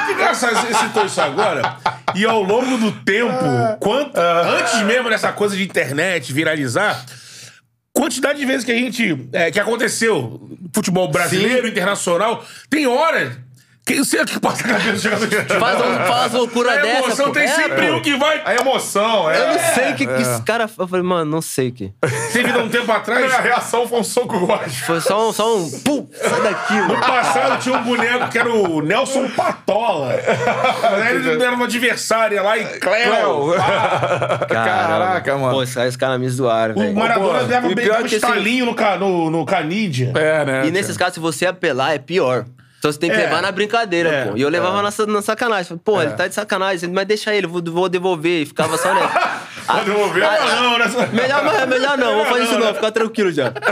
Que 0.07 0.13
engraçado, 0.13 0.55
você 0.57 0.75
citou 0.75 1.05
isso 1.05 1.21
agora. 1.21 1.77
E 2.15 2.25
ao 2.25 2.43
longo 2.43 2.77
do 2.77 2.93
tempo, 3.05 3.33
quanto, 3.81 4.17
antes 4.19 4.83
mesmo 4.83 5.09
dessa 5.09 5.33
coisa 5.33 5.57
de 5.57 5.63
internet 5.63 6.33
viralizar, 6.33 7.05
quantidade 7.93 8.39
de 8.39 8.45
vezes 8.47 8.65
que 8.65 8.73
a 8.73 8.75
gente. 8.75 9.29
é, 9.33 9.51
que 9.51 9.61
aconteceu 9.61 10.51
futebol 10.75 11.09
brasileiro, 11.09 11.69
internacional, 11.69 12.45
tem 12.69 12.87
horas. 12.87 13.35
Quem 13.85 14.05
sei 14.05 14.25
que 14.25 14.39
passa 14.39 14.65
a 14.65 14.69
cabeça 14.69 14.93
do 14.93 14.99
jogador 14.99 15.27
de 15.27 15.37
futebol? 15.37 15.59
Faz, 15.61 15.81
um, 15.81 15.95
faz 16.07 16.33
loucura 16.33 16.73
A 16.73 16.77
dessa. 16.77 16.99
emoção 17.05 17.27
pô. 17.27 17.33
tem 17.33 17.43
É, 17.43 17.49
sempre 17.49 17.87
pô. 17.89 17.95
um 17.95 18.01
que 18.01 18.17
vai. 18.17 18.41
A 18.45 18.55
emoção, 18.55 19.29
é. 19.29 19.37
Eu 19.41 19.47
não 19.49 19.59
sei 19.75 19.91
o 19.93 19.95
que, 19.97 20.07
que 20.07 20.23
esse 20.23 20.43
cara. 20.43 20.71
Eu 20.79 20.87
falei, 20.87 21.03
mano, 21.05 21.29
não 21.29 21.43
sei 21.43 21.71
o 21.71 21.73
que. 21.73 21.93
Teve 22.33 22.57
um 22.59 22.69
tempo 22.69 22.93
atrás. 22.93 23.33
A 23.35 23.41
reação 23.41 23.89
foi 23.89 23.99
um 23.99 24.05
soco 24.05 24.39
gosto. 24.47 24.71
Foi 24.87 25.01
só 25.01 25.29
um. 25.29 25.33
Só 25.33 25.57
um 25.57 25.69
pum, 25.81 26.07
sai 26.13 26.43
daqui, 26.43 26.75
No 26.75 26.89
mano. 26.89 27.01
passado 27.01 27.61
tinha 27.61 27.77
um 27.77 27.83
boneco 27.83 28.29
que 28.29 28.39
era 28.39 28.55
o 28.55 28.81
Nelson 28.83 29.29
Patola. 29.31 30.15
Aí 31.05 31.17
ele 31.17 31.43
era 31.43 31.57
um 31.57 31.65
adversário 31.65 32.37
ia 32.37 32.43
lá 32.43 32.57
e 32.57 32.65
Cléo. 32.79 33.53
Caramba. 33.57 34.47
Caraca, 34.49 35.37
mano. 35.39 35.55
Pô, 35.55 35.63
esse 35.65 35.75
cara, 35.75 35.89
esse 35.89 35.99
cara 35.99 36.19
me 36.19 36.29
zoaram, 36.29 36.77
O 36.77 36.79
velho. 36.79 36.95
Maradona 36.95 37.41
pô, 37.41 37.45
dava 37.47 37.67
um 37.67 37.75
que 37.75 37.83
esse- 38.07 38.15
estalinho 38.17 38.67
no, 38.67 38.99
no, 38.99 39.31
no 39.31 39.45
Canidia. 39.47 40.13
É, 40.15 40.45
né? 40.45 40.67
E 40.67 40.71
nesses 40.71 40.97
casos, 40.97 41.15
se 41.15 41.21
você 41.21 41.47
apelar, 41.47 41.95
é 41.95 41.99
pior. 41.99 42.45
Então 42.83 42.91
você 42.91 42.99
tem 42.99 43.11
que 43.11 43.17
É. 43.17 43.21
levar 43.27 43.41
na 43.41 43.53
brincadeira, 43.53 44.09
É. 44.09 44.25
pô. 44.25 44.37
E 44.37 44.41
eu 44.43 44.49
levava 44.49 44.83
na, 44.83 44.91
sa- 44.91 45.07
na 45.07 45.23
sacanagem. 45.23 45.67
Falei, 45.69 45.83
Pô, 45.85 46.03
ele 46.03 46.11
tá 46.15 46.27
de 46.27 46.35
sacanagem, 46.35 46.91
mas 46.91 47.07
deixa 47.07 47.33
ele, 47.33 47.47
vou, 47.47 47.63
vou 47.65 47.89
devolver. 47.89 48.43
E 48.43 48.45
ficava 48.47 48.77
só 48.77 48.93
nessa. 48.93 49.41
Vai 49.69 49.85
devolver? 49.85 50.25
Ah, 50.25 50.37
Ah, 50.41 50.61
não, 50.63 50.79
nessa... 50.79 51.07
Melhor, 51.15 51.45
mas- 51.45 51.69
melhor 51.69 51.97
não, 51.97 52.17
vou 52.17 52.25
fazer 52.27 52.43
isso 52.43 52.59
não, 52.59 52.75
ficar 52.75 52.91
tranquilo 52.91 53.31
já. 53.31 53.53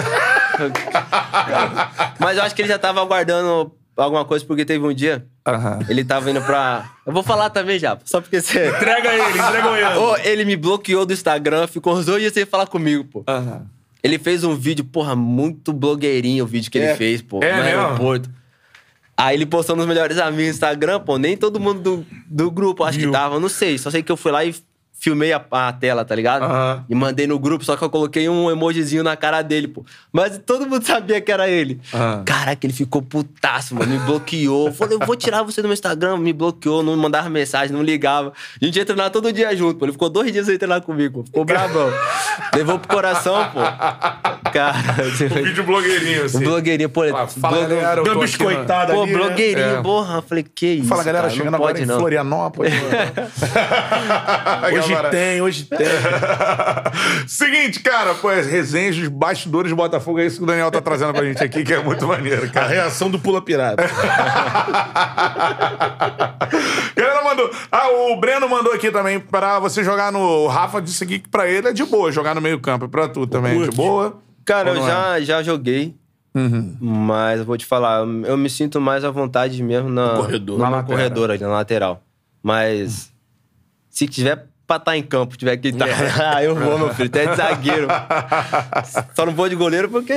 Mas 2.21 2.37
eu 2.37 2.43
acho 2.45 2.55
que 2.55 2.63
ele 2.63 2.69
já 2.69 2.79
tava 2.79 3.01
aguardando 3.01 3.73
alguma 3.97 4.25
coisa, 4.25 4.45
porque 4.45 4.65
teve 4.65 4.85
um 4.85 4.93
dia, 4.95 5.27
Aham. 5.47 5.81
ele 5.89 6.05
tava 6.05 6.31
indo 6.31 6.41
pra. 6.43 6.89
Eu 7.07 7.13
vou 7.13 7.23
falar 7.23 7.51
também 7.51 7.79
já, 7.79 7.99
só 8.05 8.21
porque 8.21 8.41
você. 8.41 8.69
Entrega 8.77 9.13
ele, 9.13 9.39
entrega 9.39 9.71
o 9.71 9.77
Ian. 9.77 9.99
Ô, 9.99 10.17
ele 10.19 10.45
me 10.45 10.57
bloqueou 10.57 11.05
do 11.05 11.13
Instagram, 11.13 11.67
ficou 11.67 11.95
uns 11.97 12.07
dois 12.07 12.21
dias 12.21 12.33
sem 12.33 12.47
falar 12.47 12.67
comigo, 12.67 13.05
pô. 13.05 13.25
Aham. 13.27 13.63
Ele 14.03 14.19
fez 14.19 14.45
um 14.45 14.55
vídeo, 14.55 14.85
porra, 14.85 15.15
muito 15.15 15.73
blogueirinho 15.75 16.45
o 16.45 16.47
vídeo 16.47 16.71
que 16.71 16.79
É. 16.79 16.85
ele 16.91 16.95
fez, 16.95 17.21
pô, 17.21 17.41
É 17.43 17.57
no 17.57 17.63
mesmo? 17.65 17.81
aeroporto. 17.81 18.31
Aí 19.21 19.37
ele 19.37 19.45
postou 19.45 19.77
nos 19.77 19.87
melhores 19.87 20.19
amigos 20.19 20.45
no 20.45 20.51
Instagram, 20.51 21.01
pô, 21.01 21.19
nem 21.19 21.37
todo 21.37 21.61
mundo 21.61 21.81
do, 21.81 22.07
do 22.27 22.51
grupo 22.51 22.85
acho 22.85 22.99
Viu. 22.99 23.09
que 23.09 23.13
tava, 23.13 23.39
não 23.39 23.49
sei. 23.51 23.77
Só 23.77 23.91
sei 23.91 24.03
que 24.03 24.11
eu 24.11 24.17
fui 24.17 24.33
lá 24.33 24.45
e 24.45 24.55
filmei 25.01 25.33
a, 25.33 25.43
a 25.51 25.73
tela, 25.73 26.05
tá 26.05 26.15
ligado? 26.15 26.43
Aham. 26.45 26.85
E 26.89 26.95
mandei 26.95 27.27
no 27.27 27.39
grupo, 27.39 27.65
só 27.65 27.75
que 27.75 27.83
eu 27.83 27.89
coloquei 27.91 28.29
um 28.29 28.51
emojizinho 28.51 29.03
na 29.03 29.17
cara 29.17 29.41
dele, 29.43 29.67
pô. 29.67 29.83
Mas 30.13 30.39
todo 30.45 30.67
mundo 30.69 30.85
sabia 30.87 31.21
que 31.21 31.33
era 31.33 31.49
ele. 31.49 31.81
Aham. 31.93 32.23
Caraca, 32.25 32.67
ele 32.67 32.73
ficou 32.75 33.01
putaço, 33.01 33.75
mano, 33.75 33.91
me 33.91 33.99
bloqueou. 34.01 34.67
Eu 34.69 34.75
Falei, 34.75 34.97
eu 35.01 35.07
vou 35.07 35.17
tirar 35.17 35.43
você 35.43 35.63
do 35.63 35.69
meu 35.69 35.73
Instagram, 35.73 36.19
me 36.19 36.33
bloqueou, 36.33 36.83
não 36.83 36.97
mandava 36.97 37.29
mensagem, 37.31 37.75
não 37.75 37.83
ligava. 37.83 38.33
A 38.61 38.65
gente 38.65 38.77
ia 38.77 38.85
treinar 38.85 39.11
todo 39.11 39.33
dia 39.33 39.57
junto, 39.57 39.79
pô. 39.79 39.87
Ele 39.87 39.93
ficou 39.93 40.11
dois 40.11 40.31
dias 40.31 40.45
sem 40.47 40.59
treinar 40.59 40.83
comigo, 40.83 41.21
pô. 41.21 41.25
Ficou 41.27 41.45
brabão. 41.47 41.91
Levou 42.55 42.79
pro 42.79 42.89
coração, 42.95 43.43
pô. 43.53 43.61
Cara, 44.53 44.77
Um 45.41 45.43
vídeo 45.45 45.65
blogueirinho, 45.65 46.25
assim. 46.25 46.37
um 46.39 46.41
blogueirinho, 46.41 46.89
pô. 46.91 47.03
Ah, 47.05 47.27
fala, 47.27 47.57
blogue- 47.57 47.75
galera, 47.81 48.03
né? 48.03 48.15
biscoitada 48.21 48.93
Pô, 48.95 49.03
ali, 49.03 49.13
né? 49.13 49.19
blogueirinho, 49.19 49.77
É. 49.79 49.83
porra. 49.83 50.21
Falei, 50.23 50.45
que 50.55 50.67
isso, 50.67 50.89
Fala, 50.89 51.03
galera, 51.05 51.25
cara, 51.25 51.33
chegando 51.35 51.53
não 51.53 51.57
agora 51.59 51.73
pode, 51.73 51.85
em 51.85 51.87
não. 51.87 51.99
Florianópolis. 51.99 52.73
Hoje 54.77 54.90
Galera. 54.91 55.11
tem, 55.11 55.41
hoje 55.41 55.65
tem. 55.65 55.79
Seguinte, 57.27 57.81
cara, 57.81 58.15
pô, 58.15 58.29
as 58.29 58.47
resenhas 58.47 58.97
dos 58.97 59.09
bastidores 59.09 59.71
do 59.71 59.77
Botafogo, 59.77 60.19
é 60.21 60.27
isso 60.27 60.39
que 60.39 60.43
o 60.45 60.47
Daniel 60.47 60.71
tá 60.71 60.81
trazendo 60.81 61.13
pra 61.13 61.25
gente 61.25 61.43
aqui, 61.43 61.63
que 61.65 61.73
é 61.75 61.83
muito 61.83 62.07
maneiro, 62.07 62.45
A 62.45 62.49
cara. 62.49 62.67
reação 62.69 63.11
do 63.11 63.19
Pula 63.19 63.41
Pirata. 63.43 63.83
Galera 66.97 67.25
mandou. 67.25 67.51
Ah, 67.71 67.89
o 67.91 68.17
Breno 68.21 68.49
mandou 68.49 68.73
aqui 68.73 68.91
também 68.91 69.19
pra 69.21 69.59
você 69.59 69.83
jogar 69.85 70.13
no. 70.13 70.19
O 70.21 70.47
Rafa 70.49 70.81
disse 70.81 71.05
aqui 71.05 71.19
que 71.19 71.29
pra 71.29 71.49
ele 71.49 71.69
é 71.69 71.73
de 71.73 71.85
boa 71.85 72.11
jogar 72.13 72.35
no 72.35 72.41
meio-campo. 72.41 72.85
É 72.85 72.89
pra 72.89 73.09
tu 73.09 73.27
também, 73.27 73.61
de 73.63 73.71
boa. 73.77 74.19
Cara, 74.45 74.71
eu 74.71 74.75
não 74.77 74.87
é? 74.87 74.91
já, 74.91 75.21
já 75.21 75.43
joguei. 75.43 75.95
Mas 76.81 77.41
eu 77.41 77.45
vou 77.45 77.57
te 77.57 77.67
falar, 77.67 78.01
eu 78.01 78.37
me 78.37 78.49
sinto 78.49 78.81
mais 78.81 79.05
à 79.05 79.11
vontade 79.11 79.61
mesmo 79.63 79.89
na, 79.91 80.13
No 80.15 80.23
corredor. 80.23 80.59
Na 80.59 80.67
no 80.67 80.77
lateral. 80.77 80.97
corredor, 80.99 81.31
ali, 81.31 81.41
na 81.41 81.49
lateral. 81.49 82.03
Mas 82.43 83.11
se 83.91 84.07
tiver 84.07 84.47
pra 84.71 84.77
estar 84.77 84.97
em 84.97 85.03
campo, 85.03 85.37
tiver 85.37 85.57
que 85.57 85.69
estar. 85.69 85.89
Ah, 86.37 86.45
eu 86.45 86.55
vou, 86.55 86.79
meu 86.79 86.95
filho, 86.95 87.09
até 87.09 87.27
de 87.27 87.35
zagueiro. 87.37 87.89
Só 89.17 89.27
não 89.27 89.33
vou 89.35 89.49
de 89.49 89.57
goleiro 89.57 89.89
porque 89.89 90.15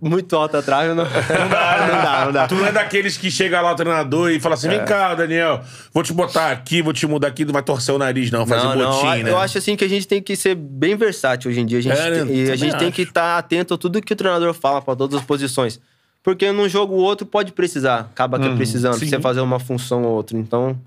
muito 0.00 0.36
alto 0.36 0.58
atrás 0.58 0.88
não, 0.88 0.96
não 1.04 1.04
dá, 1.48 1.86
não 1.88 2.02
dá, 2.02 2.24
não 2.26 2.32
dá. 2.32 2.46
Tu 2.46 2.54
não 2.54 2.66
é 2.66 2.72
daqueles 2.72 3.16
que 3.16 3.30
chega 3.30 3.60
lá 3.62 3.72
o 3.72 3.74
treinador 3.74 4.30
e 4.30 4.38
fala 4.38 4.54
assim: 4.56 4.68
vem 4.68 4.84
cá, 4.84 5.14
Daniel, 5.14 5.60
vou 5.92 6.02
te 6.02 6.12
botar 6.12 6.50
aqui, 6.50 6.82
vou 6.82 6.92
te 6.92 7.06
mudar 7.06 7.28
aqui, 7.28 7.46
tu 7.46 7.52
vai 7.52 7.62
torcer 7.62 7.94
o 7.94 7.98
nariz, 7.98 8.30
não, 8.30 8.46
fazer 8.46 8.66
Não, 8.66 8.76
não, 8.76 8.90
botim, 9.02 9.22
né? 9.22 9.30
eu 9.30 9.38
acho 9.38 9.56
assim 9.56 9.74
que 9.76 9.84
a 9.84 9.88
gente 9.88 10.06
tem 10.06 10.20
que 10.22 10.36
ser 10.36 10.54
bem 10.54 10.96
versátil 10.96 11.50
hoje 11.50 11.60
em 11.60 11.66
dia. 11.66 11.78
A 11.78 11.82
gente, 11.82 11.98
É, 11.98 12.10
né? 12.10 12.24
tem- 12.26 12.36
e 12.36 12.50
a 12.50 12.56
gente 12.56 12.76
tem 12.76 12.88
acho. 12.88 12.96
que 12.96 13.02
estar 13.02 13.38
atento 13.38 13.72
a 13.74 13.78
tudo 13.78 14.02
que 14.02 14.12
o 14.12 14.16
treinador 14.16 14.52
fala 14.52 14.82
pra 14.82 14.94
todas 14.94 15.18
as 15.18 15.24
posições. 15.24 15.80
Porque 16.22 16.50
num 16.52 16.68
jogo 16.68 16.94
o 16.94 16.98
outro 16.98 17.26
pode 17.26 17.52
precisar, 17.52 18.00
acaba 18.00 18.38
que 18.38 18.48
precisando, 18.56 18.92
pra 18.92 19.00
sim. 19.00 19.08
você 19.08 19.20
fazer 19.20 19.40
uma 19.40 19.58
função 19.58 20.02
ou 20.04 20.12
outra. 20.14 20.36
Então, 20.38 20.78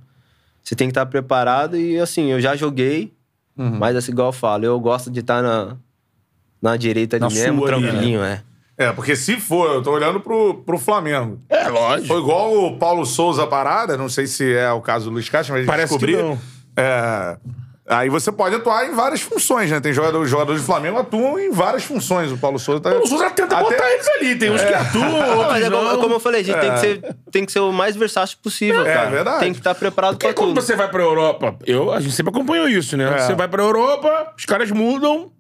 você 0.68 0.76
tem 0.76 0.90
que 0.90 0.92
estar 0.92 1.06
preparado 1.06 1.78
e 1.78 1.98
assim, 1.98 2.30
eu 2.30 2.42
já 2.42 2.54
joguei, 2.54 3.14
mas 3.56 3.96
assim, 3.96 4.12
igual 4.12 4.28
eu 4.28 4.34
falo, 4.34 4.66
eu 4.66 4.78
gosto 4.82 5.10
de 5.10 5.22
estar 5.22 5.42
na, 5.42 5.78
na 6.62 6.76
direita 6.76 7.16
ali 7.16 7.22
Na 7.22 7.30
mesmo, 7.30 7.60
sua 7.60 7.68
tranquilinho, 7.68 8.22
é. 8.22 8.44
É, 8.78 8.92
porque 8.92 9.16
se 9.16 9.38
for, 9.40 9.76
eu 9.76 9.82
tô 9.82 9.92
olhando 9.92 10.20
pro, 10.20 10.56
pro 10.56 10.78
Flamengo. 10.78 11.42
É, 11.48 11.70
lógico. 11.70 12.08
Foi 12.10 12.20
igual 12.20 12.54
o 12.54 12.78
Paulo 12.78 13.06
Souza 13.06 13.48
parada, 13.48 13.96
não 13.96 14.10
sei 14.10 14.28
se 14.28 14.54
é 14.54 14.70
o 14.70 14.82
caso 14.82 15.06
do 15.06 15.12
Luiz 15.12 15.30
Castro, 15.30 15.54
mas 15.54 15.60
a 15.60 15.64
gente 15.64 15.72
Parece 15.72 15.98
que 15.98 16.06
descobriu. 16.06 16.32
não. 16.32 16.40
É, 16.76 17.38
aí 17.88 18.10
você 18.10 18.32
pode 18.32 18.56
atuar 18.56 18.86
em 18.86 18.94
várias 18.94 19.22
funções, 19.22 19.72
né? 19.72 19.80
Tem 19.80 19.94
jogadores, 19.94 20.30
jogadores 20.30 20.62
do 20.62 20.66
Flamengo 20.66 20.96
que 20.96 21.02
atuam 21.02 21.40
em 21.40 21.52
várias 21.52 21.84
funções. 21.84 22.32
O 22.32 22.38
Paulo 22.38 22.60
Souza 22.60 22.82
tá. 22.82 22.90
O 22.98 23.08
Souza 23.08 23.30
tenta 23.32 23.56
Até- 23.58 23.64
botar 23.72 23.92
eles 23.92 24.08
ali, 24.10 24.36
tem 24.36 24.52
uns 24.52 24.62
que 24.62 24.74
atuam, 24.74 25.10
Não, 25.12 25.30
outros 25.38 25.48
mas 25.48 25.64
é 25.66 25.70
como, 25.70 25.84
não. 25.84 26.00
como 26.02 26.14
eu 26.16 26.20
falei, 26.20 26.42
a 26.42 26.44
gente 26.44 26.60
tem, 26.60 26.72
que 26.74 26.80
ser, 26.80 27.16
tem 27.32 27.46
que 27.46 27.52
ser 27.52 27.60
o 27.60 27.72
mais 27.72 27.96
versátil 27.96 28.38
possível, 28.44 28.86
É, 28.86 28.94
cara. 28.94 29.10
verdade. 29.10 29.40
Tem 29.40 29.54
que 29.54 29.60
estar 29.60 29.74
preparado 29.76 30.12
Porque 30.14 30.28
pra 30.28 30.34
quando 30.36 30.50
tudo. 30.56 30.62
você 30.62 30.76
vai 30.76 30.88
pra 30.90 31.02
Europa, 31.02 31.56
eu, 31.66 31.92
a 31.92 32.00
gente 32.00 32.14
sempre 32.14 32.32
acompanhou 32.32 32.68
isso, 32.68 32.96
né? 32.98 33.14
É. 33.16 33.20
Você 33.20 33.34
vai 33.36 33.48
pra 33.48 33.64
Europa, 33.64 34.34
os 34.38 34.46
caras 34.46 34.70
mudam, 34.72 35.32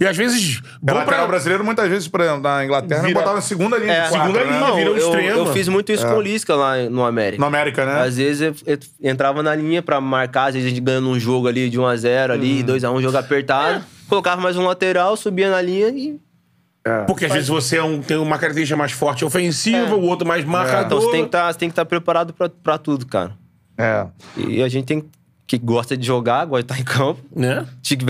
e 0.00 0.06
às 0.06 0.16
vezes 0.16 0.60
É, 0.86 0.92
lateral 0.92 1.20
pra... 1.20 1.26
brasileiro, 1.28 1.64
muitas 1.64 1.88
vezes, 1.88 2.08
por 2.08 2.20
exemplo, 2.20 2.40
na 2.42 2.64
Inglaterra, 2.64 3.02
Vira- 3.02 3.14
botava 3.14 3.34
na 3.36 3.40
segunda 3.40 3.76
linha 3.78 3.92
É. 3.92 4.08
quatro, 4.08 4.18
Segunda 4.32 4.44
né? 4.44 4.52
linha. 4.58 4.74
Um 4.74 4.78
eu, 4.78 4.96
extremo. 4.96 5.28
eu 5.40 5.46
fiz 5.52 5.68
muito 5.68 5.92
isso 5.92 6.06
com 6.06 6.14
o 6.14 6.20
Lisca 6.20 6.54
lá 6.54 6.76
no 6.88 7.04
América. 7.04 7.40
No 7.40 7.46
América, 7.46 7.84
né? 7.84 8.00
Às 8.02 8.16
vezes 8.16 8.40
eu, 8.40 8.54
eu 8.74 8.78
entrava 9.02 9.42
na 9.42 9.54
linha 9.54 9.82
pra 9.82 10.00
marcar, 10.00 10.46
às 10.48 10.54
vezes 10.54 10.66
a 10.66 10.70
gente 10.70 10.80
ganhando 10.80 11.08
um 11.08 11.18
jogo 11.18 11.48
ali 11.48 11.68
de 11.70 11.78
1x0 11.78 12.30
ali, 12.32 12.60
Uhum. 12.60 12.66
2x1, 12.66 13.02
jogo 13.02 13.16
apertado. 13.18 13.84
Colocava 14.08 14.40
mais 14.40 14.56
um 14.56 14.64
lateral, 14.66 15.16
subia 15.16 15.50
na 15.50 15.60
linha 15.62 15.88
e. 15.88 16.20
Porque 17.06 17.24
às 17.24 17.32
vezes 17.32 17.48
você 17.48 17.78
é 17.78 17.82
um- 17.82 18.02
tem 18.02 18.18
uma 18.18 18.38
característica 18.38 18.76
mais 18.76 18.92
forte 18.92 19.24
ofensiva, 19.24 19.94
o 19.96 20.02
outro 20.02 20.28
mais 20.28 20.44
marcador. 20.44 20.84
Então 20.86 21.00
você 21.00 21.10
tem 21.10 21.24
que 21.24 21.30
tá, 21.30 21.50
estar 21.50 21.84
preparado 21.86 22.34
pra, 22.34 22.48
pra 22.50 22.76
tudo, 22.76 23.06
cara. 23.06 23.32
É. 23.78 24.06
E 24.36 24.62
a 24.62 24.68
gente 24.68 24.84
tem 24.84 25.00
que 25.00 25.08
gosta 25.58 25.96
de 25.96 26.06
jogar, 26.06 26.44
gosta 26.46 26.62
de 26.62 26.72
estar 26.72 26.80
em 26.80 26.84
campo. 26.84 27.20
Né? 27.34 27.66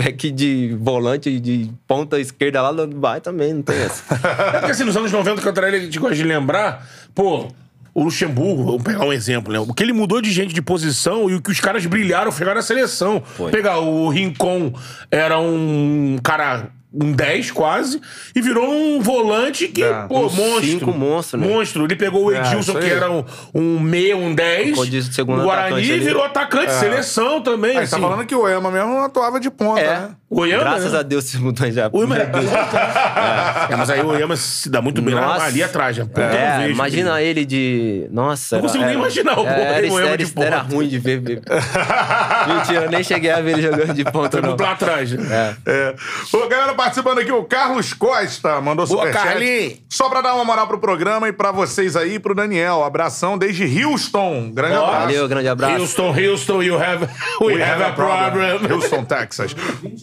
Aqui 0.07 0.31
de 0.31 0.75
volante, 0.79 1.39
de 1.39 1.69
ponta 1.87 2.19
esquerda 2.19 2.61
lá, 2.61 2.71
vai 2.95 3.21
também, 3.21 3.53
não 3.53 3.61
tem 3.61 3.77
essa. 3.77 4.03
É 4.55 4.59
porque 4.59 4.71
assim, 4.71 4.83
nos 4.83 4.95
anos 4.95 5.11
90, 5.11 5.41
que 5.41 5.47
eu 5.47 5.53
traí, 5.53 5.75
a 5.75 5.79
gente 5.79 5.99
gosta 5.99 6.15
de 6.15 6.23
lembrar, 6.23 6.87
pô, 7.13 7.47
o 7.95 8.03
Luxemburgo, 8.03 8.65
vamos 8.65 8.83
pegar 8.83 9.05
um 9.05 9.13
exemplo, 9.13 9.53
né? 9.53 9.59
O 9.59 9.73
que 9.73 9.81
ele 9.81 9.93
mudou 9.93 10.21
de 10.21 10.29
gente 10.29 10.53
de 10.53 10.61
posição 10.61 11.29
e 11.29 11.35
o 11.35 11.41
que 11.41 11.49
os 11.49 11.61
caras 11.61 11.85
brilharam 11.85 12.29
foi 12.29 12.45
na 12.53 12.61
seleção. 12.61 13.23
Foi. 13.23 13.51
Pegar 13.51 13.79
o 13.79 14.09
Rincon, 14.09 14.73
era 15.09 15.39
um 15.39 16.17
cara. 16.21 16.71
Um 17.03 17.11
10 17.11 17.51
quase, 17.51 17.99
e 18.33 18.41
virou 18.41 18.69
um 18.71 19.01
volante 19.01 19.67
que, 19.67 19.83
É, 19.83 19.93
pô, 20.07 20.19
um 20.19 20.23
monstro. 20.23 20.61
cinco 20.63 20.91
monstro, 20.93 21.39
né? 21.39 21.47
Monstro. 21.47 21.83
Ele 21.85 21.95
pegou 21.95 22.25
o 22.27 22.31
É, 22.31 22.39
Edilson, 22.39 22.77
aí. 22.77 22.83
que 22.85 22.89
era 22.89 23.11
um, 23.11 23.23
um 23.53 23.79
meia, 23.79 24.15
um 24.15 24.33
10. 24.33 24.69
Ficou 24.69 24.85
de 24.85 25.03
segundo 25.13 25.41
o 25.41 25.43
Guarani 25.43 25.81
virou 25.99 26.23
atacante, 26.23 26.71
seleção 26.73 27.41
também. 27.41 27.77
Aí 27.77 27.83
assim. 27.83 27.95
tá 27.95 28.01
falando 28.01 28.25
que 28.25 28.33
o 28.35 28.47
Ema 28.47 28.71
mesmo 28.71 28.89
não 28.91 29.03
atuava 29.03 29.39
de 29.39 29.49
ponta, 29.51 29.81
É. 29.81 29.87
né? 29.99 30.09
O 30.29 30.41
Oyama, 30.41 30.63
Graças 30.63 30.91
né? 30.93 30.99
a 30.99 31.01
Deus 31.01 31.23
se 31.25 31.37
mudou 31.37 31.71
já. 31.71 31.87
O 31.91 31.99
Oyama 31.99 32.17
é. 32.17 32.29
é, 33.71 33.75
mas 33.75 33.89
aí 33.89 34.01
o 34.01 34.07
Oyama 34.07 34.35
se 34.35 34.69
dá 34.69 34.81
muito 34.81 35.01
bem 35.01 35.13
lá- 35.13 35.21
Nossa. 35.21 35.45
ali 35.45 35.63
atrás, 35.63 35.97
né? 35.97 36.05
É, 36.15 36.57
vejo 36.59 36.71
imagina 36.73 37.21
ele 37.21 37.45
de. 37.45 38.07
Nossa. 38.11 38.55
Não 38.57 38.63
consigo 38.63 38.83
nem 38.85 38.95
imaginar 38.95 39.37
o 39.39 39.45
era, 39.45 39.55
Boa- 39.87 40.01
o 40.01 40.05
era, 40.05 40.17
de 40.17 40.23
era, 40.35 40.45
era 40.45 40.59
ponta. 40.61 40.75
ruim 40.75 40.87
de 40.87 40.97
ver. 40.99 41.21
Mentira, 41.21 42.85
eu 42.85 42.89
nem 42.89 43.03
cheguei 43.03 43.31
a 43.31 43.41
ver 43.41 43.51
ele 43.53 43.61
jogando 43.61 43.93
de 43.93 44.03
ponta, 44.05 44.41
muito 44.41 44.61
lá 44.61 44.71
atrás, 44.71 45.11
né? 45.11 45.55
É. 45.65 45.71
É. 45.71 45.95
Ô, 46.35 46.47
galera, 46.47 46.73
participando 46.85 47.19
aqui, 47.19 47.31
o 47.31 47.43
Carlos 47.43 47.93
Costa 47.93 48.61
mandou 48.61 48.85
Boa, 48.85 48.99
superchat. 49.07 49.27
Carlinhos. 49.27 49.79
Só 49.89 50.07
pra 50.07 50.21
dar 50.21 50.35
uma 50.35 50.45
moral 50.45 50.67
pro 50.67 50.77
programa 50.77 51.27
e 51.27 51.33
pra 51.33 51.51
vocês 51.51 51.95
aí, 51.95 52.19
pro 52.19 52.35
Daniel. 52.35 52.83
Abração 52.83 53.37
desde 53.37 53.63
Houston. 53.83 54.51
Grande 54.51 54.75
abraço. 54.75 54.99
Valeu, 54.99 55.27
grande 55.27 55.47
abraço. 55.47 55.81
Houston, 55.81 56.15
Houston, 56.15 56.63
you 56.63 56.75
have, 56.81 57.07
we, 57.41 57.61
have, 57.61 57.83
a 57.83 57.91
problem. 57.91 58.71
Houston, 58.71 59.03
Texas. 59.03 59.55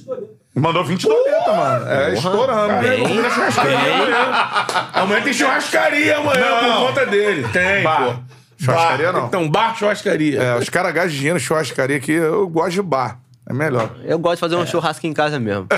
Mandou 0.55 0.85
20 0.85 1.09
doleta, 1.09 1.53
mano. 1.53 1.89
É, 1.89 2.13
estourando. 2.15 2.87
Bem. 2.87 3.17
né? 3.17 3.31
Churrascaria 3.31 3.95
amanhã. 3.95 4.49
Amanhã 4.93 5.23
tem 5.23 5.33
churrascaria 5.33 6.17
amanhã 6.19 6.51
Não. 6.51 6.61
por 6.81 6.87
conta 6.89 7.07
dele. 7.07 7.49
Tem, 7.49 7.83
Bar. 7.83 8.05
pô. 8.05 8.15
Churrascaria 8.63 9.13
Bar. 9.13 9.19
não. 9.21 9.27
Então, 9.29 9.49
bar 9.49 9.75
churrascaria. 9.79 10.43
É, 10.43 10.59
os 10.59 10.69
caras 10.69 10.93
gastam 10.93 11.13
dinheiro 11.13 11.41
churrascaria 11.41 11.97
aqui. 11.97 12.13
Eu 12.13 12.47
gosto 12.49 12.73
de 12.73 12.83
bar. 12.83 13.19
É 13.49 13.53
melhor. 13.53 13.91
Eu 14.05 14.19
gosto 14.21 14.37
de 14.37 14.41
fazer 14.41 14.55
um 14.57 14.65
churrasco 14.65 15.05
em 15.07 15.13
casa 15.13 15.39
mesmo. 15.41 15.67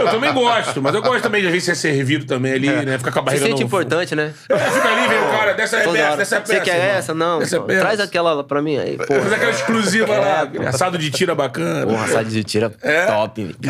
Eu 0.00 0.08
também 0.10 0.32
gosto, 0.32 0.80
mas 0.82 0.94
eu 0.94 1.02
gosto 1.02 1.22
também 1.22 1.40
de 1.42 1.46
às 1.48 1.52
vezes 1.52 1.66
ser 1.66 1.74
servido 1.74 2.24
também 2.26 2.52
ali, 2.54 2.68
né? 2.70 2.96
Ficar 2.98 3.12
com 3.12 3.18
a 3.20 3.22
Se 3.22 3.26
barriga 3.26 3.46
sente 3.46 3.60
no- 3.60 3.66
importante, 3.66 4.14
né? 4.14 4.32
É, 4.48 4.58
fica 4.58 4.88
ali, 4.88 5.08
vem 5.08 5.18
o 5.18 5.30
cara, 5.30 5.52
dessa 5.52 5.76
é 5.76 5.82
Toda 5.84 5.96
peça, 5.96 6.08
hora. 6.08 6.16
dessa 6.16 6.36
é 6.36 6.40
peça. 6.40 6.52
Você 6.54 6.60
quer 6.60 6.76
irmão. 6.76 6.96
essa? 6.96 7.14
Não. 7.14 7.38
Dessa 7.38 7.56
é 7.56 7.60
peça. 7.60 7.80
Traz 7.80 8.00
aquela 8.00 8.32
lá 8.32 8.44
pra 8.44 8.62
mim 8.62 8.78
aí, 8.78 8.96
pô. 8.96 9.04
Faz 9.06 9.32
aquela 9.32 9.50
exclusiva 9.50 10.12
É, 10.14 10.18
lá, 10.18 10.68
assado 10.68 10.96
de 10.98 11.10
tira 11.10 11.34
bacana. 11.34 11.86
Porra, 11.86 12.04
assado 12.04 12.28
de 12.30 12.42
tira 12.44 12.72
É? 12.82 13.06
top. 13.06 13.54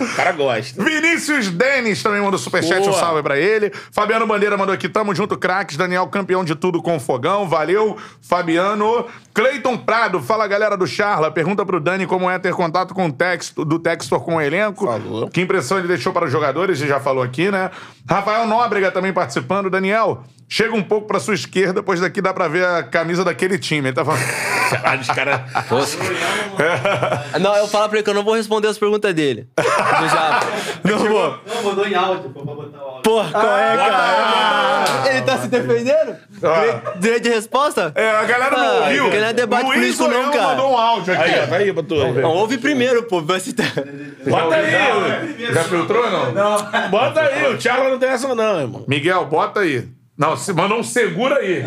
O 0.00 0.16
cara 0.16 0.32
gosta. 0.32 0.82
Vinícius 0.82 1.48
Denis 1.48 2.02
também 2.02 2.20
mandou 2.20 2.38
superchat, 2.38 2.86
um 2.88 2.92
salve 2.92 3.22
pra 3.22 3.38
ele. 3.38 3.72
Fabiano 3.92 4.26
Bandeira 4.26 4.56
mandou 4.56 4.74
aqui, 4.74 4.88
tamo 4.88 5.14
junto, 5.14 5.36
craques. 5.36 5.76
Daniel, 5.76 6.06
campeão 6.08 6.44
de 6.44 6.54
tudo 6.54 6.82
com 6.82 6.96
o 6.96 7.00
fogão. 7.00 7.48
Valeu, 7.48 7.96
Fabiano. 8.20 9.06
Cleiton 9.34 9.76
Prado, 9.76 10.20
fala 10.20 10.46
galera 10.46 10.75
do 10.76 10.86
Charla. 10.86 11.30
Pergunta 11.30 11.64
pro 11.64 11.80
Dani 11.80 12.06
como 12.06 12.30
é 12.30 12.38
ter 12.38 12.52
contato 12.54 12.94
com 12.94 13.06
o 13.06 13.12
texto, 13.12 13.64
do 13.64 13.78
Textor 13.78 14.20
com 14.20 14.36
o 14.36 14.40
elenco. 14.40 14.86
Falou. 14.86 15.28
Que 15.28 15.40
impressão 15.40 15.78
ele 15.78 15.88
deixou 15.88 16.12
para 16.12 16.26
os 16.26 16.32
jogadores, 16.32 16.80
ele 16.80 16.88
já 16.88 17.00
falou 17.00 17.22
aqui, 17.22 17.50
né? 17.50 17.70
Rafael 18.08 18.46
Nóbrega 18.46 18.90
também 18.90 19.12
participando. 19.12 19.70
Daniel, 19.70 20.22
chega 20.48 20.74
um 20.74 20.82
pouco 20.82 21.06
pra 21.06 21.18
sua 21.20 21.34
esquerda, 21.34 21.82
pois 21.82 22.00
daqui 22.00 22.20
dá 22.20 22.32
pra 22.32 22.48
ver 22.48 22.64
a 22.64 22.82
camisa 22.82 23.24
daquele 23.24 23.58
time. 23.58 23.88
Ele 23.88 23.94
tá 23.94 24.04
falando. 24.04 24.22
Caralho, 24.70 25.00
os 25.00 25.06
caras. 25.08 25.40
Poxa. 25.68 25.96
Não, 27.40 27.54
eu 27.56 27.68
falo 27.68 27.88
pra 27.88 27.98
ele 27.98 28.04
que 28.04 28.10
eu 28.10 28.14
não 28.14 28.24
vou 28.24 28.34
responder 28.34 28.68
as 28.68 28.78
perguntas 28.78 29.12
dele. 29.14 29.48
Do 29.56 29.62
Japa. 30.08 30.46
Não 30.84 30.98
vou. 30.98 31.38
Não, 31.46 31.62
mandou 31.62 31.86
em 31.86 31.94
áudio, 31.94 32.30
pô, 32.30 32.42
pra 32.44 32.54
botar 32.54 32.78
o 32.78 32.80
áudio. 32.80 33.02
Porra, 33.02 33.30
qual 33.30 33.58
é, 33.58 33.76
cara? 33.76 35.10
Ele 35.10 35.22
tá 35.22 35.38
se 35.38 35.48
defendendo? 35.48 36.16
Ah. 36.42 36.92
Direito 36.98 37.22
de 37.24 37.28
resposta? 37.30 37.92
É, 37.94 38.10
a 38.10 38.24
galera 38.24 38.56
não 38.56 38.66
Ah, 38.66 38.80
ouviu. 38.86 39.04
porque 39.04 39.18
não 39.20 39.26
é 39.28 39.32
debate 39.32 39.64
Luiz 39.66 39.96
político 39.96 40.08
não, 40.08 40.30
cara. 40.32 40.46
mandou 40.48 40.72
um 40.72 40.76
áudio 40.76 41.14
aqui. 41.14 41.22
Aí, 41.22 41.40
ó, 41.42 41.46
tá 41.46 41.56
aí, 41.56 41.72
botou. 41.72 42.12
Não, 42.14 42.30
ouve 42.30 42.58
primeiro, 42.58 43.02
pô. 43.04 43.20
Vai 43.22 43.38
se... 43.40 43.54
Bota 43.54 44.56
aí, 44.56 45.52
Já 45.52 45.64
filtrou 45.64 46.04
ou 46.04 46.10
não? 46.10 46.32
não. 46.32 46.88
Bota 46.90 47.20
aí, 47.20 47.54
o 47.54 47.60
Charla 47.60 47.90
não 47.90 47.98
tem 47.98 48.08
essa 48.08 48.34
não, 48.34 48.60
irmão. 48.60 48.84
Miguel, 48.88 49.24
bota 49.26 49.60
aí. 49.60 49.88
Não, 50.18 50.34
mandou 50.54 50.78
um 50.78 50.82
segura 50.82 51.36
aí. 51.36 51.62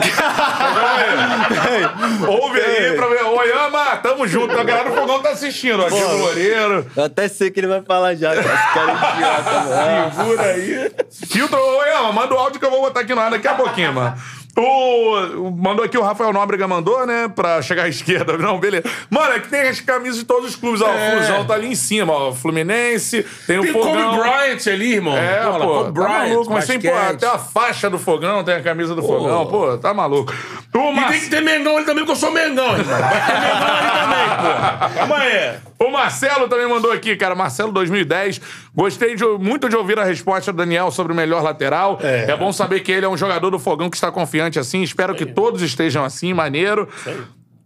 Ouve 2.27 2.59
aí 2.59 2.93
pra 2.95 3.07
ver. 3.07 3.23
Oyama, 3.23 3.97
tamo 3.97 4.27
junto. 4.27 4.59
A 4.59 4.63
galera 4.63 4.89
do 4.89 4.95
Fogão 4.95 5.21
tá 5.21 5.29
assistindo. 5.29 5.85
Aqui 5.85 5.93
o 5.93 6.17
Loureiro. 6.17 6.87
Eu 6.95 7.03
até 7.03 7.27
sei 7.27 7.51
que 7.51 7.59
ele 7.59 7.67
vai 7.67 7.83
falar 7.83 8.15
já. 8.15 8.33
Esse 8.33 8.43
cara 8.73 8.91
é 8.91 8.95
idiota. 9.15 10.15
Segura 10.15 10.43
aí. 10.43 10.91
Filtro, 11.27 11.59
Oyama, 11.59 12.11
manda 12.11 12.33
o 12.33 12.39
áudio 12.39 12.59
que 12.59 12.65
eu 12.65 12.71
vou 12.71 12.81
botar 12.81 13.01
aqui 13.01 13.13
no 13.13 13.21
ar 13.21 13.29
daqui 13.29 13.47
a 13.47 13.53
pouquinho, 13.53 13.93
mano. 13.93 14.17
O, 14.57 15.47
o- 15.47 15.51
mandou 15.51 15.85
aqui 15.85 15.97
o 15.97 16.01
Rafael 16.01 16.33
Nóbrega, 16.33 16.67
mandou, 16.67 17.05
né? 17.05 17.29
Pra 17.33 17.61
chegar 17.61 17.83
à 17.83 17.87
esquerda. 17.87 18.37
Não, 18.37 18.59
beleza. 18.59 18.83
Mano, 19.09 19.33
é 19.33 19.39
que 19.39 19.47
tem 19.47 19.61
as 19.61 19.79
camisas 19.79 20.17
de 20.19 20.25
todos 20.25 20.49
os 20.49 20.55
clubes. 20.55 20.81
Ó, 20.81 20.87
É. 20.89 21.09
O 21.13 21.17
Flusão 21.17 21.45
tá 21.45 21.53
ali 21.53 21.67
em 21.67 21.75
cima, 21.75 22.11
ó. 22.11 22.29
O 22.29 22.35
Fluminense, 22.35 23.25
tem 23.47 23.59
o 23.59 23.61
Tem 23.61 23.71
Fogão. 23.71 23.93
Kobe 24.11 24.17
Bryant 24.19 24.67
ali, 24.67 24.93
irmão. 24.95 25.17
É, 25.17 25.43
Pô, 25.43 25.59
pô, 25.59 25.83
tá 25.85 25.91
Bryant, 25.91 26.29
maluco. 26.29 26.53
Mas 26.53 26.65
tem, 26.67 26.79
pô, 26.79 26.89
até 26.93 27.27
a 27.27 27.37
faixa 27.37 27.89
do 27.89 27.97
fogão, 27.99 28.43
tem 28.43 28.55
a 28.55 28.61
camisa 28.61 28.93
do 28.95 29.01
fogão, 29.01 29.45
pô, 29.47 29.77
tá 29.77 29.93
maluco. 29.93 30.33
O 30.73 30.91
E 30.93 31.05
tem 31.05 31.19
que 31.21 31.29
ter 31.29 31.41
Mengão 31.41 31.77
ali 31.77 31.85
também, 31.85 32.03
porque 32.05 32.11
eu 32.11 32.15
sou 32.15 32.31
Mengão, 32.31 32.77
irmão. 32.77 32.99
Vai 32.99 33.25
ter 33.25 33.39
Mengão 33.39 33.67
ali 33.77 33.91
também, 33.91 34.89
pô. 34.89 34.99
Calma 34.99 35.17
aí. 35.17 35.68
O 35.79 35.89
Marcelo 35.91 36.47
também 36.49 36.67
mandou 36.67 36.91
aqui, 36.91 37.15
cara. 37.15 37.33
Marcelo 37.35 37.71
2010. 37.71 38.41
Gostei 38.75 39.15
de- 39.15 39.23
muito 39.39 39.69
de 39.69 39.75
ouvir 39.75 39.97
a 39.99 40.03
resposta 40.03 40.51
do 40.51 40.57
Daniel 40.57 40.91
sobre 40.91 41.13
o 41.13 41.15
melhor 41.15 41.41
lateral. 41.41 41.99
É. 42.01 42.29
É. 42.29 42.35
bom 42.37 42.51
saber 42.51 42.81
que 42.81 42.91
ele 42.91 43.05
é 43.05 43.09
um 43.09 43.17
jogador 43.17 43.49
do 43.49 43.59
fogão 43.59 43.89
que 43.89 43.95
está 43.97 44.11
confiante 44.11 44.59
assim. 44.59 44.81
Espero 44.83 45.15
que 45.15 45.25
todos 45.25 45.61
estejam 45.61 46.03
assim, 46.03 46.33
maneiro. 46.33 46.87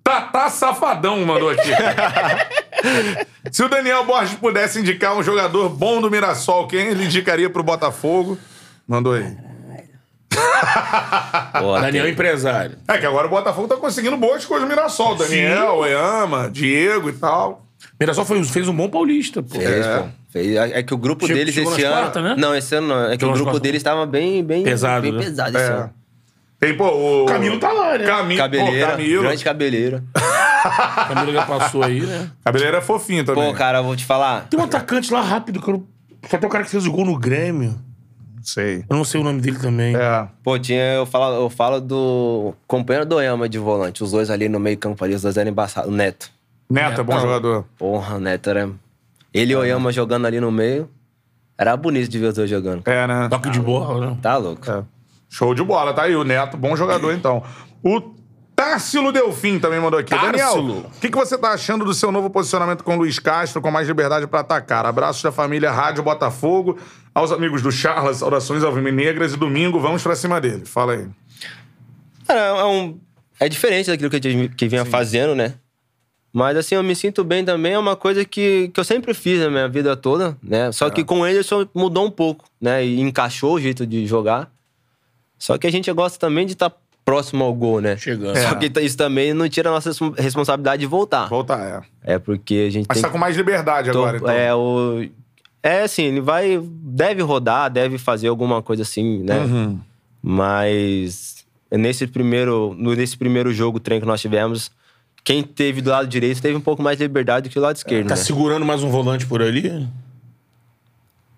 Tatá 0.03 0.49
Safadão 0.49 1.25
mandou 1.25 1.49
aqui. 1.49 1.69
Se 3.51 3.63
o 3.63 3.69
Daniel 3.69 4.03
Borges 4.03 4.35
pudesse 4.35 4.79
indicar 4.79 5.15
um 5.17 5.23
jogador 5.23 5.69
bom 5.69 6.01
do 6.01 6.11
Mirassol, 6.11 6.67
quem 6.67 6.87
ele 6.87 7.05
indicaria 7.05 7.49
pro 7.49 7.63
Botafogo? 7.63 8.37
Mandou 8.87 9.13
aí. 9.13 9.25
Pô, 11.59 11.79
Daniel 11.79 12.05
é 12.05 12.09
empresário. 12.09 12.77
É 12.87 12.97
que 12.97 13.05
agora 13.05 13.27
o 13.27 13.29
Botafogo 13.29 13.67
tá 13.67 13.75
conseguindo 13.77 14.17
boas 14.17 14.45
coisas 14.45 14.67
no 14.67 14.73
Mirassol. 14.75 15.15
Daniel, 15.15 15.75
Oyama, 15.75 16.49
Diego 16.51 17.09
e 17.09 17.13
tal. 17.13 17.65
Mirassol 18.03 18.25
fez, 18.25 18.49
fez 18.49 18.67
um 18.67 18.75
bom 18.75 18.89
paulista, 18.89 19.41
pô. 19.41 19.55
Fez, 19.59 19.85
pô. 19.87 20.03
Fez. 20.29 20.55
É 20.55 20.79
é 20.79 20.83
que 20.83 20.93
o 20.93 20.97
grupo 20.97 21.25
Chegou- 21.25 21.39
deles 21.39 21.53
chegou 21.55 21.71
esse 21.73 21.83
ano. 21.83 21.95
quartas, 21.95 22.23
né? 22.23 22.35
Não, 22.37 22.55
esse 22.55 22.75
ano 22.75 22.87
não. 22.87 23.05
É 23.05 23.17
que 23.17 23.19
Chegou 23.25 23.35
o 23.35 23.37
grupo 23.43 23.59
deles 23.59 23.79
estava 23.79 24.05
bem, 24.05 24.43
bem 24.43 24.63
Pesado, 24.63 25.01
bem 25.03 25.11
né? 25.13 25.19
pesado 25.23 25.57
esse 25.57 25.67
É. 25.69 25.73
ano. 25.73 25.89
Tem, 26.59 26.77
pô, 26.77 26.87
o. 27.23 27.25
Camilo 27.25 27.59
tá 27.59 27.71
lá, 27.73 27.97
né? 27.97 28.05
Camilo. 28.05 28.39
Cabeleira, 28.39 28.85
Pô, 28.87 28.91
Camilo. 28.93 29.21
grande 29.23 29.43
cabeleira. 29.43 30.03
Camilo 31.09 31.33
já 31.33 31.45
passou 31.45 31.83
aí, 31.83 32.01
né? 32.01 32.29
Cabeleira 32.43 32.77
é 32.77 32.81
fofinho 32.81 33.23
também. 33.25 33.43
Pô, 33.51 33.53
cara, 33.53 33.79
eu 33.79 33.83
vou 33.83 33.95
te 33.95 34.05
falar. 34.05 34.47
Tem 34.49 34.59
um 34.59 34.63
atacante 34.63 35.11
lá 35.11 35.21
rápido, 35.21 35.61
que 35.61 35.67
eu 35.69 35.73
não... 35.73 35.83
Só 36.29 36.37
tem 36.37 36.47
o 36.47 36.51
cara 36.51 36.63
que 36.63 36.69
fez 36.69 36.85
o 36.85 36.91
gol 36.91 37.05
no 37.05 37.17
Grêmio. 37.17 37.75
Sei. 38.41 38.83
Eu 38.89 38.95
não 38.95 39.03
sei 39.03 39.19
o 39.19 39.23
nome 39.23 39.41
dele 39.41 39.57
também. 39.59 39.95
É. 39.95 40.27
Pô, 40.43 40.57
tinha, 40.59 40.93
eu 40.95 41.05
falo, 41.05 41.35
eu 41.35 41.49
falo 41.49 41.79
do 41.81 42.53
companheiro 42.67 43.07
do 43.07 43.15
Oyama 43.15 43.47
de 43.49 43.57
volante. 43.57 44.03
Os 44.03 44.11
dois 44.11 44.29
ali 44.29 44.47
no 44.49 44.59
meio 44.59 44.77
campo 44.77 45.03
ali, 45.03 45.13
os 45.15 45.21
dois 45.21 45.35
eram 45.37 45.49
embaçados. 45.51 45.89
O 45.91 45.93
Neto. 45.93 46.29
Neto 46.73 47.01
é 47.01 47.03
bom 47.03 47.19
jogador. 47.19 47.65
Porra, 47.77 48.15
o 48.15 48.19
Neto 48.19 48.49
era... 48.49 48.69
Ele 49.33 49.53
e 49.53 49.55
o 49.55 49.59
Oyama 49.59 49.91
jogando 49.91 50.25
ali 50.25 50.39
no 50.39 50.51
meio. 50.51 50.89
Era 51.57 51.77
bonito 51.77 52.09
de 52.09 52.19
ver 52.19 52.27
os 52.27 52.35
dois 52.35 52.49
jogando. 52.49 52.83
É, 52.85 53.07
né? 53.07 53.27
Toque 53.29 53.49
de 53.49 53.59
bola, 53.59 54.09
né? 54.09 54.17
Tá 54.21 54.37
louco. 54.37 54.69
É. 54.69 54.83
Show 55.29 55.53
de 55.53 55.63
bola, 55.63 55.93
tá 55.93 56.03
aí. 56.03 56.15
O 56.15 56.23
Neto, 56.23 56.57
bom 56.57 56.75
jogador, 56.75 57.13
então. 57.13 57.43
O 57.83 58.13
Társilo 58.55 59.11
Delfim 59.11 59.59
também 59.59 59.79
mandou 59.79 59.99
aqui. 59.99 60.11
Társilo. 60.11 60.67
Daniel, 60.67 60.85
o 60.85 60.99
que, 60.99 61.09
que 61.09 61.17
você 61.17 61.37
tá 61.37 61.51
achando 61.51 61.85
do 61.85 61.93
seu 61.93 62.11
novo 62.11 62.29
posicionamento 62.29 62.83
com 62.83 62.95
o 62.95 62.97
Luiz 62.97 63.17
Castro, 63.19 63.61
com 63.61 63.71
mais 63.71 63.87
liberdade 63.87 64.27
pra 64.27 64.41
atacar? 64.41 64.85
Abraços 64.85 65.21
da 65.23 65.31
família 65.31 65.71
Rádio 65.71 66.03
Botafogo, 66.03 66.77
aos 67.13 67.31
amigos 67.31 67.61
do 67.61 67.71
Charlas, 67.71 68.17
saudações 68.17 68.63
alvinegras 68.63 69.33
e 69.33 69.37
domingo, 69.37 69.79
vamos 69.79 70.03
pra 70.03 70.15
cima 70.15 70.39
dele. 70.39 70.65
Fala 70.65 70.93
aí. 70.93 71.07
Cara, 72.27 72.39
é, 72.39 72.65
um, 72.65 72.99
é 73.39 73.49
diferente 73.49 73.89
daquilo 73.89 74.09
que 74.09 74.15
a 74.15 74.21
gente 74.21 74.55
que 74.55 74.67
vinha 74.67 74.85
fazendo, 74.85 75.35
né? 75.35 75.55
Mas 76.33 76.57
assim, 76.57 76.73
eu 76.73 76.81
me 76.81 76.95
sinto 76.95 77.23
bem 77.23 77.45
também, 77.45 77.73
é 77.73 77.79
uma 77.79 77.95
coisa 77.95 78.25
que, 78.25 78.69
que 78.73 78.79
eu 78.79 78.83
sempre 78.83 79.13
fiz 79.13 79.39
na 79.39 79.51
minha 79.51 79.69
vida 79.69 79.95
toda, 79.95 80.35
né? 80.41 80.71
Só 80.71 80.89
que 80.89 81.03
com 81.03 81.25
ele 81.27 81.43
só 81.43 81.63
mudou 81.75 82.07
um 82.07 82.09
pouco, 82.09 82.45
né? 82.59 82.83
E 82.83 82.99
encaixou 82.99 83.53
o 83.53 83.59
jeito 83.59 83.85
de 83.85 84.07
jogar. 84.07 84.51
Só 85.37 85.57
que 85.59 85.67
a 85.67 85.71
gente 85.71 85.91
gosta 85.93 86.17
também 86.17 86.47
de 86.47 86.53
estar 86.53 86.71
próximo 87.05 87.43
ao 87.43 87.53
gol, 87.53 87.79
né? 87.79 87.97
Chegando. 87.97 88.35
Só 88.39 88.55
que 88.55 88.71
isso 88.81 88.97
também 88.97 89.31
não 89.33 89.47
tira 89.47 89.69
a 89.69 89.73
nossa 89.73 89.89
respons- 89.89 90.17
responsabilidade 90.17 90.79
de 90.79 90.87
voltar. 90.87 91.27
Voltar, 91.27 91.85
é. 92.03 92.13
É 92.15 92.17
porque 92.17 92.65
a 92.67 92.71
gente 92.71 92.87
Mas 92.89 92.95
tem 92.95 93.03
tá 93.03 93.09
com 93.09 93.17
mais 93.19 93.37
liberdade 93.37 93.91
Tô- 93.91 93.99
agora, 93.99 94.17
então. 94.17 94.29
É, 94.31 94.55
o... 94.55 95.05
é 95.61 95.81
assim, 95.83 96.03
ele 96.05 96.21
vai. 96.21 96.59
Deve 96.63 97.21
rodar, 97.21 97.69
deve 97.69 97.99
fazer 97.99 98.29
alguma 98.29 98.61
coisa 98.63 98.81
assim, 98.81 99.21
né? 99.21 99.37
Uhum. 99.39 99.79
Mas 100.23 101.45
nesse 101.69 102.07
primeiro, 102.07 102.73
nesse 102.75 103.17
primeiro 103.17 103.53
jogo, 103.53 103.79
treino 103.79 104.01
que 104.01 104.07
nós 104.07 104.21
tivemos, 104.21 104.71
quem 105.23 105.41
teve 105.41 105.81
do 105.81 105.89
lado 105.89 106.07
direito 106.07 106.41
teve 106.41 106.55
um 106.55 106.61
pouco 106.61 106.81
mais 106.81 106.97
de 106.97 107.03
liberdade 107.03 107.47
do 107.47 107.51
que 107.51 107.57
o 107.57 107.61
lado 107.61 107.75
esquerdo. 107.75 108.07
Tá 108.07 108.15
né? 108.15 108.21
segurando 108.21 108.65
mais 108.65 108.83
um 108.83 108.89
volante 108.89 109.25
por 109.25 109.41
ali? 109.41 109.87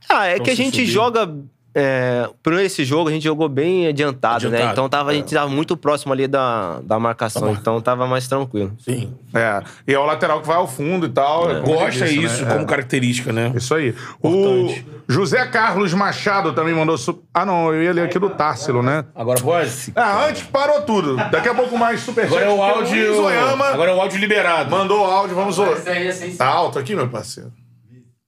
Ah, 0.10 0.26
é 0.26 0.40
que 0.40 0.50
a 0.50 0.56
gente 0.56 0.78
subir. 0.78 0.88
joga. 0.88 1.36
É, 1.78 2.30
por 2.42 2.54
esse 2.54 2.86
jogo, 2.86 3.10
a 3.10 3.12
gente 3.12 3.24
jogou 3.26 3.50
bem 3.50 3.86
adiantado, 3.86 4.50
né? 4.50 4.56
Adiantado, 4.60 4.72
Então 4.72 4.88
tava, 4.88 5.12
a 5.12 5.14
é. 5.14 5.18
gente 5.18 5.34
tava 5.34 5.50
muito 5.50 5.76
próximo 5.76 6.14
ali 6.14 6.26
da, 6.26 6.80
da 6.80 6.98
marcação, 6.98 7.52
então 7.52 7.82
tava 7.82 8.08
mais 8.08 8.30
tranquilo. 8.30 8.72
Sim. 8.80 9.14
É. 9.34 9.62
E 9.86 9.94
é 9.94 10.00
o 10.00 10.06
lateral 10.06 10.40
que 10.40 10.48
vai 10.48 10.56
ao 10.56 10.70
fundo 10.70 11.06
e 11.06 11.10
tal. 11.10 11.50
é 11.50 11.56
ele 11.56 11.60
Gosta 11.60 12.06
disse, 12.06 12.24
isso 12.24 12.46
né? 12.46 12.52
como 12.54 12.64
É. 12.64 12.66
característica, 12.66 13.34
né? 13.34 13.52
Isso 13.54 13.76
aí. 13.76 13.94
Importante. 14.24 14.88
O 15.06 15.12
José 15.12 15.46
Carlos 15.48 15.94
Machado 15.94 16.54
também 16.54 16.74
mandou. 16.74 16.98
Su... 16.98 17.22
Ah, 17.34 17.46
não, 17.46 17.74
eu 17.74 17.84
ia 17.84 17.92
ler 17.92 18.06
aqui 18.06 18.18
do 18.18 18.30
Társilo, 18.30 18.82
né? 18.82 19.04
Agora 19.14 19.42
pode? 19.42 19.92
Ah, 19.98 20.28
antes 20.28 20.44
parou 20.44 20.82
tudo. 20.84 21.18
Daqui 21.18 21.50
a 21.50 21.54
pouco 21.54 21.78
mais 21.78 22.00
super 22.00 22.26
Agora 22.26 22.46
é 22.46 22.50
o 22.50 22.64
áudio. 22.64 23.16
Zoyama 23.16 23.66
Agora 23.66 23.92
é 23.92 23.94
o 23.94 24.00
áudio 24.00 24.18
liberado. 24.18 24.72
mandou 24.72 25.02
o 25.02 25.12
áudio, 25.12 25.36
vamos 25.36 25.60
é 25.60 26.30
Tá 26.38 26.48
alto 26.48 26.80
aqui, 26.80 26.96
meu 26.96 27.10
parceiro? 27.10 27.52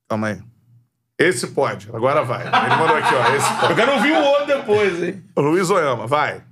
Calma 0.09 0.27
aí. 0.27 0.56
Esse 1.19 1.47
pode, 1.47 1.89
agora 1.93 2.23
vai. 2.23 2.41
Ele 2.45 2.75
mandou 2.75 2.95
aqui, 2.95 3.13
ó. 3.15 3.35
Esse 3.35 3.69
Eu 3.71 3.75
quero 3.75 3.93
ouvir 3.93 4.11
o 4.11 4.23
outro 4.23 4.45
depois, 4.47 5.01
hein? 5.03 5.23
Luiz 5.35 5.69
Oyama, 5.69 6.05
vai. 6.05 6.43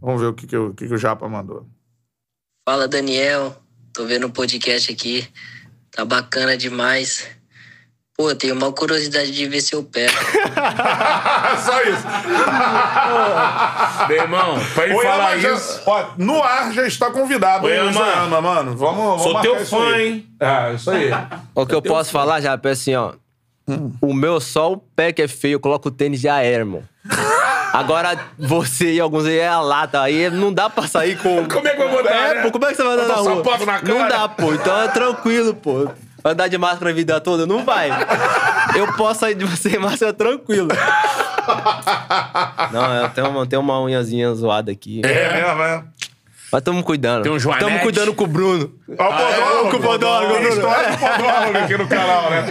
Vamos 0.00 0.20
ver 0.20 0.28
o 0.28 0.34
que, 0.34 0.46
que, 0.46 0.56
o, 0.56 0.72
que, 0.74 0.86
que 0.86 0.94
o 0.94 0.98
Japa 0.98 1.28
mandou. 1.28 1.66
Fala 2.68 2.86
Daniel, 2.86 3.56
tô 3.92 4.04
vendo 4.06 4.26
o 4.26 4.30
podcast 4.30 4.92
aqui, 4.92 5.28
tá 5.90 6.04
bacana 6.04 6.56
demais. 6.56 7.26
Pô, 8.16 8.32
tenho 8.34 8.54
uma 8.54 8.70
curiosidade 8.70 9.32
de 9.32 9.46
ver 9.48 9.60
seu 9.60 9.82
pé. 9.82 10.06
Só 11.64 11.82
isso. 11.82 12.06
Meu 14.08 14.16
irmão, 14.22 14.58
pra 14.74 14.84
ele 14.84 14.94
Oyama 14.94 15.12
falar 15.16 15.38
já- 15.38 15.52
isso. 15.54 15.80
Ó, 15.86 16.06
no 16.18 16.42
ar 16.42 16.72
já 16.72 16.86
está 16.86 17.10
convidado, 17.10 17.66
hein, 17.68 17.80
Oyama. 17.80 17.90
Luiz 18.00 18.12
Oyama, 18.12 18.40
mano. 18.40 18.76
Vamos, 18.76 19.04
vamos 19.04 19.22
Sou 19.22 19.40
teu 19.40 19.56
isso 19.62 19.76
fã, 19.76 19.94
aí. 19.94 20.08
hein? 20.08 20.26
É, 20.38 20.74
isso 20.74 20.90
aí. 20.90 21.10
O 21.54 21.66
que 21.66 21.74
eu 21.74 21.82
posso 21.82 22.10
falar 22.12 22.40
já 22.40 22.52
é 22.62 22.68
assim, 22.70 22.94
ó. 22.94 23.14
Hum. 23.68 23.92
O 24.00 24.12
meu 24.12 24.40
só 24.40 24.72
o 24.72 24.76
pé 24.76 25.12
que 25.12 25.22
é 25.22 25.28
feio, 25.28 25.54
eu 25.54 25.60
coloco 25.60 25.88
o 25.88 25.92
tênis 25.92 26.20
já 26.20 26.42
é, 26.42 26.52
irmão. 26.52 26.82
Agora, 27.72 28.18
você 28.38 28.92
e 28.94 29.00
alguns 29.00 29.24
aí 29.24 29.38
é 29.38 29.48
a 29.48 29.60
lata. 29.60 30.00
Aí 30.02 30.28
não 30.30 30.52
dá 30.52 30.68
pra 30.68 30.86
sair 30.86 31.16
com. 31.16 31.46
Como 31.48 31.66
é 31.66 31.74
que 31.74 31.80
eu 31.80 31.88
vou 31.88 32.02
botar, 32.02 32.14
É, 32.14 32.34
né? 32.34 32.42
pô, 32.42 32.50
como 32.52 32.66
é 32.66 32.68
que 32.68 32.74
você 32.74 32.82
vai 32.82 32.92
andar 32.94 33.08
na 33.08 33.14
rua? 33.14 33.42
na 33.66 33.80
cara? 33.80 33.82
Não 33.98 34.08
dá, 34.08 34.28
pô. 34.28 34.52
Então 34.52 34.78
é 34.82 34.88
tranquilo, 34.88 35.54
pô. 35.54 35.88
Andar 36.24 36.48
de 36.48 36.58
máscara 36.58 36.90
a 36.90 36.94
vida 36.94 37.20
toda? 37.20 37.46
Não 37.46 37.64
vai. 37.64 37.90
Eu 38.76 38.92
posso 38.92 39.20
sair 39.20 39.34
de 39.34 39.44
você 39.44 39.70
sem 39.70 39.78
máscara 39.78 40.12
tranquilo. 40.12 40.68
Não, 42.72 42.94
eu 42.94 43.08
tenho 43.10 43.28
uma, 43.28 43.46
tenho 43.46 43.60
uma 43.62 43.80
unhazinha 43.80 44.32
zoada 44.34 44.70
aqui. 44.70 45.00
É 45.04 45.32
mesmo, 45.42 45.62
é. 45.62 45.82
Mas 46.52 46.60
tamo 46.62 46.82
cuidando. 46.84 47.22
Tem 47.22 47.32
um 47.32 47.38
joanete. 47.38 47.64
Tamo 47.64 47.78
cuidando 47.80 48.12
com 48.14 48.24
o 48.24 48.26
Bruno. 48.26 48.70
Ó, 48.98 49.04
o 49.08 49.12
Podólogo, 49.16 49.70
com 49.70 49.76
o 49.76 49.80
Podólogo, 49.80 50.32
Tem 50.34 50.42
Bruno. 50.42 50.54
história 50.56 50.90
do 50.90 50.98
Podólogo 50.98 51.58
aqui 51.58 51.78
no 51.78 51.88
canal, 51.88 52.30
né? 52.30 52.44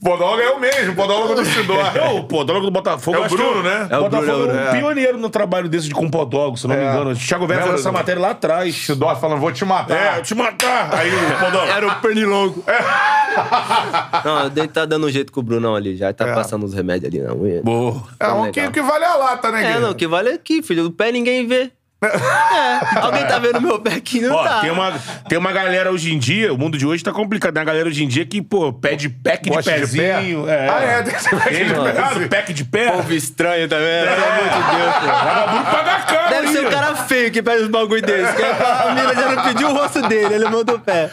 O 0.00 0.04
Podólogo 0.04 0.40
é 0.42 0.50
o 0.50 0.60
mesmo, 0.60 0.92
o 0.92 0.94
Podólogo 0.94 1.34
do 1.34 1.44
Sidor. 1.44 1.96
É 1.96 2.08
o 2.10 2.24
podólogo 2.24 2.66
do 2.66 2.70
Botafogo. 2.72 3.16
É 3.16 3.20
o 3.26 3.28
Bruno, 3.28 3.62
né? 3.64 3.88
É 3.90 3.98
o 3.98 4.02
Botafogo 4.02 4.26
Bruno, 4.46 4.52
é 4.58 4.66
é 4.66 4.68
um 4.70 4.72
pioneiro 4.78 5.18
no 5.18 5.28
trabalho 5.28 5.68
desse 5.68 5.88
de 5.88 5.94
com 5.94 6.08
podólogo, 6.08 6.56
se 6.56 6.68
não 6.68 6.76
me 6.76 6.82
É. 6.82 6.88
engano. 6.90 7.10
O 7.10 7.16
Thiago 7.16 7.46
Velho 7.46 7.62
fez 7.64 7.74
essa 7.80 7.90
do- 7.90 7.92
matéria 7.92 8.22
lá 8.22 8.30
atrás. 8.30 8.74
Sidor 8.74 9.16
falando, 9.18 9.40
vou 9.40 9.50
te 9.52 9.64
matar. 9.64 9.96
É, 9.96 10.18
eu 10.18 10.22
te 10.22 10.34
matar. 10.34 10.94
Aí 10.94 11.10
o 11.12 11.38
podólogo. 11.44 11.72
Era 11.72 11.86
o 11.88 11.94
pernilongo. 11.96 12.64
Não, 14.24 14.46
ele 14.46 14.68
tá 14.68 14.84
dando 14.84 15.06
um 15.06 15.10
jeito 15.10 15.32
com 15.32 15.40
o 15.40 15.42
Brunão 15.42 15.74
ali. 15.74 15.96
Já 15.96 16.12
tá 16.12 16.28
É. 16.28 16.34
passando 16.34 16.64
os 16.64 16.74
remédios 16.74 17.12
ali 17.12 17.20
na 17.22 17.34
unha. 17.34 17.62
Boa. 17.62 18.02
É, 18.18 18.24
Tá 18.26 18.34
o 18.34 18.44
legal. 18.44 18.52
que, 18.52 18.70
que 18.72 18.82
vale 18.82 19.04
a 19.04 19.14
lata, 19.16 19.50
né, 19.50 19.72
É, 19.72 19.78
não, 19.80 19.90
o 19.90 19.94
que 19.94 20.06
vale 20.06 20.30
é 20.30 20.34
aqui, 20.34 20.62
filho. 20.62 20.86
O 20.86 20.90
pé 20.90 21.10
ninguém 21.12 21.46
vê. 21.46 21.70
É, 22.00 23.00
alguém 23.00 23.26
tá 23.26 23.40
vendo 23.40 23.60
meu 23.60 23.80
pé 23.80 23.94
aqui? 23.94 24.20
Não 24.20 24.36
Ó, 24.36 24.44
tá. 24.44 24.60
tem, 24.60 24.70
uma, 24.70 24.92
tem 25.28 25.36
uma 25.36 25.50
galera 25.50 25.90
hoje 25.90 26.14
em 26.14 26.18
dia, 26.18 26.54
o 26.54 26.56
mundo 26.58 26.78
de 26.78 26.86
hoje 26.86 27.02
tá 27.02 27.10
complicado. 27.10 27.52
Tem 27.52 27.60
uma 27.60 27.66
galera 27.66 27.88
hoje 27.88 28.04
em 28.04 28.08
dia 28.08 28.24
que, 28.24 28.40
pô, 28.40 28.72
pede 28.72 29.08
pack 29.08 29.42
de 29.42 29.50
Gosta 29.50 29.72
de 29.72 29.80
pezinho. 29.80 30.44
pé? 30.44 30.52
É. 30.52 30.68
Ah, 30.68 30.80
é, 30.80 31.02
tem 31.02 31.14
esse 31.16 31.28
pack 31.28 31.50
de 31.50 31.56
Ele, 31.60 31.74
pé. 31.74 32.28
Pack 32.28 32.52
de 32.54 32.64
pé. 32.64 32.90
Povo 32.92 33.12
estranho 33.12 33.68
também, 33.68 33.86
né? 33.86 34.14
pelo 34.14 34.26
amor 34.26 34.44
de 34.44 34.76
Deus, 34.76 34.94
pô. 34.94 35.06
Vagabundo 35.06 35.64
paga 35.64 35.98
caro. 36.02 36.28
Deve 36.30 36.48
ser 36.48 36.66
um 36.66 36.70
cara 36.70 36.94
feio 36.94 37.30
que 37.32 37.42
pede 37.42 37.62
uns 37.64 37.68
bagulho 37.68 38.02
desse. 38.02 38.32
Que 38.36 38.42
a 38.44 38.94
mina 38.94 39.14
já 39.14 39.32
não 39.34 39.42
pediu 39.42 39.68
o 39.68 39.72
rosto 39.74 40.02
dele, 40.08 40.34
ele 40.34 40.48
mandou 40.48 40.76
o 40.76 40.80
pé. 40.80 41.10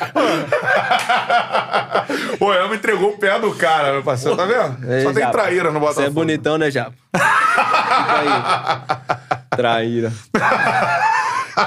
Pô, 2.37 2.53
ela 2.53 2.67
me 2.69 2.75
entregou 2.75 3.09
o 3.09 3.17
pé 3.17 3.39
do 3.39 3.53
cara, 3.55 3.91
meu 3.91 4.03
parceiro, 4.03 4.37
tá 4.37 4.45
vendo? 4.45 4.77
Só 5.01 5.11
tem 5.11 5.23
Japa, 5.23 5.31
traíra 5.31 5.71
no 5.71 5.79
Botafogo. 5.79 6.01
Você 6.03 6.07
é 6.07 6.09
bonitão, 6.11 6.57
né, 6.59 6.69
Japa? 6.69 6.93
Fica 7.15 8.19
aí. 8.19 9.35
Traíra. 9.55 10.11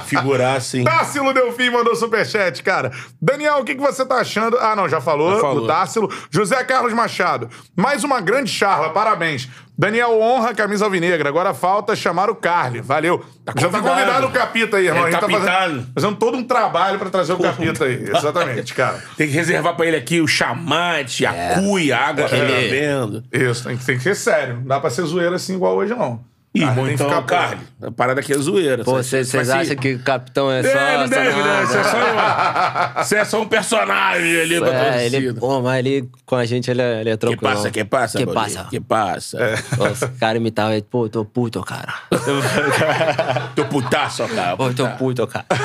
Figurar 0.04 0.56
assim. 0.56 0.84
Társilo 0.84 1.32
Delfim 1.32 1.70
mandou 1.70 1.96
superchat, 1.96 2.62
cara. 2.62 2.90
Daniel, 3.20 3.58
o 3.58 3.64
que, 3.64 3.74
que 3.74 3.80
você 3.80 4.04
tá 4.04 4.16
achando? 4.16 4.58
Ah, 4.58 4.76
não, 4.76 4.88
já 4.88 5.00
falou, 5.00 5.34
Já 5.34 5.40
falou. 5.40 5.60
do 5.62 5.66
Társilo. 5.66 6.12
José 6.30 6.62
Carlos 6.64 6.92
Machado. 6.92 7.48
Mais 7.74 8.04
uma 8.04 8.20
grande 8.20 8.50
charla, 8.50 8.90
parabéns. 8.90 9.48
Daniel 9.76 10.20
honra 10.20 10.50
a 10.50 10.54
camisa 10.54 10.84
alvinegra. 10.84 11.28
Agora 11.28 11.54
falta 11.54 11.94
chamar 11.94 12.28
o 12.28 12.34
Carly. 12.34 12.80
Valeu. 12.80 13.24
já 13.56 13.68
tá 13.68 13.80
convidado. 13.80 14.26
o 14.26 14.30
Capita 14.30 14.76
aí, 14.76 14.88
irmão. 14.88 15.04
É, 15.04 15.08
a 15.08 15.10
gente 15.12 15.20
tá 15.20 15.28
fazendo, 15.28 15.86
fazendo 15.94 16.16
todo 16.16 16.36
um 16.36 16.44
trabalho 16.44 16.98
pra 16.98 17.08
trazer 17.10 17.32
o 17.32 17.38
Capita 17.38 17.84
aí. 17.84 18.10
Exatamente, 18.14 18.74
cara. 18.74 19.02
Tem 19.16 19.28
que 19.28 19.34
reservar 19.34 19.76
pra 19.76 19.86
ele 19.86 19.96
aqui 19.96 20.20
o 20.20 20.26
chamate, 20.26 21.24
a 21.24 21.54
cuia, 21.60 21.96
a 21.96 22.08
água 22.08 22.28
que 22.28 22.34
ele 22.34 22.52
tá 22.52 22.70
vendo. 22.70 23.24
Isso, 23.32 23.64
tem 23.64 23.76
que, 23.76 23.84
tem 23.86 23.96
que 23.96 24.02
ser 24.02 24.16
sério. 24.16 24.56
Não 24.56 24.64
dá 24.64 24.80
pra 24.80 24.90
ser 24.90 25.02
zoeira 25.02 25.36
assim 25.36 25.54
igual 25.54 25.76
hoje, 25.76 25.94
não. 25.94 26.20
Ih, 26.62 26.66
tem 26.74 26.84
que 26.84 26.92
então, 26.92 27.08
ficar 27.08 27.22
Carly, 27.22 27.60
a 27.82 27.90
parada 27.90 28.20
aqui 28.20 28.32
é 28.32 28.38
zoeira. 28.38 28.84
Pô, 28.84 28.92
Você- 28.94 29.24
vocês 29.24 29.46
vai 29.48 29.56
acham 29.60 29.68
se- 29.70 29.76
que 29.76 29.94
o 29.94 29.98
capitão 30.00 30.50
é 30.50 30.62
só. 30.62 30.68
É, 30.68 30.98
não 30.98 31.08
deve, 31.08 31.30
né? 31.36 31.42
nada? 31.44 31.66
Você 31.66 31.78
é 31.78 31.84
só, 31.84 31.96
uma- 32.12 33.04
você 33.04 33.16
é 33.16 33.24
só 33.24 33.40
um 33.42 33.48
personagem 33.48 34.40
ali 34.40 34.58
pra 34.60 34.68
É, 34.96 35.06
ele, 35.06 35.32
pô, 35.34 35.60
mas 35.60 35.78
ele 35.78 36.08
com 36.26 36.36
a 36.36 36.44
gente 36.44 36.70
ele 36.70 36.82
é, 36.82 37.00
ele 37.00 37.10
é 37.10 37.12
Que 37.12 37.18
tranquilo. 37.18 37.40
passa, 37.54 37.70
que 37.70 37.84
passa, 37.84 38.18
Que 38.18 38.24
Bolinha? 38.26 38.44
passa. 38.44 38.64
Que 38.70 38.80
passa. 38.80 39.38
Nossa, 39.78 40.06
o 40.06 40.18
cara 40.18 40.36
imitava 40.38 40.72
ele, 40.72 40.82
pô, 40.82 41.08
tô 41.08 41.24
puto, 41.24 41.60
cara. 41.62 41.94
Teu 43.54 43.64
putaço, 43.66 44.26
cara. 44.28 44.56
Pô, 44.56 44.72
tô 44.72 44.86
puto, 44.90 45.26
cara. 45.26 45.44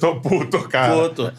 Tô 0.00 0.16
puto, 0.20 0.68
cara. 0.68 0.92
Puto. 0.94 1.32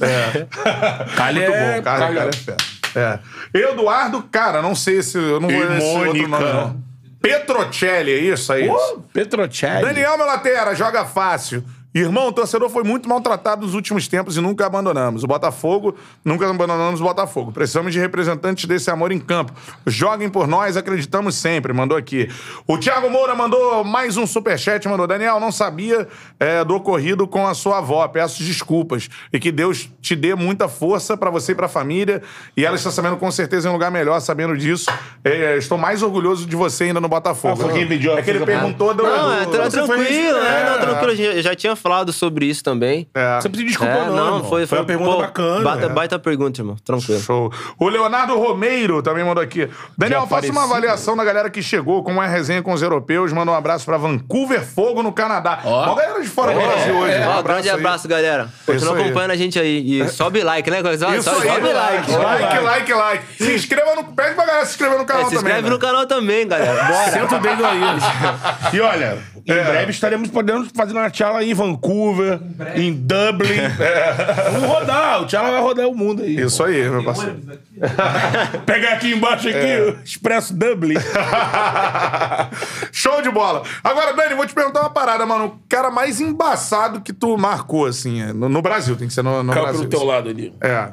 Carly 1.16 1.40
Muito 1.40 1.54
é... 1.54 1.76
bom, 1.78 1.84
cara. 1.84 2.00
Cara 2.14 2.30
é 2.30 2.34
fera. 2.34 2.58
É. 2.96 3.20
Eduardo, 3.54 4.24
cara, 4.32 4.62
não 4.62 4.76
sei 4.76 5.02
se. 5.02 5.18
Eu 5.18 5.40
não 5.40 5.50
vou 5.50 5.58
E 5.58 5.78
esse 5.78 5.98
outro 6.08 6.28
nome, 6.28 6.46
não. 6.46 6.90
Petrocelli, 7.22 8.12
é 8.12 8.18
isso? 8.20 8.54
É 8.54 8.62
isso? 8.62 8.74
Pô, 8.74 9.02
Petrocelli. 9.14 9.86
Daniel 9.86 10.18
Melatera, 10.18 10.74
joga 10.74 11.06
fácil. 11.06 11.64
Irmão, 11.92 12.28
o 12.28 12.32
torcedor 12.32 12.70
foi 12.70 12.84
muito 12.84 13.10
maltratado 13.10 13.66
nos 13.66 13.74
últimos 13.74 14.08
tempos 14.08 14.38
e 14.38 14.42
nunca 14.42 14.64
abandonamos. 14.64 15.24
O 15.24 15.28
Botafogo, 15.28 15.96
nunca 16.24 16.48
abandonamos 16.48 17.02
o 17.02 17.04
Botafogo. 17.04 17.52
Precisamos 17.52 17.92
de 17.92 18.00
representantes 18.00 18.66
desse 18.66 18.92
amor 18.92 19.12
em 19.12 19.18
campo. 19.20 19.52
Joguem 19.88 20.30
por 20.30 20.46
nós, 20.48 20.78
acreditamos 20.78 21.34
sempre. 21.34 21.74
Mandou 21.74 21.98
aqui. 21.98 22.30
O 22.68 22.78
Thiago 22.78 23.10
Moura 23.10 23.34
mandou 23.34 23.84
mais 23.84 24.18
um 24.18 24.28
superchat. 24.28 24.88
Mandou, 24.88 25.08
Daniel, 25.08 25.40
não 25.40 25.52
sabia 25.52 26.08
é, 26.40 26.64
do 26.64 26.76
ocorrido 26.76 27.28
com 27.28 27.48
a 27.48 27.56
sua 27.56 27.80
avó. 27.80 28.08
Peço 28.08 28.44
desculpas. 28.44 29.10
E 29.34 29.40
que 29.40 29.52
Deus 29.52 29.90
te 30.00 30.16
dê 30.16 30.36
muita 30.36 30.68
força 30.68 31.18
pra 31.18 31.32
você 31.32 31.54
e 31.54 31.56
pra 31.56 31.68
família. 31.68 32.22
E 32.56 32.64
ela 32.64 32.76
está 32.76 32.92
sabendo 32.92 33.18
com 33.18 33.32
certeza 33.32 33.68
em 33.68 33.72
um 33.72 33.74
lugar 33.74 33.90
melhor, 33.90 34.20
sabendo 34.20 34.56
disso. 34.56 34.92
É, 35.24 35.58
estou 35.58 35.78
mais 35.78 36.04
orgulhoso 36.04 36.46
de 36.46 36.56
você 36.56 36.84
ainda 36.84 37.02
no 37.02 37.10
Botafogo. 37.10 37.56
Ah, 37.60 37.66
foi 37.66 37.74
quem 37.74 37.88
pediu 37.88 38.14
a 38.14 38.20
É 38.20 38.22
que 38.22 38.30
ele 38.30 38.46
perguntou 38.46 38.94
do... 38.94 39.02
Não, 39.02 39.34
é 39.34 39.46
do- 39.46 39.52
foi 39.54 39.70
tranquilo, 39.72 40.40
né? 40.40 40.62
é. 40.62 40.70
Não, 40.70 40.80
tranquilo. 41.00 41.42
Já 41.42 41.56
tinha 41.56 41.79
falado 41.80 42.12
sobre 42.14 42.46
isso 42.46 42.64
também. 42.64 43.08
É. 43.14 43.40
Você 43.42 43.50
precisa 43.50 43.68
desculpa, 43.70 43.92
É, 43.94 44.06
não, 44.06 44.16
não, 44.16 44.26
irmão. 44.36 44.44
foi, 44.46 44.68
Foi 44.68 44.78
uma 44.80 44.86
pergunta 44.86 45.12
pô, 45.12 45.18
bacana. 45.22 45.62
Baita, 45.62 45.86
É. 45.86 45.90
baita 45.90 46.20
pergunta, 46.20 46.62
irmão. 46.62 46.76
Tranquilo. 46.84 47.20
Show. 47.22 47.52
O 47.80 47.88
Leonardo 47.90 48.38
Romeiro 48.38 49.02
também 49.02 49.24
mandou 49.24 49.44
aqui. 49.44 49.70
Daniel, 49.98 50.28
faça 50.28 50.52
uma 50.52 50.64
avaliação 50.64 51.16
da 51.16 51.24
galera 51.24 51.50
que 51.50 51.62
chegou, 51.64 52.04
como 52.04 52.22
é 52.22 52.26
a 52.26 52.30
resenha 52.30 52.62
com 52.62 52.74
os 52.74 52.82
europeus. 52.82 53.32
Manda 53.34 53.52
um 53.52 53.56
abraço 53.56 53.86
pra 53.86 53.98
Vancouver 53.98 54.64
Fogo, 54.66 55.02
no 55.04 55.12
Canadá. 55.12 55.60
Ó. 55.64 55.84
A 55.84 55.96
galera 55.96 56.22
de 56.22 56.28
fora 56.28 56.54
do 56.54 56.60
Brasil 56.60 56.96
hoje. 56.96 57.14
Ó, 57.16 57.20
Um 57.20 57.24
abraço 57.40 57.44
grande 57.44 57.70
aí. 57.70 57.76
abraço, 57.76 58.08
galera. 58.08 58.44
Isso 58.46 58.66
Continua 58.74 58.96
aí. 58.96 59.02
acompanhando 59.04 59.32
a 59.32 59.36
gente 59.36 59.60
aí. 59.60 60.02
E 60.02 60.08
sobe 60.10 60.44
like, 60.44 60.70
né? 60.70 60.78
Aí. 60.78 61.22
sobe 61.24 61.74
like. 61.74 62.12
Like, 62.12 62.60
like, 62.60 62.94
like. 62.94 63.24
Se 63.38 63.56
inscreva 63.56 63.96
no... 63.96 64.04
Pede 64.20 64.36
pra 64.36 64.46
galera 64.46 64.66
se 64.66 64.72
inscrever 64.72 64.98
no 64.98 65.06
canal 65.06 65.24
É, 65.24 65.30
se 65.30 65.36
inscreve 65.36 65.56
também. 65.58 65.72
no 65.72 65.78
né? 65.78 65.82
canal 65.82 66.06
também, 66.06 66.48
galera. 66.48 66.84
Bora. 66.84 67.12
Senta 67.12 67.36
o 67.36 67.40
dedo 67.40 67.66
aí. 67.66 67.80
E 68.74 68.82
olha, 68.82 69.18
em 69.46 69.52
É. 69.52 69.64
breve 69.64 69.92
estaremos 69.92 70.30
podendo 70.30 70.66
fazer 70.74 70.94
uma 70.94 71.10
tchala 71.10 71.44
em 71.44 71.54
Vancouver, 71.54 72.40
em 72.76 72.94
Dublin. 72.94 73.58
Vamos 74.52 74.70
rodar, 74.70 75.22
o 75.22 75.26
tchala 75.26 75.52
vai 75.52 75.62
rodar 75.62 75.88
o 75.88 75.96
mundo 75.96 76.22
aí. 76.24 76.40
Isso 76.40 76.64
aí, 76.64 76.90
meu 76.90 77.04
parceiro. 77.04 77.40
Pegar 78.66 78.94
aqui 78.94 79.14
embaixo 79.14 79.48
aqui, 79.48 79.58
É. 79.58 79.82
o 79.82 80.00
Expresso 80.04 80.54
Dublin. 80.54 80.96
Show 82.92 83.22
de 83.22 83.30
bola. 83.30 83.64
Agora, 83.84 84.14
Dani, 84.14 84.36
vou 84.36 84.46
te 84.46 84.54
perguntar 84.54 84.82
uma 84.82 84.90
parada, 84.90 85.26
mano. 85.26 85.46
O 85.46 85.60
cara 85.70 85.90
mais 85.92 86.20
embaçado 86.20 87.02
que 87.02 87.14
tu 87.14 87.38
marcou, 87.38 87.86
assim, 87.86 88.22
é, 88.22 88.34
no, 88.34 88.50
no 88.50 88.62
Brasil. 88.62 88.96
Tem 88.96 89.08
que 89.08 89.14
ser 89.14 89.24
no, 89.24 89.44
no 89.44 89.54
Caiu 89.54 89.64
Brasil. 89.66 89.82
pro 89.82 89.90
teu 89.90 90.04
lado 90.04 90.30
ali. 90.30 90.54
É. 90.62 90.90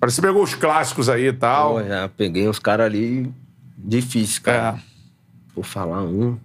Parece 0.00 0.16
que 0.16 0.22
você 0.22 0.26
pegou 0.28 0.42
os 0.42 0.54
clássicos 0.54 1.08
aí 1.08 1.28
e 1.28 1.32
tal. 1.32 1.74
Pô, 1.74 1.84
já 1.84 2.08
peguei 2.16 2.48
uns 2.48 2.58
caras 2.58 2.86
ali 2.86 3.32
difícil, 3.78 4.42
cara. 4.42 4.76
É. 4.78 4.82
Vou 5.54 5.62
falar 5.64 6.02
um. 6.02 6.36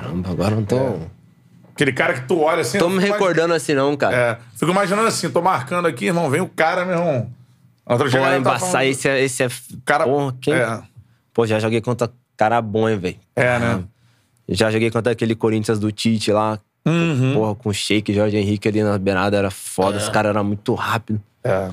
Caramba, 0.00 0.30
agora 0.30 0.54
não 0.56 0.64
tô. 0.64 0.98
Aquele 1.74 1.92
cara 1.92 2.14
que 2.14 2.26
tu 2.26 2.40
olha 2.40 2.60
assim... 2.60 2.78
Tô 2.78 2.88
me 2.88 2.98
recordando 3.02 3.54
assim, 3.54 3.74
não, 3.74 3.96
cara. 3.96 4.16
É. 4.16 4.38
Fico 4.56 4.70
imaginando 4.70 5.08
assim, 5.08 5.30
tô 5.30 5.40
marcando 5.40 5.86
aqui, 5.86 6.06
irmão, 6.06 6.28
vem 6.28 6.40
o 6.40 6.48
cara, 6.48 6.84
meu 6.84 6.98
irmão. 6.98 7.30
Outro 7.86 8.08
dia 8.08 8.20
Pô, 8.20 8.26
tá 8.26 8.36
embaçar, 8.36 8.70
falando- 8.70 8.86
esse 8.88 9.08
é. 9.08 9.20
Esse 9.22 9.42
é 9.44 9.48
Cara, 9.84 10.04
Porra, 10.04 10.34
quem? 10.40 10.54
é. 10.54 10.82
Pô, 11.32 11.46
já 11.46 11.58
joguei 11.58 11.80
contra 11.80 12.10
cara 12.36 12.60
bom, 12.60 12.88
hein, 12.88 12.98
velho. 12.98 13.16
É, 13.34 13.58
né? 13.58 13.82
Já 14.48 14.70
joguei 14.70 14.90
contra 14.90 15.12
aquele 15.12 15.34
Corinthians 15.34 15.78
do 15.78 15.90
Tite 15.90 16.30
lá. 16.32 16.58
Uhum. 16.86 17.34
Porra, 17.34 17.54
com 17.54 17.68
o 17.68 17.74
Sheik, 17.74 18.12
Jorge 18.12 18.36
Henrique 18.36 18.68
ali 18.68 18.82
na 18.82 18.96
beirada, 18.98 19.36
era 19.36 19.50
foda. 19.50 19.98
Os 19.98 20.08
caras 20.08 20.30
eram 20.30 20.44
muito 20.44 20.74
rápidos. 20.74 21.20
É. 21.44 21.68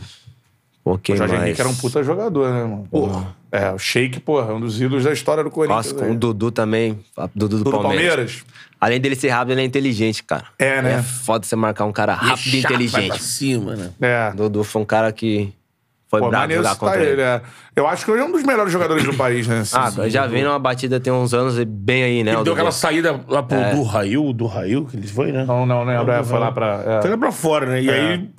Pô, 0.84 0.98
quem 0.98 1.16
O 1.16 1.18
Jorge 1.18 1.34
mais? 1.34 1.46
Henrique 1.48 1.62
era 1.62 1.70
um 1.70 1.76
puta 1.76 2.04
jogador, 2.04 2.50
né, 2.52 2.64
mano? 2.64 2.88
Porra. 2.90 3.36
É, 3.52 3.72
o 3.72 3.78
Sheik, 3.80 4.20
porra, 4.20 4.52
é 4.52 4.54
um 4.54 4.60
dos 4.60 4.80
ídolos 4.82 5.04
da 5.06 5.14
história 5.14 5.44
do 5.44 5.50
Corinthians. 5.50 5.92
Nossa, 5.94 6.06
com 6.06 6.12
o 6.12 6.16
Dudu 6.16 6.52
também. 6.52 7.00
Dudu 7.34 7.60
do 7.60 7.64
Do 7.64 7.72
Palmeiras. 7.72 8.08
Palmeiras? 8.08 8.44
Além 8.80 9.00
dele 9.02 9.16
ser 9.16 9.30
rápido, 9.30 9.54
ele 9.54 9.62
é 9.62 9.64
inteligente, 9.66 10.24
cara. 10.24 10.46
É, 10.60 10.82
né? 10.82 10.94
É 11.00 11.02
foda 11.02 11.46
você 11.46 11.56
marcar 11.56 11.86
um 11.86 11.92
cara 11.92 12.14
rápido 12.14 12.56
e 12.56 12.62
Chato, 12.62 12.72
vai 12.74 12.78
pra 12.78 12.86
inteligente. 12.86 13.24
cima, 13.24 13.76
né? 13.76 13.92
É. 14.02 14.32
Dudu 14.36 14.64
foi 14.64 14.82
um 14.82 14.86
cara 14.86 15.12
que 15.12 15.52
foi 16.10 16.20
Pô, 16.22 16.30
bravo 16.30 16.54
jogar 16.54 16.76
contra 16.76 17.02
ele. 17.02 17.12
ele, 17.14 17.22
é. 17.22 17.42
Eu 17.76 17.88
acho 17.88 18.06
que 18.06 18.12
ele 18.12 18.22
é 18.22 18.24
um 18.26 18.32
dos 18.32 18.44
melhores 18.44 18.72
jogadores 18.72 19.04
do 19.04 19.14
país, 19.14 19.48
né? 19.48 19.64
Ah, 19.74 19.86
Assim, 19.86 20.10
já 20.10 20.26
do- 20.26 20.32
vem 20.32 20.44
numa 20.44 20.60
batida 20.60 21.00
tem 21.00 21.12
uns 21.12 21.34
anos 21.34 21.58
bem 21.64 22.04
aí, 22.04 22.24
né? 22.24 22.32
Ele 22.32 22.42
o 22.42 22.44
deu 22.44 22.44
Dudu. 22.46 22.52
aquela 22.54 22.72
saída 22.72 23.20
lá 23.28 23.42
pro 23.44 23.58
É. 23.58 23.74
do 23.76 23.82
Rail, 23.84 24.32
do 24.34 24.46
Rail, 24.46 24.86
que 24.86 24.96
ele 24.98 25.08
foi, 25.08 25.32
né? 25.32 25.44
Não, 25.46 25.66
não 25.66 25.84
lembro. 25.84 26.12
É, 26.12 26.24
foi 26.24 26.38
lá 26.40 26.52
pra... 26.52 26.84
é. 26.86 27.02
Foi 27.02 27.10
lá 27.12 27.18
pra 27.18 27.32
fora, 27.32 27.66
né? 27.66 27.82
E 27.82 27.90
aí 27.90 28.30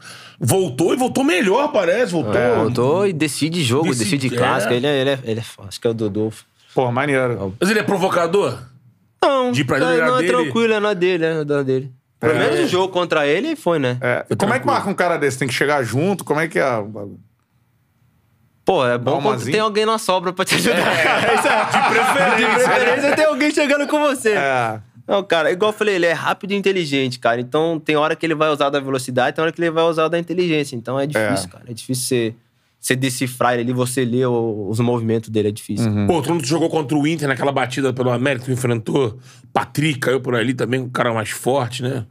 voltou 0.40 0.92
e 0.92 0.96
voltou 0.96 1.24
melhor, 1.24 1.72
parece. 1.72 2.12
Voltou. 2.12 2.34
É, 2.36 2.54
voltou 2.56 3.06
e 3.06 3.12
decide 3.12 3.62
jogo, 3.62 3.88
Decide- 3.88 4.16
decide, 4.18 4.34
é. 4.34 4.38
clássico. 4.38 4.72
Ele, 4.72 4.86
é, 4.86 5.00
ele, 5.00 5.10
é, 5.10 5.18
ele 5.24 5.40
é. 5.40 5.44
Acho 5.66 5.80
que 5.80 5.86
é 5.86 5.90
o 5.90 5.94
Dudu. 5.94 6.32
Pô, 6.74 6.90
maneiro. 6.92 7.54
Mas 7.60 7.70
ele 7.70 7.80
é 7.80 7.82
provocador? 7.82 8.58
Não, 9.20 9.50
De 9.50 9.62
ir 9.62 9.64
pra 9.64 9.78
não, 9.78 9.86
não 9.96 10.14
é 10.18 10.22
dele? 10.22 10.28
tranquilo, 10.32 10.72
é 10.74 10.80
na 10.80 10.94
dele, 10.94 11.24
é 11.24 11.44
na 11.44 11.62
dele. 11.62 11.92
Pelo 12.20 12.34
menos 12.34 12.60
o 12.60 12.66
jogo 12.68 12.92
contra 12.92 13.26
ele 13.26 13.54
foi, 13.56 13.78
né? 13.78 13.96
É. 14.00 14.24
Como 14.36 14.52
é 14.54 14.58
que 14.58 14.66
marca 14.66 14.88
um 14.88 14.94
cara 14.94 15.16
desse? 15.16 15.38
Tem 15.38 15.46
que 15.48 15.54
chegar 15.54 15.82
junto? 15.82 16.24
Como 16.24 16.38
é 16.40 16.46
que 16.48 16.58
é? 16.58 16.76
o 16.76 16.84
bagulho? 16.84 17.20
Pô, 18.64 18.86
é 18.86 18.98
bom 18.98 19.22
quando 19.22 19.44
tem 19.44 19.60
alguém 19.60 19.86
na 19.86 19.96
sobra 19.98 20.32
pra 20.32 20.44
te 20.44 20.56
ajudar. 20.56 20.76
é- 20.78 21.36
De 21.38 21.88
preferência. 21.88 22.36
De 22.36 22.54
preferência 22.64 23.16
tem 23.16 23.24
alguém 23.24 23.50
chegando 23.50 23.86
com 23.88 23.98
você. 24.00 24.32
É. 24.32 24.80
Não, 25.08 25.22
cara, 25.24 25.50
igual 25.50 25.70
eu 25.72 25.76
falei, 25.76 25.94
ele 25.94 26.04
é 26.04 26.12
rápido 26.12 26.52
e 26.52 26.54
inteligente, 26.54 27.18
cara. 27.18 27.40
Então 27.40 27.80
tem 27.80 27.96
hora 27.96 28.14
que 28.14 28.26
ele 28.26 28.34
vai 28.34 28.50
usar 28.50 28.68
da 28.68 28.78
velocidade, 28.78 29.34
tem 29.34 29.42
hora 29.42 29.50
que 29.50 29.58
ele 29.60 29.70
vai 29.70 29.84
usar 29.84 30.06
da 30.08 30.18
inteligência. 30.18 30.76
Então 30.76 31.00
é 31.00 31.06
difícil, 31.06 31.48
cara. 31.48 31.64
É 31.66 31.72
difícil 31.72 32.04
você, 32.04 32.34
você 32.78 32.94
decifrar 32.94 33.54
ele 33.54 33.62
ali, 33.62 33.72
você 33.72 34.04
ler 34.04 34.26
o- 34.26 34.68
os 34.68 34.78
movimentos 34.80 35.30
dele, 35.30 35.48
é 35.48 35.50
difícil. 35.50 35.90
Pô, 36.06 36.20
tu 36.20 36.28
não 36.28 36.38
jogou 36.44 36.68
contra 36.68 36.94
o 36.96 37.06
Inter 37.06 37.26
naquela 37.26 37.50
batida 37.50 37.90
pelo 37.90 38.10
América, 38.10 38.44
tu 38.44 38.52
enfrentou. 38.52 39.18
Patrick 39.50 39.98
caiu 39.98 40.20
por 40.20 40.34
ali 40.34 40.52
também, 40.52 40.78
um 40.80 40.90
cara 40.90 41.12
mais 41.14 41.30
forte, 41.30 41.82
né? 41.82 42.04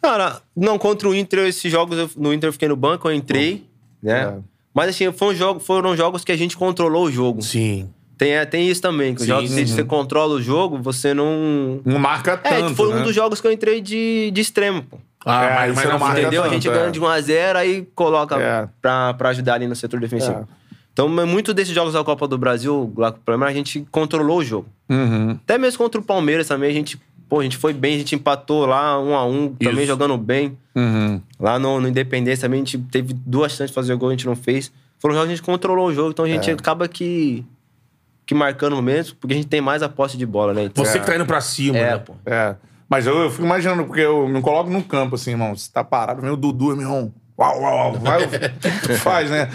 Cara, 0.00 0.40
não, 0.56 0.78
contra 0.78 1.08
o 1.08 1.14
Inter, 1.14 1.46
esses 1.46 1.70
jogos, 1.70 1.96
eu- 1.98 2.10
no 2.16 2.32
Inter 2.32 2.48
eu 2.48 2.52
fiquei 2.52 2.68
no 2.68 2.76
banco, 2.76 3.08
eu 3.08 3.14
entrei, 3.14 3.66
né? 4.02 4.24
Mas 4.72 4.88
assim, 4.90 5.10
foi 5.12 5.34
um 5.34 5.36
jogo, 5.36 5.60
foram 5.60 5.96
jogos 5.96 6.24
que 6.24 6.32
a 6.32 6.36
gente 6.36 6.56
controlou 6.56 7.04
o 7.04 7.10
jogo. 7.10 7.40
Sim. 7.42 7.88
Tem, 8.24 8.32
é, 8.34 8.44
tem 8.46 8.68
isso 8.68 8.80
também, 8.80 9.14
que 9.14 9.24
jogos 9.26 9.50
que 9.54 9.66
sim. 9.66 9.74
você 9.74 9.84
controla 9.84 10.34
o 10.34 10.42
jogo, 10.42 10.78
você 10.80 11.12
não. 11.12 11.80
Não 11.84 11.98
marca 11.98 12.40
É, 12.42 12.60
tanto, 12.60 12.74
foi 12.74 12.88
né? 12.92 13.00
um 13.00 13.02
dos 13.02 13.14
jogos 13.14 13.40
que 13.40 13.46
eu 13.46 13.52
entrei 13.52 13.80
de, 13.80 14.30
de 14.32 14.40
extremo, 14.40 14.82
pô. 14.82 14.98
Ah, 15.26 15.44
É, 15.44 15.54
mas, 15.68 15.74
mas 15.76 15.88
não 15.88 15.98
marca 15.98 16.20
Entendeu? 16.20 16.40
a 16.40 16.44
tanto, 16.44 16.54
gente 16.54 16.68
é. 16.68 16.72
ganha 16.72 16.90
de 16.90 17.00
1x0, 17.00 17.56
aí 17.56 17.86
coloca 17.94 18.36
É. 18.40 18.68
pra, 18.80 19.14
pra 19.14 19.28
ajudar 19.30 19.54
ali 19.54 19.66
no 19.66 19.74
setor 19.76 20.00
defensivo. 20.00 20.32
É. 20.40 20.44
Então, 20.92 21.08
muito 21.08 21.52
desses 21.52 21.74
jogos 21.74 21.92
da 21.94 22.04
Copa 22.04 22.26
do 22.28 22.38
Brasil, 22.38 22.92
lá 22.96 23.10
com 23.10 23.18
o 23.18 23.20
Palmeiras, 23.22 23.54
a 23.54 23.56
gente 23.56 23.86
controlou 23.90 24.38
o 24.38 24.44
jogo. 24.44 24.66
Uhum. 24.88 25.32
Até 25.42 25.58
mesmo 25.58 25.78
contra 25.78 26.00
o 26.00 26.04
Palmeiras 26.04 26.46
também, 26.46 26.70
a 26.70 26.72
gente, 26.72 26.98
pô, 27.28 27.40
a 27.40 27.42
gente 27.42 27.56
foi 27.56 27.72
bem, 27.72 27.96
a 27.96 27.98
gente 27.98 28.14
empatou 28.14 28.64
lá, 28.64 28.98
um 29.00 29.14
a 29.14 29.24
um, 29.26 29.48
também 29.54 29.78
Isso. 29.78 29.86
jogando 29.86 30.16
bem. 30.16 30.56
Uhum. 30.74 31.20
Lá 31.40 31.58
no, 31.58 31.80
no 31.80 31.88
Independência 31.88 32.42
também, 32.46 32.60
a 32.62 32.64
gente 32.64 32.78
teve 32.92 33.12
duas 33.12 33.52
chances 33.52 33.68
de 33.70 33.74
fazer 33.74 33.94
gol, 33.96 34.08
a 34.08 34.12
gente 34.12 34.26
não 34.26 34.36
fez. 34.36 34.70
Foram 35.00 35.14
jogos 35.16 35.26
que 35.28 35.32
a 35.32 35.36
gente 35.36 35.44
controlou 35.44 35.88
o 35.88 35.92
jogo, 35.92 36.10
então 36.10 36.24
a 36.24 36.28
gente 36.28 36.48
É. 36.48 36.52
acaba 36.52 36.86
que, 36.86 37.44
que 38.26 38.34
marcando 38.34 38.80
mesmo, 38.80 39.16
porque 39.16 39.34
a 39.34 39.36
gente 39.36 39.48
tem 39.48 39.60
mais 39.60 39.82
a 39.82 39.88
posse 39.88 40.16
de 40.16 40.24
bola, 40.26 40.54
né? 40.54 40.64
Então, 40.64 40.84
Você 40.84 40.98
que 40.98 41.06
tá 41.06 41.14
indo 41.14 41.26
pra 41.26 41.40
cima, 41.40 41.78
é, 41.78 41.92
né? 41.92 41.98
pô. 41.98 42.14
É. 42.24 42.56
Mas 42.88 43.06
eu, 43.06 43.16
eu 43.18 43.30
fico 43.30 43.44
imaginando, 43.44 43.84
porque 43.84 44.00
eu 44.00 44.28
me 44.28 44.40
coloco 44.40 44.70
no 44.70 44.82
campo, 44.82 45.14
assim, 45.14 45.32
irmão. 45.32 45.56
Você 45.56 45.70
tá 45.72 45.82
parado, 45.82 46.24
o 46.26 46.36
Dudu, 46.36 46.76
meu 46.76 46.82
irmão. 46.82 47.12
Uau, 47.36 47.60
uau, 47.60 47.74
uau. 47.76 47.92
Vai, 47.94 48.28
tu 48.28 48.94
faz, 48.98 49.28
né? 49.28 49.48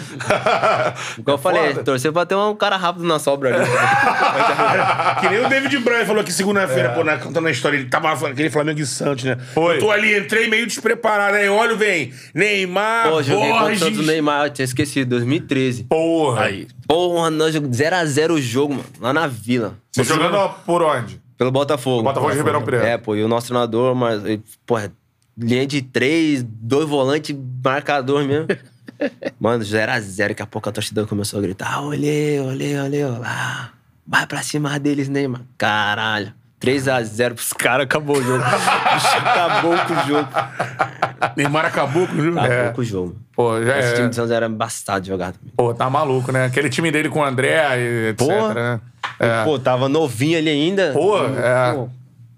Igual 1.17 1.37
eu 1.37 1.41
falei, 1.41 1.69
Foda. 1.69 1.83
torcer 1.85 2.11
pra 2.11 2.25
ter 2.25 2.35
um 2.35 2.53
cara 2.53 2.75
rápido 2.75 3.05
na 3.05 3.19
sobra 3.19 3.55
ali. 3.55 3.65
Que 5.21 5.29
nem 5.29 5.45
o 5.45 5.49
David 5.49 5.79
Braz 5.79 6.05
falou 6.05 6.21
aqui 6.21 6.31
segunda-feira, 6.31 6.89
pô, 6.89 7.03
né, 7.03 7.17
contando 7.17 7.47
a 7.47 7.51
história. 7.51 7.77
Ele 7.77 7.87
tava 7.89 8.15
falando 8.15 8.33
aquele 8.33 8.49
Flamengo 8.49 8.79
e 8.79 8.85
Santos, 8.85 9.23
né? 9.23 9.37
Foi. 9.53 9.75
Eu 9.77 9.79
tô 9.79 9.91
ali, 9.91 10.17
entrei 10.17 10.49
meio 10.49 10.67
despreparado. 10.67 11.35
Aí 11.37 11.47
olha, 11.47 11.75
vem 11.75 12.13
Neymar, 12.33 13.09
Pô, 13.09 13.23
joguei 13.23 13.49
contra 13.49 13.65
o 13.75 13.79
Borges. 13.79 14.05
Neymar, 14.07 14.45
eu 14.47 14.49
tinha 14.49 14.65
esquecido, 14.65 15.09
2013. 15.11 15.83
Porra. 15.85 16.43
Aí. 16.43 16.67
Porra, 16.87 17.29
nós 17.29 17.53
jogamos 17.53 17.77
0x0 17.77 18.31
o 18.31 18.41
jogo, 18.41 18.73
mano, 18.73 18.85
lá 18.99 19.13
na 19.13 19.27
vila. 19.27 19.75
Você 19.91 20.03
jogando 20.03 20.49
por 20.65 20.81
onde? 20.81 21.21
Pelo 21.37 21.51
Botafogo. 21.51 22.03
Botafogo 22.03 22.31
de 22.31 22.37
Ribeirão 22.37 22.61
Preto. 22.61 22.83
É, 22.83 22.97
pô, 22.97 23.15
e 23.15 23.23
o 23.23 23.27
nosso 23.27 23.47
treinador, 23.47 23.95
mas, 23.95 24.23
ele, 24.25 24.41
porra, 24.65 24.91
linha 25.39 25.65
de 25.65 25.81
três, 25.81 26.43
dois 26.43 26.87
volantes, 26.87 27.35
marcador 27.63 28.25
mesmo. 28.25 28.47
Mano, 29.39 29.63
0x0, 29.63 30.27
daqui 30.29 30.41
a 30.41 30.45
pouco 30.45 30.67
a 30.67 30.71
torcida 30.71 31.05
começou 31.05 31.39
a 31.39 31.41
gritar: 31.41 31.81
olê, 31.81 32.39
olê, 32.39 32.79
olê, 32.79 33.05
olá. 33.05 33.71
Vai 34.05 34.27
pra 34.27 34.41
cima 34.41 34.77
deles, 34.79 35.07
Neymar. 35.07 35.41
Caralho. 35.57 36.33
3x0 36.59 37.35
pros 37.35 37.53
caras, 37.53 37.85
acabou 37.85 38.17
o 38.17 38.21
jogo. 38.21 38.43
Acabou 38.43 39.77
com 39.77 39.93
o 39.93 40.07
jogo. 40.07 40.29
Neymar 41.37 41.65
acabou 41.65 42.05
com 42.05 42.15
o 42.15 42.21
jogo. 42.21 42.39
Acabou 42.39 42.73
com 42.73 42.81
o 42.81 42.83
jogo. 42.83 43.15
Pô, 43.33 43.63
já 43.63 43.79
Esse 43.79 43.93
é. 43.93 43.95
time 43.95 44.09
de 44.09 44.15
Santos 44.15 44.31
era 44.31 44.49
de 44.99 45.07
jogar 45.07 45.31
também. 45.31 45.53
Pô, 45.55 45.73
tá 45.73 45.89
maluco, 45.89 46.31
né? 46.33 46.45
Aquele 46.45 46.69
time 46.69 46.91
dele 46.91 47.07
com 47.07 47.19
o 47.19 47.23
André 47.23 47.61
e 47.79 48.09
etc, 48.09 48.27
Porra. 48.27 48.53
né? 48.53 48.81
É. 49.19 49.43
Pô, 49.45 49.57
tava 49.57 49.87
novinho 49.87 50.37
ali 50.37 50.49
ainda. 50.49 50.91
Pô, 50.91 51.17
é. 51.25 51.73
Pô, 51.73 51.89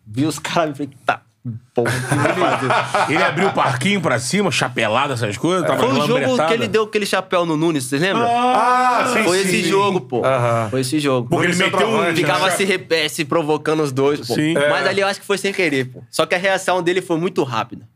vi 0.05 0.25
os 0.25 0.37
caras 0.37 0.75
e 0.75 0.77
falei, 0.77 0.89
tá, 1.03 1.21
beleza. 1.43 2.75
Ele 3.09 3.23
abriu 3.23 3.47
o 3.47 3.53
parquinho 3.53 3.99
pra 4.01 4.19
cima, 4.19 4.51
chapelado, 4.51 5.13
essas 5.13 5.37
coisas. 5.37 5.65
Tava 5.65 5.79
Foi 5.79 5.89
o 5.89 5.95
jogo 5.95 6.13
lambretada. 6.13 6.47
que 6.47 6.53
ele 6.53 6.67
deu 6.67 6.83
aquele 6.83 7.05
chapéu 7.05 7.45
no 7.45 7.57
Nunes, 7.57 7.85
vocês 7.85 8.01
lembram? 8.01 8.25
Ah, 8.27 9.11
sim, 9.13 9.23
Foi 9.23 9.39
sim, 9.39 9.47
esse 9.47 9.63
sim. 9.63 9.69
jogo, 9.69 10.01
pô. 10.01 10.23
Aham. 10.25 10.67
Foi 10.69 10.81
esse 10.81 10.99
jogo. 10.99 11.27
Porque 11.29 11.47
ele 11.47 11.55
meteu 11.57 11.87
um... 11.87 12.15
Ficava 12.15 12.45
né? 12.45 12.51
se, 12.51 12.63
repé- 12.63 13.07
se 13.09 13.25
provocando 13.25 13.81
os 13.81 13.91
dois, 13.91 14.19
pô. 14.19 14.33
Sim. 14.35 14.53
Mas 14.53 14.85
ali 14.87 15.01
eu 15.01 15.07
acho 15.07 15.19
que 15.19 15.25
foi 15.25 15.37
sem 15.37 15.51
querer, 15.51 15.85
pô. 15.85 16.03
Só 16.11 16.25
que 16.25 16.35
a 16.35 16.37
reação 16.37 16.81
dele 16.83 17.01
foi 17.01 17.17
muito 17.17 17.43
rápida. 17.43 17.87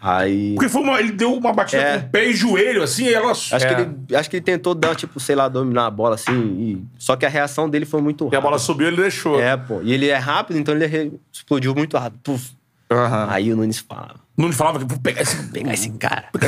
Aí. 0.00 0.54
Porque 0.54 0.68
foi 0.68 0.80
uma, 0.80 1.00
ele 1.00 1.10
deu 1.10 1.34
uma 1.34 1.52
batida 1.52 1.82
É. 1.82 1.98
com 1.98 2.06
o 2.06 2.10
pé 2.10 2.28
e 2.28 2.32
joelho, 2.32 2.84
assim, 2.84 3.06
e 3.06 3.12
ela... 3.14 3.32
Acho, 3.32 3.56
É. 3.56 3.58
que 3.74 3.80
ele, 3.82 4.16
acho 4.16 4.30
que 4.30 4.36
ele 4.36 4.44
tentou 4.44 4.72
dar, 4.72 4.94
tipo, 4.94 5.18
sei 5.18 5.34
lá, 5.34 5.48
dominar 5.48 5.86
a 5.86 5.90
bola 5.90 6.14
assim. 6.14 6.32
E... 6.40 6.84
Só 6.96 7.16
que 7.16 7.26
a 7.26 7.28
reação 7.28 7.68
dele 7.68 7.84
foi 7.84 8.00
muito 8.00 8.22
E 8.24 8.26
a 8.26 8.30
rápida. 8.30 8.40
bola 8.42 8.58
subiu, 8.60 8.86
ele 8.86 8.96
deixou. 8.96 9.40
É, 9.40 9.56
pô. 9.56 9.80
E 9.82 9.92
ele 9.92 10.06
é 10.08 10.16
rápido, 10.16 10.56
então 10.56 10.72
ele 10.72 10.86
re- 10.86 11.10
explodiu 11.32 11.74
muito 11.74 11.96
rápido. 11.98 12.20
Puf. 12.22 12.52
Aham. 12.90 13.26
Aí 13.30 13.52
o 13.52 13.56
Nunes 13.56 13.78
falava. 13.78 14.14
Não 14.36 14.52
falava 14.52 14.78
que 14.78 14.84
vou 14.84 14.98
pegar 15.00 15.22
esse... 15.22 15.36
Pegar 15.48 15.74
esse 15.74 15.90
cara. 15.90 16.26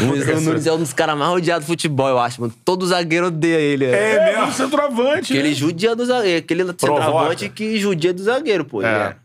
o 0.00 0.02
Nunes, 0.04 0.28
o 0.28 0.40
Nunes 0.40 0.66
é 0.66 0.72
um 0.72 0.78
dos 0.78 0.92
caras 0.92 1.16
mais 1.16 1.30
odiados 1.30 1.64
do 1.66 1.68
futebol, 1.70 2.08
eu 2.08 2.18
acho, 2.18 2.40
mano. 2.40 2.52
Todo 2.64 2.86
zagueiro 2.86 3.28
odeia 3.28 3.58
ele. 3.58 3.84
É 3.86 4.14
É, 4.16 4.24
mesmo. 4.24 4.40
mesmo 4.40 4.52
centroavante. 4.54 5.36
Ele 5.36 5.50
né? 5.50 5.54
judia 5.54 5.94
do 5.94 6.04
zagueiro. 6.04 6.38
Aquele 6.38 6.64
centroavante 6.66 7.48
que 7.48 7.78
judia 7.78 8.12
do 8.12 8.22
zagueiro, 8.22 8.64
pô. 8.64 8.82
Ele 8.82 8.88
É. 8.88 8.94
era. 8.94 9.16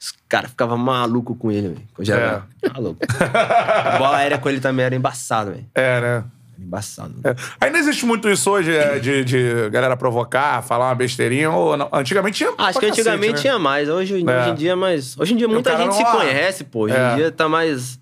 Os 0.00 0.14
caras 0.28 0.50
ficavam 0.50 0.78
malucos 0.78 1.36
com 1.38 1.50
ele, 1.50 1.68
velho. 1.98 2.12
É. 2.12 2.68
maluco. 2.72 3.00
A 3.18 3.98
bola 3.98 4.18
aérea 4.18 4.38
com 4.38 4.48
ele 4.48 4.60
também 4.60 4.84
era 4.86 4.94
embaçado, 4.94 5.50
velho. 5.50 5.66
É, 5.74 6.00
né? 6.00 6.24
Embaçado. 6.58 7.14
É. 7.22 7.36
Ainda 7.60 7.78
existe 7.78 8.04
muito 8.04 8.28
isso 8.28 8.50
hoje, 8.50 8.74
é, 8.74 8.98
de, 8.98 9.24
de 9.24 9.70
galera 9.70 9.96
provocar, 9.96 10.60
falar 10.62 10.88
uma 10.88 10.94
besteirinha, 10.94 11.50
ou 11.50 11.76
não? 11.76 11.88
Antigamente 11.92 12.38
tinha. 12.38 12.50
Acho 12.58 12.80
que 12.80 12.86
cacete, 12.86 13.00
antigamente 13.00 13.34
né? 13.34 13.38
tinha 13.40 13.58
mais. 13.58 13.88
Hoje, 13.88 14.14
É. 14.14 14.40
hoje 14.40 14.50
em 14.50 14.54
dia, 14.54 14.74
mais. 14.76 15.16
Hoje 15.18 15.34
em 15.34 15.36
dia, 15.36 15.46
muita 15.48 15.76
gente 15.76 15.94
se 15.94 16.04
conhece, 16.04 16.64
pô. 16.64 16.80
Hoje 16.80 16.94
É. 16.96 17.12
em 17.12 17.16
dia 17.16 17.30
tá 17.30 17.48
mais. 17.48 17.98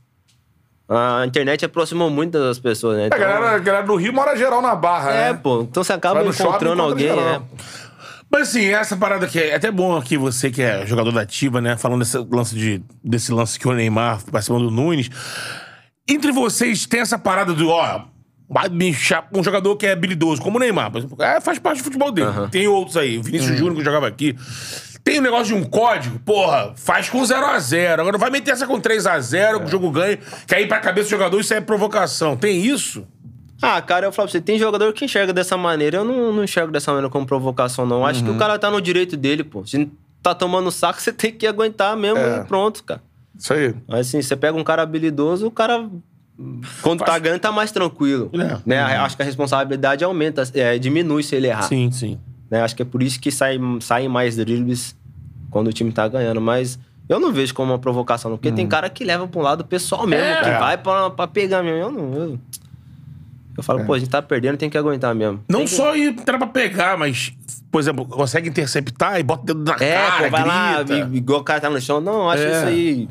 A 0.89 1.25
internet 1.27 1.65
aproximou 1.65 2.09
muito 2.09 2.39
das 2.39 2.59
pessoas, 2.59 2.97
né? 2.97 3.03
É, 3.05 3.07
Então, 3.09 3.19
a 3.19 3.21
galera, 3.21 3.57
a 3.57 3.59
galera 3.59 3.87
do 3.87 3.97
Rio 3.97 4.13
mora 4.13 4.37
geral 4.37 4.63
na 4.63 4.75
barra, 4.75 5.13
É, 5.13 5.33
né? 5.33 5.41
pô. 5.43 5.63
Então 5.63 5.83
você 5.85 5.93
acaba 5.93 6.21
shopping, 6.33 6.43
encontrando 6.49 6.83
encontra 6.83 7.11
alguém, 7.11 7.17
né? 7.17 7.43
Mas 8.31 8.49
assim, 8.49 8.67
essa 8.67 8.97
parada 8.97 9.27
que 9.27 9.39
é 9.39 9.55
até 9.55 9.71
bom 9.71 9.97
aqui, 9.97 10.17
você 10.17 10.51
que 10.51 10.63
é 10.63 10.87
jogador 10.87 11.13
da 11.13 11.21
ativa, 11.21 11.61
né? 11.61 11.77
Falando 11.77 12.01
desse 12.01 12.17
lance, 12.19 12.55
de, 12.55 12.83
desse 13.05 13.33
lance 13.33 13.59
que 13.59 13.69
o 13.69 13.73
Neymar 13.73 14.21
cima 14.41 14.59
do 14.59 14.71
Nunes. 14.71 15.11
Entre 16.09 16.31
vocês 16.33 16.87
tem 16.87 17.01
essa 17.01 17.19
parada 17.19 17.53
do, 17.53 17.69
ó, 17.69 18.03
um 19.33 19.43
jogador 19.43 19.77
que 19.77 19.87
é 19.87 19.93
habilidoso, 19.93 20.41
como 20.41 20.57
o 20.57 20.61
Neymar, 20.61 20.91
por 20.91 20.99
exemplo. 20.99 21.23
É, 21.23 21.41
faz 21.41 21.59
parte 21.59 21.79
do 21.79 21.85
futebol 21.85 22.13
dele. 22.13 22.29
Tem 22.51 22.67
outros 22.69 22.97
aí, 22.97 23.19
o 23.19 23.23
Vinícius 23.23 23.59
Júnior 23.59 23.77
que 23.77 23.85
jogava 23.85 24.07
aqui. 24.07 24.37
Tem 25.03 25.21
um 25.21 25.23
negócio 25.23 25.47
de 25.47 25.55
um 25.55 25.63
código, 25.65 26.19
porra, 26.21 26.73
faz 26.75 27.09
com 27.09 27.21
0x0. 27.23 28.01
Agora 28.01 28.19
vai 28.19 28.29
meter 28.31 28.51
essa 28.51 28.67
com 28.67 28.81
3x0, 28.81 29.65
o 29.65 29.67
jogo 29.69 29.91
ganha. 29.91 30.19
Que 30.47 30.55
aí 30.55 30.67
pra 30.67 30.81
cabeça 30.81 31.07
do 31.09 31.11
jogador 31.11 31.39
isso 31.41 31.55
é 31.55 31.61
provocação. 31.61 32.37
Tem 32.37 32.61
isso? 32.65 33.07
Ah, 33.63 33.81
cara, 33.81 34.07
eu 34.07 34.13
falo 34.13 34.29
pra 34.29 34.33
você, 34.33 34.41
tem 34.41 34.59
jogador 34.59 34.93
que 34.93 35.05
enxerga 35.05 35.33
dessa 35.33 35.57
maneira. 35.57 35.99
Eu 35.99 36.05
não, 36.05 36.33
não 36.33 36.45
enxergo 36.45 36.73
dessa 36.73 36.91
maneira 36.91 37.09
como 37.09 37.25
provocação, 37.25 37.87
não. 37.87 38.05
Acho 38.05 38.23
que 38.25 38.31
o 38.31 38.37
cara 38.37 38.59
tá 38.59 38.71
no 38.71 38.81
direito 38.81 39.17
dele, 39.17 39.45
pô. 39.45 39.65
Se 39.65 39.89
tá 40.23 40.35
tomando 40.35 40.71
saco, 40.73 41.01
você 41.01 41.13
tem 41.13 41.33
que 41.33 41.47
aguentar 41.47 41.97
mesmo 41.97 42.19
É. 42.19 42.41
e 42.41 42.45
pronto, 42.45 42.83
cara. 42.85 43.01
Isso 43.39 43.53
aí. 43.53 43.75
Mas 43.87 44.09
assim, 44.09 44.21
você 44.21 44.35
pega 44.37 44.59
um 44.59 44.65
cara 44.65 44.83
habilidoso, 44.83 45.47
o 45.47 45.51
cara. 45.51 45.89
Quando 46.83 47.05
tá 47.05 47.19
ganhando, 47.19 47.41
tá 47.41 47.51
mais 47.51 47.73
tranquilo. 47.73 48.31
É. 48.35 48.59
Né? 48.67 48.79
Acho 48.83 49.17
que 49.17 49.23
a 49.23 49.25
responsabilidade 49.25 50.05
aumenta, 50.05 50.43
é, 50.55 50.79
diminui 50.79 51.23
se 51.23 51.35
ele 51.35 51.47
errar. 51.47 51.63
Sim, 51.63 51.91
sim. 51.91 52.19
Né? 52.51 52.61
Acho 52.63 52.77
que 52.77 52.83
é 52.83 52.85
por 52.85 53.03
isso 53.03 53.19
que 53.19 53.31
sai, 53.31 53.59
saem 53.81 54.09
mais 54.09 54.37
dribles 54.37 54.95
quando 55.51 55.69
o 55.69 55.73
time 55.73 55.91
tá 55.93 56.07
ganhando. 56.07 56.41
Mas 56.41 56.79
eu 57.09 57.19
não 57.19 57.33
vejo 57.33 57.55
como 57.55 57.73
uma 57.73 57.79
provocação, 57.79 58.31
não. 58.31 58.37
Porque 58.39 58.53
tem 58.53 58.67
cara 58.67 58.91
que 58.91 59.03
leva 59.05 59.27
pra 59.27 59.41
um 59.41 59.43
lado 59.43 59.65
pessoal 59.65 60.07
mesmo, 60.07 60.25
É. 60.27 60.43
que 60.43 60.51
vai 60.61 60.77
pra, 60.77 61.09
pra 61.11 61.27
pegar 61.27 61.63
mesmo. 61.63 61.79
Eu 61.79 61.91
não. 61.91 62.15
Eu, 62.15 62.39
eu 63.57 63.63
falo, 63.63 63.85
pô, 63.87 63.95
a 63.95 63.99
gente 63.99 64.11
tá 64.11 64.21
perdendo, 64.21 64.59
tem 64.59 64.69
que 64.69 64.77
aguentar 64.77 65.15
mesmo. 65.15 65.41
Não 65.49 65.61
Tem 65.61 65.67
que- 65.69 65.75
só 65.75 65.97
ir 65.97 66.09
entrar 66.11 66.37
pra 66.37 66.47
pegar, 66.47 66.99
mas, 66.99 67.33
por 67.73 67.81
exemplo, 67.81 68.05
consegue 68.05 68.51
interceptar 68.51 69.19
e 69.19 69.23
bota 69.23 69.43
o 69.43 69.47
dedo 69.47 69.65
na 69.65 69.75
É, 69.83 69.95
cara, 69.95 70.25
pô, 70.25 70.31
vai 70.31 70.47
lá, 70.47 70.83
grita. 70.83 71.09
i- 71.11 71.17
igual 71.17 71.41
o 71.41 71.45
cara 71.45 71.61
tá 71.63 71.71
no 71.71 71.81
chão. 71.81 71.99
Não, 71.99 72.29
acho 72.29 72.43
É. 72.43 72.51
isso 72.59 72.67
aí. 72.67 73.09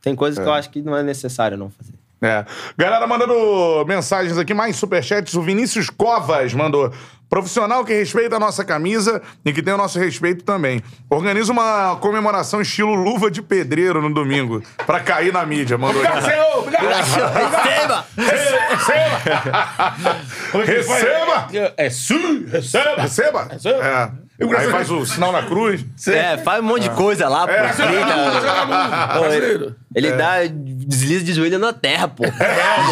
Tem 0.00 0.14
coisas 0.14 0.38
que 0.38 0.48
eu 0.48 0.52
acho 0.52 0.70
que 0.70 0.80
não 0.80 0.96
é 0.96 1.02
necessário 1.02 1.58
não 1.58 1.70
fazer. 1.70 1.97
É. 2.20 2.44
Galera 2.76 3.06
mandando 3.06 3.84
mensagens 3.86 4.36
aqui, 4.38 4.52
mais 4.52 4.74
superchats. 4.76 5.34
O 5.34 5.42
Vinícius 5.42 5.88
Covas 5.88 6.52
mandou. 6.52 6.92
Profissional 7.30 7.84
que 7.84 7.92
respeita 7.92 8.36
a 8.36 8.40
nossa 8.40 8.64
camisa 8.64 9.20
e 9.44 9.52
que 9.52 9.62
tem 9.62 9.74
o 9.74 9.76
nosso 9.76 9.98
respeito 9.98 10.42
também. 10.44 10.82
Organiza 11.10 11.52
uma 11.52 11.96
comemoração 11.96 12.62
estilo 12.62 12.94
luva 12.94 13.30
de 13.30 13.42
pedreiro 13.42 14.00
no 14.00 14.12
domingo, 14.12 14.62
pra 14.86 14.98
cair 14.98 15.30
na 15.30 15.44
mídia. 15.44 15.76
Mandou 15.76 16.00
Obrigado, 16.00 16.24
aqui. 16.24 16.30
senhor! 16.30 16.58
Obrigado! 16.58 18.04
Receba! 18.16 18.16
Receba! 18.16 20.64
Receba! 20.64 21.48
É 21.76 21.90
su, 21.90 22.46
receba! 22.50 23.02
Receba! 23.02 23.48
Receba. 23.50 24.27
É. 24.40 24.56
Aí 24.56 24.70
faz 24.70 24.90
o 24.90 25.04
sinal 25.04 25.32
na 25.32 25.42
cruz. 25.42 25.84
É, 26.06 26.38
faz 26.38 26.60
um 26.60 26.66
monte 26.66 26.82
de 26.84 26.90
coisa 26.90 27.28
lá, 27.28 27.46
pô. 27.46 27.52
Grita. 27.52 29.18
Pô, 29.18 29.26
ele, 29.26 29.74
ele 29.94 30.12
dá 30.12 30.44
desliza 30.46 31.24
de 31.24 31.32
joelho 31.32 31.58
na 31.58 31.72
terra, 31.72 32.06
pô. 32.06 32.22
De 32.22 32.30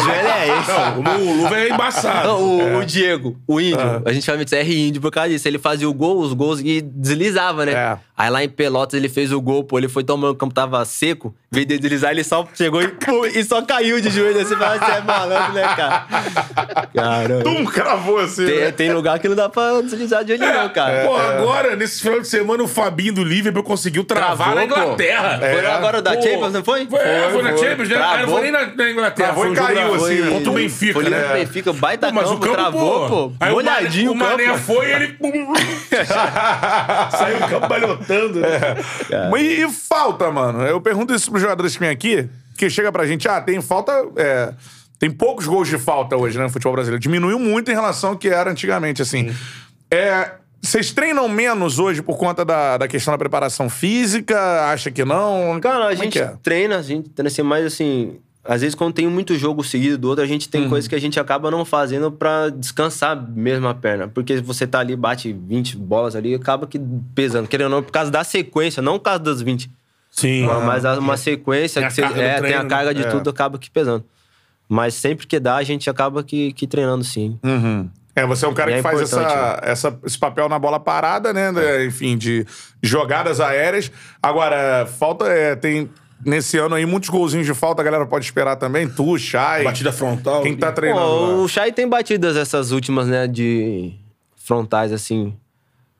joelho 0.03 0.27
é 0.27 0.59
esse. 0.59 0.71
Não, 1.01 1.21
o 1.21 1.35
Luva 1.41 1.57
é 1.57 1.69
embaçado. 1.69 2.27
Não, 2.27 2.41
o, 2.75 2.77
o 2.79 2.85
Diego, 2.85 3.37
o 3.47 3.61
índio, 3.61 4.03
a 4.05 4.11
gente 4.11 4.25
chama 4.25 4.43
de 4.43 4.51
CR 4.51 4.69
índio 4.69 5.01
por 5.01 5.09
causa 5.09 5.29
disso. 5.29 5.47
Ele 5.47 5.57
fazia 5.57 5.89
o 5.89 5.93
gol, 5.93 6.19
os 6.19 6.33
gols 6.33 6.59
e 6.59 6.81
deslizava, 6.81 7.65
né? 7.65 7.71
É. 7.71 7.97
Aí 8.17 8.29
lá 8.29 8.43
em 8.43 8.49
Pelotas 8.49 8.97
ele 8.97 9.07
fez 9.07 9.31
o 9.31 9.39
gol, 9.39 9.63
pô. 9.63 9.77
Ele 9.77 9.87
foi 9.87 10.03
tomando, 10.03 10.31
o 10.31 10.35
campo 10.35 10.53
tava 10.53 10.83
seco, 10.85 11.35
em 11.51 11.55
vez 11.55 11.67
de 11.67 11.79
deslizar, 11.79 12.11
ele 12.11 12.23
só 12.23 12.47
chegou 12.53 12.81
e, 12.81 12.87
pum, 12.87 13.25
e 13.25 13.43
só 13.43 13.61
caiu 13.61 14.01
de 14.01 14.09
joelho 14.09 14.41
assim. 14.41 14.55
Fala, 14.55 14.79
você 14.79 14.91
é 14.91 15.01
malandro, 15.01 15.53
né, 15.53 15.75
cara? 15.75 16.07
Caramba. 16.93 17.43
Tum, 17.43 17.65
cravou 17.65 18.19
assim. 18.19 18.45
Tem, 18.45 18.59
né? 18.59 18.71
tem 18.71 18.91
lugar 18.91 19.19
que 19.19 19.29
não 19.29 19.35
dá 19.35 19.47
pra 19.47 19.81
deslizar 19.81 20.23
de 20.23 20.35
joelho, 20.35 20.53
não, 20.53 20.69
cara. 20.69 21.05
Pô, 21.05 21.17
agora, 21.37 21.75
nesse 21.75 22.01
final 22.01 22.19
de 22.19 22.27
semana, 22.27 22.63
o 22.63 22.67
Fabinho 22.67 23.13
do 23.13 23.23
Liverpool 23.23 23.63
conseguiu 23.63 24.03
travar 24.03 24.53
Travou, 24.53 24.55
na 24.55 24.61
pô. 24.61 24.81
Inglaterra. 24.81 25.39
Foi 25.39 25.65
agora 25.65 26.01
da 26.01 26.15
Pô. 26.15 26.21
Champions, 26.21 26.53
não 26.53 26.63
foi? 26.63 26.87
Foi, 26.87 26.99
é, 26.99 27.29
foi 27.31 27.41
na 27.43 27.49
foi. 27.53 27.57
Champions, 27.69 27.89
né? 27.89 27.95
Ah, 27.97 28.17
não 28.21 28.29
foi 28.29 28.41
nem 28.41 28.51
na, 28.51 28.65
na 28.75 28.89
Inglaterra. 28.91 29.33
Travou 29.33 29.43
foi 29.43 29.53
e 29.53 29.55
caiu, 29.55 29.75
da- 29.75 29.83
assim, 29.95 29.97
foi 29.97 30.15
né? 30.21 30.29
Contra 30.31 30.49
o 30.49 30.53
Benfica, 30.53 30.93
Foi 30.93 31.09
né? 31.09 31.21
no 31.27 31.33
Benfica, 31.33 31.73
baita 31.73 32.07
Pô, 32.07 32.13
mas 32.15 32.23
campo, 32.25 32.35
o 32.37 32.39
campo, 32.39 32.55
travou, 32.55 33.07
pô. 33.09 33.33
Aí 33.39 33.51
o 33.51 33.55
Mané, 33.57 33.71
Molhadinho 33.71 34.11
o 34.11 34.15
Mané 34.15 34.57
foi 34.57 34.87
e 34.87 34.91
ele... 34.93 35.17
Saiu 37.11 37.37
o 37.37 37.49
campo 37.49 37.67
balhotando. 37.67 38.39
né? 38.39 38.49
E, 39.39 39.63
e 39.63 39.69
falta, 39.71 40.29
mano? 40.31 40.63
Eu 40.63 40.79
pergunto 40.81 41.13
isso 41.13 41.29
pros 41.29 41.41
jogadores 41.41 41.73
que 41.73 41.79
vêm 41.79 41.89
aqui, 41.89 42.27
que 42.57 42.69
chega 42.69 42.91
pra 42.91 43.05
gente, 43.05 43.27
ah, 43.27 43.39
tem 43.41 43.61
falta. 43.61 43.91
é, 44.15 44.53
tem 44.99 45.11
poucos 45.11 45.45
gols 45.45 45.67
de 45.67 45.77
falta 45.77 46.17
hoje, 46.17 46.37
né, 46.37 46.45
no 46.45 46.49
futebol 46.49 46.73
brasileiro. 46.73 46.99
Diminuiu 46.99 47.37
muito 47.37 47.69
em 47.69 47.73
relação 47.75 48.11
ao 48.11 48.17
que 48.17 48.29
era 48.29 48.49
antigamente, 48.49 49.01
assim. 49.01 49.31
É. 49.91 50.31
Vocês 50.61 50.91
treinam 50.91 51.29
menos 51.29 51.79
hoje 51.79 52.01
por 52.01 52.17
conta 52.17 52.43
da, 52.43 52.77
da 52.77 52.87
questão 52.87 53.13
da 53.13 53.17
preparação 53.17 53.69
física? 53.69 54.37
Acha 54.71 54.91
que 54.91 55.05
não? 55.05 55.59
Cara, 55.61 55.85
a 55.85 55.89
Como 55.89 55.91
é 55.91 55.95
gente 55.95 56.19
é? 56.19 56.33
treina, 56.43 56.77
a 56.77 56.81
gente 56.81 57.09
treina 57.09 57.27
assim, 57.29 57.41
mas 57.43 57.65
assim, 57.65 58.17
às 58.43 58.61
vezes 58.61 58.75
quando 58.75 58.93
tem 58.93 59.07
muito 59.07 59.35
jogo 59.37 59.63
seguido 59.63 59.97
do 59.97 60.09
outro, 60.09 60.23
a 60.23 60.27
gente 60.27 60.49
tem 60.49 60.63
Uhum. 60.63 60.69
coisas 60.69 60.87
que 60.87 60.95
a 60.95 60.99
gente 60.99 61.19
acaba 61.19 61.49
não 61.51 61.63
fazendo 61.63 62.11
pra 62.11 62.49
descansar 62.49 63.15
mesmo 63.31 63.67
a 63.67 63.73
perna. 63.73 64.07
Porque 64.07 64.41
você 64.41 64.67
tá 64.67 64.79
ali, 64.79 64.95
bate 64.95 65.31
20 65.31 65.77
bolas 65.77 66.15
ali, 66.15 66.33
acaba 66.35 66.67
que 66.67 66.79
pesando. 67.15 67.47
Querendo 67.47 67.65
ou 67.65 67.71
não, 67.71 67.83
por 67.83 67.91
causa 67.91 68.11
da 68.11 68.23
sequência, 68.23 68.81
não 68.81 68.97
por 68.97 69.05
causa 69.05 69.19
das 69.19 69.41
20. 69.41 69.69
Sim. 70.11 70.47
Mas 70.65 70.83
há 70.83 70.97
uma 70.97 71.15
sequência 71.15 71.79
Tem 71.81 71.89
que 71.89 71.95
você, 71.95 72.01
é, 72.01 72.33
tem 72.33 72.41
treino, 72.41 72.61
a 72.61 72.65
carga 72.65 72.93
de 72.93 73.03
né? 73.03 73.09
tudo, 73.11 73.29
acaba 73.29 73.57
que 73.59 73.69
pesando. 73.69 74.03
Mas 74.67 74.95
sempre 74.95 75.27
que 75.27 75.39
dá, 75.39 75.55
a 75.55 75.63
gente 75.63 75.89
acaba 75.89 76.23
que, 76.23 76.51
que 76.53 76.65
treinando 76.67 77.03
sim. 77.03 77.39
Uhum. 77.43 77.87
É, 78.19 78.25
você 78.25 78.45
é 78.45 78.47
um 78.47 78.53
cara 78.53 78.71
E 78.71 78.73
é 78.73 78.77
que 78.77 78.81
faz 78.83 78.99
essa, 78.99 79.21
importante, 79.21 79.59
essa- 79.69 79.99
esse 80.03 80.17
papel 80.17 80.49
na 80.49 80.57
bola 80.57 80.79
parada, 80.79 81.31
né? 81.31 81.51
né, 81.51 81.85
Enfim, 81.85 82.17
de 82.17 82.45
jogadas 82.81 83.39
aéreas. 83.39 83.91
Agora, 84.21 84.87
falta. 84.97 85.25
é, 85.27 85.55
tem 85.55 85.87
nesse 86.25 86.57
ano 86.57 86.73
aí 86.73 86.83
muitos 86.85 87.09
golzinhos 87.09 87.45
de 87.45 87.53
falta, 87.53 87.81
a 87.81 87.85
galera 87.85 88.05
pode 88.07 88.25
esperar 88.25 88.55
também. 88.55 88.87
Tu, 88.89 89.19
Chay. 89.19 89.63
Batida 89.63 89.91
frontal. 89.91 90.41
Quem 90.41 90.57
tá 90.57 90.71
treinando? 90.71 91.05
Pô, 91.05 91.15
lá? 91.27 91.35
o 91.43 91.47
Chay 91.47 91.71
tem 91.71 91.87
batidas 91.87 92.35
essas 92.35 92.71
últimas, 92.71 93.07
né, 93.07 93.27
de 93.27 93.93
frontais, 94.35 94.91
assim. 94.91 95.35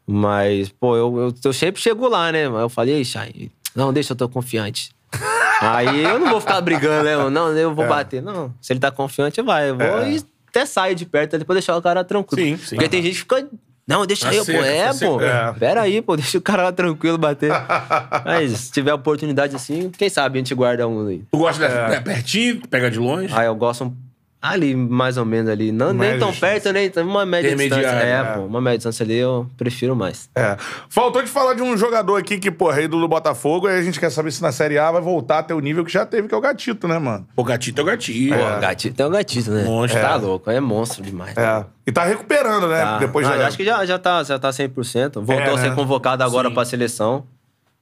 Mas, 0.07 0.69
pô, 0.69 0.95
eu, 0.95 1.17
eu, 1.19 1.33
eu 1.43 1.53
sempre 1.53 1.81
chego 1.81 2.07
lá, 2.07 2.31
né? 2.31 2.47
Mas 2.49 2.61
eu 2.61 2.69
falei, 2.69 2.95
ei, 2.95 3.05
Chay, 3.05 3.51
não, 3.75 3.93
deixa, 3.93 4.13
eu 4.13 4.17
tô 4.17 4.27
confiante. 4.27 4.89
Aí 5.61 6.03
eu 6.03 6.17
não 6.19 6.29
vou 6.29 6.39
ficar 6.41 6.61
brigando, 6.61 7.03
né? 7.03 7.15
mano? 7.17 7.29
Não, 7.29 7.51
eu 7.57 7.73
vou 7.75 7.85
É. 7.85 7.87
bater. 7.87 8.21
Não, 8.21 8.53
se 8.61 8.73
ele 8.73 8.79
tá 8.79 8.89
confiante, 8.91 9.41
vai. 9.41 9.69
Eu 9.69 9.77
vou 9.77 10.07
e 10.07 10.23
até 10.57 10.65
saio 10.65 10.95
de 10.95 11.05
perto 11.05 11.35
ali 11.35 11.45
pra 11.45 11.53
deixar 11.53 11.75
o 11.77 11.81
cara 11.81 12.03
tranquilo. 12.03 12.57
Sim, 12.57 12.57
sim. 12.65 12.75
Porque 12.75 12.89
tem 12.89 13.01
gente 13.01 13.13
que 13.13 13.19
fica. 13.19 13.47
Não, 13.87 14.05
deixa 14.05 14.27
Tá 14.27 14.35
eu, 14.35 14.45
pô. 14.45 14.51
É, 14.51 14.85
tá 14.87 14.93
seco. 14.93 15.13
pô. 15.17 15.21
É. 15.23 15.53
Pera 15.53 15.81
aí, 15.83 16.01
pô. 16.01 16.15
Deixa 16.17 16.37
o 16.37 16.41
cara 16.41 16.63
lá 16.63 16.71
tranquilo 16.73 17.17
bater. 17.17 17.51
Mas 18.25 18.51
se 18.51 18.71
tiver 18.73 18.93
oportunidade 18.93 19.55
assim, 19.55 19.89
quem 19.97 20.09
sabe 20.09 20.37
a 20.37 20.41
gente 20.41 20.53
guarda 20.53 20.85
um 20.87 21.07
aí. 21.07 21.23
Tu 21.31 21.37
gosta 21.37 21.63
É. 21.63 21.89
de 21.89 21.95
é, 21.95 21.99
pertinho, 22.01 22.61
pega 22.69 22.91
de 22.91 22.99
longe. 22.99 23.33
Ah, 23.33 23.45
eu 23.45 23.55
gosto 23.55 23.85
um- 23.85 23.95
ali, 24.41 24.75
mais 24.75 25.17
ou 25.17 25.25
menos 25.25 25.49
ali. 25.51 25.71
Não, 25.71 25.91
nem 25.93 26.17
tão 26.19 26.29
distância. 26.31 26.61
perto, 26.61 26.73
nem 26.73 26.89
tão- 26.89 27.05
uma 27.07 27.25
média 27.25 27.55
distância. 27.55 27.85
É, 27.87 28.11
é. 28.11 28.23
pô, 28.23 28.41
uma 28.41 28.61
média 28.61 28.77
distância 28.77 29.03
ali 29.03 29.15
eu 29.17 29.47
prefiro 29.57 29.95
mais. 29.95 30.29
É. 30.35 30.55
Faltou 30.89 31.21
de 31.21 31.27
falar 31.29 31.53
de 31.53 31.61
um 31.61 31.75
jogador 31.75 32.15
aqui 32.17 32.37
que, 32.39 32.51
pô, 32.51 32.69
rei 32.69 32.87
do 32.87 33.07
Botafogo, 33.07 33.67
aí 33.67 33.79
a 33.79 33.81
gente 33.81 33.99
quer 33.99 34.09
saber 34.11 34.31
se 34.31 34.41
na 34.41 34.51
Série 34.51 34.77
A 34.77 34.91
vai 34.91 35.01
voltar 35.01 35.39
a 35.39 35.43
ter 35.43 35.53
o 35.53 35.59
nível 35.59 35.83
que 35.83 35.91
já 35.91 36.05
teve, 36.05 36.27
que 36.27 36.33
é 36.33 36.37
o 36.37 36.41
Gatito, 36.41 36.87
né, 36.87 36.97
mano? 36.99 37.27
O 37.35 37.43
gatito 37.43 37.79
é 37.81 37.83
o 37.83 37.87
gatito. 37.87 38.35
Pô, 38.35 38.59
gatito 38.61 38.95
tem 38.95 39.05
um 39.05 39.09
gatito, 39.09 39.51
né? 39.51 39.63
Monstro. 39.63 40.01
Tá 40.01 40.15
louco, 40.15 40.49
é 40.51 40.59
monstro 40.59 41.03
demais. 41.03 41.35
É. 41.37 41.65
E 41.85 41.91
tá 41.91 42.03
recuperando, 42.03 42.67
né? 42.67 42.81
Tá. 42.81 42.97
Depois 42.99 43.25
Ah, 43.27 43.35
da- 43.37 43.47
Acho 43.47 43.57
que 43.57 43.63
já, 43.65 43.85
já, 43.85 43.97
tá, 43.97 44.23
já 44.23 44.37
tá 44.37 44.51
100%. 44.51 45.21
Voltou 45.21 45.35
É, 45.35 45.49
a 45.53 45.57
ser 45.57 45.69
né? 45.69 45.75
convocado 45.75 46.23
agora 46.23 46.51
pra 46.51 46.63
seleção. 46.65 47.25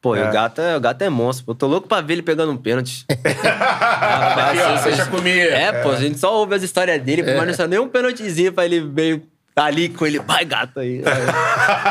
Pô, 0.06 0.16
É. 0.16 0.30
o 0.30 0.32
gato 0.32 0.62
é, 0.62 0.78
o 0.78 0.80
gato 0.80 1.02
é 1.02 1.10
monstro. 1.10 1.46
Eu 1.50 1.56
tô 1.56 1.66
louco 1.66 1.88
pra 1.88 2.00
ver 2.00 2.14
ele 2.14 2.22
pegando 2.22 2.52
um 2.52 2.58
pênalti. 2.58 3.06
Rapaz, 3.10 4.60
Aqui, 4.60 4.60
ó, 4.62 4.78
vocês- 4.78 4.96
deixa 4.98 5.10
comigo. 5.10 5.40
É, 5.40 5.72
pô, 5.82 5.90
a 5.90 5.96
gente 5.96 6.20
só 6.20 6.32
ouve 6.38 6.54
as 6.54 6.62
histórias 6.62 7.02
dele, 7.02 7.24
mas 7.24 7.48
não 7.48 7.54
sabe 7.56 7.70
nem 7.72 7.80
um 7.80 7.90
pênaltizinho 7.90 8.54
pra 8.54 8.66
ele 8.66 8.82
meio 8.82 9.24
ali 9.56 9.90
com 9.90 10.06
ele. 10.06 10.20
Vai, 10.20 10.44
gato 10.44 10.80
aí. 10.80 11.02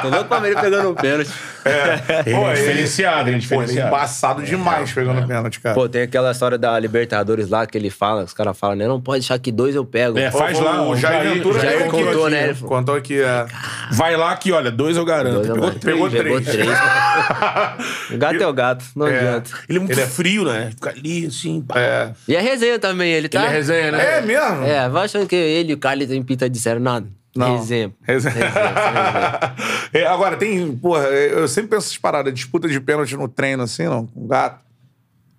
tô 0.02 0.08
louco 0.08 0.24
pra 0.26 0.38
ver 0.40 0.52
ele 0.52 0.60
pegando 0.60 0.90
um 0.90 0.94
pênalti. 0.94 1.30
Ele 2.26 2.36
Pô, 2.36 2.46
é 2.46 2.50
ele- 2.52 2.60
diferenciado, 2.60 3.30
ele 3.30 3.38
é 3.38 3.48
Pô, 3.48 3.54
ele 3.54 3.62
é 3.62 3.64
diferenciado. 3.64 3.88
embaçado 3.88 4.42
demais 4.42 4.92
pegando 4.92 5.26
pênalti, 5.26 5.60
cara. 5.60 5.74
Pô, 5.74 5.88
tem 5.88 6.02
aquela 6.02 6.30
história 6.30 6.58
da 6.58 6.78
Libertadores 6.78 7.48
lá 7.48 7.66
que 7.66 7.78
ele 7.78 7.88
fala, 7.88 8.22
os 8.22 8.34
caras 8.34 8.58
falam, 8.58 8.76
né? 8.76 8.86
Não 8.86 9.00
pode 9.00 9.20
deixar 9.20 9.38
que 9.38 9.50
dois 9.50 9.74
eu 9.74 9.82
pego. 9.82 10.18
É, 10.18 10.30
Pô, 10.30 10.36
faz 10.40 10.60
lá, 10.60 10.82
o 10.86 10.94
Jair 10.94 11.32
Ventura 11.32 11.58
Jair 11.60 11.78
pegou 11.84 12.00
aqui, 12.00 12.04
contou, 12.06 12.26
aqui, 12.26 12.34
né? 12.34 12.54
Contou 12.60 12.94
aqui, 12.96 13.18
é. 13.22 13.46
Vai 13.92 14.14
lá 14.14 14.36
que, 14.36 14.52
olha, 14.52 14.70
dois 14.70 14.98
eu 14.98 15.06
garanto. 15.06 15.36
Dois 15.36 15.48
eu 15.48 15.54
Pegou 15.54 15.66
garanto. 15.70 15.80
três. 15.80 15.96
Pegou 15.96 16.10
Pegou 16.10 16.40
três. 16.42 16.68
o 18.12 18.18
gato 18.18 18.42
é. 18.42 18.46
o 18.46 18.52
gato, 18.52 18.84
não 18.94 19.06
É. 19.06 19.18
adianta. 19.18 19.50
Ele 19.66 19.78
é 19.78 19.80
muito 19.80 19.92
Ele 19.92 20.00
é- 20.02 20.06
frio, 20.06 20.44
né? 20.44 20.68
Fica 20.70 20.90
ali, 20.90 21.26
assim. 21.26 21.62
pá. 21.62 21.80
É. 21.80 22.12
E 22.28 22.36
é 22.36 22.40
resenha 22.42 22.78
também, 22.78 23.10
ele 23.10 23.28
tá? 23.30 23.38
Ele 23.38 23.48
é 23.48 23.50
resenha, 23.52 23.90
né? 23.92 24.18
É 24.18 24.20
mesmo? 24.20 24.64
É, 24.66 24.86
vai 24.90 25.06
achando 25.06 25.26
que 25.26 25.34
ele 25.34 25.70
e 25.70 25.74
o 25.74 25.78
Carly 25.78 26.06
tem 26.06 26.22
pinta 26.22 26.48
de 26.50 26.58
sério, 26.58 26.78
nada. 26.80 27.06
Não. 27.36 27.56
Resenha. 27.58 27.92
resenha. 28.02 28.34
É, 29.92 30.06
agora, 30.06 30.36
tem. 30.36 30.76
Porra, 30.76 31.04
eu 31.04 31.46
sempre 31.48 31.70
penso 31.70 31.86
essas 31.88 31.98
paradas, 31.98 32.32
disputa 32.32 32.68
de 32.68 32.80
pênalti 32.80 33.16
no 33.16 33.28
treino, 33.28 33.62
assim, 33.62 33.84
não? 33.84 34.06
Com 34.06 34.26
gato. 34.26 34.62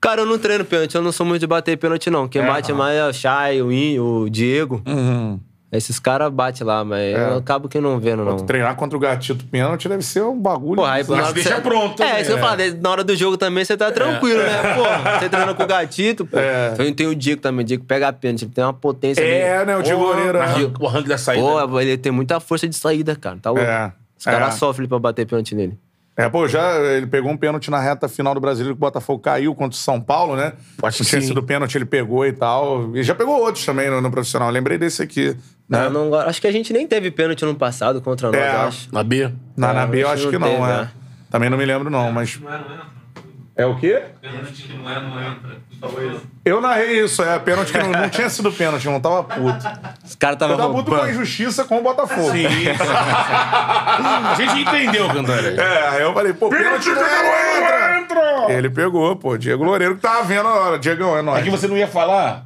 Cara, 0.02 0.22
eu 0.22 0.26
não 0.26 0.38
treino 0.38 0.64
pênalti, 0.66 0.94
eu 0.96 1.02
não 1.02 1.12
sou 1.12 1.26
muito 1.26 1.40
de 1.42 1.48
bater 1.48 1.78
pênalti, 1.78 2.10
não. 2.12 2.28
Quem 2.28 2.42
É, 2.42 2.46
bate 2.46 2.72
aham. 2.72 2.78
mais 2.78 2.96
é 2.98 3.08
o 3.08 3.14
Chay, 3.14 3.62
o 3.62 3.72
In, 3.72 3.98
o 4.00 4.30
Diego. 4.30 4.82
Uhum. 4.86 5.40
Esses 5.78 6.00
caras 6.00 6.32
batem 6.32 6.66
lá, 6.66 6.84
mas 6.84 7.16
eu 7.18 7.38
acabo 7.38 7.68
que 7.70 7.80
não 7.80 8.00
vendo, 8.00 8.24
não. 8.24 8.38
Treinar 8.38 8.76
contra 8.76 8.98
o 8.98 9.00
gatito 9.00 9.46
pênalti 9.46 9.88
deve 9.90 10.04
ser 10.04 10.24
um 10.24 10.40
bagulho. 10.40 10.76
Porra, 10.78 10.94
aí 10.94 11.04
na 11.08 11.14
hora 11.16 11.28
que 11.28 11.34
deixa 11.34 11.56
você- 11.56 11.62
pronto, 11.62 12.02
É, 12.04 12.14
né? 12.14 12.22
isso 12.22 12.32
eu 12.32 12.38
falo, 12.40 12.58
na 12.82 12.90
hora 12.90 13.04
do 13.04 13.16
jogo 13.16 13.38
também 13.38 13.64
você 13.66 13.76
tá 13.78 13.92
tranquilo, 13.92 14.40
né? 14.42 14.76
Pô, 14.76 15.20
você 15.20 15.30
treina 15.30 15.54
com 15.54 15.64
o 15.64 15.68
gatito, 15.68 16.26
pô. 16.26 16.38
É. 16.38 16.72
Então 16.74 16.94
tem 16.94 17.08
o 17.08 17.16
Diego 17.16 17.42
também, 17.42 17.64
o 17.64 17.68
Diego 17.68 17.84
pega 17.86 18.12
pênalti, 18.14 18.44
ele 18.44 18.52
tem 18.52 18.64
uma 18.64 18.74
potência 18.74 19.24
ali. 19.24 19.32
É, 19.34 19.66
né? 19.66 19.78
O 19.78 19.82
Diego 19.82 20.02
Loureiro. 20.02 20.38
é. 20.38 20.42
Arranque- 20.42 20.84
O 20.84 20.88
arranque 20.88 21.10
da 21.10 21.18
saída. 21.18 21.68
Pô, 21.68 21.80
ele 21.82 21.98
tem 21.98 22.12
muita 22.12 22.40
força 22.40 22.68
de 22.68 22.76
saída, 22.76 23.16
cara. 23.16 23.38
Tá 23.42 23.50
louco. 23.52 23.64
É. 23.66 23.92
Os 24.18 24.24
caras 24.26 24.56
É. 24.56 24.58
sofrem 24.58 24.88
pra 24.88 24.98
bater 25.00 25.26
pênalti 25.26 25.54
nele. 25.56 25.78
É, 26.18 26.30
pô, 26.30 26.48
já 26.48 26.78
ele 26.80 27.08
pegou 27.08 27.30
um 27.30 27.36
pênalti 27.36 27.70
na 27.70 27.78
reta 27.80 28.08
final 28.08 28.34
do 28.34 28.40
Brasileiro 28.40 28.74
que 28.76 28.80
o 28.80 28.80
Botafogo 28.80 29.20
caiu 29.22 29.54
contra 29.54 29.76
o 29.76 29.80
São 29.80 30.00
Paulo, 30.00 30.38
né? 30.38 30.54
Acho 30.82 30.98
que 31.00 31.04
Não 31.04 31.10
tinha 31.10 31.22
sim. 31.22 31.28
sido 31.28 31.44
pênalti, 31.44 31.76
ele 31.78 31.84
pegou 31.86 32.26
e 32.26 32.32
tal. 32.32 32.96
E 32.96 33.04
já 33.04 33.14
pegou 33.14 33.38
outros 33.42 33.66
também 33.66 33.90
no, 33.90 34.00
no 34.00 34.10
profissional. 34.10 34.50
Lembrei 34.50 34.78
desse 34.78 35.04
aqui. 35.04 35.36
Né? 35.68 35.86
Eu 35.88 35.90
não 35.90 36.10
go- 36.10 36.16
acho 36.16 36.40
que 36.40 36.48
a 36.48 36.52
gente 36.54 36.72
nem 36.72 36.88
teve 36.88 37.12
pênalti 37.12 37.44
no 37.44 37.54
passado 37.56 38.02
contra 38.02 38.32
nós, 38.32 38.40
É. 38.40 38.54
eu 38.56 38.60
acho. 38.62 38.94
Na 38.94 39.04
B. 39.04 39.30
Na, 39.58 39.74
na 39.74 39.82
É, 39.82 39.88
B 39.88 40.04
eu 40.04 40.10
acho 40.10 40.30
que 40.30 40.38
não 40.38 40.48
não, 40.48 40.56
teve, 40.60 40.72
é. 40.72 40.78
né? 40.84 40.92
Também 41.30 41.50
não 41.50 41.58
me 41.58 41.66
lembro, 41.66 41.90
não, 41.90 42.10
mas. 42.14 42.40
Não 42.40 42.50
é, 42.54 42.58
não 42.60 42.66
é, 42.74 42.78
não. 42.78 42.86
É 43.58 43.66
o 43.66 43.76
quê? 43.78 44.02
Pênalti 44.22 44.64
que 44.64 44.78
não 44.78 44.90
é, 44.90 45.02
não 45.02 45.22
entra. 45.22 45.58
Eu 46.44 46.62
narrei 46.62 47.04
isso, 47.04 47.24
é. 47.24 47.40
Pênalti 47.40 47.72
que 47.72 47.78
não, 47.80 47.90
não 47.92 48.10
tinha 48.10 48.30
sido 48.30 48.52
pênalti, 48.52 48.86
não 48.86 49.00
tava 49.00 49.24
puto. 49.24 49.68
Os 50.04 50.16
caras 50.16 50.40
Eu 50.40 50.46
estavam 50.48 50.58
tava 50.58 50.74
puto 50.74 50.86
com 50.90 50.94
a 50.96 50.98
roubando. 51.00 51.16
injustiça 51.16 51.64
com 51.66 51.80
o 51.80 51.84
Botafogo. 51.84 52.32
Sim. 52.32 52.46
a 52.48 54.36
gente 54.38 54.62
entendeu, 54.62 55.08
Cantaré. 55.08 55.56
É, 55.56 55.88
aí 55.90 56.02
eu 56.02 56.14
falei, 56.14 56.34
pô, 56.34 56.50
pênalti 56.50 56.90
não 56.90 57.02
entra. 57.02 58.00
entra! 58.00 58.54
Ele 58.54 58.70
pegou, 58.70 59.16
pô. 59.16 59.38
Diego 59.38 59.64
Loureiro 59.64 59.96
que 59.96 60.02
tava 60.02 60.24
vendo 60.24 60.48
a 60.48 60.54
hora. 60.54 60.80
Diegão, 60.80 61.18
é 61.18 61.22
nóis. 61.22 61.40
Aqui 61.42 61.50
você 61.50 61.68
não 61.68 61.78
ia 61.78 61.88
falar 61.88 62.46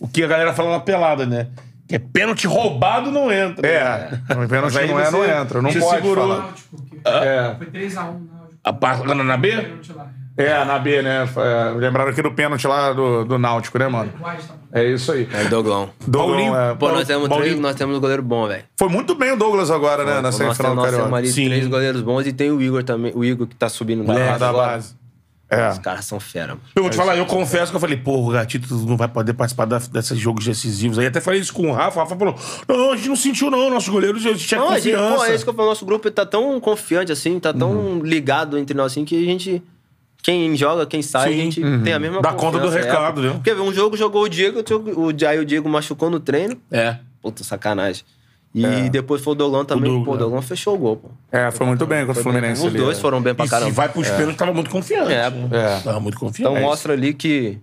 o 0.00 0.08
que 0.08 0.22
a 0.22 0.26
galera 0.26 0.52
fala 0.52 0.72
na 0.72 0.80
pelada, 0.80 1.26
né? 1.26 1.48
Que 1.88 1.94
é 1.96 1.98
pênalti 2.00 2.46
roubado 2.48 3.12
não 3.12 3.30
entra. 3.30 3.64
É, 3.66 4.08
o 4.32 4.48
pênalti 4.48 4.74
Mas 4.74 4.76
aí 4.76 4.88
não 4.88 4.98
é, 4.98 5.10
não 5.10 5.20
você- 5.20 5.30
entra. 5.30 5.62
Não 5.62 5.70
você 5.70 5.78
pode 5.78 5.94
segurou. 6.02 6.26
falar. 6.28 6.40
Náutico, 6.42 6.76
que 6.86 7.00
É. 7.04 7.54
foi 7.58 7.66
3x1 7.68 7.94
Náutico. 7.94 8.26
A 8.64 8.72
parte 8.72 9.06
lá 9.06 9.14
na 9.14 9.36
B? 9.36 9.50
Pênalti 9.50 9.92
lá. 9.92 10.06
É, 10.36 10.64
na 10.64 10.78
B, 10.78 11.00
né? 11.00 11.26
É, 11.36 11.70
lembraram 11.78 12.10
aqui 12.10 12.20
do 12.20 12.30
pênalti 12.30 12.66
lá 12.66 12.92
do, 12.92 13.24
do 13.24 13.38
Náutico, 13.38 13.78
né, 13.78 13.88
mano? 13.88 14.12
O 14.20 14.76
É 14.78 14.84
isso 14.84 15.10
aí. 15.12 15.26
É 15.32 15.44
Doglão. 15.44 15.88
Doglão, 16.06 16.28
Paulinho, 16.36 16.54
é. 16.54 16.74
Pô, 16.74 16.88
nós 16.92 17.06
temos, 17.06 17.26
Paulinho. 17.28 17.48
três, 17.50 17.60
nós 17.60 17.74
temos 17.74 17.96
um 17.96 18.00
goleiro 18.00 18.22
bom, 18.22 18.46
velho. 18.46 18.64
Foi 18.78 18.88
muito 18.90 19.14
bem 19.14 19.32
o 19.32 19.36
Douglas 19.36 19.70
agora, 19.70 20.04
né? 20.04 20.14
Na 20.16 20.22
nós 20.22 20.34
semifinal 20.34 20.72
temos, 20.72 20.76
do 20.76 20.76
nós 20.76 20.90
temos 20.90 21.00
Carioca. 21.04 21.16
ali 21.18 21.28
Sim. 21.28 21.46
três 21.46 21.66
goleiros 21.66 22.02
bons 22.02 22.26
e 22.26 22.32
tem 22.34 22.50
o 22.50 22.60
Igor 22.60 22.84
também. 22.84 23.12
O 23.14 23.24
Igor 23.24 23.46
que 23.46 23.54
tá 23.56 23.68
subindo 23.70 24.04
da 24.04 24.12
É, 24.14 24.26
base 24.26 24.40
da 24.40 24.48
agora. 24.50 24.66
base. 24.72 24.94
É. 25.48 25.70
Os 25.70 25.78
caras 25.78 26.04
são 26.04 26.18
fera, 26.18 26.48
mano. 26.48 26.60
Eu 26.74 26.82
vou 26.82 26.90
te 26.90 26.96
falar, 26.96 27.16
eu 27.16 27.24
confesso 27.24 27.70
que 27.70 27.76
eu 27.76 27.80
falei, 27.80 27.96
pô, 27.96 28.16
o 28.18 28.30
Gatito 28.32 28.74
não 28.74 28.96
vai 28.96 29.06
poder 29.06 29.32
participar 29.32 29.64
da- 29.64 29.78
desses 29.78 30.18
jogos 30.18 30.44
decisivos. 30.44 30.98
Aí 30.98 31.06
até 31.06 31.20
falei 31.20 31.40
isso 31.40 31.54
com 31.54 31.70
o 31.70 31.72
Rafa. 31.72 32.00
O 32.00 32.02
Rafa 32.02 32.16
falou: 32.16 32.34
não, 32.68 32.92
a 32.92 32.96
gente 32.96 33.08
não 33.08 33.14
sentiu, 33.16 33.48
não. 33.48 33.70
Nossos 33.70 33.88
goleiros, 33.88 34.26
a 34.26 34.30
gente 34.32 34.44
tinha 34.46 34.60
Não, 34.60 34.70
a 34.70 34.78
gente, 34.80 34.92
confiança. 34.96 35.16
pô, 35.16 35.24
é 35.24 35.34
isso 35.36 35.44
que 35.44 35.50
eu 35.50 35.54
falo, 35.54 35.68
nosso 35.68 35.86
grupo 35.86 36.10
tá 36.10 36.26
tão 36.26 36.58
confiante 36.60 37.12
assim, 37.12 37.38
tá 37.38 37.54
tão 37.54 37.70
Uhum. 37.70 38.00
ligado 38.02 38.58
entre 38.58 38.76
nós 38.76 38.90
assim 38.92 39.04
que 39.04 39.16
a 39.16 39.24
gente. 39.24 39.62
Quem 40.26 40.56
joga, 40.56 40.84
quem 40.86 41.02
sai, 41.02 41.28
Sim. 41.28 41.34
a 41.34 41.42
gente 41.44 41.60
tem 41.84 41.92
a 41.92 42.00
mesma 42.00 42.20
Dá 42.20 42.32
conta 42.32 42.58
do 42.58 42.64
confiança, 42.64 42.88
é. 42.88 42.90
recado, 42.90 43.22
né? 43.22 43.30
Porque 43.30 43.52
um 43.54 43.72
jogo 43.72 43.96
jogou 43.96 44.24
o 44.24 44.28
Diego, 44.28 44.58
o, 44.96 45.26
aí 45.28 45.38
o 45.38 45.44
Diego 45.44 45.68
machucou 45.68 46.10
no 46.10 46.18
treino. 46.18 46.56
É. 46.68 46.96
Puta, 47.22 47.44
sacanagem. 47.44 48.02
E 48.52 48.90
depois 48.90 49.22
foi 49.22 49.34
o 49.34 49.36
Dolan 49.36 49.64
também. 49.64 49.84
Douglas. 49.92 50.04
Pô, 50.04 50.14
o 50.14 50.28
Dolan 50.28 50.42
fechou 50.42 50.74
o 50.74 50.78
gol, 50.78 50.96
pô. 50.96 51.10
É, 51.30 51.52
foi 51.52 51.64
muito 51.64 51.86
bem 51.86 52.04
contra 52.04 52.20
o 52.20 52.22
Fluminense 52.24 52.66
Os 52.66 52.72
dois 52.72 52.98
é. 52.98 53.00
foram 53.00 53.20
bem 53.22 53.34
pra 53.36 53.44
E 53.44 53.48
se 53.48 53.54
caramba. 53.54 53.70
vai 53.70 53.88
pros 53.88 54.08
pênaltis, 54.08 54.36
tava 54.36 54.52
muito 54.52 54.68
confiante. 54.70 55.12
É, 55.12 55.30
né? 55.30 55.48
É. 55.52 55.80
Tava 55.80 56.00
muito 56.00 56.18
confiante. 56.18 56.50
Então 56.50 56.60
mostra 56.68 56.92
ali 56.94 57.14
que 57.14 57.58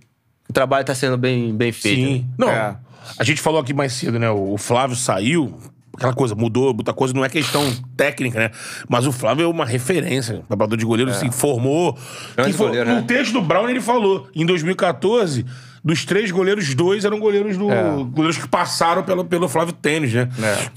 o 0.48 0.52
trabalho 0.52 0.86
tá 0.86 0.94
sendo 0.94 1.18
bem, 1.18 1.54
bem 1.54 1.70
feito. 1.70 2.00
Sim. 2.00 2.26
Não, 2.38 2.48
É. 2.48 2.76
a 3.18 3.24
gente 3.24 3.42
falou 3.42 3.60
aqui 3.60 3.74
mais 3.74 3.92
cedo, 3.92 4.18
né? 4.18 4.30
O 4.30 4.56
Flávio 4.56 4.96
saiu, 4.96 5.54
aquela 5.96 6.12
coisa, 6.14 6.34
mudou, 6.34 6.74
muita 6.74 6.92
coisa, 6.92 7.14
não 7.14 7.24
é 7.24 7.28
questão 7.28 7.62
técnica, 7.96 8.38
né? 8.38 8.50
Mas 8.88 9.06
o 9.06 9.12
Flávio 9.12 9.44
é 9.44 9.48
uma 9.48 9.64
referência, 9.64 10.42
preparador 10.48 10.76
de 10.78 10.84
goleiro, 10.84 11.10
assim, 11.10 11.30
formou. 11.30 11.96
Grande 12.36 12.52
que 12.52 12.56
for- 12.56 12.66
goleiro, 12.68 12.88
no 12.90 12.96
né? 12.96 13.04
texto 13.06 13.32
do 13.32 13.40
Brown 13.42 13.68
ele 13.68 13.80
falou, 13.80 14.28
em 14.34 14.44
2014, 14.44 15.44
dos 15.84 16.04
três 16.04 16.30
goleiros, 16.30 16.74
dois 16.74 17.04
eram 17.04 17.18
goleiros 17.20 17.58
do. 17.58 17.70
É. 17.70 17.82
goleiros 18.10 18.38
que 18.38 18.48
passaram 18.48 19.02
pelo, 19.02 19.24
pelo 19.24 19.48
Flávio 19.48 19.74
Tênis, 19.74 20.12
né? 20.14 20.28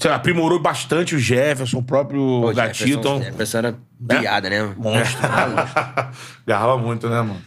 É. 0.04 0.08
Aprimorou 0.10 0.58
bastante 0.60 1.14
o 1.14 1.18
Jefferson, 1.18 1.78
o 1.78 1.82
próprio 1.82 2.20
Pô, 2.42 2.52
Gatito. 2.52 2.86
Jefferson, 2.88 3.22
Jefferson 3.22 3.58
era 3.58 3.74
piada, 4.06 4.50
né? 4.50 4.74
Monstro. 4.76 5.18
Garrava 6.46 6.76
muito, 6.78 7.08
né, 7.08 7.22
mano? 7.22 7.40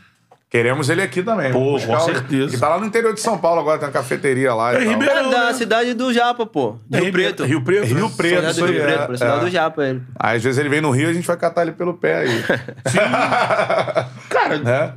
Queremos 0.52 0.90
ele 0.90 1.02
aqui 1.02 1.24
também. 1.24 1.54
Pô, 1.54 1.80
com 1.80 2.00
certeza. 2.02 2.52
Que 2.54 2.60
tá 2.60 2.68
lá 2.68 2.78
no 2.78 2.86
interior 2.86 3.14
de 3.14 3.22
São 3.22 3.38
Paulo 3.38 3.62
agora, 3.62 3.80
tem 3.80 3.88
uma 3.88 3.94
cafeteria 3.94 4.54
lá. 4.54 4.74
É 4.74 4.82
e 4.82 4.84
tal. 4.84 4.94
Ribeirão. 4.94 5.28
É 5.30 5.32
da 5.32 5.46
né? 5.46 5.54
cidade 5.54 5.94
do 5.94 6.14
Japa, 6.14 6.46
pô. 6.46 6.76
De 6.90 6.98
Rio 6.98 7.06
Ribeirão- 7.06 7.34
Preto. 7.36 7.48
Rio 7.48 7.64
Preto. 7.64 7.86
Rio 7.86 8.08
né? 8.10 8.14
Preto, 8.18 8.42
do 8.42 8.66
aí, 8.66 8.72
Rio 8.74 8.84
Preto, 8.84 9.02
é, 9.02 9.08
pô, 9.08 9.14
cidade 9.18 9.38
é. 9.38 9.40
do 9.46 9.50
Japa, 9.50 9.86
ele. 9.86 10.02
Aí, 10.20 10.36
às 10.36 10.44
vezes 10.44 10.60
ele 10.60 10.68
vem 10.68 10.82
no 10.82 10.92
Rio 10.92 11.08
e 11.08 11.12
a 11.12 11.14
gente 11.14 11.26
vai 11.26 11.38
catar 11.38 11.62
ele 11.62 11.72
pelo 11.72 11.94
pé 11.94 12.18
aí. 12.18 12.44
Cara, 14.30 14.58
né? 14.60 14.94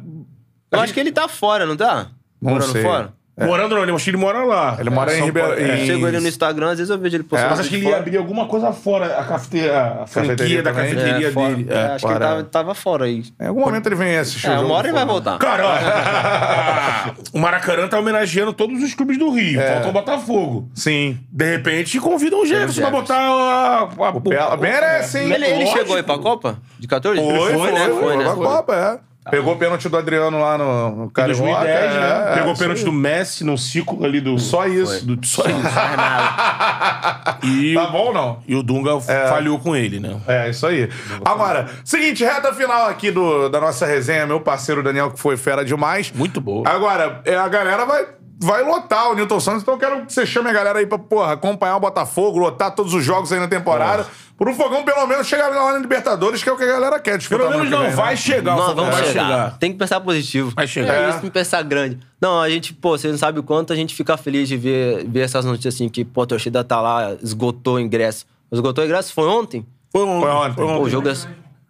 Eu 0.72 0.80
acho 0.80 0.92
que 0.92 0.98
ele 0.98 1.12
tá 1.12 1.28
fora, 1.28 1.64
não 1.64 1.76
tá? 1.76 2.08
Não 2.42 2.54
Morando 2.54 2.72
sei. 2.72 2.82
fora? 2.82 3.12
Morando 3.36 3.74
não, 3.74 3.82
ele- 3.82 3.92
acho 3.92 4.04
que 4.04 4.10
ele 4.10 4.16
mora 4.16 4.44
lá. 4.44 4.76
Ele 4.78 4.90
mora 4.90 5.12
em 5.12 5.18
São 5.18 5.26
Ribeirão- 5.26 5.50
Paulo. 5.56 5.64
É. 5.64 5.82
em- 5.82 5.86
Chego 5.86 6.06
ele 6.06 6.20
no 6.20 6.28
Instagram, 6.28 6.70
às 6.70 6.78
vezes 6.78 6.90
eu 6.90 6.98
vejo 6.98 7.16
ele 7.16 7.24
postando. 7.24 7.50
Mas 7.50 7.60
acho 7.60 7.68
que 7.68 7.74
ele 7.76 7.86
ia 7.88 7.96
abrir 7.96 8.16
alguma 8.16 8.46
coisa 8.46 8.72
fora, 8.72 9.18
a 9.18 9.24
cafeteria, 9.24 9.76
a 10.02 10.06
franquia 10.06 10.32
Cafeteria 10.36 10.62
da 10.62 10.72
também? 10.72 10.94
cafeteria 10.94 11.28
é, 11.28 11.32
fora. 11.32 11.54
dele. 11.54 11.66
É, 11.70 11.74
É. 11.74 11.84
acho 11.86 12.06
que 12.06 12.12
ele 12.12 12.20
tava, 12.20 12.44
tava 12.44 12.74
fora 12.74 13.04
aí. 13.06 13.24
Em 13.40 13.46
algum 13.46 13.60
momento 13.60 13.86
ele 13.86 13.94
vem 13.96 14.16
assistir 14.18 14.46
É, 14.48 14.58
uma 14.58 14.74
hora 14.74 14.86
ele 14.86 14.94
vai 14.94 15.04
voltar. 15.04 15.38
Cara, 15.38 15.64
ó, 15.66 15.74
o 17.36 17.38
Maracanã 17.40 17.88
tá 17.88 17.98
homenageando 17.98 18.52
todos 18.52 18.82
os 18.82 18.94
clubes 18.94 19.18
do 19.18 19.30
Rio. 19.30 19.60
É. 19.60 19.72
Faltou 19.74 19.90
o 19.90 19.92
Botafogo. 19.92 20.68
Sim. 20.74 21.18
De 21.30 21.50
repente, 21.50 21.98
convidam 21.98 22.42
o 22.42 22.46
Jefferson 22.46 22.82
pra 22.82 22.90
botar 22.90 23.16
a, 23.18 23.80
a, 23.80 24.54
O 24.54 24.56
merece, 24.60 25.18
hein? 25.18 25.32
Ele, 25.32 25.44
ele 25.46 25.66
chegou 25.66 25.96
aí 25.96 26.02
pra 26.02 26.18
Copa? 26.18 26.58
De 26.78 26.86
14? 26.86 27.20
Foi, 27.20 27.34
foi, 27.36 27.52
foi, 27.58 27.72
né? 27.72 27.88
foi, 28.00 28.16
né? 28.16 28.24
na 28.24 28.34
Copa, 28.34 28.74
é. 28.74 29.13
Pegou 29.30 29.54
o 29.54 29.56
pênalti 29.56 29.88
do 29.88 29.96
Adriano 29.96 30.38
lá 30.38 30.58
no, 30.58 30.90
no 30.96 31.10
Carioca. 31.10 31.42
2010, 31.42 31.66
é, 31.66 31.88
né? 31.98 32.24
é, 32.30 32.34
Pegou 32.34 32.52
o 32.52 32.58
pênalti 32.58 32.84
do 32.84 32.92
Messi 32.92 33.42
no 33.42 33.56
ciclo 33.56 34.04
ali 34.04 34.20
do... 34.20 34.38
Só 34.38 34.66
isso. 34.66 35.06
Do, 35.06 35.26
só 35.26 35.42
isso. 35.44 35.54
e, 37.46 37.74
Tá 37.74 37.86
bom 37.86 38.06
ou 38.08 38.14
não? 38.14 38.38
e 38.46 38.54
o 38.54 38.62
Dunga 38.62 39.00
falhou 39.00 39.58
com 39.58 39.74
ele, 39.74 39.98
né? 39.98 40.20
É, 40.28 40.50
isso 40.50 40.66
aí. 40.66 40.90
Agora, 41.24 41.70
seguinte, 41.84 42.22
reta 42.22 42.52
final 42.52 42.86
aqui 42.86 43.10
do, 43.10 43.48
da 43.48 43.60
nossa 43.60 43.86
resenha, 43.86 44.26
meu 44.26 44.40
parceiro 44.40 44.82
Daniel, 44.82 45.10
que 45.10 45.18
foi 45.18 45.38
fera 45.38 45.64
demais. 45.64 46.12
Muito 46.12 46.38
boa. 46.40 46.68
Agora, 46.68 47.22
é, 47.24 47.34
a 47.34 47.48
galera 47.48 47.86
vai, 47.86 48.06
vai 48.38 48.62
lotar 48.62 49.10
o 49.10 49.14
Newton 49.14 49.40
Santos, 49.40 49.62
então 49.62 49.74
eu 49.74 49.80
quero 49.80 50.04
que 50.04 50.12
você 50.12 50.26
chame 50.26 50.50
a 50.50 50.52
galera 50.52 50.78
aí 50.80 50.86
pra, 50.86 50.98
porra, 50.98 51.32
acompanhar 51.32 51.76
o 51.76 51.80
Botafogo, 51.80 52.38
lotar 52.38 52.74
todos 52.74 52.92
os 52.92 53.02
jogos 53.02 53.32
aí 53.32 53.40
na 53.40 53.48
temporada. 53.48 54.06
Por 54.36 54.48
um 54.48 54.54
fogão, 54.54 54.84
pelo 54.84 55.06
menos, 55.06 55.26
chegar 55.28 55.48
lá 55.48 55.72
na 55.72 55.78
Libertadores, 55.78 56.42
que 56.42 56.48
é 56.48 56.52
o 56.52 56.56
que 56.56 56.64
a 56.64 56.66
galera 56.66 56.98
quer. 56.98 57.22
Pelo 57.28 57.44
no 57.44 57.50
menos 57.50 57.70
não, 57.70 57.82
né? 57.84 57.90
vai 57.90 58.16
chegar. 58.16 58.54
o 58.54 58.58
Não, 58.58 58.66
Fogão 58.66 58.84
vamos 58.86 59.00
vai 59.00 59.08
chegar. 59.08 59.58
Tem 59.58 59.72
que 59.72 59.78
pensar 59.78 60.00
positivo. 60.00 60.52
Vai 60.56 60.66
chegar. 60.66 60.92
É 60.94 61.04
É. 61.06 61.08
isso, 61.10 61.20
tem 61.20 61.30
que 61.30 61.34
pensar 61.34 61.62
grande. 61.62 61.98
Não, 62.20 62.40
a 62.40 62.50
gente, 62.50 62.74
pô, 62.74 62.98
você 62.98 63.08
não 63.08 63.16
sabe 63.18 63.38
o 63.38 63.42
quanto 63.44 63.72
a 63.72 63.76
gente 63.76 63.94
fica 63.94 64.16
feliz 64.16 64.48
de 64.48 64.56
ver, 64.56 65.04
ver 65.06 65.20
essas 65.20 65.44
notícias 65.44 65.74
assim, 65.76 65.88
que, 65.88 66.04
pô, 66.04 66.22
a 66.22 66.26
torcida 66.26 66.64
tá 66.64 66.80
lá, 66.80 67.16
esgotou 67.22 67.76
o 67.76 67.80
ingresso. 67.80 68.26
Esgotou 68.50 68.82
o 68.82 68.86
ingresso? 68.86 69.12
Foi 69.12 69.28
ontem? 69.28 69.64
Foi 69.92 70.02
ontem. 70.02 70.20
Foi 70.22 70.30
ontem. 70.64 70.76
Pô, 70.76 70.82
o 70.82 70.90
jogo 70.90 71.08
é... 71.08 71.12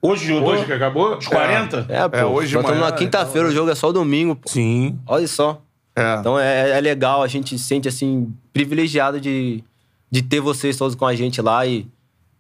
Hoje, 0.01 0.27
jogou? 0.27 0.53
Hoje 0.53 0.65
que 0.67 0.73
acabou? 0.73 1.17
Os 1.17 1.27
40? 1.27 1.87
É, 1.89 2.09
pô. 2.09 2.17
É, 2.17 2.25
hoje 2.25 2.55
nós 2.55 2.65
estamos 2.65 2.83
na 2.83 2.93
quinta-feira, 2.93 3.49
o 3.49 3.51
jogo 3.53 3.71
é 3.71 3.75
só 3.75 3.91
domingo, 3.93 4.37
pô. 4.37 4.49
Sim. 4.49 4.99
Olha 5.07 5.27
só. 5.29 5.61
É. 5.97 6.17
Então 6.19 6.39
é, 6.39 6.71
é 6.71 6.81
legal, 6.81 7.23
a 7.23 7.29
gente 7.29 7.57
se 7.59 7.65
sente 7.65 7.89
assim, 7.89 8.33
privilegiado 8.53 9.21
de, 9.21 9.63
de 10.11 10.23
ter 10.23 10.41
vocês 10.41 10.77
todos 10.77 10.95
com 10.95 11.07
a 11.07 11.15
gente 11.15 11.41
lá 11.41 11.65
e 11.67 11.87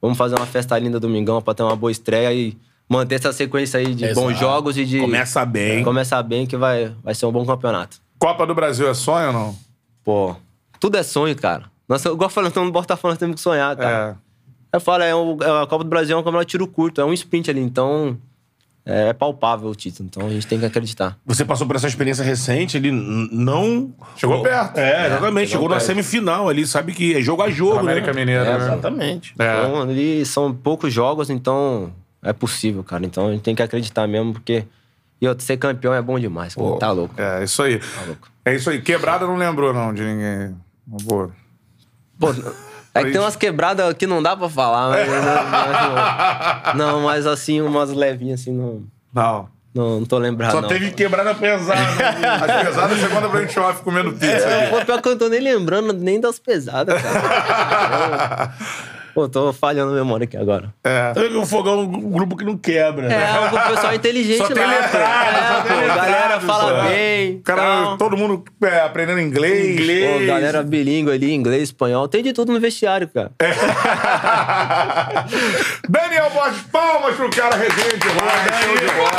vamos 0.06 0.18
fazer 0.18 0.36
uma 0.36 0.47
festa 0.47 0.78
linda 0.78 1.01
domingão 1.01 1.40
pra 1.43 1.55
ter 1.55 1.62
uma 1.62 1.74
boa 1.76 1.90
estreia 1.90 2.32
e 2.32 2.56
manter 2.89 3.16
essa 3.16 3.32
sequência 3.32 3.81
aí 3.81 3.94
de 3.94 4.05
Exato. 4.05 4.20
bons 4.20 4.39
jogos 4.39 4.76
e 4.78 4.85
de. 4.85 5.01
Começa 5.01 5.44
bem. 5.44 5.82
Começar 5.82 6.22
bem 6.22 6.47
que 6.47 6.56
vai, 6.56 6.94
vai 7.02 7.14
ser 7.14 7.26
um 7.26 7.32
bom 7.32 7.44
campeonato. 7.44 7.98
Copa 8.18 8.47
do 8.47 8.55
Brasil 8.55 8.89
é 8.89 8.94
sonho 8.94 9.26
ou 9.28 9.32
não? 9.32 9.56
Pô, 10.05 10.36
tudo 10.78 10.97
é 10.97 11.02
sonho, 11.02 11.35
cara. 11.36 11.64
Nós, 11.89 12.05
igual 12.05 12.31
falando, 12.31 12.48
estamos 12.48 12.66
no 12.68 12.72
Botafogo, 12.72 13.09
nós 13.12 13.18
temos 13.18 13.35
que 13.36 13.40
sonhar, 13.43 13.76
cara. 13.76 14.18
É. 14.72 14.76
Eu 14.76 14.81
falo, 14.81 15.02
é 15.02 15.14
um- 15.14 15.39
é 15.43 15.62
a 15.62 15.66
Copa 15.66 15.85
do 15.85 15.90
Brasil 15.90 16.16
é 16.16 16.18
um 16.20 16.22
campeonato 16.22 16.47
de 16.47 16.51
tiro 16.52 16.66
curto, 16.66 17.01
é 17.01 17.05
um 17.05 17.12
sprint 17.12 17.51
ali, 17.51 17.60
então 17.60 18.16
é 18.86 19.12
palpável 19.15 19.69
o 19.70 19.74
título, 19.74 20.09
então 20.11 20.27
a 20.27 20.31
gente 20.31 20.47
tem 20.47 20.59
que 20.59 20.66
acreditar. 20.66 21.16
Você 21.24 21.44
passou 21.44 21.66
por 21.66 21.74
essa 21.77 21.86
experiência 21.89 22.23
recente, 22.23 22.77
ele 22.77 22.90
não. 22.90 23.93
Chegou 24.16 24.43
perto. 24.43 24.77
É, 24.78 25.06
exatamente. 25.06 25.51
chegou 25.51 25.69
na 25.69 25.81
semifinal 25.81 26.48
ali, 26.48 26.66
sabe 26.66 26.93
que 26.93 27.15
é 27.16 27.20
jogo 27.23 27.43
a 27.43 27.51
jogo, 27.51 27.78
América 27.78 28.12
né? 28.12 28.20
Mineiro, 28.20 28.44
É, 28.44 28.59
né? 28.59 28.65
exatamente. 28.65 29.35
É. 29.39 29.44
Então, 29.44 29.82
ali 29.82 30.27
são 30.27 30.52
poucos 30.52 30.93
jogos, 30.93 31.31
então 31.31 31.93
é 32.23 32.32
possível, 32.32 32.85
cara. 32.85 33.06
Então 33.06 33.28
a 33.28 33.32
gente 33.32 33.43
tem 33.43 33.55
que 33.55 33.62
acreditar 33.62 34.06
mesmo, 34.06 34.32
porque. 34.35 34.65
E 35.20 35.28
outro, 35.28 35.44
ser 35.44 35.56
campeão 35.56 35.94
é 35.94 36.02
bom 36.02 36.19
demais, 36.19 36.55
cara. 36.55 36.77
Tá 36.77 36.90
louco. 36.93 37.15
É, 37.16 37.44
isso 37.44 37.62
aí. 37.62 37.81
louco. 38.06 38.28
É 38.44 38.55
isso 38.55 38.69
aí. 38.69 38.82
Quebrada 38.82 39.27
não 39.27 39.36
lembrou, 39.36 39.73
não, 39.73 39.94
de 39.94 40.02
ninguém. 40.02 40.55
Boa. 40.86 41.31
Pô, 42.19 42.28
é 42.94 43.04
que 43.04 43.10
tem 43.10 43.20
umas 43.20 43.36
quebradas 43.36 43.92
que 43.94 44.06
não 44.06 44.22
dá 44.22 44.36
pra 44.36 44.48
falar, 44.48 44.90
mas, 44.90 45.08
mas- 45.08 46.74
não, 46.76 47.00
mas 47.02 47.26
assim, 47.26 47.60
umas 47.60 47.90
levinhas 47.90 48.40
assim, 48.40 48.52
não, 48.52 48.82
Não. 49.12 49.48
não, 49.74 49.98
não 50.00 50.06
tô 50.06 50.16
lembrado. 50.18 50.52
Só 50.52 50.60
não. 50.60 50.68
teve 50.68 50.90
quebrada 50.92 51.34
pesada. 51.34 51.80
As 51.80 52.66
pesadas 52.66 52.98
você 52.98 53.08
manda 53.08 53.28
pra 53.28 53.40
gente 53.40 53.58
off 53.58 53.82
comendo 53.82 54.12
pizza. 54.12 54.26
É, 54.26 54.84
pior 54.84 55.02
que 55.02 55.08
eu 55.08 55.12
não 55.12 55.18
tô 55.18 55.28
nem 55.28 55.40
lembrando 55.40 55.92
nem 55.92 56.20
das 56.20 56.38
pesadas, 56.38 57.00
cara. 57.02 58.54
Pô, 59.15 59.28
tô 59.28 59.53
falhando 59.53 59.93
a 59.93 59.95
memória 59.95 60.24
aqui 60.24 60.36
agora. 60.36 60.74
É. 60.82 61.12
o 61.36 61.47
fogão 61.47 61.74
é 61.74 61.82
um 61.82 62.11
grupo 62.11 62.36
que 62.36 62.45
não 62.45 62.59
quebra. 62.59 63.07
né? 63.09 63.15
É, 63.15 63.41
o 63.47 63.51
pessoal 63.74 63.95
inteligente 63.97 64.39
Só 64.39 64.45
lá. 64.49 64.51
tem 64.51 64.66
letrado, 64.66 65.36
é, 65.36 65.49
só 65.49 65.61
tem 65.62 65.73
pô, 65.73 65.81
letrado, 65.81 66.11
galera 66.11 66.41
fala 66.41 66.82
só. 66.82 66.89
bem. 66.89 67.36
O 67.36 67.43
cara, 67.43 67.97
todo 67.97 68.16
mundo 68.16 68.43
é, 68.62 68.81
aprendendo 68.81 69.20
inglês. 69.20 69.81
Inglês. 69.81 70.20
Pô, 70.20 70.27
galera 70.27 70.62
bilíngue 70.65 71.12
ali, 71.12 71.32
inglês, 71.32 71.62
espanhol. 71.65 72.09
Tem 72.09 72.23
de 72.24 72.32
tudo 72.32 72.53
no 72.53 72.59
vestiário, 72.59 73.07
cara. 73.09 73.31
Daniel 75.89 76.31
Borges, 76.31 76.62
palmas 76.73 77.15
pro 77.15 77.31
cara 77.31 77.55
resenha 77.57 77.97
demais. 77.97 78.45
Show 78.65 78.77
de 78.77 78.86
bola. 78.95 79.15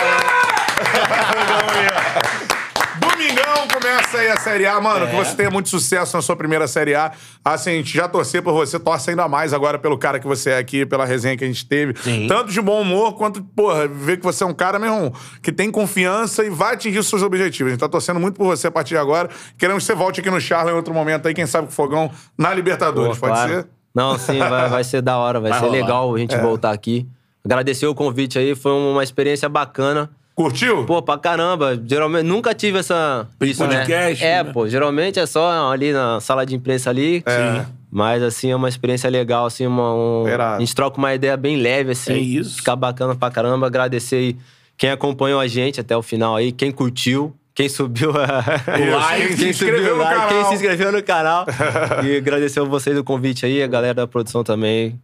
Domingão 3.36 3.68
começa 3.68 4.18
aí 4.18 4.30
a 4.30 4.38
Série 4.38 4.66
A. 4.66 4.80
Mano, 4.80 5.08
que 5.08 5.16
você 5.16 5.36
tenha 5.36 5.52
muito 5.52 5.68
sucesso 5.70 6.16
na 6.16 6.22
sua 6.22 6.36
primeira 6.36 6.68
Série 6.68 6.96
A. 6.96 7.12
Assim, 7.44 7.72
a 7.72 7.74
gente 7.74 7.94
já 7.96 8.08
torcer 8.08 8.42
por 8.42 8.54
você, 8.54 8.80
torce 8.80 9.10
ainda 9.10 9.28
mais 9.28 9.54
agora 9.54 9.78
pelo 9.78 9.98
cara 9.98 10.20
que 10.20 10.26
você 10.28 10.52
é 10.52 10.58
aqui, 10.58 10.86
pela 10.86 11.06
resenha 11.06 11.36
que 11.36 11.44
a 11.44 11.48
gente 11.48 11.66
teve. 11.68 11.94
Sim. 12.02 12.28
Tanto 12.28 12.52
de 12.52 12.62
bom 12.62 12.82
humor, 12.82 13.16
quanto, 13.16 13.44
porra, 13.44 13.88
ver 13.88 14.18
que 14.18 14.24
você 14.24 14.44
é 14.44 14.48
um 14.48 14.54
cara, 14.54 14.80
meu 14.80 14.92
irmão, 14.94 15.14
que 15.42 15.52
tem 15.52 15.70
confiança 15.70 16.44
e 16.46 16.50
vai 16.50 16.76
atingir 16.76 17.00
os 17.00 17.08
seus 17.08 17.22
objetivos. 17.22 17.72
A 17.72 17.74
gente 17.74 17.80
tá 17.82 17.90
torcendo 17.90 18.20
muito 18.20 18.36
por 18.36 18.46
você 18.46 18.68
a 18.68 18.72
partir 18.72 18.94
de 18.94 18.98
agora. 19.00 19.30
Queremos 19.58 19.84
que 19.84 19.88
você 19.88 19.96
volte 19.96 20.22
aqui 20.22 20.30
no 20.30 20.40
Charla 20.40 20.72
em 20.72 20.76
outro 20.76 20.94
momento 20.94 21.28
aí, 21.28 21.34
quem 21.34 21.46
sabe 21.46 21.68
com 21.68 21.74
o 21.74 21.76
Fogão 21.76 22.10
na 22.38 22.54
Libertadores, 22.54 23.18
Pô, 23.18 23.28
pode 23.28 23.34
claro. 23.34 23.54
ser? 23.54 23.68
Não, 23.94 24.18
sim, 24.18 24.38
vai, 24.40 24.70
vai 24.70 24.84
ser 24.84 25.02
da 25.02 25.18
hora, 25.18 25.40
vai, 25.40 25.52
Vai 25.52 25.60
ser 25.60 25.66
rolar. 25.66 25.78
legal 25.82 26.14
a 26.14 26.18
É. 26.18 26.22
gente 26.22 26.38
voltar 26.38 26.72
aqui. 26.72 27.08
Agradecer 27.44 27.86
o 27.88 27.94
convite 27.96 28.38
aí, 28.40 28.56
foi 28.56 28.72
uma 28.72 29.04
experiência 29.04 29.48
bacana. 29.48 30.10
Curtiu? 30.36 30.84
Pô, 30.86 31.02
pra 31.02 31.18
caramba. 31.18 31.82
Geralmente, 31.88 32.24
nunca 32.26 32.54
tive 32.54 32.80
essa. 32.80 33.26
Isso, 33.42 33.66
né? 33.66 33.78
podcast, 33.78 34.24
É, 34.24 34.44
né? 34.44 34.52
pô, 34.52 34.68
geralmente 34.68 35.18
é 35.18 35.26
só 35.26 35.72
ali 35.72 35.94
na 35.94 36.20
sala 36.20 36.46
de 36.46 36.54
imprensa 36.56 36.90
ali. 36.90 37.24
É. 37.26 37.66
Mas, 37.90 38.22
assim, 38.22 38.52
é 38.52 38.56
uma 38.56 38.68
experiência 38.68 39.10
legal, 39.10 39.46
assim, 39.46 39.66
uma, 39.66 39.94
um- 39.94 40.26
a 40.28 40.60
gente 40.60 40.76
troca 40.76 40.98
uma 40.98 41.14
ideia 41.16 41.38
bem 41.38 41.56
leve, 41.56 41.92
assim. 41.92 42.12
É 42.14 42.18
isso. 42.18 42.58
Fica 42.58 42.76
bacana 42.76 43.16
pra 43.16 43.32
caramba. 43.32 43.68
Agradecer 43.68 44.16
aí 44.18 44.38
quem 44.78 44.90
acompanhou 44.90 45.40
a 45.40 45.48
gente 45.48 45.80
até 45.80 45.96
o 45.96 46.02
final 46.02 46.36
aí, 46.36 46.52
quem 46.52 46.70
curtiu, 46.70 47.34
quem 47.54 47.70
subiu 47.70 48.12
a... 48.12 48.44
Isso, 48.78 48.92
like, 49.00 49.28
quem 49.28 49.38
se 49.38 49.64
inscreveu 49.64 49.96
no 49.96 50.02
like, 50.04 50.14
canal. 50.20 50.28
quem 50.30 50.44
se 50.50 50.54
inscreveu 50.56 50.92
no 50.92 51.02
canal. 51.02 51.46
e 52.04 52.18
agradecer 52.18 52.60
a 52.60 52.64
vocês 52.66 52.98
o 52.98 53.04
convite 53.06 53.46
aí, 53.46 53.64
a 53.64 53.68
galera 53.68 53.94
da 53.94 54.06
produção 54.08 54.44
também. 54.44 55.00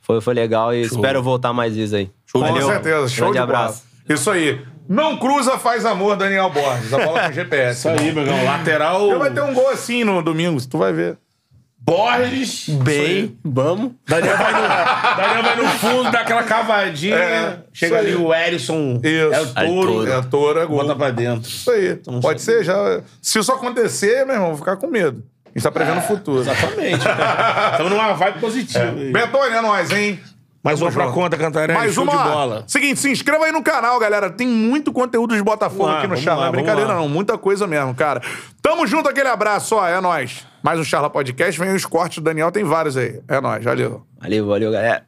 Foi, 0.00 0.20
foi 0.20 0.34
legal 0.34 0.72
e 0.72 0.82
espero 0.82 1.20
voltar 1.20 1.52
mais 1.52 1.74
vezes 1.74 1.92
aí. 1.92 2.08
Com 2.32 2.38
Valeu. 2.38 2.68
certeza, 2.68 3.08
show 3.08 3.18
Grande 3.32 3.32
de 3.32 3.38
abraço. 3.40 3.78
bola. 3.78 3.87
Isso 4.08 4.30
aí. 4.30 4.60
Não 4.88 5.18
cruza, 5.18 5.58
faz 5.58 5.84
amor, 5.84 6.16
Daniel 6.16 6.48
Borges. 6.50 6.92
A 6.92 6.98
bola 7.04 7.26
com 7.26 7.32
GPS. 7.32 7.78
Isso 7.80 7.88
aí, 7.88 8.12
meu 8.12 8.24
irmão. 8.24 8.44
Lateral. 8.44 9.18
Vai 9.18 9.30
ter 9.30 9.42
um 9.42 9.52
gol 9.52 9.68
assim 9.68 10.02
no 10.02 10.22
domingo, 10.22 10.58
tu 10.66 10.78
vai 10.78 10.92
ver. 10.92 11.18
Borges. 11.78 12.68
Bem, 12.68 13.38
vamos. 13.42 13.92
Daniel 14.06 14.36
vai, 14.36 14.52
no, 14.52 14.60
Daniel 15.16 15.42
vai 15.42 15.56
no 15.56 15.68
fundo, 15.78 16.10
dá 16.10 16.20
aquela 16.20 16.42
cavadinha. 16.42 17.16
É, 17.16 17.58
chega 17.72 17.98
ali 17.98 18.14
o 18.14 18.34
Erisson. 18.34 19.00
Isso. 19.02 19.34
É 19.34 19.40
o 19.40 19.66
touro. 19.66 20.06
É 20.06 20.14
a 20.16 20.22
toura, 20.22 20.66
gol. 20.66 20.78
Bota 20.78 20.94
pra 20.94 21.10
dentro. 21.10 21.48
Isso 21.48 21.70
aí. 21.70 21.92
Então, 21.92 22.20
Pode 22.20 22.42
ser 22.42 22.62
já. 22.62 23.00
Se 23.22 23.38
isso 23.38 23.50
acontecer, 23.50 24.26
meu 24.26 24.34
irmão, 24.34 24.48
vou 24.48 24.58
ficar 24.58 24.76
com 24.76 24.86
medo. 24.86 25.24
A 25.46 25.50
gente 25.50 25.62
tá 25.62 25.72
prevendo 25.72 25.98
o 25.98 26.02
futuro. 26.02 26.40
Exatamente. 26.40 26.98
Estamos 27.72 27.92
numa 27.92 28.12
vibe 28.12 28.38
positiva. 28.38 28.84
aí. 28.84 29.10
Betônia 29.10 29.56
é 29.56 29.62
nóis, 29.62 29.90
hein? 29.90 30.20
Mais 30.62 30.80
uma 30.82 30.90
pra 30.90 31.08
conta, 31.12 31.36
Cantarelli. 31.36 31.78
Mais 31.78 31.96
uma. 31.96 32.12
bola. 32.12 32.64
Seguinte, 32.66 32.98
se 33.00 33.10
inscreva 33.10 33.44
aí 33.44 33.52
no 33.52 33.62
canal, 33.62 33.98
galera. 33.98 34.28
Tem 34.28 34.46
muito 34.46 34.92
conteúdo 34.92 35.34
de 35.36 35.42
Botafogo 35.42 35.84
Vamos 35.84 35.98
aqui 35.98 36.06
no 36.08 36.16
Charla. 36.16 36.46
lá, 36.46 36.46
Não 36.46 36.58
é 36.58 36.62
brincadeira, 36.62 36.94
não. 36.94 37.08
Muita 37.08 37.38
coisa 37.38 37.66
mesmo, 37.66 37.94
cara. 37.94 38.20
Tamo 38.60 38.86
junto, 38.86 39.08
aquele 39.08 39.28
abraço, 39.28 39.76
ó. 39.76 39.86
É 39.86 40.00
nóis. 40.00 40.44
Mais 40.62 40.78
um 40.78 40.84
Charla 40.84 41.08
Podcast. 41.08 41.58
Vem 41.60 41.72
os 41.74 41.86
cortes 41.86 42.18
do 42.18 42.24
Daniel, 42.24 42.50
tem 42.50 42.64
vários 42.64 42.96
aí. 42.96 43.20
É 43.28 43.40
nóis, 43.40 43.62
valeu. 43.64 44.02
Valeu, 44.20 44.46
valeu, 44.46 44.72
galera. 44.72 45.04